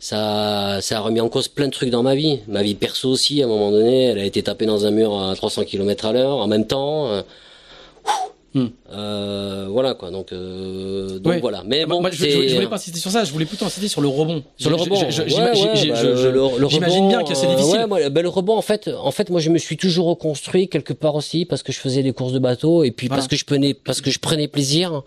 ça, 0.00 0.78
ça 0.80 0.98
a 0.98 1.00
remis 1.00 1.20
en 1.20 1.28
cause 1.28 1.48
plein 1.48 1.66
de 1.66 1.72
trucs 1.72 1.90
dans 1.90 2.02
ma 2.02 2.14
vie. 2.14 2.40
Ma 2.48 2.62
vie 2.62 2.74
perso 2.74 3.08
aussi, 3.10 3.42
à 3.42 3.46
un 3.46 3.48
moment 3.48 3.70
donné, 3.70 4.04
elle 4.06 4.18
a 4.18 4.24
été 4.24 4.42
tapée 4.42 4.66
dans 4.66 4.86
un 4.86 4.90
mur 4.90 5.20
à 5.20 5.34
300 5.34 5.64
km 5.64 6.06
à 6.06 6.12
l'heure, 6.12 6.38
en 6.38 6.46
même 6.46 6.66
temps. 6.66 7.06
euh, 7.08 7.22
Hmm. 8.54 8.68
euh, 8.94 9.66
voilà, 9.68 9.92
quoi. 9.92 10.10
Donc, 10.10 10.32
euh, 10.32 11.18
donc 11.18 11.34
Ouais. 11.34 11.40
voilà. 11.40 11.62
Mais 11.66 11.84
Moi, 11.84 11.96
bon, 11.96 12.00
moi, 12.00 12.10
je, 12.10 12.16
je, 12.16 12.22
c'est- 12.24 12.48
je 12.48 12.54
voulais 12.54 12.66
pas 12.66 12.76
insister 12.76 12.98
sur 12.98 13.10
ça, 13.10 13.22
je 13.22 13.30
voulais 13.30 13.44
plutôt 13.44 13.66
insister 13.66 13.88
sur 13.88 14.00
le 14.00 14.08
rebond. 14.08 14.42
sur 14.56 14.70
le 14.70 14.76
rebond. 14.76 14.98
bah, 14.98 15.10
J'imagine 16.68 17.08
bien 17.08 17.22
que 17.24 17.34
c'est 17.34 17.46
euh, 17.46 17.50
difficile. 17.54 17.80
ouais, 17.80 17.86
moi, 17.86 18.08
ben, 18.08 18.22
le 18.22 18.28
rebond, 18.30 18.56
en 18.56 18.62
fait, 18.62 18.88
en 18.88 19.10
fait, 19.10 19.28
moi, 19.28 19.38
je 19.40 19.50
me 19.50 19.58
suis 19.58 19.76
toujours 19.76 20.06
reconstruit 20.06 20.68
quelque 20.68 20.94
part 20.94 21.14
aussi 21.14 21.44
parce 21.44 21.62
que 21.62 21.72
je 21.72 21.78
faisais 21.78 22.02
des 22.02 22.12
courses 22.12 22.32
de 22.32 22.38
bateau 22.38 22.84
et 22.84 22.90
puis 22.90 23.08
Voilà. 23.08 23.18
parce 23.20 23.28
que 23.28 23.36
je 23.36 23.44
prenais, 23.44 23.74
parce 23.74 24.00
que 24.00 24.10
je 24.10 24.18
prenais 24.18 24.48
plaisir 24.48 25.02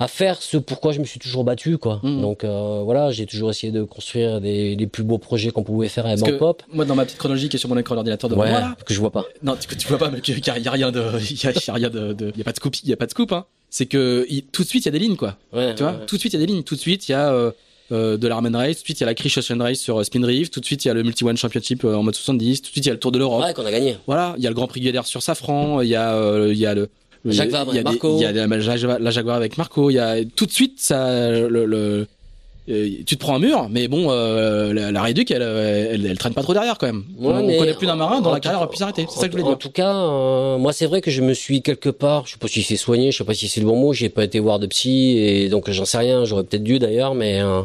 à 0.00 0.08
faire 0.08 0.42
ce 0.42 0.56
pourquoi 0.56 0.92
je 0.92 0.98
me 1.00 1.04
suis 1.04 1.20
toujours 1.20 1.44
battu 1.44 1.78
quoi. 1.78 2.00
Mhm. 2.02 2.20
Donc 2.20 2.42
euh, 2.44 2.80
voilà, 2.84 3.10
j'ai 3.12 3.26
toujours 3.26 3.50
essayé 3.50 3.72
de 3.72 3.82
construire 3.84 4.40
des, 4.40 4.74
les 4.76 4.86
plus 4.86 5.04
beaux 5.04 5.18
projets 5.18 5.50
qu'on 5.50 5.62
pouvait 5.62 5.88
faire 5.88 6.04
Parce 6.04 6.20
Bank 6.20 6.30
que 6.30 6.36
Pop. 6.36 6.62
moi, 6.72 6.84
dans 6.84 6.94
ma 6.96 7.04
petite 7.04 7.18
chronologie 7.18 7.48
qui 7.48 7.56
est 7.56 7.58
sur 7.58 7.68
mon 7.68 7.76
écran 7.78 7.94
d'ordinateur 7.94 8.30
Ouais, 8.36 8.50
moi, 8.50 8.76
que 8.84 8.92
je 8.92 8.98
vois 9.00 9.12
pas. 9.12 9.24
non, 9.42 9.54
tu, 9.56 9.76
tu 9.76 9.86
vois 9.86 9.98
pas, 9.98 10.10
mais 10.10 10.20
qu'il 10.20 10.36
y, 10.36 10.40
y 10.40 10.50
a 10.68 10.70
rien 10.70 10.90
de, 10.90 11.02
il 11.30 11.36
y 11.36 11.44
y 11.44 11.70
a 11.70 11.72
rien 11.74 11.90
de, 11.90 12.12
de- 12.12 12.32
y 12.36 12.40
a 12.40 12.44
pas 12.44 12.52
de 12.52 12.56
scoop, 12.56 12.74
il 12.82 12.88
y 12.88 12.92
a 12.92 12.96
pas 12.96 13.06
de 13.06 13.10
scoop, 13.12 13.30
hein. 13.32 13.44
C'est 13.70 13.86
que 13.86 14.26
tout 14.52 14.62
de 14.62 14.68
suite 14.68 14.84
il 14.84 14.86
y 14.86 14.88
a 14.88 14.92
des 14.92 14.98
lignes, 15.00 15.16
quoi. 15.16 15.36
Ouais, 15.52 15.74
Tu 15.74 15.82
vois, 15.82 15.92
ouais, 15.92 16.06
tout 16.06 16.14
de 16.16 16.20
suite 16.20 16.32
il 16.32 16.36
y 16.40 16.42
a 16.42 16.46
des 16.46 16.52
lignes. 16.52 16.62
Tout 16.62 16.74
de 16.76 16.80
suite 16.80 17.08
il 17.08 17.12
y 17.12 17.14
a 17.14 17.32
euh, 17.32 17.50
euh, 17.92 18.16
de 18.16 18.28
l'Armen 18.28 18.54
Race, 18.54 18.76
tout 18.76 18.82
de 18.82 18.86
suite 18.86 19.00
il 19.00 19.02
y 19.02 19.04
a 19.04 19.06
la 19.06 19.14
Chris 19.14 19.34
Ocean 19.36 19.58
Race 19.58 19.78
sur 19.78 19.98
euh, 20.00 20.04
Spin 20.04 20.20
Drift, 20.20 20.52
tout 20.54 20.60
de 20.60 20.64
suite 20.64 20.84
il 20.84 20.88
y 20.88 20.90
a 20.90 20.94
le 20.94 21.02
Multi 21.02 21.24
One 21.24 21.36
Championship 21.36 21.84
euh, 21.84 21.94
en 21.96 22.02
mode 22.02 22.14
70, 22.14 22.62
tout 22.62 22.68
de 22.68 22.72
suite 22.72 22.86
il 22.86 22.88
y 22.88 22.90
a 22.90 22.94
le 22.94 23.00
Tour 23.00 23.10
de 23.12 23.18
l'Europe. 23.18 23.42
Ouais, 23.44 23.52
qu'on 23.52 23.66
a 23.66 23.70
gagné. 23.72 23.96
Voilà, 24.06 24.34
il 24.38 24.42
y 24.44 24.46
a 24.46 24.50
le 24.50 24.54
Grand 24.54 24.68
Prix 24.68 24.80
Guédère 24.80 25.06
sur 25.06 25.22
Safran, 25.22 25.80
il 25.82 25.88
y 25.88 25.96
a, 25.96 26.14
euh, 26.14 26.52
il 26.52 26.58
y 26.58 26.66
a 26.66 26.74
le 26.74 26.88
Jacques 27.26 27.48
il 27.48 27.52
y 27.52 27.54
a 27.54 27.58
Vabre 27.58 27.70
avec 27.72 27.84
Marco. 27.84 28.16
Il 28.16 28.22
y 28.22 28.24
a 28.26 28.32
la, 28.32 28.46
la- 28.98 29.10
Jaguar 29.10 29.36
avec 29.36 29.56
Marco. 29.58 29.90
Il 29.90 29.94
y 29.94 29.98
a 29.98 30.16
tout 30.36 30.46
de 30.46 30.50
suite 30.52 30.74
ça, 30.78 31.30
le, 31.30 31.64
le- 31.64 32.06
euh, 32.70 32.88
tu 33.06 33.16
te 33.16 33.20
prends 33.20 33.34
un 33.36 33.38
mur, 33.38 33.68
mais 33.70 33.88
bon, 33.88 34.10
euh, 34.10 34.72
la, 34.72 34.90
la 34.90 35.02
Réduc, 35.02 35.30
elle, 35.30 35.42
elle, 35.42 36.06
elle, 36.06 36.18
traîne 36.18 36.32
pas 36.32 36.42
trop 36.42 36.54
derrière 36.54 36.78
quand 36.78 36.86
même. 36.86 37.04
Ouais, 37.18 37.32
on, 37.34 37.46
on 37.46 37.58
connaît 37.58 37.74
plus 37.74 37.86
d'un 37.86 37.94
marin 37.96 38.22
dont 38.22 38.30
en 38.30 38.32
la 38.32 38.40
carrière 38.40 38.62
a 38.62 38.70
pu 38.70 38.78
s'arrêter. 38.78 39.04
C'est 39.10 39.20
ça 39.20 39.26
que 39.28 39.32
je 39.32 39.36
voulais 39.38 39.44
En 39.44 39.48
dire. 39.50 39.58
tout 39.58 39.70
cas, 39.70 39.94
euh, 39.94 40.56
moi 40.56 40.72
c'est 40.72 40.86
vrai 40.86 41.02
que 41.02 41.10
je 41.10 41.20
me 41.20 41.34
suis 41.34 41.60
quelque 41.60 41.90
part, 41.90 42.26
je 42.26 42.32
sais 42.32 42.38
pas 42.38 42.48
si 42.48 42.62
c'est 42.62 42.76
soigné, 42.78 43.12
je 43.12 43.18
sais 43.18 43.24
pas 43.24 43.34
si 43.34 43.48
c'est 43.48 43.60
le 43.60 43.66
bon 43.66 43.76
mot, 43.76 43.92
j'ai 43.92 44.08
pas 44.08 44.24
été 44.24 44.40
voir 44.40 44.58
de 44.58 44.66
psy 44.66 45.18
et 45.18 45.50
donc 45.50 45.70
j'en 45.70 45.84
sais 45.84 45.98
rien, 45.98 46.24
j'aurais 46.24 46.44
peut-être 46.44 46.64
dû 46.64 46.78
d'ailleurs, 46.78 47.14
mais 47.14 47.38
euh, 47.42 47.60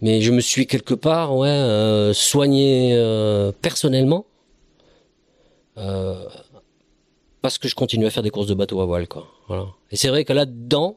mais 0.00 0.20
je 0.22 0.30
me 0.30 0.40
suis 0.40 0.66
quelque 0.68 0.94
part 0.94 1.36
ouais 1.36 2.12
soigné 2.14 2.92
euh, 2.94 3.50
personnellement 3.62 4.26
euh, 5.76 6.14
parce 7.42 7.58
que 7.58 7.68
je 7.68 7.74
continue 7.74 8.06
à 8.06 8.10
faire 8.10 8.22
des 8.22 8.30
courses 8.30 8.46
de 8.46 8.54
bateau 8.54 8.80
à 8.80 8.86
voile 8.86 9.08
quoi. 9.08 9.26
Voilà. 9.48 9.66
Et 9.90 9.96
c'est 9.96 10.08
vrai 10.08 10.24
que 10.24 10.32
là-dedans, 10.32 10.96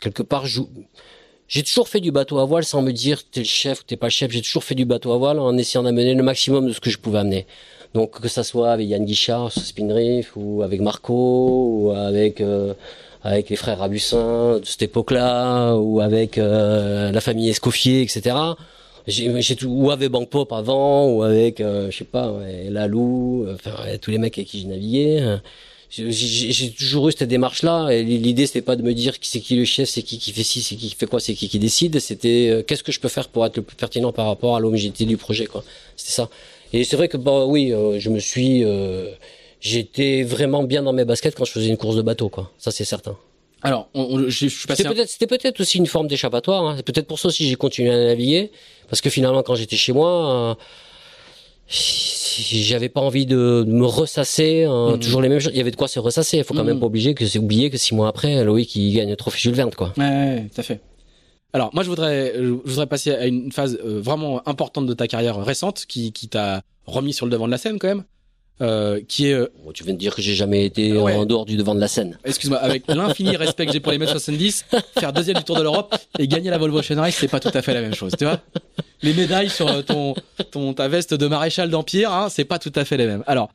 quelque 0.00 0.22
part, 0.22 0.46
je- 0.46 0.62
j'ai 1.48 1.62
toujours 1.62 1.88
fait 1.88 2.00
du 2.00 2.10
bateau 2.10 2.38
à 2.38 2.44
voile 2.44 2.64
sans 2.64 2.82
me 2.82 2.92
dire 2.92 3.22
t'es 3.30 3.40
le 3.40 3.46
chef 3.46 3.80
ou 3.80 3.84
t'es 3.84 3.96
pas 3.96 4.06
le 4.08 4.10
chef. 4.10 4.30
J'ai 4.32 4.42
toujours 4.42 4.64
fait 4.64 4.74
du 4.74 4.84
bateau 4.84 5.12
à 5.12 5.16
voile 5.18 5.38
en 5.38 5.56
essayant 5.56 5.82
d'amener 5.84 6.14
le 6.14 6.22
maximum 6.22 6.66
de 6.66 6.72
ce 6.72 6.80
que 6.80 6.90
je 6.90 6.98
pouvais 6.98 7.18
amener. 7.20 7.46
Donc 7.94 8.20
que 8.20 8.28
ça 8.28 8.42
soit 8.44 8.70
avec 8.72 8.88
Yann 8.88 9.04
Guichard 9.04 9.52
sur 9.52 9.62
Spin 9.62 9.92
Reef 9.94 10.32
ou 10.36 10.62
avec 10.62 10.80
Marco 10.80 11.14
ou 11.14 11.90
avec 11.92 12.40
euh, 12.40 12.74
avec 13.22 13.48
les 13.48 13.56
frères 13.56 13.78
Rabussin 13.78 14.58
de 14.58 14.64
cette 14.64 14.82
époque-là 14.82 15.74
ou 15.76 16.00
avec 16.00 16.36
euh, 16.38 17.10
la 17.12 17.20
famille 17.20 17.48
Escoffier, 17.48 18.02
etc. 18.02 18.36
J'ai, 19.06 19.56
tout, 19.56 19.68
ou 19.68 19.90
avec 19.90 20.10
Bank 20.10 20.28
Pop 20.28 20.52
avant, 20.52 21.08
ou 21.08 21.22
avec, 21.22 21.60
euh, 21.60 21.90
je 21.90 21.98
sais 21.98 22.04
pas, 22.04 22.32
ouais, 22.32 22.68
Lalou, 22.70 23.44
euh, 23.46 23.54
enfin, 23.54 23.76
tous 24.00 24.10
les 24.10 24.18
mecs 24.18 24.36
avec 24.36 24.48
qui 24.48 24.60
j'ai 24.60 24.66
navigué. 24.66 25.18
euh. 25.20 25.36
J'ai, 25.88 26.70
toujours 26.72 27.08
eu 27.08 27.12
cette 27.12 27.28
démarche-là, 27.28 27.90
et 27.90 28.02
l'idée 28.02 28.46
c'était 28.46 28.60
pas 28.60 28.76
de 28.76 28.82
me 28.82 28.92
dire 28.92 29.20
qui 29.20 29.28
c'est 29.30 29.40
qui 29.40 29.54
le 29.56 29.64
chef, 29.64 29.88
c'est 29.88 30.02
qui 30.02 30.18
qui 30.18 30.32
fait 30.32 30.42
ci, 30.42 30.60
c'est 30.60 30.74
qui 30.74 30.88
qui 30.88 30.96
fait 30.96 31.06
quoi, 31.06 31.20
c'est 31.20 31.34
qui 31.34 31.48
qui 31.48 31.58
décide, 31.58 32.00
c'était 32.00 32.48
euh, 32.50 32.62
qu'est-ce 32.62 32.82
que 32.82 32.92
je 32.92 32.98
peux 33.00 33.08
faire 33.08 33.28
pour 33.28 33.46
être 33.46 33.56
le 33.56 33.62
plus 33.62 33.76
pertinent 33.76 34.12
par 34.12 34.26
rapport 34.26 34.56
à 34.56 34.60
l'homogénéité 34.60 35.04
du 35.04 35.16
projet, 35.16 35.46
quoi. 35.46 35.64
C'était 35.96 36.12
ça. 36.12 36.28
Et 36.72 36.82
c'est 36.84 36.96
vrai 36.96 37.08
que, 37.08 37.16
bah 37.16 37.46
oui, 37.46 37.72
euh, 37.72 38.00
je 38.00 38.10
me 38.10 38.18
suis, 38.18 38.64
euh, 38.64 39.12
j'étais 39.60 40.24
vraiment 40.24 40.64
bien 40.64 40.82
dans 40.82 40.92
mes 40.92 41.04
baskets 41.04 41.36
quand 41.36 41.44
je 41.44 41.52
faisais 41.52 41.68
une 41.68 41.76
course 41.76 41.96
de 41.96 42.02
bateau, 42.02 42.28
quoi. 42.28 42.50
Ça 42.58 42.72
c'est 42.72 42.84
certain. 42.84 43.16
Alors, 43.66 43.88
on, 43.94 44.02
on- 44.02 44.28
je, 44.28 44.46
suis 44.46 44.66
passé. 44.68 44.84
C'était 44.84 44.94
peut-être, 44.94 45.26
peut-être 45.42 45.60
aussi 45.60 45.78
une 45.78 45.86
forme 45.86 46.06
d'échappatoire. 46.06 46.64
Hein. 46.64 46.74
C'est 46.76 46.84
peut-être 46.86 47.08
pour 47.08 47.18
ça 47.18 47.28
aussi 47.28 47.42
que 47.42 47.48
j'ai 47.50 47.56
continué 47.56 47.90
à 47.90 47.96
naviguer, 47.96 48.52
parce 48.88 49.00
que 49.00 49.10
finalement, 49.10 49.42
quand 49.42 49.56
j'étais 49.56 49.74
chez 49.76 49.92
moi, 49.92 50.10
euh, 50.50 50.54
j'avais 51.68 52.88
pas 52.88 53.00
envie 53.00 53.26
de, 53.26 53.64
de 53.66 53.72
me 53.72 53.84
ressasser 53.86 54.64
euh, 54.64 54.92
Mhm. 54.92 55.00
toujours 55.00 55.20
les 55.20 55.28
mêmes 55.28 55.40
choses. 55.40 55.52
Il 55.52 55.58
y 55.58 55.60
avait 55.60 55.72
de 55.72 55.76
quoi 55.76 55.88
se 55.88 55.98
ressasser. 55.98 56.38
Il 56.38 56.44
faut 56.44 56.54
quand 56.54 56.60
Mhm. 56.60 56.66
même 56.68 56.80
pas 56.80 56.86
oublier 56.86 57.14
que 57.14 57.26
c'est 57.26 57.38
oublié 57.40 57.70
que 57.70 57.76
six 57.76 57.94
mois 57.94 58.08
après, 58.08 58.44
Loïc 58.44 58.74
il 58.76 58.94
gagne 58.94 59.10
le 59.10 59.16
trophée 59.16 59.38
Jules 59.40 59.54
Verne, 59.54 59.70
quoi. 59.74 59.92
Ouais, 59.96 60.04
ouais, 60.04 60.46
tout 60.54 60.60
à 60.60 60.64
fait. 60.64 60.80
Alors, 61.52 61.70
moi, 61.74 61.82
je 61.82 61.88
voudrais, 61.88 62.34
je 62.36 62.50
voudrais 62.64 62.86
passer 62.86 63.12
à 63.12 63.26
une 63.26 63.50
phase 63.50 63.78
euh, 63.84 64.00
vraiment 64.00 64.46
importante 64.48 64.86
de 64.86 64.94
ta 64.94 65.08
carrière 65.08 65.42
récente, 65.42 65.86
qui, 65.88 66.12
qui 66.12 66.28
t'a 66.28 66.62
remis 66.86 67.12
sur 67.14 67.26
le 67.26 67.32
devant 67.32 67.46
de 67.46 67.50
la 67.52 67.58
scène 67.58 67.78
quand 67.78 67.88
même, 67.88 68.04
euh, 68.60 69.00
qui 69.06 69.28
est 69.28 69.32
euh, 69.34 69.46
Bon, 69.64 69.72
tu 69.72 69.84
viens 69.84 69.92
de 69.94 69.98
dire 69.98 70.14
que 70.14 70.22
j'ai 70.22 70.34
jamais 70.34 70.64
été 70.64 70.92
Ah 70.96 71.02
ouais. 71.02 71.14
en 71.14 71.26
dehors 71.26 71.44
du 71.44 71.56
devant 71.56 71.74
de 71.74 71.80
la 71.80 71.88
scène. 71.88 72.18
excuse-moi, 72.24 72.58
avec 72.58 72.84
l'infini 72.88 73.36
respect 73.36 73.66
que 73.66 73.72
j'ai 73.72 73.80
pour 73.80 73.92
les 73.92 73.98
mètres 73.98 74.12
70, 74.12 74.66
faire 74.98 75.12
deuxième 75.12 75.36
du 75.38 75.44
Tour 75.44 75.56
de 75.56 75.62
l'Europe 75.62 75.94
et 76.18 76.26
gagner 76.28 76.50
la 76.50 76.58
Volvo 76.58 76.78
Ocean 76.80 76.96
Race, 77.00 77.14
c'est 77.16 77.28
pas 77.28 77.40
tout 77.40 77.50
à 77.52 77.62
fait 77.62 77.74
la 77.74 77.80
même 77.82 77.94
chose, 77.94 78.12
tu 78.18 78.24
vois. 78.24 78.40
Les 79.02 79.12
médailles 79.12 79.50
sur 79.50 79.68
euh, 79.68 79.82
ton, 79.82 80.14
ton, 80.50 80.72
ta 80.74 80.88
veste 80.88 81.12
de 81.14 81.26
maréchal 81.26 81.68
d'Empire, 81.70 82.12
hein, 82.12 82.28
c'est 82.30 82.44
pas 82.46 82.58
tout 82.58 82.72
à 82.74 82.84
fait 82.84 82.96
les 82.96 83.06
mêmes. 83.06 83.22
Alors, 83.26 83.50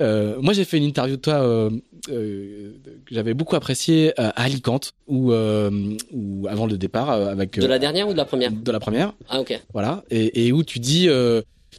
euh, 0.00 0.36
moi 0.40 0.52
j'ai 0.52 0.64
fait 0.64 0.76
une 0.76 0.84
interview 0.84 1.16
de 1.16 1.20
toi 1.20 1.34
euh, 1.42 1.70
euh, 2.10 2.70
que 3.04 3.12
j'avais 3.12 3.34
beaucoup 3.34 3.56
appréciée 3.56 4.12
à 4.16 4.28
Alicante, 4.40 4.92
où 5.08 5.32
avant 5.32 6.66
le 6.66 6.76
départ, 6.78 7.10
avec 7.10 7.58
De 7.58 7.66
la 7.66 7.80
dernière 7.80 8.06
ou 8.08 8.12
de 8.12 8.16
la 8.16 8.24
première? 8.24 8.52
de 8.52 8.70
la 8.70 8.78
première, 8.78 9.12
Ah 9.28 9.40
ok. 9.40 9.60
voilà, 9.72 10.04
et, 10.10 10.46
et 10.46 10.52
où 10.52 10.62
tu 10.62 10.78
dis, 10.78 11.08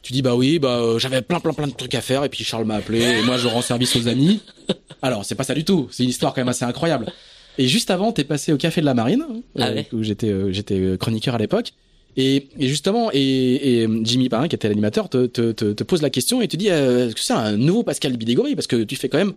tu 0.01 0.13
dis 0.13 0.21
bah 0.21 0.35
oui, 0.35 0.59
bah 0.59 0.79
euh, 0.79 0.99
j'avais 0.99 1.21
plein 1.21 1.39
plein 1.39 1.53
plein 1.53 1.67
de 1.67 1.73
trucs 1.73 1.95
à 1.95 2.01
faire, 2.01 2.23
et 2.23 2.29
puis 2.29 2.43
Charles 2.43 2.65
m'a 2.65 2.75
appelé, 2.75 3.01
et 3.01 3.21
moi 3.23 3.37
je 3.37 3.47
rends 3.47 3.61
service 3.61 3.95
aux 3.95 4.07
amis. 4.07 4.41
Alors 5.01 5.25
c'est 5.25 5.35
pas 5.35 5.43
ça 5.43 5.53
du 5.53 5.63
tout, 5.65 5.87
c'est 5.91 6.03
une 6.03 6.09
histoire 6.09 6.33
quand 6.33 6.41
même 6.41 6.49
assez 6.49 6.65
incroyable. 6.65 7.11
Et 7.57 7.67
juste 7.67 7.91
avant, 7.91 8.11
t'es 8.13 8.23
passé 8.23 8.53
au 8.53 8.57
Café 8.57 8.79
de 8.81 8.85
la 8.85 8.93
Marine, 8.93 9.25
Ah 9.57 9.67
euh, 9.67 9.75
ouais. 9.75 9.87
où 9.91 10.01
j'étais 10.03 10.29
euh, 10.29 10.51
j'étais 10.53 10.97
chroniqueur 10.97 11.35
à 11.35 11.37
l'époque. 11.37 11.73
Et, 12.17 12.47
et 12.57 12.67
justement, 12.67 13.11
et, 13.13 13.81
et 13.83 13.87
Jimmy 14.03 14.29
Parin, 14.29 14.47
qui 14.47 14.55
était 14.55 14.67
l'animateur, 14.67 15.09
te, 15.09 15.25
te, 15.27 15.51
te, 15.51 15.73
te 15.73 15.83
pose 15.83 16.01
la 16.01 16.09
question 16.09 16.41
et 16.41 16.47
te 16.47 16.57
dit 16.57 16.69
euh, 16.69 17.07
est-ce 17.07 17.15
que 17.15 17.21
c'est 17.21 17.33
un 17.33 17.55
nouveau 17.55 17.83
Pascal 17.83 18.15
Bidégory? 18.17 18.55
Parce 18.55 18.67
que 18.67 18.83
tu 18.83 18.95
fais 18.95 19.09
quand 19.09 19.17
même 19.19 19.33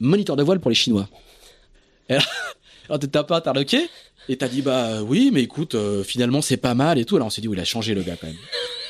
moniteur 0.00 0.36
de 0.36 0.42
voile 0.42 0.60
pour 0.60 0.70
les 0.70 0.74
Chinois. 0.74 1.08
Et 2.08 2.14
alors, 2.14 2.26
alors 2.88 2.98
t'es 2.98 3.06
t'as 3.06 3.22
pas 3.24 3.38
interloqué 3.38 3.88
et 4.28 4.36
t'as 4.36 4.48
dit 4.48 4.62
bah 4.62 5.02
oui, 5.02 5.30
mais 5.32 5.42
écoute, 5.42 5.74
euh, 5.74 6.02
finalement 6.04 6.42
c'est 6.42 6.56
pas 6.56 6.74
mal 6.74 6.98
et 6.98 7.04
tout. 7.04 7.16
Alors 7.16 7.26
on 7.26 7.30
s'est 7.30 7.40
dit 7.40 7.48
oui, 7.48 7.56
il 7.56 7.60
a 7.60 7.64
changé 7.64 7.94
le 7.94 8.02
gars 8.02 8.16
quand 8.20 8.26
même. 8.26 8.36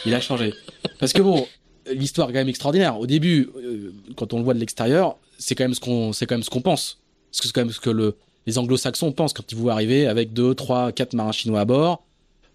Il 0.06 0.14
a 0.14 0.20
changé. 0.20 0.52
Parce 0.98 1.12
que 1.12 1.22
bon, 1.22 1.46
l'histoire 1.92 2.28
est 2.30 2.32
quand 2.32 2.38
même 2.40 2.48
extraordinaire. 2.48 2.98
Au 2.98 3.06
début, 3.06 3.50
euh, 3.56 3.92
quand 4.16 4.32
on 4.32 4.38
le 4.38 4.44
voit 4.44 4.54
de 4.54 4.58
l'extérieur, 4.60 5.16
c'est 5.38 5.54
quand 5.54 5.64
même 5.64 5.74
ce 5.74 5.80
qu'on, 5.80 6.12
c'est 6.12 6.26
quand 6.26 6.34
même 6.34 6.42
ce 6.42 6.50
qu'on 6.50 6.60
pense. 6.60 6.98
C'est 7.30 7.50
quand 7.52 7.62
même 7.62 7.70
ce 7.70 7.80
que 7.80 7.90
le, 7.90 8.14
les 8.46 8.58
anglo-saxons 8.58 9.12
pensent 9.12 9.32
quand 9.32 9.50
ils 9.50 9.54
vous 9.54 9.62
voient 9.62 9.72
arriver 9.72 10.06
avec 10.06 10.32
deux, 10.32 10.54
trois, 10.54 10.92
quatre 10.92 11.14
marins 11.14 11.32
chinois 11.32 11.60
à 11.60 11.64
bord. 11.64 12.04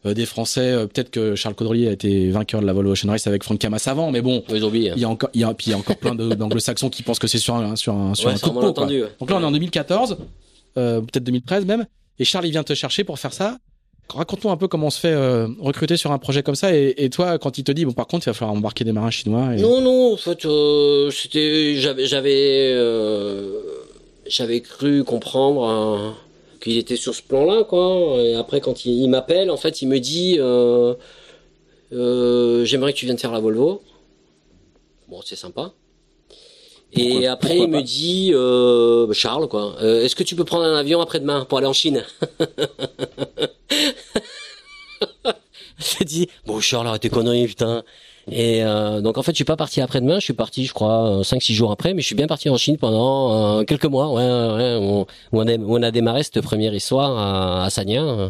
Euh, 0.06 0.14
des 0.14 0.26
Français, 0.28 0.72
euh, 0.74 0.86
peut-être 0.86 1.10
que 1.10 1.34
Charles 1.36 1.56
Caudrelier 1.56 1.88
a 1.88 1.92
été 1.92 2.30
vainqueur 2.30 2.62
de 2.62 2.68
la 2.68 2.74
Volvo 2.74 2.92
Ocean 2.92 3.10
Race 3.10 3.26
avec 3.26 3.44
Franck 3.44 3.58
Camas 3.60 3.82
avant, 3.88 4.12
mais 4.12 4.22
bon, 4.22 4.44
oublié. 4.48 4.92
hein. 4.92 4.94
il 4.96 5.02
y 5.02 5.06
a 5.06 5.10
encore, 5.10 5.30
il 5.34 5.42
y 5.42 5.44
a, 5.44 5.52
puis 5.56 5.68
il 5.68 5.72
y 5.72 5.74
a 5.74 5.78
encore 5.78 5.98
plein 5.98 6.14
d'anglo-saxons 6.14 6.90
qui 6.92 7.02
pensent 7.02 7.18
que 7.18 7.26
c'est 7.28 7.40
sur 7.40 7.56
un, 7.56 7.76
sur 7.76 7.96
un, 7.96 8.14
sur 8.14 8.28
Ouais, 8.28 8.36
un 8.36 8.38
coup 8.38 8.50
de 8.50 8.54
peau, 8.54 8.60
quoi. 8.60 8.70
entendu. 8.70 9.02
ouais. 9.04 9.10
Donc 9.20 9.32
là, 9.32 9.38
on 9.38 9.42
est 9.42 9.46
en 9.46 9.52
2014, 9.52 10.18
euh, 10.78 11.02
peut-être 11.02 11.24
2013 11.24 11.66
même, 11.66 11.88
et 12.20 12.26
Charles, 12.26 12.48
il 12.48 12.52
vient 12.52 12.64
te 12.64 12.74
chercher 12.74 13.04
pour 13.04 13.20
faire 13.20 13.34
ça. 13.34 13.58
Raconte-nous 14.10 14.50
un 14.50 14.58
peu 14.58 14.68
comment 14.68 14.88
on 14.88 14.90
se 14.90 15.00
fait 15.00 15.12
euh, 15.12 15.48
recruter 15.60 15.98
sur 15.98 16.12
un 16.12 16.18
projet 16.18 16.42
comme 16.42 16.56
ça, 16.56 16.74
et, 16.74 17.10
toi, 17.10 17.38
quand 17.38 17.58
il 17.58 17.64
te 17.64 17.72
dit, 17.74 17.84
bon, 17.84 17.92
par 17.92 18.08
contre, 18.08 18.28
il 18.28 18.30
va 18.30 18.34
falloir 18.34 18.56
embarquer 18.56 18.86
des 18.86 18.94
marins 18.94 19.12
chinois. 19.12 19.48
Non, 19.56 19.82
non, 19.82 20.14
en 20.14 20.18
fait, 20.18 20.46
euh, 20.46 21.12
c'était, 21.12 21.76
j'avais, 21.76 22.06
j'avais, 22.06 22.72
euh, 22.74 23.60
j'avais 24.26 24.62
cru 24.62 25.04
comprendre 25.04 26.16
qu'il 26.62 26.78
était 26.78 26.96
sur 26.96 27.14
ce 27.14 27.22
plan-là, 27.22 27.66
quoi. 27.66 28.22
Et 28.22 28.36
après, 28.36 28.62
quand 28.62 28.86
il, 28.86 28.94
il 28.94 29.10
m'appelle, 29.10 29.52
en 29.52 29.58
fait, 29.58 29.82
il 29.82 29.90
me 29.90 30.00
dit, 30.00 30.36
j'aimerais 31.92 32.94
que 32.94 32.98
tu 32.98 33.06
viennes 33.06 33.18
faire 33.18 33.34
la 33.34 33.40
Volvo. 33.40 33.82
Bon, 35.10 35.20
c'est 35.26 35.36
sympa. 35.36 35.74
Et 36.98 37.10
Pourquoi- 37.12 37.30
après, 37.32 37.50
pourquoi 37.50 37.66
il 37.66 37.72
me 37.72 37.82
dit, 37.82 38.32
euh, 38.34 39.12
Charles, 39.14 39.48
quoi, 39.48 39.76
euh, 39.82 40.04
est-ce 40.04 40.16
que 40.16 40.24
tu 40.24 40.36
peux 40.36 40.44
prendre 40.46 40.64
un 40.66 40.76
avion 40.76 41.00
après-demain 41.02 41.46
pour 41.48 41.58
aller 41.60 41.68
en 41.68 41.74
Chine 41.74 42.04
J'ai 46.00 46.06
dit, 46.06 46.28
bon 46.46 46.60
Charles, 46.60 46.88
arrête 46.88 47.02
tes 47.04 47.10
conneries, 47.10 47.48
putain. 47.48 47.84
Et 48.30 48.64
euh, 48.64 49.00
donc 49.00 49.18
en 49.18 49.24
fait, 49.24 49.32
je 49.32 49.38
suis 49.38 49.46
pas 49.46 49.56
parti 49.56 49.80
après-demain, 49.80 50.16
je 50.16 50.26
suis 50.26 50.34
parti, 50.34 50.66
je 50.66 50.74
crois, 50.74 51.22
5-6 51.22 51.54
jours 51.54 51.72
après, 51.72 51.94
mais 51.94 52.02
je 52.02 52.08
suis 52.08 52.16
bien 52.16 52.28
parti 52.28 52.50
en 52.50 52.58
Chine 52.58 52.78
pendant 52.78 53.60
euh, 53.60 53.64
quelques 53.64 53.86
mois, 53.86 54.12
ouais, 54.12 54.24
ouais, 54.24 54.76
où, 54.82 55.06
on 55.32 55.48
a, 55.48 55.54
où 55.56 55.78
on 55.78 55.84
a 55.84 55.92
démarré 55.92 56.24
cette 56.24 56.42
première 56.42 56.74
histoire 56.74 57.18
à, 57.18 57.64
à 57.66 57.70
Sanya, 57.70 58.04
euh, 58.04 58.30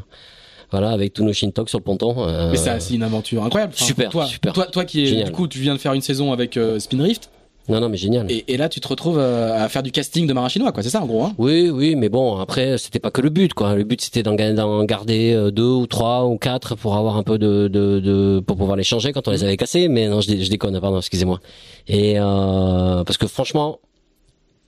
voilà, 0.71 0.89
avec 0.89 1.13
tous 1.13 1.23
nos 1.23 1.33
Shintok 1.33 1.69
sur 1.69 1.79
le 1.79 1.83
ponton. 1.83 2.13
euh, 2.27 2.51
Mais 2.51 2.57
ça, 2.57 2.79
c'est 2.79 2.93
une 2.95 3.01
aventure 3.03 3.43
incroyable. 3.43 3.73
Enfin, 3.75 3.85
Super, 3.85 4.09
toi, 4.11 4.25
super. 4.27 4.53
Toi, 4.53 4.65
toi 4.67 4.85
qui 4.85 5.05
est, 5.05 5.23
du 5.23 5.31
coup, 5.31 5.47
tu 5.47 5.59
viens 5.59 5.73
de 5.73 5.79
faire 5.79 5.93
une 5.93 6.01
saison 6.01 6.31
avec 6.33 6.57
euh, 6.57 6.77
Spinrift, 6.79 7.31
Non, 7.69 7.81
non, 7.81 7.89
mais 7.89 7.97
génial. 7.97 8.31
et, 8.31 8.45
et 8.47 8.55
là, 8.57 8.69
tu 8.69 8.79
te 8.79 8.87
retrouves 8.87 9.19
euh, 9.19 9.61
à 9.63 9.67
faire 9.67 9.83
du 9.83 9.91
casting 9.91 10.25
de 10.25 10.33
marins 10.33 10.47
chinois, 10.47 10.71
quoi. 10.71 10.83
C'est 10.83 10.89
ça, 10.89 11.01
en 11.01 11.05
gros. 11.05 11.23
Hein? 11.23 11.33
Oui, 11.37 11.69
oui, 11.69 11.95
mais 11.95 12.07
bon, 12.09 12.37
après, 12.37 12.77
c'était 12.77 12.99
pas 12.99 13.11
que 13.11 13.19
le 13.21 13.29
but, 13.29 13.53
quoi. 13.53 13.75
Le 13.75 13.83
but, 13.83 13.99
c'était 14.01 14.23
d'en 14.23 14.35
ga- 14.35 14.53
d'en 14.53 14.83
garder 14.85 15.33
euh, 15.33 15.51
deux 15.51 15.69
ou 15.69 15.85
trois 15.85 16.25
ou 16.25 16.37
quatre 16.37 16.75
pour 16.75 16.95
avoir 16.95 17.17
un 17.17 17.23
peu 17.23 17.37
de, 17.37 17.67
de, 17.67 17.99
de 17.99 18.39
pour 18.45 18.55
pouvoir 18.55 18.77
les 18.77 18.83
changer 18.83 19.11
quand 19.11 19.27
on 19.27 19.31
les 19.31 19.43
avait 19.43 19.57
cassés. 19.57 19.89
Mais 19.89 20.07
non, 20.07 20.21
je, 20.21 20.27
dé- 20.29 20.43
je 20.43 20.49
déconne, 20.49 20.79
pardon, 20.79 20.97
excusez-moi. 20.99 21.39
Et 21.87 22.15
euh, 22.17 23.03
parce 23.03 23.17
que 23.17 23.27
franchement, 23.27 23.79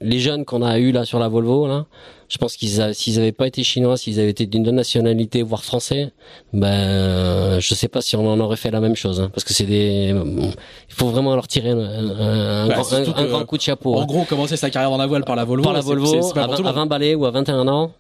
les 0.02 0.20
jeunes 0.20 0.44
qu'on 0.46 0.62
a 0.62 0.78
eu 0.80 0.92
là 0.92 1.06
sur 1.06 1.20
la 1.20 1.28
Volvo, 1.30 1.68
là, 1.68 1.86
je 2.30 2.38
pense 2.38 2.56
qu'ils, 2.56 2.94
s'ils 2.94 3.20
avaient 3.20 3.32
pas 3.32 3.48
été 3.48 3.64
chinois, 3.64 3.98
s'ils 3.98 4.20
avaient 4.20 4.30
été 4.30 4.46
d'une 4.46 4.62
autre 4.68 4.72
nationalité, 4.72 5.42
voire 5.42 5.64
français, 5.64 6.12
ben, 6.54 7.60
je 7.60 7.74
sais 7.74 7.88
pas 7.88 8.02
si 8.02 8.16
on 8.16 8.26
en 8.32 8.40
aurait 8.40 8.56
fait 8.58 8.72
la 8.72 8.80
même 8.80 8.96
chose, 8.96 9.20
hein, 9.20 9.30
parce 9.34 9.44
que 9.44 9.54
c'est 9.54 9.66
des, 9.66 10.14
il 10.16 10.94
faut 10.96 11.08
vraiment 11.08 11.34
leur 11.36 11.48
tirer 11.48 11.72
un, 11.72 12.68
Bah, 12.68 12.74
grand, 12.76 12.84
surtout 12.84 13.12
un- 13.16 13.22
un 13.22 13.26
que- 13.26 13.30
grand 13.32 13.46
coup 13.46 13.58
de 13.58 13.62
chapeau. 13.64 13.96
En 13.96 14.02
hein 14.02 14.06
gros, 14.06 14.24
commencer 14.26 14.56
sa 14.58 14.70
carrière 14.70 14.92
dans 14.92 14.98
la 14.98 15.08
voile 15.08 15.26
par 15.26 15.36
la 15.36 15.44
Volvo, 15.44 15.64
par 15.64 15.74
la 15.74 15.82
Volvo 15.82 16.12
pas 16.34 16.44
à, 16.44 16.48
pour 16.48 16.56
tout 16.58 16.64
20, 16.64 16.70
le 16.70 16.70
à 16.70 16.72
monde. 16.74 16.76
20 16.82 16.86
balais 16.86 17.16
ou 17.16 17.26
à 17.26 17.32
21 17.32 17.68
ans. 17.68 17.92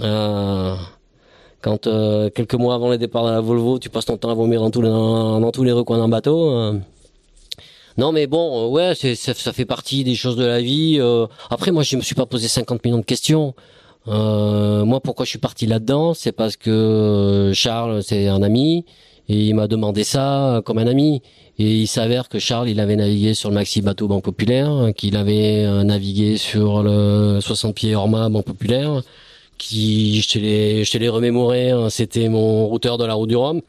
Euh, 0.00 0.74
quand 1.62 1.86
euh, 1.86 2.30
quelques 2.30 2.54
mois 2.54 2.74
avant 2.74 2.88
le 2.90 2.98
départ 2.98 3.24
de 3.26 3.30
la 3.30 3.40
Volvo, 3.40 3.78
tu 3.78 3.90
passes 3.90 4.04
ton 4.06 4.16
temps 4.16 4.30
à 4.30 4.34
vomir 4.34 4.60
dans 4.60 4.70
tous 4.70 4.82
les, 4.82 4.88
dans, 4.88 5.40
dans 5.40 5.50
tous 5.50 5.64
les 5.64 5.72
recoins 5.72 5.98
d'un 5.98 6.08
bateau. 6.08 6.50
euh. 6.50 6.78
Non, 7.98 8.12
mais 8.12 8.26
bon, 8.26 8.66
euh, 8.66 8.68
ouais, 8.68 8.94
ça, 8.94 9.34
ça 9.34 9.52
fait 9.52 9.64
partie 9.64 10.04
des 10.04 10.14
choses 10.14 10.36
de 10.36 10.44
la 10.44 10.60
vie. 10.60 10.96
euh. 11.00 11.26
Après, 11.50 11.70
moi, 11.72 11.82
je 11.82 11.96
me 11.96 12.02
suis 12.02 12.14
pas 12.14 12.26
posé 12.26 12.48
50 12.48 12.84
millions 12.84 12.98
de 12.98 13.04
questions. 13.04 13.54
Euh, 14.08 14.84
moi, 14.84 15.00
pourquoi 15.00 15.24
je 15.24 15.30
suis 15.30 15.38
parti 15.38 15.66
là-dedans? 15.66 16.14
C'est 16.14 16.32
parce 16.32 16.56
que 16.56 17.52
Charles, 17.54 18.02
c'est 18.02 18.28
un 18.28 18.42
ami, 18.42 18.84
et 19.28 19.46
il 19.48 19.54
m'a 19.54 19.66
demandé 19.66 20.04
ça 20.04 20.62
comme 20.64 20.78
un 20.78 20.86
ami. 20.86 21.22
Et 21.58 21.80
il 21.80 21.86
s'avère 21.86 22.28
que 22.28 22.38
Charles, 22.38 22.70
il 22.70 22.80
avait 22.80 22.96
navigué 22.96 23.34
sur 23.34 23.50
le 23.50 23.54
maxi 23.56 23.82
bateau 23.82 24.08
Banque 24.08 24.24
Populaire, 24.24 24.92
qu'il 24.96 25.16
avait 25.16 25.66
navigué 25.84 26.38
sur 26.38 26.82
le 26.82 27.38
60 27.42 27.74
pieds 27.74 27.94
Orma 27.94 28.30
Banque 28.30 28.46
Populaire, 28.46 29.02
qui, 29.58 30.22
je 30.22 30.28
te 30.30 30.38
l'ai, 30.98 31.08
remémoré, 31.10 31.70
hein, 31.70 31.90
c'était 31.90 32.30
mon 32.30 32.66
routeur 32.66 32.96
de 32.96 33.04
la 33.04 33.12
route 33.12 33.28
du 33.28 33.36
Rhum. 33.36 33.60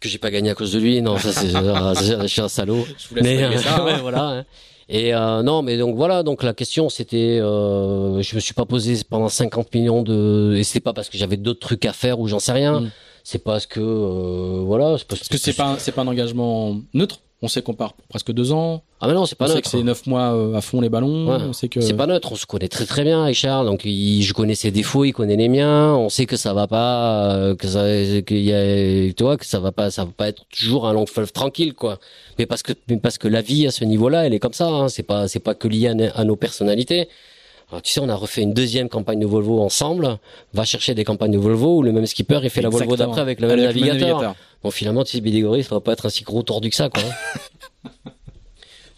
Que 0.00 0.08
j'ai 0.08 0.18
pas 0.18 0.30
gagné 0.30 0.50
à 0.50 0.54
cause 0.54 0.72
de 0.72 0.78
lui, 0.78 1.00
non, 1.02 1.18
ça 1.18 1.32
c'est, 1.32 1.54
euh, 1.54 1.94
je 2.22 2.26
suis 2.26 2.40
un 2.40 2.48
salaud. 2.48 2.86
Je 2.98 3.08
vous 3.08 3.14
laisse 3.16 3.24
Mais 3.24 3.58
ça. 3.58 3.76
hein. 3.80 3.84
ouais, 3.84 3.98
voilà. 4.00 4.24
hein. 4.24 4.44
Et 4.92 5.14
euh, 5.14 5.42
non, 5.44 5.62
mais 5.62 5.78
donc 5.78 5.94
voilà, 5.94 6.24
donc 6.24 6.42
la 6.42 6.52
question 6.52 6.88
c'était, 6.88 7.38
euh, 7.40 8.20
je 8.22 8.34
me 8.34 8.40
suis 8.40 8.54
pas 8.54 8.64
posé 8.66 8.96
pendant 9.08 9.28
50 9.28 9.72
millions 9.72 10.02
de, 10.02 10.56
et 10.56 10.64
c'est 10.64 10.80
pas 10.80 10.92
parce 10.92 11.08
que 11.08 11.16
j'avais 11.16 11.36
d'autres 11.36 11.60
trucs 11.60 11.84
à 11.86 11.92
faire 11.92 12.18
ou 12.18 12.26
j'en 12.26 12.40
sais 12.40 12.50
rien. 12.50 12.80
Mm. 12.80 12.90
C'est 13.22 13.44
parce 13.44 13.66
que 13.66 13.78
euh, 13.78 14.62
voilà, 14.64 14.96
c'est 14.98 15.06
parce, 15.06 15.20
Parce 15.20 15.28
que 15.28 15.38
c'est 15.38 15.52
pas, 15.52 15.76
c'est 15.78 15.92
pas 15.92 16.02
un 16.02 16.08
engagement 16.08 16.80
neutre. 16.92 17.20
On 17.42 17.48
sait 17.48 17.62
qu'on 17.62 17.72
part 17.72 17.94
pour 17.94 18.06
presque 18.06 18.32
deux 18.32 18.52
ans. 18.52 18.82
Ah 19.00 19.08
mais 19.08 19.14
non, 19.14 19.24
c'est 19.24 19.34
On 19.34 19.38
pas 19.38 19.46
sait 19.48 19.54
neutre. 19.54 19.64
que 19.64 19.70
c'est 19.70 19.82
neuf 19.82 20.06
mois 20.06 20.34
euh, 20.34 20.54
à 20.54 20.60
fond 20.60 20.82
les 20.82 20.90
ballons. 20.90 21.26
Ouais. 21.26 21.38
On 21.42 21.54
sait 21.54 21.70
que. 21.70 21.80
C'est 21.80 21.94
pas 21.94 22.06
neutre, 22.06 22.32
on 22.32 22.36
se 22.36 22.44
connaît 22.44 22.68
très 22.68 22.84
très 22.84 23.02
bien 23.02 23.32
Charles, 23.32 23.64
donc 23.64 23.86
il, 23.86 24.20
je 24.22 24.34
connais 24.34 24.54
ses 24.54 24.70
défauts, 24.70 25.04
il 25.06 25.12
connaît 25.12 25.36
les 25.36 25.48
miens, 25.48 25.94
on 25.94 26.10
sait 26.10 26.26
que 26.26 26.36
ça 26.36 26.52
va 26.52 26.66
pas, 26.66 27.34
euh, 27.34 27.54
que 27.54 27.66
ça, 27.66 27.82
qu'il 28.22 28.42
y 28.42 28.52
a, 28.52 29.10
tu 29.14 29.22
vois, 29.22 29.38
que 29.38 29.46
ça 29.46 29.58
va 29.58 29.72
pas, 29.72 29.90
ça 29.90 30.04
va 30.04 30.10
pas 30.14 30.28
être 30.28 30.44
toujours 30.50 30.86
un 30.86 30.92
long 30.92 31.06
fleuve 31.06 31.32
tranquille, 31.32 31.72
quoi. 31.72 31.98
Mais 32.38 32.44
parce 32.44 32.62
que, 32.62 32.72
mais 32.90 32.98
parce 32.98 33.16
que 33.16 33.26
la 33.26 33.40
vie 33.40 33.66
à 33.66 33.70
ce 33.70 33.84
niveau-là, 33.84 34.26
elle 34.26 34.34
est 34.34 34.38
comme 34.38 34.52
ça, 34.52 34.68
hein. 34.68 34.88
c'est 34.88 35.02
pas, 35.02 35.26
c'est 35.26 35.40
pas 35.40 35.54
que 35.54 35.66
lié 35.66 35.88
à, 35.88 35.94
à 36.20 36.24
nos 36.24 36.36
personnalités. 36.36 37.08
Alors, 37.70 37.82
tu 37.82 37.92
sais, 37.92 38.00
on 38.00 38.08
a 38.08 38.14
refait 38.16 38.42
une 38.42 38.52
deuxième 38.52 38.88
campagne 38.88 39.20
de 39.20 39.26
Volvo 39.26 39.60
ensemble. 39.60 40.18
Va 40.54 40.64
chercher 40.64 40.94
des 40.94 41.04
campagnes 41.04 41.30
de 41.32 41.38
Volvo 41.38 41.76
où 41.78 41.82
le 41.82 41.92
même 41.92 42.06
skipper 42.06 42.40
il 42.42 42.50
fait 42.50 42.62
la 42.62 42.68
Volvo 42.68 42.96
d'après 42.96 43.20
avec 43.20 43.40
le 43.40 43.46
Avec 43.48 43.56
même 43.64 43.74
le 43.74 43.80
même 43.80 43.86
navigateur. 43.98 44.34
Bon, 44.62 44.70
finalement, 44.70 45.04
tu 45.04 45.12
sais, 45.12 45.20
Bidégoris, 45.20 45.66
ça 45.68 45.76
va 45.76 45.80
pas 45.80 45.92
être 45.92 46.06
un 46.06 46.10
si 46.10 46.24
gros 46.24 46.42
tordu 46.42 46.68
que 46.70 46.76
ça, 46.76 46.88
quoi. 46.88 47.02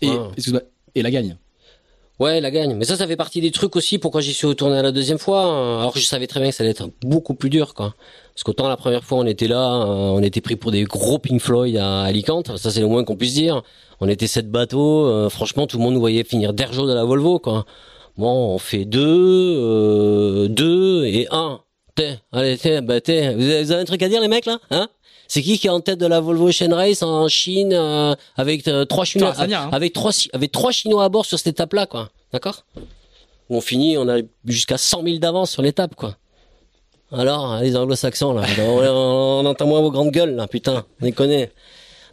Et, 0.00 0.08
Ouais. 0.08 0.16
excuse-moi, 0.36 0.62
et 0.94 1.02
la 1.02 1.10
gagne. 1.10 1.36
Ouais, 2.18 2.40
la 2.40 2.50
gagne. 2.50 2.74
Mais 2.74 2.84
ça, 2.84 2.96
ça 2.96 3.06
fait 3.06 3.16
partie 3.16 3.40
des 3.40 3.50
trucs 3.50 3.74
aussi 3.76 3.98
pourquoi 3.98 4.20
j'y 4.20 4.32
suis 4.32 4.46
retourné 4.46 4.76
à 4.76 4.82
la 4.82 4.92
deuxième 4.92 5.18
fois. 5.18 5.44
hein. 5.44 5.80
Alors 5.80 5.92
que 5.92 5.98
je 6.00 6.04
savais 6.04 6.26
très 6.26 6.40
bien 6.40 6.50
que 6.50 6.54
ça 6.54 6.62
allait 6.62 6.70
être 6.70 6.88
beaucoup 7.04 7.34
plus 7.34 7.50
dur, 7.50 7.74
quoi. 7.74 7.94
Parce 8.34 8.44
qu'autant 8.44 8.68
la 8.68 8.76
première 8.76 9.04
fois, 9.04 9.18
on 9.18 9.26
était 9.26 9.48
là, 9.48 9.82
euh, 9.82 9.86
on 9.86 10.22
était 10.22 10.40
pris 10.40 10.56
pour 10.56 10.70
des 10.70 10.84
gros 10.84 11.18
Pink 11.18 11.40
Floyd 11.40 11.76
à 11.76 12.02
Alicante. 12.02 12.56
Ça, 12.58 12.70
c'est 12.70 12.80
le 12.80 12.86
moins 12.86 13.04
qu'on 13.04 13.16
puisse 13.16 13.34
dire. 13.34 13.62
On 14.00 14.08
était 14.08 14.26
sept 14.26 14.50
bateaux. 14.50 15.06
euh, 15.06 15.28
franchement, 15.30 15.66
tout 15.66 15.76
le 15.78 15.82
monde 15.82 15.94
nous 15.94 16.00
voyait 16.00 16.24
finir 16.24 16.52
d'Erjo 16.52 16.86
de 16.86 16.92
la 16.94 17.04
Volvo, 17.04 17.38
quoi. 17.38 17.64
Bon, 18.18 18.54
on 18.54 18.58
fait 18.58 18.84
deux, 18.84 19.56
euh, 19.58 20.48
deux 20.48 21.06
et 21.06 21.26
un. 21.30 21.60
T'es, 21.94 22.18
allez, 22.30 22.58
t'es, 22.58 22.80
bah, 22.80 23.00
t'es. 23.00 23.34
Vous 23.34 23.42
avez, 23.42 23.74
un 23.74 23.84
truc 23.84 24.02
à 24.02 24.08
dire, 24.08 24.20
les 24.20 24.28
mecs, 24.28 24.46
là? 24.46 24.58
Hein? 24.70 24.88
C'est 25.28 25.42
qui 25.42 25.58
qui 25.58 25.66
est 25.66 25.70
en 25.70 25.80
tête 25.80 25.98
de 25.98 26.06
la 26.06 26.20
Volvo 26.20 26.50
Chain 26.52 26.74
Race 26.74 27.02
en 27.02 27.26
Chine, 27.28 27.72
euh, 27.72 28.14
avec 28.36 28.68
euh, 28.68 28.84
trois 28.84 29.06
Chinois, 29.06 29.32
hein. 29.38 29.70
avec 29.72 29.94
trois, 29.94 30.12
avec 30.34 30.52
trois 30.52 30.72
Chinois 30.72 31.04
à 31.04 31.08
bord 31.08 31.24
sur 31.24 31.38
cette 31.38 31.54
étape-là, 31.54 31.86
quoi. 31.86 32.10
D'accord? 32.32 32.64
On 33.48 33.62
finit, 33.62 33.96
on 33.96 34.08
a 34.08 34.18
jusqu'à 34.44 34.76
100 34.76 35.02
000 35.04 35.16
d'avance 35.18 35.50
sur 35.50 35.62
l'étape, 35.62 35.94
quoi. 35.94 36.16
Alors, 37.12 37.58
les 37.60 37.76
anglo-saxons, 37.76 38.32
là, 38.34 38.42
on, 38.58 39.42
on 39.42 39.46
entend 39.46 39.66
moins 39.66 39.80
vos 39.80 39.90
grandes 39.90 40.10
gueules, 40.10 40.34
là, 40.34 40.46
putain, 40.46 40.84
on 41.00 41.04
les 41.04 41.12
connaît. 41.12 41.50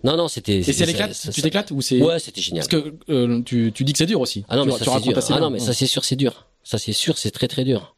Non, 0.04 0.16
non, 0.18 0.28
c'était... 0.28 0.58
Et 0.60 0.64
si 0.64 0.70
elle 0.70 0.76
c'était- 0.76 0.92
éclate, 0.92 1.14
ça- 1.14 1.32
tu 1.32 1.42
t'éclates 1.42 1.72
ou 1.72 1.82
c'est 1.82 2.02
Ouais, 2.02 2.20
c'était 2.20 2.42
génial. 2.42 2.66
Parce 2.68 2.84
que 2.84 2.94
euh, 3.10 3.42
tu, 3.44 3.72
tu 3.74 3.84
dis 3.84 3.92
que 3.94 3.98
c'est 3.98 4.06
dur 4.06 4.22
aussi. 4.22 4.46
Ah 4.50 4.56
non, 4.56 4.64
tu, 4.64 4.70
mais 4.70 4.78
ça 4.78 4.86
c'est 4.86 5.02
dur. 5.02 5.20
Ah 5.30 5.40
non, 5.40 5.50
mais 5.50 5.60
ça 5.60 5.74
c'est 5.74 5.88
sûr, 5.88 6.04
c'est 6.06 6.16
dur. 6.16 6.46
Ça 6.64 6.78
c'est 6.78 6.94
sûr, 6.94 7.18
c'est 7.18 7.32
très 7.32 7.48
très 7.48 7.64
dur. 7.64 7.96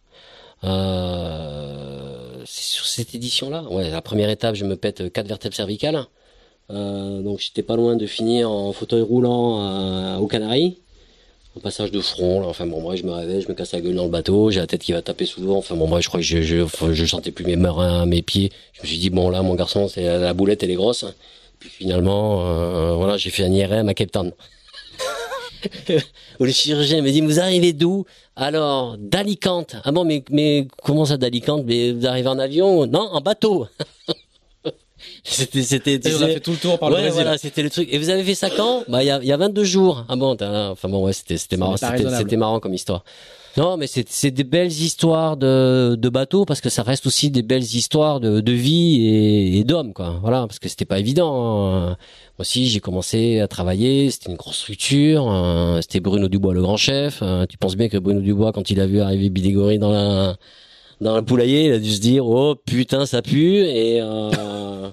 Euh, 0.64 2.42
c'est 2.46 2.64
sur 2.76 2.86
cette 2.86 3.14
édition-là. 3.16 3.64
Ouais, 3.70 3.90
la 3.90 4.02
première 4.02 4.30
étape, 4.30 4.56
je 4.56 4.66
me 4.66 4.76
pète 4.76 5.12
quatre 5.12 5.28
vertèbres 5.28 5.56
cervicales. 5.56 6.06
Euh, 6.70 7.22
donc 7.22 7.40
j'étais 7.40 7.64
pas 7.64 7.76
loin 7.76 7.96
de 7.98 8.06
finir 8.06 8.50
en 8.50 8.72
fauteuil 8.72 9.02
roulant 9.02 9.60
à- 9.62 10.20
aux 10.20 10.28
Canaries. 10.28 10.78
Un 11.58 11.60
passage 11.60 11.92
de 11.92 12.00
front, 12.00 12.40
là. 12.40 12.48
enfin 12.48 12.66
bon, 12.66 12.80
moi 12.80 12.96
je 12.96 13.04
me 13.04 13.12
réveille, 13.12 13.42
je 13.42 13.50
me 13.50 13.54
casse 13.54 13.74
la 13.74 13.82
gueule 13.82 13.96
dans 13.96 14.06
le 14.06 14.10
bateau, 14.10 14.52
j'ai 14.52 14.62
la 14.62 14.68
tête 14.68 14.82
qui 14.82 14.94
va 14.94 15.02
taper 15.02 15.26
sous 15.26 15.42
l'eau, 15.42 15.56
enfin 15.58 15.76
bon, 15.76 15.86
moi 15.86 16.00
je 16.00 16.08
crois 16.08 16.22
que 16.22 16.26
je, 16.26 16.42
je, 16.42 16.64
je 16.94 17.06
sentais 17.06 17.32
plus 17.32 17.44
mes 17.44 17.58
marins, 17.58 18.06
mes 18.06 18.22
pieds. 18.22 18.54
Je 18.72 18.82
me 18.84 18.88
suis 18.88 18.98
dit, 18.98 19.10
bon 19.10 19.30
là, 19.30 19.42
mon 19.42 19.56
garçon, 19.56 19.90
c'est 19.90 20.04
la 20.18 20.34
boulette, 20.34 20.64
elle 20.64 20.72
est 20.72 20.76
grosse. 20.76 21.04
Puis 21.62 21.70
finalement, 21.70 22.46
euh, 22.46 22.94
voilà, 22.96 23.16
j'ai 23.18 23.30
fait 23.30 23.44
un 23.46 23.52
IRM 23.54 23.88
à 23.88 23.94
Cape 23.94 24.12
Town. 24.12 24.32
Où 26.40 26.44
le 26.44 26.52
chirurgien 26.52 27.02
me 27.04 27.12
dit, 27.12 27.22
vous 27.22 27.40
arrivez 27.40 27.72
d'où? 27.72 28.04
Alors, 28.36 28.98
d'Alicante. 28.98 29.76
Ah 29.84 29.92
bon, 29.92 30.04
mais, 30.04 30.24
mais 30.32 30.68
comment 30.84 31.06
ça 31.06 31.18
d'Alicante? 31.18 31.64
Mais 31.66 31.92
vous 31.92 32.08
arrivez 32.08 32.28
en 32.28 32.40
avion? 32.40 32.88
Non, 32.88 33.10
en 33.12 33.22
bateau. 33.22 33.68
c'était, 35.24 35.62
c'était, 35.64 36.00
tu 36.00 36.10
Et 36.10 36.14
on 36.16 36.18
a 36.18 36.20
sais- 36.28 36.34
fait 36.36 36.40
tout 36.40 36.52
le 36.52 36.58
tour 36.58 36.80
par 36.80 36.90
le 36.90 36.96
ouais, 36.96 37.02
Brésil. 37.02 37.22
voilà, 37.22 37.38
c'était 37.38 37.62
le 37.62 37.70
truc. 37.70 37.88
Et 37.92 37.98
vous 38.00 38.10
avez 38.10 38.24
fait 38.24 38.34
ça 38.36 38.50
quand? 38.50 38.84
Bah, 38.88 39.04
il 39.04 39.08
y 39.08 39.12
a, 39.12 39.22
y 39.24 39.32
a 39.32 39.38
22 39.38 39.64
jours. 39.64 40.04
Ah 40.10 40.16
bon, 40.16 40.36
enfin 40.42 40.90
bon, 40.90 41.04
ouais, 41.06 41.14
c'était, 41.14 41.38
c'était 41.38 41.58
marrant. 41.58 41.76
c'était 41.78 42.38
marrant 42.38 42.60
comme 42.60 42.74
histoire. 42.74 43.04
Non, 43.58 43.76
mais 43.76 43.88
c'est, 43.88 44.32
des 44.32 44.46
belles 44.46 44.72
histoires 44.72 45.36
de, 45.36 45.98
bateaux 46.10 46.46
parce 46.46 46.62
que 46.62 46.70
ça 46.70 46.84
reste 46.84 47.06
aussi 47.06 47.32
des 47.32 47.42
belles 47.42 47.64
histoires 47.64 48.22
de, 48.22 48.52
vie 48.52 49.58
et, 49.58 49.64
d'hommes, 49.66 49.94
quoi. 49.94 50.20
Voilà, 50.22 50.48
parce 50.48 50.60
que 50.60 50.70
c'était 50.70 50.86
pas 50.86 51.00
évident. 51.00 51.66
hein. 51.66 51.86
Moi 51.90 51.98
aussi, 52.40 52.68
j'ai 52.68 52.80
commencé 52.80 53.40
à 53.42 53.48
travailler. 53.48 54.10
C'était 54.10 54.32
une 54.32 54.38
grosse 54.38 54.58
structure. 54.58 55.28
hein. 55.28 55.80
C'était 55.82 56.00
Bruno 56.00 56.30
Dubois, 56.30 56.54
le 56.54 56.62
grand 56.62 56.78
chef. 56.78 57.22
hein. 57.22 57.46
Tu 57.50 57.58
penses 57.58 57.76
bien 57.76 57.90
que 57.90 57.98
Bruno 57.98 58.22
Dubois, 58.22 58.54
quand 58.54 58.70
il 58.70 58.80
a 58.80 58.88
vu 58.88 59.02
arriver 59.02 59.30
Bidégory 59.30 59.80
dans 59.80 59.92
la 59.92 60.38
dans 61.02 61.16
le 61.16 61.24
poulailler, 61.24 61.66
il 61.66 61.74
a 61.74 61.80
dû 61.80 61.92
se 61.92 62.00
dire 62.00 62.26
oh 62.28 62.56
putain 62.56 63.08
ça 63.08 63.24
pue 63.24 63.58
et 63.66 64.00
euh, 64.02 64.90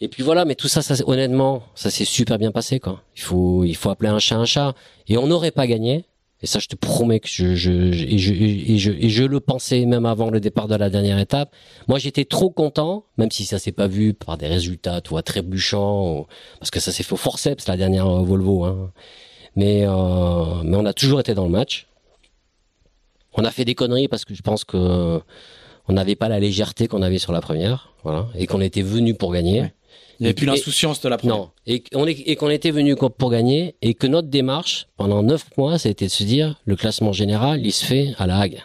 et 0.00 0.08
puis 0.08 0.22
voilà. 0.22 0.44
Mais 0.44 0.56
tout 0.56 0.68
ça, 0.68 0.82
ça 0.82 0.94
honnêtement, 1.06 1.62
ça 1.74 1.90
s'est 1.90 2.04
super 2.04 2.38
bien 2.38 2.50
passé 2.50 2.80
quoi. 2.80 3.02
Il 3.16 3.22
faut 3.22 3.64
il 3.64 3.76
faut 3.76 3.90
appeler 3.90 4.10
un 4.10 4.18
chat 4.18 4.36
un 4.36 4.44
chat 4.44 4.74
et 5.08 5.16
on 5.16 5.26
n'aurait 5.28 5.52
pas 5.52 5.66
gagné. 5.66 6.04
Et 6.42 6.46
ça, 6.46 6.58
je 6.58 6.66
te 6.66 6.74
promets 6.76 7.20
que 7.20 7.28
je, 7.28 7.54
je, 7.54 7.92
je- 7.92 8.04
et 8.04 8.18
je, 8.18 8.32
et 8.34 8.78
je, 8.78 8.90
et 8.92 9.08
je 9.08 9.22
le 9.24 9.38
pensais 9.40 9.84
même 9.86 10.06
avant 10.06 10.28
le 10.30 10.40
départ 10.40 10.66
de 10.66 10.74
la 10.74 10.90
dernière 10.90 11.18
étape. 11.18 11.54
Moi, 11.88 11.98
j'étais 11.98 12.24
trop 12.24 12.50
content, 12.50 13.04
même 13.16 13.30
si 13.30 13.44
ça 13.44 13.58
s'est 13.60 13.70
pas 13.72 13.86
vu 13.86 14.12
par 14.12 14.36
des 14.38 14.48
résultats, 14.48 15.00
tu 15.00 15.10
vois, 15.10 15.22
trébuchants, 15.22 16.26
parce 16.58 16.70
que 16.72 16.80
ça 16.80 16.90
s'est 16.90 17.04
fait 17.04 17.12
au 17.12 17.16
forceps 17.16 17.68
la 17.68 17.76
dernière 17.76 18.08
Volvo. 18.08 18.64
Hein. 18.64 18.92
Mais, 19.54 19.84
euh, 19.86 20.62
mais 20.64 20.76
on 20.76 20.84
a 20.84 20.92
toujours 20.92 21.20
été 21.20 21.34
dans 21.34 21.44
le 21.44 21.50
match. 21.50 21.86
On 23.34 23.44
a 23.44 23.50
fait 23.50 23.64
des 23.64 23.74
conneries 23.74 24.08
parce 24.08 24.24
que 24.24 24.34
je 24.34 24.42
pense 24.42 24.64
que 24.64 25.20
on 25.88 25.92
n'avait 25.94 26.16
pas 26.16 26.28
la 26.28 26.38
légèreté 26.40 26.86
qu'on 26.88 27.02
avait 27.02 27.18
sur 27.18 27.32
la 27.32 27.40
première, 27.40 27.92
voilà, 28.02 28.28
et 28.36 28.46
qu'on 28.46 28.60
était 28.60 28.82
venu 28.82 29.14
pour 29.14 29.32
gagner. 29.32 29.72
Il 30.22 30.26
n'y 30.26 30.28
avait 30.28 30.34
plus 30.34 30.46
l'insouciance 30.46 31.00
de 31.00 31.08
la 31.08 31.18
première. 31.18 31.36
Non, 31.36 31.50
et 31.66 31.80
qu'on 31.80 32.06
qu'on 32.38 32.48
était 32.50 32.70
venu 32.70 32.94
pour 32.94 33.30
gagner, 33.30 33.74
et 33.82 33.94
que 33.94 34.06
notre 34.06 34.28
démarche 34.28 34.86
pendant 34.96 35.22
neuf 35.24 35.44
mois, 35.56 35.78
ça 35.78 35.88
a 35.88 35.90
été 35.92 36.06
de 36.06 36.10
se 36.12 36.22
dire 36.22 36.60
le 36.64 36.76
classement 36.76 37.12
général, 37.12 37.60
il 37.66 37.72
se 37.72 37.84
fait 37.84 38.14
à 38.18 38.26
la 38.28 38.38
Hague. 38.38 38.60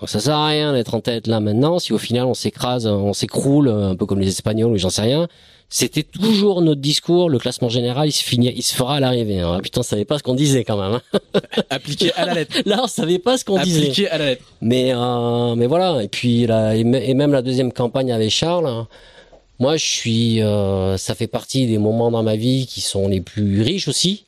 Donc 0.00 0.08
ça 0.08 0.20
sert 0.20 0.36
à 0.36 0.46
rien 0.48 0.72
d'être 0.72 0.94
en 0.94 1.00
tête 1.00 1.26
là 1.26 1.40
maintenant, 1.40 1.78
si 1.78 1.92
au 1.92 1.98
final 1.98 2.24
on 2.24 2.32
s'écrase, 2.34 2.86
on 2.86 3.12
s'écroule, 3.12 3.68
un 3.68 3.94
peu 3.94 4.06
comme 4.06 4.20
les 4.20 4.28
Espagnols 4.28 4.72
ou 4.72 4.76
j'en 4.78 4.88
sais 4.90 5.02
rien. 5.02 5.28
C'était 5.68 6.04
toujours 6.04 6.62
notre 6.62 6.80
discours, 6.80 7.28
le 7.28 7.38
classement 7.38 7.68
général, 7.68 8.08
il 8.08 8.12
se 8.12 8.22
finit, 8.22 8.52
il 8.56 8.62
se 8.62 8.74
fera 8.74 8.96
à 8.96 9.00
l'arrivée. 9.00 9.40
hein. 9.40 9.54
Ah, 9.58 9.60
putain, 9.60 9.80
on 9.80 9.82
savait 9.82 10.04
pas 10.04 10.16
ce 10.16 10.22
qu'on 10.22 10.34
disait 10.34 10.62
quand 10.64 10.76
même. 10.80 11.00
hein. 11.34 11.40
Appliqué 11.70 12.12
à 12.14 12.24
la 12.24 12.34
lettre. 12.34 12.56
Là, 12.66 12.80
on 12.84 12.86
savait 12.86 13.18
pas 13.18 13.36
ce 13.36 13.44
qu'on 13.44 13.60
disait. 13.60 13.80
Appliqué 13.80 14.08
à 14.08 14.16
la 14.18 14.26
lettre. 14.26 14.44
Mais 14.60 14.92
euh, 14.94 15.54
mais 15.56 15.66
voilà 15.66 16.02
et 16.02 16.08
puis 16.08 16.46
là 16.46 16.74
et 16.76 16.84
même 16.84 17.32
la 17.32 17.42
deuxième 17.42 17.72
campagne 17.72 18.12
avec 18.12 18.30
Charles 18.30 18.66
hein, 18.68 18.86
moi 19.58 19.76
je 19.76 19.84
suis 19.84 20.42
euh, 20.42 20.96
ça 20.96 21.14
fait 21.14 21.26
partie 21.26 21.66
des 21.66 21.78
moments 21.78 22.10
dans 22.10 22.22
ma 22.22 22.36
vie 22.36 22.66
qui 22.66 22.80
sont 22.80 23.08
les 23.08 23.20
plus 23.20 23.62
riches 23.62 23.88
aussi 23.88 24.26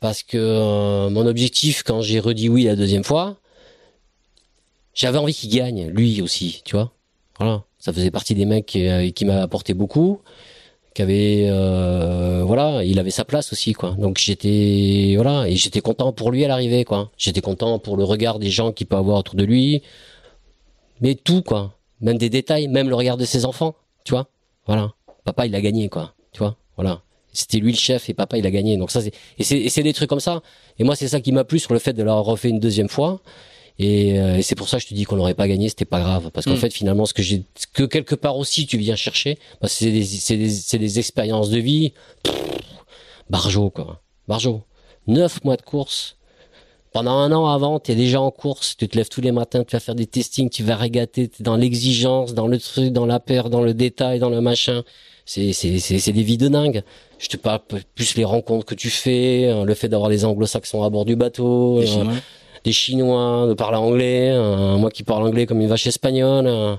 parce 0.00 0.22
que 0.22 0.36
euh, 0.38 1.10
mon 1.10 1.26
objectif 1.26 1.82
quand 1.82 2.02
j'ai 2.02 2.20
redit 2.20 2.48
oui 2.48 2.64
la 2.64 2.76
deuxième 2.76 3.04
fois 3.04 3.36
j'avais 4.94 5.18
envie 5.18 5.34
qu'il 5.34 5.50
gagne 5.50 5.88
lui 5.88 6.20
aussi 6.22 6.62
tu 6.64 6.76
vois. 6.76 6.92
Voilà. 7.38 7.64
Ça 7.78 7.92
faisait 7.92 8.10
partie 8.10 8.34
des 8.34 8.44
mecs 8.44 8.66
qui, 8.66 8.86
euh, 8.86 9.10
qui 9.10 9.24
m'a 9.24 9.40
apporté 9.40 9.72
beaucoup 9.72 10.20
qui 10.94 11.02
avait 11.02 11.46
euh, 11.48 12.42
voilà 12.44 12.82
il 12.84 12.98
avait 12.98 13.10
sa 13.10 13.24
place 13.24 13.52
aussi 13.52 13.72
quoi. 13.72 13.92
Donc 13.92 14.18
j'étais 14.18 15.14
voilà 15.16 15.48
et 15.48 15.56
j'étais 15.56 15.80
content 15.80 16.12
pour 16.12 16.30
lui 16.30 16.44
à 16.44 16.48
l'arrivée 16.48 16.84
quoi. 16.84 17.10
J'étais 17.16 17.40
content 17.40 17.78
pour 17.78 17.96
le 17.96 18.04
regard 18.04 18.38
des 18.38 18.50
gens 18.50 18.72
qu'il 18.72 18.86
peut 18.86 18.96
avoir 18.96 19.18
autour 19.18 19.36
de 19.36 19.44
lui. 19.44 19.82
Mais 21.00 21.14
tout 21.14 21.42
quoi. 21.42 21.78
Même 22.00 22.18
des 22.18 22.28
détails 22.28 22.68
même 22.68 22.88
le 22.88 22.94
regard 22.94 23.16
de 23.16 23.24
ses 23.24 23.44
enfants 23.44 23.74
tu 24.04 24.12
vois 24.12 24.28
voilà 24.66 24.92
papa 25.24 25.46
il 25.46 25.54
a 25.54 25.60
gagné 25.60 25.88
quoi 25.88 26.14
tu 26.32 26.38
vois 26.40 26.56
voilà 26.76 27.02
c'était 27.32 27.58
lui 27.58 27.72
le 27.72 27.78
chef 27.78 28.08
et 28.10 28.14
papa 28.14 28.38
il 28.38 28.46
a 28.46 28.50
gagné 28.50 28.76
donc 28.76 28.90
ça 28.90 29.00
c'est 29.00 29.12
et 29.38 29.44
c'est 29.44 29.58
et 29.58 29.68
c'est 29.68 29.82
des 29.82 29.92
trucs 29.92 30.08
comme 30.10 30.20
ça 30.20 30.42
et 30.78 30.84
moi 30.84 30.96
c'est 30.96 31.08
ça 31.08 31.20
qui 31.20 31.32
m'a 31.32 31.44
plu 31.44 31.58
sur 31.58 31.72
le 31.72 31.78
fait 31.78 31.92
de 31.92 32.02
l'avoir 32.02 32.24
refait 32.24 32.48
une 32.50 32.60
deuxième 32.60 32.88
fois 32.88 33.20
Et, 33.78 34.18
euh, 34.20 34.36
et 34.38 34.42
c'est 34.42 34.56
pour 34.56 34.68
ça 34.68 34.76
que 34.76 34.82
je 34.84 34.88
te 34.88 34.94
dis 34.94 35.04
qu'on 35.04 35.16
n'aurait 35.16 35.32
pas 35.42 35.48
gagné, 35.48 35.70
c'était 35.70 35.86
pas 35.86 36.00
grave, 36.00 36.30
parce 36.34 36.44
qu'en 36.44 36.52
Mm. 36.58 36.64
fait 36.64 36.70
finalement 36.80 37.06
ce 37.06 37.14
que 37.14 37.22
j'ai, 37.22 37.44
ce 37.56 37.66
que 37.66 37.84
quelque 37.88 38.14
part 38.14 38.36
aussi 38.36 38.66
tu 38.66 38.76
viens 38.76 38.94
chercher, 38.96 39.38
bah, 39.62 39.68
c'est 39.68 39.90
des, 39.90 40.04
c'est 40.04 40.36
des, 40.36 40.50
c'est 40.50 40.78
des 40.78 40.98
expériences 40.98 41.48
de 41.48 41.58
vie. 41.60 41.92
Pff, 42.22 42.34
Barjo 43.30 43.70
quoi, 43.70 44.02
Barjo. 44.28 44.64
Neuf 45.06 45.42
mois 45.44 45.56
de 45.56 45.62
course. 45.62 46.16
Pendant 46.92 47.12
un 47.18 47.30
an 47.30 47.46
avant, 47.46 47.78
t'es 47.78 47.94
déjà 47.94 48.20
en 48.20 48.32
course, 48.32 48.76
tu 48.76 48.88
te 48.88 48.96
lèves 48.96 49.08
tous 49.08 49.20
les 49.20 49.30
matins, 49.30 49.62
tu 49.62 49.76
vas 49.76 49.80
faire 49.80 49.94
des 49.94 50.06
testings, 50.06 50.50
tu 50.50 50.64
vas 50.64 50.74
régater, 50.74 51.28
t'es 51.28 51.44
dans 51.44 51.54
l'exigence, 51.56 52.34
dans 52.34 52.48
le 52.48 52.58
truc, 52.58 52.92
dans 52.92 53.06
la 53.06 53.20
paire, 53.20 53.48
dans 53.48 53.62
le 53.62 53.74
détail, 53.74 54.18
dans 54.18 54.28
le 54.30 54.40
machin. 54.40 54.82
C'est, 55.24 55.52
c'est, 55.52 55.78
c'est, 55.78 56.00
c'est 56.00 56.12
des 56.12 56.24
vies 56.24 56.38
de 56.38 56.48
dingue. 56.48 56.82
Je 57.18 57.28
te 57.28 57.36
parle 57.36 57.60
plus 57.94 58.16
les 58.16 58.24
rencontres 58.24 58.66
que 58.66 58.74
tu 58.74 58.90
fais, 58.90 59.44
euh, 59.46 59.64
le 59.64 59.74
fait 59.74 59.88
d'avoir 59.88 60.10
des 60.10 60.24
anglo-saxons 60.24 60.82
à 60.82 60.90
bord 60.90 61.04
du 61.04 61.14
bateau, 61.14 61.78
Les 61.80 61.86
euh, 61.86 61.92
Chinois. 61.92 62.12
des 62.64 62.72
Chinois, 62.72 63.46
de 63.48 63.54
parler 63.54 63.76
anglais, 63.76 64.30
euh, 64.32 64.76
moi 64.76 64.90
qui 64.90 65.04
parle 65.04 65.22
anglais 65.28 65.46
comme 65.46 65.60
une 65.60 65.68
vache 65.68 65.86
espagnole. 65.86 66.46
euh. 66.48 66.74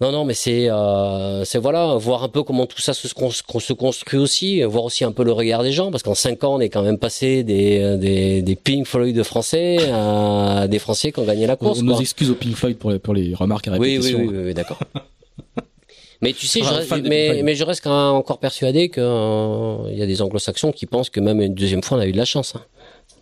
Non, 0.00 0.10
non, 0.10 0.24
mais 0.24 0.34
c'est, 0.34 0.68
euh, 0.68 1.44
c'est 1.44 1.58
voilà, 1.58 1.94
voir 1.96 2.24
un 2.24 2.28
peu 2.28 2.42
comment 2.42 2.66
tout 2.66 2.80
ça 2.80 2.92
se, 2.92 3.06
construit 3.14 4.18
aussi, 4.18 4.62
voir 4.62 4.82
aussi 4.84 5.04
un 5.04 5.12
peu 5.12 5.22
le 5.22 5.30
regard 5.32 5.62
des 5.62 5.70
gens, 5.70 5.92
parce 5.92 6.02
qu'en 6.02 6.14
cinq 6.16 6.42
ans, 6.42 6.54
on 6.56 6.60
est 6.60 6.70
quand 6.70 6.82
même 6.82 6.98
passé 6.98 7.44
des, 7.44 7.78
euh, 7.78 7.96
des, 7.96 8.42
des 8.42 8.56
Pink 8.56 8.84
Floyd 8.86 9.14
de 9.14 9.22
Français 9.22 9.78
à 9.92 10.66
des 10.68 10.80
Français 10.80 11.12
qui 11.12 11.20
ont 11.20 11.24
gagné 11.24 11.46
la 11.46 11.54
course. 11.56 11.78
On 11.80 11.82
nous 11.84 11.92
quoi. 11.92 12.00
excuse 12.00 12.30
au 12.30 12.34
Pink 12.34 12.56
Floyd 12.56 12.78
pour 12.78 12.90
les, 12.90 12.98
pour 12.98 13.14
les 13.14 13.32
remarques 13.34 13.68
à 13.68 13.72
Oui, 13.72 13.78
oui, 13.78 13.88
répétition. 13.96 14.18
oui, 14.18 14.28
oui, 14.30 14.42
oui, 14.46 14.54
d'accord. 14.54 14.78
Mais 16.20 16.32
tu 16.32 16.46
sais, 16.46 16.60
je 16.62 16.72
reste- 16.72 17.02
mais, 17.08 17.42
mais 17.42 17.56
je 17.56 17.64
reste 17.64 17.82
quand 17.82 17.90
même 17.90 18.14
encore 18.14 18.38
persuadé 18.38 18.88
que 18.90 19.00
euh, 19.00 19.90
y 19.92 20.02
a 20.02 20.06
des 20.06 20.22
anglo-saxons 20.22 20.70
qui 20.70 20.86
pensent 20.86 21.10
que 21.10 21.18
même 21.18 21.40
une 21.42 21.52
deuxième 21.54 21.82
fois 21.82 21.98
on 21.98 22.00
a 22.00 22.06
eu 22.06 22.12
de 22.12 22.16
la 22.16 22.24
chance. 22.24 22.54
hein. 22.54 22.62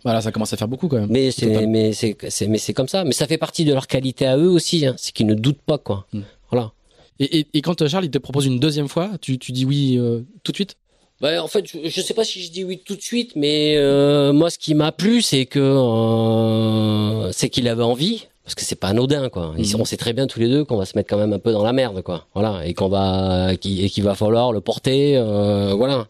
Voilà, 0.03 0.21
ça 0.21 0.31
commence 0.31 0.53
à 0.53 0.57
faire 0.57 0.67
beaucoup 0.67 0.87
quand 0.87 0.99
même. 0.99 1.09
Mais 1.09 1.31
c'est 1.31 1.65
mais 1.65 1.93
c'est 1.93 2.15
c'est 2.29 2.45
mais 2.47 2.59
c'est 2.59 2.73
comme 2.73 2.87
ça. 2.87 3.03
Mais 3.03 3.11
ça 3.13 3.25
fait 3.25 3.39
partie 3.39 3.65
de 3.65 3.73
leur 3.73 3.87
qualité 3.87 4.27
à 4.27 4.37
eux 4.37 4.49
aussi. 4.49 4.85
Hein. 4.85 4.93
C'est 4.99 5.13
qu'ils 5.13 5.25
ne 5.25 5.33
doutent 5.33 5.61
pas 5.65 5.79
quoi. 5.79 6.05
Mm. 6.13 6.19
Voilà. 6.51 6.71
Et, 7.19 7.39
et, 7.39 7.47
et 7.53 7.61
quand 7.61 7.81
euh, 7.81 7.87
Charles 7.87 8.05
il 8.05 8.11
te 8.11 8.17
propose 8.17 8.45
une 8.45 8.59
deuxième 8.59 8.87
fois, 8.87 9.11
tu, 9.21 9.37
tu 9.37 9.51
dis 9.51 9.65
oui 9.65 9.97
euh, 9.97 10.21
tout 10.43 10.51
de 10.51 10.57
suite? 10.57 10.75
Bah, 11.21 11.43
en 11.43 11.47
fait, 11.47 11.65
je, 11.67 11.87
je 11.87 12.01
sais 12.01 12.15
pas 12.15 12.23
si 12.23 12.41
je 12.41 12.51
dis 12.51 12.63
oui 12.63 12.81
tout 12.83 12.95
de 12.95 13.01
suite, 13.01 13.33
mais 13.35 13.75
euh, 13.77 14.33
moi, 14.33 14.49
ce 14.49 14.57
qui 14.57 14.73
m'a 14.73 14.91
plu, 14.91 15.21
c'est 15.21 15.45
que 15.45 15.59
euh, 15.59 17.31
c'est 17.31 17.49
qu'il 17.49 17.67
avait 17.67 17.83
envie, 17.83 18.25
parce 18.43 18.55
que 18.55 18.63
c'est 18.63 18.75
pas 18.75 18.87
anodin, 18.87 19.29
quoi. 19.29 19.53
Mhm. 19.55 19.65
On 19.79 19.85
sait 19.85 19.97
très 19.97 20.13
bien 20.13 20.25
tous 20.25 20.39
les 20.39 20.47
deux 20.47 20.65
qu'on 20.65 20.77
va 20.77 20.85
se 20.85 20.97
mettre 20.97 21.09
quand 21.09 21.17
même 21.19 21.33
un 21.33 21.37
peu 21.39 21.51
dans 21.51 21.63
la 21.63 21.73
merde, 21.73 22.01
quoi. 22.01 22.25
Voilà, 22.33 22.65
et 22.65 22.73
qu'on 22.73 22.89
va 22.89 23.55
qu'il- 23.55 23.83
et 23.83 23.89
qu'il 23.91 24.03
va 24.03 24.15
falloir 24.15 24.51
le 24.51 24.61
porter, 24.61 25.15
euh, 25.15 25.73
voilà. 25.75 26.07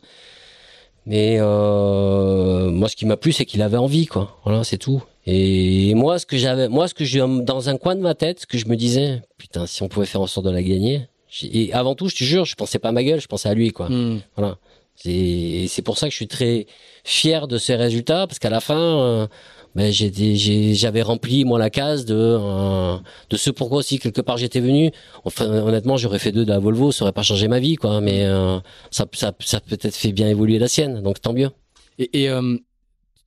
Mais 1.06 1.40
moi, 1.40 2.88
ce 2.88 2.96
qui 2.96 3.06
m'a 3.06 3.18
plu, 3.18 3.34
c'est 3.34 3.46
qu'il 3.46 3.62
avait 3.62 3.76
envie, 3.78 4.06
quoi. 4.06 4.38
Voilà, 4.46 4.64
c'est 4.64 4.78
tout. 4.78 5.04
Et 5.26 5.94
moi, 5.94 6.18
ce 6.20 6.26
que 6.26 6.38
j'avais, 6.38 6.68
moi, 6.68 6.88
ce 6.88 6.94
que 6.94 7.06
j'ai 7.06 7.20
dans 7.20 7.70
un 7.70 7.78
coin 7.78 7.96
de 7.96 8.02
ma 8.02 8.16
tête, 8.16 8.42
ce 8.42 8.46
que 8.48 8.58
je 8.58 8.68
me 8.68 8.76
disais, 8.76 9.22
putain, 9.38 9.68
si 9.68 9.84
on 9.84 9.88
pouvait 9.88 10.06
faire 10.06 10.22
en 10.22 10.28
sorte 10.28 10.46
de 10.46 10.52
la 10.52 10.64
gagner. 10.64 11.08
Et 11.44 11.72
avant 11.74 11.96
tout, 11.96 12.10
je 12.10 12.16
te 12.16 12.24
jure, 12.24 12.46
je 12.46 12.56
pensais 12.56 12.80
pas 12.80 12.90
à 12.90 12.92
ma 12.92 13.04
gueule, 13.04 13.22
je 13.22 13.28
pensais 13.28 13.48
à 13.48 13.54
lui, 13.54 13.72
quoi. 13.72 13.88
Hmm. 13.90 14.20
Voilà. 14.36 14.58
Et 15.06 15.68
c'est 15.68 15.82
pour 15.82 15.98
ça 15.98 16.08
que 16.08 16.12
je 16.12 16.18
suis 16.18 16.28
très 16.28 16.68
fier 17.04 17.48
de 17.48 17.58
ces 17.58 17.76
résultats 17.76 18.28
parce 18.28 18.40
qu'à 18.40 18.50
la 18.50 18.60
fin, 18.60 19.00
euh, 19.00 19.28
ben, 19.74 19.92
j'avais 19.92 21.02
rempli 21.02 21.46
moi 21.46 21.58
la 21.58 21.70
case 21.70 22.06
de 22.06 22.16
euh, 22.16 22.98
de 23.30 23.38
ce 23.38 23.50
pourquoi 23.50 23.78
aussi 23.80 23.98
quelque 24.00 24.22
part 24.22 24.38
j'étais 24.38 24.60
venu. 24.60 24.92
Enfin, 25.24 25.46
honnêtement, 25.48 25.98
j'aurais 25.98 26.20
fait 26.20 26.32
deux 26.32 26.44
de 26.44 26.50
la 26.50 26.60
Volvo, 26.60 26.92
ça 26.92 27.06
aurait 27.06 27.14
pas 27.14 27.24
changé 27.24 27.48
ma 27.48 27.60
vie, 27.60 27.78
quoi. 27.78 28.02
Mais 28.02 28.26
euh, 28.26 28.60
ça, 28.92 29.06
ça, 29.14 29.34
ça 29.40 29.60
peut-être 29.62 29.96
fait 29.96 30.12
bien 30.12 30.28
évoluer 30.28 30.60
la 30.60 30.68
sienne, 30.68 31.02
donc 31.02 31.22
tant 31.22 31.34
mieux. 31.34 31.50
Et, 31.98 32.24
et 32.24 32.30
euh, 32.30 32.58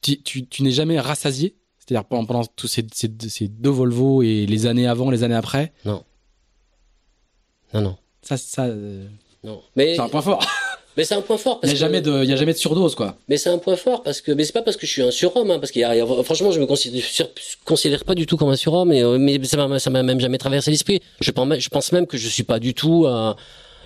tu, 0.02 0.22
tu, 0.22 0.46
tu 0.46 0.62
n'es 0.62 0.72
jamais 0.72 1.00
rassasié? 1.00 1.56
C'est-à-dire 1.86 2.04
pendant, 2.06 2.24
pendant 2.24 2.44
tous 2.56 2.66
ces, 2.66 2.86
ces, 2.94 3.10
ces 3.28 3.48
deux 3.48 3.70
Volvo 3.70 4.22
et 4.22 4.46
les 4.46 4.66
années 4.66 4.86
avant, 4.86 5.10
les 5.10 5.22
années 5.22 5.34
après 5.34 5.72
Non, 5.84 6.02
non, 7.74 7.96
Ça, 8.22 8.36
ça 8.36 8.64
euh, 8.66 9.04
non. 9.42 9.60
Mais 9.76 9.96
c'est 9.96 10.00
un 10.00 10.08
point 10.08 10.22
fort. 10.22 10.46
mais 10.96 11.04
c'est 11.04 11.14
un 11.14 11.20
point 11.22 11.36
fort 11.36 11.58
Il 11.62 11.66
n'y 11.68 11.72
a, 11.72 11.76
jamais 11.76 12.00
de- 12.00 12.22
il 12.22 12.30
y 12.30 12.32
a 12.32 12.36
jamais 12.36 12.52
de 12.52 12.58
surdose, 12.58 12.94
quoi. 12.94 13.16
Mais 13.28 13.36
c'est 13.36 13.50
un 13.50 13.58
point 13.58 13.74
fort 13.76 14.02
parce 14.04 14.20
que 14.20 14.30
mais 14.32 14.44
c'est 14.44 14.52
pas 14.52 14.62
parce 14.62 14.76
que 14.76 14.86
je 14.86 14.92
suis 14.92 15.02
un 15.02 15.10
surhomme 15.10 15.50
hein, 15.50 15.58
parce 15.58 15.72
qu'il 15.72 15.80
y 15.80 15.84
a, 15.84 16.06
franchement 16.22 16.52
je 16.52 16.60
me 16.60 16.66
considère, 16.66 17.02
sur- 17.04 17.28
considère 17.64 18.04
pas 18.04 18.14
du 18.14 18.26
tout 18.26 18.36
comme 18.36 18.48
un 18.50 18.56
surhomme 18.56 18.90
mais 18.90 19.02
euh, 19.02 19.18
mais 19.18 19.42
ça 19.44 19.56
m'a 19.66 19.78
ça 19.78 19.90
m'a 19.90 20.02
même 20.04 20.20
jamais 20.20 20.38
traversé 20.38 20.70
l'esprit. 20.70 21.02
Je 21.20 21.30
pense 21.32 21.46
même- 21.48 21.60
je 21.60 21.68
pense 21.68 21.90
même 21.92 22.06
que 22.06 22.16
je 22.16 22.28
suis 22.28 22.44
pas 22.44 22.60
du 22.60 22.74
tout 22.74 23.06
euh, 23.06 23.34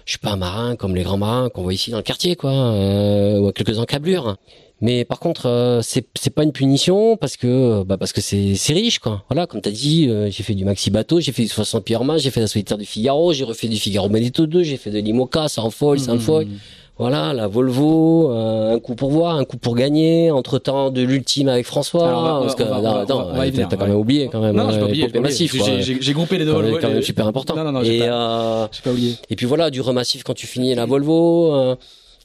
je 0.05 0.12
suis 0.12 0.19
pas 0.19 0.31
un 0.33 0.37
marin 0.37 0.77
comme 0.77 0.95
les 0.95 1.03
grands 1.03 1.16
marins 1.19 1.49
qu'on 1.49 1.62
voit 1.62 1.73
ici 1.75 1.91
dans 1.91 1.97
le 1.97 2.03
quartier 2.03 2.37
quoi 2.37 2.53
euh, 2.53 3.39
ou 3.41 3.49
à 3.49 3.53
quelques 3.53 3.79
encablures. 3.79 4.37
Mais 4.81 5.05
par 5.05 5.19
contre 5.19 5.47
euh, 5.47 5.81
c'est 5.83 6.31
pas 6.35 6.45
une 6.45 6.53
punition 6.53 7.17
parce 7.17 7.37
que 7.37 7.83
bah 7.83 7.97
parce 7.97 8.13
que 8.13 8.21
c'est 8.21 8.73
riche 8.73 9.01
quoi. 9.01 9.25
Voilà 9.29 9.47
comme 9.47 9.61
t'as 9.61 9.71
dit 9.73 10.07
euh, 10.09 10.31
j'ai 10.31 10.43
fait 10.45 10.55
du 10.55 10.65
maxi 10.65 10.91
bateau, 10.91 11.19
j'ai 11.21 11.33
fait 11.33 11.43
du 11.43 11.49
60 11.49 11.85
pieds 11.85 11.95
Hermas, 11.95 12.19
j'ai 12.19 12.31
fait 12.31 12.41
la 12.41 12.47
solitaire 12.47 12.79
du 12.79 12.85
Figaro, 12.87 13.33
j'ai 13.33 13.45
refait 13.45 13.67
du 13.69 13.77
Figaro 13.77 14.09
Benedetto 14.09 14.47
2, 14.47 14.63
j'ai 14.63 14.77
fait 14.77 14.91
de 14.91 14.99
l'Imoca, 15.01 15.49
sans 15.49 15.71
foil, 15.71 15.99
sans 15.99 16.19
foil. 16.19 16.47
Hmm. 16.47 16.59
Voilà, 17.01 17.33
la 17.33 17.47
Volvo, 17.47 18.33
euh, 18.33 18.75
un 18.75 18.81
coup 18.81 18.97
pour 18.97 19.11
voir, 19.13 19.37
un 19.37 19.45
coup 19.45 19.57
pour 19.57 19.77
gagner, 19.77 20.33
entre 20.33 20.59
temps 20.59 20.91
de 20.91 21.01
l'ultime 21.01 21.49
avec 21.49 21.65
François, 21.65 22.09
Alors, 22.09 22.23
va- 22.25 22.41
parce 22.41 22.57
que 22.57 22.65
va- 22.65 22.77
non, 22.77 22.83
va- 22.83 23.01
attends, 23.03 23.29
t'as 23.69 23.77
quand 23.77 23.87
même 23.87 23.95
oublié 23.95 24.29
quand 24.33 24.41
même. 24.41 24.57
Non, 24.57 24.69
j'ai 24.71 24.79
euh, 24.79 24.87
pas 24.89 24.93
j'ai 24.95 25.09
pas. 25.09 25.21
Massif, 25.21 26.13
groupé 26.13 26.39
les 26.39 26.45
deux 26.45 26.51
Volvo. 26.51 26.77
quand 26.81 26.89
même 26.89 27.03
super 27.03 27.29
important. 27.29 27.55
Non, 27.55 27.63
non, 27.63 27.71
non, 27.71 27.85
j'ai 27.85 27.99
et, 27.99 28.01
pas, 28.01 28.65
euh, 28.65 28.67
pas 28.83 28.91
oublié. 28.91 29.15
et 29.31 29.37
puis 29.37 29.47
voilà, 29.47 29.71
du 29.71 29.81
remassif 29.81 30.25
quand 30.25 30.35
tu 30.35 30.49
finis 30.49 30.75
la 30.75 30.87
Volvo, 30.87 31.55
euh, 31.55 31.77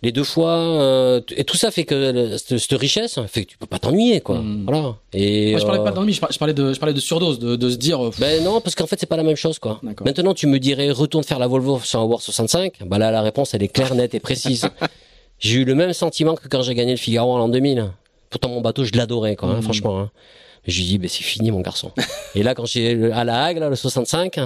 les 0.04 0.12
deux 0.12 0.24
fois, 0.24 0.52
euh, 0.52 1.22
et 1.36 1.44
tout 1.46 1.58
ça 1.58 1.72
fait 1.72 1.86
que 1.86 1.96
le- 1.96 2.38
cette, 2.38 2.58
cette 2.60 2.80
richesse 2.80 3.20
fait 3.28 3.46
que 3.46 3.50
tu 3.52 3.58
peux 3.58 3.66
pas 3.66 3.80
t'ennuyer, 3.80 4.22
quoi. 4.22 4.40
Mm. 4.40 4.66
Voilà. 4.68 4.96
Et 5.14 5.52
Moi, 5.52 5.60
je 5.62 5.66
parlais 5.66 5.80
euh, 5.80 5.84
pas 5.84 5.92
d'ennui, 5.92 6.14
je 6.14 6.20
par- 6.20 6.32
je 6.32 6.38
parlais 6.38 6.54
de, 6.54 6.74
je 6.74 6.80
parlais 6.80 6.94
de 6.94 7.00
surdose, 7.00 7.40
de, 7.40 7.56
de 7.56 7.70
se 7.70 7.78
dire. 7.78 8.04
euh, 8.06 8.10
pff, 8.10 8.20
ben 8.20 8.44
non, 8.44 8.62
parce 8.62 8.76
qu'en 8.76 8.86
fait, 8.86 9.00
c'est 9.00 9.06
pas 9.08 9.18
la 9.18 9.24
même 9.24 9.36
chose, 9.38 9.58
quoi. 9.60 9.80
D'accord. 9.82 10.06
Maintenant, 10.06 10.34
tu 10.34 10.46
me 10.48 10.60
dirais, 10.60 10.92
retourne 10.92 11.24
faire 11.24 11.40
la 11.40 11.48
Volvo 11.48 11.80
sur 11.80 12.00
un 12.00 12.04
War 12.04 12.22
65. 12.22 12.74
Bah 12.86 12.98
là, 12.98 13.10
la 13.12 13.22
réponse, 13.22 13.54
elle 13.54 13.64
est 13.64 13.68
claire, 13.70 13.96
nette 13.96 14.14
et 14.14 14.20
précise. 14.20 14.68
j'ai 15.40 15.60
eu 15.62 15.66
le 15.66 15.74
même 15.76 15.94
sentiment 15.94 16.36
que 16.36 16.48
quand 16.48 16.62
j'ai 16.62 16.76
gagné 16.76 16.92
le 16.92 16.98
Figaro 16.98 17.32
en 17.34 17.38
l'an 17.38 17.50
2000. 17.50 17.92
Pourtant, 18.30 18.50
mon 18.50 18.62
bateau, 18.62 18.84
je 18.84 18.92
l'adorais, 18.96 19.36
quoi, 19.36 19.50
hein, 19.50 19.56
Mhm. 19.58 19.62
franchement. 19.62 20.00
Hein. 20.00 20.12
Je 20.68 20.78
lui 20.80 20.86
dis, 20.88 20.98
ben 20.98 21.10
c'est 21.10 21.24
fini, 21.24 21.52
mon 21.52 21.62
garçon. 21.62 21.92
et 22.36 22.44
là, 22.44 22.56
quand 22.56 22.66
j'ai 22.66 23.12
à 23.12 23.24
la 23.24 23.44
Hague, 23.44 23.58
là, 23.60 23.70
le 23.70 23.76
65, 23.76 24.40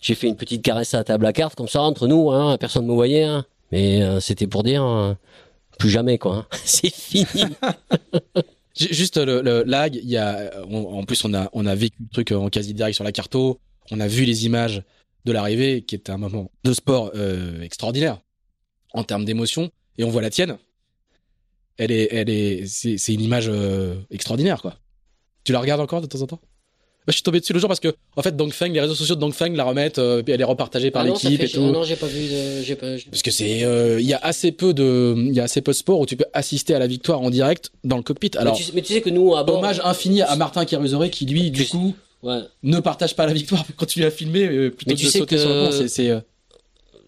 j'ai 0.00 0.14
fait 0.14 0.26
une 0.28 0.36
petite 0.36 0.62
caresse 0.62 0.94
à 0.94 0.98
la 0.98 1.04
table 1.04 1.26
à 1.26 1.32
cartes, 1.32 1.54
comme 1.54 1.68
ça, 1.68 1.82
entre 1.82 2.06
nous, 2.06 2.30
hein, 2.30 2.56
personne 2.58 2.84
ne 2.84 2.88
me 2.88 2.94
voyait. 2.94 3.24
Hein. 3.24 3.44
Mais 3.72 4.02
euh, 4.02 4.20
c'était 4.20 4.46
pour 4.46 4.62
dire, 4.62 4.84
euh, 4.84 5.14
plus 5.78 5.90
jamais, 5.90 6.18
quoi. 6.18 6.36
hein. 6.36 6.46
c'est 6.64 6.92
fini. 6.94 7.24
Ju- 8.76 8.92
Juste 8.92 9.16
le, 9.16 9.62
lag, 9.64 9.94
il 9.96 10.08
y 10.08 10.16
a, 10.16 10.50
on- 10.68 10.98
en 10.98 11.04
plus 11.04 11.24
on 11.24 11.32
a, 11.34 11.48
on 11.52 11.66
a 11.66 11.74
vécu 11.74 11.96
le 12.00 12.08
truc 12.12 12.32
en 12.32 12.48
quasi 12.50 12.74
direct 12.74 12.94
sur 12.94 13.04
la 13.04 13.12
carto, 13.12 13.58
on 13.90 14.00
a 14.00 14.06
vu 14.08 14.24
les 14.24 14.44
images 14.46 14.82
de 15.24 15.32
l'arrivée, 15.32 15.82
qui 15.82 15.94
était 15.94 16.12
un 16.12 16.18
moment 16.18 16.50
de 16.62 16.72
sport 16.72 17.10
euh, 17.14 17.60
extraordinaire 17.62 18.20
en 18.92 19.02
termes 19.02 19.24
d'émotion, 19.24 19.70
et 19.98 20.04
on 20.04 20.10
voit 20.10 20.22
la 20.22 20.30
tienne. 20.30 20.56
Elle 21.78 21.90
est, 21.90 22.08
elle 22.12 22.30
est, 22.30 22.66
c'est, 22.66 23.12
une 23.12 23.20
image 23.20 23.48
euh, 23.48 23.96
extraordinaire 24.10 24.62
quoi. 24.62 24.78
Tu 25.44 25.52
la 25.52 25.60
regardes 25.60 25.80
encore 25.80 26.00
de 26.00 26.06
temps 26.06 26.20
en 26.22 26.26
temps? 26.26 26.40
Je 27.08 27.12
suis 27.12 27.22
tombé 27.22 27.38
dessus 27.40 27.52
le 27.52 27.58
jour 27.60 27.68
parce 27.68 27.78
que 27.80 27.94
en 28.16 28.22
fait 28.22 28.34
Dongfeng, 28.36 28.72
les 28.72 28.80
réseaux 28.80 28.94
sociaux 28.96 29.14
de 29.14 29.20
Dongfeng 29.20 29.54
la 29.54 29.62
remettent, 29.64 29.98
euh, 29.98 30.22
puis 30.22 30.34
elle 30.34 30.40
est 30.40 30.44
repartagée 30.44 30.90
par 30.90 31.02
Ah 31.02 31.06
l'équipe 31.06 31.40
et 31.40 31.48
tout. 31.48 31.60
Non, 31.60 31.84
j'ai 31.84 31.94
pas 31.96 32.06
vu. 32.08 32.28
de- 32.28 32.62
j'ai 32.62 32.74
pas. 32.74 32.96
Parce 33.10 33.22
que 33.22 33.30
c'est, 33.30 33.62
euh, 33.62 34.00
il 34.00 34.06
y 34.06 34.12
a 34.14 34.18
assez 34.18 34.50
peu 34.50 34.74
de, 34.74 35.14
il 35.16 35.32
y 35.34 35.38
a 35.40 35.44
assez 35.44 35.60
peu 35.60 35.70
de 35.72 35.76
sports 35.76 36.00
où 36.00 36.06
tu 36.06 36.16
peux 36.16 36.24
assister 36.32 36.74
à 36.74 36.78
la 36.80 36.86
victoire 36.88 37.20
en 37.22 37.30
direct 37.30 37.70
dans 37.84 37.96
le 37.96 38.02
cockpit. 38.02 38.32
Alors, 38.36 38.54
mais, 38.54 38.58
tu, 38.58 38.64
sais- 38.64 38.72
mais 38.74 38.82
tu 38.82 38.92
sais 38.92 39.00
que 39.02 39.10
nous, 39.10 39.36
à 39.36 39.44
bord. 39.44 39.58
hommage 39.58 39.80
infini 39.84 40.22
à 40.22 40.34
Martin 40.36 40.64
Carusoret 40.64 41.10
qui 41.10 41.26
lui, 41.26 41.50
du 41.52 41.64
Tu- 41.64 41.70
coup, 41.70 41.94
Ouais. 42.24 42.40
ne 42.64 42.80
partage 42.80 43.14
pas 43.14 43.24
la 43.26 43.32
victoire, 43.34 43.64
continue 43.76 44.04
à 44.04 44.10
filmer 44.10 44.44
euh, 44.48 44.70
plutôt 44.70 44.90
Mais 44.90 44.94
que 44.96 45.00
tu 45.00 45.06
de 45.06 45.10
sais 45.10 45.18
sauter 45.20 45.36
que- 45.36 45.40
sur 45.42 45.50
le 45.50 45.70
pont. 45.82 45.86
C'est, 45.88 46.10
euh, 46.10 46.18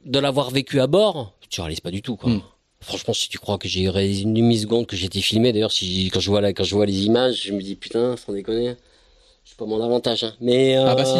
de 0.05 0.19
l'avoir 0.21 0.51
vécu 0.51 0.81
à 0.81 0.87
bord, 0.87 1.35
tu 1.51 1.61
réalises 1.61 1.81
pas 1.81 1.91
du 1.91 2.03
tout 2.03 2.15
quoi. 2.17 2.31
Mm. 2.31 2.43
Franchement, 2.81 3.13
si 3.15 3.29
tu 3.29 3.39
crois 3.39 3.59
que 3.59 3.67
j'ai 3.69 3.83
une 3.83 4.35
demi-seconde 4.35 4.87
que 4.87 4.95
j'étais 4.95 5.21
filmé, 5.21 5.53
d'ailleurs, 5.53 5.73
si 5.73 6.09
quand 6.13 6.21
je 6.21 6.31
vois 6.31 6.41
la, 6.41 6.53
quand 6.53 6.63
je 6.63 6.75
vois 6.77 6.87
les 6.87 7.05
images, 7.07 7.43
je 7.47 7.53
me 7.53 7.61
dis 7.61 7.75
putain, 7.75 8.15
sans 8.17 8.33
déconner, 8.33 8.75
pas 9.59 9.67
mon 9.67 9.83
avantage. 9.85 10.25
Hein. 10.25 10.33
Mais 10.41 10.79
euh, 10.79 10.87
Ah 10.89 10.95
bah 10.95 11.05
si. 11.05 11.15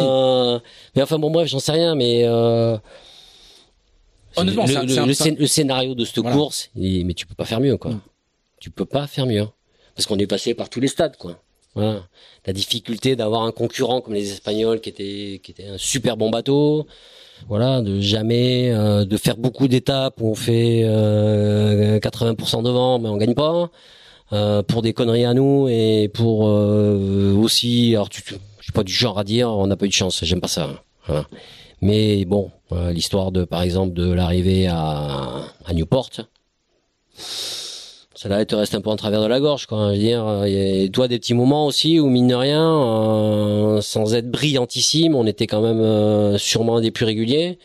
mais 0.95 1.01
enfin 1.03 1.19
bon 1.19 1.29
bref, 1.29 1.47
j'en 1.47 1.59
sais 1.59 1.71
rien, 1.73 1.93
mais 1.95 2.23
euh, 2.25 2.77
Honnêtement, 4.35 4.65
le, 4.65 4.77
un- 4.99 5.09
un- 5.43 5.47
scénario 5.47 5.95
de 5.95 6.05
cette 6.05 6.19
Voilà. 6.19 6.35
course, 6.35 6.69
il- 6.75 7.05
mais 7.05 7.13
tu 7.13 7.25
peux 7.25 7.35
pas 7.35 7.45
faire 7.45 7.59
mieux 7.59 7.77
quoi. 7.77 7.91
Mm. 7.91 8.01
Tu 8.59 8.69
peux 8.71 8.85
pas 8.85 9.07
faire 9.07 9.25
mieux 9.25 9.47
parce 9.95 10.05
qu'on 10.07 10.17
est 10.19 10.27
passé 10.27 10.53
par 10.53 10.69
tous 10.69 10.79
les 10.79 10.87
stades 10.87 11.17
quoi. 11.17 11.39
Voilà. 11.75 12.03
La 12.45 12.53
difficulté 12.53 13.15
d'avoir 13.15 13.43
un 13.43 13.51
concurrent 13.51 14.01
comme 14.01 14.13
les 14.13 14.31
Espagnols 14.31 14.81
qui 14.81 14.89
était 14.89 15.39
qui 15.43 15.51
était 15.51 15.67
un 15.67 15.77
super 15.77 16.15
bon 16.17 16.29
bateau. 16.29 16.87
Voilà, 17.47 17.81
de 17.81 18.01
jamais 18.01 18.69
euh, 18.71 19.05
de 19.05 19.17
faire 19.17 19.37
beaucoup 19.37 19.67
d'étapes 19.67 20.19
où 20.21 20.29
on 20.29 20.35
fait 20.35 20.81
euh, 20.83 21.99
80% 21.99 22.63
devant 22.63 22.99
mais 22.99 23.09
on 23.09 23.17
gagne 23.17 23.33
pas. 23.35 23.69
Euh, 24.31 24.61
pour 24.61 24.83
des 24.83 24.93
conneries 24.93 25.25
à 25.25 25.33
nous 25.33 25.67
et 25.69 26.07
pour 26.13 26.47
euh, 26.47 27.33
aussi 27.33 27.95
alors 27.95 28.09
tu, 28.09 28.21
je 28.27 28.63
suis 28.63 28.71
pas 28.71 28.83
du 28.83 28.93
genre 28.93 29.17
à 29.17 29.23
dire 29.23 29.49
on 29.49 29.65
n'a 29.65 29.75
pas 29.75 29.85
eu 29.85 29.89
de 29.89 29.93
chance, 29.93 30.23
j'aime 30.23 30.39
pas 30.39 30.47
ça. 30.47 30.69
Voilà. 31.07 31.25
Mais 31.81 32.25
bon, 32.25 32.51
euh, 32.71 32.91
l'histoire 32.91 33.31
de 33.31 33.43
par 33.45 33.63
exemple 33.63 33.93
de 33.93 34.11
l'arrivée 34.11 34.67
à, 34.67 35.45
à 35.65 35.73
Newport, 35.73 36.09
celle-là 37.15 38.41
elle 38.41 38.45
te 38.45 38.55
reste 38.55 38.75
un 38.75 38.81
peu 38.81 38.89
en 38.89 38.97
travers 38.97 39.21
de 39.21 39.27
la 39.27 39.39
gorge 39.39 39.65
quoi 39.65 39.87
je 39.87 39.93
veux 39.93 39.97
dire 39.97 40.27
euh, 40.27 40.43
et 40.45 40.89
toi 40.91 41.07
des 41.07 41.19
petits 41.19 41.33
moments 41.33 41.65
aussi 41.65 41.99
où 41.99 42.07
mine 42.07 42.27
de 42.27 42.35
rien 42.35 42.61
euh, 42.61 43.81
sans 43.81 44.13
être 44.13 44.29
brillantissime 44.29 45.15
on 45.15 45.25
était 45.25 45.47
quand 45.47 45.61
même 45.61 46.37
sûrement 46.37 46.77
un 46.77 46.81
des 46.81 46.91
plus 46.91 47.05
réguliers 47.05 47.57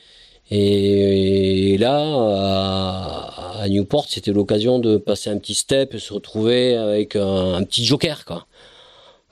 et, 0.50 1.76
là 1.78 3.33
à, 3.64 3.68
Newport 3.68 4.06
c'était 4.08 4.32
l'occasion 4.32 4.78
de 4.78 4.96
passer 4.96 5.30
un 5.30 5.38
petit 5.38 5.54
step 5.54 5.94
et 5.94 5.98
se 5.98 6.12
retrouver 6.12 6.76
avec 6.76 7.16
un, 7.16 7.54
un 7.54 7.62
petit 7.64 7.84
joker 7.84 8.24
quoi 8.24 8.46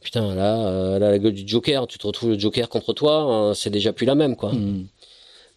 putain 0.03 0.35
là, 0.35 0.59
euh, 0.67 0.99
là 0.99 1.11
la 1.11 1.19
gueule 1.19 1.35
du 1.35 1.47
joker 1.47 1.87
tu 1.87 1.99
te 1.99 2.07
retrouves 2.07 2.31
le 2.31 2.39
joker 2.39 2.69
contre 2.69 2.93
toi 2.93 3.21
hein, 3.23 3.55
c'est 3.55 3.71
déjà 3.71 3.93
plus 3.93 4.07
la 4.07 4.15
même 4.15 4.37
quoi 4.37 4.53
Hmm. 4.53 4.87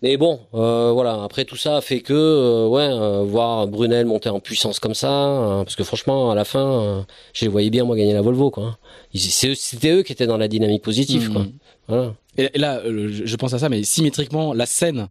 mais 0.02 0.18
bon, 0.18 0.40
euh, 0.54 0.92
voilà. 0.92 1.24
Après 1.24 1.46
tout 1.46 1.56
ça 1.56 1.78
a 1.78 1.82
fait 1.82 2.02
que, 2.02 2.14
euh, 2.14 2.68
ouais, 2.68 2.88
euh, 2.92 3.24
voir 3.24 3.68
Brunel 3.68 4.06
monter 4.06 4.30
en 4.30 4.40
puissance 4.40 4.80
comme 4.80 4.94
ça, 4.94 5.12
euh, 5.12 5.64
parce 5.64 5.76
que 5.76 5.84
franchement, 5.84 6.30
à 6.32 6.36
la 6.36 6.46
fin, 6.46 7.06
je 7.34 7.46
les 7.46 7.48
voyais 7.50 7.70
bien 7.70 7.86
moi 7.86 7.96
gagner 7.96 8.14
la 8.14 8.22
Volvo, 8.22 8.52
quoi. 8.52 8.78
C'était 9.16 9.92
eux 9.92 10.04
qui 10.04 10.12
étaient 10.12 10.28
dans 10.28 10.38
la 10.38 10.48
dynamique 10.48 10.84
positive, 10.84 11.32
quoi. 11.32 11.42
Hmm. 11.44 11.52
Voilà. 11.88 12.14
Et 12.38 12.58
là, 12.60 12.82
je 12.86 13.36
pense 13.36 13.54
à 13.54 13.60
ça, 13.60 13.70
mais 13.70 13.84
symétriquement, 13.84 14.54
la 14.54 14.66
scène 14.66 15.08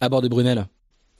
à 0.00 0.08
bord 0.08 0.22
de 0.22 0.28
Brunel, 0.28 0.66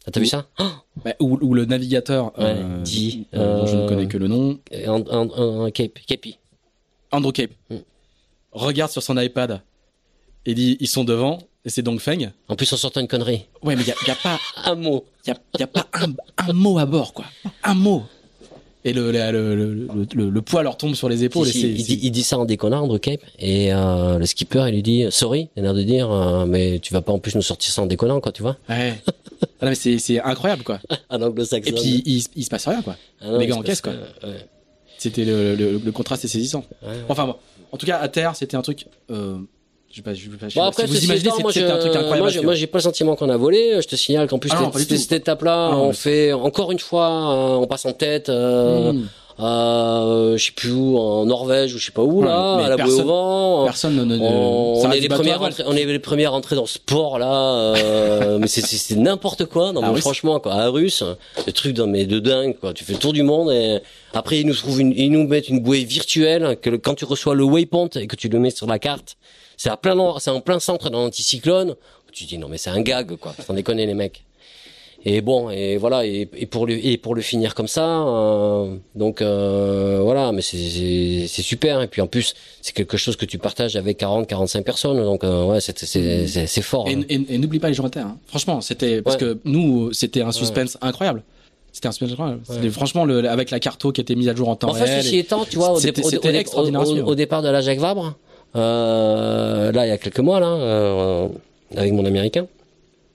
Ah, 0.06 0.10
T'as 0.10 0.20
vu 0.20 0.26
ça? 0.26 0.46
Bah, 1.04 1.14
où, 1.20 1.38
où 1.40 1.54
le 1.54 1.64
navigateur 1.64 2.26
Ouais, 2.38 2.44
euh, 2.58 2.82
dit, 2.82 3.26
euh, 3.34 3.60
dont 3.60 3.66
je 3.66 3.76
ne 3.76 3.82
euh, 3.82 3.88
connais 3.88 4.06
que 4.08 4.18
le 4.18 4.28
nom, 4.28 4.58
Un, 4.72 5.02
un, 5.10 5.30
un, 5.30 5.64
un 5.64 5.70
cape. 5.70 5.98
Andrew 7.10 7.32
Cape, 7.32 7.52
Hmm. 7.70 7.76
regarde 8.52 8.90
sur 8.90 9.02
son 9.02 9.18
iPad 9.18 9.62
et 10.44 10.54
dit 10.54 10.76
ils 10.80 10.88
sont 10.88 11.04
devant, 11.04 11.38
et 11.64 11.70
c'est 11.70 11.82
donc 11.82 12.00
Feng. 12.00 12.30
En 12.48 12.56
plus, 12.56 12.70
en 12.72 12.76
sortant 12.76 13.00
une 13.00 13.08
connerie. 13.08 13.46
Ouais, 13.62 13.74
mais 13.76 13.82
il 13.82 13.88
y 13.88 14.10
a, 14.10 14.14
pas, 14.16 14.38
Un 14.64 14.74
mot. 14.74 15.04
y 15.26 15.30
a, 15.30 15.36
y 15.58 15.62
a 15.62 15.66
pas 15.66 15.88
un 16.38 16.52
mot 16.52 16.78
à 16.78 16.84
bord, 16.86 17.12
quoi. 17.14 17.24
Un 17.64 17.74
mot. 17.74 18.02
Et 18.84 18.92
le, 18.92 19.12
le, 19.12 19.30
le, 19.30 19.54
le, 19.54 20.06
le- 20.14 20.30
le 20.30 20.42
poids 20.42 20.62
leur 20.64 20.76
tombe 20.76 20.94
sur 20.94 21.09
les 21.09 21.22
épaules. 21.22 21.46
Si, 21.46 21.59
et 21.59 21.60
c'est- 21.62 21.68
il, 21.68 21.84
dit, 21.84 22.00
il 22.02 22.10
dit 22.10 22.22
ça 22.24 22.36
en 22.38 22.44
déconnant, 22.44 22.98
Cape. 22.98 23.20
Et 23.38 23.72
euh, 23.72 24.18
le 24.18 24.26
skipper, 24.26 24.64
il 24.68 24.74
lui 24.74 24.82
dit 24.82 25.06
sorry, 25.10 25.48
il 25.56 25.60
a 25.60 25.62
l'air 25.62 25.74
de 25.74 25.82
dire, 25.84 26.10
euh, 26.10 26.46
mais 26.46 26.80
tu 26.80 26.92
vas 26.92 27.00
pas 27.00 27.12
en 27.12 27.18
plus 27.20 27.34
nous 27.36 27.42
sortir 27.42 27.72
ça 27.72 27.80
en 27.82 27.86
déconnant, 27.86 28.20
quoi, 28.20 28.32
tu 28.32 28.42
vois. 28.42 28.56
Ouais. 28.68 28.94
Ah 29.60 29.66
non, 29.66 29.68
mais 29.70 29.74
c'est 29.76 29.98
c'est 29.98 30.20
incroyable, 30.20 30.64
quoi. 30.64 30.80
En 31.10 31.22
anglo-saxon. 31.22 31.70
Et 31.70 31.72
puis, 31.72 32.02
il, 32.06 32.24
il 32.34 32.44
se 32.44 32.50
passe 32.50 32.66
rien, 32.66 32.82
quoi. 32.82 32.96
Ah 33.20 33.28
non, 33.30 33.38
les 33.38 33.46
gars 33.46 33.54
se 33.54 33.59
encaissent, 33.60 33.80
passe 33.82 33.94
quoi. 33.94 34.02
que- 34.20 34.26
ouais. 34.26 34.46
C'était 34.98 35.24
le, 35.24 35.54
le, 35.56 35.78
le 35.84 35.92
contraste 35.92 36.24
est 36.24 36.28
saisissant. 36.28 36.64
Ouais, 36.82 36.88
ouais. 36.88 36.94
Enfin 37.09 37.26
bon, 37.26 37.36
en 37.72 37.76
tout 37.76 37.86
cas, 37.86 37.98
à 37.98 38.09
terre, 38.09 38.34
c'était 38.36 38.56
un 38.56 38.62
truc. 38.62 38.86
Euh, 39.10 39.38
je 39.93 39.97
sais 39.97 40.02
pas, 40.02 40.14
je 40.14 40.23
sais 40.23 40.28
pas, 40.36 40.48
je 40.48 40.55
sais 40.55 40.59
Bon 40.60 40.66
après, 40.66 40.86
si 40.86 40.93
vous 40.93 41.05
imaginez, 41.05 41.31
c'était 41.52 41.64
un 41.64 41.78
truc 41.78 41.93
je- 41.93 41.98
incroyable. 41.98 42.19
Moi, 42.20 42.31
suivre. 42.31 42.44
moi, 42.44 42.55
j'ai 42.55 42.66
pas 42.66 42.78
le 42.78 42.82
sentiment 42.82 43.14
qu'on 43.14 43.28
a 43.28 43.36
volé. 43.36 43.77
Je 43.81 43.86
te 43.86 43.94
signale 43.97 44.27
qu'en 44.27 44.39
plus, 44.39 44.51
Ah 44.52 44.60
non, 44.62 44.73
cette- 44.73 45.12
étape-là, 45.12 45.69
Ah 45.70 45.74
non, 45.74 45.82
on 45.85 45.86
mais- 45.89 45.93
fait 45.93 46.32
encore 46.32 46.73
une 46.73 46.78
fois, 46.81 47.06
euh, 47.09 47.55
on 47.56 47.66
passe 47.66 47.85
en 47.86 47.93
tête. 47.93 48.28
Euh, 48.31 48.93
Mmh. 48.93 49.09
euh, 49.40 50.36
je 50.36 50.44
sais 50.47 50.52
plus 50.52 50.73
où, 50.73 50.98
en 50.98 51.24
Norvège 51.27 51.74
ou 51.74 51.78
je 51.78 51.85
sais 51.86 51.93
pas 51.93 52.02
où 52.02 52.23
là, 52.23 52.55
à 52.56 52.69
la 52.69 52.77
bouée 52.77 52.85
personne- 52.86 53.01
au 53.05 53.06
vent. 53.09 53.64
Personne 53.64 54.05
ne. 54.06 54.19
On, 54.19 54.82
on 54.85 54.90
est 54.93 55.01
les 55.01 55.09
premières, 55.09 55.39
voile. 55.39 55.52
entrées- 55.52 55.64
on 55.66 55.74
est 55.77 55.85
les 55.85 55.98
premières 55.98 56.35
entrées 56.35 56.56
dans 56.56 56.66
ce 56.66 56.74
sport 56.74 57.19
là, 57.19 57.32
euh, 57.77 58.39
mais 58.40 58.47
c'est- 58.47 58.60
c'est 58.66 58.77
c'est 58.77 58.97
n'importe 58.97 59.44
quoi. 59.47 59.73
Non, 59.73 59.81
Ah, 59.85 59.90
mais 59.94 60.01
franchement, 60.01 60.39
quoi, 60.40 60.55
à 60.55 60.69
russe, 60.69 61.02
le 61.47 61.52
truc 61.52 61.74
dans 61.74 61.86
mais 61.86 62.06
de 62.06 62.19
dingue 62.19 62.56
quoi. 62.59 62.73
Tu 62.73 62.85
fais 62.85 62.93
le 62.94 62.98
tour 62.98 63.12
du 63.12 63.23
monde 63.23 63.51
et 63.52 63.78
après 64.14 64.39
ils 64.40 64.47
nous 64.47 64.55
trouvent 64.55 64.81
une, 64.81 64.93
ils 64.97 65.10
nous 65.10 65.27
mettent 65.27 65.48
une 65.48 65.60
bouée 65.60 65.85
virtuelle 65.85 66.56
que 66.60 66.70
quand 66.70 66.94
tu 66.94 67.05
reçois 67.05 67.35
le 67.35 67.44
waypoint 67.44 67.89
et 67.97 68.06
que 68.06 68.16
tu 68.16 68.28
le 68.28 68.39
mets 68.39 68.51
sur 68.51 68.66
la 68.66 68.78
carte, 68.78 69.16
c'est 69.62 69.70
à 69.70 69.76
plein, 69.76 69.97
en- 69.98 70.18
c'est 70.18 70.30
en 70.30 70.40
plein 70.40 70.59
centre 70.59 70.90
d'un 70.90 70.98
anticyclone. 70.98 71.76
Tu 72.12 72.24
te 72.24 72.28
dis 72.30 72.39
non 72.39 72.48
mais 72.48 72.59
c'est 72.59 72.70
un 72.70 72.80
gag 72.82 73.16
quoi, 73.16 73.32
sans 73.47 73.55
déconner 73.55 73.86
les 73.86 73.94
mecs. 73.94 74.24
Et 75.05 75.20
bon, 75.20 75.51
et 75.51 75.76
voilà, 75.78 76.06
et, 76.06 76.28
et 76.36 76.47
pour 76.47 76.64
le 76.66 76.74
et 76.86 76.97
pour 76.97 77.14
le 77.16 77.22
finir 77.22 77.55
comme 77.56 77.66
ça, 77.66 77.86
euh, 78.06 78.76
donc 78.94 79.20
euh, 79.20 79.98
voilà, 80.02 80.30
mais 80.30 80.43
c'est 80.43 81.43
super. 81.43 81.80
Et 81.82 81.89
puis 81.89 82.01
en 82.01 82.06
plus, 82.06 82.34
c'est 82.60 82.72
quelque 82.72 82.97
chose 82.97 83.16
que 83.16 83.24
tu 83.24 83.36
partages 83.39 83.74
avec 83.74 83.97
40, 83.98 84.28
45 84.28 84.64
personnes, 84.64 85.02
donc 85.02 85.24
euh, 85.24 85.44
ouais, 85.47 85.60
c'est 85.60 85.76
c'est 85.84 86.62
fort. 86.62 86.89
Et, 86.89 86.94
hein. 86.94 87.02
et- 87.09 87.34
et 87.34 87.39
n'oublie 87.39 87.59
pas 87.59 87.68
les 87.68 87.74
gens 87.74 87.86
à 87.86 87.90
terre. 87.90 88.06
hein. 88.06 88.18
Franchement, 88.28 88.60
c'était 88.60 89.02
parce 89.02 89.16
Ouais. 89.16 89.20
que 89.34 89.39
nous, 89.44 89.93
c'était 89.93 90.22
un 90.22 90.30
suspense 90.32 90.78
incroyable. 90.80 91.22
C'était 91.72 91.89
un 91.89 91.93
suspense 91.93 92.12
incroyable. 92.12 92.40
C'était 92.48 92.70
franchement 92.70 93.05
le, 93.05 93.28
avec 93.28 93.51
la 93.51 93.59
carto 93.59 93.90
qui 93.93 94.01
était 94.01 94.14
mise 94.14 94.28
à 94.28 94.34
jour 94.36 94.48
en 94.51 94.56
temps 94.56 94.70
Enfin, 94.70 94.84
réel. 94.84 95.02
ceci 95.02 95.16
et- 95.16 95.20
étant, 95.20 95.44
tu 95.44 95.56
vois, 95.56 95.72
au, 95.72 95.80
dé- 95.80 95.93
au- 97.05 97.14
départ 97.16 97.43
de 97.43 97.48
la 97.48 97.60
Jacques 97.60 97.78
Vabre, 97.80 98.14
là, 98.54 99.86
il 99.86 99.88
y 99.88 99.92
a 99.92 99.98
quelques 99.98 100.20
mois, 100.20 100.40
là, 100.40 100.48
euh, 100.52 101.28
avec 101.76 101.92
mon 101.92 102.04
américain. 102.04 102.46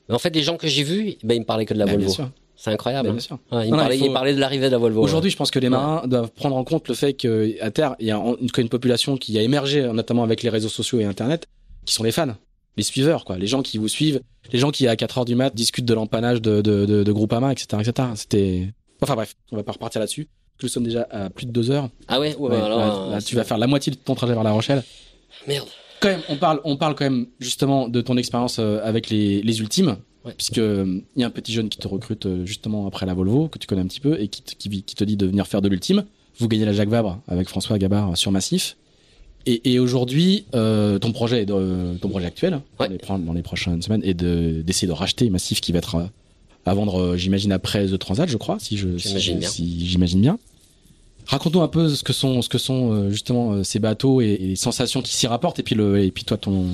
Mais 0.10 0.16
en 0.16 0.20
fait, 0.20 0.34
les 0.36 0.42
gens 0.44 0.58
que 0.58 0.68
j'ai 0.68 0.84
vus, 0.84 1.16
ben, 1.24 1.36
ils 1.36 1.42
me 1.42 1.46
parlaient 1.46 1.66
que 1.66 1.74
de 1.74 1.80
la 1.80 1.86
Bah, 1.86 1.92
bien 1.92 2.00
Volvo. 2.00 2.14
sûr. 2.14 2.30
C'est 2.56 2.72
incroyable. 2.72 3.10
Hein. 3.10 3.12
bien 3.12 3.20
sûr. 3.20 3.38
Ouais, 3.52 3.68
Non, 3.68 3.88
il 3.92 4.00
faut- 4.00 4.14
parlaient 4.14 4.34
de 4.34 4.40
l'arrivée 4.40 4.66
de 4.68 4.72
la 4.72 4.78
Volvo. 4.80 5.02
Aujourd'hui, 5.04 5.30
je 5.30 5.38
pense 5.38 5.52
que 5.52 5.60
les 5.60 5.70
marins 5.70 6.08
doivent 6.08 6.32
prendre 6.32 6.56
en 6.56 6.64
compte 6.64 6.88
le 6.88 6.96
fait 6.96 7.14
qu'à 7.14 7.70
terre, 7.72 7.96
il 8.00 8.08
y 8.08 8.12
a 8.12 8.18
une, 8.18 8.48
une 8.58 8.70
population 8.70 9.16
qui 9.18 9.38
a 9.38 9.44
émergé, 9.44 9.84
notamment 9.94 10.24
avec 10.24 10.42
les 10.42 10.50
réseaux 10.50 10.70
sociaux 10.70 11.00
et 11.00 11.06
Internet, 11.06 11.46
qui 11.86 11.94
sont 11.94 12.04
les 12.04 12.12
fans, 12.12 12.34
les 12.76 12.82
suiveurs, 12.84 13.26
quoi, 13.26 13.38
les 13.38 13.46
gens 13.46 13.62
qui 13.62 13.78
vous 13.78 13.88
suivent, 13.88 14.22
les 14.52 14.58
gens 14.58 14.72
qui 14.72 14.88
à 14.88 14.96
4 14.96 15.20
heures 15.20 15.26
du 15.26 15.36
mat 15.36 15.54
discutent 15.54 15.86
de 15.86 15.94
l'empannage 15.94 16.42
de, 16.42 16.62
de, 16.62 16.86
de, 16.86 17.04
de 17.04 17.12
Groupama, 17.12 17.52
etc., 17.52 17.68
etc. 17.82 18.08
C'était, 18.16 18.74
enfin 19.04 19.14
bref, 19.14 19.36
on 19.52 19.56
va 19.58 19.64
pas 19.64 19.74
repartir 19.74 20.00
là-dessus. 20.00 20.28
Nous 20.64 20.70
sommes 20.70 20.86
déjà 20.86 21.06
à 21.12 21.30
plus 21.30 21.46
de 21.46 21.52
deux 21.52 21.70
heures. 21.70 21.90
Ah 22.08 22.20
ouais, 22.20 22.36
ouais, 22.38 22.56
alors, 22.56 22.80
là, 22.80 22.96
euh, 22.96 23.12
là, 23.12 23.22
tu 23.22 23.36
vas 23.36 23.44
faire 23.44 23.60
la 23.60 23.68
moitié 23.68 23.92
de 23.92 23.98
ton 23.98 24.16
trajet 24.16 24.34
vers 24.34 24.44
La 24.44 24.52
Rochelle. 24.52 24.84
Merde. 25.48 25.68
Quand 26.00 26.10
même, 26.10 26.22
on 26.30 26.36
parle, 26.38 26.62
on 26.64 26.78
parle 26.78 26.96
quand 26.96 27.06
même 27.06 27.28
justement 27.40 27.88
de 27.90 28.02
ton 28.02 28.18
expérience 28.18 28.58
euh, 28.60 28.80
avec 28.84 29.10
les, 29.10 29.42
les 29.42 29.60
ultimes, 29.60 29.98
Ouais. 30.26 30.34
puisque 30.36 30.58
euh, 30.58 31.00
il 31.16 31.22
y 31.22 31.24
a 31.24 31.28
un 31.28 31.32
petit 31.32 31.54
jeune 31.54 31.70
qui 31.70 31.78
te 31.78 31.88
recrute 31.88 32.26
euh, 32.26 32.46
justement 32.46 32.86
après 32.86 33.06
la 33.06 33.14
Volvo 33.14 33.48
que 33.48 33.58
tu 33.58 33.66
connais 33.66 33.82
un 33.82 33.88
petit 33.88 34.02
peu 34.02 34.20
et 34.20 34.28
qui, 34.28 34.42
te- 34.42 34.56
qui, 34.56 34.84
qui 34.84 34.96
te 34.96 35.04
dit 35.06 35.16
de 35.16 35.26
venir 35.26 35.48
faire 35.48 35.62
de 35.62 35.70
l'ultime. 35.70 36.04
Vous 36.40 36.48
gagnez 36.50 36.66
la 36.66 36.74
Jacques 36.74 36.90
Vabre 36.90 37.22
avec 37.28 37.48
François 37.48 37.78
Gabard 37.80 38.18
sur 38.18 38.32
Massif. 38.32 38.76
Et, 39.46 39.72
et 39.74 39.80
aujourd'hui, 39.80 40.46
euh, 40.54 41.00
ton 41.00 41.14
projet, 41.14 41.46
de- 41.46 41.98
ton 42.02 42.10
projet 42.10 42.26
actuel 42.26 42.54
hein, 42.56 42.64
Ouais. 42.80 42.88
dans, 42.88 42.92
les, 42.94 42.98
pro- 43.00 43.18
dans 43.18 43.34
les 43.34 43.42
prochaines 43.42 43.82
semaines, 43.82 44.04
est 44.04 44.14
de 44.14 44.62
d'essayer 44.64 44.88
de 44.88 44.92
racheter 44.94 45.30
Massif 45.30 45.62
qui 45.62 45.72
va 45.72 45.78
être 45.80 45.96
euh, 45.96 46.04
à 46.66 46.74
vendre, 46.74 47.00
euh, 47.02 47.16
j'imagine 47.18 47.54
après 47.54 47.88
The 47.88 47.98
Transat, 47.98 48.28
je 48.30 48.36
crois, 48.38 48.58
si 48.60 48.76
J'imagine 48.78 49.40
bien. 49.40 49.48
si 49.50 49.88
j'imagine 49.88 50.20
bien. 50.20 50.38
Raconte-nous 51.28 51.62
un 51.62 51.68
peu 51.68 51.90
ce 51.90 52.04
que 52.04 52.14
sont, 52.14 52.42
ce 52.42 52.50
que 52.50 52.58
sont 52.58 52.92
euh, 52.94 53.10
justement 53.10 53.52
euh, 53.54 53.64
ces 53.64 53.80
bateaux 53.80 54.22
et, 54.22 54.26
et 54.40 54.48
les 54.48 54.56
sensations 54.56 55.02
qui 55.02 55.14
s'y 55.16 55.28
rapportent, 55.28 55.60
et 55.60 55.64
puis 55.64 55.76
le, 55.76 56.02
et 56.04 56.12
puis 56.12 56.24
toi 56.24 56.38
ton, 56.38 56.66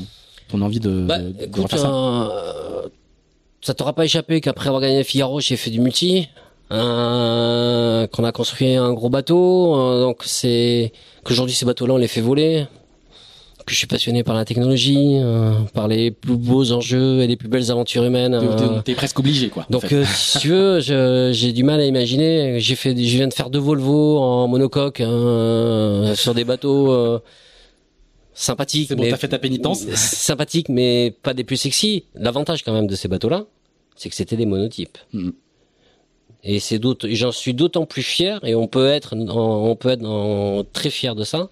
ton 0.50 0.62
envie 0.62 0.80
de, 0.80 1.06
Bah, 1.08 1.18
de- 1.20 1.34
écoute, 1.44 1.72
ça. 1.72 1.90
euh, 1.92 2.88
ça 3.62 3.74
t'aura 3.74 3.94
pas 3.94 4.06
échappé 4.06 4.42
qu'après 4.42 4.68
avoir 4.68 4.82
gagné 4.82 5.04
Figaro, 5.04 5.40
j'ai 5.40 5.56
fait 5.58 5.72
du 5.72 5.80
multi, 5.80 6.28
euh, 6.72 8.08
qu'on 8.08 8.24
a 8.24 8.32
construit 8.32 8.76
un 8.76 8.94
gros 8.94 9.10
bateau, 9.10 9.76
euh, 9.76 10.02
donc 10.04 10.22
c'est 10.26 10.92
qu'aujourd'hui 11.24 11.56
ces 11.56 11.66
bateaux-là 11.66 11.94
on 11.96 11.98
les 11.98 12.08
fait 12.08 12.22
voler, 12.22 12.66
que 13.66 13.72
je 13.74 13.78
suis 13.78 13.88
passionné 13.88 14.24
par 14.24 14.36
la 14.36 14.46
technologie, 14.46 15.18
euh, 15.20 15.54
par 15.74 15.88
les 15.88 16.12
plus 16.12 16.36
beaux 16.38 16.72
enjeux 16.72 17.22
et 17.22 17.28
les 17.28 17.36
plus 17.36 17.48
belles 17.48 17.72
aventures 17.72 18.04
humaines. 18.04 18.38
T'es- 18.40 18.64
euh, 18.64 18.82
T'es 18.84 18.94
presque 18.96 19.20
obligé, 19.20 19.50
quoi. 19.50 19.64
en 19.70 19.72
donc, 19.72 19.86
fait. 19.86 19.96
euh, 19.96 20.06
si 20.06 20.40
tu 20.40 20.50
veux, 20.50 20.80
j'ai 21.34 21.52
du 21.54 21.64
mal 21.64 21.80
à 21.80 21.86
imaginer. 21.86 22.60
J'ai 22.60 22.76
fait, 22.76 22.92
je 22.96 23.18
viens 23.18 23.28
de 23.28 23.34
faire 23.34 23.50
deux 23.50 23.60
Volvo 23.60 24.18
en 24.20 24.48
monocoque 24.48 25.02
euh, 25.02 26.14
sur 26.16 26.34
des 26.34 26.44
bateaux 26.44 26.92
euh, 26.92 27.20
sympathiques. 28.34 28.88
c'est 28.90 28.96
bon, 28.96 29.04
t'as 29.10 29.18
fait 29.18 29.28
ta 29.30 29.40
pénitence. 29.40 29.86
sympathiques, 29.96 30.70
mais 30.70 31.16
pas 31.24 31.34
des 31.34 31.44
plus 31.44 31.58
sexy. 31.58 32.06
L'avantage 32.16 32.64
quand 32.64 32.74
même 32.74 32.88
de 32.88 32.96
ces 32.96 33.08
bateaux-là, 33.08 33.46
c'est 33.96 34.10
que 34.10 34.16
c'était 34.16 34.36
des 34.38 34.46
monotypes. 34.46 34.98
Mhm. 35.14 35.34
Et 36.46 36.60
c'est 36.60 36.78
d'autres, 36.78 37.08
j'en 37.12 37.32
suis 37.32 37.54
d'autant 37.54 37.86
plus 37.86 38.04
fier, 38.04 38.44
et 38.44 38.54
on 38.54 38.68
peut 38.68 38.88
être, 38.88 39.16
on 39.16 39.76
peut 39.78 39.90
être 39.90 40.04
en- 40.06 40.64
très 40.74 40.90
fier 40.90 41.16
de 41.16 41.24
ça. 41.24 41.48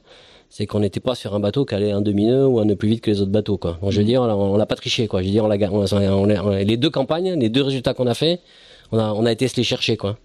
C'est 0.53 0.65
qu'on 0.67 0.81
n'était 0.81 0.99
pas 0.99 1.15
sur 1.15 1.33
un 1.33 1.39
bateau 1.39 1.63
qui 1.63 1.73
allait 1.75 1.91
un 1.91 2.01
demi-nœud 2.01 2.45
ou 2.45 2.59
un 2.59 2.65
nœud 2.65 2.75
plus 2.75 2.89
vite 2.89 2.99
que 3.01 3.09
les 3.09 3.21
autres 3.21 3.31
bateaux, 3.31 3.57
quoi. 3.57 3.77
Donc, 3.81 3.91
je 3.91 3.95
veux 3.99 4.03
Mhm. 4.03 4.07
dire, 4.09 4.21
on, 4.21 4.57
l'a 4.57 4.65
pas 4.65 4.75
triché, 4.75 5.07
quoi. 5.07 5.21
Je 5.21 5.27
veux 5.27 5.31
dire, 5.31 5.45
on 5.45 5.47
l'a, 5.47 5.55
on, 5.71 5.85
on- 5.93 6.29
on- 6.29 6.49
les 6.57 6.75
deux 6.75 6.89
campagnes, 6.89 7.39
les 7.39 7.47
deux 7.47 7.61
résultats 7.61 7.93
qu'on 7.93 8.05
a 8.05 8.13
fait, 8.13 8.41
on 8.91 8.99
a, 8.99 9.13
on 9.13 9.25
a 9.25 9.31
été 9.31 9.47
se 9.47 9.55
les 9.55 9.63
chercher, 9.63 9.95
quoi. 9.95 10.17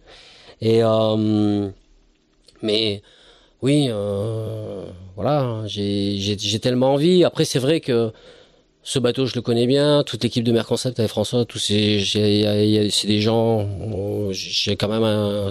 Et, 0.61 0.83
euh, 0.83 1.69
mais, 2.61 3.03
oui, 3.63 3.87
euh, 3.89 4.87
voilà, 5.15 5.63
j'ai, 5.67 6.37
tellement 6.61 6.95
envie. 6.95 7.23
Après, 7.23 7.45
c'est 7.45 7.61
vrai 7.61 7.79
que 7.79 8.11
ce 8.83 8.99
bateau, 8.99 9.27
je 9.27 9.37
le 9.37 9.43
connais 9.43 9.69
bien. 9.69 10.03
Toute 10.05 10.25
l'équipe 10.25 10.43
de 10.43 10.51
Merconcept 10.51 10.99
avec 10.99 11.09
François, 11.09 11.45
tous 11.45 11.59
ces, 11.61 12.01
c'est 12.05 13.07
des 13.07 13.21
gens. 13.21 13.65
J'ai 14.33 14.75
quand 14.75 14.89
même 14.89 15.05
un, 15.05 15.51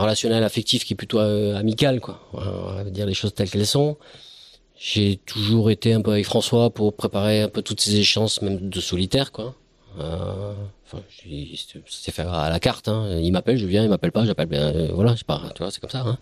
relationnel 0.00 0.42
affectif 0.44 0.84
qui 0.84 0.94
est 0.94 0.96
plutôt 0.96 1.20
euh, 1.20 1.56
amical, 1.56 2.00
quoi. 2.00 2.20
On 2.32 2.38
va 2.38 2.84
dire 2.84 3.06
les 3.06 3.14
choses 3.14 3.34
telles 3.34 3.50
qu'elles 3.50 3.66
sont. 3.66 3.96
J'ai 4.76 5.20
toujours 5.24 5.70
été 5.70 5.92
un 5.92 6.02
peu 6.02 6.10
avec 6.12 6.24
François 6.24 6.70
pour 6.70 6.94
préparer 6.94 7.42
un 7.42 7.48
peu 7.48 7.62
toutes 7.62 7.80
ces 7.80 7.96
échéances, 7.96 8.42
même 8.42 8.68
de 8.68 8.80
solitaire, 8.80 9.32
quoi. 9.32 9.54
Euh, 10.00 10.52
enfin, 10.84 11.02
c'est 11.88 12.10
fait 12.12 12.22
à 12.22 12.50
la 12.50 12.60
carte. 12.60 12.88
Hein. 12.88 13.18
Il 13.20 13.32
m'appelle, 13.32 13.56
je 13.56 13.66
viens. 13.66 13.84
Il 13.84 13.88
m'appelle 13.88 14.12
pas, 14.12 14.24
j'appelle. 14.24 14.48
euh, 14.52 14.88
voilà, 14.92 15.14
c'est 15.16 15.26
pas, 15.26 15.40
tu 15.54 15.62
vois, 15.62 15.70
c'est 15.70 15.80
comme 15.80 15.90
ça. 15.90 16.00
Hein. 16.00 16.18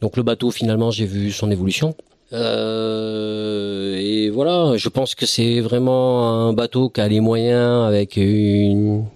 Donc 0.00 0.16
le 0.16 0.22
bateau, 0.22 0.50
finalement, 0.50 0.90
j'ai 0.90 1.06
vu 1.06 1.32
son 1.32 1.50
évolution. 1.50 1.94
Euh, 2.32 3.94
et 3.96 4.30
voilà, 4.30 4.76
je 4.76 4.88
pense 4.88 5.14
que 5.14 5.26
c'est 5.26 5.60
vraiment 5.60 6.48
un 6.48 6.52
bateau 6.52 6.88
qui 6.90 7.00
a 7.00 7.08
les 7.08 7.20
moyens, 7.20 7.86
avec 7.86 8.16
une, 8.16 9.06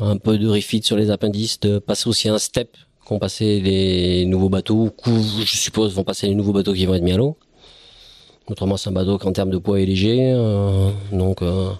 un 0.00 0.16
peu 0.16 0.38
de 0.38 0.48
refit 0.48 0.82
sur 0.82 0.96
les 0.96 1.10
appendices, 1.10 1.60
de 1.60 1.78
passer 1.78 2.08
aussi 2.08 2.28
un 2.28 2.38
step 2.38 2.76
qu'ont 3.08 3.18
passé 3.18 3.60
les 3.60 4.26
nouveaux 4.26 4.50
bateaux, 4.50 4.90
ou 5.06 5.10
je 5.40 5.56
suppose 5.56 5.94
vont 5.94 6.04
passer 6.04 6.26
les 6.26 6.34
nouveaux 6.34 6.52
bateaux 6.52 6.74
qui 6.74 6.84
vont 6.84 6.94
être 6.94 7.02
mis 7.02 7.12
à 7.12 7.16
l'eau. 7.16 7.36
Autrement, 8.50 8.76
c'est 8.76 8.90
un 8.90 8.92
bateau 8.92 9.18
qui 9.18 9.26
en 9.26 9.32
termes 9.32 9.50
de 9.50 9.58
poids 9.58 9.80
est 9.80 9.86
léger, 9.86 10.32
euh, 10.34 10.90
donc 11.12 11.42
euh, 11.42 11.70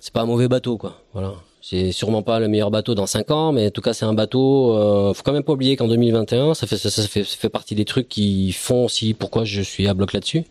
c'est 0.00 0.12
pas 0.12 0.22
un 0.22 0.26
mauvais 0.26 0.48
bateau, 0.48 0.78
quoi. 0.78 0.94
Voilà. 1.12 1.34
C'est 1.60 1.92
sûrement 1.92 2.22
pas 2.22 2.40
le 2.40 2.48
meilleur 2.48 2.70
bateau 2.70 2.94
dans 2.94 3.06
5 3.06 3.30
ans, 3.30 3.52
mais 3.52 3.66
en 3.66 3.70
tout 3.70 3.82
cas 3.82 3.92
c'est 3.92 4.06
un 4.06 4.14
bateau. 4.14 4.74
Euh, 4.74 5.12
faut 5.12 5.22
quand 5.22 5.32
même 5.32 5.42
pas 5.42 5.52
oublier 5.52 5.76
qu'en 5.76 5.88
2021, 5.88 6.54
ça 6.54 6.66
fait 6.66 6.78
ça, 6.78 6.90
fait 6.90 7.24
ça 7.24 7.36
fait 7.36 7.48
partie 7.50 7.74
des 7.74 7.84
trucs 7.84 8.08
qui 8.08 8.52
font 8.52 8.86
aussi 8.86 9.12
pourquoi 9.12 9.44
je 9.44 9.60
suis 9.60 9.86
à 9.86 9.92
bloc 9.92 10.14
là-dessus. 10.14 10.44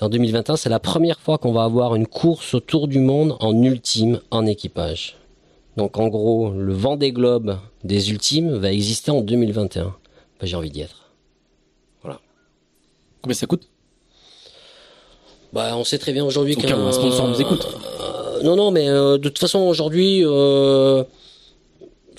En 0.00 0.08
2021, 0.08 0.56
c'est 0.56 0.70
la 0.70 0.80
première 0.80 1.20
fois 1.20 1.36
qu'on 1.36 1.52
va 1.52 1.64
avoir 1.64 1.94
une 1.94 2.06
course 2.06 2.54
autour 2.54 2.88
du 2.88 3.00
monde 3.00 3.36
en 3.40 3.60
ultime 3.62 4.20
en 4.30 4.46
équipage. 4.46 5.19
Donc 5.76 5.98
en 5.98 6.08
gros, 6.08 6.50
le 6.52 6.72
vent 6.72 6.96
des 6.96 7.12
globes 7.12 7.58
des 7.84 8.10
ultimes 8.10 8.54
va 8.56 8.72
exister 8.72 9.10
en 9.10 9.20
2021. 9.20 9.84
Ben, 10.40 10.46
J'ai 10.46 10.56
envie 10.56 10.70
d'y 10.70 10.80
être. 10.80 11.10
Voilà. 12.02 12.20
Combien 13.22 13.34
ça 13.34 13.46
coûte? 13.46 13.68
Bah, 15.52 15.76
on 15.76 15.84
sait 15.84 15.98
très 15.98 16.12
bien 16.12 16.24
aujourd'hui 16.24 16.54
Au 16.54 16.60
cas 16.60 16.76
où 16.76 16.80
un 16.80 16.92
sponsor 16.92 17.28
nous 17.28 17.40
écoute. 17.40 17.66
Euh, 18.00 18.42
non, 18.42 18.56
non, 18.56 18.70
mais 18.70 18.88
euh, 18.88 19.18
de 19.18 19.28
toute 19.28 19.38
façon 19.38 19.58
aujourd'hui. 19.60 20.22
Euh, 20.24 21.02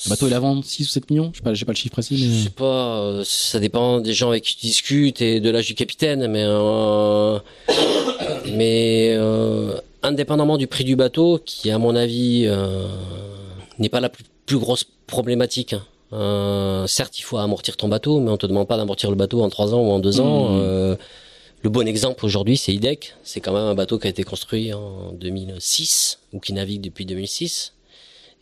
Le 0.06 0.10
bateau 0.10 0.28
il 0.28 0.34
a 0.34 0.40
vendre 0.40 0.64
6 0.66 0.88
ou 0.88 0.90
7 0.90 1.10
millions? 1.12 1.30
Je 1.34 1.38
sais 1.38 1.44
pas, 1.44 1.54
j'ai 1.54 1.66
pas 1.66 1.72
le 1.72 1.78
chiffre 1.78 1.94
précis. 1.94 2.18
Je 2.18 2.30
Mais... 2.30 2.44
sais 2.44 2.50
pas, 2.50 3.02
euh, 3.02 3.24
ça 3.26 3.60
dépend 3.60 4.00
des 4.02 4.14
gens 4.14 4.30
avec 4.30 4.44
qui 4.44 4.58
tu 4.58 4.66
discutes 4.66 5.22
et 5.22 5.40
de 5.40 5.50
l'âge 5.50 5.68
du 5.68 5.76
capitaine, 5.76 6.28
mais 6.28 6.44
euh, 6.46 7.40
mais 8.54 9.14
euh, 9.16 9.76
indépendamment 10.04 10.58
du 10.58 10.68
prix 10.68 10.84
du 10.84 10.96
bateau, 10.96 11.40
qui 11.46 11.72
à 11.72 11.78
mon 11.78 11.96
avis 11.96 12.46
euh, 12.48 12.86
n'est 13.80 13.90
pas 13.90 14.00
la 14.00 14.10
plus, 14.10 14.24
plus 14.46 14.58
grosse 14.58 14.86
problématique. 15.08 15.74
hein. 15.74 15.84
Euh, 16.14 16.88
certes, 16.88 17.18
il 17.20 17.22
faut 17.24 17.38
amortir 17.38 17.78
ton 17.78 17.88
bateau, 17.88 18.20
mais 18.20 18.32
on 18.32 18.38
te 18.38 18.46
demande 18.46 18.68
pas 18.68 18.78
d'amortir 18.78 19.10
le 19.10 19.16
bateau 19.16 19.42
en 19.44 19.50
trois 19.50 19.74
ans 19.74 19.82
ou 19.82 19.92
en 19.92 20.00
deux 20.00 20.20
ans. 20.20 20.50
Mhm. 20.50 20.60
Euh, 20.62 20.96
le 21.64 21.70
bon 21.70 21.88
exemple 21.88 22.26
aujourd'hui, 22.26 22.58
c'est 22.58 22.74
IDEC. 22.74 23.16
C'est 23.24 23.40
quand 23.40 23.54
même 23.54 23.64
un 23.64 23.76
bateau 23.76 24.00
qui 24.00 24.08
a 24.08 24.10
été 24.10 24.24
construit 24.24 24.74
en 24.74 25.12
2006 25.14 26.20
ou 26.34 26.40
qui 26.40 26.54
navigue 26.54 26.82
depuis 26.82 27.06
2006. 27.06 27.74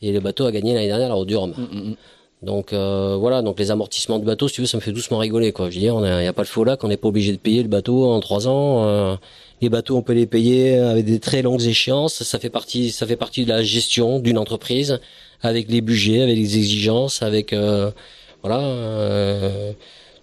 Et 0.02 0.12
le 0.12 0.20
bateau 0.20 0.46
a 0.46 0.52
gagné 0.52 0.74
l'année 0.74 0.88
dernière 0.88 1.10
la 1.10 1.16
Route 1.16 1.28
du 1.28 1.36
Rhum. 1.36 1.52
Mm, 1.52 1.62
mm, 1.62 1.90
mm. 1.90 1.96
Donc 2.42 2.72
euh, 2.72 3.18
voilà, 3.20 3.42
donc 3.42 3.60
les 3.60 3.70
amortissements 3.70 4.18
du 4.18 4.26
bateau, 4.26 4.48
si 4.48 4.56
tu 4.56 4.62
veux, 4.62 4.68
ça 4.68 4.78
me 4.78 4.82
fait 4.82 4.94
doucement 4.94 5.18
rigoler 5.18 5.52
quoi. 5.52 5.70
Je 5.70 5.76
veux 5.76 5.82
dire, 5.82 5.96
il 5.98 6.22
n'y 6.22 6.28
a 6.28 6.32
pas 6.32 6.44
le 6.44 6.48
faux 6.48 6.64
là 6.64 6.78
qu'on 6.78 6.88
n'est 6.88 6.96
pas 6.96 7.10
obligé 7.10 7.34
de 7.34 7.38
payer 7.38 7.62
le 7.62 7.68
bateau 7.68 8.10
en 8.10 8.22
trois 8.22 8.48
ans. 8.48 9.18
Les 9.62 9.70
bateaux, 9.70 9.98
on 9.98 10.02
peut 10.02 10.14
les 10.14 10.28
payer 10.28 10.78
avec 10.78 11.06
des 11.06 11.20
très 11.20 11.42
longues 11.42 11.64
échéances. 11.64 12.24
Ça 12.24 12.40
fait 12.40 12.50
partie, 12.50 12.92
ça 12.92 13.06
fait 13.06 13.16
partie 13.16 13.44
de 13.44 13.50
la 13.50 13.64
gestion 13.64 14.20
d'une 14.20 14.38
entreprise, 14.38 15.00
avec 15.42 15.70
les 15.70 15.82
budgets, 15.82 16.22
avec 16.22 16.38
les 16.38 16.58
exigences, 16.58 17.22
avec 17.22 17.54
euh, 17.54 17.92
voilà. 18.42 18.60
euh, 18.60 19.74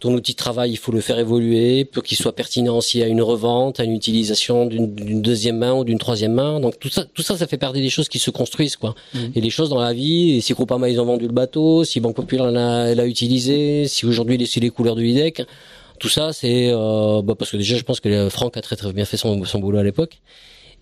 ton 0.00 0.12
outil 0.12 0.32
de 0.32 0.36
travail, 0.36 0.70
il 0.70 0.76
faut 0.76 0.92
le 0.92 1.00
faire 1.00 1.18
évoluer 1.18 1.84
pour 1.84 2.02
qu'il 2.02 2.18
soit 2.18 2.34
pertinent 2.34 2.76
aussi 2.76 3.02
à 3.02 3.06
une 3.06 3.22
revente, 3.22 3.80
à 3.80 3.84
une 3.84 3.94
utilisation 3.94 4.66
d'une 4.66 5.22
deuxième 5.22 5.58
main 5.58 5.74
ou 5.74 5.84
d'une 5.84 5.98
troisième 5.98 6.32
main. 6.32 6.60
Donc 6.60 6.78
tout 6.78 6.88
ça, 6.88 7.04
tout 7.04 7.22
ça, 7.22 7.36
ça 7.36 7.46
fait 7.46 7.56
perdre 7.56 7.78
des 7.78 7.88
choses 7.88 8.08
qui 8.08 8.18
se 8.18 8.30
construisent, 8.30 8.76
quoi. 8.76 8.94
Mhm. 9.14 9.32
Et 9.34 9.40
les 9.40 9.50
choses 9.50 9.70
dans 9.70 9.80
la 9.80 9.92
vie, 9.92 10.36
et 10.36 10.40
si 10.40 10.52
Groupama 10.52 10.88
ils 10.88 11.00
ont 11.00 11.06
vendu 11.06 11.26
le 11.26 11.32
bateau, 11.32 11.84
si 11.84 12.00
Banque 12.00 12.16
Populaire 12.16 12.50
l'a, 12.50 12.94
l'a 12.94 13.06
utilisé, 13.06 13.86
si 13.88 14.06
aujourd'hui 14.06 14.44
sur 14.46 14.60
les 14.60 14.70
couleurs 14.70 14.96
de 14.96 15.02
l'IDEC, 15.02 15.42
tout 15.98 16.08
ça 16.08 16.32
c'est 16.32 16.70
euh, 16.70 17.22
bah, 17.22 17.34
parce 17.38 17.50
que 17.50 17.56
déjà 17.56 17.76
je 17.76 17.82
pense 17.82 18.00
que 18.00 18.28
Franck 18.28 18.56
a 18.56 18.60
très 18.62 18.76
très 18.76 18.92
bien 18.92 19.04
fait 19.04 19.16
son, 19.16 19.44
son 19.44 19.58
boulot 19.58 19.78
à 19.78 19.82
l'époque. 19.82 20.20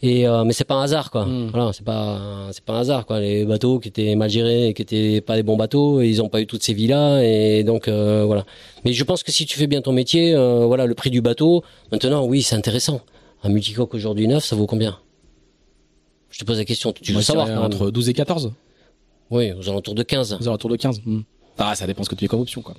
Et 0.02 0.26
euh, 0.26 0.44
mais 0.44 0.52
c'est 0.52 0.64
pas 0.64 0.74
un 0.74 0.82
hasard 0.82 1.10
quoi. 1.10 1.24
Mm. 1.24 1.50
Voilà, 1.52 1.72
c'est 1.72 1.84
pas 1.84 2.48
c'est 2.52 2.64
pas 2.64 2.74
un 2.74 2.80
hasard 2.80 3.06
quoi. 3.06 3.20
Les 3.20 3.44
bateaux 3.44 3.78
qui 3.78 3.88
étaient 3.88 4.14
mal 4.16 4.28
gérés 4.28 4.68
et 4.68 4.74
qui 4.74 4.82
étaient 4.82 5.20
pas 5.20 5.36
des 5.36 5.42
bons 5.42 5.56
bateaux, 5.56 6.02
ils 6.02 6.20
ont 6.20 6.28
pas 6.28 6.40
eu 6.40 6.46
toutes 6.46 6.62
ces 6.62 6.74
vies 6.74 6.88
là 6.88 7.22
et 7.22 7.64
donc 7.64 7.88
euh, 7.88 8.24
voilà. 8.26 8.44
Mais 8.84 8.92
je 8.92 9.04
pense 9.04 9.22
que 9.22 9.32
si 9.32 9.46
tu 9.46 9.56
fais 9.58 9.66
bien 9.66 9.80
ton 9.80 9.92
métier, 9.92 10.34
euh, 10.34 10.66
voilà 10.66 10.86
le 10.86 10.94
prix 10.94 11.10
du 11.10 11.20
bateau. 11.20 11.62
Maintenant 11.92 12.24
oui 12.26 12.42
c'est 12.42 12.56
intéressant. 12.56 13.00
Un 13.42 13.50
multicoque 13.50 13.94
aujourd'hui 13.94 14.26
neuf, 14.26 14.44
ça 14.44 14.56
vaut 14.56 14.66
combien? 14.66 14.98
Je 16.30 16.40
te 16.40 16.44
pose 16.44 16.58
la 16.58 16.64
question. 16.64 16.92
Tu 16.92 17.12
veux 17.12 17.22
savoir 17.22 17.48
entre 17.62 17.90
12 17.90 18.08
et 18.08 18.12
14 18.12 18.52
Oui, 19.30 19.52
aux 19.52 19.68
alentours 19.68 19.94
de 19.94 20.02
15. 20.02 20.38
Aux 20.40 20.48
alentours 20.48 20.70
de 20.70 20.76
15 20.76 21.00
Mm. 21.04 21.20
Ah, 21.58 21.74
ça 21.76 21.86
dépend 21.86 22.02
ce 22.02 22.10
que 22.10 22.16
tu 22.16 22.22
fais 22.24 22.28
comme 22.28 22.40
option, 22.40 22.62
quoi. 22.62 22.74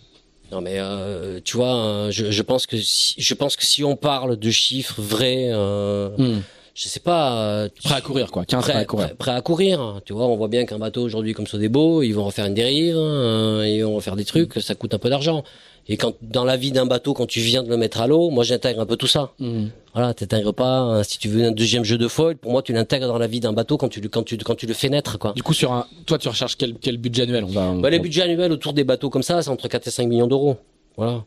Non 0.51 0.61
mais 0.61 0.75
euh, 0.79 1.39
tu 1.43 1.57
vois, 1.57 1.75
euh, 1.75 2.11
je, 2.11 2.31
je 2.31 2.41
pense 2.43 2.65
que 2.67 2.77
si, 2.77 3.15
je 3.17 3.33
pense 3.33 3.55
que 3.55 3.65
si 3.65 3.83
on 3.83 3.95
parle 3.95 4.37
de 4.37 4.49
chiffres 4.51 5.01
vrais, 5.01 5.49
euh, 5.51 6.09
Mm. 6.17 6.41
je 6.75 6.87
sais 6.87 6.99
pas, 6.99 7.33
euh, 7.41 7.69
Prêt 7.83 7.95
à 7.95 8.01
courir, 8.01 8.31
quoi. 8.31 8.45
15 8.45 8.61
prêt, 8.63 8.73
prêt, 8.73 8.81
à 8.81 8.85
courir. 8.85 9.05
prêt- 9.07 9.15
prêt 9.15 9.31
à 9.31 9.41
courir. 9.41 10.01
Tu 10.05 10.13
vois, 10.13 10.27
on 10.27 10.35
voit 10.35 10.47
bien 10.47 10.65
qu'un 10.65 10.77
bateau 10.79 11.01
aujourd'hui 11.01 11.33
comme 11.33 11.47
Sodebo, 11.47 12.03
ils 12.03 12.11
vont 12.13 12.25
refaire 12.25 12.45
une 12.45 12.53
dérive, 12.53 12.95
hein, 12.97 13.65
ils 13.65 13.81
vont 13.83 13.95
refaire 13.95 14.15
des 14.15 14.25
trucs, 14.25 14.53
ça 14.61 14.75
coûte 14.75 14.93
un 14.93 14.99
peu 14.99 15.09
d'argent. 15.09 15.43
Et 15.87 15.97
quand 15.97 16.13
dans 16.21 16.43
la 16.45 16.57
vie 16.57 16.71
d'un 16.71 16.87
bateau, 16.87 17.13
quand 17.13 17.27
tu 17.27 17.39
viens 17.41 17.61
de 17.61 17.69
le 17.69 17.77
mettre 17.77 18.01
à 18.01 18.07
l'eau, 18.07 18.31
moi 18.31 18.43
j'intègre 18.43 18.81
un 18.81 18.85
peu 18.87 18.97
tout 18.97 19.05
ça. 19.07 19.33
Mm. 19.39 19.65
Voilà, 19.93 20.13
t'intègres 20.15 20.53
pas. 20.53 20.79
hein, 20.79 21.03
si 21.03 21.19
tu 21.19 21.29
veux 21.29 21.43
un 21.45 21.51
deuxième 21.51 21.83
jeu 21.83 21.97
de 21.99 22.07
foil, 22.07 22.37
pour 22.37 22.51
moi 22.51 22.63
tu 22.63 22.73
l'intègres 22.73 23.07
dans 23.07 23.19
la 23.19 23.27
vie 23.27 23.39
d'un 23.39 23.53
bateau 23.53 23.77
quand 23.77 23.87
tu 23.89 24.01
le- 24.01 24.09
quand 24.09 24.23
tu 24.23 24.35
quand 24.37 24.55
tu 24.55 24.65
le 24.65 24.73
fais 24.73 24.89
naître 24.89 25.19
quoi. 25.19 25.33
Du 25.33 25.43
coup, 25.43 25.53
sur 25.53 25.71
un, 25.73 25.85
toi, 26.07 26.17
tu 26.17 26.27
recherches 26.27 26.55
quel, 26.57 26.73
quel 26.75 26.97
budget 26.97 27.23
annuel? 27.23 27.43
On 27.43 27.51
va. 27.51 27.71
Bah, 27.73 27.89
les 27.91 27.99
budgets 27.99 28.23
annuels 28.23 28.51
autour 28.51 28.73
des 28.73 28.83
bateaux 28.83 29.09
comme 29.11 29.21
ça, 29.23 29.41
c'est 29.43 29.49
entre 29.49 29.67
4 29.67 29.87
et 29.87 29.91
5 29.91 30.07
millions 30.07 30.27
d'euros. 30.27 30.57
Voilà. 30.97 31.23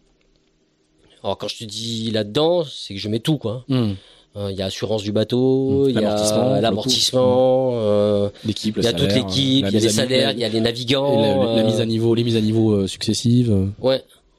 Alors 1.22 1.38
quand 1.38 1.48
je 1.48 1.58
te 1.58 1.64
dis 1.64 2.10
là-dedans, 2.10 2.64
c'est 2.64 2.94
que 2.94 3.00
je 3.00 3.08
mets 3.08 3.18
tout 3.20 3.38
quoi. 3.38 3.64
Mm. 3.68 3.92
Euh, 4.36 4.50
Il 4.52 4.58
y 4.58 4.62
a 4.62 4.66
assurance 4.66 5.02
du 5.02 5.10
bateau, 5.10 5.86
Mmh. 5.86 5.90
il 5.90 5.96
y 5.96 6.00
L'amortissement, 6.00 6.52
a 6.52 6.60
l'amortissement, 6.60 7.70
euh, 7.74 8.28
L'équipe, 8.44 8.76
il 8.76 8.84
y 8.84 8.86
a 8.86 8.92
toute 8.92 9.12
l'équipe, 9.12 9.66
il 9.68 9.72
y 9.74 9.76
a 9.76 9.80
les 9.80 9.88
salaires, 9.88 10.32
il 10.32 10.38
y 10.38 10.44
a 10.44 10.48
les 10.48 10.60
navigants. 10.60 11.20
la, 11.20 11.34
la 11.34 11.62
euh, 11.62 11.64
mise 11.64 11.80
à 11.80 11.86
niveau, 11.86 12.14
les 12.14 12.24
mises 12.24 12.36
à 12.36 12.40
niveau 12.40 12.72
euh, 12.72 12.86
successives, 12.86 13.50
euh, 13.50 13.66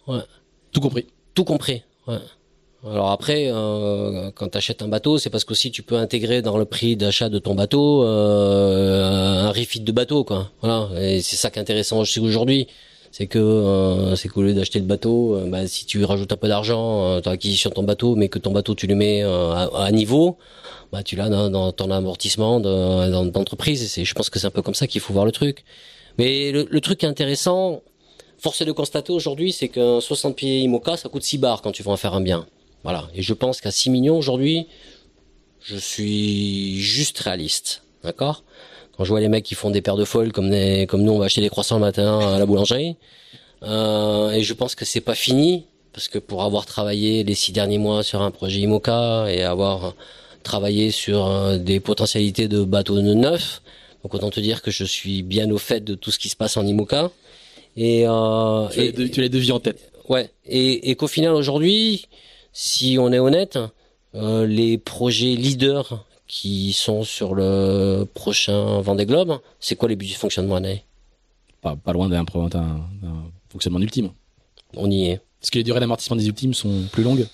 Ouais, 0.10 0.20
tout 0.74 0.82
compris. 0.82 1.06
tout 1.36 1.44
compris. 1.46 1.84
Ouais. 2.08 2.18
Alors 2.90 3.12
après, 3.12 3.50
euh, 3.52 4.32
quand 4.34 4.48
tu 4.50 4.58
achètes 4.58 4.82
un 4.82 4.88
bateau, 4.88 5.18
c'est 5.18 5.30
parce 5.30 5.44
qu'aussi 5.44 5.70
tu 5.70 5.84
peux 5.84 5.98
intégrer 5.98 6.42
dans 6.42 6.58
le 6.58 6.66
prix 6.66 6.96
d'achat 6.96 7.28
de 7.30 7.38
ton 7.38 7.54
bateau 7.54 8.04
euh, 8.06 9.48
un 9.48 9.52
refit 9.52 9.82
de 9.82 9.92
bateau, 9.92 10.24
quoi. 10.24 10.50
Voilà. 10.62 10.88
Et 11.02 11.22
c'est 11.22 11.36
ça 11.36 11.50
qui 11.52 11.60
est 11.60 11.62
intéressant 11.62 12.00
aujourd'hui, 12.00 12.68
c'est 13.12 13.28
que 13.28 13.38
euh, 13.40 14.16
c'est 14.16 14.30
qu'au 14.30 14.42
lieu 14.44 14.54
d'acheter 14.54 14.80
le 14.80 14.86
bateau, 14.86 15.36
euh, 15.36 15.50
bah, 15.50 15.68
si 15.68 15.86
tu 15.86 16.04
rajoutes 16.06 16.32
un 16.32 16.38
peu 16.38 16.48
d'argent 16.48 17.04
euh, 17.06 17.22
dans 17.22 17.32
l'acquisition 17.32 17.70
de 17.70 17.76
ton 17.76 17.84
bateau, 17.84 18.16
mais 18.16 18.30
que 18.30 18.40
ton 18.40 18.52
bateau 18.52 18.76
tu 18.76 18.88
le 18.88 18.96
mets 18.96 19.24
euh, 19.24 19.52
à, 19.52 19.86
à 19.86 19.92
niveau, 19.92 20.38
bah 20.94 21.04
tu 21.04 21.16
l'as 21.18 21.28
dans, 21.30 21.50
dans 21.50 21.72
ton 21.74 21.92
amortissement 21.92 22.60
de- 22.62 23.12
dans- 23.12 23.26
d'entreprise. 23.26 23.84
Et 23.84 23.88
c'est, 23.88 24.06
je 24.06 24.14
pense 24.14 24.30
que 24.30 24.40
c'est 24.40 24.48
un 24.48 24.52
peu 24.52 24.62
comme 24.62 24.74
ça 24.76 24.88
qu'il 24.88 25.02
faut 25.02 25.12
voir 25.14 25.26
le 25.26 25.32
truc. 25.34 25.66
Mais 26.18 26.52
le, 26.54 26.66
le 26.70 26.82
truc 26.82 27.04
intéressant, 27.04 27.82
force 28.40 28.62
est 28.62 28.66
de 28.66 28.72
constater 28.72 29.12
aujourd'hui, 29.12 29.52
c'est 29.52 29.68
qu'un 29.68 30.02
60 30.02 30.36
pieds 30.36 30.62
IMOCA, 30.62 30.98
ça 30.98 31.10
coûte 31.10 31.24
6 31.24 31.38
bars 31.38 31.62
quand 31.62 31.72
tu 31.72 31.84
veux 31.84 31.90
en 31.90 31.98
faire 31.98 32.14
un 32.14 32.22
bien. 32.22 32.46
Voilà. 32.84 33.08
Et 33.14 33.22
je 33.22 33.34
pense 33.34 33.62
qu'à 33.62 33.72
6 33.72 33.90
millions 33.90 34.18
aujourd'hui, 34.18 34.68
je 35.62 35.78
suis 35.78 36.80
juste 36.80 37.20
réaliste. 37.20 37.84
D'accord? 38.04 38.44
Quand 38.96 39.04
je 39.04 39.10
vois 39.10 39.20
les 39.20 39.30
mecs 39.30 39.44
qui 39.44 39.56
font 39.56 39.70
des 39.70 39.82
paires 39.82 39.98
de 39.98 40.06
folles 40.06 40.32
comme, 40.32 40.50
nous, 40.50 41.12
on 41.12 41.20
va 41.20 41.26
acheter 41.26 41.42
des 41.42 41.50
croissants 41.50 41.76
le 41.76 41.82
matin 41.82 42.20
à 42.20 42.40
la 42.40 42.46
boulangerie. 42.46 42.96
Euh, 43.64 44.32
et 44.32 44.42
je 44.42 44.54
pense 44.54 44.76
que 44.76 44.86
c'est 44.86 45.02
pas 45.02 45.16
fini, 45.16 45.66
parce 45.94 46.08
que 46.08 46.18
pour 46.18 46.44
avoir 46.44 46.66
travaillé 46.66 47.24
les 47.24 47.36
six 47.36 47.52
derniers 47.52 47.78
mois 47.78 48.04
sur 48.04 48.22
un 48.22 48.32
projet 48.32 48.60
IMOCA 48.60 49.26
et 49.30 49.44
avoir 49.44 49.96
travaillé 50.44 50.92
sur 50.92 51.28
euh, 51.28 51.58
des 51.58 51.80
potentialités 51.82 52.48
de 52.48 52.64
bateaux 52.64 53.02
neufs, 53.02 53.62
donc 54.04 54.14
autant 54.14 54.30
te 54.30 54.40
dire 54.40 54.62
que 54.62 54.72
je 54.72 54.86
suis 54.86 55.24
bien 55.24 55.52
au 55.52 55.58
fait 55.58 55.82
de 55.82 55.96
tout 55.96 56.12
ce 56.12 56.20
qui 56.20 56.30
se 56.30 56.38
passe 56.38 56.56
en 56.56 56.66
IMOCA. 56.66 57.12
Et, 57.78 58.06
euh, 58.08 58.68
Tu 58.72 58.80
as, 58.80 58.84
les 58.84 59.02
et- 59.06 59.12
tu 59.12 59.22
les 59.22 59.30
devis 59.30 59.52
en 59.52 59.60
tête. 59.60 59.92
Ouais, 60.10 60.30
et, 60.46 60.90
et 60.90 60.96
qu'au 60.96 61.08
final 61.08 61.34
aujourd'hui, 61.34 62.06
si 62.52 62.98
on 63.00 63.12
est 63.14 63.20
honnête, 63.20 63.60
euh, 64.16 64.46
les 64.48 64.78
projets 64.78 65.36
leaders 65.36 66.06
qui 66.28 66.74
sont 66.74 67.04
sur 67.04 67.36
le 67.36 68.06
prochain 68.14 68.82
Vendée 68.82 69.06
Globe, 69.06 69.40
c'est 69.60 69.76
quoi 69.76 69.88
les 69.90 69.96
budgets 69.96 70.16
de 70.16 70.20
fonctionnement 70.20 70.56
année 70.56 70.84
Pas, 71.62 71.76
pas 71.76 71.94
loin 71.94 72.10
d'un 72.10 72.24
d'un- 72.24 72.50
d'un 72.50 73.24
fonctionnement 73.50 73.80
ultime. 73.80 74.12
On 74.76 74.90
y 74.90 75.10
est. 75.10 75.22
Parce 75.40 75.52
que 75.52 75.58
les 75.58 75.64
durées 75.64 75.80
d'amortissement 75.80 76.16
des 76.18 76.28
ultimes 76.28 76.54
sont 76.54 76.84
plus 76.92 77.04
longues. 77.04 77.28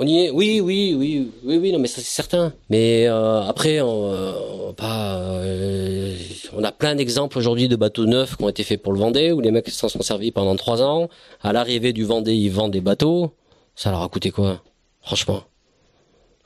On 0.00 0.06
y 0.06 0.18
est? 0.20 0.30
Oui, 0.30 0.60
oui, 0.60 0.94
oui, 0.96 1.28
oui, 1.44 1.56
oui. 1.58 1.72
Non, 1.72 1.80
mais 1.80 1.88
ça 1.88 1.96
c'est 2.00 2.06
certain. 2.14 2.52
Mais 2.70 3.06
euh, 3.08 3.42
après, 3.42 3.80
on, 3.80 4.12
euh, 4.12 4.32
on 4.68 4.72
pas. 4.72 5.16
euh, 5.18 6.14
on 6.56 6.62
a 6.62 6.70
plein 6.70 6.94
d'exemples 6.94 7.36
aujourd'hui 7.36 7.66
de 7.68 7.74
bateaux 7.76 8.06
neufs 8.06 8.36
qui 8.36 8.44
ont 8.44 8.48
été 8.48 8.62
faits 8.62 8.80
pour 8.80 8.92
le 8.92 9.00
Vendée, 9.00 9.32
où 9.32 9.40
les 9.40 9.50
mecs 9.50 9.68
s'en 9.70 9.88
sont 9.88 10.02
servis 10.02 10.30
pendant 10.30 10.54
trois 10.54 10.82
ans. 10.82 11.08
À 11.42 11.52
l'arrivée 11.52 11.92
du 11.92 12.04
Vendée, 12.04 12.34
ils 12.34 12.48
vendent 12.50 12.72
des 12.72 12.80
bateaux. 12.80 13.32
Ça 13.74 13.90
leur 13.90 14.02
a 14.02 14.08
coûté 14.08 14.30
quoi? 14.30 14.62
Franchement. 15.02 15.42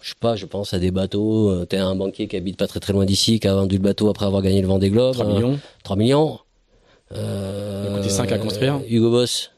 Je 0.00 0.08
sais 0.10 0.14
pas, 0.18 0.34
je 0.34 0.46
pense 0.46 0.72
à 0.74 0.78
des 0.78 0.90
bateaux. 0.90 1.50
euh, 1.50 1.64
T'es 1.66 1.76
un 1.76 1.94
banquier 1.94 2.26
qui 2.28 2.36
habite 2.36 2.56
pas 2.56 2.66
très 2.66 2.80
très 2.80 2.92
loin 2.94 3.04
d'ici, 3.04 3.38
qui 3.38 3.46
a 3.48 3.54
vendu 3.54 3.76
le 3.76 3.82
bateau 3.82 4.08
après 4.08 4.26
avoir 4.26 4.42
gagné 4.42 4.60
le 4.62 4.66
Vendée 4.66 4.90
Globe. 4.90 5.12
3 5.12 5.26
euh, 5.26 5.28
millions. 5.34 5.58
3 5.84 5.96
millions. 5.96 6.38
Euh, 7.14 7.84
Ça 7.86 7.92
a 7.92 7.96
coûté 7.98 8.08
cinq 8.08 8.32
à 8.32 8.38
construire. 8.38 8.80
Hugo 8.88 9.10
Boss. 9.10 9.50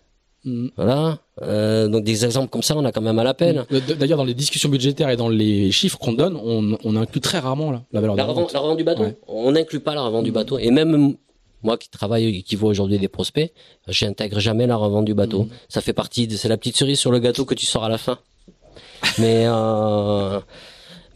Mm. 0.45 0.69
Voilà. 0.77 1.19
Euh, 1.43 1.89
donc 1.89 2.05
des 2.05 2.25
exemples 2.25 2.49
comme 2.49 2.63
ça, 2.63 2.77
on 2.77 2.85
a 2.85 2.93
quand 2.93 3.01
même 3.01 3.19
à 3.19 3.25
la 3.25 3.35
peine. 3.35 3.65
D'ailleurs, 3.99 4.19
dans 4.19 4.25
les 4.25 4.35
discussions 4.35 4.69
budgétaires 4.69 5.11
et 5.11 5.17
dans 5.17 5.29
les 5.29 5.73
chiffres 5.73 5.99
qu'on 5.99 6.13
donne, 6.13 6.37
on, 6.37 6.79
on 6.85 6.97
inclut 6.97 7.21
très 7.21 7.41
rarement 7.41 7.73
là, 7.73 7.83
la 7.93 8.01
valeur 8.01 8.15
La 8.17 8.25
de 8.25 8.29
revente, 8.29 8.53
la 8.53 8.61
revente 8.61 8.77
du 8.79 8.85
bateau. 8.85 9.03
Ouais. 9.03 9.17
On 9.27 9.51
n'inclut 9.53 9.81
pas 9.81 9.95
la 9.95 10.03
revente 10.03 10.25
du 10.25 10.31
bateau. 10.33 10.59
Et 10.59 10.71
même, 10.71 11.17
Moi 11.65 11.79
qui 11.79 11.89
travaille, 11.89 12.43
qui 12.43 12.57
vois 12.57 12.69
aujourd'hui 12.69 12.99
des 12.99 13.09
prospects, 13.09 13.51
j'intègre 13.89 14.39
jamais 14.39 14.67
la 14.67 14.77
revente 14.77 15.07
du 15.07 15.15
bateau. 15.15 15.45
Mhm. 15.45 15.49
Ça 15.69 15.81
fait 15.81 15.95
partie, 15.95 16.29
de, 16.29 16.37
c'est 16.37 16.49
la 16.49 16.59
petite 16.59 16.77
cerise 16.77 16.99
sur 17.01 17.11
le 17.11 17.19
gâteau 17.19 17.45
que 17.47 17.55
tu 17.55 17.67
sors 17.67 17.85
à 17.85 17.89
la 17.89 17.99
fin. 17.99 18.19
Mais 19.19 19.45
euh, 19.47 20.41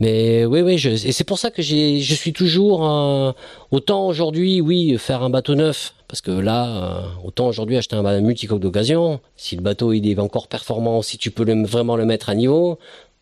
mais 0.01 0.45
oui, 0.47 0.63
oui, 0.63 0.79
je, 0.79 0.91
et 0.91 1.13
c'est 1.13 1.25
pour 1.25 1.39
ça 1.39 1.51
que 1.51 1.61
j'ai, 1.61 2.01
je 2.01 2.15
suis 2.15 2.33
toujours 2.33 2.89
euh, 2.89 3.33
autant 3.71 4.07
aujourd'hui, 4.07 4.61
oui, 4.61 4.97
faire 4.99 5.23
un 5.23 5.31
bateau 5.31 5.55
neuf, 5.55 5.95
parce 6.09 6.23
que 6.23 6.31
là, 6.31 6.67
euh, 6.67 7.01
autant 7.23 7.47
aujourd'hui 7.47 7.77
acheter 7.77 7.95
un 7.95 8.21
multicoque 8.21 8.61
d'occasion. 8.61 9.21
Si 9.37 9.57
le 9.57 9.63
bateau 9.63 9.93
il 9.93 10.09
est 10.09 10.19
encore 10.19 10.49
performant, 10.49 11.03
si 11.03 11.19
tu 11.19 11.31
peux 11.31 11.45
vraiment 11.65 11.97
le 11.97 12.07
mettre 12.07 12.31
à 12.31 12.35
niveau, 12.35 12.79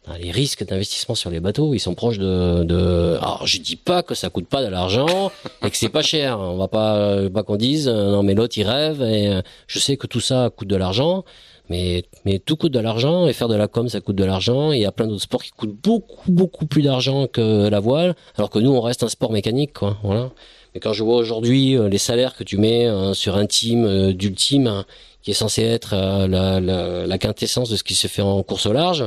ben, 0.06 0.14
les 0.20 0.30
risques 0.30 0.64
d'investissement 0.64 1.16
sur 1.16 1.30
les 1.30 1.40
bateaux, 1.40 1.74
ils 1.74 1.80
sont 1.80 1.96
proches 1.96 2.18
de, 2.18 2.62
de. 2.62 3.16
Alors, 3.20 3.44
je 3.44 3.58
dis 3.58 3.74
pas 3.74 4.04
que 4.04 4.14
ça 4.14 4.30
coûte 4.30 4.46
pas 4.46 4.62
de 4.62 4.68
l'argent 4.68 5.32
et 5.64 5.70
que 5.70 5.76
c'est 5.76 5.88
pas 5.88 6.02
cher. 6.02 6.38
On 6.38 6.56
va 6.56 6.68
pas, 6.68 7.28
pas 7.28 7.42
qu'on 7.42 7.56
dise 7.56 7.88
euh, 7.88 8.12
non 8.12 8.22
mais 8.22 8.34
l'autre 8.34 8.56
il 8.56 8.62
rêve. 8.62 9.02
Et 9.02 9.28
euh, 9.28 9.42
je 9.66 9.80
sais 9.80 9.96
que 9.96 10.06
tout 10.06 10.20
ça 10.20 10.50
coûte 10.54 10.68
de 10.68 10.76
l'argent. 10.76 11.24
Mais, 11.68 12.04
mais 12.24 12.38
tout 12.38 12.54
coûte 12.54 12.70
de 12.70 12.78
l'argent 12.78 13.26
et 13.26 13.32
faire 13.32 13.48
de 13.48 13.56
la 13.56 13.66
com 13.66 13.88
ça 13.88 14.00
coûte 14.00 14.14
de 14.14 14.24
l'argent. 14.24 14.70
Il 14.70 14.78
y 14.78 14.84
a 14.84 14.92
plein 14.92 15.08
d'autres 15.08 15.22
sports 15.22 15.42
qui 15.42 15.50
coûtent 15.50 15.76
beaucoup 15.82 16.30
beaucoup 16.30 16.66
plus 16.66 16.82
d'argent 16.82 17.26
que 17.26 17.68
la 17.68 17.80
voile, 17.80 18.14
alors 18.36 18.50
que 18.50 18.60
nous 18.60 18.70
on 18.70 18.80
reste 18.80 19.02
un 19.02 19.08
sport 19.08 19.32
mécanique 19.32 19.72
quoi. 19.72 19.96
Voilà. 20.04 20.30
Mais 20.76 20.80
quand 20.80 20.92
je 20.92 21.02
vois 21.02 21.16
aujourd'hui 21.16 21.74
euh, 21.74 21.88
les 21.88 21.96
salaires 21.96 22.36
que 22.36 22.44
tu 22.44 22.58
mets 22.58 22.86
euh, 22.86 23.14
sur 23.14 23.34
un 23.38 23.46
team 23.46 23.86
euh, 23.86 24.12
d'ultime 24.12 24.66
hein, 24.66 24.84
qui 25.22 25.30
est 25.30 25.34
censé 25.34 25.62
être 25.62 25.94
euh, 25.94 26.28
la, 26.28 26.60
la, 26.60 27.06
la 27.06 27.18
quintessence 27.18 27.70
de 27.70 27.76
ce 27.76 27.82
qui 27.82 27.94
se 27.94 28.08
fait 28.08 28.20
en 28.20 28.42
course 28.42 28.66
au 28.66 28.74
large, 28.74 29.02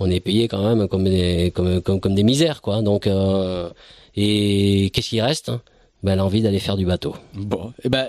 on 0.00 0.10
est 0.10 0.18
payé 0.18 0.48
quand 0.48 0.64
même 0.64 0.88
comme 0.88 1.04
des 1.04 1.52
comme 1.54 1.80
comme, 1.80 2.00
comme 2.00 2.16
des 2.16 2.24
misères 2.24 2.62
quoi. 2.62 2.82
Donc 2.82 3.06
euh, 3.06 3.70
et 4.16 4.90
qu'est-ce 4.92 5.10
qui 5.10 5.20
reste 5.20 5.52
Ben 6.02 6.16
l'envie 6.16 6.42
d'aller 6.42 6.58
faire 6.58 6.76
du 6.76 6.84
bateau. 6.84 7.14
Bon, 7.34 7.72
et 7.84 7.88
ben, 7.88 8.08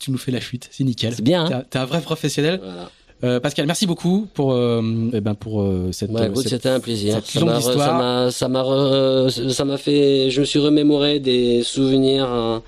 tu 0.00 0.10
nous 0.10 0.18
fais 0.18 0.32
la 0.32 0.40
fuite, 0.40 0.68
c'est 0.72 0.82
nickel. 0.82 1.14
C'est 1.14 1.22
bien. 1.22 1.46
T'es 1.46 1.54
Hein 1.54 1.58
un- 1.58 1.62
T'es 1.70 1.78
un 1.78 1.84
vrai 1.84 2.00
professionnel. 2.00 2.58
voilà. 2.60 2.90
Euh, 3.24 3.40
Pascal, 3.40 3.66
merci 3.66 3.86
beaucoup 3.86 4.28
pour, 4.34 4.52
euh, 4.52 4.82
eh 5.14 5.20
ben 5.22 5.34
pour 5.34 5.62
euh, 5.62 5.88
cette, 5.92 6.10
Ouais, 6.10 6.30
c'était 6.44 6.68
un 6.68 6.80
plaisir. 6.80 7.18
Ça 7.24 7.44
m'a, 7.44 7.60
ça 7.62 7.92
m'a, 7.94 8.30
ça 8.30 8.48
m'a, 8.48 8.62
re- 8.62 9.50
ça 9.50 9.64
m'a 9.64 9.78
fait, 9.78 10.30
je 10.30 10.40
me 10.40 10.44
suis 10.44 10.58
remémoré 10.58 11.18
des 11.18 11.62
souvenirs 11.62 12.30
euh, 12.30 12.58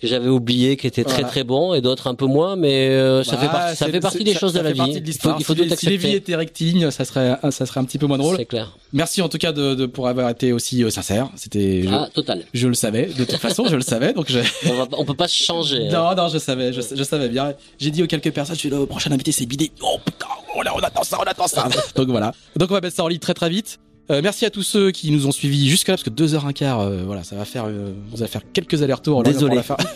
que 0.00 0.06
j'avais 0.06 0.28
oubliés, 0.28 0.76
qui 0.76 0.86
étaient 0.86 1.04
très 1.04 1.14
Voilà. 1.14 1.28
très 1.28 1.44
bons, 1.44 1.72
et 1.72 1.80
d'autres 1.80 2.06
un 2.06 2.14
peu 2.14 2.26
moins, 2.26 2.54
mais 2.56 2.88
euh, 2.90 3.24
ça 3.24 3.32
Bah, 3.36 3.40
fait 3.40 3.46
partie, 3.48 3.76
ça 3.76 3.86
fait 3.88 4.00
partie 4.00 4.24
des 4.24 4.34
ça- 4.34 4.38
choses 4.40 4.52
ça 4.52 4.58
de 4.58 4.64
la 4.64 4.72
vie. 4.72 5.00
de. 5.00 5.08
Il 5.08 5.14
faut, 5.14 5.30
si, 5.30 5.34
il 5.38 5.44
faut 5.44 5.54
les, 5.54 5.68
tout 5.68 5.76
si 5.76 5.86
les 5.86 5.96
vies 5.96 6.06
accepter. 6.16 6.34
étaient 6.34 6.90
ça 6.90 7.04
serait, 7.06 7.36
ça 7.50 7.64
serait 7.64 7.80
un 7.80 7.84
petit 7.84 7.96
peu 7.98 8.06
moins 8.06 8.18
drôle. 8.18 8.36
C'est 8.36 8.44
clair. 8.44 8.76
Merci 8.92 9.22
en 9.22 9.28
tout 9.30 9.38
cas 9.38 9.52
de, 9.52 9.74
de- 9.74 9.86
pour 9.86 10.06
avoir 10.08 10.28
été 10.28 10.52
aussi 10.52 10.84
euh, 10.84 10.90
sincère. 10.90 11.30
C'était, 11.36 11.84
Ah, 11.90 12.08
total. 12.12 12.44
je 12.52 12.68
le 12.68 12.74
savais. 12.74 13.06
De 13.06 13.24
toute 13.24 13.36
façon, 13.38 13.64
je 13.68 13.76
le 13.76 13.80
savais. 13.82 14.12
Donc 14.12 14.26
je, 14.30 14.40
On, 14.68 14.74
va, 14.74 14.86
on 14.98 15.04
peut 15.06 15.14
pas 15.14 15.28
changer. 15.28 15.88
hein. 15.88 15.92
non, 15.92 16.14
non, 16.14 16.28
je 16.28 16.38
savais, 16.38 16.72
je, 16.74 16.80
je 16.94 17.02
savais 17.02 17.28
bien. 17.30 17.54
J'ai 17.78 17.90
dit 17.90 18.02
aux 18.02 18.06
quelques 18.06 18.32
personnes, 18.32 18.54
je 18.56 18.60
suis 18.60 18.70
le 18.70 18.84
prochain 18.86 19.10
invité, 19.12 19.32
c'est 19.32 19.46
Bidé. 19.46 19.72
Oh 19.82 19.96
putain, 20.04 20.26
on 20.54 20.60
attend 20.80 21.04
ça, 21.04 21.18
on 21.20 21.24
attend 21.24 21.46
ça. 21.46 21.68
donc 21.96 22.08
voilà. 22.08 22.32
Donc 22.56 22.70
on 22.70 22.74
va 22.74 22.80
mettre 22.82 22.96
ça 22.96 23.04
en 23.04 23.08
ligne 23.08 23.18
très 23.18 23.34
très 23.34 23.48
vite. 23.48 23.78
Euh, 24.10 24.20
merci 24.22 24.44
à 24.44 24.50
tous 24.50 24.62
ceux 24.62 24.90
qui 24.92 25.10
nous 25.10 25.26
ont 25.26 25.32
suivis 25.32 25.68
jusque 25.68 25.88
là 25.88 25.94
parce 25.94 26.04
que 26.04 26.10
deux 26.10 26.34
heures 26.34 26.46
un 26.46 26.52
quart, 26.52 26.80
euh, 26.80 27.02
voilà, 27.04 27.24
ça 27.24 27.34
va 27.34 27.44
faire, 27.44 27.64
euh, 27.66 27.92
vous 28.10 28.22
allez 28.22 28.30
faire 28.30 28.42
quelques 28.52 28.82
allers-retours. 28.82 29.22
Désolé. 29.22 29.48
pour 29.48 29.56
la 29.56 29.62
fin. 29.62 29.76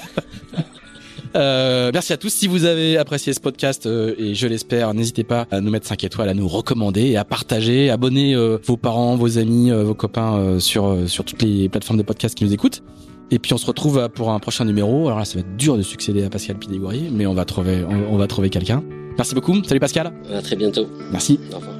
Euh, 1.36 1.90
merci 1.92 2.12
à 2.12 2.16
tous. 2.16 2.32
Si 2.32 2.46
vous 2.46 2.64
avez 2.64 2.96
apprécié 2.96 3.32
ce 3.32 3.40
podcast, 3.40 3.86
euh, 3.86 4.14
et 4.18 4.34
je 4.34 4.46
l'espère, 4.46 4.94
n'hésitez 4.94 5.24
pas 5.24 5.46
à 5.50 5.60
nous 5.60 5.70
mettre 5.70 5.86
5 5.86 6.02
étoiles, 6.04 6.28
à 6.28 6.34
nous 6.34 6.48
recommander 6.48 7.02
et 7.02 7.16
à 7.16 7.24
partager, 7.24 7.90
abonner 7.90 8.34
euh, 8.34 8.58
vos 8.64 8.76
parents, 8.76 9.16
vos 9.16 9.38
amis, 9.38 9.70
euh, 9.70 9.84
vos 9.84 9.94
copains 9.94 10.36
euh, 10.38 10.58
sur, 10.58 10.86
euh, 10.86 11.06
sur 11.06 11.24
toutes 11.24 11.42
les 11.42 11.68
plateformes 11.68 11.98
de 11.98 12.02
podcast 12.02 12.34
qui 12.36 12.44
nous 12.44 12.52
écoutent. 12.52 12.82
Et 13.30 13.38
puis 13.38 13.54
on 13.54 13.58
se 13.58 13.66
retrouve 13.66 14.08
pour 14.12 14.30
un 14.32 14.40
prochain 14.40 14.64
numéro. 14.64 15.06
Alors 15.06 15.20
là, 15.20 15.24
ça 15.24 15.34
va 15.34 15.40
être 15.40 15.56
dur 15.56 15.76
de 15.76 15.82
succéder 15.82 16.24
à 16.24 16.30
Pascal 16.30 16.58
Pidégourier, 16.58 17.10
mais 17.12 17.26
on 17.26 17.34
va 17.34 17.44
trouver, 17.44 17.84
on, 17.88 18.14
on 18.14 18.16
va 18.16 18.26
trouver 18.26 18.50
quelqu'un. 18.50 18.82
Merci 19.16 19.34
beaucoup. 19.36 19.62
Salut 19.62 19.78
Pascal. 19.80 20.12
À 20.34 20.42
très 20.42 20.56
bientôt. 20.56 20.88
Merci. 21.12 21.38
Au 21.52 21.58
revoir. 21.58 21.79